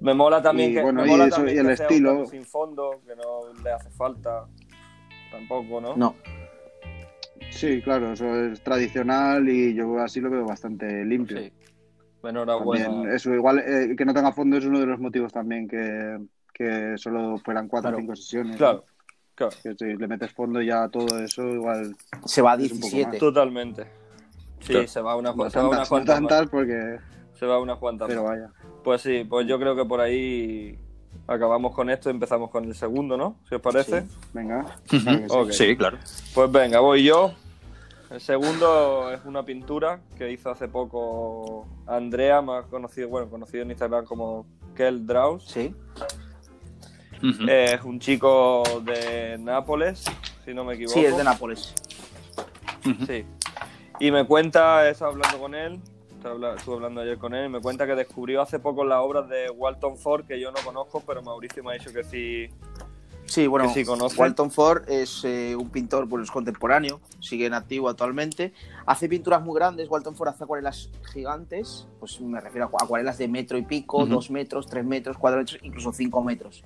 Me 0.00 0.14
mola 0.14 0.40
también 0.42 0.70
Y, 0.70 0.74
que, 0.74 0.82
bueno, 0.82 1.02
me 1.02 1.08
y 1.08 1.10
mola 1.10 1.26
eso, 1.26 1.36
también 1.36 1.56
y 1.56 1.60
el 1.60 1.66
que 1.68 1.76
sea 1.76 1.86
un 1.86 1.92
estilo. 1.92 2.26
sin 2.26 2.44
fondo, 2.44 3.02
que 3.06 3.14
no 3.14 3.52
le 3.62 3.70
hace 3.70 3.90
falta 3.90 4.46
tampoco, 5.30 5.80
¿no? 5.80 5.94
No, 5.96 6.14
Sí, 7.50 7.82
claro, 7.82 8.12
eso 8.12 8.34
es 8.46 8.62
tradicional 8.62 9.48
y 9.48 9.74
yo 9.74 9.98
así 9.98 10.20
lo 10.20 10.30
veo 10.30 10.46
bastante 10.46 11.04
limpio. 11.04 11.38
Sí. 11.38 11.52
Enhorabuena. 12.22 12.84
También, 12.86 13.12
eso 13.14 13.34
igual 13.34 13.58
eh, 13.58 13.94
que 13.96 14.04
no 14.04 14.14
tenga 14.14 14.32
fondo 14.32 14.56
es 14.56 14.64
uno 14.64 14.78
de 14.80 14.86
los 14.86 15.00
motivos 15.00 15.32
también 15.32 15.66
que, 15.68 16.18
que 16.54 16.94
solo 16.96 17.38
fueran 17.38 17.68
cuatro 17.68 17.90
Claro. 17.90 17.96
o 17.96 18.00
cinco 18.00 18.16
sesiones. 18.16 18.56
Claro, 18.56 18.84
claro. 19.48 19.56
Que 19.62 19.74
si 19.74 19.96
le 19.96 20.06
metes 20.08 20.32
fondo 20.32 20.60
ya 20.60 20.84
a 20.84 20.88
todo 20.88 21.18
eso, 21.18 21.42
igual 21.48 21.96
se 22.24 22.42
va 22.42 22.52
a 22.52 22.56
Es 22.56 22.72
un 22.72 22.80
poco 22.80 22.90
17. 22.96 23.18
Totalmente. 23.18 23.84
Sí, 24.60 24.72
Claro. 24.72 24.88
se 24.88 25.00
va 25.00 25.16
una, 25.16 25.32
no 25.32 25.50
se 25.50 25.58
va 25.58 25.68
una 25.68 25.76
tantas, 25.78 25.90
no 25.90 26.04
tantas 26.28 26.48
porque 26.50 26.98
Se 27.38 27.46
va 27.46 27.58
unas 27.58 27.78
cuantas. 27.78 28.08
Pero 28.08 28.24
vaya. 28.24 28.50
Pues 28.84 29.00
sí, 29.00 29.24
pues 29.28 29.46
yo 29.46 29.58
creo 29.58 29.74
que 29.74 29.84
por 29.86 30.00
ahí 30.00 30.78
acabamos 31.26 31.74
con 31.74 31.88
esto 31.88 32.10
y 32.10 32.12
empezamos 32.12 32.50
con 32.50 32.64
el 32.64 32.74
segundo, 32.74 33.16
¿no? 33.16 33.36
Si 33.48 33.54
os 33.54 33.60
parece. 33.62 34.04
Venga. 34.34 34.76
claro 34.86 35.20
que 35.20 35.28
sí. 35.28 35.36
Ok. 35.36 35.50
Sí, 35.52 35.76
claro. 35.76 35.98
Pues 36.34 36.52
venga, 36.52 36.80
voy 36.80 37.04
yo. 37.04 37.32
El 38.10 38.20
segundo 38.20 39.12
es 39.12 39.20
una 39.24 39.44
pintura 39.44 40.00
que 40.18 40.30
hizo 40.32 40.50
hace 40.50 40.66
poco 40.68 41.66
Andrea, 41.86 42.42
más 42.42 42.66
conocido, 42.66 43.08
bueno, 43.08 43.30
conocido 43.30 43.62
en 43.62 43.70
Instagram 43.70 44.04
como 44.04 44.46
Kel 44.74 45.06
Draus. 45.06 45.44
Sí. 45.46 45.74
Es 47.22 47.82
un 47.82 48.00
chico 48.00 48.62
de 48.84 49.36
Nápoles, 49.38 50.04
si 50.44 50.54
no 50.54 50.64
me 50.64 50.74
equivoco. 50.74 50.98
Sí, 50.98 51.04
es 51.04 51.16
de 51.16 51.24
Nápoles. 51.24 51.74
Sí. 53.06 53.24
Y 53.98 54.10
me 54.10 54.24
cuenta, 54.24 54.86
he 54.88 54.92
estado 54.92 55.10
hablando 55.10 55.38
con 55.38 55.54
él, 55.54 55.78
estaba 56.16 56.54
estuve 56.54 56.76
hablando 56.76 57.02
ayer 57.02 57.18
con 57.18 57.34
él, 57.34 57.46
y 57.46 57.48
me 57.50 57.60
cuenta 57.60 57.86
que 57.86 57.94
descubrió 57.94 58.40
hace 58.40 58.58
poco 58.58 58.84
las 58.84 59.00
obras 59.00 59.28
de 59.28 59.50
Walton 59.50 59.98
Ford, 59.98 60.24
que 60.24 60.40
yo 60.40 60.50
no 60.50 60.58
conozco, 60.64 61.02
pero 61.06 61.22
Mauricio 61.22 61.62
me 61.62 61.72
ha 61.72 61.74
dicho 61.74 61.92
que 61.92 62.04
sí. 62.04 62.48
Sí, 63.26 63.46
bueno, 63.46 63.72
sí. 63.72 63.84
Walton 63.84 64.50
Ford 64.50 64.88
es 64.88 65.22
eh, 65.24 65.54
un 65.54 65.68
pintor 65.68 66.08
pues, 66.08 66.30
contemporáneo, 66.30 67.00
sigue 67.20 67.46
en 67.46 67.54
activo 67.54 67.88
actualmente. 67.88 68.52
Hace 68.86 69.08
pinturas 69.08 69.40
muy 69.42 69.54
grandes, 69.54 69.88
Walton 69.88 70.16
Ford 70.16 70.30
hace 70.30 70.42
acuarelas 70.42 70.90
gigantes, 71.12 71.86
pues 72.00 72.20
me 72.20 72.40
refiero 72.40 72.70
a 72.72 72.84
acuarelas 72.84 73.18
de 73.18 73.28
metro 73.28 73.56
y 73.56 73.62
pico, 73.62 74.04
dos 74.06 74.30
metros, 74.30 74.66
tres 74.66 74.84
metros, 74.84 75.16
cuatro 75.16 75.38
metros, 75.38 75.60
incluso 75.62 75.92
cinco 75.92 76.24
metros. 76.24 76.64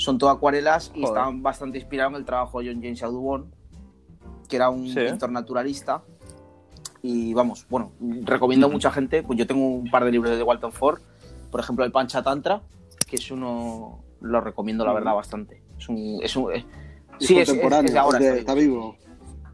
Son 0.00 0.16
todo 0.16 0.30
acuarelas 0.30 0.90
y 0.94 1.02
Joder. 1.02 1.18
están 1.18 1.42
bastante 1.42 1.76
inspirados 1.76 2.14
en 2.14 2.20
el 2.20 2.24
trabajo 2.24 2.60
de 2.60 2.68
John 2.72 2.82
James 2.82 3.02
Audubon, 3.02 3.54
que 4.48 4.56
era 4.56 4.70
un 4.70 4.88
Sí. 4.88 4.94
pintor 4.98 5.30
naturalista. 5.30 6.02
Y 7.02 7.34
vamos, 7.34 7.66
bueno, 7.68 7.92
recomiendo 8.22 8.66
a 8.66 8.70
mucha 8.70 8.90
gente, 8.90 9.22
pues 9.22 9.38
yo 9.38 9.46
tengo 9.46 9.66
un 9.68 9.90
par 9.90 10.04
de 10.06 10.10
libros 10.10 10.34
de 10.36 10.42
Walton 10.42 10.72
Ford, 10.72 11.00
por 11.50 11.60
ejemplo 11.60 11.84
el 11.84 11.92
Pancha 11.92 12.22
Tantra, 12.22 12.62
que 13.06 13.16
es 13.16 13.30
uno, 13.30 14.02
lo 14.22 14.40
recomiendo 14.40 14.86
la 14.86 14.94
verdad 14.94 15.14
bastante. 15.14 15.62
Es 15.78 15.88
un, 15.90 16.18
es 16.22 16.34
un, 16.34 16.50
sí, 17.18 17.34
es, 17.38 17.42
es- 17.42 17.48
contemporáneo, 17.48 17.86
es 17.88 17.92
de 17.92 17.98
ahora. 17.98 18.18
es 18.18 18.24
de- 18.24 18.28
está 18.30 18.40
está 18.40 18.54
vivo. 18.54 18.96
vivo. 18.96 18.96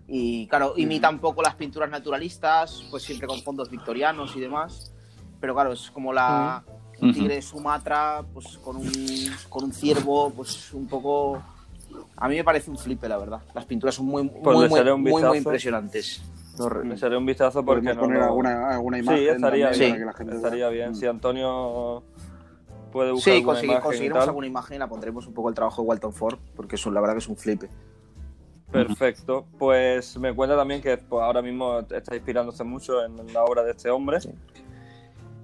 Y 0.06 0.46
claro, 0.46 0.74
imita 0.76 1.10
un 1.10 1.18
poco 1.18 1.42
las 1.42 1.56
pinturas 1.56 1.90
naturalistas, 1.90 2.84
pues 2.88 3.02
siempre 3.02 3.26
con 3.26 3.40
fondos 3.42 3.68
victorianos 3.68 4.36
y 4.36 4.40
demás. 4.40 4.92
Pero 5.40 5.54
claro, 5.54 5.72
es 5.72 5.90
como 5.90 6.12
la 6.12 6.64
un 7.00 7.12
tigre 7.12 7.36
de 7.36 7.42
Sumatra, 7.42 8.24
pues 8.32 8.58
con 8.58 8.76
un, 8.76 8.90
con 9.48 9.64
un 9.64 9.72
ciervo, 9.72 10.30
pues 10.30 10.72
un 10.72 10.86
poco. 10.86 11.42
A 12.16 12.28
mí 12.28 12.36
me 12.36 12.44
parece 12.44 12.70
un 12.70 12.78
flipe, 12.78 13.08
la 13.08 13.18
verdad. 13.18 13.40
Las 13.54 13.64
pinturas 13.64 13.94
son 13.94 14.06
muy, 14.06 14.28
Pues 14.28 14.70
muy, 14.70 15.12
muy, 15.12 15.38
impresionantes. 15.38 16.22
Re- 16.58 16.84
Le 16.86 16.94
echaré 16.94 17.16
un 17.16 17.26
vistazo 17.26 17.62
porque 17.64 17.92
no. 17.94 18.00
poner 18.00 18.18
lo- 18.18 18.24
alguna, 18.24 18.70
alguna 18.70 18.98
imagen. 18.98 19.18
Sí, 19.22 19.28
estaría 19.28 19.70
también 19.70 19.78
bien. 19.78 19.90
para 19.90 19.98
que 19.98 20.04
la 20.06 20.12
gente 20.14 20.36
estaría 20.36 20.68
vea. 20.68 20.74
bien. 20.86 20.90
Mm. 20.92 20.94
Si 20.94 21.06
Antonio 21.06 22.02
puede 22.92 23.12
buscar 23.12 23.32
Sí, 23.34 23.38
alguna 23.40 23.62
imagen 23.62 23.82
conseguiremos 23.82 24.20
tal, 24.20 24.28
alguna 24.30 24.46
imagen 24.46 24.76
y 24.76 24.78
la 24.78 24.88
pondremos 24.88 25.26
un 25.26 25.34
poco 25.34 25.48
el 25.50 25.54
trabajo 25.54 25.82
de 25.82 25.88
Walton 25.88 26.12
Ford, 26.14 26.38
porque 26.54 26.76
es 26.76 26.86
un- 26.86 26.94
la 26.94 27.00
verdad 27.00 27.14
que 27.14 27.18
es 27.18 27.28
un 27.28 27.36
flipe. 27.36 27.68
Perfecto. 28.72 29.46
Pues 29.58 30.18
me 30.18 30.34
cuenta 30.34 30.56
también 30.56 30.80
que 30.82 30.96
pues, 30.96 31.22
ahora 31.22 31.42
mismo 31.42 31.80
está 31.80 32.14
inspirándose 32.16 32.64
mucho 32.64 33.04
en 33.04 33.32
la 33.32 33.44
obra 33.44 33.62
de 33.62 33.72
este 33.72 33.90
hombre. 33.90 34.20
Sí. 34.20 34.30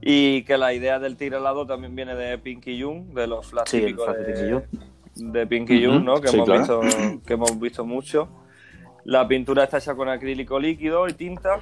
Y 0.05 0.43
que 0.43 0.59
la 0.59 0.74
idea 0.74 0.99
del 0.99 1.16
tigre 1.16 1.37
alado 1.37 1.65
también 1.65 1.95
viene 1.95 2.16
de 2.16 2.37
Pinky 2.37 2.83
Jung, 2.83 3.15
de 3.15 3.29
los 3.29 3.47
flash 3.47 3.69
Sí, 3.69 3.77
el 3.79 3.85
típicos 3.87 4.07
flash 4.07 4.19
de 4.19 4.33
de, 4.51 4.62
de 5.15 5.47
Pinky 5.47 5.85
Jung, 5.87 6.03
¿no? 6.05 6.20
Que, 6.20 6.29
sí, 6.29 6.37
hemos 6.37 6.49
claro. 6.49 6.81
visto, 6.81 7.20
que 7.24 7.33
hemos 7.35 7.61
visto 7.61 7.85
mucho. 7.87 8.29
La 9.05 9.27
pintura 9.29 9.65
está 9.65 9.79
hecha 9.79 9.95
con 9.95 10.09
acrílico 10.09 10.59
líquido 10.59 11.07
y 11.09 11.12
tinta 11.12 11.61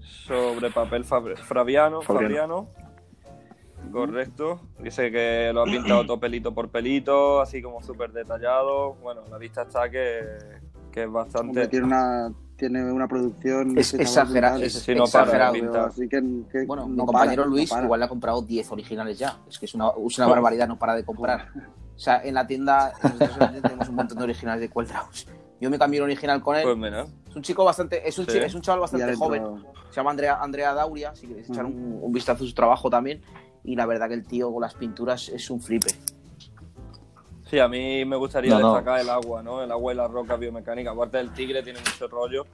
sobre 0.00 0.70
papel 0.70 1.04
fab- 1.04 1.36
fabiano, 1.36 2.02
Fabriano. 2.02 2.66
fabiano. 2.66 3.90
Correcto. 3.92 4.60
Dice 4.80 5.10
que 5.12 5.50
lo 5.54 5.62
ha 5.62 5.64
pintado 5.64 6.04
todo 6.06 6.18
pelito 6.18 6.52
por 6.54 6.70
pelito, 6.70 7.40
así 7.40 7.62
como 7.62 7.82
súper 7.82 8.12
detallado. 8.12 8.94
Bueno, 8.94 9.22
la 9.30 9.38
vista 9.38 9.62
está 9.62 9.88
que, 9.90 10.20
que 10.90 11.04
es 11.04 11.10
bastante... 11.10 11.48
Hombre, 11.48 11.68
tiene 11.68 11.86
una, 11.86 12.32
tiene 12.68 12.90
una 12.92 13.06
producción. 13.08 13.76
Es 13.78 13.90
chaval 13.92 14.06
exagera- 14.06 14.50
brutal. 14.50 14.62
es 14.62 14.88
no 14.88 14.94
de 14.94 15.00
exagerado. 15.00 15.52
pintar. 15.54 15.88
Así 15.88 16.08
que, 16.08 16.22
que 16.50 16.64
Bueno, 16.66 16.86
mi 16.88 16.96
no 16.96 17.06
compañero 17.06 17.42
para, 17.42 17.50
no 17.50 17.56
Luis 17.56 17.70
para. 17.70 17.84
igual 17.84 18.00
le 18.00 18.06
ha 18.06 18.08
comprado 18.08 18.42
10 18.42 18.70
originales 18.72 19.18
ya. 19.18 19.38
Es 19.48 19.58
que 19.58 19.66
es 19.66 19.74
una, 19.74 19.88
es 20.06 20.18
una 20.18 20.26
barbaridad, 20.28 20.68
no 20.68 20.78
para 20.78 20.94
de 20.94 21.04
comprar. 21.04 21.48
O 21.94 21.98
sea, 21.98 22.22
en 22.24 22.34
la 22.34 22.46
tienda 22.46 22.92
nosotros 23.02 23.30
en 23.34 23.38
la 23.40 23.50
tienda 23.50 23.68
tenemos 23.68 23.88
un 23.88 23.94
montón 23.94 24.18
de 24.18 24.24
originales 24.24 24.60
de 24.62 24.68
Quelldraus. 24.68 25.26
Yo 25.60 25.70
me 25.70 25.78
cambié 25.78 26.00
un 26.00 26.04
original 26.06 26.42
con 26.42 26.56
él. 26.56 26.62
Pues 26.64 26.76
mira, 26.76 27.06
Es 27.28 27.36
un 27.36 27.42
chico 27.42 27.64
bastante, 27.64 28.06
es 28.06 28.18
un, 28.18 28.26
Sí. 28.26 28.32
chi- 28.32 28.38
es 28.38 28.54
un 28.54 28.60
chaval 28.60 28.80
bastante 28.80 29.14
joven. 29.14 29.42
Se 29.90 29.96
llama 29.96 30.10
Andrea, 30.10 30.38
Andrea 30.40 30.74
Dauria, 30.74 31.14
si 31.14 31.26
queréis 31.28 31.48
echar 31.48 31.64
Ujú. 31.64 31.74
un, 31.74 31.98
un 32.02 32.12
vistazo 32.12 32.42
a 32.44 32.46
su 32.46 32.52
trabajo 32.54 32.90
también. 32.90 33.22
Y 33.62 33.76
la 33.76 33.86
verdad 33.86 34.08
que 34.08 34.14
el 34.14 34.26
tío 34.26 34.52
con 34.52 34.60
las 34.60 34.74
pinturas 34.74 35.28
es 35.28 35.48
un 35.50 35.60
flipe. 35.60 35.86
Sí, 37.54 37.60
a 37.60 37.68
mí 37.68 38.04
me 38.04 38.16
gustaría 38.16 38.54
No, 38.54 38.60
no. 38.60 38.74
destacar 38.74 39.00
el 39.00 39.08
agua, 39.10 39.42
¿no? 39.42 39.62
El 39.62 39.70
agua 39.70 39.92
y 39.92 39.96
la 39.96 40.08
roca 40.08 40.36
biomecánica. 40.36 40.90
Aparte 40.90 41.18
del 41.18 41.30
tigre 41.32 41.62
tiene 41.62 41.78
mucho 41.80 42.08
rollo. 42.08 42.44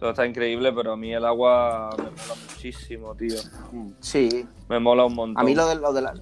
Todo 0.00 0.10
está 0.10 0.26
increíble, 0.26 0.72
pero 0.72 0.92
a 0.92 0.96
mí 0.96 1.14
el 1.14 1.24
agua 1.24 1.90
me 1.96 2.04
mola 2.04 2.34
muchísimo, 2.50 3.14
tío. 3.14 3.36
Sí, 4.00 4.44
Me 4.68 4.80
mola 4.80 5.04
un 5.04 5.14
montón. 5.14 5.40
a 5.40 5.44
mí 5.44 5.54
lo 5.54 5.68
de, 5.68 5.76
lo 5.76 5.92
de 5.92 6.02
la. 6.02 6.14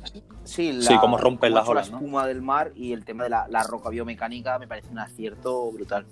Sí, 0.45 0.73
la, 0.73 0.83
Sí, 0.83 0.95
cómo 1.01 1.17
rompen 1.17 1.55
las 1.55 1.67
olas, 1.67 1.87
La 1.89 1.93
¿no? 1.93 1.99
espuma 1.99 2.27
del 2.27 2.43
mar 2.43 2.73
y 2.77 2.93
el 2.93 3.05
tema 3.05 3.25
de 3.25 3.31
la, 3.31 3.47
la 3.49 3.63
roca 3.63 3.89
biomecánica 3.89 4.59
me 4.59 4.69
parece 4.69 4.89
un 4.91 4.99
acierto 4.99 5.71
brutal. 5.73 6.05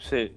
Sí, 0.00 0.34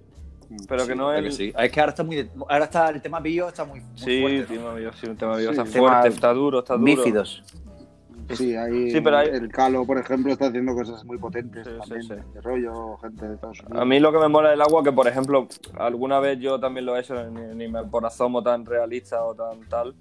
pero 0.67 0.85
que 0.85 0.95
no 0.95 1.11
es... 1.11 1.23
que 1.23 1.31
sí. 1.31 1.53
Es 1.57 1.71
que 1.71 1.79
ahora 1.79 1.89
está 1.89 2.03
muy. 2.03 2.29
Ahora 2.47 2.65
está 2.65 2.89
el 2.89 3.01
tema 3.01 3.19
bio 3.19 3.47
está 3.47 3.65
muy, 3.65 3.79
muy 3.79 3.97
Sí, 3.97 4.21
fuerte. 4.21 4.53
¿no? 4.53 4.59
tema 4.61 4.73
bio, 4.75 4.93
sí, 4.93 5.07
un 5.07 5.17
tema 5.17 5.37
bio. 5.37 5.53
Sí, 5.53 5.59
está 5.59 5.71
tema 5.71 5.89
fuerte, 5.89 6.09
está 6.09 6.33
duro, 6.33 6.59
está 6.59 6.73
duro. 6.75 6.85
Bífidos. 6.85 7.43
Sí, 8.29 8.55
ahí 8.55 8.91
Sí, 8.91 9.01
pero 9.01 9.17
hay- 9.17 9.29
el 9.29 9.49
Calo, 9.51 9.85
por 9.85 9.97
ejemplo, 9.97 10.31
está 10.33 10.47
haciendo 10.47 10.73
cosas 10.73 11.03
muy 11.05 11.17
potentes 11.17 11.65
Sí, 11.67 11.73
también, 11.79 12.03
sí. 12.03 12.15
de 12.33 12.41
rollo, 12.41 12.97
gente 12.97 13.27
de 13.27 13.35
Estados 13.35 13.59
Unidos. 13.61 13.81
A 13.81 13.85
mí 13.85 13.99
lo 13.99 14.11
que 14.11 14.17
me 14.19 14.27
mola 14.27 14.49
del 14.49 14.61
agua, 14.61 14.83
que 14.83 14.91
por 14.91 15.07
ejemplo, 15.07 15.47
alguna 15.77 16.19
vez 16.19 16.39
yo 16.39 16.59
también 16.59 16.85
lo 16.85 16.95
he 16.95 17.01
hecho, 17.01 17.29
ni, 17.29 17.55
ni 17.55 17.67
me 17.67 17.83
por 17.85 18.05
asomo 18.05 18.41
tan 18.41 18.65
realista 18.65 19.23
o 19.23 19.35
tan 19.35 19.61
tal, 19.69 19.95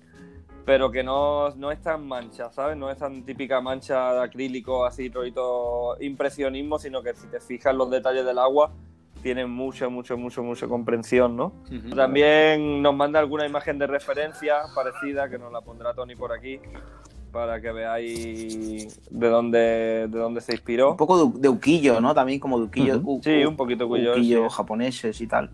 pero 0.65 0.91
que 0.91 1.03
no, 1.03 1.51
no 1.57 1.71
es 1.71 1.83
tan 1.83 2.07
mancha, 2.07 2.51
¿sabes? 2.51 2.77
No 2.79 2.91
es 2.91 2.97
tan 2.97 3.23
típica 3.25 3.61
mancha 3.61 4.15
de 4.15 4.23
acrílico, 4.23 4.87
así, 4.87 5.11
rollito 5.11 6.01
impresionismo, 6.01 6.79
sino 6.79 7.03
que 7.03 7.15
si 7.15 7.27
te 7.27 7.41
fijas 7.41 7.75
los 7.75 7.91
detalles 7.91 8.25
del 8.25 8.39
agua, 8.39 8.73
tienen 9.23 9.51
mucha, 9.51 9.89
mucho, 9.89 10.17
mucho, 10.17 10.43
mucha 10.43 10.67
comprensión, 10.67 11.37
¿no? 11.37 11.53
Ujú. 11.71 11.95
También 11.95 12.81
nos 12.83 12.95
manda 12.95 13.19
alguna 13.21 13.47
imagen 13.47 13.79
de 13.79 13.87
referencia 13.87 14.57
parecida, 14.75 15.29
que 15.29 15.39
nos 15.39 15.53
la 15.53 15.61
pondrá 15.61 15.93
Tony 15.95 16.15
por 16.17 16.33
aquí, 16.33 16.59
para 17.35 17.61
que 17.61 17.73
veáis 17.73 18.99
de 19.11 19.29
dónde, 19.29 19.59
de 20.09 20.19
dónde 20.19 20.41
se 20.41 20.53
inspiró. 20.53 20.93
Un 20.93 20.97
poco 20.97 21.27
de, 21.27 21.41
de 21.41 21.49
uquillo, 21.49 22.01
¿no? 22.01 22.15
También 22.15 22.39
como 22.41 22.59
de 22.59 22.65
uquillo. 22.67 22.97
Ujú. 22.99 23.17
u- 23.17 23.21
Sí, 23.23 23.45
un 23.45 23.57
poquito 23.57 23.89
cuyo, 23.89 24.13
uquillo 24.13 24.49
sí. 24.49 24.55
japoneses 24.57 25.21
y 25.21 25.27
tal. 25.27 25.51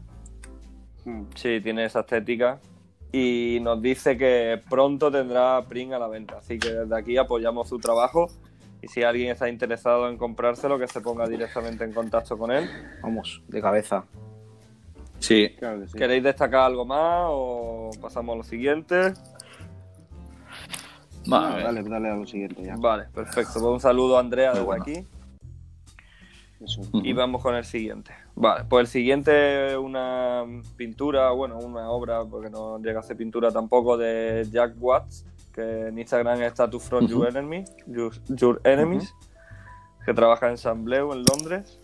Mm. 1.07 1.23
Sí, 1.35 1.61
tiene 1.63 1.87
esa 1.87 2.01
estética. 2.01 2.61
Y 3.13 3.59
nos 3.63 3.81
dice 3.83 4.17
que 4.17 4.61
pronto 4.69 5.11
tendrá 5.11 5.65
Pring 5.67 5.93
a 5.95 5.99
la 5.99 6.07
venta. 6.07 6.37
Así 6.39 6.59
que 6.59 6.69
desde 6.71 6.97
aquí 6.97 7.17
apoyamos 7.17 7.69
su 7.69 7.79
trabajo. 7.79 8.29
Y 8.83 8.89
si 8.89 9.03
alguien 9.03 9.31
está 9.31 9.49
interesado 9.49 10.09
en 10.09 10.17
comprárselo, 10.17 10.79
que 10.79 10.87
se 10.87 11.01
ponga 11.01 11.27
directamente 11.27 11.83
en 11.85 11.93
contacto 11.93 12.39
con 12.39 12.51
él. 12.53 12.69
Vamos, 13.03 13.43
de 13.49 13.61
cabeza. 13.61 14.05
Sí. 15.19 15.51
Claro 15.59 15.81
que 15.81 15.89
sí. 15.89 15.99
¿Queréis 15.99 16.23
destacar 16.23 16.61
algo 16.61 16.85
más 16.85 17.25
o 17.31 17.91
pasamos 18.01 18.35
a 18.35 18.37
lo 18.39 18.43
siguiente? 18.45 19.13
No, 21.27 21.41
Vale. 21.41 21.63
dale, 21.63 21.83
dale 21.83 22.09
a 22.11 22.15
lo 22.17 22.27
siguiente 22.27 22.63
ya. 22.63 22.77
Vale, 22.77 23.05
perfecto. 23.15 23.53
Pues 23.55 23.65
un 23.65 23.81
saludo 23.81 24.17
a 24.17 24.21
Andrea 24.21 24.53
bueno. 24.63 24.83
aquí. 24.83 25.07
Eso. 26.61 26.83
Y 26.93 27.13
vamos 27.15 27.43
con 27.43 27.55
el 27.55 27.65
siguiente. 27.65 28.13
Vale, 28.35 28.65
pues 28.69 28.83
el 28.83 28.87
siguiente 28.87 29.71
es 29.73 29.77
una 29.77 30.45
pintura, 30.77 31.31
bueno, 31.31 31.59
una 31.59 31.91
obra, 31.91 32.25
porque 32.25 32.51
no 32.51 32.79
llega 32.79 33.01
a 33.01 33.03
ser 33.03 33.17
pintura 33.17 33.51
tampoco, 33.51 33.97
de 33.97 34.47
Jack 34.51 34.75
Watts, 34.79 35.25
que 35.55 35.89
en 35.89 35.99
Instagram 35.99 36.43
es 36.43 36.55
Tattoo 36.55 36.79
from 36.81 37.07
Your, 37.07 37.21
Ujú. 37.21 37.29
enemy, 37.29 37.65
your, 37.87 38.13
Your 38.29 38.61
Enemies, 38.65 39.15
que 40.05 40.13
trabaja 40.13 40.51
en 40.51 40.59
San 40.59 40.85
Bleu, 40.85 41.13
en 41.13 41.23
Londres. 41.25 41.81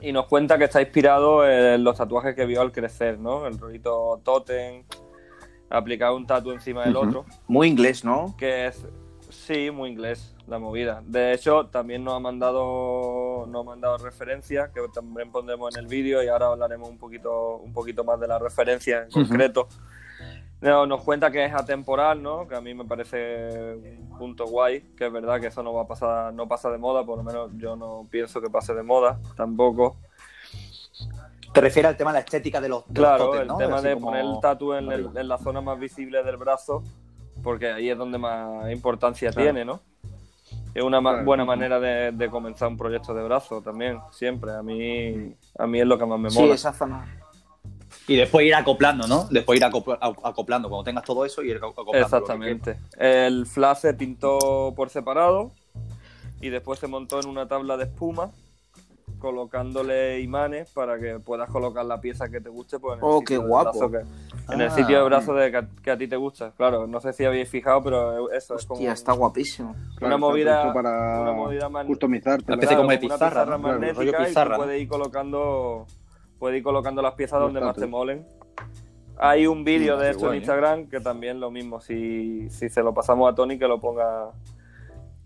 Y 0.00 0.12
nos 0.12 0.26
cuenta 0.26 0.56
que 0.56 0.64
está 0.64 0.80
inspirado 0.80 1.46
en 1.46 1.82
los 1.84 1.96
tatuajes 1.98 2.34
que 2.34 2.46
vio 2.46 2.60
al 2.62 2.72
crecer, 2.72 3.18
¿no? 3.18 3.46
El 3.46 3.58
rollito 3.58 4.20
totem, 4.24 4.84
aplicar 5.70 6.12
un 6.12 6.26
tatu 6.26 6.50
encima 6.50 6.84
del 6.84 6.96
otro. 6.96 7.24
Muy 7.46 7.68
inglés, 7.68 8.04
¿no? 8.04 8.34
que 8.36 8.66
es 8.66 8.86
sí 9.30 9.70
muy 9.70 9.90
inglés 9.90 10.34
la 10.46 10.58
movida. 10.58 11.02
De 11.06 11.32
hecho 11.32 11.66
también 11.66 12.04
nos 12.04 12.14
ha 12.14 12.20
mandado 12.20 13.46
nos 13.46 13.62
ha 13.62 13.64
mandado 13.64 13.98
referencias 13.98 14.70
que 14.70 14.80
también 14.92 15.30
pondremos 15.30 15.74
en 15.76 15.84
el 15.84 15.88
vídeo 15.88 16.22
y 16.22 16.28
ahora 16.28 16.46
hablaremos 16.46 16.88
un 16.88 16.98
poquito 16.98 17.56
un 17.56 17.72
poquito 17.72 18.04
más 18.04 18.18
de 18.20 18.28
la 18.28 18.38
referencia 18.38 19.02
en 19.02 19.10
concreto. 19.10 19.68
No, 20.60 20.86
nos 20.86 21.04
cuenta 21.04 21.30
que 21.30 21.44
es 21.44 21.54
atemporal 21.54 22.20
no 22.20 22.48
que 22.48 22.56
a 22.56 22.60
mí 22.60 22.74
me 22.74 22.84
parece 22.84 23.76
un 23.76 24.18
punto 24.18 24.44
guay 24.46 24.80
que 24.96 25.06
es 25.06 25.12
verdad 25.12 25.40
que 25.40 25.46
eso 25.46 25.62
no 25.62 25.72
va 25.72 25.82
a 25.82 25.86
pasar 25.86 26.34
no 26.34 26.48
pasa 26.48 26.68
de 26.70 26.78
moda 26.78 27.06
por 27.06 27.18
lo 27.18 27.22
menos 27.22 27.52
yo 27.56 27.76
no 27.76 28.08
pienso 28.10 28.40
que 28.40 28.50
pase 28.50 28.74
de 28.74 28.82
moda 28.82 29.20
tampoco 29.36 29.96
Te 31.52 31.60
refieres 31.60 31.90
al 31.90 31.96
tema 31.96 32.10
de 32.12 32.18
la 32.18 32.20
estética 32.20 32.60
de 32.60 32.68
los, 32.68 32.86
de 32.86 33.00
los 33.00 33.08
Claro, 33.08 33.34
el 33.34 33.48
tema 33.56 33.80
de 33.80 33.94
como- 33.94 34.06
poner 34.06 34.24
el 34.24 34.40
tatu 34.40 34.74
en, 34.74 34.84
el- 34.84 34.92
arriba. 35.06 35.20
en 35.20 35.28
la 35.28 35.38
zona 35.38 35.60
más 35.60 35.78
visible 35.78 36.22
del 36.22 36.36
brazo, 36.36 36.82
porque 37.42 37.70
ahí 37.72 37.88
es 37.90 37.96
donde 37.98 38.18
más 38.18 38.70
importancia 38.70 39.30
Claro. 39.30 39.44
tiene, 39.46 39.64
¿no? 39.64 39.80
Es 40.74 40.82
una 40.82 41.00
Claro. 41.00 41.24
buena 41.24 41.44
manera 41.44 41.80
de, 41.80 42.12
de 42.12 42.30
comenzar 42.30 42.68
un 42.68 42.76
proyecto 42.76 43.14
de 43.14 43.22
brazo 43.24 43.60
también, 43.62 43.98
siempre. 44.12 44.52
A 44.52 44.62
mí, 44.62 45.34
a 45.58 45.66
mí 45.66 45.80
es 45.80 45.86
lo 45.86 45.98
que 45.98 46.06
más 46.06 46.18
me 46.20 46.30
Sí, 46.30 46.38
mola. 46.38 46.54
esa 46.54 46.72
zona. 46.72 47.06
Y 48.06 48.16
después 48.16 48.46
ir 48.46 48.54
acoplando, 48.54 49.06
¿no? 49.06 49.24
Después 49.30 49.58
ir 49.58 49.64
acoplando. 49.64 50.68
Cuando 50.68 50.84
tengas 50.84 51.04
todo 51.04 51.24
eso, 51.24 51.42
ir 51.42 51.56
acoplando. 51.56 51.94
Exactamente. 51.94 52.78
El 52.98 53.46
flash 53.46 53.78
se 53.78 53.94
pintó 53.94 54.72
por 54.76 54.90
separado 54.90 55.50
y 56.40 56.48
después 56.50 56.78
se 56.78 56.86
montó 56.86 57.18
en 57.20 57.28
una 57.28 57.48
tabla 57.48 57.76
de 57.76 57.84
espuma 57.84 58.30
colocándole 59.18 60.20
imanes 60.20 60.70
para 60.72 60.98
que 60.98 61.18
puedas 61.18 61.50
colocar 61.50 61.84
la 61.84 62.00
pieza 62.00 62.28
que 62.28 62.40
te 62.40 62.48
guste 62.48 62.78
pues, 62.78 62.94
en 62.98 63.04
el 63.04 63.04
Oh, 63.10 63.18
sitio 63.20 63.40
qué 63.42 63.46
guapo. 63.46 63.70
brazo 63.78 63.90
que- 63.90 64.52
en 64.54 64.60
el 64.60 64.68
Ah. 64.68 64.70
sitio 64.70 64.98
de 64.98 65.04
brazo 65.04 65.34
de 65.34 65.50
que, 65.50 65.56
a- 65.56 65.68
que 65.82 65.90
a 65.90 65.98
ti 65.98 66.08
te 66.08 66.16
gusta. 66.16 66.52
Claro, 66.56 66.86
no 66.86 67.00
sé 67.00 67.12
si 67.12 67.24
habéis 67.24 67.48
fijado, 67.48 67.82
pero 67.82 68.30
eso 68.32 68.54
es 68.56 68.64
como 68.64 68.78
Hostia, 68.78 68.92
está 68.92 69.12
guapísimo. 69.12 69.74
Claro, 69.96 70.14
está 70.14 70.16
movida- 70.18 70.72
para 70.72 71.20
una 71.22 71.32
movida 71.32 71.68
customizarte. 71.86 72.44
Una 72.46 72.54
especie 72.54 72.76
como 72.76 72.88
de 72.90 72.96
una 72.96 73.00
pizarra. 73.14 73.44
Claro, 73.44 73.58
magnética 73.58 74.28
y 74.28 74.56
puedes 74.56 74.80
ir 74.82 74.88
colocando 74.88 75.86
puedes 76.38 76.58
ir 76.58 76.62
colocando 76.62 77.02
las 77.02 77.14
piezas 77.14 77.40
donde 77.40 77.60
más 77.60 77.74
te 77.76 77.86
molen. 77.88 78.24
Hay 79.18 79.48
un 79.48 79.64
vídeo 79.64 79.96
de 79.96 80.10
esto 80.10 80.26
guay, 80.26 80.30
en 80.30 80.34
¿eh? 80.34 80.38
Instagram 80.44 80.86
que 80.88 81.00
también 81.00 81.40
lo 81.40 81.50
mismo. 81.50 81.80
Si, 81.80 82.48
si 82.50 82.68
se 82.68 82.80
lo 82.84 82.94
pasamos 82.94 83.28
a 83.28 83.34
Tony, 83.34 83.58
que 83.58 83.66
lo 83.66 83.80
ponga 83.80 84.30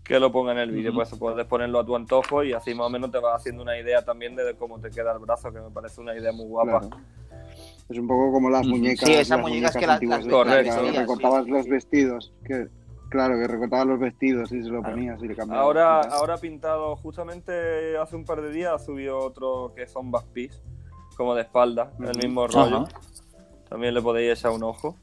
que 0.03 0.19
lo 0.19 0.31
ponga 0.31 0.51
en 0.51 0.57
el 0.59 0.71
vídeo. 0.71 0.93
Pues 0.93 1.09
puedes 1.17 1.45
ponerlo 1.47 1.79
a 1.79 1.85
tu 1.85 1.95
antojo 1.95 2.43
y 2.43 2.53
así 2.53 2.73
más 2.75 2.87
o 2.87 2.89
menos 2.89 3.11
te 3.11 3.19
vas 3.19 3.35
haciendo 3.37 3.61
una 3.63 3.77
idea 3.79 4.03
también 4.03 4.35
de 4.35 4.55
cómo 4.55 4.79
te 4.79 4.89
queda 4.89 5.13
el 5.13 5.19
brazo, 5.19 5.51
que 5.51 5.59
me 5.61 5.69
parece 5.71 6.01
una 6.01 6.15
idea 6.17 6.31
muy 6.31 6.45
guapa. 6.45 6.79
Claro. 6.81 6.97
Es 7.89 7.97
un 7.97 8.07
poco 8.07 8.31
como 8.31 8.49
las 8.49 8.65
muñecas. 8.65 9.07
Sí, 9.07 9.13
esas 9.13 9.29
las 9.37 9.39
muñecas 9.41 9.75
que 9.75 9.85
antiguas 9.85 10.25
las- 10.25 10.63
que 10.63 10.71
sí, 10.71 10.91
recortabas 10.97 11.45
sí. 11.45 11.51
los 11.51 11.67
vestidos. 11.67 12.33
Que, 12.45 12.67
claro, 13.09 13.35
que 13.37 13.47
recortabas 13.47 13.85
los 13.87 13.99
vestidos 13.99 14.51
y 14.51 14.61
se 14.63 14.69
lo 14.69 14.81
ponías 14.81 15.21
y 15.21 15.27
le 15.27 15.35
cambiabas. 15.35 15.63
Ahora, 15.63 15.99
ahora 16.01 16.33
ha 16.35 16.37
pintado, 16.37 16.95
justamente 16.95 17.97
hace 17.97 18.15
un 18.15 18.25
par 18.25 18.41
de 18.41 18.51
días, 18.51 18.73
ha 18.73 18.79
subido 18.79 19.19
otro 19.19 19.73
que 19.75 19.87
son 19.87 20.11
backpiece, 20.11 20.61
como 21.17 21.35
de 21.35 21.41
espalda, 21.43 21.91
el 21.99 22.05
Ujú. 22.09 22.19
mismo 22.19 22.47
rollo. 22.47 22.77
Ajá. 22.83 22.99
También 23.69 23.93
le 23.93 24.01
podéis 24.01 24.39
echar 24.39 24.51
un 24.51 24.63
ojo. 24.63 24.95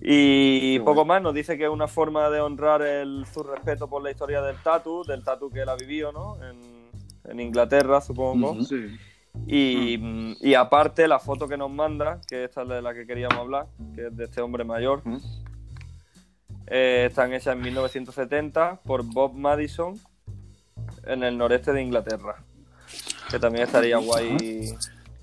Y 0.00 0.78
Qué 0.78 0.84
poco 0.84 1.04
más, 1.04 1.20
nos 1.20 1.34
dice 1.34 1.58
que 1.58 1.64
es 1.64 1.70
una 1.70 1.88
forma 1.88 2.30
de 2.30 2.40
honrar 2.40 2.82
el, 2.82 3.26
su 3.32 3.42
respeto 3.42 3.88
por 3.88 4.02
la 4.02 4.10
historia 4.10 4.40
del 4.40 4.56
tatu, 4.62 5.04
del 5.04 5.22
tatu 5.22 5.50
que 5.50 5.60
él 5.60 5.68
ha 5.68 5.76
vivido, 5.76 6.10
¿no? 6.12 6.36
En, 6.42 6.90
en 7.24 7.40
Inglaterra, 7.40 8.00
supongo. 8.00 8.52
Ujú. 8.52 8.64
Sí. 8.64 8.98
Y, 9.46 9.98
mm, 9.98 10.36
y 10.40 10.54
aparte, 10.54 11.06
la 11.06 11.18
foto 11.18 11.46
que 11.46 11.56
nos 11.56 11.70
manda, 11.70 12.20
que 12.28 12.44
esta 12.44 12.62
es 12.62 12.68
de 12.68 12.82
la 12.82 12.94
que 12.94 13.06
queríamos 13.06 13.38
hablar, 13.38 13.66
que 13.94 14.06
es 14.06 14.16
de 14.16 14.24
este 14.24 14.40
hombre 14.40 14.64
mayor, 14.64 15.02
eh, 16.66 17.06
están 17.08 17.32
hechas 17.32 17.54
en 17.54 17.62
1970 17.62 18.80
por 18.84 19.02
Bob 19.04 19.34
Madison 19.34 19.98
en 21.04 21.22
el 21.22 21.36
noreste 21.36 21.72
de 21.72 21.82
Inglaterra. 21.82 22.42
Que 23.30 23.38
también 23.38 23.64
estaría 23.64 23.98
guay 23.98 24.74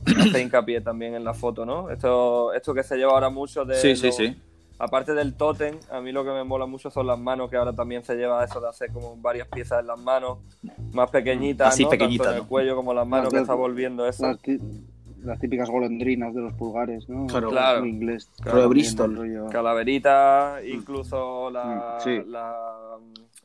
hacer 0.05 0.41
hincapié 0.41 0.81
también 0.81 1.15
en 1.15 1.23
la 1.23 1.33
foto, 1.33 1.65
¿no? 1.65 1.89
Esto, 1.89 2.53
esto 2.53 2.73
que 2.73 2.83
se 2.83 2.95
lleva 2.95 3.11
ahora 3.13 3.29
mucho 3.29 3.65
de. 3.65 3.75
Sí, 3.75 3.95
sí, 3.95 4.11
sí. 4.11 4.41
Aparte 4.79 5.13
del 5.13 5.33
tótem, 5.35 5.75
a 5.91 5.99
mí 6.01 6.11
lo 6.11 6.23
que 6.23 6.29
me 6.31 6.43
mola 6.43 6.65
mucho 6.67 6.91
son 6.91 7.07
las 7.07 7.17
manos, 7.17 7.49
que 7.49 7.57
ahora 7.57 7.73
también 7.73 8.03
se 8.03 8.15
lleva 8.15 8.43
eso 8.43 8.61
de 8.61 8.69
hacer 8.69 8.91
como 8.91 9.17
varias 9.17 9.47
piezas 9.47 9.79
en 9.81 9.87
las 9.87 9.99
manos, 9.99 10.37
más 10.93 11.09
pequeñitas, 11.09 11.69
Así 11.69 11.83
¿no? 11.83 11.89
pequeñitas, 11.89 12.27
Tanto 12.27 12.37
en 12.37 12.43
el 12.43 12.47
cuello 12.49 12.75
como 12.75 12.93
las 12.93 13.07
manos, 13.07 13.25
Las 13.25 13.33
que 13.33 13.41
está 13.41 13.55
volviendo 13.55 14.07
eso. 14.07 14.27
Las, 15.23 15.39
típicas 15.39 15.67
golondrinas 15.69 16.33
de 16.33 16.41
los 16.41 16.53
pulgares, 16.53 17.09
¿no? 17.09 17.25
Claro. 17.25 17.49
Claro. 17.49 17.79
En 17.79 17.87
inglés. 17.87 18.29
También, 18.43 18.69
Bristol. 18.69 19.49
Calaverita, 19.51 20.59
incluso 20.65 21.49
la, 21.49 21.97
Mm, 21.97 22.01
sí. 22.03 22.21
la- 22.27 22.97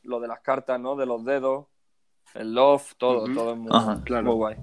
lo 0.03 0.19
de 0.19 0.27
las 0.27 0.39
cartas, 0.41 0.79
¿no? 0.79 0.95
De 0.95 1.05
los 1.07 1.25
dedos, 1.25 1.65
el 2.35 2.53
love, 2.53 2.93
todo, 2.97 3.25
todo 3.33 3.53
es 3.53 3.57
muy, 3.57 3.69
Ajá, 3.73 4.01
claro. 4.03 4.25
muy 4.27 4.35
guay. 4.35 4.55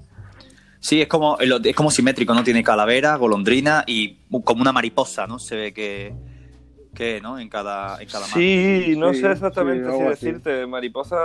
Sí, 0.78 1.02
es 1.02 1.08
como, 1.08 1.36
es 1.38 1.74
como 1.76 1.90
simétrico, 1.90 2.32
¿no? 2.32 2.42
Tiene 2.44 2.62
calavera, 2.62 3.16
golondrina 3.16 3.82
y 3.86 4.14
como 4.44 4.62
una 4.62 4.72
mariposa, 4.72 5.26
¿no? 5.26 5.38
Se 5.38 5.56
ve 5.56 5.74
que, 5.74 6.14
que 6.94 7.20
¿no? 7.20 7.38
En 7.38 7.48
cada, 7.48 8.00
en 8.02 8.08
cada 8.08 8.20
mano. 8.26 8.34
Sí, 8.34 8.94
no 8.98 9.12
Sí, 9.14 9.20
sé 9.20 9.32
exactamente 9.32 9.90
sí, 9.90 9.96
si 9.96 10.02
así. 10.02 10.26
decirte, 10.26 10.66
mariposa. 10.66 11.16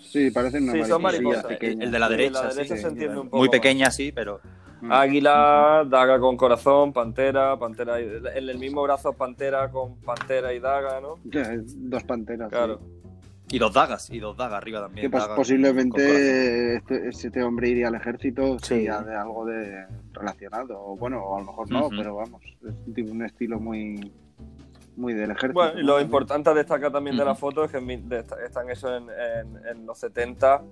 Sí, 0.00 0.30
parecen 0.30 0.64
una 0.64 0.72
Sí, 0.72 0.84
son 0.84 1.02
mariposas. 1.02 1.46
El 1.60 1.90
de 1.90 1.98
la 1.98 2.08
derecha, 2.08 2.42
la 2.44 2.50
sí, 2.50 2.56
derecha 2.56 2.76
sí, 2.76 2.82
se 2.82 2.88
entiende 2.88 3.18
un 3.18 3.26
poco 3.26 3.36
Muy 3.38 3.48
más. 3.48 3.52
pequeña, 3.52 3.90
sí, 3.90 4.12
pero... 4.12 4.40
Mm. 4.82 4.90
Águila, 4.92 5.86
daga 5.88 6.18
con 6.18 6.36
corazón, 6.36 6.92
pantera, 6.92 7.56
pantera. 7.56 8.00
y- 8.00 8.04
En 8.34 8.48
el 8.48 8.58
mismo 8.58 8.82
brazo, 8.82 9.12
pantera 9.12 9.70
con 9.70 9.94
pantera 10.00 10.52
y 10.52 10.58
daga, 10.58 11.00
¿no? 11.00 11.18
Dos 11.24 12.02
panteras. 12.02 12.50
sí. 12.50 12.56
Claro. 12.56 12.80
Y 13.50 13.58
dos 13.58 13.72
dagas, 13.74 14.08
y 14.10 14.18
dos 14.18 14.34
dagas 14.36 14.54
arriba 14.56 14.80
Que 14.80 14.86
también. 14.86 15.10
pues, 15.10 15.22
corazón. 15.22 15.36
posiblemente 15.36 16.76
este, 16.76 17.08
este 17.10 17.42
hombre 17.42 17.68
iría 17.68 17.88
al 17.88 17.94
ejército 17.94 18.58
Sí. 18.58 18.66
sería 18.68 19.02
de 19.02 19.14
algo 19.14 19.44
de 19.44 19.84
relacionado. 20.14 20.80
O 20.82 20.96
bueno, 20.96 21.22
o 21.22 21.36
a 21.36 21.40
lo 21.40 21.46
mejor 21.46 21.70
no, 21.70 21.88
pero 21.90 22.16
vamos, 22.16 22.42
tipo- 22.94 23.12
un 23.12 23.22
estilo 23.24 23.60
muy 23.60 24.10
muy 24.96 25.14
del 25.14 25.30
ejército. 25.30 25.54
Bueno, 25.54 25.80
lo 25.80 26.00
importante 26.00 26.50
a 26.50 26.54
destacar 26.54 26.92
también 26.92 27.16
de 27.16 27.24
la 27.24 27.34
foto 27.34 27.64
es 27.64 27.70
que 27.72 27.78
están 28.44 28.70
hechos 28.70 28.90
en, 29.02 29.08
en- 29.10 29.66
en 29.66 29.86
los 29.86 29.98
70 29.98 30.62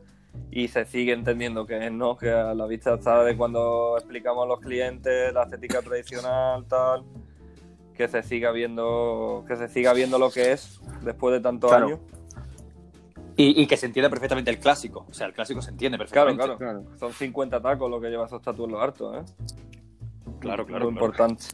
y 0.51 0.69
se 0.69 0.85
sigue 0.85 1.13
entendiendo 1.13 1.67
que 1.67 1.87
es, 1.87 1.93
¿no? 1.93 2.17
Que 2.17 2.31
a 2.31 2.55
la 2.55 2.67
vista 2.67 2.95
está 2.95 3.25
de 3.25 3.37
cuando 3.37 3.97
explicamos 3.97 4.45
a 4.45 4.49
los 4.49 4.61
clientes 4.61 5.33
la 5.33 5.45
estética 5.45 5.81
tradicional, 5.83 6.65
tal, 6.67 7.03
que 7.95 8.09
se 8.09 8.23
siga 8.23 8.51
viendo, 8.53 9.45
que 9.49 9.57
se 9.57 9.69
siga 9.69 9.93
viendo 9.93 10.19
lo 10.19 10.31
que 10.31 10.53
es 10.53 10.81
después 11.03 11.33
de 11.35 11.41
tantos 11.41 11.71
Claro. 11.71 11.87
años. 11.87 11.99
Y, 13.37 13.63
y 13.63 13.67
que 13.67 13.77
se 13.79 13.87
entiende 13.87 14.11
perfectamente 14.11 14.51
el 14.51 14.59
clásico. 14.59 15.07
O 15.09 15.15
sea, 15.15 15.27
el 15.27 15.33
clásico 15.33 15.63
se 15.63 15.71
entiende 15.71 15.97
Claro, 15.97 16.27
perfectamente. 16.37 16.59
claro. 16.59 16.83
Claro. 16.85 16.99
Son 16.99 17.13
50 17.13 17.61
tacos 17.63 17.91
lo 17.91 18.01
que 18.01 18.09
lleva 18.11 18.27
esos 18.27 18.43
tatuos 18.43 18.69
en 18.69 18.73
los 18.75 18.83
hartos, 18.83 19.17
¿eh? 19.17 19.33
Claro, 20.41 20.65
claro, 20.67 20.67
claro. 20.67 20.91
importante. 20.91 21.45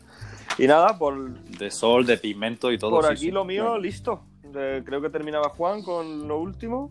Y 0.59 0.67
nada, 0.67 0.99
por, 0.99 1.35
De 1.59 1.71
sol, 1.71 2.07
de 2.07 2.17
pigmento 2.19 2.73
y 2.73 2.79
todo. 2.79 2.91
por 2.91 3.05
sí, 3.05 3.13
aquí 3.13 3.21
sí. 3.27 3.31
lo 3.31 3.45
mío, 3.45 3.79
listo. 3.79 4.23
Eh, 4.55 4.83
creo 4.85 5.01
que 5.03 5.11
terminaba 5.11 5.49
Juan 5.51 5.83
con 5.83 6.27
lo 6.27 6.41
último. 6.41 6.91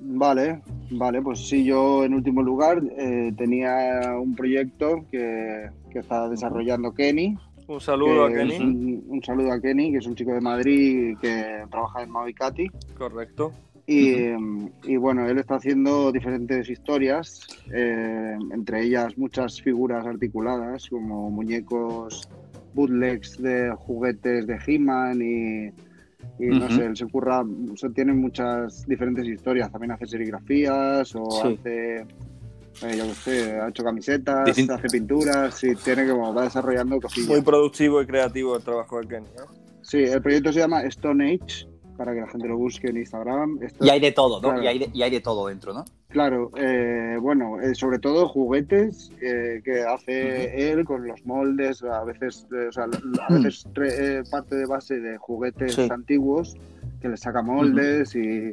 Vale, 0.00 0.62
vale, 0.90 1.22
pues 1.22 1.46
sí, 1.48 1.64
yo 1.64 2.04
en 2.04 2.14
último 2.14 2.42
lugar 2.42 2.82
eh, 2.98 3.32
tenía 3.36 4.16
un 4.20 4.34
proyecto 4.34 5.04
que, 5.10 5.70
que 5.90 5.98
está 6.00 6.28
desarrollando 6.28 6.92
Kenny. 6.92 7.36
Un 7.68 7.80
saludo 7.80 8.24
a 8.24 8.32
Kenny. 8.32 8.56
Un, 8.56 9.04
un 9.08 9.22
saludo 9.22 9.52
a 9.52 9.60
Kenny, 9.60 9.92
que 9.92 9.98
es 9.98 10.06
un 10.06 10.16
chico 10.16 10.32
de 10.32 10.40
Madrid 10.40 11.16
que 11.20 11.64
trabaja 11.70 12.02
en 12.02 12.10
Mavicati. 12.10 12.68
Correcto. 12.98 13.52
Y, 13.86 14.14
y 14.84 14.96
bueno, 14.96 15.28
él 15.28 15.38
está 15.38 15.56
haciendo 15.56 16.12
diferentes 16.12 16.68
historias, 16.70 17.46
eh, 17.72 18.36
entre 18.52 18.84
ellas 18.84 19.18
muchas 19.18 19.60
figuras 19.60 20.06
articuladas, 20.06 20.88
como 20.88 21.30
muñecos 21.30 22.28
bootlegs 22.74 23.40
de 23.42 23.72
juguetes 23.76 24.46
de 24.46 24.58
He-Man 24.66 25.20
y, 25.22 25.66
y 26.42 26.46
no 26.48 26.70
sé, 26.70 26.86
él 26.86 26.96
se 26.96 27.04
ocurra, 27.04 27.40
o 27.42 27.76
sea, 27.76 27.90
tiene 27.90 28.12
muchas 28.12 28.86
diferentes 28.86 29.26
historias, 29.26 29.70
también 29.70 29.92
hace 29.92 30.06
serigrafías 30.06 31.14
o 31.14 31.30
Sí. 31.30 31.58
hace, 31.60 31.96
eh, 31.98 32.96
yo 32.96 33.04
qué 33.04 33.14
sé, 33.14 33.60
ha 33.60 33.68
hecho 33.68 33.84
camisetas, 33.84 34.48
hace 34.48 34.88
pinturas 34.88 35.62
y 35.64 35.74
tiene 35.76 36.08
como, 36.08 36.32
va 36.32 36.44
desarrollando 36.44 37.00
cosillas. 37.00 37.28
Muy 37.28 37.42
productivo 37.42 38.00
y 38.02 38.06
creativo 38.06 38.56
el 38.56 38.62
trabajo 38.62 39.00
de 39.00 39.08
Kenny. 39.08 39.26
¿eh? 39.26 39.40
Sí, 39.82 39.98
el 39.98 40.22
proyecto 40.22 40.52
se 40.52 40.60
llama 40.60 40.82
Stone 40.84 41.34
Age, 41.34 41.66
para 42.04 42.14
que 42.16 42.20
la 42.22 42.26
gente 42.26 42.48
lo 42.48 42.56
busque 42.58 42.88
en 42.88 42.96
Instagram. 42.96 43.58
Esto- 43.62 43.84
Y 43.84 43.88
hay 43.90 44.00
de 44.00 44.10
todo, 44.10 44.40
¿no? 44.40 44.48
Claro. 44.48 44.62
Y, 44.62 44.66
hay 44.66 44.78
de, 44.80 44.90
y 44.92 45.02
hay 45.02 45.10
de 45.12 45.20
todo 45.20 45.46
dentro, 45.46 45.72
¿no? 45.72 45.84
Claro, 46.08 46.50
eh, 46.56 47.16
bueno, 47.20 47.60
eh, 47.60 47.76
sobre 47.76 48.00
todo 48.00 48.26
juguetes 48.28 49.12
eh, 49.20 49.60
que 49.64 49.82
hace 49.84 50.72
él 50.72 50.84
con 50.84 51.06
los 51.06 51.24
moldes, 51.24 51.84
a 51.84 52.02
veces, 52.02 52.44
eh, 52.52 52.66
o 52.68 52.72
sea, 52.72 52.84
a 52.84 53.32
veces 53.34 53.66
tre- 53.72 53.92
eh, 54.20 54.22
parte 54.28 54.56
de 54.56 54.66
base 54.66 54.98
de 54.98 55.16
juguetes 55.16 55.76
Sí. 55.76 55.88
antiguos, 55.90 56.56
que 57.00 57.08
le 57.08 57.16
saca 57.16 57.40
moldes 57.40 58.16
y, 58.16 58.50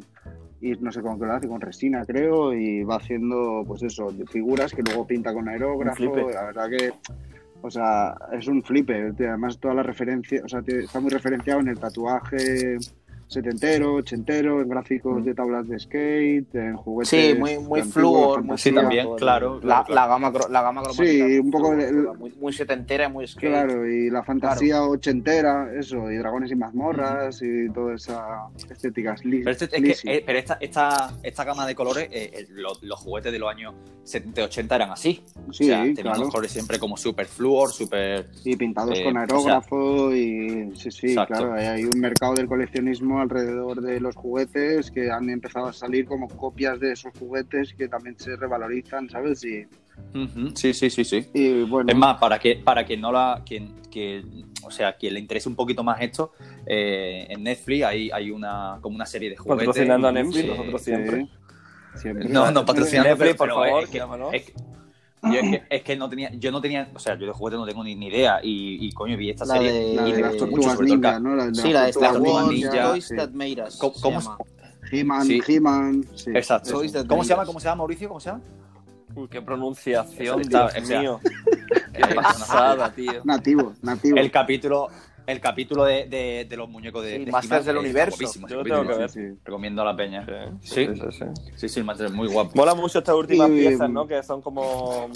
y 0.62 0.72
no 0.80 0.92
sé 0.92 1.02
con 1.02 1.20
qué 1.20 1.26
lo 1.26 1.34
hace, 1.34 1.48
con 1.48 1.60
resina 1.60 2.06
creo, 2.06 2.54
y 2.54 2.84
va 2.84 2.98
haciendo 2.98 3.64
pues 3.66 3.82
eso, 3.82 4.14
figuras 4.32 4.72
que 4.74 4.84
luego 4.84 5.08
pinta 5.08 5.34
con 5.34 5.50
aerógrafo, 5.50 6.16
la 6.30 6.44
verdad 6.46 6.70
que, 6.70 6.92
o 7.62 7.70
sea, 7.70 8.16
es 8.32 8.48
un 8.48 8.64
flipe, 8.64 9.12
además 9.20 9.60
toda 9.60 9.74
la 9.74 9.84
referencia, 9.84 10.42
o 10.46 10.48
sea, 10.48 10.62
está 10.66 11.02
muy 11.02 11.10
referenciado 11.10 11.60
en 11.60 11.68
el 11.68 11.78
tatuaje 11.80 12.78
setentero, 13.30 13.94
ochentero, 13.96 14.60
en 14.62 14.68
gráficos 14.70 15.24
de 15.24 15.34
tablas 15.36 15.68
de 15.68 15.80
skate, 15.80 16.56
en 16.56 16.76
juguetes. 16.76 17.10
Sí, 17.10 17.36
muy, 17.40 17.60
muy 17.60 17.82
fluor, 17.84 18.44
muy 18.44 18.58
Sí, 18.58 18.72
también, 18.74 19.06
todo, 19.06 19.16
claro, 19.18 19.56
La, 19.56 19.62
claro, 19.62 19.86
claro. 19.86 19.96
la 19.96 20.08
gama, 20.08 20.32
la 20.50 20.62
gama 20.64 20.82
cromática. 20.82 21.28
Sí, 21.28 21.40
un 21.40 21.52
poco 21.52 21.76
de- 21.76 21.92
muy, 22.18 22.34
muy 22.42 22.52
setentera 22.54 23.06
y 23.06 23.12
muy 23.12 23.28
skate. 23.28 23.52
Claro, 23.52 23.88
y 23.88 24.10
la 24.10 24.24
fantasía 24.24 24.82
ochentera, 24.84 25.70
eso, 25.80 26.12
y 26.12 26.18
dragones 26.18 26.52
y 26.52 26.56
mazmorras 26.56 27.40
y 27.44 27.70
toda 27.70 27.94
esa 27.96 28.48
estética 28.70 29.16
sli- 29.16 29.44
Pero, 29.44 29.52
este- 29.52 29.66
es 29.92 30.02
que, 30.02 30.12
eh, 30.18 30.24
pero 30.26 30.40
esta, 30.40 30.58
esta, 30.60 31.12
esta 31.22 31.44
gama 31.44 31.68
de 31.68 31.76
colores, 31.76 32.10
eh, 32.12 32.32
eh, 32.34 32.48
los, 32.50 32.82
los 32.82 33.00
juguetes 33.00 33.32
de 33.32 33.38
los 33.40 33.50
años 33.52 33.76
70-80 34.06 34.76
eran 34.76 34.90
así. 34.90 35.24
Sí, 35.52 35.66
o 35.66 35.68
sea, 35.68 35.78
tenían 35.82 35.96
claro. 35.96 36.20
los 36.22 36.30
colores 36.30 36.52
siempre 36.52 36.80
como 36.80 36.98
super 36.98 37.28
fluor, 37.28 37.72
super. 37.72 38.28
Y 38.44 38.56
pintados 38.56 38.98
eh, 39.00 39.04
con 39.04 39.16
o 39.16 39.20
aerógrafo 39.20 40.12
y 40.16 40.72
sí, 40.76 40.90
sí, 40.90 41.08
Exacto. 41.10 41.36
claro, 41.36 41.54
hay- 41.54 41.66
hay 41.68 41.86
un 41.86 42.00
mercado 42.00 42.34
del 42.34 42.48
coleccionismo 42.48 43.19
alrededor 43.22 43.82
de 43.82 44.00
los 44.00 44.16
juguetes 44.16 44.92
que 44.92 45.12
han 45.12 45.30
empezado 45.30 45.68
a 45.68 45.74
salir 45.74 46.06
como 46.06 46.28
copias 46.28 46.80
de 46.80 46.94
esos 46.94 47.12
juguetes 47.18 47.74
que 47.74 47.88
también 47.88 48.18
se 48.20 48.36
revalorizan, 48.36 49.10
¿sabes? 49.10 49.44
Y, 49.44 49.66
Sí, 50.56 50.74
sí, 50.74 50.90
sí, 50.90 51.04
sí. 51.04 51.28
y 51.34 51.64
bueno, 51.64 51.92
Es 51.92 51.98
más, 51.98 52.18
para 52.20 52.40
que, 52.40 52.56
para 52.56 52.86
quien 52.86 53.02
no 53.02 53.12
la. 53.12 53.44
Quien, 53.46 53.76
que, 53.92 54.24
o 54.64 54.72
sea, 54.72 54.94
quien 54.96 55.14
le 55.14 55.20
interese 55.20 55.50
un 55.50 55.56
poquito 55.56 55.84
más 55.84 56.02
esto, 56.02 56.32
eh, 56.66 57.28
en 57.30 57.44
Netflix 57.44 57.84
hay, 57.84 58.10
hay 58.12 58.32
una 58.32 58.80
como 58.82 58.96
una 58.96 59.06
serie 59.06 59.30
de 59.30 59.36
juguetes. 59.38 59.68
Patrocinando 59.68 60.08
a 60.08 60.12
Netflix, 60.12 60.46
eh, 60.46 60.48
nosotros 60.48 60.82
sí, 60.82 60.92
siempre. 60.92 62.30
No, 62.30 62.50
no 62.52 62.66
patrocinando, 62.66 63.10
Netflix, 63.10 63.36
pero, 63.38 63.56
por 63.56 63.66
favor, 63.66 63.84
es 63.84 63.90
que, 63.90 63.98
llámanos. 63.98 64.34
es 64.34 64.44
que- 64.44 64.54
yo 65.24 65.34
es 65.34 65.42
que, 65.50 65.64
es 65.70 65.84
que 65.84 65.96
no 65.96 66.10
tenía, 66.10 66.32
yo 66.34 66.52
no 66.52 66.62
tenía, 66.62 66.90
o 66.94 67.00
sea, 67.00 67.18
yo 67.18 67.26
de 67.28 67.32
juguetes 67.34 67.60
no 67.60 67.66
tengo 67.66 67.84
ni, 67.84 67.96
ni 67.96 68.08
idea 68.08 68.40
y, 68.44 68.86
y 68.88 68.92
coño 68.94 69.18
vi 69.18 69.30
esta 69.32 69.46
La 69.46 69.56
serie 69.56 69.72
de- 69.72 69.96
La 69.96 70.08
y 70.08 70.12
de 70.14 70.22
me 70.22 70.28
gustó 70.30 70.48
mucho, 70.48 70.62
sobre 70.64 70.74
todo 70.76 70.84
el 70.84 70.90
ninja, 71.02 71.12
ca- 71.14 71.20
¿no? 71.20 71.36
La 71.36 71.46
de 71.48 71.56
Sí, 71.56 71.74
la 71.74 71.84
de 71.84 71.90
Star 71.90 72.22
Wars, 72.22 72.48
ninja. 72.48 72.84
Toys 72.84 73.06
sí. 73.08 73.16
That 73.16 73.30
Made 73.32 73.64
Us. 73.68 73.78
¿Cómo- 73.78 73.94
se 73.94 74.02
cómo 74.02 74.20
llama. 74.22 74.38
He-Man, 74.92 75.26
Sí. 75.26 75.42
He-Man, 75.48 76.06
sí. 76.16 76.32
Exacto. 76.34 76.82
¿Cómo 77.08 77.24
se 77.24 77.30
llama? 77.30 77.46
¿Cómo 77.46 77.60
se 77.60 77.66
llama 77.66 77.76
Mauricio? 77.78 78.08
¿Cómo 78.08 78.20
se 78.20 78.30
llama? 78.30 78.42
Uy, 79.16 79.28
qué 79.28 79.42
pronunciación, 79.42 80.42
Está- 80.42 80.70
Dios 80.70 80.90
mío. 80.90 81.20
Qué 81.94 82.16
pasada, 82.16 82.92
tío. 82.94 83.22
Nativo, 83.26 83.74
nativo. 83.82 84.18
El 84.18 84.32
capítulo, 84.32 84.88
el 85.30 85.40
capítulo 85.40 85.84
de, 85.86 86.08
de, 86.08 86.46
de 86.50 86.58
los 86.58 86.70
muñecos 86.70 87.04
de, 87.04 87.18
Sí, 87.20 87.26
de 87.26 87.32
Masters 87.32 87.66
del 87.66 87.78
Universo. 87.78 88.18
Yo 88.48 88.58
lo 88.58 88.64
tengo 88.64 88.82
que 88.88 88.98
ver. 88.98 89.10
Sí, 89.10 89.20
sí. 89.30 89.40
Recomiendo 89.44 89.82
a 89.82 89.86
la 89.86 89.96
peña. 89.96 90.26
Sí, 90.62 90.88
Sí. 91.56 91.68
sí, 91.70 91.80
el 91.80 91.86
Master 91.86 92.08
es 92.08 92.14
muy 92.14 92.28
guapo. 92.28 92.52
Mola 92.56 92.74
mucho 92.76 93.00
estas 93.00 93.16
últimas 93.16 93.50
Y- 93.50 93.54
piezas, 93.60 93.90
¿no? 93.90 94.08
Que 94.08 94.22
son 94.24 94.42
como. 94.42 95.10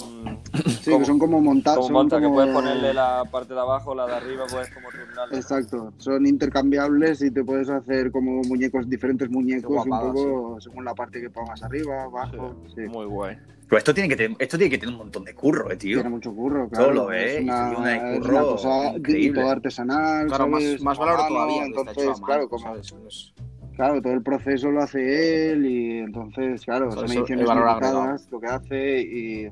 Sí, 0.81 0.98
que 0.98 1.06
son 1.06 1.18
como 1.18 1.40
montados. 1.41 1.85
como 1.88 1.99
monta, 1.99 2.19
que 2.19 2.27
puedes 2.27 2.53
ponerle 2.53 2.94
la 2.94 3.23
parte 3.31 3.53
de 3.53 3.60
abajo, 3.60 3.95
la 3.95 4.06
de 4.06 4.14
arriba, 4.14 4.45
puedes 4.52 4.69
como 4.73 4.90
turnarle. 4.90 5.38
Exacto, 5.38 5.94
son 5.98 6.26
intercambiables 6.27 7.22
y 7.22 7.31
te 7.31 7.44
puedes 7.44 7.69
hacer 7.69 8.11
como 8.11 8.41
muñecos, 8.44 8.90
diferentes 8.90 9.30
muñecos, 9.30 9.61
Qué 9.64 9.68
un 9.68 9.88
guapada, 9.90 10.14
poco 10.14 10.61
según 10.61 10.85
la 10.85 10.94
parte 10.94 11.22
que 11.22 11.30
pongas 11.30 11.64
arriba, 11.64 12.03
abajo. 12.03 12.56
Sí. 12.76 12.81
Muy 12.81 13.06
guay. 13.06 13.38
Pero 13.74 13.80
esto 13.80 13.94
tiene 13.95 14.08
que 14.10 14.16
tener, 14.16 14.38
esto 14.40 14.56
tiene 14.56 14.70
que 14.70 14.78
tener 14.78 14.94
un 14.94 15.00
montón 15.00 15.24
de 15.24 15.34
curro, 15.34 15.72
eh, 15.72 15.76
tío. 15.78 15.95
Tiene 15.98 16.10
mucho 16.12 16.32
curro, 16.32 16.70
claro. 16.70 16.86
Todo 16.86 16.94
lo 16.94 17.06
ves, 17.08 17.38
es 17.38 17.41
una, 17.41 17.80
de 17.90 17.95
es 17.95 18.20
curro 18.20 18.30
una 18.30 18.41
cosa 18.44 18.91
y 18.94 18.98
increíble. 18.98 19.41
todo 19.41 19.50
artesanal, 19.50 20.28
Claro, 20.28 20.48
más, 20.48 20.64
¿sabes? 20.64 20.82
más 20.84 20.98
A 21.00 21.02
valor 21.02 21.28
todavía. 21.28 21.66
Entonces, 21.66 22.06
mano, 22.06 22.22
claro, 22.24 22.50
como, 22.50 22.64
¿sabes? 22.64 22.94
Es- 23.08 23.34
claro, 23.76 24.00
todo 24.04 24.14
el 24.14 24.22
proceso 24.22 24.70
lo 24.70 24.84
hace 24.84 25.54
él 25.54 25.66
y 25.66 25.98
entonces, 25.98 26.64
claro, 26.64 26.91
son 26.91 27.06
ediciones 27.12 27.48
limitadas 27.50 28.28
lo 28.30 28.40
que 28.40 28.45
hace 28.48 29.02
y 29.02 29.52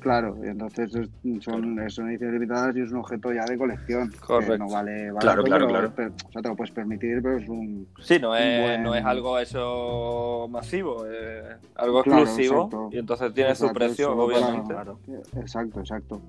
claro, 0.00 0.36
y 0.42 0.48
entonces 0.48 0.94
es- 0.94 1.08
son, 1.44 1.76
son 1.90 2.08
ediciones 2.10 2.32
limitadas 2.32 2.76
y 2.76 2.80
es 2.80 2.90
un 2.92 2.98
objeto 2.98 3.32
ya 3.32 3.44
de 3.44 3.56
colección. 3.58 4.10
que 4.10 4.18
Correcto. 4.18 4.58
no 4.58 4.68
vale 4.68 5.10
barato, 5.10 5.18
Claro, 5.20 5.42
claro, 5.44 5.66
pero- 5.66 5.78
claro. 5.78 5.92
pero- 5.96 6.12
o 6.28 6.32
sea, 6.32 6.42
te 6.42 6.48
lo 6.48 6.56
puedes 6.56 6.72
permitir, 6.72 7.20
pero 7.22 7.36
es 7.38 7.48
un 7.48 7.86
Sí, 8.00 8.18
no 8.18 8.34
es, 8.36 8.62
Buen- 8.62 8.82
no 8.82 8.94
es 8.94 9.04
algo 9.04 9.38
eso 9.38 10.46
masivo, 10.50 11.06
es 11.06 11.56
algo 11.76 12.00
exclusivo 12.00 12.54
exacto. 12.64 12.88
y 12.92 12.98
entonces 12.98 13.32
tiene 13.34 13.54
su 13.54 13.64
Exacto, 13.64 13.78
precio, 13.78 14.06
solo 14.06 14.26
para- 14.26 14.38
obviamente. 14.38 14.74
Claro. 14.74 14.98
Exacto, 15.36 15.80
exacto. 15.80 16.20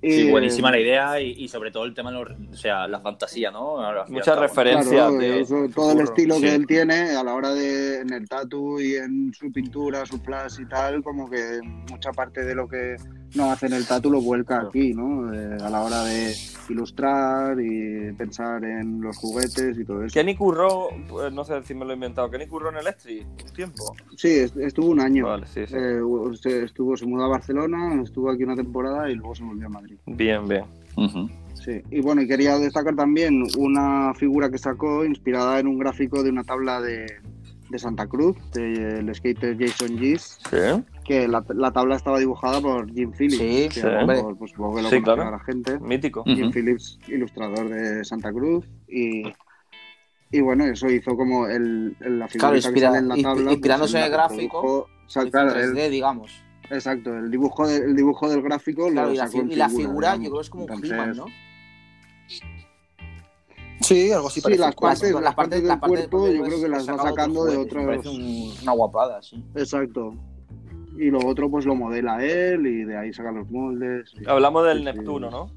Sí, 0.00 0.28
Y, 0.28 0.30
buenísima 0.30 0.68
eh, 0.68 0.72
la 0.72 0.78
idea 0.80 1.20
y, 1.20 1.32
y 1.32 1.48
sobre 1.48 1.70
todo 1.72 1.84
el 1.84 1.92
tema 1.92 2.12
de 2.12 2.18
los, 2.22 2.30
o 2.52 2.56
sea, 2.56 2.86
la 2.86 3.00
fantasía, 3.00 3.50
¿no? 3.50 3.80
Al 3.80 4.04
fin 4.06 4.14
y 4.14 4.18
Mucha 4.18 4.32
al 4.32 4.36
cabo, 4.36 4.36
¿no? 4.36 4.42
referencia. 4.48 4.90
Claro, 4.92 5.12
de- 5.18 5.40
eso, 5.40 5.62
de 5.62 5.68
todo 5.70 5.92
el 5.92 6.00
estilo 6.00 6.34
Sí. 6.36 6.40
que 6.42 6.54
él 6.54 6.66
tiene 6.68 7.10
a 7.16 7.24
la 7.24 7.34
hora 7.34 7.52
de 7.52 8.00
en 8.00 8.12
el 8.12 8.28
tatu 8.28 8.80
y 8.80 8.94
en 8.94 9.32
su 9.34 9.50
pintura, 9.50 10.06
su 10.06 10.18
flash 10.20 10.60
y 10.60 10.66
tal, 10.66 11.02
como 11.02 11.28
que 11.28 11.60
mucha 11.90 12.12
parte 12.12 12.44
de 12.44 12.54
lo 12.54 12.68
que 12.68 12.94
no 13.34 13.50
hace 13.50 13.66
en 13.66 13.74
el 13.74 13.86
tatu 13.86 14.10
lo 14.10 14.20
vuelca 14.20 14.60
aquí, 14.62 14.94
¿no? 14.94 15.32
Eh, 15.32 15.58
a 15.62 15.68
la 15.70 15.82
hora 15.82 16.04
de 16.04 16.34
ilustrar 16.68 17.58
y 17.60 18.12
pensar 18.12 18.64
en 18.64 19.00
los 19.00 19.16
juguetes 19.16 19.78
y 19.78 19.84
todo 19.84 20.02
eso. 20.04 20.14
Kenny 20.14 20.34
curró, 20.36 20.88
pues, 21.08 21.32
no 21.32 21.44
sé 21.44 21.62
si 21.64 21.74
me 21.74 21.84
lo 21.84 21.90
he 21.92 21.94
inventado, 21.94 22.30
Kenny 22.30 22.46
curró 22.46 22.70
en 22.70 22.76
el 22.78 22.86
Estri 22.86 23.20
un 23.20 23.52
tiempo. 23.54 23.94
Sí, 24.16 24.28
est- 24.28 24.56
estuvo 24.56 24.88
un 24.90 25.00
año. 25.00 25.26
Vale, 25.26 25.46
sí, 25.46 25.66
sí. 25.66 25.74
Eh, 25.76 26.00
se- 26.40 26.64
estuvo, 26.64 26.96
se 26.96 27.06
mudó 27.06 27.24
a 27.24 27.28
Barcelona, 27.28 28.00
estuvo 28.02 28.30
aquí 28.30 28.44
una 28.44 28.56
temporada 28.56 29.10
y 29.10 29.14
luego 29.14 29.34
se 29.34 29.44
volvió 29.44 29.66
a 29.66 29.70
Madrid. 29.70 29.96
Bien, 30.06 30.46
bien. 30.48 30.64
Sí, 31.54 31.82
y 31.90 32.00
bueno, 32.00 32.22
y 32.22 32.26
quería 32.28 32.56
destacar 32.58 32.94
también 32.96 33.42
una 33.58 34.14
figura 34.14 34.48
que 34.50 34.58
sacó 34.58 35.04
inspirada 35.04 35.58
en 35.58 35.66
un 35.66 35.78
gráfico 35.78 36.22
de 36.22 36.30
una 36.30 36.42
tabla 36.44 36.80
de, 36.80 37.06
de 37.70 37.78
Santa 37.78 38.06
Cruz, 38.06 38.36
del 38.52 39.14
skater 39.14 39.56
Jason 39.58 39.98
Gis, 39.98 40.38
Sí. 40.50 40.84
que 41.04 41.28
la, 41.28 41.44
la 41.54 41.70
tabla 41.72 41.96
estaba 41.96 42.18
dibujada 42.18 42.60
por 42.60 42.90
Jim 42.92 43.12
Phillips. 43.12 43.36
Sí, 43.38 43.68
que 43.68 43.80
sí. 43.80 43.86
a 43.86 44.06
mejor, 44.06 44.36
pues, 44.38 44.50
supongo 44.52 44.76
que 44.76 44.82
lo 44.82 44.90
Sí, 44.90 45.02
claro. 45.02 45.30
la 45.30 45.38
gente. 45.40 45.78
Mítico. 45.80 46.24
Jim 46.24 46.50
Phillips, 46.50 46.98
ilustrador 47.08 47.68
de 47.68 48.04
Santa 48.04 48.32
Cruz, 48.32 48.64
y, 48.88 49.24
y 50.30 50.40
bueno, 50.40 50.64
eso 50.64 50.88
hizo 50.90 51.16
como 51.16 51.46
el, 51.46 51.96
el- 52.00 52.18
la 52.18 52.28
figura 52.28 52.50
Claro, 52.50 52.54
que 52.74 52.80
sale 52.80 52.98
en 52.98 53.08
la 53.08 53.16
tabla. 53.16 53.42
pues, 53.44 53.52
inspirándose 53.54 53.96
él 53.98 54.04
en 54.04 54.06
el 54.06 54.12
gráfico, 54.12 54.56
reprodujo. 54.60 54.88
O 55.06 55.10
sea, 55.10 55.30
claro, 55.30 55.50
en 55.52 55.56
él- 55.60 55.74
3D, 55.74 55.88
digamos. 55.90 56.42
exacto, 56.70 57.16
el 57.16 57.30
dibujo, 57.30 57.66
de- 57.66 57.76
el 57.84 57.96
dibujo 57.96 58.28
del 58.28 58.42
gráfico 58.42 58.88
Claro, 58.90 59.08
lo 59.08 59.14
y 59.14 59.16
la, 59.18 59.26
sacó 59.26 59.40
en 59.40 59.48
fi- 59.48 59.52
y 59.54 59.56
la 59.56 59.68
figura, 59.68 59.86
figura, 59.88 60.08
digamos. 60.18 60.24
yo 60.24 60.30
creo 60.30 60.40
que 60.40 60.44
es 60.44 60.50
como 60.50 60.64
un 60.64 60.84
He-Man, 60.84 61.16
¿no? 61.16 61.26
Sí, 63.80 64.10
algo 64.12 64.28
así 64.28 64.40
Sí, 64.40 64.56
las 64.56 64.74
partes, 64.74 65.12
Las 65.12 65.22
las 65.22 65.34
partes 65.34 65.62
del 65.62 65.68
partes 65.78 65.88
cuerpo 66.08 66.28
yo 66.28 66.42
creo 66.42 66.60
que 66.62 66.68
las 66.68 66.88
va 66.88 66.98
sacando 67.02 67.44
de 67.44 67.56
otros... 67.56 67.84
parece 67.86 68.08
un- 68.08 68.52
una 68.62 68.72
guapada, 68.72 69.22
sí. 69.22 69.42
Exacto. 69.54 70.14
Y 70.96 71.10
lo 71.10 71.24
otro 71.26 71.48
pues 71.50 71.64
lo 71.64 71.74
modela 71.76 72.24
él 72.24 72.66
y 72.66 72.84
de 72.84 72.96
ahí 72.96 73.12
saca 73.12 73.30
los 73.30 73.48
moldes. 73.50 74.12
y- 74.20 74.28
Hablamos 74.28 74.64
del 74.66 74.78
Sí, 74.78 74.84
sí. 74.90 74.92
Neptuno, 74.96 75.30
¿no? 75.30 75.50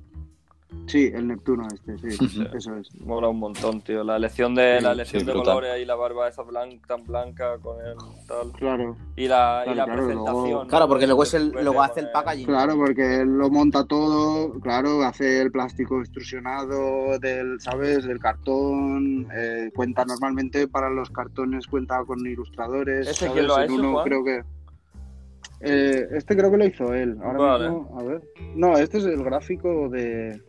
Sí, 0.88 1.10
el 1.14 1.28
Neptuno 1.28 1.68
este, 1.74 1.98
sí, 2.28 2.44
eso 2.54 2.76
es. 2.76 2.94
Mola 3.02 3.30
un 3.30 3.40
montón, 3.40 3.82
tío. 3.82 4.04
La 4.04 4.18
elección 4.18 4.56
de, 4.56 4.78
Sí, 4.80 4.84
la 4.84 4.92
elección 4.92 5.22
sí, 5.22 5.26
de 5.26 5.32
brutal. 5.34 5.56
colores 5.56 5.82
y 5.82 5.86
la 5.86 5.96
barba 5.96 6.28
esa 6.28 6.44
blan- 6.44 6.82
tan 6.86 7.06
blanca 7.06 7.58
con 7.60 7.78
el 7.86 7.96
tal. 8.28 8.52
Claro, 8.54 8.98
Y 9.16 9.28
la, 9.28 9.62
y 9.66 9.72
Claro, 9.74 9.76
la 9.78 9.86
claro, 9.86 10.02
presentación. 10.06 10.44
luego- 10.44 10.64
¿no? 10.64 10.68
Claro, 10.70 10.88
porque 10.88 11.06
luego, 11.08 11.24
es 11.24 11.34
el, 11.34 11.52
Verde 11.52 11.64
luego 11.64 11.82
hace 11.82 12.00
el 12.02 12.06
el- 12.08 12.12
packaging. 12.12 12.46
claro, 12.46 12.76
porque 12.76 13.16
él 13.22 13.38
lo 13.38 13.50
monta 13.50 13.86
todo, 13.86 14.60
claro, 14.60 15.04
hace 15.04 15.42
el 15.42 15.52
plástico 15.52 16.00
extrusionado 16.02 17.18
del, 17.20 17.60
¿sabes? 17.62 18.06
Del 18.06 18.20
cartón, 18.20 19.28
eh, 19.34 19.72
cuenta 19.74 20.04
normalmente 20.04 20.68
para 20.68 20.90
los 20.90 21.10
cartones, 21.10 21.68
cuenta 21.68 22.04
con 22.06 22.20
ilustradores. 22.26 23.08
¿Este 23.08 23.28
¿sabes? 23.28 23.34
quién 23.34 23.48
lo 23.48 23.56
ha 23.56 23.64
hecho, 23.66 23.76
uno 23.76 23.92
Juan? 23.94 24.06
creo 24.06 24.24
que... 24.26 24.44
eh, 25.62 26.08
este 26.14 26.36
creo 26.36 26.52
que 26.52 26.58
lo 26.58 26.66
hizo 26.66 26.94
él. 26.94 27.18
Ahora 27.24 27.40
Vale. 27.40 27.70
mismo, 27.70 27.98
a 28.00 28.04
ver. 28.04 28.22
No, 28.56 28.78
este 28.78 28.98
es 28.98 29.06
el 29.06 29.24
gráfico 29.24 29.88
de... 29.90 30.42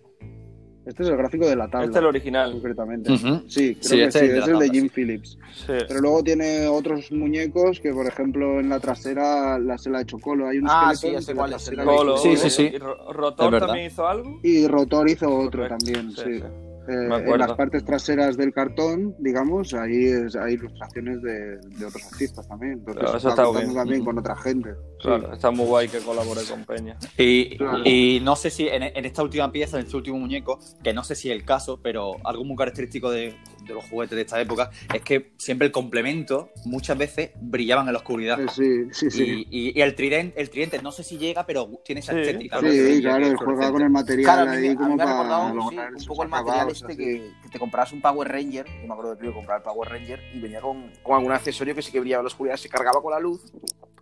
Este 0.84 1.04
es 1.04 1.08
el 1.10 1.16
gráfico 1.16 1.46
de 1.46 1.54
la 1.54 1.68
tabla. 1.68 1.84
Este 1.86 1.98
es 1.98 2.00
el 2.02 2.06
original. 2.06 2.52
concretamente. 2.52 3.16
Sí, 3.16 3.22
creo 3.24 3.42
Sí, 3.48 3.76
que 3.96 4.04
este 4.04 4.18
sí, 4.18 4.24
es 4.26 4.32
es 4.42 4.48
el 4.48 4.58
de 4.58 4.68
Jim. 4.70 4.88
Phillips. 4.88 5.38
Sí. 5.54 5.72
Pero 5.88 6.00
luego 6.00 6.22
tiene 6.24 6.66
otros 6.66 7.12
muñecos 7.12 7.78
que, 7.80 7.92
por 7.92 8.06
ejemplo, 8.06 8.58
en 8.58 8.68
la 8.68 8.80
trasera 8.80 9.58
la, 9.60 9.78
se 9.78 9.90
la 9.90 9.98
ha 9.98 10.02
hecho 10.02 10.18
Colo. 10.18 10.48
Hay 10.48 10.58
un 10.58 10.66
Ah, 10.68 10.92
sí, 10.94 11.08
ya 11.12 11.18
que 11.18 11.22
sé 11.22 11.30
en 11.30 11.36
la 11.36 11.40
cuál 11.42 11.52
es, 11.52 11.56
trasera 11.64 11.82
el 11.82 11.88
le 11.88 11.96
Colo, 11.96 12.16
Sí, 12.16 12.36
sí, 12.36 12.50
sí. 12.50 12.62
¿Y 12.74 12.78
Rotor 12.78 13.50
verdad. 13.52 13.66
también 13.68 13.86
hizo 13.86 14.06
algo? 14.08 14.40
Y 14.42 14.66
Rotor 14.66 15.08
hizo 15.08 15.28
otro 15.32 15.62
Correcto. 15.62 15.76
también, 15.86 16.10
Sí, 16.16 16.22
sí. 16.24 16.38
sí. 16.40 16.44
Eh, 16.88 17.08
en 17.26 17.38
las 17.38 17.52
partes 17.54 17.84
traseras 17.84 18.36
del 18.36 18.52
cartón, 18.52 19.14
digamos, 19.18 19.72
ahí 19.74 20.04
es- 20.06 20.34
hay 20.36 20.54
ilustraciones 20.54 21.22
de, 21.22 21.58
de 21.58 21.86
otros 21.86 22.02
artistas 22.12 22.48
también. 22.48 22.72
Entonces, 22.74 23.02
Claro, 23.02 23.18
eso 23.18 23.28
está 23.28 23.50
bien. 23.50 23.74
también 23.74 24.04
con 24.04 24.18
otra 24.18 24.36
gente. 24.36 24.70
Sí. 24.98 25.08
Claro, 25.08 25.32
está 25.32 25.50
muy 25.50 25.66
guay 25.66 25.88
que 25.88 25.98
colabore 25.98 26.40
con 26.48 26.64
Peña. 26.64 26.96
Y, 27.18 27.56
Claro. 27.56 27.82
y 27.84 28.20
no 28.22 28.36
sé 28.36 28.50
si 28.50 28.68
en, 28.68 28.82
en 28.82 29.04
esta 29.04 29.22
última 29.22 29.50
pieza, 29.52 29.78
en 29.78 29.84
este 29.84 29.96
último 29.96 30.18
muñeco, 30.18 30.58
que 30.82 30.92
no 30.92 31.04
sé 31.04 31.14
si 31.14 31.30
es 31.30 31.36
el 31.36 31.44
caso, 31.44 31.80
pero 31.82 32.14
algo 32.24 32.44
muy 32.44 32.56
característico 32.56 33.10
de, 33.10 33.34
de 33.66 33.74
los 33.74 33.84
juguetes 33.84 34.16
de 34.16 34.22
esta 34.22 34.40
época 34.40 34.70
es 34.92 35.02
que 35.02 35.32
siempre 35.38 35.66
el 35.66 35.72
complemento 35.72 36.50
muchas 36.64 36.96
veces 36.98 37.30
brillaban 37.40 37.86
en 37.86 37.92
la 37.92 37.98
oscuridad. 37.98 38.38
Sí, 38.50 38.84
sí, 38.92 39.10
sí. 39.10 39.46
Y, 39.50 39.68
y- 39.68 39.78
y 39.78 39.82
el, 39.82 39.94
tridente, 39.94 40.40
el 40.40 40.50
tridente, 40.50 40.80
no 40.82 40.92
sé 40.92 41.04
si 41.04 41.18
llega, 41.18 41.46
pero 41.46 41.68
tiene 41.84 42.00
esa 42.00 42.12
Sí, 42.12 42.18
estética. 42.20 42.58
Sí, 42.58 42.64
¿no? 42.66 42.70
Que 42.72 42.82
brilla, 42.82 43.00
claro, 43.10 43.24
que 43.26 43.32
es 43.32 43.36
juega 43.36 43.70
con 43.72 43.82
el 43.82 43.90
material 43.90 44.24
Claro, 44.24 44.42
a 44.42 44.54
mí, 44.54 44.56
ahí 44.56 44.62
me- 44.62 44.68
a 44.68 44.72
mí 44.72 44.76
como 44.76 44.96
me 44.96 45.02
ha 45.02 45.06
para 45.06 45.52
sí, 45.70 45.76
un 46.00 46.06
poco 46.06 46.22
el 46.22 46.28
material 46.28 46.68
este 46.70 46.96
que, 46.96 47.32
que 47.42 47.48
te 47.48 47.58
comprabas 47.58 47.92
un 47.92 48.00
Power 48.00 48.28
Ranger, 48.28 48.66
yo 48.66 48.86
me 48.86 48.92
acuerdo 48.92 49.14
de 49.14 49.22
tío 49.22 49.34
comprar 49.34 49.58
el 49.58 49.62
Power 49.64 49.88
Ranger 49.88 50.20
y 50.34 50.40
venía 50.40 50.60
con, 50.60 50.90
con 51.02 51.16
algún 51.16 51.32
accesorio 51.32 51.74
que 51.74 51.82
sí 51.82 51.92
que 51.92 52.00
brillaba 52.00 52.20
en 52.20 52.24
la 52.24 52.28
oscuridad, 52.28 52.56
se 52.56 52.68
cargaba 52.68 53.00
con 53.02 53.12
la 53.12 53.20
luz, 53.20 53.52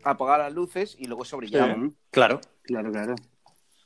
apagaba 0.03 0.45
las 0.45 0.53
luces 0.55 0.97
y 0.99 1.07
luego 1.07 1.23
eso 1.23 1.37
brillaba. 1.37 1.75
Sí, 1.75 1.93
Claro. 2.11 2.41
Claro, 2.63 2.93
claro. 2.93 3.15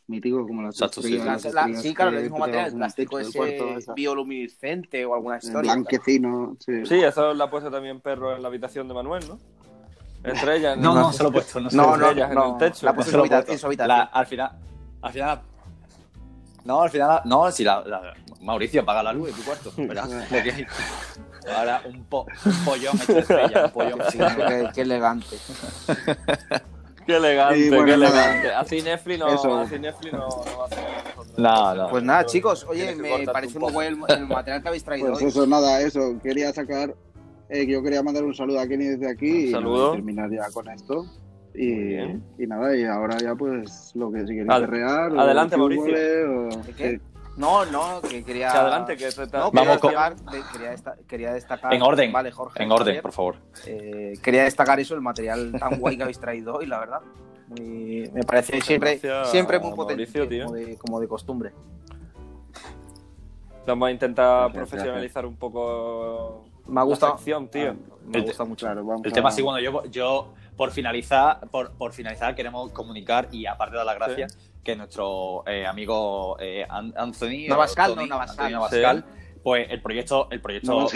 Mítico 0.06 0.46
como 0.46 0.62
las 0.62 0.74
Exacto, 0.74 1.02
sí. 1.02 1.18
La- 1.18 1.24
las 1.24 1.44
la- 1.44 1.50
estrellas 1.62 1.82
sí, 1.82 1.94
claro, 1.94 2.16
el 2.16 2.22
mismo 2.22 2.36
te 2.36 2.40
material, 2.40 2.66
el 2.68 2.74
plástico 2.76 3.18
ese 3.18 3.74
esa. 3.76 3.94
bioluminiscente 3.94 5.04
o 5.04 5.14
alguna 5.14 5.38
historia. 5.38 5.72
blanquecino, 5.72 6.56
sí. 6.58 6.84
Sí, 6.86 7.00
eso 7.02 7.32
lo 7.34 7.44
ha 7.44 7.50
puesto 7.50 7.70
también 7.70 8.00
Perro 8.00 8.34
en 8.36 8.42
la 8.42 8.48
habitación 8.48 8.86
de 8.88 8.94
Manuel, 8.94 9.24
¿no? 9.28 9.38
Estrella 10.22 10.72
en 10.74 10.80
No, 10.82 10.94
no, 10.94 11.12
se 11.12 11.22
lo 11.22 11.28
he 11.30 11.32
puesto. 11.32 11.60
No, 11.60 11.68
No, 11.72 11.82
lo 11.82 11.96
no, 11.96 12.06
estrellas 12.06 12.28
en 12.30 12.34
no, 12.36 12.52
el 12.52 12.58
techo. 12.58 12.86
la 12.86 12.92
No 12.92 12.96
puse 12.96 13.10
se 13.10 13.16
en 13.16 13.18
lo 13.18 13.24
su 13.26 13.32
he 13.32 13.34
habita- 13.34 13.36
puesto. 13.46 13.52
en 13.52 13.58
su 13.58 13.66
habitación. 13.66 13.96
La- 13.98 14.02
al 14.04 14.26
final. 14.26 14.50
Al 15.02 15.12
final. 15.12 15.40
No, 16.64 16.82
al 16.82 16.90
final. 16.90 17.20
No, 17.24 17.50
si 17.50 17.64
la. 17.64 17.82
la- 17.84 18.14
Mauricio, 18.40 18.82
apaga 18.82 19.02
la 19.02 19.12
luz 19.14 19.28
de 19.28 19.32
tu 19.32 19.42
cuarto. 19.42 19.72
Lo 19.76 20.36
hay. 20.36 20.66
Ahora 21.56 21.82
un, 21.86 22.04
po, 22.04 22.26
un 22.44 22.64
pollón 22.64 22.96
hecho 22.96 23.12
de 23.14 23.20
estrella. 23.20 23.64
Un 23.66 23.70
pollón 23.72 24.00
Sí, 24.10 24.18
qué, 24.18 24.68
qué 24.74 24.80
elegante. 24.82 25.36
Qué 27.06 27.16
elegante, 27.16 27.58
Y 27.58 27.68
bueno, 27.68 27.84
qué 27.84 27.96
nada. 27.96 28.24
elegante. 28.34 28.52
Así 28.54 28.82
Netflix 28.82 29.18
no, 29.18 29.28
Eso. 29.28 29.58
así 29.58 29.78
Netflix 29.78 30.12
no, 30.12 30.18
no 30.20 30.28
va 30.58 30.64
a 30.64 30.66
hacer 30.66 30.84
nosotros. 31.16 31.38
No, 31.38 31.74
no. 31.74 31.88
Pues 31.90 32.02
nada, 32.02 32.24
chicos, 32.26 32.66
oye, 32.68 32.94
me 32.96 33.26
parece 33.26 33.58
muy 33.58 33.72
bueno 33.72 34.06
el, 34.08 34.14
el 34.18 34.26
material 34.28 34.62
que 34.62 34.68
habéis 34.68 34.84
traído 34.84 35.10
Pues 35.10 35.22
hoy. 35.22 35.28
eso, 35.28 35.46
nada, 35.46 35.80
eso. 35.80 36.14
Quería 36.22 36.52
sacar. 36.52 36.94
eh, 37.50 37.66
yo 37.66 37.82
quería 37.82 38.02
mandar 38.02 38.24
un 38.24 38.34
saludo 38.34 38.58
a 38.60 38.66
Kenny 38.66 38.86
desde 38.86 39.10
aquí 39.10 39.28
y 39.48 39.50
Saludo. 39.50 39.82
nada, 39.84 39.94
terminar 39.96 40.30
ya 40.30 40.50
con 40.52 40.68
esto. 40.68 41.06
Y, 41.56 41.72
bien. 41.72 42.24
y 42.38 42.46
nada, 42.46 42.74
y 42.76 42.84
ahora 42.84 43.16
ya 43.18 43.34
pues 43.36 43.92
lo 43.94 44.10
que 44.10 44.20
si 44.22 44.26
queréis 44.34 44.50
Ad- 44.50 45.18
adelante, 45.18 45.56
Mauricio. 45.56 45.84
o- 45.84 46.48
¿De 46.66 46.72
qué? 46.76 47.00
Sí. 47.34 47.40
No, 47.40 47.64
no, 47.66 48.00
que 48.02 48.24
quería. 48.24 48.50
Que 48.52 48.58
adelante, 48.58 48.96
que 48.96 49.10
te- 49.10 49.26
te- 49.26 49.36
No, 49.38 49.50
Vamos 49.50 49.52
quería, 49.52 49.78
con- 49.78 49.90
destacar, 50.16 50.52
quería, 50.52 50.70
desta- 50.70 50.96
quería 51.08 51.32
destacar. 51.34 51.74
En 51.74 51.82
orden. 51.82 52.12
Vale, 52.12 52.30
Jorge. 52.30 52.62
En 52.62 52.70
orden, 52.72 52.86
Javier, 52.86 53.02
por 53.02 53.12
favor. 53.12 53.36
eh, 53.66 54.14
quería 54.22 54.44
destacar 54.44 54.78
eso, 54.80 54.94
el 54.94 55.00
material 55.00 55.52
tan 55.58 55.78
guay 55.80 55.96
que 55.96 56.02
habéis 56.04 56.20
traído 56.20 56.54
hoy, 56.56 56.66
la 56.66 56.78
verdad. 56.80 57.00
Muy- 57.48 58.10
me 58.14 58.22
parece 58.22 58.60
siempre, 58.62 58.92
Gracias, 58.98 59.30
siempre 59.30 59.58
muy 59.58 59.74
potente, 59.74 60.06
Mauricio, 60.18 60.44
como, 60.46 60.54
de, 60.56 60.76
como 60.78 61.00
de 61.00 61.08
costumbre. 61.08 61.52
Vamos 63.66 63.88
a 63.88 63.90
intentar 63.90 64.52
Gracias, 64.52 64.56
profesionalizar 64.68 65.26
un 65.26 65.36
poco 65.36 66.44
Me 66.66 66.80
ha 66.80 66.84
gustado. 66.84 67.12
la 67.12 67.18
sección, 67.18 67.48
tío. 67.48 67.74
Me 68.06 68.18
El- 68.18 68.24
gusta 68.24 68.44
mucho. 68.44 68.66
Claro, 68.66 68.84
vamos 68.84 69.02
El 69.04 69.12
a- 69.12 69.14
tema 69.14 69.30
sí, 69.30 69.40
bueno, 69.42 69.58
yo, 69.60 69.84
yo 69.86 70.34
por 70.56 70.70
finalizar, 70.70 71.40
por, 71.50 71.72
por 71.72 71.92
finalizar 71.92 72.34
queremos 72.34 72.70
comunicar 72.72 73.28
y 73.32 73.46
aparte 73.46 73.72
de 73.72 73.76
dar 73.78 73.86
las 73.86 73.96
gracias 73.96 74.38
que 74.64 74.74
nuestro 74.74 75.44
eh, 75.46 75.66
amigo 75.66 76.36
eh, 76.40 76.66
An- 76.68 76.94
Anthony 76.96 77.46
Navascal, 77.48 77.94
no, 77.94 78.06
Navascal. 78.06 78.30
Antonio 78.46 78.56
Navascal, 78.58 79.04
pues 79.44 79.66
el 79.70 79.80
proyecto, 79.82 80.26
el 80.30 80.40
proyecto 80.40 80.72
No, 80.72 80.86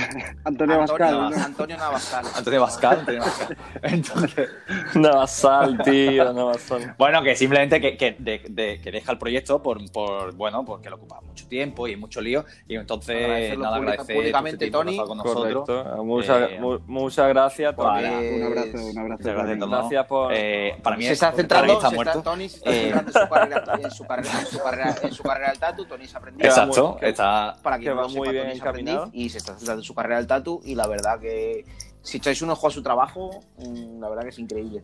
Antonio 0.45 0.79
Bascal. 0.79 1.15
Antonio, 1.15 1.39
¿no? 1.39 1.45
Antonio 1.45 1.77
Navascal. 1.77 2.25
Antonio 2.35 2.59
Navascal, 2.61 2.99
Antonio 3.01 3.21
Navascal. 3.21 3.57
Entonces, 3.83 4.49
Navasal, 4.95 5.79
tío, 5.85 6.33
Navasal. 6.33 6.95
bueno, 6.99 7.23
que 7.23 7.37
simplemente 7.37 7.81
que, 7.81 7.97
que, 7.97 8.17
de- 8.19 8.43
de- 8.49 8.81
que 8.81 8.91
deja 8.91 9.13
el 9.13 9.19
proyecto 9.19 9.63
por, 9.63 9.79
por 9.93 10.35
bueno, 10.35 10.65
porque 10.65 10.89
lo 10.91 10.97
ocupa 10.97 11.21
mucho 11.21 11.47
tiempo 11.47 11.87
y 11.87 11.97
mucho 11.97 12.21
lío 12.21 12.45
y 12.67 12.77
entonces 12.77 13.57
nada 13.59 13.77
agradecer 13.77 14.17
públicamente, 14.17 14.65
este 14.65 14.73
Tony. 14.73 14.97
con 14.97 15.19
nosotros. 15.19 15.65
Correcto. 15.67 16.05
Muchas, 16.05 16.51
Eh, 16.51 16.59
mu- 16.59 16.79
muchas 16.87 17.29
gracias, 17.29 17.77
Tony. 17.77 17.87
Vale. 17.89 18.37
Un 18.37 18.43
abrazo, 18.45 18.69
un 18.87 18.99
abrazo. 18.99 19.19
Muchas 19.23 19.35
gracias, 19.35 19.59
Tony. 19.59 19.59
Tony. 19.61 19.71
Gracias 19.79 20.07
por. 20.07 20.33
Eh, 20.35 20.77
para 20.83 20.97
mí 20.97 21.03
se 21.05 21.09
es- 21.09 21.13
está 21.23 21.33
centrando, 21.33 21.73
está 21.75 21.91
se 21.91 21.95
muerto. 21.95 22.19
está, 22.19 22.31
Tony 22.31 22.49
se 22.49 22.57
está 22.57 22.71
Eh, 22.71 22.93
centrando 22.93 23.09
en 23.09 23.13
su 23.13 23.29
carrera, 23.29 23.65
en 23.83 23.91
su 23.91 24.07
carrera, 24.07 24.39
en 24.41 24.47
su 24.47 24.59
carrera, 24.63 24.95
en 25.03 25.13
su 25.13 25.23
carrera 25.23 25.49
del 25.51 25.59
tatu. 25.59 25.85
Tony 25.85 26.07
se 26.07 26.17
ha 26.17 26.19
aprendido. 26.19 26.49
va 26.49 26.55
Exacto, 26.55 26.89
muy- 26.93 27.01
que- 27.01 27.09
está 27.09 27.57
para 27.63 27.77
que 27.77 27.83
quien 27.83 27.95
no 27.95 28.01
va 28.03 28.03
lo 28.03 28.09
muy 28.09 28.19
sepa, 28.21 28.31
bien 28.33 28.38
Tony 28.38 28.38
es 28.38 28.38
aprendiz 28.41 28.61
encaminado. 28.63 29.11
y 29.13 29.29
se 29.29 29.39
está 29.39 29.55
centrando 29.57 29.81
en 29.83 29.85
su 29.87 29.95
carrera 29.95 30.17
del 30.19 30.27
tatu 30.27 30.61
y 30.65 30.75
la 30.75 30.87
verdad 30.87 31.19
que 31.21 31.65
si 32.03 32.19
echáis 32.19 32.41
un 32.43 32.51
ojo 32.51 32.67
a 32.69 32.71
su 32.71 32.83
trabajo, 32.83 33.41
mm, 33.59 34.01
la 34.01 34.09
verdad 34.09 34.23
que 34.25 34.29
es 34.31 34.39
increíble. 34.39 34.83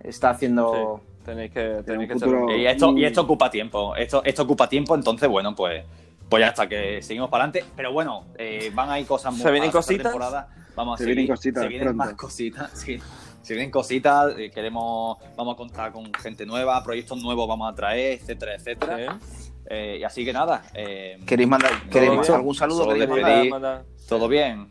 Está 0.00 0.30
haciendo... 0.30 1.00
Tenéis 1.24 1.52
que, 1.52 1.82
tenéis 1.84 2.08
que 2.08 2.14
futuro- 2.14 2.56
Y 2.56 2.66
esto, 2.66 2.96
y 2.96 3.04
esto 3.04 3.20
ocupa 3.20 3.50
tiempo. 3.50 3.94
Esto, 3.94 4.22
esto 4.24 4.42
ocupa 4.42 4.68
tiempo, 4.68 4.94
entonces, 4.94 5.28
bueno, 5.28 5.54
pues, 5.54 5.84
pues 6.30 6.40
ya 6.40 6.48
está, 6.48 6.66
que 6.66 7.02
seguimos 7.02 7.28
para 7.28 7.44
adelante. 7.44 7.70
Pero 7.76 7.92
bueno, 7.92 8.24
eh, 8.38 8.70
van 8.74 8.88
a 8.90 8.98
ir 8.98 9.06
cosas 9.06 9.32
muy 9.34 9.42
¿Se 9.42 9.50
vienen 9.50 9.70
cositas? 9.70 10.04
temporada. 10.04 10.48
Vamos 10.74 10.94
a 10.94 10.98
Se 10.98 11.04
seguir. 11.04 11.16
vienen 11.18 11.36
cositas 11.36 11.62
Se 11.62 11.68
vienen 11.68 11.88
pronto. 11.88 12.04
más 12.04 12.14
cositas, 12.14 12.70
sí. 12.74 12.98
Se 13.42 13.52
vienen 13.54 13.70
cositas, 13.70 14.34
eh, 14.38 14.50
queremos, 14.50 15.18
vamos 15.36 15.54
a 15.54 15.56
contar 15.58 15.92
con 15.92 16.12
gente 16.14 16.46
nueva, 16.46 16.82
proyectos 16.82 17.22
nuevos 17.22 17.46
vamos 17.46 17.70
a 17.70 17.74
traer, 17.74 18.18
etcétera, 18.20 18.54
etcétera. 18.54 19.18
Sí. 19.20 19.49
Eh, 19.72 19.98
y 20.00 20.04
así 20.04 20.24
que 20.24 20.32
nada, 20.32 20.62
eh, 20.74 21.16
¿Queréis 21.24 21.48
mandar 21.48 21.70
queréis 21.90 22.10
bien. 22.20 22.32
algún 22.34 22.54
saludo? 22.56 22.84
Solo 22.84 22.94
¿Queréis 23.14 23.50
mandar? 23.50 23.84
todo 24.08 24.26
bien. 24.26 24.68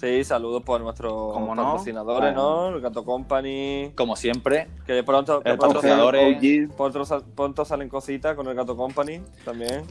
Sí, 0.00 0.24
saludos 0.24 0.62
por 0.62 0.80
nuestros 0.80 1.12
¿Cómo 1.34 1.54
no? 1.54 1.62
patrocinadores, 1.64 2.34
¿no? 2.34 2.68
El 2.68 2.80
Gato 2.80 3.04
Company. 3.04 3.92
Como 3.94 4.16
siempre, 4.16 4.68
Que 4.86 4.92
de 4.94 5.02
pronto, 5.04 5.40
de 5.40 5.50
El 5.50 5.58
pronto. 5.58 5.78
OG, 5.80 6.76
pronto 6.76 7.04
sal- 7.04 7.24
pronto 7.34 7.64
salen 7.66 7.88
cositas 7.90 8.34
con 8.36 8.46
el 8.46 8.54
Gato 8.54 8.74
Company 8.76 9.20
también. 9.44 9.84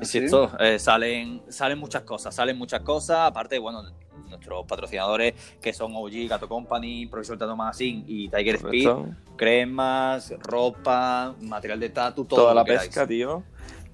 Es 0.00 0.08
cierto, 0.08 0.50
eh, 0.60 0.78
salen, 0.78 1.42
salen 1.48 1.78
muchas 1.78 2.02
cosas, 2.02 2.32
salen 2.34 2.56
muchas 2.58 2.80
cosas, 2.82 3.18
aparte, 3.28 3.58
bueno, 3.60 3.82
nuestros 4.28 4.66
patrocinadores 4.66 5.34
que 5.60 5.72
son 5.72 5.92
OG, 5.94 6.26
Gato 6.28 6.48
Company, 6.48 7.06
Profesor 7.06 7.38
Tattoo 7.38 7.54
Magazine 7.56 8.02
y 8.08 8.28
Tiger 8.28 8.56
Speed, 8.56 8.88
cremas, 9.36 10.32
ropa, 10.40 11.34
material 11.40 11.78
de 11.78 11.90
tatu, 11.90 12.24
todo 12.24 12.40
Toda 12.40 12.54
lo 12.54 12.60
la 12.60 12.64
que 12.64 12.72
pesca, 12.72 13.06
tío. 13.06 13.44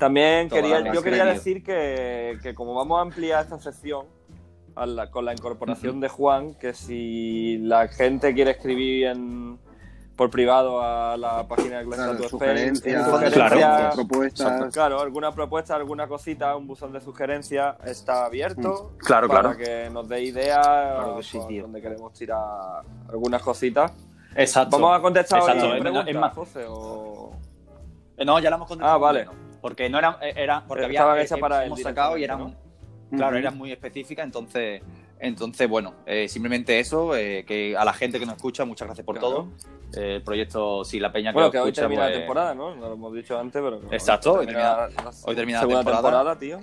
También 0.01 0.49
Toda 0.49 0.63
quería, 0.63 0.93
yo 0.93 1.03
quería 1.03 1.25
decir 1.27 1.63
que, 1.63 2.39
que 2.43 2.55
como 2.55 2.75
vamos 2.75 2.99
a 2.99 3.03
ampliar 3.03 3.45
esta 3.45 3.61
sección 3.61 4.07
a 4.75 4.87
la- 4.87 5.11
con 5.11 5.25
la 5.27 5.33
incorporación 5.35 6.01
de 6.01 6.09
Juan, 6.09 6.55
que 6.55 6.73
si 6.75 7.59
la 7.59 7.87
gente 7.89 8.33
quiere 8.35 8.53
escribir 8.53 9.07
en, 9.09 9.59
por 10.17 10.31
privado 10.31 10.81
a 10.83 11.17
la 11.19 11.47
página 11.47 11.79
de 11.79 11.85
Glass 11.85 11.97
Claro, 11.99 12.29
sugerencias, 12.31 13.05
sugerencias, 13.11 13.53
Claro. 13.53 13.95
propuestas. 13.95 14.73
Claro, 14.75 15.01
alguna 15.01 15.33
propuesta, 15.33 15.77
alguna 15.77 16.09
cosita, 16.09 16.57
un 16.57 16.67
buzón 16.67 16.93
de 16.93 17.01
sugerencias 17.03 17.77
está 17.85 18.25
abierto. 18.25 18.93
Claro, 18.99 19.29
para 19.29 19.41
claro. 19.55 19.57
que 19.59 19.91
nos 19.93 20.09
dé 20.09 20.23
ideas 20.23 20.67
Claro 20.67 21.17
que 21.19 21.23
sí, 21.23 21.39
tío. 21.47 21.63
donde 21.65 21.83
queremos 21.83 22.13
tirar 22.15 22.39
algunas 23.09 23.43
cositas. 23.43 23.93
Exacto. 24.35 24.79
Vamos 24.79 24.99
a 24.99 25.03
contestar 25.03 25.41
Exacto, 25.41 25.67
hoy 25.67 25.79
es- 25.81 26.09
es 26.09 26.17
más- 26.17 26.33
José, 26.35 26.65
o... 26.69 27.33
Eh, 28.17 28.25
No, 28.25 28.39
ya 28.39 28.49
la 28.49 28.57
hemos 28.57 28.69
contestado. 28.69 28.95
Ah, 28.95 28.99
vale. 28.99 29.25
¿no? 29.27 29.50
Porque 29.61 29.89
no 29.91 29.99
era, 29.99 30.19
eh, 30.23 30.33
era 30.37 30.65
porque 30.67 30.85
había 30.85 31.01
Estaban 31.01 31.19
eh, 31.19 31.23
hechas 31.23 31.39
eh, 31.39 31.41
para 31.41 31.65
hemos 31.67 31.81
sacado 31.83 32.17
y 32.17 32.25
eran, 32.25 32.57
claro, 33.17 33.37
eran 33.37 33.57
muy 33.59 33.73
específicas, 33.73 34.25
entonces, 34.25 34.83
entonces 35.19 35.69
bueno, 35.69 35.95
eh, 36.07 36.29
simplemente 36.29 36.79
eso, 36.81 37.15
eh, 37.15 37.45
que 37.47 37.77
a 37.77 37.85
la 37.85 37.93
gente 37.93 38.19
que 38.19 38.27
nos 38.27 38.37
escucha, 38.37 38.65
muchas 38.65 38.87
gracias 38.89 39.05
por 39.05 39.19
Claro. 39.19 39.35
todo. 39.35 39.49
Eh, 40.03 40.17
el 40.17 40.23
proyecto, 40.23 40.85
si 40.85 41.01
la 41.01 41.11
peña 41.13 41.31
que 41.33 41.35
Bueno, 41.35 41.51
que 41.51 41.59
hoy 41.59 41.69
escucha, 41.71 41.83
termina 41.83 42.03
la 42.05 42.09
pues, 42.09 42.19
temporada, 42.21 42.55
¿no? 42.55 42.75
Lo 42.77 42.93
hemos 42.95 43.13
dicho 43.13 43.39
antes, 43.39 43.61
pero... 43.61 43.81
Exacto, 43.91 44.35
hoy 44.35 44.47
termina 44.47 44.89
hoy 45.25 45.35
termina 45.35 45.63
la 45.63 45.69
temporada. 45.85 46.39
tío. 46.39 46.61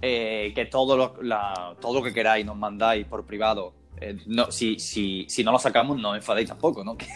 que 0.00 0.68
todo 0.70 0.96
lo, 0.96 1.22
la- 1.22 1.76
todo 1.80 2.00
lo 2.00 2.02
que 2.04 2.12
queráis 2.12 2.44
nos 2.44 2.56
mandáis 2.56 3.06
por 3.06 3.24
privado. 3.24 3.72
Eh, 4.02 4.16
no, 4.26 4.50
si, 4.50 4.78
si, 4.78 5.26
si 5.28 5.44
no 5.44 5.52
lo 5.52 5.58
sacamos, 5.58 5.98
no 5.98 6.10
os 6.10 6.16
enfadéis 6.16 6.48
tampoco, 6.48 6.82
¿no? 6.82 6.96
que, 6.96 7.06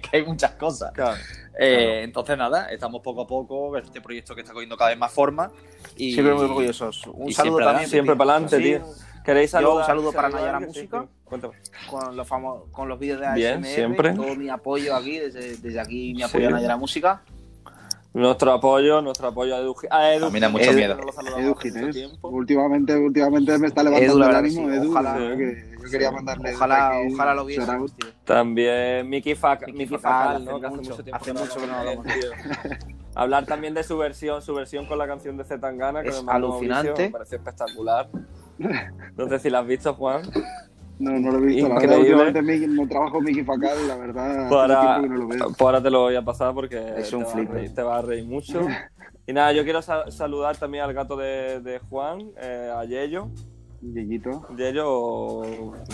que 0.00 0.16
hay 0.18 0.24
muchas 0.24 0.52
cosas. 0.52 0.92
Claro. 0.92 1.16
Eh, 1.58 2.02
Entonces, 2.04 2.38
nada, 2.38 2.70
estamos 2.70 3.02
poco 3.02 3.22
a 3.22 3.26
poco, 3.26 3.76
este 3.76 4.00
proyecto 4.00 4.34
que 4.34 4.42
está 4.42 4.52
cogiendo 4.52 4.76
cada 4.76 4.90
vez 4.90 4.98
más 4.98 5.12
forma. 5.12 5.50
Y, 5.96 6.12
Siempre 6.12 6.34
muy 6.34 6.44
orgullosos. 6.44 7.06
Un 7.06 7.32
saludo 7.32 7.56
siempre 7.58 7.64
también. 7.64 7.90
Siempre 7.90 8.16
para 8.16 8.30
adelante, 8.32 8.56
Sí, 8.58 8.62
tío. 8.62 8.86
¿Queréis 9.24 9.50
Yo, 9.52 9.58
saludar? 9.58 9.76
un 9.80 9.84
saludo 9.86 10.12
para 10.12 10.28
Nayara 10.30 10.58
sí, 10.60 10.66
Música. 10.66 11.02
sí. 11.02 11.08
Cuéntame. 11.24 11.54
con 11.90 12.16
los 12.16 12.26
famo- 12.26 12.70
con 12.70 12.88
los 12.88 12.98
vídeos 12.98 13.20
de 13.20 13.32
Bien, 13.34 13.54
ASMR, 13.58 13.74
siempre. 13.74 14.12
todo 14.14 14.34
mi 14.36 14.48
apoyo 14.48 14.94
aquí, 14.96 15.18
desde, 15.18 15.56
desde 15.58 15.80
aquí 15.80 16.12
mi 16.14 16.20
Sí. 16.20 16.22
apoyo 16.22 16.48
a 16.48 16.50
Nayara 16.52 16.76
Música. 16.78 17.22
Nuestro 18.14 18.52
apoyo, 18.52 19.00
nuestro 19.02 19.28
apoyo 19.28 19.54
a 19.54 19.58
Edu. 19.60 19.74
A 19.90 20.12
Edu 20.14 20.26
A 20.26 20.28
mí 20.28 20.32
me 20.34 20.40
da 20.40 20.48
mucho 20.48 20.64
Edu- 20.70 20.74
miedo. 20.76 20.96
no 20.96 21.38
Edu 21.38 21.54
Ginés. 21.56 21.94
tiempo. 21.94 22.28
Últimamente, 22.28 22.96
últimamente 22.96 23.58
me 23.58 23.66
está 23.68 23.82
levantando 23.82 24.14
Edu, 24.24 24.30
el 24.30 24.36
ánimo, 24.36 24.68
sí. 24.70 24.76
Edu. 24.76 24.90
Ojalá- 24.90 25.36
que 25.36 25.64
yo 25.84 25.90
quería 25.90 26.10
mandarle 26.10 26.54
Ojalá, 26.54 26.88
aquí 26.98 27.12
ojalá 27.14 27.34
lo 27.34 27.46
tío. 27.46 27.62
También 28.24 29.08
Miki, 29.08 29.34
Fac 29.34 29.60
Miki 29.66 29.78
Miki 29.78 29.96
Facal, 29.98 30.00
Facal, 30.00 30.36
hace 30.36 30.44
¿no? 30.46 30.60
Que 30.60 30.66
hace 30.66 30.76
mucho- 30.76 30.90
mucho 30.90 31.04
tiempo 31.04 31.20
hace 31.22 31.34
no 31.34 31.40
mucho 31.40 31.60
que 31.60 31.66
no 31.66 31.74
hablamos. 31.74 32.06
Hablar 33.14 33.46
también 33.46 33.74
de 33.74 33.82
su 33.84 33.96
versión, 33.98 34.42
su 34.42 34.54
versión 34.54 34.86
con 34.86 34.98
la 34.98 35.06
canción 35.06 35.36
de 35.36 35.44
Zetangana, 35.44 36.02
que 36.02 36.08
Es 36.08 36.16
me 36.16 36.22
mandó 36.22 36.48
alucinante. 36.54 36.88
Mauricio, 36.88 37.06
me 37.06 37.10
pareció 37.12 37.36
espectacular. 37.38 38.08
No 39.16 39.28
sé 39.28 39.38
si 39.38 39.50
la 39.50 39.60
has 39.60 39.66
visto, 39.66 39.94
Juan. 39.94 40.22
No, 40.98 41.12
no 41.18 41.30
lo 41.32 41.38
he 41.38 41.46
visto. 41.46 41.68
La 41.68 41.74
verdad, 41.76 41.96
Increíble. 41.98 42.24
últimamente 42.26 42.42
Miki- 42.42 42.74
no 42.74 42.88
trabajo 42.88 43.20
Miki 43.20 43.44
Facal, 43.44 43.88
la 43.88 43.96
verdad. 43.96 44.48
Para, 44.50 45.00
que 45.00 45.08
no 45.08 45.16
lo 45.16 45.28
veo. 45.28 45.46
ahora 45.58 45.82
te 45.82 45.90
lo 45.90 46.00
voy 46.00 46.16
a 46.16 46.22
pasar 46.22 46.54
porque 46.54 46.94
Es 46.96 47.10
te, 47.10 47.16
un 47.16 47.22
va 47.24 47.28
a 47.28 47.30
flip. 47.30 47.50
reír, 47.50 47.74
te 47.74 47.82
va 47.82 47.98
a 47.98 48.02
reír 48.02 48.24
mucho. 48.24 48.60
Y 49.26 49.32
nada, 49.34 49.52
yo 49.52 49.62
quiero 49.62 49.82
sa- 49.82 50.10
saludar 50.10 50.56
también 50.56 50.84
al 50.84 50.94
gato 50.94 51.14
de, 51.14 51.60
de 51.60 51.80
Juan, 51.80 52.30
eh, 52.40 52.72
a 52.74 52.82
Yello. 52.86 53.28
Yeyito. 53.82 54.46
Yello, 54.56 55.42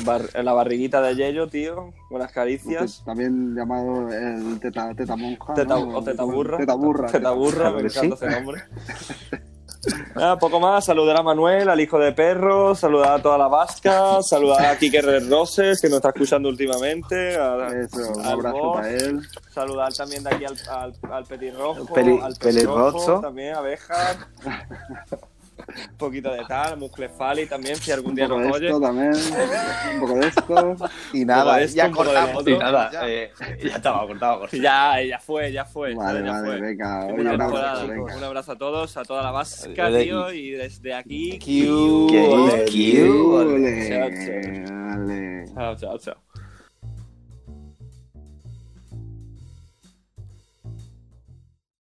bar- 0.07 0.31
la 0.45 0.53
barriguita 0.53 1.03
de 1.03 1.17
Yello, 1.17 1.49
tío, 1.49 1.93
buenas 2.13 2.31
caricias. 2.31 3.03
También 3.05 3.57
llamado 3.57 4.09
el 4.09 4.61
teta, 4.61 4.95
teta 4.95 5.17
monja. 5.17 5.53
Teta, 5.53 5.75
¿no? 5.81 5.99
o 5.99 6.03
teta 6.05 6.23
burra. 6.23 6.59
Teta 6.59 6.75
burra. 6.75 7.09
Teta 7.09 7.33
burra, 7.33 7.57
Claro 7.73 7.77
me 7.79 7.83
encanta 7.83 8.17
sí. 8.17 8.25
ese 8.25 8.31
nombre. 8.41 8.63
Nada, 10.15 10.39
poco 10.39 10.61
más. 10.61 10.85
Saludar 10.85 11.17
a 11.19 11.23
Manuel, 11.23 11.69
al 11.69 11.81
hijo 11.81 11.99
de 11.99 12.13
perro, 12.13 12.75
saludar 12.75 13.13
a 13.19 13.23
toda 13.23 13.39
la 13.39 13.49
vasca, 13.49 14.23
saludar 14.23 14.67
a 14.67 14.79
Kike 14.79 15.01
Roses, 15.29 15.81
que 15.81 15.89
nos 15.89 15.97
está 15.97 16.09
escuchando 16.11 16.49
últimamente. 16.49 17.37
a- 17.37 17.69
Eso, 17.69 18.13
un 18.17 18.25
abrazo 18.27 18.57
boss. 18.59 18.77
para 18.77 18.91
él. 18.91 19.21
Saludar 19.53 19.93
también 19.93 20.25
de 20.25 20.31
aquí 20.35 20.45
al, 20.45 20.57
al, 20.71 20.95
al 21.13 21.25
petirrojo, 21.25 21.87
Peli- 21.95 22.21
al 22.23 22.35
pelirrojo, 22.37 23.21
también, 23.21 23.55
abejas. 23.55 24.17
Un 25.91 25.97
poquito 25.99 26.33
de 26.33 26.45
tal, 26.47 26.77
Musclefali 26.79 27.47
también, 27.47 27.77
si 27.77 27.91
algún 27.93 28.15
día 28.15 28.29
nos 28.29 28.43
de 28.43 28.51
oye. 28.51 28.67
esto 28.67 28.81
también. 28.81 29.13
Un 29.95 30.01
poco 30.01 30.15
de 30.17 30.27
esto. 30.29 30.77
Y 31.13 31.25
nada, 31.25 31.57
de 31.57 31.65
esto, 31.65 31.77
ya 31.77 31.87
un 31.87 31.93
poco 31.93 32.05
de 32.11 32.15
cortamos. 32.15 32.47
Y 32.49 32.59
nada, 32.59 32.91
Ya. 32.93 33.09
eh, 33.09 33.33
ya 33.63 33.77
estaba 33.77 34.07
cortado. 34.07 34.47
Ya, 34.53 35.01
ya 35.03 35.19
fue, 35.19 35.53
ya 35.53 35.65
fue. 35.65 35.95
Vale, 35.95 36.25
ya 36.25 36.33
vale, 36.33 36.47
fue. 36.47 36.61
venga. 36.61 37.07
Oye, 37.07 37.13
un 37.15 37.27
abrazo, 37.41 37.87
venga. 37.89 38.17
Un 38.17 38.25
abrazo 38.25 38.53
a 38.53 38.57
todos, 38.59 38.97
a 38.97 39.03
toda 39.05 39.23
la 39.23 39.31
vasca, 39.31 39.91
Desde 39.91 40.05
tío, 40.05 40.33
y 40.33 40.51
desde 40.51 40.95
aquí. 40.95 41.39
Q. 41.39 42.09
Q, 42.11 42.17
ole. 42.33 43.55
Ole, 43.55 43.89
Chao, 43.89 44.11
chao. 44.11 44.97
ole. 44.99 45.45
Chao, 45.55 45.77
chao, 45.77 45.99
chao. 45.99 46.44